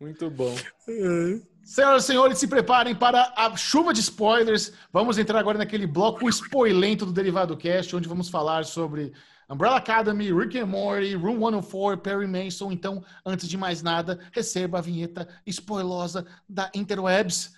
Muito 0.00 0.30
bom. 0.30 0.54
Senhoras 1.62 2.04
e 2.04 2.06
senhores, 2.06 2.38
se 2.38 2.48
preparem 2.48 2.94
para 2.94 3.32
a 3.36 3.54
chuva 3.56 3.92
de 3.92 4.00
spoilers. 4.00 4.72
Vamos 4.92 5.18
entrar 5.18 5.38
agora 5.38 5.58
naquele 5.58 5.86
bloco 5.86 6.28
spoilento 6.28 7.04
do 7.04 7.12
Derivado 7.12 7.56
Cast, 7.56 7.94
onde 7.94 8.08
vamos 8.08 8.30
falar 8.30 8.64
sobre 8.64 9.12
Umbrella 9.48 9.76
Academy, 9.76 10.32
Rick 10.32 10.58
and 10.58 10.66
Morty, 10.66 11.14
Room 11.14 11.38
104, 11.40 11.98
Perry 11.98 12.26
Mason. 12.26 12.72
Então, 12.72 13.04
antes 13.26 13.48
de 13.48 13.58
mais 13.58 13.82
nada, 13.82 14.18
receba 14.32 14.78
a 14.78 14.80
vinheta 14.80 15.28
spoilosa 15.46 16.24
da 16.48 16.70
Interwebs. 16.74 17.52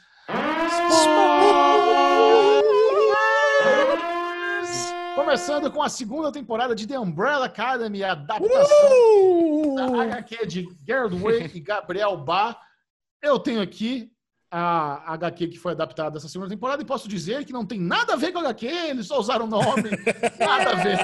Começando 5.15 5.71
com 5.71 5.83
a 5.83 5.89
segunda 5.89 6.33
temporada 6.33 6.75
de 6.75 6.87
The 6.87 6.99
Umbrella 6.99 7.47
Academy, 7.47 8.03
a 8.03 8.13
adaptação 8.13 8.91
uh! 8.91 9.75
da 9.77 10.03
HQ 10.05 10.47
de 10.47 10.69
Gerard 10.87 11.17
Way 11.17 11.51
e 11.55 11.61
Gabriel 11.61 12.17
Bá. 12.17 12.59
Eu 13.21 13.39
tenho 13.39 13.61
aqui 13.61 14.11
a 14.51 15.13
HQ 15.15 15.49
que 15.49 15.59
foi 15.59 15.73
adaptada 15.73 16.19
essa 16.19 16.29
segunda 16.29 16.51
temporada 16.51 16.83
e 16.83 16.87
posso 16.87 17.09
dizer 17.09 17.45
que 17.45 17.53
não 17.53 17.65
tem 17.65 17.81
nada 17.81 18.15
a 18.15 18.17
ver 18.17 18.33
com 18.33 18.39
a 18.39 18.43
HQ, 18.43 18.67
eles 18.67 19.07
só 19.07 19.19
usaram 19.19 19.45
o 19.47 19.49
nome, 19.49 19.91
nada 20.39 20.71
a 20.71 20.75
ver. 20.75 20.99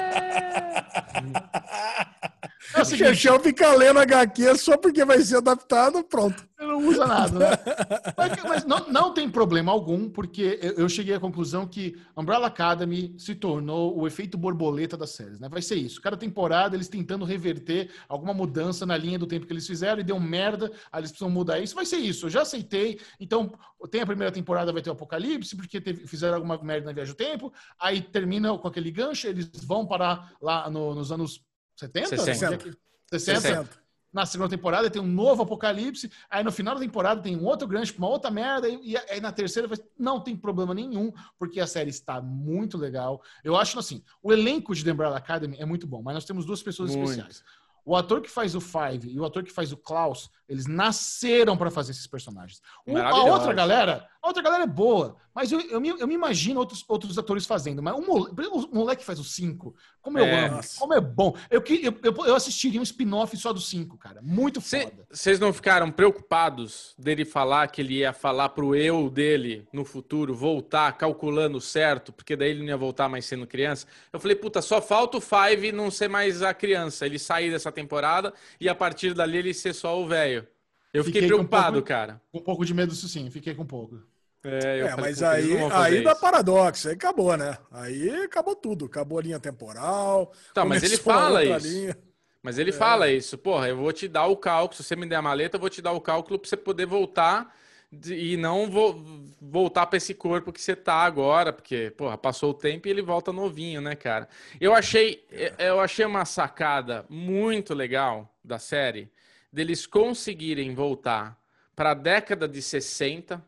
É 2.75 2.81
o 2.81 2.85
seguinte, 2.85 3.29
o 3.29 3.39
fica 3.39 3.73
lendo 3.73 3.99
HQ 3.99 4.57
só 4.57 4.77
porque 4.77 5.05
vai 5.05 5.21
ser 5.21 5.37
adaptado, 5.37 6.03
pronto. 6.03 6.47
Não 6.59 6.85
usa 6.87 7.07
nada, 7.07 7.39
né? 7.39 7.45
mas, 8.17 8.43
mas 8.43 8.65
não, 8.65 8.79
não, 8.89 9.13
tem 9.13 9.29
problema 9.29 9.71
algum, 9.71 10.09
porque 10.09 10.59
eu 10.61 10.89
cheguei 10.89 11.15
à 11.15 11.19
conclusão 11.19 11.65
que 11.65 11.95
Umbrella 12.17 12.47
Academy 12.47 13.15
se 13.17 13.33
tornou 13.33 13.97
o 13.97 14.05
efeito 14.05 14.37
borboleta 14.37 14.97
das 14.97 15.11
séries, 15.11 15.39
né? 15.39 15.47
Vai 15.47 15.61
ser 15.61 15.75
isso. 15.75 16.01
Cada 16.01 16.17
temporada 16.17 16.75
eles 16.75 16.89
tentando 16.89 17.23
reverter 17.23 17.89
alguma 18.09 18.33
mudança 18.33 18.85
na 18.85 18.97
linha 18.97 19.17
do 19.17 19.25
tempo 19.25 19.47
que 19.47 19.53
eles 19.53 19.65
fizeram 19.65 20.01
e 20.01 20.03
deu 20.03 20.19
merda, 20.19 20.69
aí 20.91 20.99
eles 20.99 21.11
precisam 21.11 21.31
mudar 21.31 21.59
isso. 21.59 21.73
Vai 21.73 21.85
ser 21.85 21.97
isso, 21.97 22.25
eu 22.25 22.29
já 22.29 22.41
aceitei. 22.41 22.99
Então, 23.21 23.53
tem 23.89 24.01
a 24.01 24.05
primeira 24.05 24.33
temporada, 24.33 24.73
vai 24.73 24.81
ter 24.81 24.89
o 24.89 24.93
Apocalipse, 24.93 25.55
porque 25.55 25.79
teve, 25.79 26.05
fizeram 26.05 26.35
alguma 26.35 26.61
merda 26.61 26.87
na 26.87 26.93
viagem 26.93 27.13
do 27.13 27.17
tempo, 27.17 27.53
aí 27.79 28.01
termina 28.01 28.57
com 28.57 28.67
aquele 28.67 28.91
gancho, 28.91 29.27
eles 29.27 29.49
vão 29.63 29.85
parar 29.85 30.33
lá 30.41 30.69
no, 30.69 30.93
nos 30.93 31.09
anos 31.09 31.41
70? 31.79 32.17
60. 32.17 32.77
60. 33.11 33.39
60. 33.39 33.79
Na 34.11 34.25
segunda 34.25 34.49
temporada 34.49 34.89
tem 34.89 35.01
um 35.01 35.07
novo 35.07 35.43
apocalipse, 35.43 36.11
aí 36.29 36.43
no 36.43 36.51
final 36.51 36.73
da 36.73 36.81
temporada 36.81 37.21
tem 37.21 37.37
um 37.37 37.45
outro 37.45 37.67
grande, 37.67 37.93
uma 37.95 38.07
outra 38.07 38.31
merda, 38.31 38.67
e, 38.67 38.97
aí 38.97 39.21
na 39.21 39.31
terceira 39.31 39.69
não 39.97 40.19
tem 40.19 40.35
problema 40.35 40.73
nenhum, 40.73 41.13
porque 41.37 41.59
a 41.59 41.67
série 41.67 41.91
está 41.91 42.19
muito 42.19 42.75
legal. 42.75 43.21
Eu 43.43 43.55
acho 43.55 43.77
assim, 43.77 44.03
o 44.23 44.33
elenco 44.33 44.73
de 44.73 44.83
The 44.83 44.91
Umbrella 44.91 45.17
Academy 45.17 45.57
é 45.59 45.65
muito 45.65 45.85
bom, 45.85 46.01
mas 46.01 46.15
nós 46.15 46.25
temos 46.25 46.43
duas 46.43 46.63
pessoas 46.63 46.95
muito. 46.95 47.11
especiais. 47.11 47.43
O 47.85 47.95
ator 47.95 48.21
que 48.21 48.29
faz 48.29 48.55
o 48.55 48.61
Five 48.61 49.09
e 49.09 49.19
o 49.19 49.25
ator 49.25 49.43
que 49.43 49.51
faz 49.51 49.71
o 49.71 49.77
Klaus, 49.77 50.29
eles 50.47 50.67
nasceram 50.67 51.55
para 51.55 51.71
fazer 51.71 51.91
esses 51.91 52.05
personagens. 52.05 52.61
O, 52.85 52.97
a 52.97 53.23
outra 53.25 53.53
galera, 53.53 54.07
a 54.21 54.27
outra 54.27 54.43
galera 54.43 54.63
é 54.63 54.67
boa, 54.67 55.15
mas 55.33 55.49
eu, 55.51 55.61
eu, 55.61 55.79
me, 55.79 55.89
eu 55.89 56.05
me 56.05 56.13
imagino 56.13 56.59
outros, 56.59 56.83
outros 56.85 57.17
atores 57.17 57.45
fazendo. 57.45 57.81
Mas 57.81 57.95
o 57.95 58.01
moleque, 58.01 58.35
o 58.51 58.75
moleque 58.75 59.05
faz 59.05 59.17
o 59.17 59.23
5. 59.23 59.73
Como 60.01 60.19
eu 60.19 60.25
é. 60.25 60.47
amo, 60.47 60.59
como 60.77 60.93
é 60.93 60.99
bom. 60.99 61.33
Eu, 61.49 61.63
eu, 62.03 62.25
eu 62.25 62.35
assistiria 62.35 62.81
um 62.81 62.83
spin-off 62.83 63.37
só 63.37 63.53
do 63.53 63.61
5, 63.61 63.97
cara. 63.97 64.21
Muito 64.21 64.59
foda. 64.59 65.07
Vocês 65.09 65.39
não 65.39 65.53
ficaram 65.53 65.89
preocupados 65.89 66.93
dele 66.97 67.23
falar 67.23 67.69
que 67.69 67.79
ele 67.79 67.99
ia 67.99 68.11
falar 68.11 68.49
pro 68.49 68.75
eu 68.75 69.09
dele 69.09 69.65
no 69.71 69.85
futuro, 69.85 70.35
voltar 70.35 70.91
calculando 70.97 71.61
certo, 71.61 72.11
porque 72.11 72.35
daí 72.35 72.49
ele 72.49 72.59
não 72.59 72.67
ia 72.67 72.77
voltar 72.77 73.07
mais 73.07 73.23
sendo 73.25 73.47
criança? 73.47 73.87
Eu 74.11 74.19
falei, 74.19 74.35
puta, 74.35 74.61
só 74.61 74.81
falta 74.81 75.17
o 75.17 75.21
Five 75.21 75.71
não 75.71 75.89
ser 75.89 76.09
mais 76.09 76.41
a 76.41 76.53
criança. 76.53 77.05
Ele 77.05 77.17
sair 77.17 77.51
dessa 77.51 77.71
temporada 77.71 78.33
e 78.59 78.67
a 78.67 78.75
partir 78.75 79.13
dali 79.13 79.37
ele 79.37 79.53
ser 79.53 79.73
só 79.73 79.97
o 79.97 80.05
velho. 80.05 80.45
Eu 80.93 81.03
fiquei, 81.03 81.21
fiquei 81.21 81.35
preocupado, 81.35 81.69
um 81.69 81.73
pouco, 81.73 81.87
cara. 81.87 82.21
Com 82.31 82.39
um 82.39 82.43
pouco 82.43 82.65
de 82.65 82.73
medo 82.73 82.91
disso 82.91 83.07
sim, 83.07 83.29
fiquei 83.29 83.53
com 83.53 83.61
um 83.63 83.67
pouco. 83.67 84.01
É, 84.43 84.79
é 84.79 84.95
mas 84.95 85.21
aí, 85.21 85.51
aí 85.71 86.03
dá 86.03 86.15
paradoxo, 86.15 86.87
aí 86.87 86.93
acabou, 86.93 87.35
né? 87.35 87.57
Aí 87.71 88.23
acabou 88.23 88.55
tudo, 88.55 88.85
acabou 88.85 89.19
a 89.19 89.21
linha 89.21 89.39
temporal. 89.39 90.31
Tá, 90.53 90.63
mas 90.63 90.81
ele 90.83 90.97
fala 90.97 91.43
isso. 91.43 91.67
Linha. 91.67 91.97
Mas 92.41 92.57
ele 92.57 92.69
é. 92.69 92.73
fala 92.73 93.11
isso, 93.11 93.37
porra, 93.37 93.67
eu 93.67 93.75
vou 93.75 93.91
te 93.91 94.07
dar 94.07 94.27
o 94.27 94.37
cálculo, 94.37 94.77
se 94.77 94.83
você 94.83 94.95
me 94.95 95.05
der 95.05 95.17
a 95.17 95.21
maleta, 95.21 95.57
eu 95.57 95.59
vou 95.59 95.69
te 95.69 95.81
dar 95.81 95.91
o 95.91 95.99
cálculo 95.99 96.39
para 96.39 96.49
você 96.49 96.55
poder 96.55 96.85
voltar 96.85 97.53
e 97.91 98.37
não 98.37 98.69
vo 98.69 99.03
voltar 99.41 99.87
para 99.87 99.97
esse 99.97 100.13
corpo 100.13 100.53
que 100.53 100.61
você 100.61 100.75
tá 100.75 100.95
agora, 100.95 101.51
porque, 101.51 101.91
porra, 101.91 102.17
passou 102.17 102.51
o 102.51 102.53
tempo 102.53 102.87
e 102.87 102.91
ele 102.91 103.01
volta 103.01 103.33
novinho, 103.33 103.81
né, 103.81 103.95
cara? 103.95 104.29
Eu 104.61 104.73
achei, 104.73 105.25
eu 105.57 105.79
achei 105.79 106.05
uma 106.05 106.23
sacada 106.23 107.05
muito 107.09 107.73
legal 107.73 108.33
da 108.43 108.59
série 108.59 109.11
deles 109.51 109.87
conseguirem 109.87 110.75
voltar 110.75 111.37
para 111.75 111.91
a 111.91 111.95
década 111.95 112.47
de 112.47 112.61
60 112.61 113.43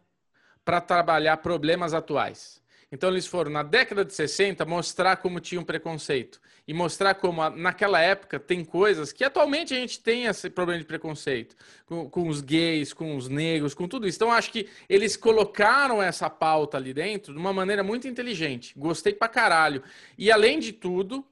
para 0.71 0.79
trabalhar 0.79 1.35
problemas 1.35 1.93
atuais. 1.93 2.61
Então 2.89 3.09
eles 3.09 3.27
foram 3.27 3.51
na 3.51 3.61
década 3.61 4.05
de 4.05 4.13
60 4.13 4.63
mostrar 4.63 5.17
como 5.17 5.41
tinha 5.41 5.59
um 5.59 5.65
preconceito 5.65 6.39
e 6.65 6.73
mostrar 6.73 7.13
como 7.15 7.49
naquela 7.49 7.99
época 7.99 8.39
tem 8.39 8.63
coisas 8.63 9.11
que 9.11 9.25
atualmente 9.25 9.73
a 9.73 9.77
gente 9.77 9.99
tem 9.99 10.27
esse 10.27 10.49
problema 10.49 10.79
de 10.79 10.87
preconceito 10.87 11.57
com, 11.85 12.09
com 12.09 12.29
os 12.29 12.39
gays, 12.39 12.93
com 12.93 13.17
os 13.17 13.27
negros, 13.27 13.73
com 13.73 13.85
tudo 13.85 14.07
isso. 14.07 14.17
Então 14.17 14.31
acho 14.31 14.49
que 14.49 14.69
eles 14.87 15.17
colocaram 15.17 16.01
essa 16.01 16.29
pauta 16.29 16.77
ali 16.77 16.93
dentro 16.93 17.33
de 17.33 17.39
uma 17.39 17.51
maneira 17.51 17.83
muito 17.83 18.07
inteligente. 18.07 18.73
Gostei 18.77 19.11
pra 19.11 19.27
caralho. 19.27 19.83
E 20.17 20.31
além 20.31 20.57
de 20.57 20.71
tudo, 20.71 21.25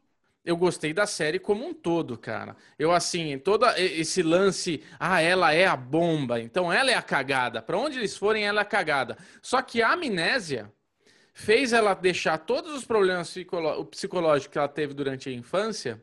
eu 0.43 0.55
gostei 0.57 0.93
da 0.93 1.05
série 1.05 1.39
como 1.39 1.65
um 1.65 1.73
todo, 1.73 2.17
cara. 2.17 2.55
Eu, 2.77 2.91
assim, 2.91 3.37
todo 3.37 3.65
esse 3.77 4.23
lance, 4.23 4.83
ah, 4.99 5.21
ela 5.21 5.53
é 5.53 5.65
a 5.65 5.75
bomba, 5.75 6.39
então 6.39 6.71
ela 6.71 6.89
é 6.91 6.95
a 6.95 7.01
cagada. 7.01 7.61
Para 7.61 7.77
onde 7.77 7.97
eles 7.99 8.15
forem, 8.17 8.45
ela 8.45 8.61
é 8.61 8.63
a 8.63 8.65
cagada. 8.65 9.17
Só 9.41 9.61
que 9.61 9.81
a 9.81 9.91
amnésia 9.91 10.71
fez 11.33 11.73
ela 11.73 11.93
deixar 11.93 12.37
todos 12.37 12.73
os 12.73 12.85
problemas 12.85 13.33
psicológicos 13.91 14.51
que 14.51 14.57
ela 14.57 14.67
teve 14.67 14.93
durante 14.93 15.29
a 15.29 15.33
infância. 15.33 16.01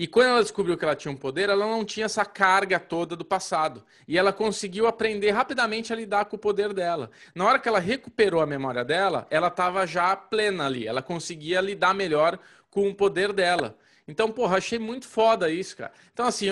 E 0.00 0.06
quando 0.06 0.28
ela 0.28 0.42
descobriu 0.42 0.78
que 0.78 0.84
ela 0.84 0.96
tinha 0.96 1.12
um 1.12 1.16
poder, 1.16 1.50
ela 1.50 1.66
não 1.66 1.84
tinha 1.84 2.06
essa 2.06 2.24
carga 2.24 2.80
toda 2.80 3.14
do 3.14 3.22
passado. 3.22 3.84
E 4.08 4.16
ela 4.16 4.32
conseguiu 4.32 4.86
aprender 4.86 5.30
rapidamente 5.30 5.92
a 5.92 5.96
lidar 5.96 6.24
com 6.24 6.36
o 6.36 6.38
poder 6.38 6.72
dela. 6.72 7.10
Na 7.34 7.44
hora 7.44 7.58
que 7.58 7.68
ela 7.68 7.78
recuperou 7.78 8.40
a 8.40 8.46
memória 8.46 8.82
dela, 8.82 9.26
ela 9.30 9.48
estava 9.48 9.86
já 9.86 10.16
plena 10.16 10.64
ali. 10.64 10.86
Ela 10.86 11.02
conseguia 11.02 11.60
lidar 11.60 11.92
melhor 11.92 12.38
com 12.70 12.88
o 12.88 12.94
poder 12.94 13.32
dela. 13.32 13.76
Então, 14.06 14.30
porra, 14.30 14.56
achei 14.56 14.78
muito 14.78 15.06
foda 15.06 15.50
isso, 15.50 15.76
cara. 15.76 15.92
Então, 16.12 16.26
assim, 16.26 16.48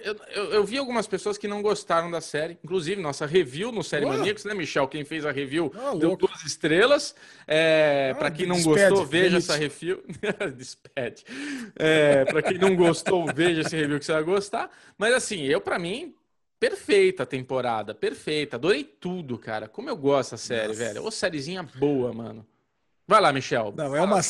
eu, 0.00 0.16
eu, 0.30 0.44
eu, 0.52 0.64
vi 0.64 0.78
algumas 0.78 1.06
pessoas 1.06 1.38
que 1.38 1.46
não 1.46 1.62
gostaram 1.62 2.10
da 2.10 2.20
série, 2.20 2.58
inclusive 2.64 3.00
nossa 3.00 3.26
review 3.26 3.70
no 3.70 3.82
Série 3.82 4.06
Maníacos, 4.06 4.44
né, 4.44 4.54
Michel? 4.54 4.88
Quem 4.88 5.04
fez 5.04 5.24
a 5.24 5.30
review 5.30 5.72
ah, 5.74 5.94
deu 5.94 6.10
louco. 6.10 6.26
duas 6.26 6.44
estrelas. 6.44 7.14
É, 7.46 8.10
ah, 8.12 8.18
para 8.18 8.30
quem 8.30 8.46
não 8.46 8.56
despede, 8.56 8.90
gostou, 8.90 9.06
veja 9.06 9.38
essa 9.38 9.56
review. 9.56 10.02
despede. 10.56 11.24
É, 11.76 12.24
para 12.24 12.42
quem 12.42 12.58
não 12.58 12.74
gostou, 12.74 13.26
veja 13.32 13.60
esse 13.60 13.76
review 13.76 13.98
que 13.98 14.04
você 14.04 14.12
vai 14.12 14.22
gostar. 14.22 14.70
Mas 14.96 15.14
assim, 15.14 15.44
eu 15.44 15.60
para 15.60 15.78
mim 15.78 16.14
perfeita 16.58 17.22
a 17.22 17.26
temporada, 17.26 17.94
perfeita. 17.94 18.56
Adorei 18.56 18.84
tudo, 18.84 19.38
cara. 19.38 19.68
Como 19.68 19.88
eu 19.88 19.96
gosto 19.96 20.32
da 20.32 20.36
série, 20.36 20.68
Nossa. 20.68 20.78
velho. 20.78 21.04
Ô, 21.04 21.10
sériezinha 21.10 21.62
boa, 21.62 22.12
mano. 22.12 22.46
Vai 23.06 23.20
lá, 23.20 23.32
Michel. 23.32 23.72
Não, 23.76 23.94
é 23.96 24.02
uma. 24.02 24.20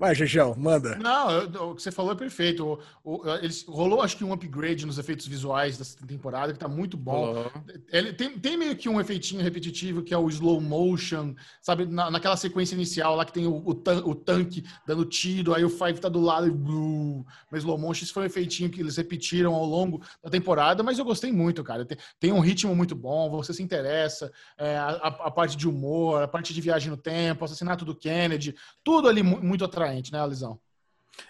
Vai, 0.00 0.14
Gegel, 0.14 0.56
manda. 0.56 0.96
Não, 0.96 1.72
o 1.72 1.74
que 1.74 1.82
você 1.82 1.90
falou 1.90 2.12
é 2.12 2.14
perfeito. 2.14 2.80
O, 3.04 3.16
o, 3.16 3.34
eles, 3.34 3.66
rolou, 3.68 4.00
acho 4.00 4.16
que, 4.16 4.24
um 4.24 4.32
upgrade 4.32 4.86
nos 4.86 4.96
efeitos 4.96 5.26
visuais 5.26 5.76
dessa 5.76 6.06
temporada, 6.06 6.54
que 6.54 6.58
tá 6.58 6.66
muito 6.66 6.96
bom. 6.96 7.44
Ele 7.92 8.10
tem, 8.14 8.30
tem 8.38 8.56
meio 8.56 8.74
que 8.74 8.88
um 8.88 8.98
efeitinho 8.98 9.42
repetitivo, 9.42 10.02
que 10.02 10.14
é 10.14 10.16
o 10.16 10.26
slow 10.30 10.58
motion, 10.58 11.34
sabe? 11.60 11.84
Na, 11.84 12.10
naquela 12.10 12.34
sequência 12.38 12.74
inicial 12.74 13.14
lá 13.14 13.26
que 13.26 13.32
tem 13.34 13.46
o, 13.46 13.62
o, 13.62 13.74
tan, 13.74 14.02
o 14.06 14.14
tanque 14.14 14.64
dando 14.86 15.04
tiro, 15.04 15.52
aí 15.52 15.66
o 15.66 15.68
Five 15.68 16.00
tá 16.00 16.08
do 16.08 16.18
lado 16.18 16.46
e 16.46 16.50
blue, 16.50 17.26
mas 17.50 17.60
slow 17.60 17.76
motion. 17.76 18.04
Isso 18.04 18.14
foi 18.14 18.22
um 18.22 18.26
efeitinho 18.26 18.70
que 18.70 18.80
eles 18.80 18.96
repetiram 18.96 19.54
ao 19.54 19.66
longo 19.66 20.00
da 20.24 20.30
temporada, 20.30 20.82
mas 20.82 20.98
eu 20.98 21.04
gostei 21.04 21.30
muito, 21.30 21.62
cara. 21.62 21.84
Tem, 21.84 21.98
tem 22.18 22.32
um 22.32 22.40
ritmo 22.40 22.74
muito 22.74 22.94
bom, 22.94 23.28
você 23.28 23.52
se 23.52 23.62
interessa, 23.62 24.32
é, 24.56 24.78
a, 24.78 25.08
a, 25.08 25.30
parte 25.30 25.58
de 25.58 25.68
humor, 25.68 26.22
a 26.22 26.28
parte 26.28 26.54
de 26.54 26.60
viagem 26.62 26.88
no 26.88 26.96
tempo, 26.96 27.44
assassinato 27.44 27.84
do 27.84 27.94
Kennedy, 27.94 28.54
tudo 28.82 29.06
ali 29.06 29.22
muito 29.22 29.62
atraente 29.62 29.89
né, 30.12 30.20
Alisão? 30.20 30.58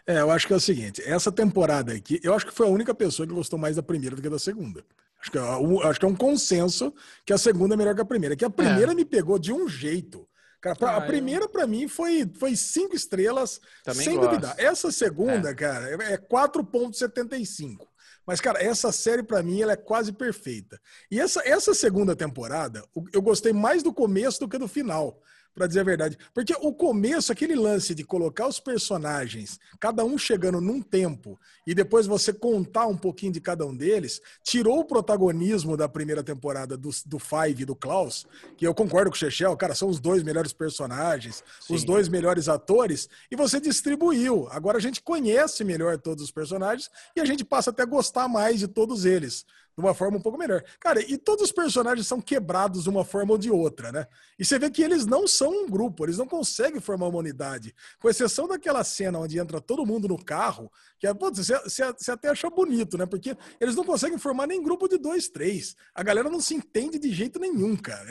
É, 0.06 0.20
eu 0.20 0.30
acho 0.30 0.46
que 0.46 0.52
é 0.52 0.56
o 0.56 0.60
seguinte, 0.60 1.02
essa 1.04 1.32
temporada 1.32 1.92
aqui, 1.92 2.20
eu 2.22 2.34
acho 2.34 2.46
que 2.46 2.52
foi 2.52 2.66
a 2.66 2.70
única 2.70 2.94
pessoa 2.94 3.26
que 3.26 3.34
gostou 3.34 3.58
mais 3.58 3.76
da 3.76 3.82
primeira 3.82 4.14
do 4.14 4.22
que 4.22 4.28
da 4.28 4.38
segunda. 4.38 4.84
Acho 5.20 5.30
que, 5.30 5.38
é, 5.38 5.88
acho 5.88 6.00
que 6.00 6.06
é 6.06 6.08
um 6.08 6.16
consenso 6.16 6.94
que 7.26 7.32
a 7.32 7.38
segunda 7.38 7.74
é 7.74 7.76
melhor 7.76 7.94
que 7.94 8.00
a 8.00 8.04
primeira. 8.06 8.34
Que 8.34 8.44
a 8.44 8.50
primeira 8.50 8.92
é. 8.92 8.94
me 8.94 9.04
pegou 9.04 9.38
de 9.38 9.52
um 9.52 9.68
jeito. 9.68 10.26
Cara, 10.60 10.76
ah, 10.82 10.96
a 10.96 11.00
primeira, 11.00 11.44
eu... 11.44 11.48
para 11.48 11.66
mim, 11.66 11.88
foi, 11.88 12.30
foi 12.38 12.54
cinco 12.54 12.94
estrelas, 12.94 13.60
Também 13.82 14.04
sem 14.04 14.16
gosto. 14.16 14.28
duvidar. 14.28 14.54
Essa 14.58 14.90
segunda, 14.90 15.50
é. 15.50 15.54
cara, 15.54 15.90
é 16.04 16.18
4,75. 16.18 17.86
Mas, 18.26 18.40
cara, 18.40 18.62
essa 18.62 18.92
série, 18.92 19.22
para 19.22 19.42
mim, 19.42 19.60
ela 19.60 19.72
é 19.72 19.76
quase 19.76 20.12
perfeita. 20.12 20.80
E 21.10 21.18
essa, 21.18 21.42
essa 21.46 21.74
segunda 21.74 22.14
temporada, 22.14 22.84
eu 23.12 23.22
gostei 23.22 23.52
mais 23.52 23.82
do 23.82 23.92
começo 23.92 24.40
do 24.40 24.48
que 24.48 24.58
do 24.58 24.68
final 24.68 25.20
para 25.60 25.66
dizer 25.66 25.80
a 25.80 25.84
verdade. 25.84 26.18
Porque 26.32 26.54
o 26.58 26.72
começo, 26.72 27.30
aquele 27.30 27.54
lance 27.54 27.94
de 27.94 28.02
colocar 28.02 28.48
os 28.48 28.58
personagens, 28.58 29.60
cada 29.78 30.02
um 30.02 30.16
chegando 30.16 30.58
num 30.58 30.80
tempo, 30.80 31.38
e 31.66 31.74
depois 31.74 32.06
você 32.06 32.32
contar 32.32 32.86
um 32.86 32.96
pouquinho 32.96 33.32
de 33.32 33.42
cada 33.42 33.66
um 33.66 33.76
deles, 33.76 34.22
tirou 34.42 34.78
o 34.78 34.84
protagonismo 34.86 35.76
da 35.76 35.86
primeira 35.86 36.22
temporada 36.22 36.78
do, 36.78 36.88
do 37.04 37.18
Five 37.18 37.60
e 37.60 37.64
do 37.66 37.76
Klaus, 37.76 38.26
que 38.56 38.66
eu 38.66 38.74
concordo 38.74 39.10
com 39.10 39.16
o 39.16 39.18
Chechel, 39.18 39.54
cara, 39.54 39.74
são 39.74 39.90
os 39.90 40.00
dois 40.00 40.22
melhores 40.22 40.54
personagens, 40.54 41.44
Sim. 41.60 41.74
os 41.74 41.84
dois 41.84 42.08
melhores 42.08 42.48
atores, 42.48 43.06
e 43.30 43.36
você 43.36 43.60
distribuiu. 43.60 44.48
Agora 44.50 44.78
a 44.78 44.80
gente 44.80 45.02
conhece 45.02 45.62
melhor 45.62 45.98
todos 45.98 46.24
os 46.24 46.30
personagens 46.30 46.90
e 47.14 47.20
a 47.20 47.24
gente 47.26 47.44
passa 47.44 47.68
até 47.68 47.82
a 47.82 47.86
gostar 47.86 48.28
mais 48.28 48.60
de 48.60 48.66
todos 48.66 49.04
eles 49.04 49.44
de 49.76 49.84
uma 49.84 49.94
forma 49.94 50.18
um 50.18 50.20
pouco 50.20 50.38
melhor. 50.38 50.62
Cara, 50.78 51.00
e 51.00 51.16
todos 51.16 51.44
os 51.44 51.52
personagens 51.52 52.06
são 52.06 52.20
quebrados 52.20 52.84
de 52.84 52.90
uma 52.90 53.04
forma 53.04 53.32
ou 53.32 53.38
de 53.38 53.50
outra, 53.50 53.90
né? 53.92 54.06
E 54.38 54.44
você 54.44 54.58
vê 54.58 54.70
que 54.70 54.82
eles 54.82 55.06
não 55.06 55.26
são 55.26 55.50
um 55.50 55.68
grupo, 55.68 56.04
eles 56.04 56.18
não 56.18 56.26
conseguem 56.26 56.80
formar 56.80 57.08
uma 57.08 57.18
unidade. 57.18 57.74
Com 57.98 58.08
exceção 58.08 58.46
daquela 58.46 58.84
cena 58.84 59.18
onde 59.18 59.38
entra 59.38 59.60
todo 59.60 59.86
mundo 59.86 60.08
no 60.08 60.22
carro, 60.22 60.70
que 60.98 61.06
é, 61.06 61.14
putz, 61.14 61.46
você, 61.46 61.92
você 61.92 62.10
até 62.10 62.28
acha 62.28 62.50
bonito, 62.50 62.98
né? 62.98 63.06
Porque 63.06 63.36
eles 63.60 63.74
não 63.74 63.84
conseguem 63.84 64.18
formar 64.18 64.46
nem 64.46 64.62
grupo 64.62 64.88
de 64.88 64.98
dois, 64.98 65.28
três. 65.28 65.74
A 65.94 66.02
galera 66.02 66.28
não 66.28 66.40
se 66.40 66.54
entende 66.54 66.98
de 66.98 67.12
jeito 67.12 67.38
nenhum, 67.38 67.76
cara. 67.76 68.10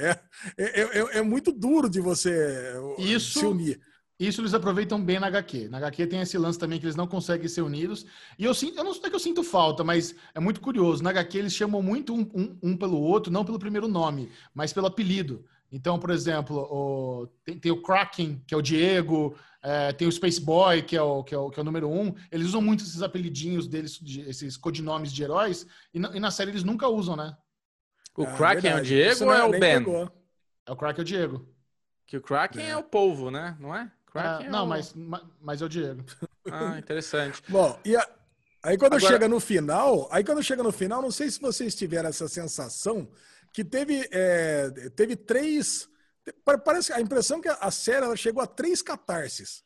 É, 0.58 0.82
é, 0.82 0.82
é, 0.82 1.18
é 1.18 1.22
muito 1.22 1.52
duro 1.52 1.90
de 1.90 2.00
você 2.00 2.74
Isso... 2.98 3.40
se 3.40 3.46
unir. 3.46 3.80
Isso 4.20 4.42
eles 4.42 4.54
aproveitam 4.54 5.02
bem 5.02 5.18
na 5.18 5.28
HQ. 5.28 5.70
Na 5.70 5.78
HQ 5.78 6.08
tem 6.08 6.20
esse 6.20 6.38
lance 6.38 6.60
também 6.60 6.78
que 6.78 6.86
eles 6.86 6.96
não 6.96 7.08
conseguem 7.08 7.48
ser 7.48 7.62
unidos. 7.62 8.06
E 8.38 8.44
eu 8.44 8.54
sinto, 8.54 8.78
eu 8.78 8.84
não 8.84 8.94
sei 8.94 9.10
que 9.10 9.16
eu 9.16 9.20
sinto 9.20 9.44
falta, 9.44 9.82
mas 9.82 10.14
é 10.36 10.42
muito 10.42 10.60
curioso. 10.60 11.02
Na 11.02 11.12
HQ 11.12 11.38
eles 11.38 11.54
chamam 11.54 11.82
muito 11.82 12.14
um, 12.14 12.30
um, 12.34 12.58
um 12.62 12.78
pelo 12.78 13.00
outro, 13.00 13.32
não 13.32 13.46
pelo 13.46 13.58
primeiro 13.58 13.88
nome, 13.88 14.30
mas 14.54 14.74
pelo 14.74 14.88
apelido. 14.88 15.46
Então, 15.72 15.98
por 15.98 16.10
exemplo, 16.10 16.58
o, 16.58 17.28
tem, 17.46 17.58
tem, 17.58 17.72
o 17.72 17.82
Kraken, 17.82 18.44
que 18.46 18.54
é 18.54 18.58
o 18.58 18.62
Diego, 18.62 19.38
é, 19.62 19.94
tem 19.94 20.08
o 20.08 20.12
Space 20.12 20.42
Boy, 20.42 20.82
que 20.82 20.98
é 20.98 21.02
o, 21.02 21.24
que, 21.24 21.34
é 21.34 21.38
o, 21.38 21.50
que 21.50 21.60
é 21.60 21.62
o 21.62 21.66
número 21.66 21.90
um. 21.90 22.14
Eles 22.32 22.48
usam 22.48 22.62
muito 22.62 22.84
esses 22.84 23.02
apelidinhos 23.02 23.68
deles, 23.68 23.98
de, 24.00 24.22
esses 24.22 24.58
codinomes 24.58 25.14
de 25.14 25.24
heróis, 25.24 25.66
e 25.94 26.00
na, 26.00 26.16
e 26.16 26.20
na, 26.20 26.32
série 26.32 26.52
eles 26.52 26.64
nunca 26.64 26.90
usam, 26.90 27.16
né? 27.16 27.38
O 28.18 28.24
ah, 28.24 28.34
Kraken 28.36 28.72
é 28.72 28.76
o 28.76 28.84
Diego 28.84 29.26
ou 29.26 29.34
é 29.34 29.44
o 29.44 29.52
Ben? 29.52 29.78
Pegou. 29.78 30.12
É 30.66 30.72
o 30.72 30.76
Kraken 30.76 31.00
é 31.00 31.04
o 31.04 31.06
Diego. 31.06 31.48
Que 32.06 32.18
o 32.18 32.22
Kraken 32.22 32.66
é. 32.66 32.70
é 32.70 32.78
o 32.78 32.84
polvo, 32.84 33.30
né? 33.30 33.56
Não 33.60 33.74
é? 33.74 33.90
Kraken 34.12 34.48
é, 34.48 34.50
não, 34.50 34.66
o... 34.66 34.68
mas, 34.68 34.94
mas 35.42 35.62
é 35.62 35.66
o 35.66 35.70
Diego. 35.70 36.04
Ah, 36.52 36.80
interessante. 36.80 37.44
Bom, 37.48 37.80
e 37.86 37.96
a, 37.96 38.10
aí 38.64 38.76
quando 38.76 38.96
Agora... 38.96 39.14
chega 39.14 39.28
no 39.28 39.40
final, 39.40 40.10
aí 40.12 40.24
quando 40.24 40.42
chega 40.42 40.64
no 40.64 40.72
final, 40.72 41.00
não 41.00 41.12
sei 41.12 41.30
se 41.30 41.40
vocês 41.40 41.76
tiveram 41.76 42.10
essa 42.10 42.28
sensação 42.28 43.08
que 43.54 43.64
teve, 43.64 44.08
é, 44.12 44.72
teve 44.96 45.16
três. 45.16 45.88
Parece 46.66 46.92
a 46.92 47.00
impressão 47.00 47.40
que 47.40 47.48
a 47.48 47.70
série 47.70 48.04
ela 48.06 48.16
chegou 48.16 48.42
a 48.42 48.48
três 48.48 48.82
catarses. 48.82 49.64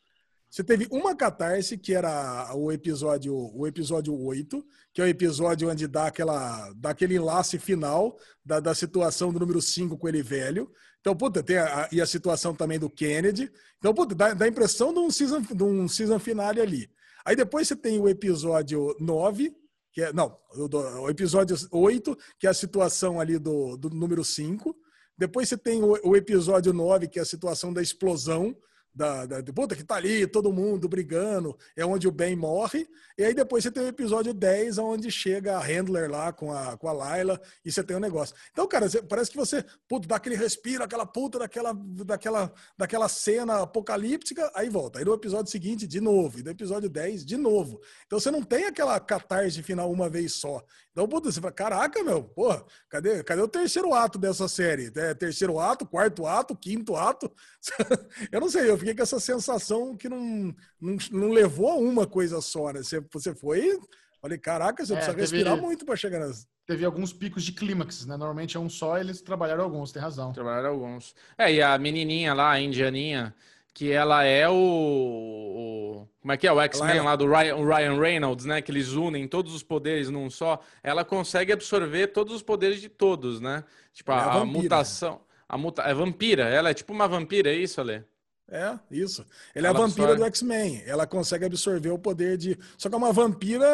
Você 0.54 0.62
teve 0.62 0.86
uma 0.88 1.16
catarse, 1.16 1.76
que 1.76 1.92
era 1.92 2.54
o 2.54 2.70
episódio, 2.70 3.34
o 3.34 3.66
episódio 3.66 4.16
8, 4.16 4.64
que 4.92 5.00
é 5.00 5.04
o 5.04 5.08
episódio 5.08 5.68
onde 5.68 5.88
dá, 5.88 6.06
aquela, 6.06 6.72
dá 6.76 6.90
aquele 6.90 7.16
enlace 7.16 7.58
final 7.58 8.16
da, 8.44 8.60
da 8.60 8.72
situação 8.72 9.32
do 9.32 9.40
número 9.40 9.60
5 9.60 9.98
com 9.98 10.08
ele 10.08 10.22
velho. 10.22 10.70
Então, 11.04 11.14
puta, 11.14 11.42
tem 11.42 11.58
a, 11.58 11.86
e 11.92 12.00
a 12.00 12.06
situação 12.06 12.54
também 12.54 12.78
do 12.78 12.88
Kennedy. 12.88 13.52
Então, 13.76 13.92
puta, 13.92 14.14
dá, 14.14 14.32
dá 14.32 14.46
a 14.46 14.48
impressão 14.48 14.90
de 14.90 15.00
um, 15.00 15.10
season, 15.10 15.42
de 15.42 15.62
um 15.62 15.86
season 15.86 16.18
finale 16.18 16.62
ali. 16.62 16.90
Aí 17.26 17.36
depois 17.36 17.68
você 17.68 17.76
tem 17.76 18.00
o 18.00 18.08
episódio 18.08 18.96
9, 18.98 19.54
que 19.92 20.00
é. 20.00 20.14
Não, 20.14 20.34
o, 20.54 21.02
o 21.02 21.10
episódio 21.10 21.54
8, 21.70 22.16
que 22.38 22.46
é 22.46 22.50
a 22.50 22.54
situação 22.54 23.20
ali 23.20 23.38
do, 23.38 23.76
do 23.76 23.90
número 23.90 24.24
5. 24.24 24.74
Depois 25.18 25.46
você 25.46 25.58
tem 25.58 25.82
o, 25.82 25.94
o, 26.02 26.16
episódio 26.16 26.72
9, 26.72 27.06
que 27.08 27.18
é 27.18 27.22
a 27.22 27.26
situação 27.26 27.70
da 27.70 27.82
explosão 27.82 28.56
da, 28.94 29.26
da, 29.26 29.52
puta 29.52 29.74
que 29.74 29.82
tá 29.82 29.96
ali, 29.96 30.26
todo 30.26 30.52
mundo 30.52 30.88
brigando, 30.88 31.56
é 31.76 31.84
onde 31.84 32.06
o 32.06 32.12
Ben 32.12 32.36
morre. 32.36 32.88
E 33.18 33.24
aí 33.24 33.34
depois 33.34 33.64
você 33.64 33.70
tem 33.70 33.82
o 33.82 33.88
episódio 33.88 34.32
10, 34.32 34.78
onde 34.78 35.10
chega 35.10 35.56
a 35.56 35.60
Handler 35.60 36.10
lá 36.10 36.32
com 36.32 36.52
a, 36.52 36.76
com 36.76 36.88
a 36.88 36.92
Layla 36.92 37.40
e 37.64 37.72
você 37.72 37.82
tem 37.82 37.96
um 37.96 38.00
negócio. 38.00 38.34
Então, 38.52 38.66
cara, 38.68 38.88
você, 38.88 39.02
parece 39.02 39.30
que 39.30 39.36
você, 39.36 39.64
puta, 39.88 40.06
dá 40.06 40.16
aquele 40.16 40.36
respiro, 40.36 40.84
aquela 40.84 41.04
puta 41.04 41.38
daquela, 41.38 41.72
daquela, 41.74 42.52
daquela 42.78 43.08
cena 43.08 43.62
apocalíptica, 43.62 44.50
aí 44.54 44.68
volta. 44.68 44.98
Aí 44.98 45.04
no 45.04 45.14
episódio 45.14 45.50
seguinte, 45.50 45.86
de 45.86 46.00
novo. 46.00 46.38
E 46.38 46.42
no 46.42 46.50
episódio 46.50 46.88
10, 46.88 47.24
de 47.24 47.36
novo. 47.36 47.80
Então 48.06 48.20
você 48.20 48.30
não 48.30 48.42
tem 48.42 48.66
aquela 48.66 48.98
catarse 49.00 49.62
final 49.62 49.90
uma 49.90 50.08
vez 50.08 50.34
só. 50.34 50.64
Então, 50.94 51.08
puta, 51.08 51.30
você 51.30 51.40
fala, 51.40 51.52
caraca, 51.52 52.04
meu, 52.04 52.22
porra, 52.22 52.64
cadê, 52.88 53.20
cadê 53.24 53.42
o 53.42 53.48
terceiro 53.48 53.92
ato 53.92 54.16
dessa 54.16 54.46
série? 54.46 54.92
É, 54.94 55.12
terceiro 55.12 55.58
ato, 55.58 55.84
quarto 55.84 56.24
ato, 56.24 56.54
quinto 56.54 56.94
ato? 56.94 57.30
eu 58.30 58.40
não 58.40 58.48
sei, 58.48 58.70
eu 58.70 58.78
fiquei 58.84 58.94
com 58.94 59.02
essa 59.02 59.18
sensação 59.18 59.96
que 59.96 60.08
não, 60.08 60.54
não, 60.80 60.96
não 61.10 61.30
levou 61.30 61.70
a 61.70 61.76
uma 61.76 62.06
coisa 62.06 62.40
só, 62.40 62.70
né? 62.72 62.82
Você, 62.82 63.02
você 63.12 63.34
foi. 63.34 63.78
Falei, 64.20 64.38
caraca, 64.38 64.84
você 64.84 64.92
é, 64.92 64.96
precisa 64.96 65.16
teve, 65.16 65.22
respirar 65.22 65.56
muito 65.56 65.84
para 65.84 65.96
chegar 65.96 66.20
nas. 66.20 66.46
Teve 66.66 66.84
alguns 66.84 67.12
picos 67.12 67.42
de 67.42 67.52
clímax, 67.52 68.06
né? 68.06 68.16
Normalmente 68.16 68.56
é 68.56 68.60
um 68.60 68.70
só, 68.70 68.98
eles 68.98 69.20
trabalharam 69.20 69.64
alguns, 69.64 69.92
tem 69.92 70.00
razão. 70.00 70.32
Trabalharam 70.32 70.70
alguns. 70.70 71.14
É, 71.36 71.52
e 71.52 71.62
a 71.62 71.76
menininha 71.76 72.32
lá, 72.32 72.52
a 72.52 72.60
indianinha, 72.60 73.34
que 73.74 73.90
ela 73.90 74.24
é 74.24 74.48
o, 74.48 74.54
o 74.54 76.08
como 76.20 76.32
é 76.32 76.36
que 76.38 76.46
é 76.46 76.52
o 76.52 76.60
X-Men 76.60 77.02
lá 77.02 77.16
do 77.16 77.26
Ryan, 77.28 77.56
Ryan, 77.56 78.00
Reynolds, 78.00 78.46
né? 78.46 78.62
Que 78.62 78.70
eles 78.70 78.92
unem 78.92 79.28
todos 79.28 79.54
os 79.54 79.62
poderes 79.62 80.08
num 80.08 80.30
só. 80.30 80.60
Ela 80.82 81.04
consegue 81.04 81.52
absorver 81.52 82.08
todos 82.08 82.34
os 82.34 82.42
poderes 82.42 82.80
de 82.80 82.88
todos, 82.88 83.40
né? 83.40 83.62
Tipo 83.92 84.12
a, 84.12 84.16
é 84.16 84.18
a, 84.20 84.32
a 84.36 84.44
mutação, 84.44 85.20
a 85.46 85.58
muta, 85.58 85.82
é 85.82 85.92
vampira. 85.92 86.44
Ela 86.44 86.70
é 86.70 86.74
tipo 86.74 86.94
uma 86.94 87.06
vampira, 87.06 87.50
é 87.50 87.56
isso, 87.56 87.78
Ale? 87.80 88.04
É, 88.48 88.78
isso. 88.90 89.24
Ela, 89.54 89.68
ela 89.68 89.68
é 89.68 89.70
a 89.70 89.72
vampira 89.72 90.12
absorve. 90.12 90.22
do 90.22 90.26
X-Men. 90.26 90.82
Ela 90.86 91.06
consegue 91.06 91.44
absorver 91.44 91.90
o 91.90 91.98
poder 91.98 92.36
de. 92.36 92.58
Só 92.76 92.88
que 92.88 92.94
é 92.94 92.98
uma 92.98 93.12
vampira. 93.12 93.66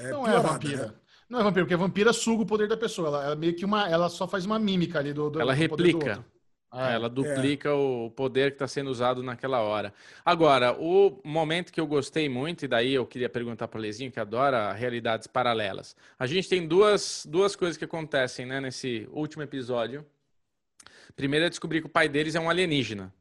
É 0.00 0.10
não 0.10 0.22
piorada, 0.22 0.48
é 0.48 0.52
vampira. 0.52 0.86
Né? 0.86 0.92
Não 1.28 1.40
é 1.40 1.42
vampira, 1.42 1.64
porque 1.64 1.74
a 1.74 1.78
vampira 1.78 2.12
suga 2.12 2.42
o 2.42 2.46
poder 2.46 2.68
da 2.68 2.76
pessoa. 2.76 3.08
Ela, 3.08 3.24
ela, 3.24 3.36
meio 3.36 3.54
que 3.54 3.64
uma. 3.64 3.88
Ela 3.88 4.08
só 4.08 4.28
faz 4.28 4.46
uma 4.46 4.58
mímica 4.58 4.98
ali 4.98 5.12
do. 5.12 5.28
do 5.28 5.40
ela 5.40 5.54
do 5.54 5.58
replica. 5.58 6.24
Ah, 6.70 6.90
ela 6.90 7.08
duplica 7.08 7.70
é. 7.70 7.72
o 7.72 8.10
poder 8.10 8.50
que 8.50 8.56
está 8.56 8.68
sendo 8.68 8.90
usado 8.90 9.22
naquela 9.22 9.60
hora. 9.60 9.94
Agora, 10.24 10.76
o 10.78 11.20
momento 11.24 11.72
que 11.72 11.80
eu 11.80 11.86
gostei 11.86 12.28
muito, 12.28 12.64
e 12.64 12.68
daí 12.68 12.92
eu 12.92 13.06
queria 13.06 13.30
perguntar 13.30 13.66
para 13.66 13.78
o 13.78 13.80
Lezinho, 13.80 14.12
que 14.12 14.20
adora 14.20 14.72
realidades 14.72 15.26
paralelas. 15.26 15.96
A 16.18 16.26
gente 16.26 16.48
tem 16.48 16.66
duas, 16.66 17.26
duas 17.26 17.56
coisas 17.56 17.78
que 17.78 17.84
acontecem 17.84 18.44
né, 18.44 18.60
nesse 18.60 19.08
último 19.10 19.42
episódio. 19.42 20.04
Primeiro 21.14 21.46
é 21.46 21.48
descobrir 21.48 21.80
que 21.80 21.86
o 21.86 21.90
pai 21.90 22.08
deles 22.08 22.34
é 22.34 22.40
um 22.40 22.50
alienígena. 22.50 23.12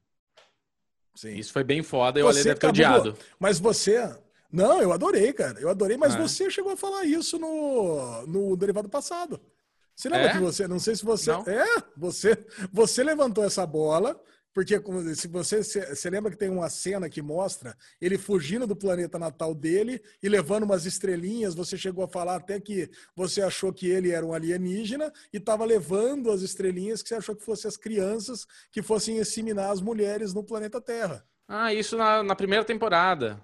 Sim. 1.16 1.36
Isso 1.36 1.54
foi 1.54 1.64
bem 1.64 1.82
foda 1.82 2.20
e 2.20 2.24
o 2.24 2.28
Ale 2.28 2.44
deve 2.44 2.60
ter 2.60 2.68
odiado. 2.68 3.18
Mas 3.40 3.58
você. 3.60 4.14
Não, 4.52 4.82
eu 4.82 4.92
adorei, 4.92 5.34
cara. 5.34 5.60
Eu 5.60 5.70
adorei, 5.70 5.98
mas 5.98 6.16
ah. 6.16 6.20
você 6.20 6.50
chegou 6.52 6.72
a 6.72 6.78
falar 6.78 7.06
isso 7.06 7.40
no, 7.40 8.28
no 8.28 8.56
derivado 8.56 8.90
passado. 8.90 9.40
Você 9.96 10.10
lembra 10.10 10.28
é? 10.28 10.32
que 10.34 10.40
você, 10.40 10.68
não 10.68 10.78
sei 10.78 10.94
se 10.96 11.06
você, 11.06 11.32
não. 11.32 11.44
é, 11.48 11.66
você, 11.96 12.38
você 12.72 13.02
levantou 13.02 13.46
essa 13.46 13.66
bola 13.66 14.20
porque 14.56 14.82
se 15.16 15.28
você 15.28 15.62
se, 15.62 16.10
lembra 16.10 16.32
que 16.32 16.38
tem 16.38 16.48
uma 16.48 16.70
cena 16.70 17.10
que 17.10 17.22
mostra 17.22 17.76
ele 18.00 18.18
fugindo 18.18 18.66
do 18.66 18.74
planeta 18.74 19.20
natal 19.20 19.54
dele 19.54 20.02
e 20.24 20.30
levando 20.30 20.64
umas 20.64 20.86
estrelinhas, 20.86 21.54
você 21.54 21.78
chegou 21.78 22.06
a 22.06 22.08
falar 22.08 22.38
até 22.38 22.58
que 22.58 22.90
você 23.14 23.42
achou 23.42 23.74
que 23.74 23.86
ele 23.90 24.12
era 24.12 24.26
um 24.26 24.34
alienígena 24.34 25.12
e 25.34 25.38
estava 25.38 25.66
levando 25.66 26.32
as 26.32 26.42
estrelinhas 26.42 27.04
que 27.04 27.10
você 27.10 27.16
achou 27.16 27.36
que 27.36 27.44
fossem 27.44 27.68
as 27.68 27.76
crianças 27.76 28.48
que 28.72 28.82
fossem 28.82 29.18
inseminar 29.18 29.72
as 29.72 29.82
mulheres 29.82 30.34
no 30.34 30.42
planeta 30.42 30.80
Terra. 30.80 31.26
Ah, 31.46 31.74
isso 31.74 31.98
na, 31.98 32.24
na 32.24 32.34
primeira 32.34 32.64
temporada. 32.64 33.38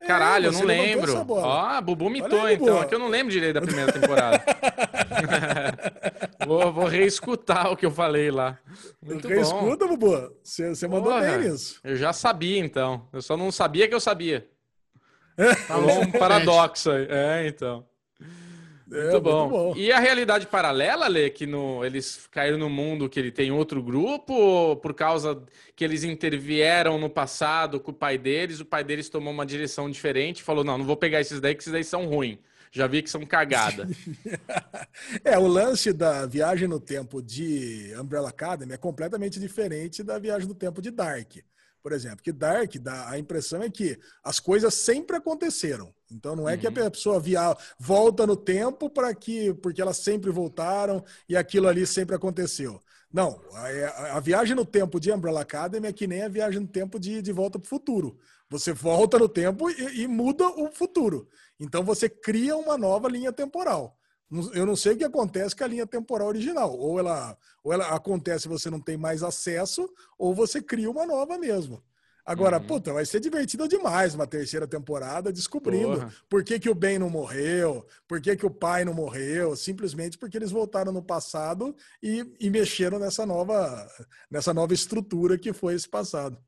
É, 0.00 0.06
Caralho, 0.06 0.44
é, 0.44 0.48
eu 0.48 0.52
não 0.52 0.64
lembro. 0.64 1.26
Ó, 1.30 1.80
Bubu 1.80 2.08
mitou, 2.08 2.48
então. 2.48 2.80
É 2.80 2.86
que 2.86 2.94
eu 2.94 2.98
não 3.00 3.08
lembro 3.08 3.32
direito 3.32 3.54
da 3.54 3.62
primeira 3.62 3.90
temporada. 3.92 4.40
vou, 6.46 6.72
vou 6.72 6.86
reescutar 6.86 7.72
o 7.72 7.76
que 7.76 7.86
eu 7.86 7.90
falei 7.90 8.30
lá. 8.30 8.58
Muito 9.02 9.28
Reescuta, 9.28 9.86
bom. 9.86 9.96
Bubu. 9.96 10.32
Você, 10.42 10.74
você 10.74 10.86
mandou 10.88 11.12
Porra, 11.12 11.38
bem 11.38 11.54
isso. 11.54 11.80
Eu 11.84 11.96
já 11.96 12.12
sabia, 12.12 12.58
então. 12.58 13.08
Eu 13.12 13.22
só 13.22 13.36
não 13.36 13.50
sabia 13.50 13.88
que 13.88 13.94
eu 13.94 14.00
sabia. 14.00 14.48
Falou 15.66 16.00
um 16.00 16.10
paradoxo 16.10 16.90
aí. 16.90 17.06
É, 17.08 17.46
então. 17.46 17.84
É, 18.92 19.10
muito, 19.10 19.20
bom. 19.20 19.48
muito, 19.48 19.50
bom. 19.50 19.74
E 19.76 19.90
a 19.90 19.98
realidade 19.98 20.46
paralela, 20.46 21.08
Lê, 21.08 21.30
que 21.30 21.46
no, 21.46 21.84
eles 21.84 22.28
caíram 22.30 22.58
no 22.58 22.68
mundo 22.68 23.08
que 23.08 23.18
ele 23.18 23.30
tem 23.30 23.50
outro 23.50 23.82
grupo, 23.82 24.76
por 24.76 24.94
causa 24.94 25.42
que 25.74 25.84
eles 25.84 26.04
intervieram 26.04 26.98
no 26.98 27.10
passado 27.10 27.80
com 27.80 27.90
o 27.90 27.94
pai 27.94 28.18
deles, 28.18 28.60
o 28.60 28.64
pai 28.64 28.84
deles 28.84 29.08
tomou 29.08 29.32
uma 29.32 29.46
direção 29.46 29.90
diferente 29.90 30.40
e 30.40 30.42
falou: 30.42 30.62
não, 30.62 30.78
não 30.78 30.84
vou 30.84 30.96
pegar 30.96 31.20
esses 31.20 31.40
daí, 31.40 31.54
que 31.54 31.62
esses 31.62 31.72
daí 31.72 31.84
são 31.84 32.06
ruins. 32.06 32.38
Já 32.74 32.86
vi 32.88 33.02
que 33.02 33.10
são 33.10 33.24
cagada. 33.24 33.88
é, 35.22 35.38
o 35.38 35.46
lance 35.46 35.92
da 35.92 36.26
viagem 36.26 36.66
no 36.66 36.80
tempo 36.80 37.22
de 37.22 37.94
Umbrella 37.98 38.28
Academy 38.28 38.72
é 38.72 38.76
completamente 38.76 39.38
diferente 39.38 40.02
da 40.02 40.18
viagem 40.18 40.48
no 40.48 40.54
tempo 40.54 40.82
de 40.82 40.90
Dark 40.90 41.36
por 41.84 41.92
exemplo, 41.92 42.22
que 42.22 42.32
Dark 42.32 42.76
dá 42.76 43.10
a 43.10 43.18
impressão 43.18 43.62
é 43.62 43.68
que 43.68 44.00
as 44.24 44.40
coisas 44.40 44.72
sempre 44.72 45.16
aconteceram. 45.16 45.94
Então 46.10 46.34
não 46.34 46.48
é 46.48 46.54
uhum. 46.54 46.58
que 46.58 46.66
a 46.66 46.70
uhum. 46.70 46.90
pessoa 46.90 47.20
via, 47.20 47.54
volta 47.78 48.26
no 48.26 48.36
tempo 48.38 48.88
para 48.88 49.14
que 49.14 49.52
porque 49.52 49.82
elas 49.82 49.98
sempre 49.98 50.30
voltaram 50.30 51.04
e 51.28 51.36
aquilo 51.36 51.68
ali 51.68 51.86
sempre 51.86 52.16
aconteceu. 52.16 52.80
Não, 53.12 53.38
a, 53.52 54.16
a, 54.16 54.20
viagem 54.20 54.56
no 54.56 54.64
tempo 54.64 54.98
de 54.98 55.12
Umbrella 55.12 55.42
Academy 55.42 55.86
é 55.86 55.92
que 55.92 56.06
nem 56.06 56.22
a 56.22 56.28
viagem 56.28 56.58
no 56.58 56.66
tempo 56.66 56.98
de, 56.98 57.20
de 57.20 57.32
Volta 57.32 57.58
para 57.58 57.66
o 57.66 57.68
Futuro. 57.68 58.18
Você 58.48 58.72
volta 58.72 59.18
no 59.18 59.28
tempo 59.28 59.70
e, 59.70 60.04
e 60.04 60.08
muda 60.08 60.48
o 60.48 60.72
futuro. 60.72 61.28
Então 61.58 61.82
você 61.82 62.08
cria 62.08 62.56
uma 62.56 62.76
nova 62.76 63.08
linha 63.08 63.32
temporal. 63.32 63.96
Eu 64.52 64.66
não 64.66 64.74
sei 64.74 64.94
o 64.94 64.96
que 64.96 65.04
acontece 65.04 65.54
com 65.54 65.64
a 65.64 65.68
linha 65.68 65.86
temporal 65.86 66.28
original. 66.28 66.76
Ou 66.76 66.98
ela, 66.98 67.36
ou 67.62 67.72
ela 67.72 67.88
acontece 67.94 68.48
você 68.48 68.68
não 68.68 68.80
tem 68.80 68.96
mais 68.96 69.22
acesso, 69.22 69.88
ou 70.18 70.34
você 70.34 70.60
cria 70.60 70.90
uma 70.90 71.06
nova 71.06 71.38
mesmo. 71.38 71.82
Agora, 72.26 72.58
uhum. 72.58 72.66
puta, 72.66 72.90
vai 72.90 73.04
ser 73.04 73.20
divertido 73.20 73.68
demais 73.68 74.14
uma 74.14 74.26
terceira 74.26 74.66
temporada 74.66 75.30
descobrindo 75.30 75.98
Porra. 75.98 76.14
por 76.26 76.42
que, 76.42 76.58
que 76.58 76.70
o 76.70 76.74
Ben 76.74 76.98
não 76.98 77.10
morreu, 77.10 77.86
por 78.08 78.18
que, 78.18 78.34
que 78.34 78.46
o 78.46 78.50
pai 78.50 78.82
não 78.82 78.94
morreu, 78.94 79.54
simplesmente 79.54 80.16
porque 80.16 80.38
eles 80.38 80.50
voltaram 80.50 80.90
no 80.90 81.02
passado 81.02 81.76
e, 82.02 82.24
e 82.40 82.48
mexeram 82.48 82.98
nessa 82.98 83.26
nova, 83.26 83.86
nessa 84.30 84.54
nova 84.54 84.72
estrutura 84.72 85.36
que 85.36 85.52
foi 85.52 85.74
esse 85.74 85.86
passado. 85.86 86.38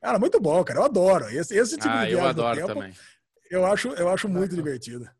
Cara, 0.00 0.18
muito 0.18 0.40
bom, 0.40 0.64
cara. 0.64 0.80
Eu 0.80 0.84
adoro. 0.84 1.28
Esse, 1.28 1.56
esse 1.56 1.76
tipo 1.76 1.88
ah, 1.88 2.04
de 2.04 2.10
viagem 2.10 2.18
eu 2.18 2.24
adoro 2.24 2.56
tempo, 2.56 2.74
também. 2.74 2.94
Eu 3.50 3.66
acho, 3.66 3.88
eu 3.88 4.08
acho 4.08 4.28
muito 4.28 4.54
divertido. 4.54 5.10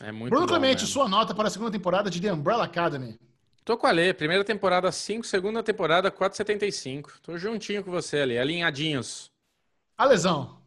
É 0.00 0.12
muito 0.12 0.30
Bruno 0.30 0.46
Clemente, 0.46 0.86
sua 0.86 1.08
nota 1.08 1.34
para 1.34 1.48
a 1.48 1.50
segunda 1.50 1.72
temporada 1.72 2.08
de 2.08 2.20
The 2.20 2.32
Umbrella 2.32 2.64
Academy. 2.64 3.18
Tô 3.64 3.76
com 3.76 3.86
a 3.86 3.90
Lê. 3.90 4.12
Primeira 4.14 4.44
temporada 4.44 4.92
5, 4.92 5.26
segunda 5.26 5.62
temporada 5.62 6.10
4,75. 6.10 7.12
Tô 7.20 7.36
juntinho 7.36 7.82
com 7.82 7.90
você 7.90 8.18
ali, 8.18 8.38
alinhadinhos. 8.38 9.30
A 9.96 10.04
lesão. 10.04 10.58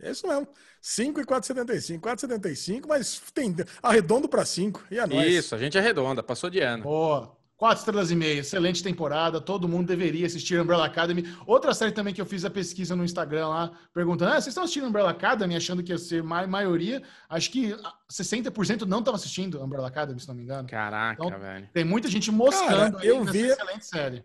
É 0.00 0.10
isso 0.10 0.26
mesmo. 0.26 0.46
5 0.80 1.20
e 1.20 1.24
4,75. 1.24 2.00
4,75, 2.00 2.86
mas 2.86 3.22
tem 3.32 3.54
arredondo 3.82 4.28
para 4.28 4.44
5. 4.44 4.84
E 4.90 4.98
a 4.98 5.06
nós. 5.06 5.26
Isso, 5.26 5.54
a 5.54 5.58
gente 5.58 5.78
arredonda, 5.78 6.22
passou 6.22 6.50
de 6.50 6.60
ano. 6.60 6.82
Boa. 6.82 7.33
Quatro 7.56 7.78
estrelas 7.78 8.10
e 8.10 8.16
meia, 8.16 8.40
excelente 8.40 8.82
temporada, 8.82 9.40
todo 9.40 9.68
mundo 9.68 9.86
deveria 9.86 10.26
assistir 10.26 10.60
Umbrella 10.60 10.86
Academy. 10.86 11.24
Outra 11.46 11.72
série 11.72 11.92
também 11.92 12.12
que 12.12 12.20
eu 12.20 12.26
fiz 12.26 12.44
a 12.44 12.50
pesquisa 12.50 12.96
no 12.96 13.04
Instagram 13.04 13.46
lá, 13.46 13.72
perguntando, 13.92 14.32
ah, 14.32 14.34
vocês 14.34 14.48
estão 14.48 14.64
assistindo 14.64 14.88
Umbrella 14.88 15.10
Academy, 15.10 15.54
achando 15.54 15.80
que 15.80 15.92
ia 15.92 15.98
ser 15.98 16.20
ma 16.22 16.44
maioria? 16.48 17.00
Acho 17.28 17.52
que 17.52 17.76
60% 18.10 18.82
não 18.82 18.98
estava 18.98 19.16
assistindo 19.16 19.62
Umbrella 19.62 19.86
Academy, 19.86 20.18
se 20.18 20.26
não 20.26 20.34
me 20.34 20.42
engano. 20.42 20.68
Caraca, 20.68 21.24
então, 21.24 21.38
velho. 21.38 21.68
Tem 21.72 21.84
muita 21.84 22.08
gente 22.08 22.30
moscando 22.32 22.96
Cara, 22.96 23.06
eu 23.06 23.24
vi, 23.24 23.42
excelente 23.42 23.86
série. 23.86 24.24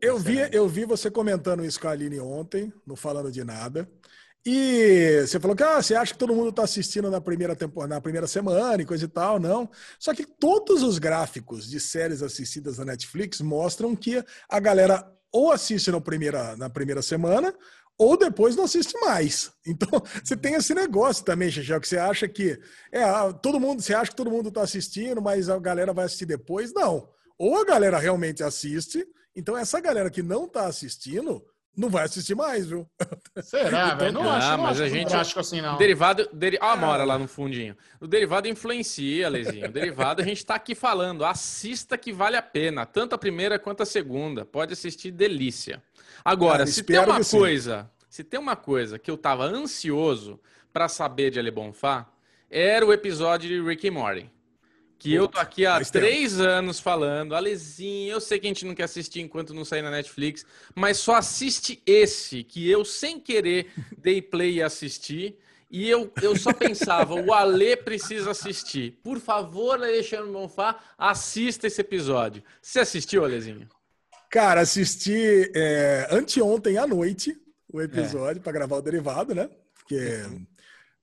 Eu 0.00 0.18
vi, 0.18 0.36
eu 0.52 0.68
vi 0.68 0.84
você 0.84 1.10
comentando 1.10 1.64
isso 1.64 1.80
com 1.80 1.88
a 1.88 1.90
Aline 1.90 2.20
ontem, 2.20 2.72
no 2.86 2.94
Falando 2.94 3.32
de 3.32 3.42
Nada. 3.42 3.88
E 4.46 5.24
você 5.26 5.38
falou 5.38 5.56
que 5.56 5.62
ah, 5.62 5.82
você 5.82 5.94
acha 5.94 6.12
que 6.12 6.18
todo 6.18 6.34
mundo 6.34 6.50
está 6.50 6.62
assistindo 6.62 7.10
na 7.10 7.20
primeira 7.20 7.54
temporada, 7.54 7.94
na 7.94 8.00
primeira 8.00 8.26
semana 8.26 8.80
e 8.80 8.86
coisa 8.86 9.04
e 9.04 9.08
tal, 9.08 9.38
não. 9.38 9.68
Só 9.98 10.14
que 10.14 10.24
todos 10.24 10.82
os 10.82 10.98
gráficos 10.98 11.68
de 11.68 11.78
séries 11.78 12.22
assistidas 12.22 12.78
na 12.78 12.86
Netflix 12.86 13.40
mostram 13.40 13.94
que 13.94 14.24
a 14.48 14.60
galera 14.60 15.06
ou 15.30 15.52
assiste 15.52 15.90
na 15.90 16.00
primeira, 16.00 16.56
na 16.56 16.70
primeira 16.70 17.02
semana 17.02 17.54
ou 17.98 18.16
depois 18.16 18.54
não 18.54 18.64
assiste 18.64 18.98
mais. 19.00 19.50
Então, 19.66 20.02
você 20.24 20.34
tem 20.34 20.54
esse 20.54 20.72
negócio 20.72 21.22
também, 21.24 21.50
Xixel, 21.50 21.80
que 21.80 21.88
você 21.88 21.98
acha 21.98 22.26
que 22.26 22.58
é, 22.90 23.02
ah, 23.02 23.30
todo 23.32 23.60
mundo, 23.60 23.82
você 23.82 23.92
acha 23.92 24.10
que 24.10 24.16
todo 24.16 24.30
mundo 24.30 24.48
está 24.48 24.62
assistindo, 24.62 25.20
mas 25.20 25.50
a 25.50 25.58
galera 25.58 25.92
vai 25.92 26.06
assistir 26.06 26.24
depois? 26.24 26.72
Não. 26.72 27.06
Ou 27.36 27.60
a 27.60 27.64
galera 27.66 27.98
realmente 27.98 28.42
assiste, 28.42 29.06
então 29.36 29.56
essa 29.56 29.78
galera 29.78 30.10
que 30.10 30.22
não 30.22 30.46
está 30.46 30.66
assistindo 30.66 31.44
não 31.78 31.88
vai 31.88 32.04
assistir 32.04 32.34
mais, 32.34 32.66
viu? 32.66 32.86
Será, 33.40 33.94
velho? 33.94 34.12
Não, 34.12 34.24
não 34.24 34.30
acho, 34.32 34.50
não 34.50 34.58
mas 34.58 34.80
acho 34.80 34.82
a 34.82 34.88
gente 34.88 35.14
acho 35.14 35.38
assim, 35.38 35.60
não. 35.60 35.76
Derivado, 35.76 36.28
deri... 36.32 36.58
ah, 36.60 36.76
mora 36.76 37.04
lá 37.04 37.16
no 37.16 37.28
fundinho. 37.28 37.76
O 38.00 38.06
derivado 38.06 38.48
influencia, 38.48 39.28
Lezinho. 39.28 39.66
O 39.66 39.72
derivado 39.72 40.20
a 40.20 40.24
gente 40.24 40.44
tá 40.44 40.56
aqui 40.56 40.74
falando. 40.74 41.24
Assista 41.24 41.96
que 41.96 42.12
vale 42.12 42.36
a 42.36 42.42
pena, 42.42 42.84
tanto 42.84 43.14
a 43.14 43.18
primeira 43.18 43.58
quanto 43.58 43.84
a 43.84 43.86
segunda. 43.86 44.44
Pode 44.44 44.72
assistir 44.72 45.12
delícia. 45.12 45.80
Agora, 46.24 46.58
Cara, 46.58 46.66
se 46.66 46.82
tem 46.82 46.98
uma 46.98 47.24
coisa, 47.24 47.82
sim. 47.82 48.06
se 48.10 48.24
tem 48.24 48.40
uma 48.40 48.56
coisa 48.56 48.98
que 48.98 49.10
eu 49.10 49.16
tava 49.16 49.44
ansioso 49.44 50.40
para 50.72 50.88
saber 50.88 51.30
de 51.30 51.38
Ale 51.38 51.52
Bonfá, 51.52 52.06
era 52.50 52.84
o 52.84 52.92
episódio 52.92 53.48
de 53.48 53.60
Rick 53.62 53.86
e 53.86 53.90
Morty. 53.90 54.28
Que 54.98 55.14
eu 55.14 55.28
tô 55.28 55.38
aqui 55.38 55.64
há 55.64 55.80
três 55.84 56.40
anos 56.40 56.80
falando, 56.80 57.34
Alezinho, 57.34 58.10
eu 58.10 58.20
sei 58.20 58.40
que 58.40 58.48
a 58.48 58.50
gente 58.50 58.66
não 58.66 58.74
quer 58.74 58.82
assistir 58.82 59.20
enquanto 59.20 59.54
não 59.54 59.64
sair 59.64 59.80
na 59.80 59.92
Netflix, 59.92 60.44
mas 60.74 60.96
só 60.96 61.14
assiste 61.14 61.80
esse, 61.86 62.42
que 62.42 62.68
eu, 62.68 62.84
sem 62.84 63.20
querer, 63.20 63.70
dei 63.96 64.20
play 64.20 64.54
e 64.54 64.62
assisti. 64.62 65.36
E 65.70 65.88
eu, 65.88 66.10
eu 66.20 66.34
só 66.34 66.52
pensava, 66.52 67.14
o 67.14 67.32
Ale 67.32 67.76
precisa 67.76 68.32
assistir. 68.32 68.98
Por 69.02 69.20
favor, 69.20 69.74
Alexandre 69.74 70.32
Bonfá, 70.32 70.78
assista 70.96 71.66
esse 71.66 71.80
episódio. 71.80 72.42
Você 72.60 72.80
assistiu, 72.80 73.24
Alezinho? 73.24 73.68
Cara, 74.30 74.62
assisti 74.62 75.50
é, 75.54 76.08
anteontem 76.10 76.76
à 76.76 76.86
noite 76.86 77.40
o 77.72 77.80
episódio 77.80 78.40
é. 78.40 78.42
para 78.42 78.52
gravar 78.52 78.76
o 78.76 78.82
derivado, 78.82 79.34
né? 79.34 79.48
Porque 79.74 80.22
uhum. 80.26 80.46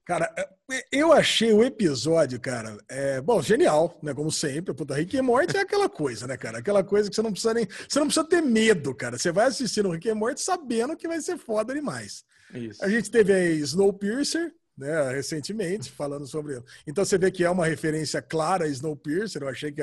Cara, 0.06 0.32
é, 0.38 0.48
eu 0.92 1.12
achei 1.12 1.52
o 1.52 1.64
episódio, 1.64 2.40
cara, 2.40 2.78
é, 2.88 3.20
bom, 3.20 3.42
genial, 3.42 4.00
né? 4.04 4.14
Como 4.14 4.32
sempre, 4.32 4.72
puta, 4.72 4.94
Rick 4.94 5.18
e 5.18 5.22
Morty 5.22 5.58
é 5.58 5.62
aquela 5.62 5.90
coisa, 5.90 6.28
né, 6.28 6.38
cara? 6.38 6.60
Aquela 6.60 6.84
coisa 6.84 7.10
que 7.10 7.16
você 7.16 7.24
não 7.24 7.32
precisa 7.32 7.56
nem. 7.56 7.68
Você 7.90 8.00
não 8.00 8.06
precisa 8.06 8.28
ter 8.28 8.42
medo, 8.42 8.94
cara. 8.94 9.18
Você 9.18 9.32
vai 9.32 9.48
assistir 9.48 9.82
no 9.84 9.90
Rick 9.90 10.08
e 10.08 10.14
Morty 10.14 10.40
sabendo 10.40 10.96
que 10.96 11.08
vai 11.08 11.20
ser 11.22 11.40
foda 11.40 11.74
demais. 11.74 12.24
Isso. 12.54 12.86
A 12.86 12.88
gente 12.88 13.10
teve 13.10 13.34
aí 13.34 13.58
Snowpiercer, 13.58 14.54
né, 14.78 15.10
recentemente, 15.12 15.92
falando 15.92 16.28
sobre. 16.28 16.62
Então 16.86 17.04
você 17.04 17.18
vê 17.18 17.32
que 17.32 17.44
é 17.44 17.50
uma 17.50 17.66
referência 17.66 18.22
clara 18.22 18.66
a 18.66 18.68
Snowpiercer, 18.68 19.42
eu 19.42 19.50
achei 19.50 19.72
que 19.72 19.82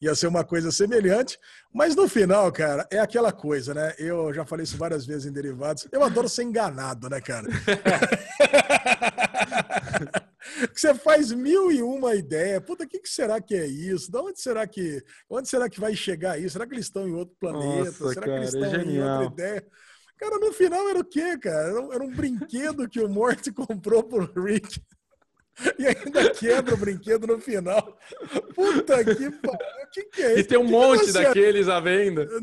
ia 0.00 0.14
ser 0.14 0.28
uma 0.28 0.44
coisa 0.44 0.70
semelhante, 0.70 1.38
mas 1.74 1.96
no 1.96 2.08
final, 2.08 2.52
cara, 2.52 2.86
é 2.90 3.00
aquela 3.00 3.32
coisa, 3.32 3.74
né? 3.74 3.94
Eu 3.98 4.32
já 4.32 4.44
falei 4.44 4.62
isso 4.62 4.76
várias 4.76 5.04
vezes 5.04 5.26
em 5.26 5.32
derivados. 5.32 5.88
Eu 5.90 6.04
adoro 6.04 6.28
ser 6.28 6.44
enganado, 6.44 7.08
né, 7.08 7.20
cara? 7.20 7.48
você 10.74 10.94
faz 10.94 11.32
mil 11.32 11.70
e 11.70 11.82
uma 11.82 12.14
ideia. 12.14 12.60
Puta, 12.60 12.84
o 12.84 12.88
que, 12.88 13.00
que, 13.00 13.08
será 13.08 13.40
que 13.40 13.54
é 13.54 13.66
isso? 13.66 14.10
De 14.10 14.18
onde 14.18 14.40
será 14.40 14.66
que, 14.66 15.02
onde 15.28 15.48
será 15.48 15.68
que 15.68 15.80
vai 15.80 15.94
chegar 15.94 16.38
isso? 16.38 16.52
Será 16.52 16.66
que 16.66 16.74
eles 16.74 16.86
estão 16.86 17.08
em 17.08 17.14
outro 17.14 17.36
planeta? 17.38 17.84
Nossa, 17.84 18.08
será 18.08 18.14
cara, 18.14 18.26
que 18.26 18.30
eles 18.30 18.54
estão 18.54 18.74
é 18.74 18.84
em 18.84 19.02
outra 19.02 19.24
ideia? 19.24 19.66
Cara, 20.16 20.38
no 20.38 20.52
final 20.52 20.88
era 20.88 20.98
o 20.98 21.04
quê, 21.04 21.38
cara? 21.38 21.68
Era 21.68 21.80
um, 21.80 21.92
era 21.92 22.02
um 22.02 22.10
brinquedo 22.10 22.88
que 22.88 23.00
o 23.00 23.08
Morty 23.08 23.52
comprou 23.52 24.02
pro 24.02 24.32
Rick. 24.42 24.80
E 25.78 25.86
ainda 25.86 26.30
quebra 26.30 26.74
o 26.74 26.76
brinquedo 26.76 27.26
no 27.26 27.40
final. 27.40 27.98
Puta 28.54 29.04
que 29.04 29.30
pariu. 29.30 29.58
O 29.84 29.90
que, 29.90 30.04
que 30.04 30.22
é 30.22 30.32
isso? 30.32 30.40
E 30.40 30.44
tem 30.44 30.58
um 30.58 30.66
que 30.66 30.72
monte 30.72 31.04
que 31.06 31.12
daqueles 31.12 31.68
à 31.68 31.80
venda. 31.80 32.26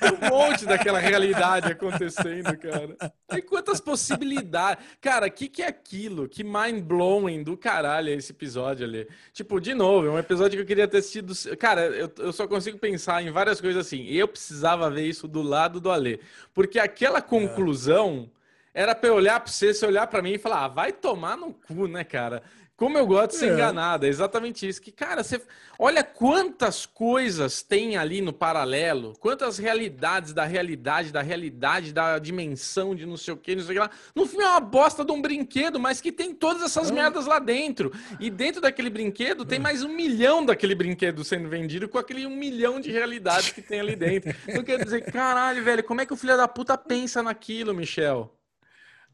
Tem 0.00 0.12
um 0.12 0.30
monte 0.30 0.64
daquela 0.64 0.98
realidade 0.98 1.70
acontecendo, 1.70 2.56
cara. 2.58 2.96
Tem 3.28 3.42
quantas 3.42 3.80
possibilidades. 3.80 4.84
Cara, 5.00 5.26
o 5.26 5.30
que, 5.30 5.48
que 5.48 5.62
é 5.62 5.68
aquilo? 5.68 6.28
Que 6.28 6.42
mind-blowing 6.42 7.42
do 7.42 7.56
caralho 7.56 8.10
é 8.10 8.14
esse 8.14 8.32
episódio 8.32 8.86
ali. 8.86 9.08
Tipo, 9.32 9.60
de 9.60 9.74
novo, 9.74 10.06
é 10.06 10.10
um 10.10 10.18
episódio 10.18 10.56
que 10.56 10.62
eu 10.62 10.66
queria 10.66 10.88
ter 10.88 11.02
sido. 11.02 11.32
Cara, 11.56 11.86
eu, 11.86 12.10
eu 12.18 12.32
só 12.32 12.46
consigo 12.46 12.78
pensar 12.78 13.22
em 13.22 13.30
várias 13.30 13.60
coisas 13.60 13.86
assim. 13.86 14.06
Eu 14.06 14.26
precisava 14.26 14.90
ver 14.90 15.06
isso 15.06 15.28
do 15.28 15.42
lado 15.42 15.80
do 15.80 15.90
Alê. 15.90 16.18
Porque 16.52 16.78
aquela 16.78 17.22
conclusão. 17.22 18.28
É 18.74 18.82
era 18.82 18.94
pra 18.94 19.08
eu 19.08 19.14
olhar 19.14 19.40
pra 19.40 19.50
você, 19.50 19.72
você 19.72 19.86
olhar 19.86 20.06
pra 20.06 20.20
mim 20.20 20.32
e 20.32 20.38
falar, 20.38 20.64
ah, 20.64 20.68
vai 20.68 20.92
tomar 20.92 21.36
no 21.36 21.54
cu, 21.54 21.86
né, 21.86 22.04
cara? 22.04 22.42
Como 22.76 22.98
eu 22.98 23.06
gosto 23.06 23.30
de 23.30 23.36
ser 23.36 23.50
é. 23.50 23.54
enganado, 23.54 24.04
é 24.04 24.08
exatamente 24.08 24.68
isso. 24.68 24.82
Que, 24.82 24.90
cara, 24.90 25.22
você 25.22 25.40
olha 25.78 26.02
quantas 26.02 26.84
coisas 26.84 27.62
tem 27.62 27.96
ali 27.96 28.20
no 28.20 28.32
paralelo, 28.32 29.12
quantas 29.20 29.58
realidades 29.58 30.32
da 30.32 30.44
realidade, 30.44 31.12
da 31.12 31.22
realidade, 31.22 31.92
da 31.92 32.18
dimensão 32.18 32.92
de 32.92 33.06
não 33.06 33.16
sei 33.16 33.32
o 33.32 33.36
que, 33.36 33.54
não 33.54 33.62
sei 33.62 33.70
o 33.70 33.74
que 33.74 33.78
lá. 33.78 33.90
No 34.12 34.26
filme 34.26 34.44
é 34.44 34.50
uma 34.50 34.60
bosta 34.60 35.04
de 35.04 35.12
um 35.12 35.22
brinquedo, 35.22 35.78
mas 35.78 36.00
que 36.00 36.10
tem 36.10 36.34
todas 36.34 36.62
essas 36.64 36.90
é. 36.90 36.92
merdas 36.92 37.26
lá 37.26 37.38
dentro. 37.38 37.92
E 38.18 38.28
dentro 38.28 38.60
daquele 38.60 38.90
brinquedo 38.90 39.44
tem 39.44 39.60
mais 39.60 39.84
um 39.84 39.88
milhão 39.88 40.44
daquele 40.44 40.74
brinquedo 40.74 41.22
sendo 41.22 41.48
vendido 41.48 41.88
com 41.88 41.96
aquele 41.96 42.26
um 42.26 42.36
milhão 42.36 42.80
de 42.80 42.90
realidades 42.90 43.52
que 43.52 43.62
tem 43.62 43.78
ali 43.78 43.94
dentro. 43.94 44.34
Então 44.48 44.64
quer 44.64 44.82
dizer, 44.82 45.12
caralho, 45.12 45.62
velho, 45.62 45.84
como 45.84 46.00
é 46.00 46.06
que 46.06 46.12
o 46.12 46.16
filho 46.16 46.36
da 46.36 46.48
puta 46.48 46.76
pensa 46.76 47.22
naquilo, 47.22 47.72
Michel? 47.72 48.34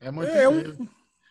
É 0.01 0.11
muito 0.11 0.31
é, 0.31 0.49
um... 0.49 0.89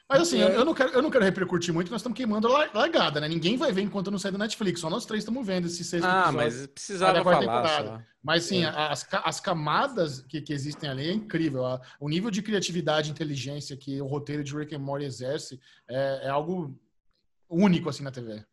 Mas 0.09 0.23
assim, 0.23 0.41
é. 0.41 0.55
eu, 0.55 0.65
não 0.65 0.73
quero, 0.73 0.91
eu 0.91 1.03
não 1.03 1.11
quero 1.11 1.23
repercutir 1.23 1.71
muito, 1.71 1.91
nós 1.91 2.01
estamos 2.01 2.17
queimando 2.17 2.47
a 2.47 2.67
largada, 2.73 3.21
né? 3.21 3.27
Ninguém 3.27 3.55
vai 3.55 3.71
ver 3.71 3.81
enquanto 3.81 4.09
não 4.09 4.17
sair 4.17 4.31
da 4.31 4.39
Netflix, 4.39 4.79
só 4.79 4.89
nós 4.89 5.05
três 5.05 5.21
estamos 5.21 5.45
vendo 5.45 5.67
esse 5.67 5.83
sexto 5.83 6.05
ah, 6.05 6.21
episódio. 6.21 6.37
Mas 6.37 6.67
precisava 6.67 7.23
falar 7.23 8.07
Mas 8.23 8.43
sim, 8.43 8.63
é. 8.63 8.69
as, 8.69 9.07
as 9.11 9.39
camadas 9.39 10.21
que, 10.21 10.41
que 10.41 10.51
existem 10.51 10.89
ali 10.89 11.09
é 11.09 11.13
incrível. 11.13 11.63
O 11.99 12.09
nível 12.09 12.31
de 12.31 12.41
criatividade 12.41 13.09
e 13.09 13.11
inteligência 13.11 13.77
que 13.77 14.01
o 14.01 14.07
roteiro 14.07 14.43
de 14.43 14.55
Rick 14.55 14.73
and 14.73 14.79
Morty 14.79 15.05
exerce 15.05 15.59
é, 15.87 16.21
é 16.23 16.29
algo 16.29 16.75
único 17.47 17.87
assim 17.87 18.01
na 18.01 18.11
TV. 18.11 18.43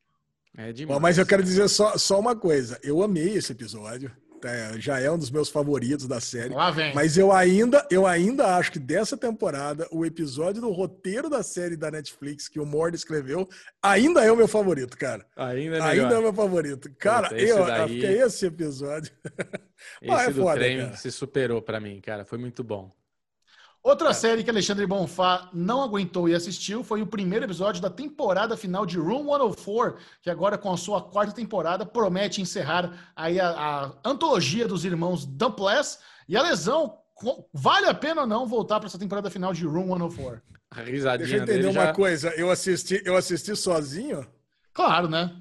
É 0.59 0.75
demais. 0.75 0.95
Bom, 0.95 1.01
mas 1.01 1.17
eu 1.17 1.25
quero 1.25 1.43
dizer 1.43 1.67
só, 1.69 1.97
só 1.97 2.21
uma 2.21 2.37
coisa. 2.37 2.79
Eu 2.83 3.03
amei 3.03 3.35
esse 3.35 3.53
episódio 3.53 4.15
é, 4.51 4.81
já 4.81 5.01
é 5.01 5.11
um 5.11 5.19
dos 5.19 5.31
meus 5.31 5.49
favoritos 5.49 6.07
da 6.07 6.21
série. 6.21 6.55
Lá 6.55 6.71
vem. 6.71 6.95
Mas 6.95 7.17
eu 7.17 7.33
ainda, 7.33 7.87
eu 7.91 8.07
ainda 8.07 8.57
acho 8.57 8.73
que 8.73 8.79
dessa 8.79 9.17
temporada, 9.17 9.87
o 9.91 10.05
episódio 10.05 10.61
do 10.61 10.71
roteiro 10.71 11.29
da 11.29 11.43
série 11.43 11.77
da 11.77 11.91
Netflix 11.91 12.49
que 12.49 12.61
o 12.61 12.67
Mord 12.67 12.95
escreveu, 12.95 13.49
ainda 13.83 14.25
é 14.25 14.31
o 14.31 14.37
meu 14.37 14.49
favorito, 14.49 14.97
cara. 14.97 15.27
Ainda 15.37 15.79
é, 15.79 15.83
ainda 15.83 16.15
é 16.15 16.19
o 16.19 16.23
meu 16.23 16.33
favorito. 16.33 16.91
Cara, 16.99 17.29
Puta, 17.29 17.41
eu, 17.41 17.67
daí... 17.67 18.05
esse 18.05 18.47
episódio. 18.47 19.13
Esse 20.01 20.11
ah, 20.11 20.23
é 20.23 20.31
do 20.31 20.43
foda, 20.43 20.55
trem 20.55 20.79
cara. 20.79 20.97
se 20.97 21.13
superou 21.13 21.61
para 21.61 21.79
mim, 21.79 22.01
cara. 22.01 22.25
Foi 22.25 22.39
muito 22.39 22.65
bom. 22.65 22.91
Outra 23.87 24.11
é. 24.11 24.13
série 24.13 24.43
que 24.43 24.51
Alexandre 24.51 24.85
Bonfá 24.85 25.49
não 25.53 25.81
aguentou 25.81 26.29
e 26.29 26.35
assistiu 26.35 26.83
foi 26.83 27.03
o 27.03 27.07
primeiro 27.07 27.45
episódio 27.45 27.81
da 27.81 27.89
temporada 27.89 28.57
final 28.57 28.85
de 28.85 28.99
Room 28.99 29.27
104, 29.27 29.97
que 30.21 30.29
agora 30.29 30.59
com 30.59 30.73
a 30.73 30.77
sua 30.77 31.01
quarta 31.01 31.33
temporada 31.33 31.87
promete 31.87 32.43
encerrar 32.43 33.13
aí 33.15 33.39
a, 33.39 33.49
a 33.49 33.93
antologia 34.05 34.67
dos 34.67 34.85
irmãos 34.85 35.25
Dumpless. 35.25 36.01
E 36.29 36.37
a 36.37 36.43
lesão, 36.43 36.99
vale 37.55 37.87
a 37.87 37.95
pena 37.95 38.23
ou 38.23 38.27
não 38.27 38.45
voltar 38.45 38.81
para 38.81 38.89
essa 38.89 38.99
temporada 38.99 39.31
final 39.31 39.53
de 39.53 39.65
Room 39.65 39.97
104? 39.97 40.43
A 40.69 40.81
risadinha 40.81 41.19
Deixa 41.19 41.37
eu 41.37 41.43
entender 41.45 41.69
uma 41.69 41.87
já... 41.87 41.93
coisa, 41.93 42.31
eu 42.31 42.51
assisti, 42.51 43.01
eu 43.05 43.17
assisti 43.17 43.55
sozinho? 43.55 44.27
Claro, 44.75 45.09
né? 45.09 45.33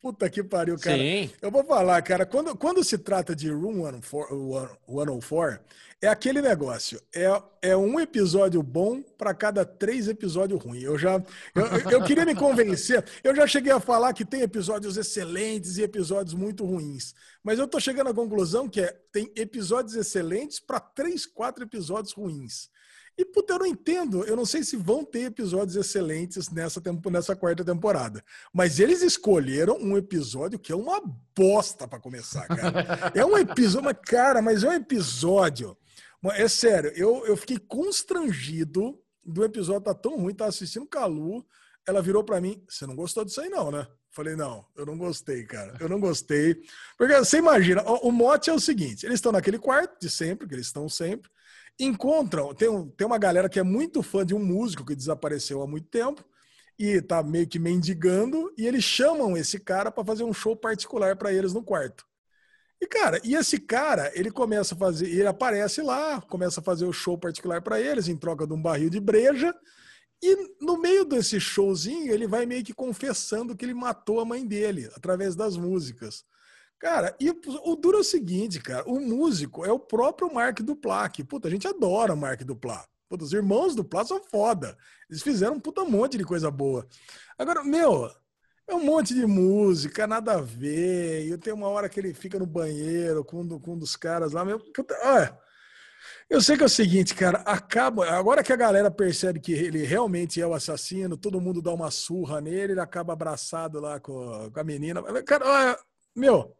Puta 0.00 0.30
que 0.30 0.42
pariu, 0.42 0.78
cara. 0.78 0.96
Sim. 0.96 1.30
Eu 1.42 1.50
vou 1.50 1.62
falar, 1.62 2.00
cara, 2.00 2.24
quando, 2.24 2.56
quando 2.56 2.82
se 2.82 2.96
trata 2.96 3.36
de 3.36 3.50
Room 3.50 3.84
104, 3.84 5.60
é 6.00 6.08
aquele 6.08 6.40
negócio. 6.40 6.98
É, 7.14 7.42
é 7.60 7.76
um 7.76 8.00
episódio 8.00 8.62
bom 8.62 9.02
para 9.02 9.34
cada 9.34 9.62
três 9.62 10.08
episódios 10.08 10.62
ruins. 10.62 10.82
Eu 10.82 10.96
já. 10.96 11.22
Eu, 11.54 11.90
eu 11.90 12.04
queria 12.04 12.24
me 12.24 12.34
convencer. 12.34 13.04
Eu 13.22 13.36
já 13.36 13.46
cheguei 13.46 13.72
a 13.72 13.78
falar 13.78 14.14
que 14.14 14.24
tem 14.24 14.40
episódios 14.40 14.96
excelentes 14.96 15.76
e 15.76 15.82
episódios 15.82 16.32
muito 16.32 16.64
ruins. 16.64 17.14
Mas 17.44 17.58
eu 17.58 17.68
tô 17.68 17.78
chegando 17.78 18.08
à 18.08 18.14
conclusão 18.14 18.66
que 18.66 18.80
é, 18.80 18.98
tem 19.12 19.30
episódios 19.36 19.94
excelentes 19.94 20.58
para 20.58 20.80
três, 20.80 21.26
quatro 21.26 21.62
episódios 21.62 22.14
ruins. 22.14 22.70
E, 23.16 23.24
puta, 23.24 23.52
eu 23.52 23.58
não 23.58 23.66
entendo. 23.66 24.24
Eu 24.24 24.36
não 24.36 24.46
sei 24.46 24.64
se 24.64 24.76
vão 24.76 25.04
ter 25.04 25.24
episódios 25.24 25.76
excelentes 25.76 26.48
nessa, 26.50 26.80
tempo, 26.80 27.10
nessa 27.10 27.36
quarta 27.36 27.64
temporada. 27.64 28.24
Mas 28.52 28.80
eles 28.80 29.02
escolheram 29.02 29.76
um 29.78 29.96
episódio 29.96 30.58
que 30.58 30.72
é 30.72 30.76
uma 30.76 31.02
bosta 31.36 31.86
para 31.86 32.00
começar, 32.00 32.46
cara. 32.46 33.12
É 33.14 33.24
um 33.24 33.36
episódio, 33.36 33.84
mas, 33.84 33.96
cara, 34.02 34.40
mas 34.40 34.64
é 34.64 34.68
um 34.68 34.72
episódio. 34.72 35.76
É 36.32 36.48
sério, 36.48 36.92
eu, 36.94 37.24
eu 37.26 37.36
fiquei 37.36 37.58
constrangido 37.58 38.98
do 39.24 39.44
episódio 39.44 39.82
tá 39.82 39.94
tão 39.94 40.16
ruim, 40.16 40.34
tá 40.34 40.46
assistindo 40.46 40.86
Calu. 40.86 41.44
Ela 41.86 42.02
virou 42.02 42.24
para 42.24 42.40
mim: 42.40 42.62
Você 42.68 42.86
não 42.86 42.94
gostou 42.94 43.24
disso 43.24 43.40
aí, 43.40 43.48
não, 43.48 43.70
né? 43.70 43.86
Falei, 44.10 44.34
não, 44.34 44.66
eu 44.76 44.84
não 44.84 44.98
gostei, 44.98 45.44
cara. 45.44 45.76
Eu 45.78 45.88
não 45.88 46.00
gostei. 46.00 46.60
Porque 46.98 47.16
você 47.16 47.38
imagina, 47.38 47.82
o, 47.88 48.08
o 48.08 48.12
mote 48.12 48.50
é 48.50 48.52
o 48.52 48.60
seguinte: 48.60 49.06
eles 49.06 49.16
estão 49.16 49.32
naquele 49.32 49.58
quarto 49.58 50.00
de 50.00 50.10
sempre, 50.10 50.48
que 50.48 50.54
eles 50.54 50.66
estão 50.66 50.88
sempre 50.88 51.30
encontram. 51.84 52.54
Tem, 52.54 52.68
tem 52.96 53.06
uma 53.06 53.18
galera 53.18 53.48
que 53.48 53.58
é 53.58 53.62
muito 53.62 54.02
fã 54.02 54.24
de 54.24 54.34
um 54.34 54.44
músico 54.44 54.84
que 54.84 54.94
desapareceu 54.94 55.62
há 55.62 55.66
muito 55.66 55.88
tempo 55.88 56.24
e 56.78 57.00
tá 57.02 57.22
meio 57.22 57.46
que 57.46 57.58
mendigando, 57.58 58.50
e 58.56 58.66
eles 58.66 58.82
chamam 58.82 59.36
esse 59.36 59.60
cara 59.60 59.90
para 59.90 60.02
fazer 60.02 60.24
um 60.24 60.32
show 60.32 60.56
particular 60.56 61.14
para 61.14 61.30
eles 61.30 61.52
no 61.52 61.62
quarto. 61.62 62.06
E 62.80 62.86
cara, 62.86 63.20
e 63.22 63.34
esse 63.34 63.58
cara, 63.60 64.10
ele 64.14 64.30
começa 64.30 64.74
a 64.74 64.78
fazer, 64.78 65.06
ele 65.06 65.26
aparece 65.26 65.82
lá, 65.82 66.22
começa 66.22 66.60
a 66.60 66.62
fazer 66.62 66.86
o 66.86 66.92
show 66.92 67.18
particular 67.18 67.60
para 67.60 67.78
eles 67.78 68.08
em 68.08 68.16
troca 68.16 68.46
de 68.46 68.54
um 68.54 68.62
barril 68.62 68.88
de 68.88 68.98
breja. 68.98 69.54
E 70.22 70.54
no 70.58 70.78
meio 70.78 71.04
desse 71.04 71.38
showzinho, 71.38 72.10
ele 72.10 72.26
vai 72.26 72.46
meio 72.46 72.64
que 72.64 72.72
confessando 72.72 73.54
que 73.54 73.66
ele 73.66 73.74
matou 73.74 74.18
a 74.18 74.24
mãe 74.24 74.46
dele 74.46 74.90
através 74.94 75.36
das 75.36 75.58
músicas. 75.58 76.24
Cara, 76.80 77.14
e 77.20 77.28
o 77.30 77.76
duro 77.76 77.98
é 77.98 78.00
o 78.00 78.04
seguinte, 78.04 78.58
cara, 78.58 78.88
o 78.88 78.98
músico 78.98 79.66
é 79.66 79.70
o 79.70 79.78
próprio 79.78 80.32
Mark 80.32 80.60
Duplac. 80.60 81.22
Puta, 81.24 81.46
a 81.46 81.50
gente 81.50 81.68
adora 81.68 82.14
o 82.14 82.16
Mark 82.16 82.40
Duplac. 82.42 82.88
Puta, 83.06 83.22
os 83.22 83.32
irmãos 83.34 83.74
Duplac 83.74 84.08
são 84.08 84.22
foda. 84.24 84.76
Eles 85.08 85.22
fizeram 85.22 85.56
um 85.56 85.60
puta 85.60 85.84
monte 85.84 86.16
de 86.16 86.24
coisa 86.24 86.50
boa. 86.50 86.86
Agora, 87.38 87.62
meu, 87.62 88.10
é 88.66 88.74
um 88.74 88.82
monte 88.82 89.14
de 89.14 89.26
música, 89.26 90.06
nada 90.06 90.34
a 90.34 90.40
ver. 90.40 91.26
E 91.26 91.36
tenho 91.36 91.56
uma 91.56 91.68
hora 91.68 91.88
que 91.88 92.00
ele 92.00 92.14
fica 92.14 92.38
no 92.38 92.46
banheiro 92.46 93.22
com, 93.24 93.46
com 93.60 93.74
um 93.74 93.78
dos 93.78 93.94
caras 93.94 94.32
lá, 94.32 94.42
meu. 94.42 94.58
Olha, 95.04 95.38
Eu 96.30 96.40
sei 96.40 96.56
que 96.56 96.62
é 96.62 96.66
o 96.66 96.68
seguinte, 96.68 97.14
cara, 97.14 97.38
acaba. 97.40 98.08
Agora 98.10 98.42
que 98.42 98.52
a 98.52 98.56
galera 98.56 98.90
percebe 98.90 99.40
que 99.40 99.52
ele 99.52 99.84
realmente 99.84 100.40
é 100.40 100.46
o 100.46 100.54
assassino, 100.54 101.16
todo 101.16 101.40
mundo 101.40 101.60
dá 101.60 101.72
uma 101.72 101.90
surra 101.90 102.40
nele, 102.40 102.72
ele 102.74 102.80
acaba 102.80 103.12
abraçado 103.12 103.80
lá 103.80 104.00
com, 104.00 104.50
com 104.50 104.60
a 104.60 104.64
menina. 104.64 105.02
Cara, 105.24 105.46
olha, 105.46 105.78
meu, 106.14 106.56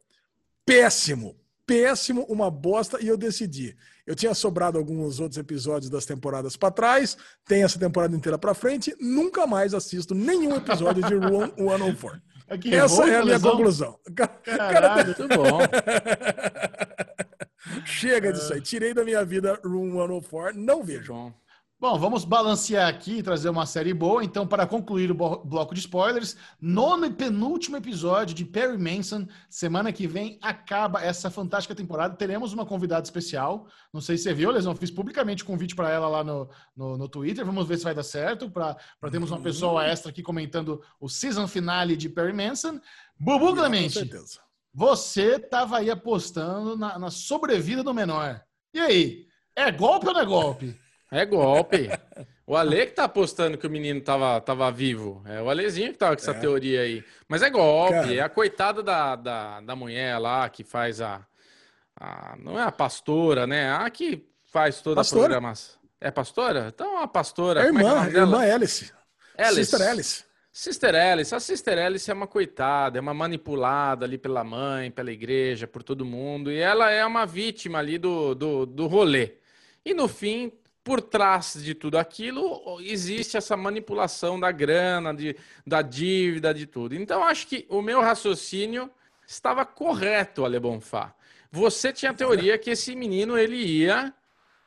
péssimo, 0.65 1.37
péssimo, 1.67 2.23
uma 2.29 2.51
bosta, 2.51 2.99
e 3.01 3.09
eu 3.09 3.17
decidi. 3.17 3.77
Eu 4.07 4.15
tinha 4.15 4.35
sobrado 4.35 4.77
alguns 4.77 5.21
outros 5.21 5.39
episódios 5.39 5.91
das 5.91 6.05
temporadas 6.05 6.57
para 6.57 6.71
trás, 6.71 7.17
tem 7.47 7.63
essa 7.63 7.79
temporada 7.79 8.17
inteira 8.17 8.39
para 8.39 8.55
frente, 8.55 8.95
nunca 9.01 9.47
mais 9.47 9.73
assisto 9.73 10.15
nenhum 10.15 10.57
episódio 10.57 11.03
de 11.03 11.15
Room 11.15 11.53
104. 11.57 12.21
É 12.51 12.77
essa 12.77 13.09
é 13.09 13.17
a 13.17 13.25
minha 13.25 13.39
conclusão. 13.39 13.97
Caralho, 14.45 15.15
muito 15.17 15.29
bom. 15.29 15.61
Chega 17.85 18.33
disso 18.33 18.53
aí. 18.53 18.61
Tirei 18.61 18.93
da 18.93 19.05
minha 19.05 19.25
vida 19.25 19.61
Room 19.65 19.93
104. 19.93 20.59
Não 20.61 20.83
vejo. 20.83 21.33
Bom. 21.81 21.99
Vamos 21.99 22.27
balancear 22.27 22.87
aqui 22.87 23.19
e 23.19 23.23
trazer 23.23 23.49
uma 23.49 23.65
série 23.65 23.95
boa. 23.95 24.23
Então, 24.23 24.47
para 24.47 24.67
concluir 24.67 25.11
o 25.11 25.15
bloco 25.15 25.73
de 25.73 25.81
spoilers, 25.81 26.37
nono 26.61 27.07
e 27.07 27.11
penúltimo 27.11 27.75
episódio 27.75 28.35
de 28.35 28.45
Perry 28.45 28.77
Manson. 28.77 29.27
Semana 29.49 29.91
que 29.91 30.07
vem 30.07 30.39
acaba 30.43 31.03
essa 31.03 31.31
fantástica 31.31 31.75
temporada. 31.75 32.15
Teremos 32.15 32.53
uma 32.53 32.67
convidada 32.67 33.05
especial. 33.05 33.67
Não 33.95 34.03
sei 34.03 34.19
se 34.19 34.25
você 34.25 34.35
viu, 34.35 34.51
Lesão. 34.51 34.77
Fiz 34.77 34.91
publicamente 34.91 35.43
convite 35.43 35.75
para 35.75 35.89
ela 35.89 36.07
lá 36.07 36.23
no, 36.23 36.51
no, 36.77 36.99
no, 36.99 37.09
Twitter. 37.09 37.47
Vamos 37.47 37.67
ver 37.67 37.79
se 37.79 37.85
vai 37.85 37.95
dar 37.95 38.03
certo. 38.03 38.51
Para 38.51 38.77
termos 39.11 39.31
uma 39.31 39.41
pessoa 39.41 39.87
extra 39.87 40.11
aqui 40.11 40.23
comentando 40.23 40.83
o 41.01 41.09
season 41.09 41.49
finale 41.49 41.97
de 41.97 42.11
Perry 42.11 42.35
Manson. 42.35 42.79
Bubu 43.19 43.55
Clemente. 43.55 43.95
Com 43.95 44.01
certeza. 44.01 44.41
Você 44.75 45.37
estava 45.37 45.79
aí 45.79 45.91
apostando 45.91 46.77
na, 46.77 46.99
na, 46.99 47.11
sobrevida 47.11 47.83
do 47.83 47.95
menor. 47.95 48.45
E 48.75 48.79
aí? 48.79 49.27
É 49.57 49.73
golpe 49.73 50.07
ou 50.09 50.13
não 50.13 50.21
é 50.21 50.27
golpe? 50.27 50.79
É 51.11 51.25
golpe. 51.25 51.91
O 52.47 52.57
Ale 52.57 52.87
que 52.87 52.93
tá 52.93 53.05
apostando 53.05 53.57
que 53.57 53.67
o 53.67 53.71
menino 53.71 54.01
tava, 54.01 54.41
tava 54.41 54.71
vivo. 54.73 55.23
É 55.25 55.41
o 55.41 55.49
Alezinho 55.49 55.93
que 55.93 55.99
tava 55.99 56.17
com 56.17 56.23
essa 56.23 56.33
é. 56.33 56.35
teoria 56.35 56.81
aí. 56.81 57.05
Mas 57.29 57.43
é 57.43 57.51
golpe. 57.51 57.95
Cara. 57.95 58.15
É 58.15 58.21
a 58.21 58.29
coitada 58.29 58.83
da, 58.83 59.15
da, 59.15 59.61
da 59.61 59.77
mulher 59.77 60.19
lá 60.19 60.49
que 60.49 60.65
faz 60.65 61.01
a, 61.01 61.25
a. 61.95 62.37
Não 62.39 62.59
é 62.59 62.65
a 62.65 62.73
pastora, 62.73 63.47
né? 63.47 63.73
A 63.73 63.89
que 63.89 64.27
faz 64.47 64.81
toda 64.81 64.97
pastora? 64.97 65.23
a 65.23 65.29
programação. 65.29 65.81
É 66.01 66.11
pastora? 66.11 66.73
Então 66.75 66.99
a 66.99 67.07
pastora. 67.07 67.63
É 67.63 67.67
irmã, 67.67 68.07
é 68.07 68.17
irmã 68.17 68.39
Alice. 68.55 68.93
Alice. 69.39 69.65
Sister 69.65 69.89
Alice. 69.89 70.25
Sister 70.53 70.95
Alice, 70.97 71.33
a 71.33 71.39
Sister 71.39 71.79
Alice 71.79 72.11
é 72.11 72.15
uma 72.15 72.27
coitada, 72.27 72.99
é 72.99 73.01
uma 73.01 73.15
manipulada 73.15 74.05
ali 74.05 74.19
pela 74.19 74.43
mãe, 74.43 74.91
pela 74.91 75.13
igreja, 75.13 75.69
por 75.69 75.85
todo 75.85 76.05
mundo, 76.05 76.51
e 76.51 76.59
ela 76.59 76.91
é 76.91 77.07
uma 77.07 77.25
vítima 77.25 77.79
ali 77.79 77.97
do, 77.97 78.35
do, 78.35 78.67
do 78.67 78.89
rolê. 78.89 79.35
E 79.85 79.95
no 79.95 80.09
fim, 80.09 80.53
por 80.83 81.01
trás 81.01 81.55
de 81.63 81.75
tudo 81.75 81.99
aquilo, 81.99 82.79
existe 82.81 83.37
essa 83.37 83.57
manipulação 83.57 84.41
da 84.41 84.51
grana, 84.51 85.15
de, 85.15 85.37
da 85.67 85.83
dívida, 85.83 86.55
de 86.55 86.67
tudo. 86.67 86.95
Então, 86.95 87.23
acho 87.23 87.47
que 87.47 87.67
o 87.69 87.83
meu 87.83 88.01
raciocínio 88.01 88.91
estava 89.27 89.65
correto, 89.65 90.45
Ale 90.45 90.59
Bonfá. 90.59 91.15
Você 91.53 91.93
tinha 91.93 92.13
a 92.13 92.15
teoria 92.15 92.57
que 92.57 92.71
esse 92.71 92.95
menino 92.95 93.37
ele 93.37 93.57
ia 93.57 94.15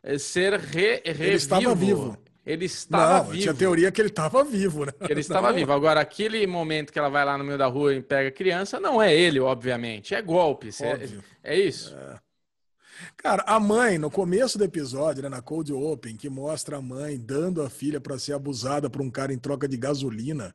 eh, 0.03 0.17
ser 0.17 0.59
re, 0.59 1.01
revivo. 1.06 1.24
Ele 1.24 1.35
estava 1.35 1.75
vivo. 1.75 2.17
Ele 2.45 2.66
estava 2.66 3.17
não, 3.19 3.24
vivo. 3.25 3.42
Tinha 3.42 3.53
teoria 3.53 3.92
que 3.92 4.01
ele 4.01 4.09
estava 4.09 4.43
vivo, 4.43 4.85
né? 4.85 4.92
Ele 5.09 5.22
estava 5.22 5.48
não. 5.48 5.56
vivo. 5.56 5.72
Agora, 5.72 6.01
aquele 6.01 6.45
momento 6.45 6.92
que 6.92 7.00
ela 7.00 7.09
vai 7.09 7.24
lá 7.24 7.38
no 7.38 7.43
meio 7.43 7.58
da 7.58 7.67
rua 7.67 7.95
e 7.95 8.01
pega 8.01 8.27
a 8.27 8.32
criança, 8.32 8.82
não 8.82 9.01
é 9.01 9.16
ele, 9.16 9.40
obviamente. 9.40 10.14
É 10.14 10.22
golpe. 10.22 10.69
É, 10.82 11.53
é, 11.53 11.58
isso. 11.58 11.95
É. 11.95 12.19
Cara, 13.17 13.43
a 13.48 13.59
mãe, 13.59 13.98
no 13.98 14.11
começo 14.11 14.57
do 14.57 14.64
episódio, 14.64 15.23
né, 15.23 15.30
na 15.30 15.41
Cold 15.41 15.72
Open, 15.73 16.15
que 16.15 16.30
mostra 16.30 16.77
a 16.77 16.82
mãe 16.82 17.17
dando 17.17 17.61
a 17.61 17.69
filha 17.69 17.99
para 17.99 18.19
ser 18.19 18.33
abusada 18.33 18.90
por 18.90 19.01
um 19.01 19.09
cara 19.09 19.33
em 19.33 19.38
troca 19.38 19.67
de 19.67 19.77
gasolina. 19.77 20.53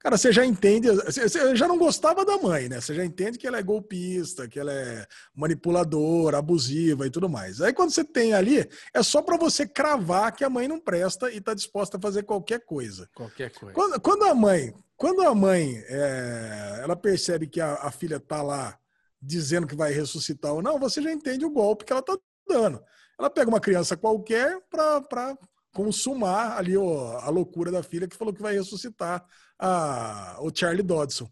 Cara, 0.00 0.16
você 0.16 0.32
já 0.32 0.46
entende, 0.46 0.90
você 0.90 1.54
já 1.54 1.68
não 1.68 1.76
gostava 1.76 2.24
da 2.24 2.38
mãe, 2.38 2.70
né? 2.70 2.80
Você 2.80 2.94
já 2.94 3.04
entende 3.04 3.36
que 3.36 3.46
ela 3.46 3.58
é 3.58 3.62
golpista, 3.62 4.48
que 4.48 4.58
ela 4.58 4.72
é 4.72 5.06
manipuladora, 5.34 6.38
abusiva 6.38 7.06
e 7.06 7.10
tudo 7.10 7.28
mais. 7.28 7.60
Aí 7.60 7.70
quando 7.74 7.90
você 7.90 8.02
tem 8.02 8.32
ali, 8.32 8.66
é 8.94 9.02
só 9.02 9.20
para 9.20 9.36
você 9.36 9.66
cravar 9.66 10.34
que 10.34 10.42
a 10.42 10.48
mãe 10.48 10.66
não 10.66 10.80
presta 10.80 11.30
e 11.30 11.38
tá 11.38 11.52
disposta 11.52 11.98
a 11.98 12.00
fazer 12.00 12.22
qualquer 12.22 12.60
coisa. 12.60 13.10
Qualquer 13.14 13.50
coisa. 13.50 13.74
Quando, 13.74 14.00
quando 14.00 14.24
a 14.24 14.34
mãe, 14.34 14.72
quando 14.96 15.20
a 15.20 15.34
mãe, 15.34 15.84
é, 15.88 16.80
ela 16.82 16.96
percebe 16.96 17.46
que 17.46 17.60
a, 17.60 17.74
a 17.74 17.90
filha 17.90 18.18
tá 18.18 18.40
lá 18.40 18.79
dizendo 19.20 19.66
que 19.66 19.76
vai 19.76 19.92
ressuscitar 19.92 20.52
ou 20.52 20.62
não, 20.62 20.78
você 20.78 21.02
já 21.02 21.12
entende 21.12 21.44
o 21.44 21.50
golpe 21.50 21.84
que 21.84 21.92
ela 21.92 22.02
tá 22.02 22.16
dando. 22.48 22.82
Ela 23.18 23.30
pega 23.30 23.48
uma 23.48 23.60
criança 23.60 23.96
qualquer 23.96 24.60
para 24.70 25.36
consumar 25.72 26.56
ali 26.56 26.76
ó, 26.76 27.18
a 27.18 27.28
loucura 27.28 27.70
da 27.70 27.82
filha 27.82 28.08
que 28.08 28.16
falou 28.16 28.32
que 28.32 28.42
vai 28.42 28.54
ressuscitar 28.54 29.24
a, 29.58 30.36
o 30.40 30.50
Charlie 30.54 30.82
Dodson. 30.82 31.30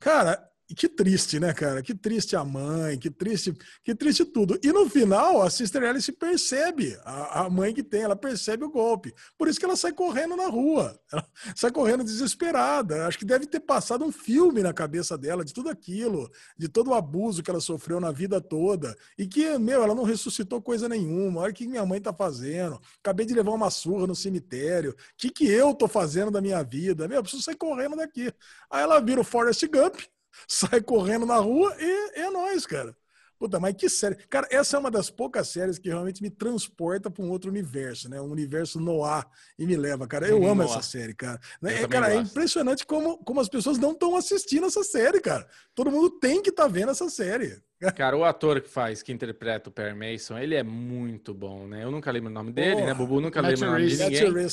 Cara, 0.00 0.47
e 0.70 0.74
que 0.74 0.86
triste, 0.86 1.40
né, 1.40 1.54
cara? 1.54 1.82
Que 1.82 1.94
triste 1.94 2.36
a 2.36 2.44
mãe, 2.44 2.98
que 2.98 3.10
triste, 3.10 3.56
que 3.82 3.94
triste 3.94 4.22
tudo. 4.26 4.58
E 4.62 4.70
no 4.70 4.88
final, 4.88 5.40
a 5.40 5.48
Sister 5.48 5.82
Alice 5.82 6.12
percebe, 6.12 6.94
a, 7.04 7.44
a 7.44 7.50
mãe 7.50 7.72
que 7.72 7.82
tem, 7.82 8.02
ela 8.02 8.14
percebe 8.14 8.64
o 8.64 8.70
golpe. 8.70 9.14
Por 9.38 9.48
isso 9.48 9.58
que 9.58 9.64
ela 9.64 9.76
sai 9.76 9.92
correndo 9.92 10.36
na 10.36 10.46
rua. 10.48 10.98
Ela 11.10 11.26
sai 11.56 11.70
correndo 11.70 12.04
desesperada. 12.04 13.06
Acho 13.06 13.18
que 13.18 13.24
deve 13.24 13.46
ter 13.46 13.60
passado 13.60 14.04
um 14.04 14.12
filme 14.12 14.62
na 14.62 14.74
cabeça 14.74 15.16
dela 15.16 15.42
de 15.42 15.54
tudo 15.54 15.70
aquilo, 15.70 16.30
de 16.56 16.68
todo 16.68 16.90
o 16.90 16.94
abuso 16.94 17.42
que 17.42 17.50
ela 17.50 17.60
sofreu 17.60 17.98
na 17.98 18.12
vida 18.12 18.38
toda. 18.38 18.94
E 19.16 19.26
que, 19.26 19.56
meu, 19.58 19.82
ela 19.82 19.94
não 19.94 20.04
ressuscitou 20.04 20.60
coisa 20.60 20.86
nenhuma. 20.86 21.40
Olha 21.40 21.50
o 21.50 21.54
que 21.54 21.66
minha 21.66 21.86
mãe 21.86 21.98
tá 21.98 22.12
fazendo. 22.12 22.78
Acabei 23.02 23.24
de 23.24 23.32
levar 23.32 23.52
uma 23.52 23.70
surra 23.70 24.06
no 24.06 24.14
cemitério. 24.14 24.90
O 24.90 24.94
que, 25.16 25.30
que 25.30 25.48
eu 25.48 25.74
tô 25.74 25.88
fazendo 25.88 26.30
da 26.30 26.42
minha 26.42 26.62
vida? 26.62 27.08
Meu, 27.08 27.16
eu 27.16 27.22
preciso 27.22 27.42
sair 27.42 27.56
correndo 27.56 27.96
daqui. 27.96 28.30
Aí 28.70 28.82
ela 28.82 29.00
vira 29.00 29.22
o 29.22 29.24
Forrest 29.24 29.66
Gump 29.66 29.96
sai 30.46 30.80
correndo 30.80 31.26
na 31.26 31.36
rua 31.36 31.74
e 31.78 32.20
é 32.20 32.30
nóis, 32.30 32.66
cara. 32.66 32.94
Puta, 33.38 33.60
mas 33.60 33.74
que 33.76 33.88
série. 33.88 34.16
Cara, 34.28 34.48
essa 34.50 34.76
é 34.76 34.80
uma 34.80 34.90
das 34.90 35.10
poucas 35.10 35.48
séries 35.48 35.78
que 35.78 35.88
realmente 35.88 36.20
me 36.20 36.28
transporta 36.28 37.08
para 37.08 37.24
um 37.24 37.30
outro 37.30 37.48
universo, 37.48 38.08
né? 38.08 38.20
Um 38.20 38.30
universo 38.30 38.80
Noah 38.80 39.24
e 39.56 39.64
me 39.64 39.76
leva, 39.76 40.08
cara. 40.08 40.26
Eu 40.26 40.44
amo 40.44 40.64
essa 40.64 40.82
série, 40.82 41.14
cara. 41.14 41.38
É, 41.62 41.86
cara, 41.86 42.12
é 42.12 42.16
impressionante 42.16 42.84
como, 42.84 43.16
como 43.18 43.40
as 43.40 43.48
pessoas 43.48 43.78
não 43.78 43.92
estão 43.92 44.16
assistindo 44.16 44.66
essa 44.66 44.82
série, 44.82 45.20
cara. 45.20 45.46
Todo 45.72 45.90
mundo 45.90 46.10
tem 46.10 46.42
que 46.42 46.50
estar 46.50 46.64
tá 46.64 46.68
vendo 46.68 46.90
essa 46.90 47.08
série. 47.08 47.62
Cara, 47.94 48.16
o 48.16 48.24
ator 48.24 48.60
que 48.60 48.68
faz, 48.68 49.04
que 49.04 49.12
interpreta 49.12 49.68
o 49.68 49.72
Perry 49.72 49.94
Mason, 49.94 50.36
ele 50.36 50.56
é 50.56 50.64
muito 50.64 51.32
bom, 51.32 51.68
né? 51.68 51.84
Eu 51.84 51.92
nunca 51.92 52.10
lembro 52.10 52.28
o 52.28 52.32
nome 52.32 52.50
dele, 52.50 52.82
né? 52.82 52.92
Bubu 52.92 53.20
nunca 53.20 53.40
lembra 53.40 53.68
o 53.68 53.70
nome 53.70 53.86
de 53.86 53.96
ninguém. 53.96 54.48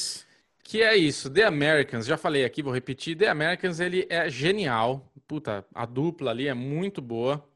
Que 0.67 0.81
é 0.81 0.97
isso, 0.97 1.29
The 1.29 1.43
Americans, 1.43 2.07
já 2.07 2.17
falei 2.17 2.43
aqui, 2.43 2.63
vou 2.63 2.73
repetir, 2.73 3.15
The 3.15 3.27
Americans, 3.27 3.79
ele 3.79 4.07
é 4.09 4.27
genial, 4.27 5.13
puta, 5.27 5.63
a 5.71 5.85
dupla 5.85 6.31
ali 6.31 6.47
é 6.47 6.55
muito 6.55 7.03
boa. 7.03 7.47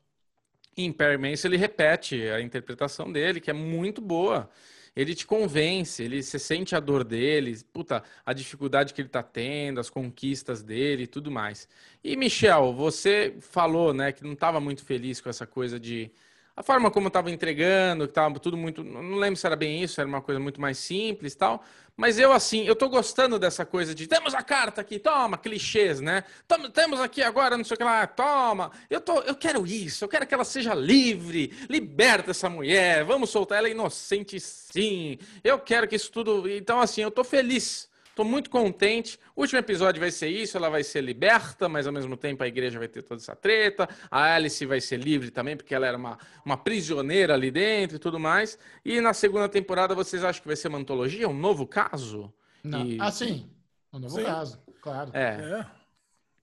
Em 0.78 0.92
Perry 0.92 1.20
ele 1.44 1.58
repete 1.58 2.22
a 2.30 2.40
interpretação 2.40 3.12
dele, 3.12 3.42
que 3.42 3.50
é 3.50 3.54
muito 3.54 4.00
boa. 4.00 4.48
Ele 4.96 5.16
te 5.16 5.26
convence, 5.26 6.04
ele 6.04 6.22
se 6.22 6.38
sente 6.38 6.76
a 6.76 6.80
dor 6.80 7.04
dele, 7.04 7.58
puta, 7.74 8.04
a 8.24 8.32
dificuldade 8.32 8.94
que 8.94 9.02
ele 9.02 9.10
tá 9.10 9.24
tendo, 9.24 9.80
as 9.80 9.90
conquistas 9.90 10.62
dele 10.62 11.04
e 11.04 11.08
tudo 11.08 11.32
mais. 11.32 11.68
E 12.04 12.16
Michel, 12.16 12.74
você 12.76 13.36
falou, 13.42 13.92
né, 13.92 14.12
que 14.12 14.24
não 14.24 14.34
estava 14.34 14.60
muito 14.60 14.86
feliz 14.86 15.20
com 15.20 15.30
essa 15.30 15.48
coisa 15.48 15.80
de 15.80 16.12
a 16.60 16.64
forma 16.64 16.92
como 16.92 17.08
estava 17.08 17.32
entregando, 17.32 18.04
que 18.04 18.12
estava 18.12 18.38
tudo 18.38 18.58
muito. 18.58 18.84
Não 18.84 19.16
lembro 19.16 19.38
se 19.40 19.46
era 19.46 19.56
bem 19.56 19.82
isso, 19.82 20.02
era 20.02 20.08
uma 20.10 20.22
coisa 20.22 20.42
muito 20.42 20.60
mais 20.60 20.78
simples 20.78 21.34
tal. 21.34 21.64
Mas 21.96 22.20
eu, 22.20 22.34
assim, 22.34 22.66
eu 22.66 22.76
tô 22.76 22.90
gostando 22.90 23.40
dessa 23.40 23.66
coisa 23.66 23.96
de 23.96 24.08
temos 24.08 24.34
a 24.36 24.44
carta 24.44 24.82
aqui, 24.82 25.00
toma, 25.00 25.38
clichês, 25.38 26.02
né? 26.02 26.26
Toma, 26.46 26.70
temos 26.70 27.00
aqui 27.00 27.24
agora, 27.24 27.56
não 27.56 27.64
sei 27.64 27.76
o 27.76 27.78
que 27.78 27.84
lá, 27.86 28.06
toma. 28.06 28.74
Eu, 28.90 29.00
tô, 29.00 29.22
eu 29.22 29.36
quero 29.36 29.66
isso, 29.66 30.04
eu 30.04 30.10
quero 30.10 30.28
que 30.28 30.34
ela 30.34 30.44
seja 30.44 30.74
livre, 30.74 31.54
liberta 31.70 32.32
essa 32.32 32.50
mulher, 32.50 33.06
vamos 33.06 33.30
soltar 33.30 33.60
ela 33.60 33.70
inocente 33.70 34.38
sim. 34.38 35.18
Eu 35.42 35.60
quero 35.60 35.88
que 35.88 35.96
isso 35.96 36.12
tudo. 36.12 36.50
Então, 36.50 36.82
assim, 36.82 37.02
eu 37.02 37.10
tô 37.10 37.24
feliz 37.24 37.90
Estou 38.10 38.26
muito 38.26 38.50
contente. 38.50 39.18
O 39.36 39.42
último 39.42 39.60
episódio 39.60 40.00
vai 40.00 40.12
ser 40.12 40.28
isso, 40.28 40.58
ela 40.58 40.70
vai 40.70 40.84
ser 40.84 41.02
liberta, 41.02 41.70
mas 41.70 41.88
ao 41.88 41.94
mesmo 41.94 42.18
tempo 42.18 42.44
a 42.44 42.48
igreja 42.48 42.78
vai 42.78 42.88
ter 42.88 43.02
toda 43.02 43.22
essa 43.22 43.36
treta. 43.36 43.88
A 44.12 44.36
Alice 44.36 44.66
vai 44.66 44.82
ser 44.82 44.98
livre 44.98 45.32
também, 45.32 45.56
porque 45.56 45.74
ela 45.74 45.88
era 45.88 45.98
uma, 45.98 46.18
uma 46.46 46.58
prisioneira 46.58 47.34
ali 47.34 47.50
dentro 47.50 47.96
e 47.96 48.00
tudo 48.00 48.20
mais. 48.20 48.60
E 48.84 49.00
na 49.00 49.14
segunda 49.14 49.48
temporada, 49.48 49.96
vocês 49.96 50.24
acham 50.24 50.42
que 50.42 50.48
vai 50.48 50.58
ser 50.58 50.68
uma 50.68 50.78
antologia, 50.78 51.30
um 51.30 51.34
novo 51.34 51.66
caso? 51.66 52.34
Não. 52.64 52.86
E... 52.86 53.00
Ah, 53.00 53.12
sim. 53.12 53.50
Um 53.94 54.00
novo 54.00 54.16
sim. 54.16 54.24
caso, 54.24 54.60
claro. 54.82 55.12
É. 55.14 55.62
é. 55.62 55.79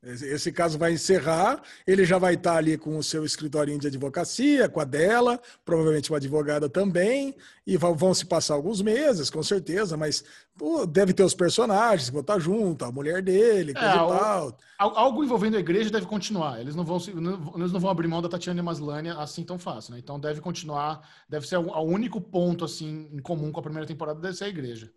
Esse 0.07 0.52
caso 0.52 0.78
vai 0.78 0.93
encerrar, 0.93 1.60
ele 1.86 2.05
já 2.05 2.17
vai 2.17 2.35
estar 2.35 2.57
ali 2.57 2.78
com 2.78 2.97
o 2.97 3.02
seu 3.02 3.25
escritório 3.25 3.76
de 3.76 3.89
advocacia, 3.89 4.68
com 4.68 4.81
a 4.81 4.85
dela, 4.85 5.41
provavelmente 5.65 6.10
uma 6.10 6.18
advogada 6.18 6.68
também, 6.68 7.35
e 7.67 7.76
vão 7.76 8.15
se 8.15 8.25
passar 8.25 8.55
alguns 8.55 8.81
meses, 8.81 9.28
com 9.28 9.43
certeza, 9.43 9.97
mas 9.97 10.23
pô, 10.57 10.86
deve 10.86 11.12
ter 11.12 11.25
os 11.25 11.35
personagens 11.35 12.09
vão 12.09 12.20
estar 12.20 12.39
junto, 12.39 12.85
a 12.85 12.93
mulher 12.93 13.20
dele, 13.20 13.75
coisa 13.75 13.89
é, 13.89 13.94
e 13.94 13.97
tal. 13.97 14.59
Algo 14.78 15.25
envolvendo 15.25 15.57
a 15.57 15.60
igreja 15.60 15.91
deve 15.91 16.07
continuar. 16.07 16.60
Eles 16.60 16.76
não 16.76 16.85
vão, 16.85 16.99
eles 16.99 17.73
não 17.73 17.81
vão 17.81 17.91
abrir 17.91 18.07
mão 18.07 18.23
da 18.23 18.28
Tatiana 18.28 18.62
Maslany 18.62 19.09
assim 19.10 19.43
tão 19.43 19.59
fácil, 19.59 19.94
né? 19.94 19.99
Então 19.99 20.20
deve 20.20 20.41
continuar, 20.41 21.01
deve 21.28 21.49
ser 21.49 21.57
o 21.57 21.83
único 21.83 22.20
ponto 22.20 22.65
assim 22.65 23.09
em 23.12 23.18
comum 23.18 23.51
com 23.51 23.60
a 23.60 23.62
primeira 23.62 23.86
temporada 23.86 24.20
deve 24.20 24.36
ser 24.36 24.44
a 24.44 24.49
igreja. 24.49 24.93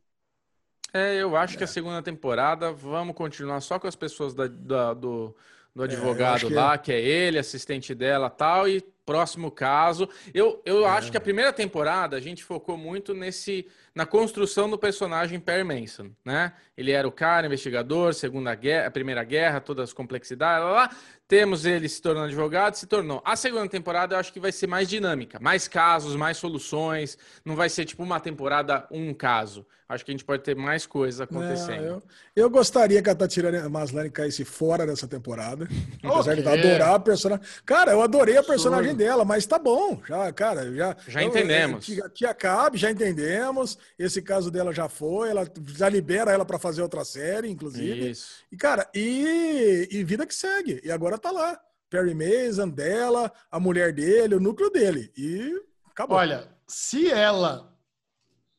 É, 0.93 1.15
eu 1.15 1.35
acho 1.35 1.55
é. 1.55 1.57
que 1.57 1.63
a 1.63 1.67
segunda 1.67 2.01
temporada 2.01 2.71
vamos 2.71 3.15
continuar 3.15 3.61
só 3.61 3.79
com 3.79 3.87
as 3.87 3.95
pessoas 3.95 4.33
da, 4.33 4.47
da 4.47 4.93
do, 4.93 5.35
do 5.75 5.83
é, 5.83 5.85
advogado 5.85 6.51
é, 6.51 6.53
lá, 6.53 6.77
que... 6.77 6.91
é 6.91 6.99
ele, 6.99 7.37
assistente 7.37 7.93
dela 7.93 8.29
tal, 8.29 8.67
e 8.67 8.81
próximo 9.09 9.49
caso. 9.49 10.07
Eu, 10.35 10.61
eu 10.63 10.85
é. 10.85 10.89
acho 10.89 11.09
que 11.09 11.17
a 11.17 11.21
primeira 11.21 11.51
temporada 11.51 12.15
a 12.15 12.19
gente 12.19 12.43
focou 12.43 12.77
muito 12.77 13.13
nesse 13.13 13.65
na 13.95 14.05
construção 14.05 14.69
do 14.69 14.77
personagem 14.77 15.39
Perry 15.39 15.63
Manson, 15.63 16.11
né? 16.23 16.53
Ele 16.77 16.91
era 16.91 17.07
o 17.07 17.11
cara, 17.11 17.47
investigador, 17.47 18.13
segunda 18.13 18.53
guerra, 18.53 18.91
primeira 18.91 19.23
guerra, 19.23 19.59
todas 19.59 19.85
as 19.85 19.93
complexidades, 19.93 20.63
lá, 20.63 20.71
lá. 20.71 20.89
Temos 21.27 21.65
ele 21.65 21.89
se 21.89 21.99
tornando 21.99 22.27
advogado, 22.27 22.75
se 22.75 22.85
tornou. 22.85 23.19
A 23.25 23.35
segunda 23.35 23.67
temporada 23.67 24.13
eu 24.13 24.19
acho 24.19 24.31
que 24.31 24.39
vai 24.39 24.51
ser 24.51 24.67
mais 24.67 24.87
dinâmica, 24.87 25.39
mais 25.39 25.67
casos, 25.67 26.15
mais 26.15 26.37
soluções. 26.37 27.17
Não 27.43 27.55
vai 27.55 27.67
ser 27.67 27.85
tipo 27.85 28.03
uma 28.03 28.19
temporada 28.19 28.87
um 28.91 29.11
caso. 29.11 29.65
Acho 29.89 30.05
que 30.05 30.11
a 30.11 30.13
gente 30.13 30.23
pode 30.23 30.43
ter 30.43 30.55
mais 30.55 30.85
coisas 30.85 31.19
acontecendo. 31.19 31.83
eu, 31.83 32.03
eu, 32.35 32.47
gostaria 32.47 33.01
que 33.01 33.09
a 33.09 33.15
Tatiana 33.15 33.67
Maslany 33.67 34.11
caísse 34.11 34.45
fora 34.45 34.85
dessa 34.85 35.07
temporada. 35.07 35.67
Apesar 36.03 36.33
okay. 36.33 36.43
de 36.43 36.47
adorar 36.47 36.93
a 36.93 36.99
personagem. 36.99 37.43
Cara, 37.65 37.93
eu 37.93 38.01
adorei 38.03 38.37
a 38.37 38.43
personagem 38.43 38.93
dela, 38.93 39.25
mas 39.25 39.47
tá 39.47 39.57
bom. 39.57 39.99
Já, 40.07 40.31
cara, 40.31 40.71
já. 40.75 40.95
Já 41.07 41.23
entendemos. 41.23 41.87
Que, 41.87 42.07
que 42.09 42.23
acabe, 42.23 42.77
já 42.77 42.91
entendemos. 42.91 43.79
Esse 43.97 44.21
caso 44.21 44.51
dela 44.51 44.71
já 44.71 44.87
foi, 44.87 45.31
ela 45.31 45.51
já 45.69 45.89
libera 45.89 46.31
ela 46.31 46.45
para 46.45 46.59
fazer 46.59 46.83
outra 46.83 47.03
série, 47.03 47.49
inclusive. 47.49 48.11
Isso. 48.11 48.43
E, 48.51 48.57
cara, 48.57 48.87
e, 48.93 49.87
e 49.89 50.03
vida 50.03 50.23
que 50.23 50.35
segue. 50.35 50.79
E 50.83 50.91
agora 50.91 51.17
tá 51.17 51.31
lá. 51.31 51.59
Perry 51.89 52.13
Mason, 52.13 52.69
dela, 52.69 53.31
a 53.49 53.59
mulher 53.59 53.91
dele, 53.91 54.35
o 54.35 54.39
núcleo 54.39 54.69
dele. 54.69 55.11
E 55.17 55.51
acabou. 55.89 56.15
Olha, 56.15 56.47
se 56.67 57.09
ela 57.09 57.68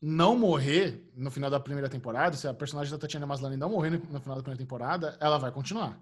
não 0.01 0.37
morrer 0.37 1.05
no 1.15 1.31
final 1.31 1.51
da 1.51 1.61
primeira 1.61 1.89
temporada, 1.89 2.37
se 2.37 2.49
a 2.49 2.55
personagem 2.55 2.91
da 2.91 2.99
Tatiana 2.99 3.27
Maslany 3.27 3.57
não 3.57 3.69
morrer 3.69 3.91
no 3.91 3.99
final 3.99 4.37
da 4.37 4.43
primeira 4.43 4.57
temporada, 4.57 5.17
ela 5.20 5.37
vai 5.37 5.53
continuar. 5.53 5.99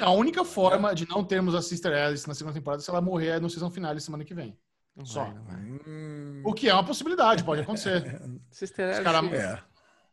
A 0.00 0.10
única 0.10 0.44
forma 0.44 0.94
de 0.94 1.06
não 1.08 1.24
termos 1.24 1.54
a 1.54 1.60
Sister 1.60 1.92
Alice 1.92 2.26
na 2.26 2.34
segunda 2.34 2.54
temporada 2.54 2.80
é 2.80 2.84
se 2.84 2.90
ela 2.90 3.00
morrer 3.00 3.40
no 3.40 3.50
season 3.50 3.70
final 3.70 3.98
semana 3.98 4.24
que 4.24 4.32
vem. 4.32 4.56
Não 4.96 5.04
Só. 5.04 5.24
Vai, 5.24 5.34
vai. 5.34 5.56
Hum. 5.86 6.42
O 6.44 6.54
que 6.54 6.68
é 6.68 6.74
uma 6.74 6.84
possibilidade, 6.84 7.44
pode 7.44 7.62
acontecer. 7.62 8.20
Sister 8.50 8.86
Alice. 8.86 9.02
Cara... 9.02 9.26
É. 9.36 9.58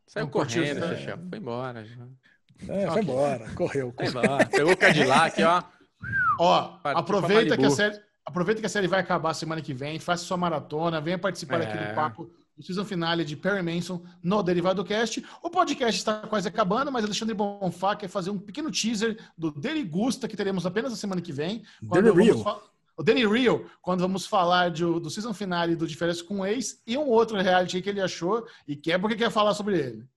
Saiu 0.08 0.28
correndo, 0.28 0.86
é. 0.86 1.18
foi 1.30 1.40
embora. 1.40 1.86
É, 2.68 2.92
foi 2.92 3.02
embora, 3.02 3.50
correu. 3.56 3.94
Foi 3.96 4.06
embora. 4.06 4.46
Pegou 4.46 4.74
o 4.74 4.78
Cadillac, 4.78 5.42
ó. 5.44 5.64
Ó, 6.40 6.80
aproveita 6.84 7.58
que, 7.58 7.66
a 7.66 7.72
série, 7.72 8.00
aproveita 8.24 8.62
que 8.62 8.68
a 8.68 8.70
série 8.70 8.88
vai 8.88 9.00
acabar 9.00 9.34
semana 9.34 9.62
que 9.62 9.74
vem, 9.74 9.98
faça 10.00 10.24
sua 10.24 10.38
maratona, 10.38 11.02
venha 11.02 11.18
participar 11.18 11.62
é. 11.62 11.66
aqui 11.66 11.78
do 11.78 11.96
papo 11.96 12.30
do 12.58 12.64
season 12.64 12.86
finale 12.86 13.26
de 13.26 13.36
Perry 13.36 13.62
Manson 13.62 14.04
no 14.24 14.42
Derivado 14.42 14.84
Cast. 14.84 15.24
O 15.44 15.50
podcast 15.50 15.98
está 15.98 16.20
quase 16.20 16.48
acabando, 16.48 16.92
mas 16.92 17.04
Alexandre 17.04 17.34
Bonfá 17.34 17.96
quer 17.96 18.08
fazer 18.08 18.30
um 18.30 18.38
pequeno 18.38 18.72
teaser 18.72 19.18
do 19.38 19.52
Daily 19.52 19.84
Gusta 19.84 20.28
que 20.28 20.38
teremos 20.38 20.66
apenas 20.66 20.92
na 20.92 20.98
semana 20.98 21.22
que 21.22 21.34
vem. 21.34 21.64
Daily 21.82 22.12
Real. 22.12 22.64
O 22.98 23.04
Danny 23.04 23.28
Real, 23.28 23.66
quando 23.82 24.00
vamos 24.00 24.26
falar 24.26 24.72
de, 24.72 24.84
do 24.84 25.10
season 25.10 25.34
finale 25.34 25.76
do 25.76 25.86
Diferença 25.86 26.24
com 26.24 26.40
o 26.40 26.46
Ex 26.46 26.82
e 26.88 26.98
um 26.98 27.10
outro 27.10 27.38
reality 27.38 27.82
que 27.82 27.90
ele 27.90 28.00
achou 28.00 28.48
e 28.66 28.74
quer 28.74 28.92
é 28.92 28.98
porque 28.98 29.18
quer 29.18 29.30
falar 29.30 29.54
sobre 29.54 29.78
ele. 29.78 30.08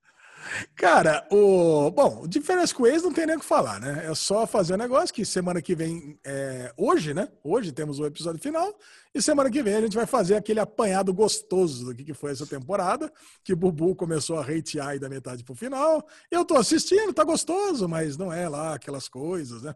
Cara, 0.75 1.27
o. 1.31 1.91
Bom, 1.91 2.27
diferença 2.27 2.75
com 2.75 2.87
ex 2.87 3.03
não 3.03 3.13
tem 3.13 3.27
nem 3.27 3.37
o 3.37 3.41
que 3.41 3.45
falar, 3.45 3.81
né? 3.81 4.07
É 4.07 4.15
só 4.15 4.47
fazer 4.47 4.73
o 4.73 4.77
um 4.77 4.79
negócio 4.79 5.15
que 5.15 5.25
semana 5.25 5.61
que 5.61 5.75
vem, 5.75 6.19
é... 6.25 6.73
hoje, 6.77 7.13
né? 7.13 7.29
Hoje 7.43 7.73
temos 7.73 7.99
o 7.99 8.07
episódio 8.07 8.41
final. 8.41 8.73
E 9.15 9.21
semana 9.21 9.51
que 9.51 9.63
vem 9.63 9.75
a 9.75 9.81
gente 9.81 9.97
vai 9.97 10.07
fazer 10.07 10.37
aquele 10.37 10.61
apanhado 10.61 11.13
gostoso 11.13 11.87
do 11.87 11.95
que 11.95 12.15
foi 12.15 12.33
essa 12.33 12.47
temporada. 12.47 13.13
Que 13.43 13.55
Bubu 13.55 13.95
começou 13.95 14.39
a 14.39 14.43
hatear 14.43 14.89
aí 14.89 14.99
da 14.99 15.09
metade 15.09 15.45
pro 15.45 15.55
final. 15.55 16.07
Eu 16.31 16.45
tô 16.45 16.57
assistindo, 16.57 17.13
tá 17.13 17.25
gostoso, 17.25 17.89
mas 17.89 18.17
não 18.17 18.33
é 18.33 18.49
lá 18.49 18.75
aquelas 18.75 19.09
coisas, 19.09 19.63
né? 19.63 19.75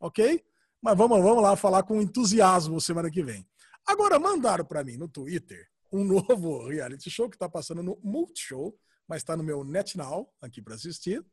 Ok? 0.00 0.42
Mas 0.80 0.96
vamos, 0.96 1.20
vamos 1.22 1.42
lá 1.42 1.56
falar 1.56 1.82
com 1.82 2.00
entusiasmo 2.00 2.80
semana 2.80 3.10
que 3.10 3.22
vem. 3.22 3.46
Agora, 3.86 4.18
mandaram 4.18 4.64
para 4.64 4.84
mim 4.84 4.96
no 4.96 5.08
Twitter 5.08 5.68
um 5.92 6.04
novo 6.04 6.66
reality 6.68 7.10
show 7.10 7.28
que 7.28 7.36
está 7.36 7.48
passando 7.48 7.82
no 7.82 7.98
Multishow 8.02 8.74
mas 9.08 9.22
está 9.22 9.36
no 9.36 9.42
meu 9.42 9.64
NetNow 9.64 10.30
aqui 10.40 10.60
para 10.60 10.74
assistir. 10.74 11.24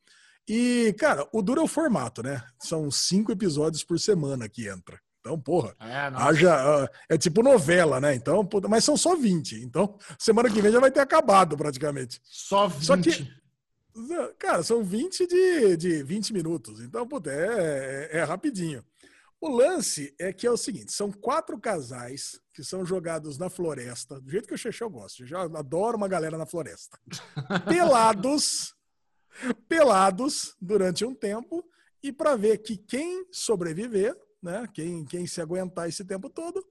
E, 0.47 0.95
cara, 0.97 1.27
o 1.33 1.41
duro 1.41 1.61
é 1.61 1.63
o 1.63 1.67
formato, 1.67 2.21
né? 2.21 2.43
São 2.59 2.89
cinco 2.91 3.31
episódios 3.31 3.83
por 3.83 3.99
semana 3.99 4.47
que 4.47 4.67
entra. 4.67 4.99
Então, 5.19 5.39
porra, 5.41 5.75
é, 5.79 5.95
haja, 6.13 6.89
é 7.09 7.17
tipo 7.17 7.41
novela, 7.41 7.99
né? 7.99 8.13
Então, 8.13 8.47
mas 8.69 8.83
são 8.83 8.95
só 8.95 9.15
20. 9.15 9.55
Então, 9.63 9.97
semana 10.19 10.51
que 10.51 10.61
vem 10.61 10.71
já 10.71 10.79
vai 10.79 10.91
ter 10.91 10.99
acabado 10.99 11.57
praticamente. 11.57 12.21
Só 12.23 12.67
20. 12.67 12.85
Só 12.85 12.95
que, 12.95 13.27
cara, 14.37 14.61
são 14.61 14.83
20 14.83 15.25
de, 15.25 15.77
de 15.77 16.03
20 16.03 16.31
minutos. 16.31 16.79
Então, 16.79 17.07
puta, 17.07 17.31
é, 17.31 18.09
é, 18.11 18.17
é 18.19 18.23
rapidinho. 18.23 18.85
O 19.41 19.49
lance 19.49 20.13
é 20.19 20.31
que 20.31 20.45
é 20.45 20.51
o 20.51 20.57
seguinte: 20.57 20.91
são 20.91 21.11
quatro 21.11 21.59
casais 21.59 22.39
que 22.55 22.63
são 22.63 22.85
jogados 22.85 23.37
na 23.37 23.49
floresta, 23.49 24.19
do 24.21 24.31
jeito 24.31 24.47
que 24.47 24.53
o 24.53 24.57
Xexé 24.57 24.87
gosta. 24.87 25.21
Eu 25.21 25.27
já 25.27 25.41
adoro 25.41 25.97
uma 25.97 26.07
galera 26.07 26.37
na 26.37 26.45
floresta. 26.45 26.97
Pelados, 27.67 28.73
pelados 29.67 30.55
durante 30.61 31.03
um 31.03 31.13
tempo, 31.13 31.69
e 32.01 32.13
para 32.13 32.37
ver 32.37 32.59
que 32.59 32.77
quem 32.77 33.27
sobreviver, 33.29 34.15
né, 34.41 34.65
quem, 34.73 35.03
quem 35.03 35.27
se 35.27 35.41
aguentar 35.41 35.89
esse 35.89 36.05
tempo 36.05 36.29
todo, 36.29 36.65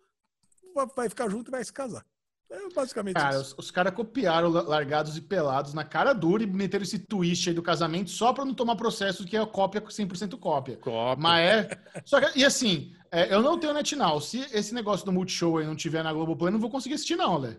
vai 0.96 1.06
ficar 1.10 1.28
junto 1.28 1.50
e 1.50 1.52
vai 1.52 1.62
se 1.62 1.72
casar. 1.72 2.04
É 2.50 2.68
basicamente 2.74 3.14
cara, 3.14 3.40
isso. 3.40 3.54
Os, 3.58 3.66
os 3.66 3.70
caras 3.70 3.94
copiaram 3.94 4.48
Largados 4.50 5.16
e 5.16 5.20
Pelados 5.20 5.74
na 5.74 5.84
cara 5.84 6.12
dura 6.12 6.42
e 6.42 6.46
meteram 6.46 6.84
esse 6.84 6.98
twist 6.98 7.48
aí 7.48 7.54
do 7.54 7.62
casamento 7.62 8.10
só 8.10 8.32
para 8.32 8.44
não 8.44 8.54
tomar 8.54 8.76
processo 8.76 9.24
que 9.24 9.36
é 9.36 9.46
cópia 9.46 9.80
100% 9.80 10.38
cópia. 10.38 10.76
Cópia. 10.76 11.22
Mas 11.22 11.40
é. 11.40 11.70
Só 12.04 12.20
que, 12.20 12.38
e 12.38 12.44
assim, 12.44 12.94
é, 13.10 13.32
eu 13.32 13.42
não 13.42 13.58
tenho 13.58 13.72
NetNow. 13.72 14.20
Se 14.20 14.40
esse 14.52 14.74
negócio 14.74 15.04
do 15.06 15.12
Multishow 15.12 15.58
aí 15.58 15.66
não 15.66 15.76
tiver 15.76 16.02
na 16.02 16.12
Globoplay, 16.12 16.48
eu 16.48 16.52
não 16.52 16.60
vou 16.60 16.70
conseguir 16.70 16.94
assistir, 16.94 17.16
não, 17.16 17.38
Lé. 17.38 17.56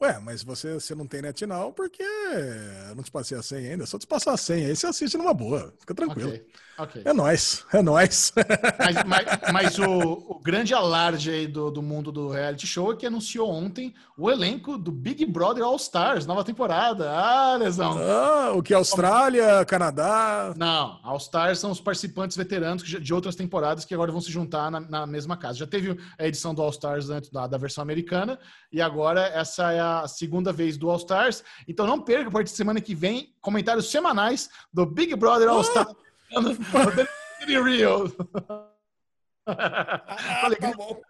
Ué, 0.00 0.18
mas 0.20 0.44
você, 0.44 0.74
você 0.74 0.94
não 0.94 1.06
tem 1.06 1.22
NetNow 1.22 1.72
porque 1.72 2.02
eu 2.02 2.94
não 2.94 3.02
te 3.02 3.10
passei 3.10 3.36
a 3.36 3.42
senha 3.42 3.72
ainda. 3.72 3.84
Só 3.84 3.98
te 3.98 4.06
passar 4.06 4.32
a 4.32 4.36
senha 4.36 4.68
aí, 4.68 4.76
você 4.76 4.86
assiste 4.86 5.16
numa 5.16 5.34
boa. 5.34 5.74
Fica 5.80 5.94
tranquilo. 5.94 6.28
Okay, 6.28 6.46
okay. 6.78 7.02
É 7.04 7.12
nóis, 7.12 7.64
é 7.72 7.82
nóis. 7.82 8.32
Mas, 8.78 8.96
mas, 9.04 9.52
mas 9.52 9.78
o, 9.78 10.24
o, 10.28 10.40
grande 10.40 10.72
alarde 10.72 11.30
aí 11.30 11.46
do, 11.46 11.70
do 11.70 11.82
mundo 11.82 12.10
do 12.10 12.28
reality 12.30 12.66
show 12.66 12.92
é 12.92 12.96
que 12.96 13.06
anunciou 13.06 13.50
ontem 13.50 13.92
o 14.16 14.30
elenco 14.30 14.78
do 14.78 14.90
Big 14.90 15.26
Brother 15.26 15.64
All 15.64 15.76
Stars, 15.76 16.26
nova 16.26 16.42
temporada. 16.44 17.10
Ah, 17.10 17.56
lesão. 17.56 17.98
Ah, 17.98 18.52
o 18.54 18.62
que? 18.62 18.72
Austrália, 18.72 19.64
Canadá? 19.64 20.54
Não, 20.56 20.98
All 21.02 21.16
Stars 21.18 21.58
são 21.58 21.70
os 21.70 21.80
participantes 21.80 22.36
veteranos 22.36 22.82
de 22.82 23.14
outras 23.14 23.34
temporadas 23.34 23.84
que 23.84 23.92
agora 23.92 24.12
vão 24.12 24.20
se 24.20 24.30
juntar 24.30 24.70
na, 24.70 24.80
na 24.80 25.06
mesma 25.06 25.36
casa. 25.36 25.58
Já 25.58 25.66
teve 25.66 25.98
a 26.18 26.26
edição 26.26 26.54
do 26.54 26.62
All 26.62 26.70
Stars 26.70 27.10
antes 27.10 27.30
da, 27.30 27.46
da 27.46 27.58
versão 27.58 27.82
americana 27.82 28.38
e 28.72 28.80
agora 28.80 29.26
essa 29.26 29.72
é 29.72 29.80
a 29.80 29.98
a 30.02 30.08
segunda 30.08 30.52
vez 30.52 30.76
do 30.76 30.90
All 30.90 30.96
Stars. 30.96 31.42
Então 31.66 31.86
não 31.86 32.00
perca, 32.00 32.28
a 32.28 32.32
partir 32.32 32.50
de 32.50 32.56
semana 32.56 32.80
que 32.80 32.94
vem, 32.94 33.34
comentários 33.40 33.90
semanais 33.90 34.48
do 34.72 34.86
Big 34.86 35.14
Brother 35.16 35.48
All 35.48 35.60
Stars. 35.62 35.88
Ah! 35.90 36.07
Real. 37.64 38.04
Ah, 39.46 40.50
tá 40.60 40.72
bom. 40.76 41.00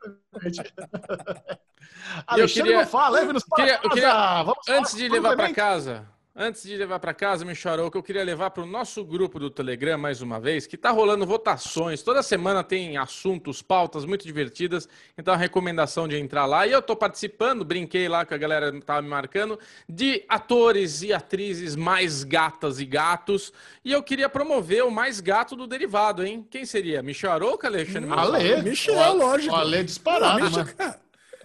Alexandre 2.27 2.73
queria, 2.73 2.87
fala, 2.87 3.09
leve-nos 3.09 3.45
para 3.45 3.65
queria, 3.65 3.79
casa. 3.79 3.89
Queria, 3.91 4.79
antes 4.79 4.95
de 4.95 5.09
levar 5.09 5.37
para 5.37 5.53
casa, 5.53 6.09
Antes 6.41 6.63
de 6.63 6.77
levar 6.77 7.01
para 7.01 7.13
casa, 7.13 7.45
me 7.45 7.53
chorou 7.53 7.91
que 7.91 7.99
eu 7.99 8.03
queria 8.03 8.23
levar 8.23 8.51
para 8.51 8.63
o 8.63 8.67
nosso 8.67 9.05
grupo 9.05 9.41
do 9.41 9.51
Telegram 9.51 9.99
mais 9.99 10.23
uma 10.23 10.39
vez, 10.39 10.69
que 10.69 10.77
está 10.77 10.93
rolando 10.93 11.27
votações. 11.27 12.01
Toda 12.01 12.23
semana 12.23 12.63
tem 12.63 12.97
assuntos, 12.97 13.61
pautas 13.61 14.05
muito 14.05 14.25
divertidas. 14.25 14.89
Então 15.19 15.35
a 15.35 15.37
recomendação 15.37 16.07
de 16.07 16.17
entrar 16.17 16.47
lá. 16.47 16.65
E 16.65 16.71
eu 16.71 16.79
estou 16.79 16.95
participando, 16.95 17.65
brinquei 17.65 18.09
lá 18.09 18.25
que 18.25 18.35
a 18.35 18.39
galera 18.39 18.69
estava 18.69 19.03
me 19.03 19.09
marcando, 19.09 19.59
de 19.89 20.25
atores 20.29 21.03
e 21.03 21.13
atrizes 21.13 21.75
mais 21.75 22.23
gatas 22.23 22.79
e 22.79 22.85
gatos. 22.85 23.53
E 23.85 23.91
eu 23.91 24.01
queria 24.01 24.29
promover 24.29 24.85
o 24.85 24.93
mais 24.93 25.19
gato 25.19 25.57
do 25.57 25.67
derivado, 25.67 26.25
hein? 26.25 26.47
Quem 26.49 26.65
seria? 26.65 27.03
Michel 27.03 27.33
Arouca, 27.33 27.67
Alexandre? 27.67 28.09
Hum, 28.09 28.15
Ale, 28.15 28.63
Michel, 28.63 29.17
lógico. 29.17 29.57
Ale 29.57 29.83
disparado, 29.83 30.45
Michel, 30.45 30.67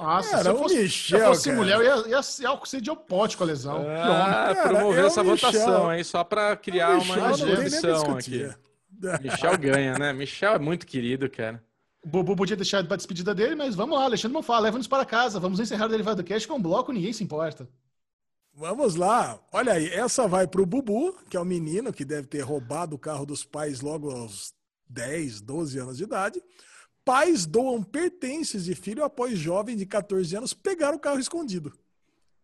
Nossa, 0.03 0.29
cara, 0.29 0.43
se 0.43 0.49
eu 0.49 0.57
fosse, 0.57 0.75
Michel, 0.75 1.19
se 1.19 1.23
eu 1.23 1.27
fosse 1.27 1.51
mulher, 1.53 1.75
eu 1.77 1.83
ia, 1.83 2.07
ia, 2.09 2.19
ia 2.39 2.65
ser 2.65 2.81
de 2.81 2.91
opótico 2.91 3.43
a 3.43 3.45
lesão. 3.45 3.85
Ah, 3.87 4.53
promover 4.67 5.03
é 5.03 5.07
essa 5.07 5.23
Michel. 5.23 5.51
votação 5.51 5.89
aí, 5.89 6.03
só 6.03 6.23
para 6.23 6.55
criar 6.57 6.97
uma 6.97 7.31
discussão 7.31 8.17
aqui. 8.17 8.49
Michel 9.21 9.57
ganha, 9.57 9.97
né? 9.97 10.11
Michel 10.11 10.53
é 10.55 10.59
muito 10.59 10.85
querido, 10.85 11.29
cara. 11.29 11.63
O 12.03 12.09
Bubu 12.09 12.35
podia 12.35 12.57
deixar 12.57 12.85
para 12.85 12.97
despedida 12.97 13.33
dele, 13.33 13.55
mas 13.55 13.75
vamos 13.75 13.97
lá, 13.97 14.03
Alexandre 14.03 14.35
Monfá, 14.35 14.59
leva-nos 14.59 14.87
para 14.87 15.05
casa. 15.05 15.39
Vamos 15.39 15.61
encerrar 15.61 15.85
o 15.85 15.89
Derivado 15.89 16.21
Cast 16.21 16.45
com 16.47 16.55
um 16.55 16.61
bloco, 16.61 16.91
ninguém 16.91 17.13
se 17.13 17.23
importa. 17.23 17.65
Vamos 18.53 18.95
lá. 18.95 19.39
Olha 19.53 19.73
aí, 19.73 19.87
essa 19.87 20.27
vai 20.27 20.45
para 20.45 20.61
o 20.61 20.65
Bubu, 20.65 21.17
que 21.29 21.37
é 21.37 21.39
o 21.39 21.45
menino 21.45 21.93
que 21.93 22.03
deve 22.03 22.27
ter 22.27 22.41
roubado 22.41 22.95
o 22.95 22.99
carro 22.99 23.25
dos 23.25 23.45
pais 23.45 23.79
logo 23.79 24.11
aos 24.11 24.53
10, 24.89 25.39
12 25.41 25.79
anos 25.79 25.97
de 25.97 26.03
idade. 26.03 26.43
Pais 27.05 27.45
doam 27.45 27.83
pertences 27.83 28.65
de 28.65 28.75
filho 28.75 29.03
após 29.03 29.37
jovem 29.37 29.75
de 29.75 29.85
14 29.85 30.37
anos 30.37 30.53
pegar 30.53 30.93
o 30.93 30.99
carro 30.99 31.19
escondido. 31.19 31.73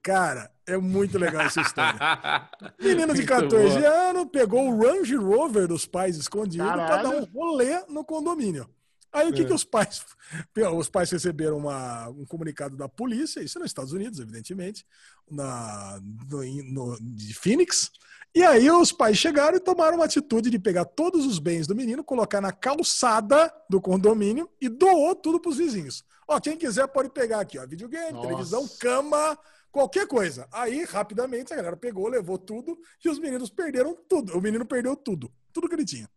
Cara, 0.01 0.51
é 0.65 0.77
muito 0.77 1.17
legal 1.17 1.41
essa 1.41 1.61
história. 1.61 1.99
Menino 2.79 3.13
de 3.13 3.25
14 3.25 3.85
anos 3.85 4.27
pegou 4.31 4.69
o 4.69 4.81
Range 4.81 5.15
Rover 5.15 5.67
dos 5.67 5.85
pais 5.85 6.17
escondido 6.17 6.65
para 6.65 7.03
dar 7.03 7.09
um 7.09 7.23
rolê 7.25 7.83
no 7.87 8.03
condomínio. 8.03 8.69
Aí 9.11 9.27
o 9.27 9.33
que, 9.33 9.41
é. 9.41 9.45
que 9.45 9.53
os 9.53 9.63
pais. 9.63 10.05
Os 10.77 10.87
pais 10.87 11.09
receberam 11.09 11.57
uma, 11.57 12.09
um 12.09 12.23
comunicado 12.23 12.77
da 12.77 12.87
polícia, 12.87 13.41
isso 13.41 13.57
nos 13.57 13.69
Estados 13.69 13.93
Unidos, 13.93 14.19
evidentemente, 14.19 14.85
na, 15.29 15.99
no, 16.29 16.43
no, 16.63 16.97
de 17.01 17.33
Phoenix. 17.33 17.91
E 18.33 18.43
aí 18.43 18.69
os 18.69 18.91
pais 18.91 19.17
chegaram 19.17 19.57
e 19.57 19.59
tomaram 19.59 19.97
uma 19.97 20.05
atitude 20.05 20.49
de 20.49 20.59
pegar 20.59 20.85
todos 20.85 21.25
os 21.25 21.39
bens 21.39 21.65
do 21.65 21.75
menino, 21.75 22.03
colocar 22.03 22.39
na 22.39 22.51
calçada 22.51 23.51
do 23.67 23.81
condomínio 23.81 24.47
e 24.61 24.69
doou 24.69 25.15
tudo 25.15 25.39
para 25.39 25.49
os 25.49 25.57
vizinhos. 25.57 26.03
Ó, 26.27 26.39
quem 26.39 26.55
quiser 26.55 26.87
pode 26.87 27.09
pegar 27.09 27.39
aqui, 27.39 27.57
ó, 27.57 27.65
videogame, 27.65 28.13
Nossa. 28.13 28.27
televisão, 28.27 28.67
cama, 28.79 29.37
qualquer 29.71 30.05
coisa. 30.07 30.47
Aí, 30.51 30.83
rapidamente, 30.83 31.51
a 31.51 31.55
galera 31.55 31.75
pegou, 31.75 32.07
levou 32.07 32.37
tudo 32.37 32.77
e 33.03 33.09
os 33.09 33.17
meninos 33.17 33.49
perderam 33.49 33.97
tudo. 34.07 34.37
O 34.37 34.41
menino 34.41 34.65
perdeu 34.65 34.95
tudo, 34.95 35.31
tudo 35.51 35.67
que 35.67 35.73
ele 35.73 35.85
tinha. 35.85 36.07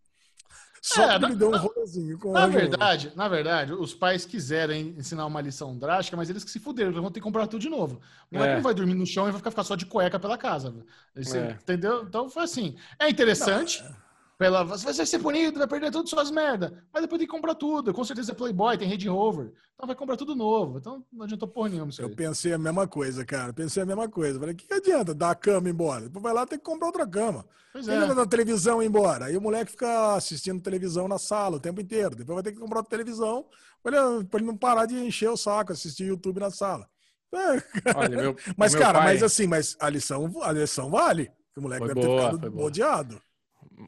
Só 0.84 1.08
é, 1.08 1.14
ele 1.14 1.36
deu 1.36 1.48
um 1.48 1.56
rolezinho 1.56 2.18
com 2.18 2.32
na 2.32 2.48
verdade, 2.48 3.12
na 3.14 3.28
verdade, 3.28 3.72
os 3.72 3.94
pais 3.94 4.26
quiseram 4.26 4.74
ensinar 4.74 5.24
uma 5.26 5.40
lição 5.40 5.78
drástica, 5.78 6.16
mas 6.16 6.28
eles 6.28 6.42
que 6.42 6.50
se 6.50 6.58
fuderam, 6.58 6.90
eles 6.90 7.00
vão 7.00 7.08
ter 7.08 7.20
que 7.20 7.24
comprar 7.24 7.46
tudo 7.46 7.60
de 7.60 7.68
novo. 7.68 8.00
O 8.28 8.34
moleque 8.34 8.54
é. 8.54 8.56
não 8.56 8.62
vai 8.64 8.74
dormir 8.74 8.94
no 8.94 9.06
chão 9.06 9.28
e 9.28 9.30
vai 9.30 9.38
ficar 9.38 9.62
só 9.62 9.76
de 9.76 9.86
cueca 9.86 10.18
pela 10.18 10.36
casa. 10.36 10.74
é. 11.14 11.52
Entendeu? 11.52 12.02
Então 12.02 12.28
foi 12.28 12.42
assim. 12.42 12.74
É 12.98 13.08
interessante. 13.08 13.80
Não, 13.80 13.90
é. 13.90 14.01
Pela, 14.42 14.64
você 14.64 14.92
vai 14.92 15.06
ser 15.06 15.20
punido, 15.20 15.60
vai 15.60 15.68
perder 15.68 15.92
tudo 15.92 16.08
suas 16.08 16.28
merda. 16.28 16.84
Mas 16.92 17.02
depois 17.02 17.20
tem 17.20 17.28
que 17.28 17.32
comprar 17.32 17.54
tudo. 17.54 17.94
Com 17.94 18.02
certeza 18.02 18.32
é 18.32 18.34
Playboy, 18.34 18.76
tem 18.76 18.88
Range 18.88 19.08
Rover. 19.08 19.52
Então 19.72 19.86
vai 19.86 19.94
comprar 19.94 20.16
tudo 20.16 20.34
novo. 20.34 20.78
Então 20.78 21.06
não 21.12 21.22
adiantou 21.22 21.46
porra 21.46 21.68
nenhuma. 21.68 21.92
Eu 21.96 22.10
pensei 22.10 22.52
a 22.52 22.58
mesma 22.58 22.88
coisa, 22.88 23.24
cara. 23.24 23.52
Pensei 23.52 23.84
a 23.84 23.86
mesma 23.86 24.08
coisa. 24.08 24.40
Falei, 24.40 24.52
o 24.52 24.58
que, 24.58 24.66
que 24.66 24.74
adianta 24.74 25.14
dar 25.14 25.30
a 25.30 25.34
cama 25.36 25.70
embora? 25.70 26.06
Depois 26.06 26.20
vai 26.20 26.34
lá 26.34 26.44
tem 26.44 26.58
que 26.58 26.64
comprar 26.64 26.88
outra 26.88 27.06
cama. 27.06 27.46
Pois 27.72 27.86
é. 27.86 28.12
Da 28.12 28.26
televisão 28.26 28.82
embora. 28.82 29.26
Aí 29.26 29.36
o 29.36 29.40
moleque 29.40 29.70
fica 29.70 30.16
assistindo 30.16 30.60
televisão 30.60 31.06
na 31.06 31.20
sala 31.20 31.58
o 31.58 31.60
tempo 31.60 31.80
inteiro. 31.80 32.16
Depois 32.16 32.34
vai 32.34 32.42
ter 32.42 32.50
que 32.50 32.58
comprar 32.58 32.78
outra 32.80 32.90
televisão 32.90 33.46
para 33.80 33.96
ele, 33.96 34.44
não 34.44 34.56
parar 34.56 34.86
de 34.86 34.96
encher 34.96 35.30
o 35.30 35.36
saco, 35.36 35.70
assistir 35.70 36.06
YouTube 36.06 36.40
na 36.40 36.50
sala. 36.50 36.88
Olha, 37.94 38.16
meu, 38.16 38.36
mas, 38.56 38.74
meu 38.74 38.82
cara, 38.82 38.98
pai... 38.98 39.14
mas 39.14 39.22
assim, 39.22 39.46
mas 39.46 39.76
a 39.78 39.88
lição, 39.88 40.28
a 40.42 40.50
lição 40.50 40.90
vale. 40.90 41.30
O 41.56 41.60
moleque 41.60 41.86
foi 41.86 41.94
deve 41.94 42.06
boa, 42.08 42.30
ter 42.30 42.36
ficado 42.36 42.60
odiado 42.60 43.22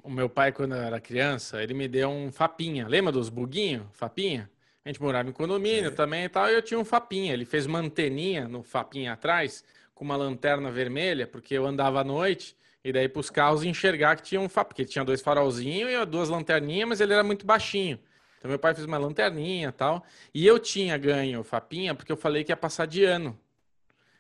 o 0.03 0.11
meu 0.11 0.29
pai, 0.29 0.53
quando 0.53 0.75
eu 0.75 0.83
era 0.83 1.01
criança, 1.01 1.63
ele 1.63 1.75
me 1.75 1.89
deu 1.89 2.09
um 2.09 2.31
fapinha. 2.31 2.87
Lembra 2.87 3.13
dos 3.13 3.29
buguinhos? 3.29 3.85
Fapinha? 3.93 4.51
A 4.85 4.89
gente 4.89 5.01
morava 5.01 5.29
em 5.29 5.33
condomínio 5.33 5.89
é. 5.89 5.91
também 5.91 6.25
e 6.25 6.29
tal, 6.29 6.49
e 6.49 6.55
eu 6.55 6.63
tinha 6.63 6.79
um 6.79 6.85
fapinha. 6.85 7.33
Ele 7.33 7.45
fez 7.45 7.65
uma 7.65 7.79
anteninha 7.79 8.47
no 8.47 8.63
fapinha 8.63 9.15
atrás, 9.15 9.65
com 9.95 10.05
uma 10.05 10.17
lanterna 10.17 10.71
vermelha, 10.71 11.27
porque 11.27 11.55
eu 11.55 11.65
andava 11.65 12.01
à 12.01 12.05
noite, 12.05 12.55
e 12.85 12.93
daí 12.93 13.09
para 13.09 13.21
os 13.21 13.31
carros 13.31 13.65
enxergar 13.65 14.17
que 14.17 14.23
tinha 14.23 14.41
um 14.41 14.49
fapinha, 14.49 14.69
porque 14.69 14.85
tinha 14.85 15.05
dois 15.05 15.23
farolzinhos 15.23 15.91
e 15.91 16.05
duas 16.05 16.29
lanterninhas, 16.29 16.89
mas 16.89 17.01
ele 17.01 17.15
era 17.15 17.25
muito 17.25 17.47
baixinho. 17.47 17.99
Então 18.39 18.49
meu 18.51 18.59
pai 18.59 18.75
fez 18.75 18.87
uma 18.87 18.99
lanterninha 18.99 19.71
e 19.71 19.73
tal, 19.73 20.05
e 20.35 20.47
eu 20.47 20.59
tinha 20.59 20.99
ganho 20.99 21.41
o 21.41 21.45
fapinha 21.45 21.95
porque 21.95 22.13
eu 22.13 22.17
falei 22.17 22.45
que 22.45 22.53
ia 22.53 22.57
passar 22.57 22.87
de 22.87 23.03
ano. 23.05 23.39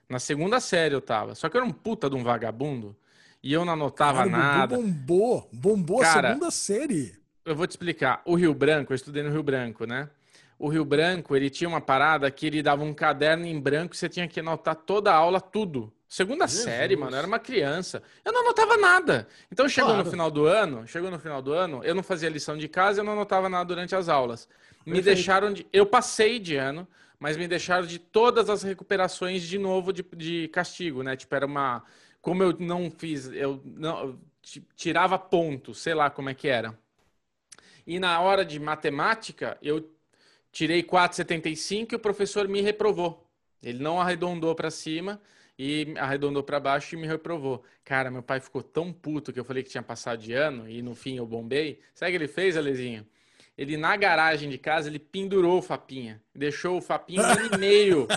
Na 0.08 0.18
segunda 0.18 0.60
série 0.60 0.94
eu 0.94 1.00
tava. 1.00 1.34
Só 1.34 1.48
que 1.48 1.56
eu 1.56 1.60
era 1.60 1.68
um 1.68 1.72
puta 1.72 2.08
de 2.08 2.16
um 2.16 2.22
vagabundo 2.22 2.96
e 3.44 3.52
eu 3.52 3.62
não 3.62 3.74
anotava 3.74 4.24
Caralho, 4.24 4.30
nada. 4.30 4.74
Bombou, 4.74 5.46
bombou 5.52 6.00
Cara, 6.00 6.28
a 6.28 6.32
segunda 6.32 6.50
série. 6.50 7.14
Eu 7.44 7.54
vou 7.54 7.66
te 7.66 7.72
explicar. 7.72 8.22
O 8.24 8.34
Rio 8.36 8.54
Branco, 8.54 8.90
eu 8.90 8.94
estudei 8.94 9.22
no 9.22 9.30
Rio 9.30 9.42
Branco, 9.42 9.84
né? 9.84 10.08
O 10.58 10.66
Rio 10.66 10.82
Branco, 10.82 11.36
ele 11.36 11.50
tinha 11.50 11.68
uma 11.68 11.80
parada 11.80 12.30
que 12.30 12.46
ele 12.46 12.62
dava 12.62 12.82
um 12.82 12.94
caderno 12.94 13.44
em 13.44 13.60
branco 13.60 13.94
e 13.94 13.98
você 13.98 14.08
tinha 14.08 14.26
que 14.26 14.40
anotar 14.40 14.74
toda 14.74 15.12
a 15.12 15.14
aula, 15.14 15.42
tudo. 15.42 15.92
Segunda 16.08 16.46
Jesus. 16.46 16.64
série, 16.64 16.96
mano, 16.96 17.12
eu 17.12 17.18
era 17.18 17.26
uma 17.26 17.38
criança. 17.38 18.02
Eu 18.24 18.32
não 18.32 18.40
anotava 18.40 18.78
nada. 18.78 19.28
Então 19.52 19.68
chegou 19.68 19.90
claro. 19.90 20.04
no 20.04 20.10
final 20.10 20.30
do 20.30 20.46
ano, 20.46 20.86
chegou 20.86 21.10
no 21.10 21.18
final 21.18 21.42
do 21.42 21.52
ano, 21.52 21.84
eu 21.84 21.94
não 21.94 22.02
fazia 22.02 22.30
lição 22.30 22.56
de 22.56 22.66
casa, 22.66 23.00
eu 23.00 23.04
não 23.04 23.12
anotava 23.12 23.50
nada 23.50 23.66
durante 23.66 23.94
as 23.94 24.08
aulas. 24.08 24.48
Me 24.86 24.94
Perfeito. 24.94 25.04
deixaram 25.04 25.52
de. 25.52 25.66
Eu 25.70 25.84
passei 25.84 26.38
de 26.38 26.56
ano, 26.56 26.88
mas 27.18 27.36
me 27.36 27.46
deixaram 27.46 27.86
de 27.86 27.98
todas 27.98 28.48
as 28.48 28.62
recuperações 28.62 29.42
de 29.42 29.58
novo 29.58 29.92
de, 29.92 30.02
de 30.16 30.48
castigo, 30.48 31.02
né? 31.02 31.14
Tipo, 31.14 31.34
era 31.34 31.44
uma 31.44 31.82
como 32.24 32.42
eu 32.42 32.56
não 32.58 32.90
fiz, 32.90 33.26
eu 33.26 33.60
não 33.62 34.18
tirava 34.74 35.18
pontos, 35.18 35.78
sei 35.78 35.92
lá 35.92 36.08
como 36.08 36.30
é 36.30 36.34
que 36.34 36.48
era. 36.48 36.76
E 37.86 38.00
na 38.00 38.18
hora 38.18 38.46
de 38.46 38.58
matemática, 38.58 39.58
eu 39.60 39.94
tirei 40.50 40.82
4,75 40.82 41.92
e 41.92 41.96
o 41.96 41.98
professor 41.98 42.48
me 42.48 42.62
reprovou. 42.62 43.28
Ele 43.62 43.78
não 43.78 44.00
arredondou 44.00 44.54
para 44.54 44.70
cima 44.70 45.20
e 45.58 45.94
arredondou 45.98 46.42
para 46.42 46.58
baixo 46.58 46.94
e 46.94 46.98
me 46.98 47.06
reprovou. 47.06 47.62
Cara, 47.84 48.10
meu 48.10 48.22
pai 48.22 48.40
ficou 48.40 48.62
tão 48.62 48.90
puto 48.90 49.30
que 49.30 49.38
eu 49.38 49.44
falei 49.44 49.62
que 49.62 49.68
tinha 49.68 49.82
passado 49.82 50.18
de 50.18 50.32
ano 50.32 50.66
e 50.66 50.80
no 50.80 50.94
fim 50.94 51.18
eu 51.18 51.26
bombei. 51.26 51.78
Sabe 51.94 52.08
o 52.08 52.12
que 52.12 52.24
ele 52.24 52.32
fez, 52.32 52.56
Alezinho? 52.56 53.06
Ele 53.56 53.76
na 53.76 53.94
garagem 53.98 54.48
de 54.48 54.56
casa, 54.56 54.88
ele 54.88 54.98
pendurou 54.98 55.58
o 55.58 55.62
Fapinha. 55.62 56.22
Deixou 56.34 56.78
o 56.78 56.80
Fapinha 56.80 57.22
um 57.22 57.24
ano 57.26 57.54
e 57.54 57.58
meio, 57.58 58.08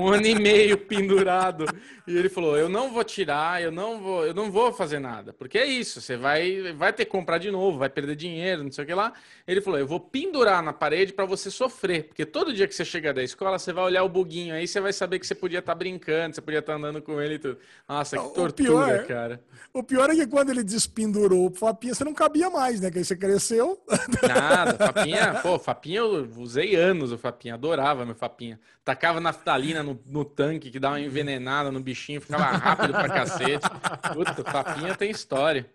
um 0.00 0.08
ano 0.08 0.26
e 0.26 0.34
meio 0.36 0.78
pendurado. 0.78 1.64
E 2.06 2.16
ele 2.16 2.28
falou: 2.28 2.56
"Eu 2.56 2.68
não 2.68 2.92
vou 2.92 3.02
tirar, 3.02 3.60
eu 3.60 3.72
não 3.72 4.00
vou, 4.00 4.24
eu 4.24 4.32
não 4.32 4.48
vou 4.48 4.72
fazer 4.72 5.00
nada, 5.00 5.32
porque 5.32 5.58
é 5.58 5.66
isso, 5.66 6.00
você 6.00 6.16
vai 6.16 6.72
vai 6.74 6.92
ter 6.92 7.04
que 7.04 7.10
comprar 7.10 7.38
de 7.38 7.50
novo, 7.50 7.78
vai 7.78 7.88
perder 7.88 8.14
dinheiro, 8.14 8.62
não 8.62 8.70
sei 8.70 8.84
o 8.84 8.86
que 8.86 8.94
lá". 8.94 9.12
Ele 9.44 9.60
falou: 9.60 9.80
"Eu 9.80 9.88
vou 9.88 9.98
pendurar 9.98 10.62
na 10.62 10.72
parede 10.72 11.12
para 11.12 11.24
você 11.24 11.50
sofrer, 11.50 12.04
porque 12.04 12.24
todo 12.24 12.52
dia 12.52 12.68
que 12.68 12.74
você 12.74 12.84
chegar 12.84 13.12
da 13.12 13.24
escola, 13.24 13.58
você 13.58 13.72
vai 13.72 13.84
olhar 13.84 14.04
o 14.04 14.08
buguinho 14.08 14.54
aí, 14.54 14.68
você 14.68 14.80
vai 14.80 14.92
saber 14.92 15.18
que 15.18 15.26
você 15.26 15.34
podia 15.34 15.58
estar 15.58 15.72
tá 15.72 15.78
brincando, 15.78 16.36
você 16.36 16.40
podia 16.40 16.60
estar 16.60 16.74
tá 16.74 16.78
andando 16.78 17.02
com 17.02 17.20
ele 17.20 17.34
e 17.34 17.38
tudo". 17.40 17.58
Nossa, 17.88 18.16
que 18.16 18.34
tortura, 18.34 18.52
pior, 18.52 19.06
cara. 19.06 19.42
O 19.72 19.82
pior 19.82 20.10
é 20.10 20.14
que 20.14 20.26
quando 20.28 20.50
ele 20.50 20.62
despendurou 20.62 21.50
o 21.50 21.54
Fapinha, 21.54 21.92
você 21.92 22.04
não 22.04 22.14
cabia 22.14 22.48
mais, 22.50 22.80
né? 22.80 22.88
Que 22.88 22.98
aí 22.98 23.04
você 23.04 23.16
cresceu. 23.16 23.82
Nada, 24.22 24.74
Fapinha, 24.74 25.40
pô, 25.42 25.58
Fapinha 25.58 25.98
eu 25.98 26.30
usei 26.36 26.76
anos 26.76 27.10
o 27.10 27.18
Fapinha, 27.18 27.58
adorava 27.64 28.04
meu 28.04 28.14
Fapinha. 28.14 28.60
Tacava 28.84 29.20
naftalina 29.20 29.82
no, 29.82 29.98
no 30.06 30.24
tanque 30.24 30.70
que 30.70 30.78
dava 30.78 30.96
uma 30.96 31.00
envenenada 31.00 31.72
no 31.72 31.80
bichinho, 31.80 32.20
ficava 32.20 32.44
rápido 32.44 32.92
pra 32.92 33.08
cacete. 33.08 33.66
Puta, 34.12 34.44
Fapinha 34.50 34.94
tem 34.94 35.10
história. 35.10 35.68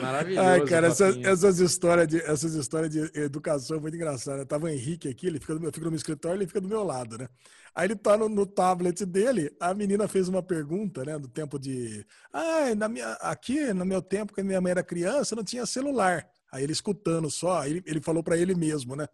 Maravilhoso. 0.00 0.48
Ai, 0.48 0.64
cara, 0.64 0.86
essas, 0.86 1.16
essas, 1.18 1.58
histórias 1.58 2.06
de, 2.06 2.18
essas 2.20 2.54
histórias 2.54 2.90
de 2.90 3.00
educação 3.18 3.80
muito 3.80 3.96
engraçadas. 3.96 4.46
Tava 4.46 4.66
o 4.66 4.68
Henrique 4.68 5.08
aqui, 5.08 5.26
ele 5.26 5.40
fica, 5.40 5.54
meu, 5.56 5.72
fica 5.72 5.84
no 5.84 5.90
meu 5.90 5.96
escritório, 5.96 6.38
ele 6.38 6.46
fica 6.46 6.60
do 6.60 6.68
meu 6.68 6.84
lado, 6.84 7.18
né? 7.18 7.28
Aí 7.74 7.86
ele 7.86 7.96
tá 7.96 8.16
no, 8.16 8.28
no, 8.28 8.46
tablet 8.46 9.04
dele, 9.04 9.50
a 9.58 9.74
menina 9.74 10.06
fez 10.06 10.28
uma 10.28 10.42
pergunta, 10.42 11.04
né, 11.06 11.18
do 11.18 11.26
tempo 11.26 11.58
de, 11.58 12.06
ah, 12.30 12.74
na 12.76 12.86
minha, 12.86 13.12
aqui 13.14 13.72
no 13.72 13.86
meu 13.86 14.02
tempo, 14.02 14.34
quando 14.34 14.46
minha 14.46 14.60
mãe 14.60 14.72
era 14.72 14.82
criança, 14.82 15.34
não 15.34 15.42
tinha 15.42 15.64
celular. 15.64 16.28
Aí 16.52 16.62
ele 16.62 16.72
escutando 16.72 17.30
só, 17.30 17.66
ele, 17.66 17.82
ele 17.86 18.00
falou 18.00 18.22
para 18.22 18.36
ele 18.36 18.54
mesmo, 18.54 18.94
né? 18.94 19.08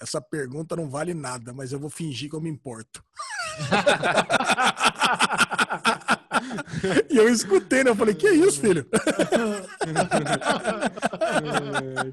Essa 0.00 0.20
pergunta 0.20 0.74
não 0.74 0.88
vale 0.88 1.12
nada, 1.12 1.52
mas 1.52 1.72
eu 1.72 1.78
vou 1.78 1.90
fingir 1.90 2.30
que 2.30 2.34
eu 2.34 2.40
me 2.40 2.48
importo. 2.48 3.04
e 7.10 7.18
eu 7.18 7.28
escutei, 7.28 7.84
né? 7.84 7.90
Eu 7.90 7.96
falei, 7.96 8.14
que 8.14 8.26
é 8.26 8.32
isso, 8.32 8.62
filho? 8.62 8.86
Ai, 11.92 12.12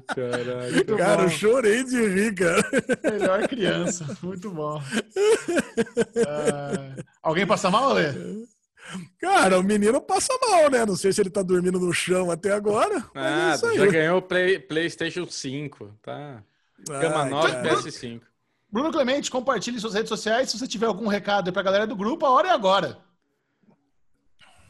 cara, 0.96 1.22
eu 1.22 1.30
chorei 1.30 1.82
de 1.82 2.08
rir, 2.08 2.34
cara. 2.34 2.62
Melhor 3.04 3.48
criança, 3.48 4.04
muito 4.22 4.50
bom. 4.50 4.76
Uh, 4.76 4.82
alguém 7.22 7.46
passa 7.46 7.70
mal, 7.70 7.94
Lê? 7.94 8.12
Cara, 9.18 9.58
o 9.58 9.62
menino 9.62 10.00
passa 10.00 10.32
mal, 10.40 10.70
né? 10.70 10.84
Não 10.84 10.96
sei 10.96 11.12
se 11.12 11.20
ele 11.20 11.30
tá 11.30 11.42
dormindo 11.42 11.78
no 11.78 11.92
chão 11.92 12.30
até 12.30 12.52
agora. 12.52 12.96
É 13.14 13.20
ah, 13.20 13.54
é 13.54 13.76
já 13.76 13.86
ganhou 13.86 14.18
o 14.18 14.22
Play, 14.22 14.58
PlayStation 14.58 15.26
5, 15.26 15.94
tá? 16.02 16.42
Cama 16.86 17.22
Ai, 17.22 17.30
9 17.30 17.68
PS5. 17.68 18.20
Bruno 18.70 18.92
Clemente, 18.92 19.30
compartilhe 19.30 19.80
suas 19.80 19.94
redes 19.94 20.08
sociais. 20.08 20.50
Se 20.50 20.58
você 20.58 20.66
tiver 20.66 20.86
algum 20.86 21.08
recado 21.08 21.52
para 21.52 21.60
a 21.60 21.64
galera 21.64 21.86
do 21.86 21.96
grupo, 21.96 22.26
a 22.26 22.30
hora 22.30 22.48
é 22.48 22.52
agora. 22.52 22.98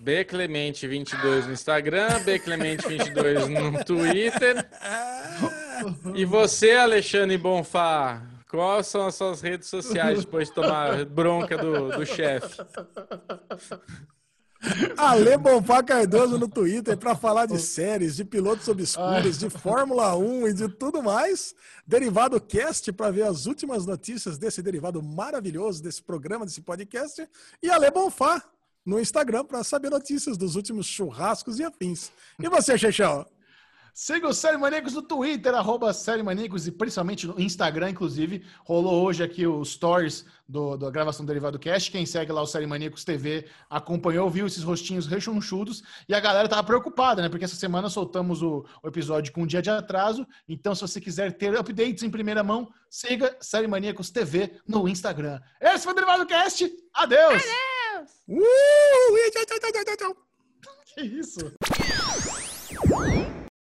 Bclemente22 0.02 1.46
no 1.46 1.52
Instagram, 1.52 2.08
Bclemente22 2.20 3.48
no 3.48 3.84
Twitter. 3.84 4.68
E 6.14 6.24
você, 6.24 6.72
Alexandre 6.72 7.36
Bonfá, 7.36 8.22
quais 8.48 8.86
são 8.86 9.06
as 9.06 9.16
suas 9.16 9.40
redes 9.40 9.68
sociais 9.68 10.20
depois 10.20 10.48
de 10.48 10.54
tomar 10.54 11.04
bronca 11.04 11.58
do, 11.58 11.90
do 11.90 12.06
chefe? 12.06 12.58
Ale 14.96 15.36
Bonfá 15.36 15.82
Cardoso 15.82 16.36
no 16.36 16.48
Twitter 16.48 16.96
para 16.96 17.14
falar 17.14 17.46
de 17.46 17.58
séries, 17.58 18.16
de 18.16 18.24
pilotos 18.24 18.66
obscuros, 18.68 19.38
de 19.38 19.48
Fórmula 19.48 20.16
1 20.16 20.48
e 20.48 20.52
de 20.52 20.68
tudo 20.68 21.02
mais. 21.02 21.54
Derivado 21.86 22.40
Cast 22.40 22.92
para 22.92 23.10
ver 23.10 23.22
as 23.22 23.46
últimas 23.46 23.86
notícias 23.86 24.36
desse 24.36 24.60
derivado 24.62 25.02
maravilhoso, 25.02 25.82
desse 25.82 26.02
programa, 26.02 26.44
desse 26.44 26.60
podcast. 26.60 27.28
E 27.62 27.70
Ale 27.70 27.90
Bonfá 27.90 28.42
no 28.84 28.98
Instagram 28.98 29.44
para 29.44 29.62
saber 29.62 29.90
notícias 29.90 30.36
dos 30.36 30.56
últimos 30.56 30.86
churrascos 30.86 31.58
e 31.58 31.64
afins. 31.64 32.10
E 32.38 32.48
você, 32.48 32.76
Chechão? 32.76 33.26
Siga 34.00 34.28
o 34.28 34.32
Série 34.32 34.56
Maníacos 34.56 34.92
no 34.92 35.02
Twitter, 35.02 35.52
arroba 35.56 35.92
Série 35.92 36.22
Maníacos 36.22 36.68
e 36.68 36.70
principalmente 36.70 37.26
no 37.26 37.40
Instagram, 37.40 37.90
inclusive. 37.90 38.44
Rolou 38.64 39.04
hoje 39.04 39.24
aqui 39.24 39.44
os 39.44 39.72
stories 39.72 40.24
do, 40.48 40.76
da 40.76 40.88
gravação 40.88 41.26
do 41.26 41.26
Derivado 41.26 41.58
Cast. 41.58 41.90
Quem 41.90 42.06
segue 42.06 42.30
lá 42.30 42.40
o 42.40 42.46
Série 42.46 42.64
Maníacos 42.64 43.02
TV 43.02 43.46
acompanhou, 43.68 44.30
viu 44.30 44.46
esses 44.46 44.62
rostinhos 44.62 45.08
rechonchudos 45.08 45.82
e 46.08 46.14
a 46.14 46.20
galera 46.20 46.48
tava 46.48 46.62
preocupada, 46.62 47.22
né? 47.22 47.28
Porque 47.28 47.44
essa 47.44 47.56
semana 47.56 47.90
soltamos 47.90 48.40
o, 48.40 48.64
o, 48.84 48.86
episódio 48.86 49.32
com 49.32 49.42
um 49.42 49.46
dia 49.46 49.60
de 49.60 49.68
atraso. 49.68 50.24
Então, 50.48 50.76
se 50.76 50.82
você 50.82 51.00
quiser 51.00 51.32
ter 51.32 51.58
updates 51.58 52.04
em 52.04 52.10
primeira 52.10 52.44
mão, 52.44 52.72
siga 52.88 53.36
Série 53.40 53.66
Maníacos 53.66 54.10
TV 54.10 54.60
no 54.64 54.88
Instagram. 54.88 55.40
Esse 55.60 55.82
foi 55.82 55.92
o 55.92 55.96
Derivado 55.96 56.24
Cast. 56.24 56.72
Adeus! 56.94 57.42
Adeus! 57.42 58.10
Uh! 58.28 59.12
Que 60.94 61.02
isso? 61.02 61.38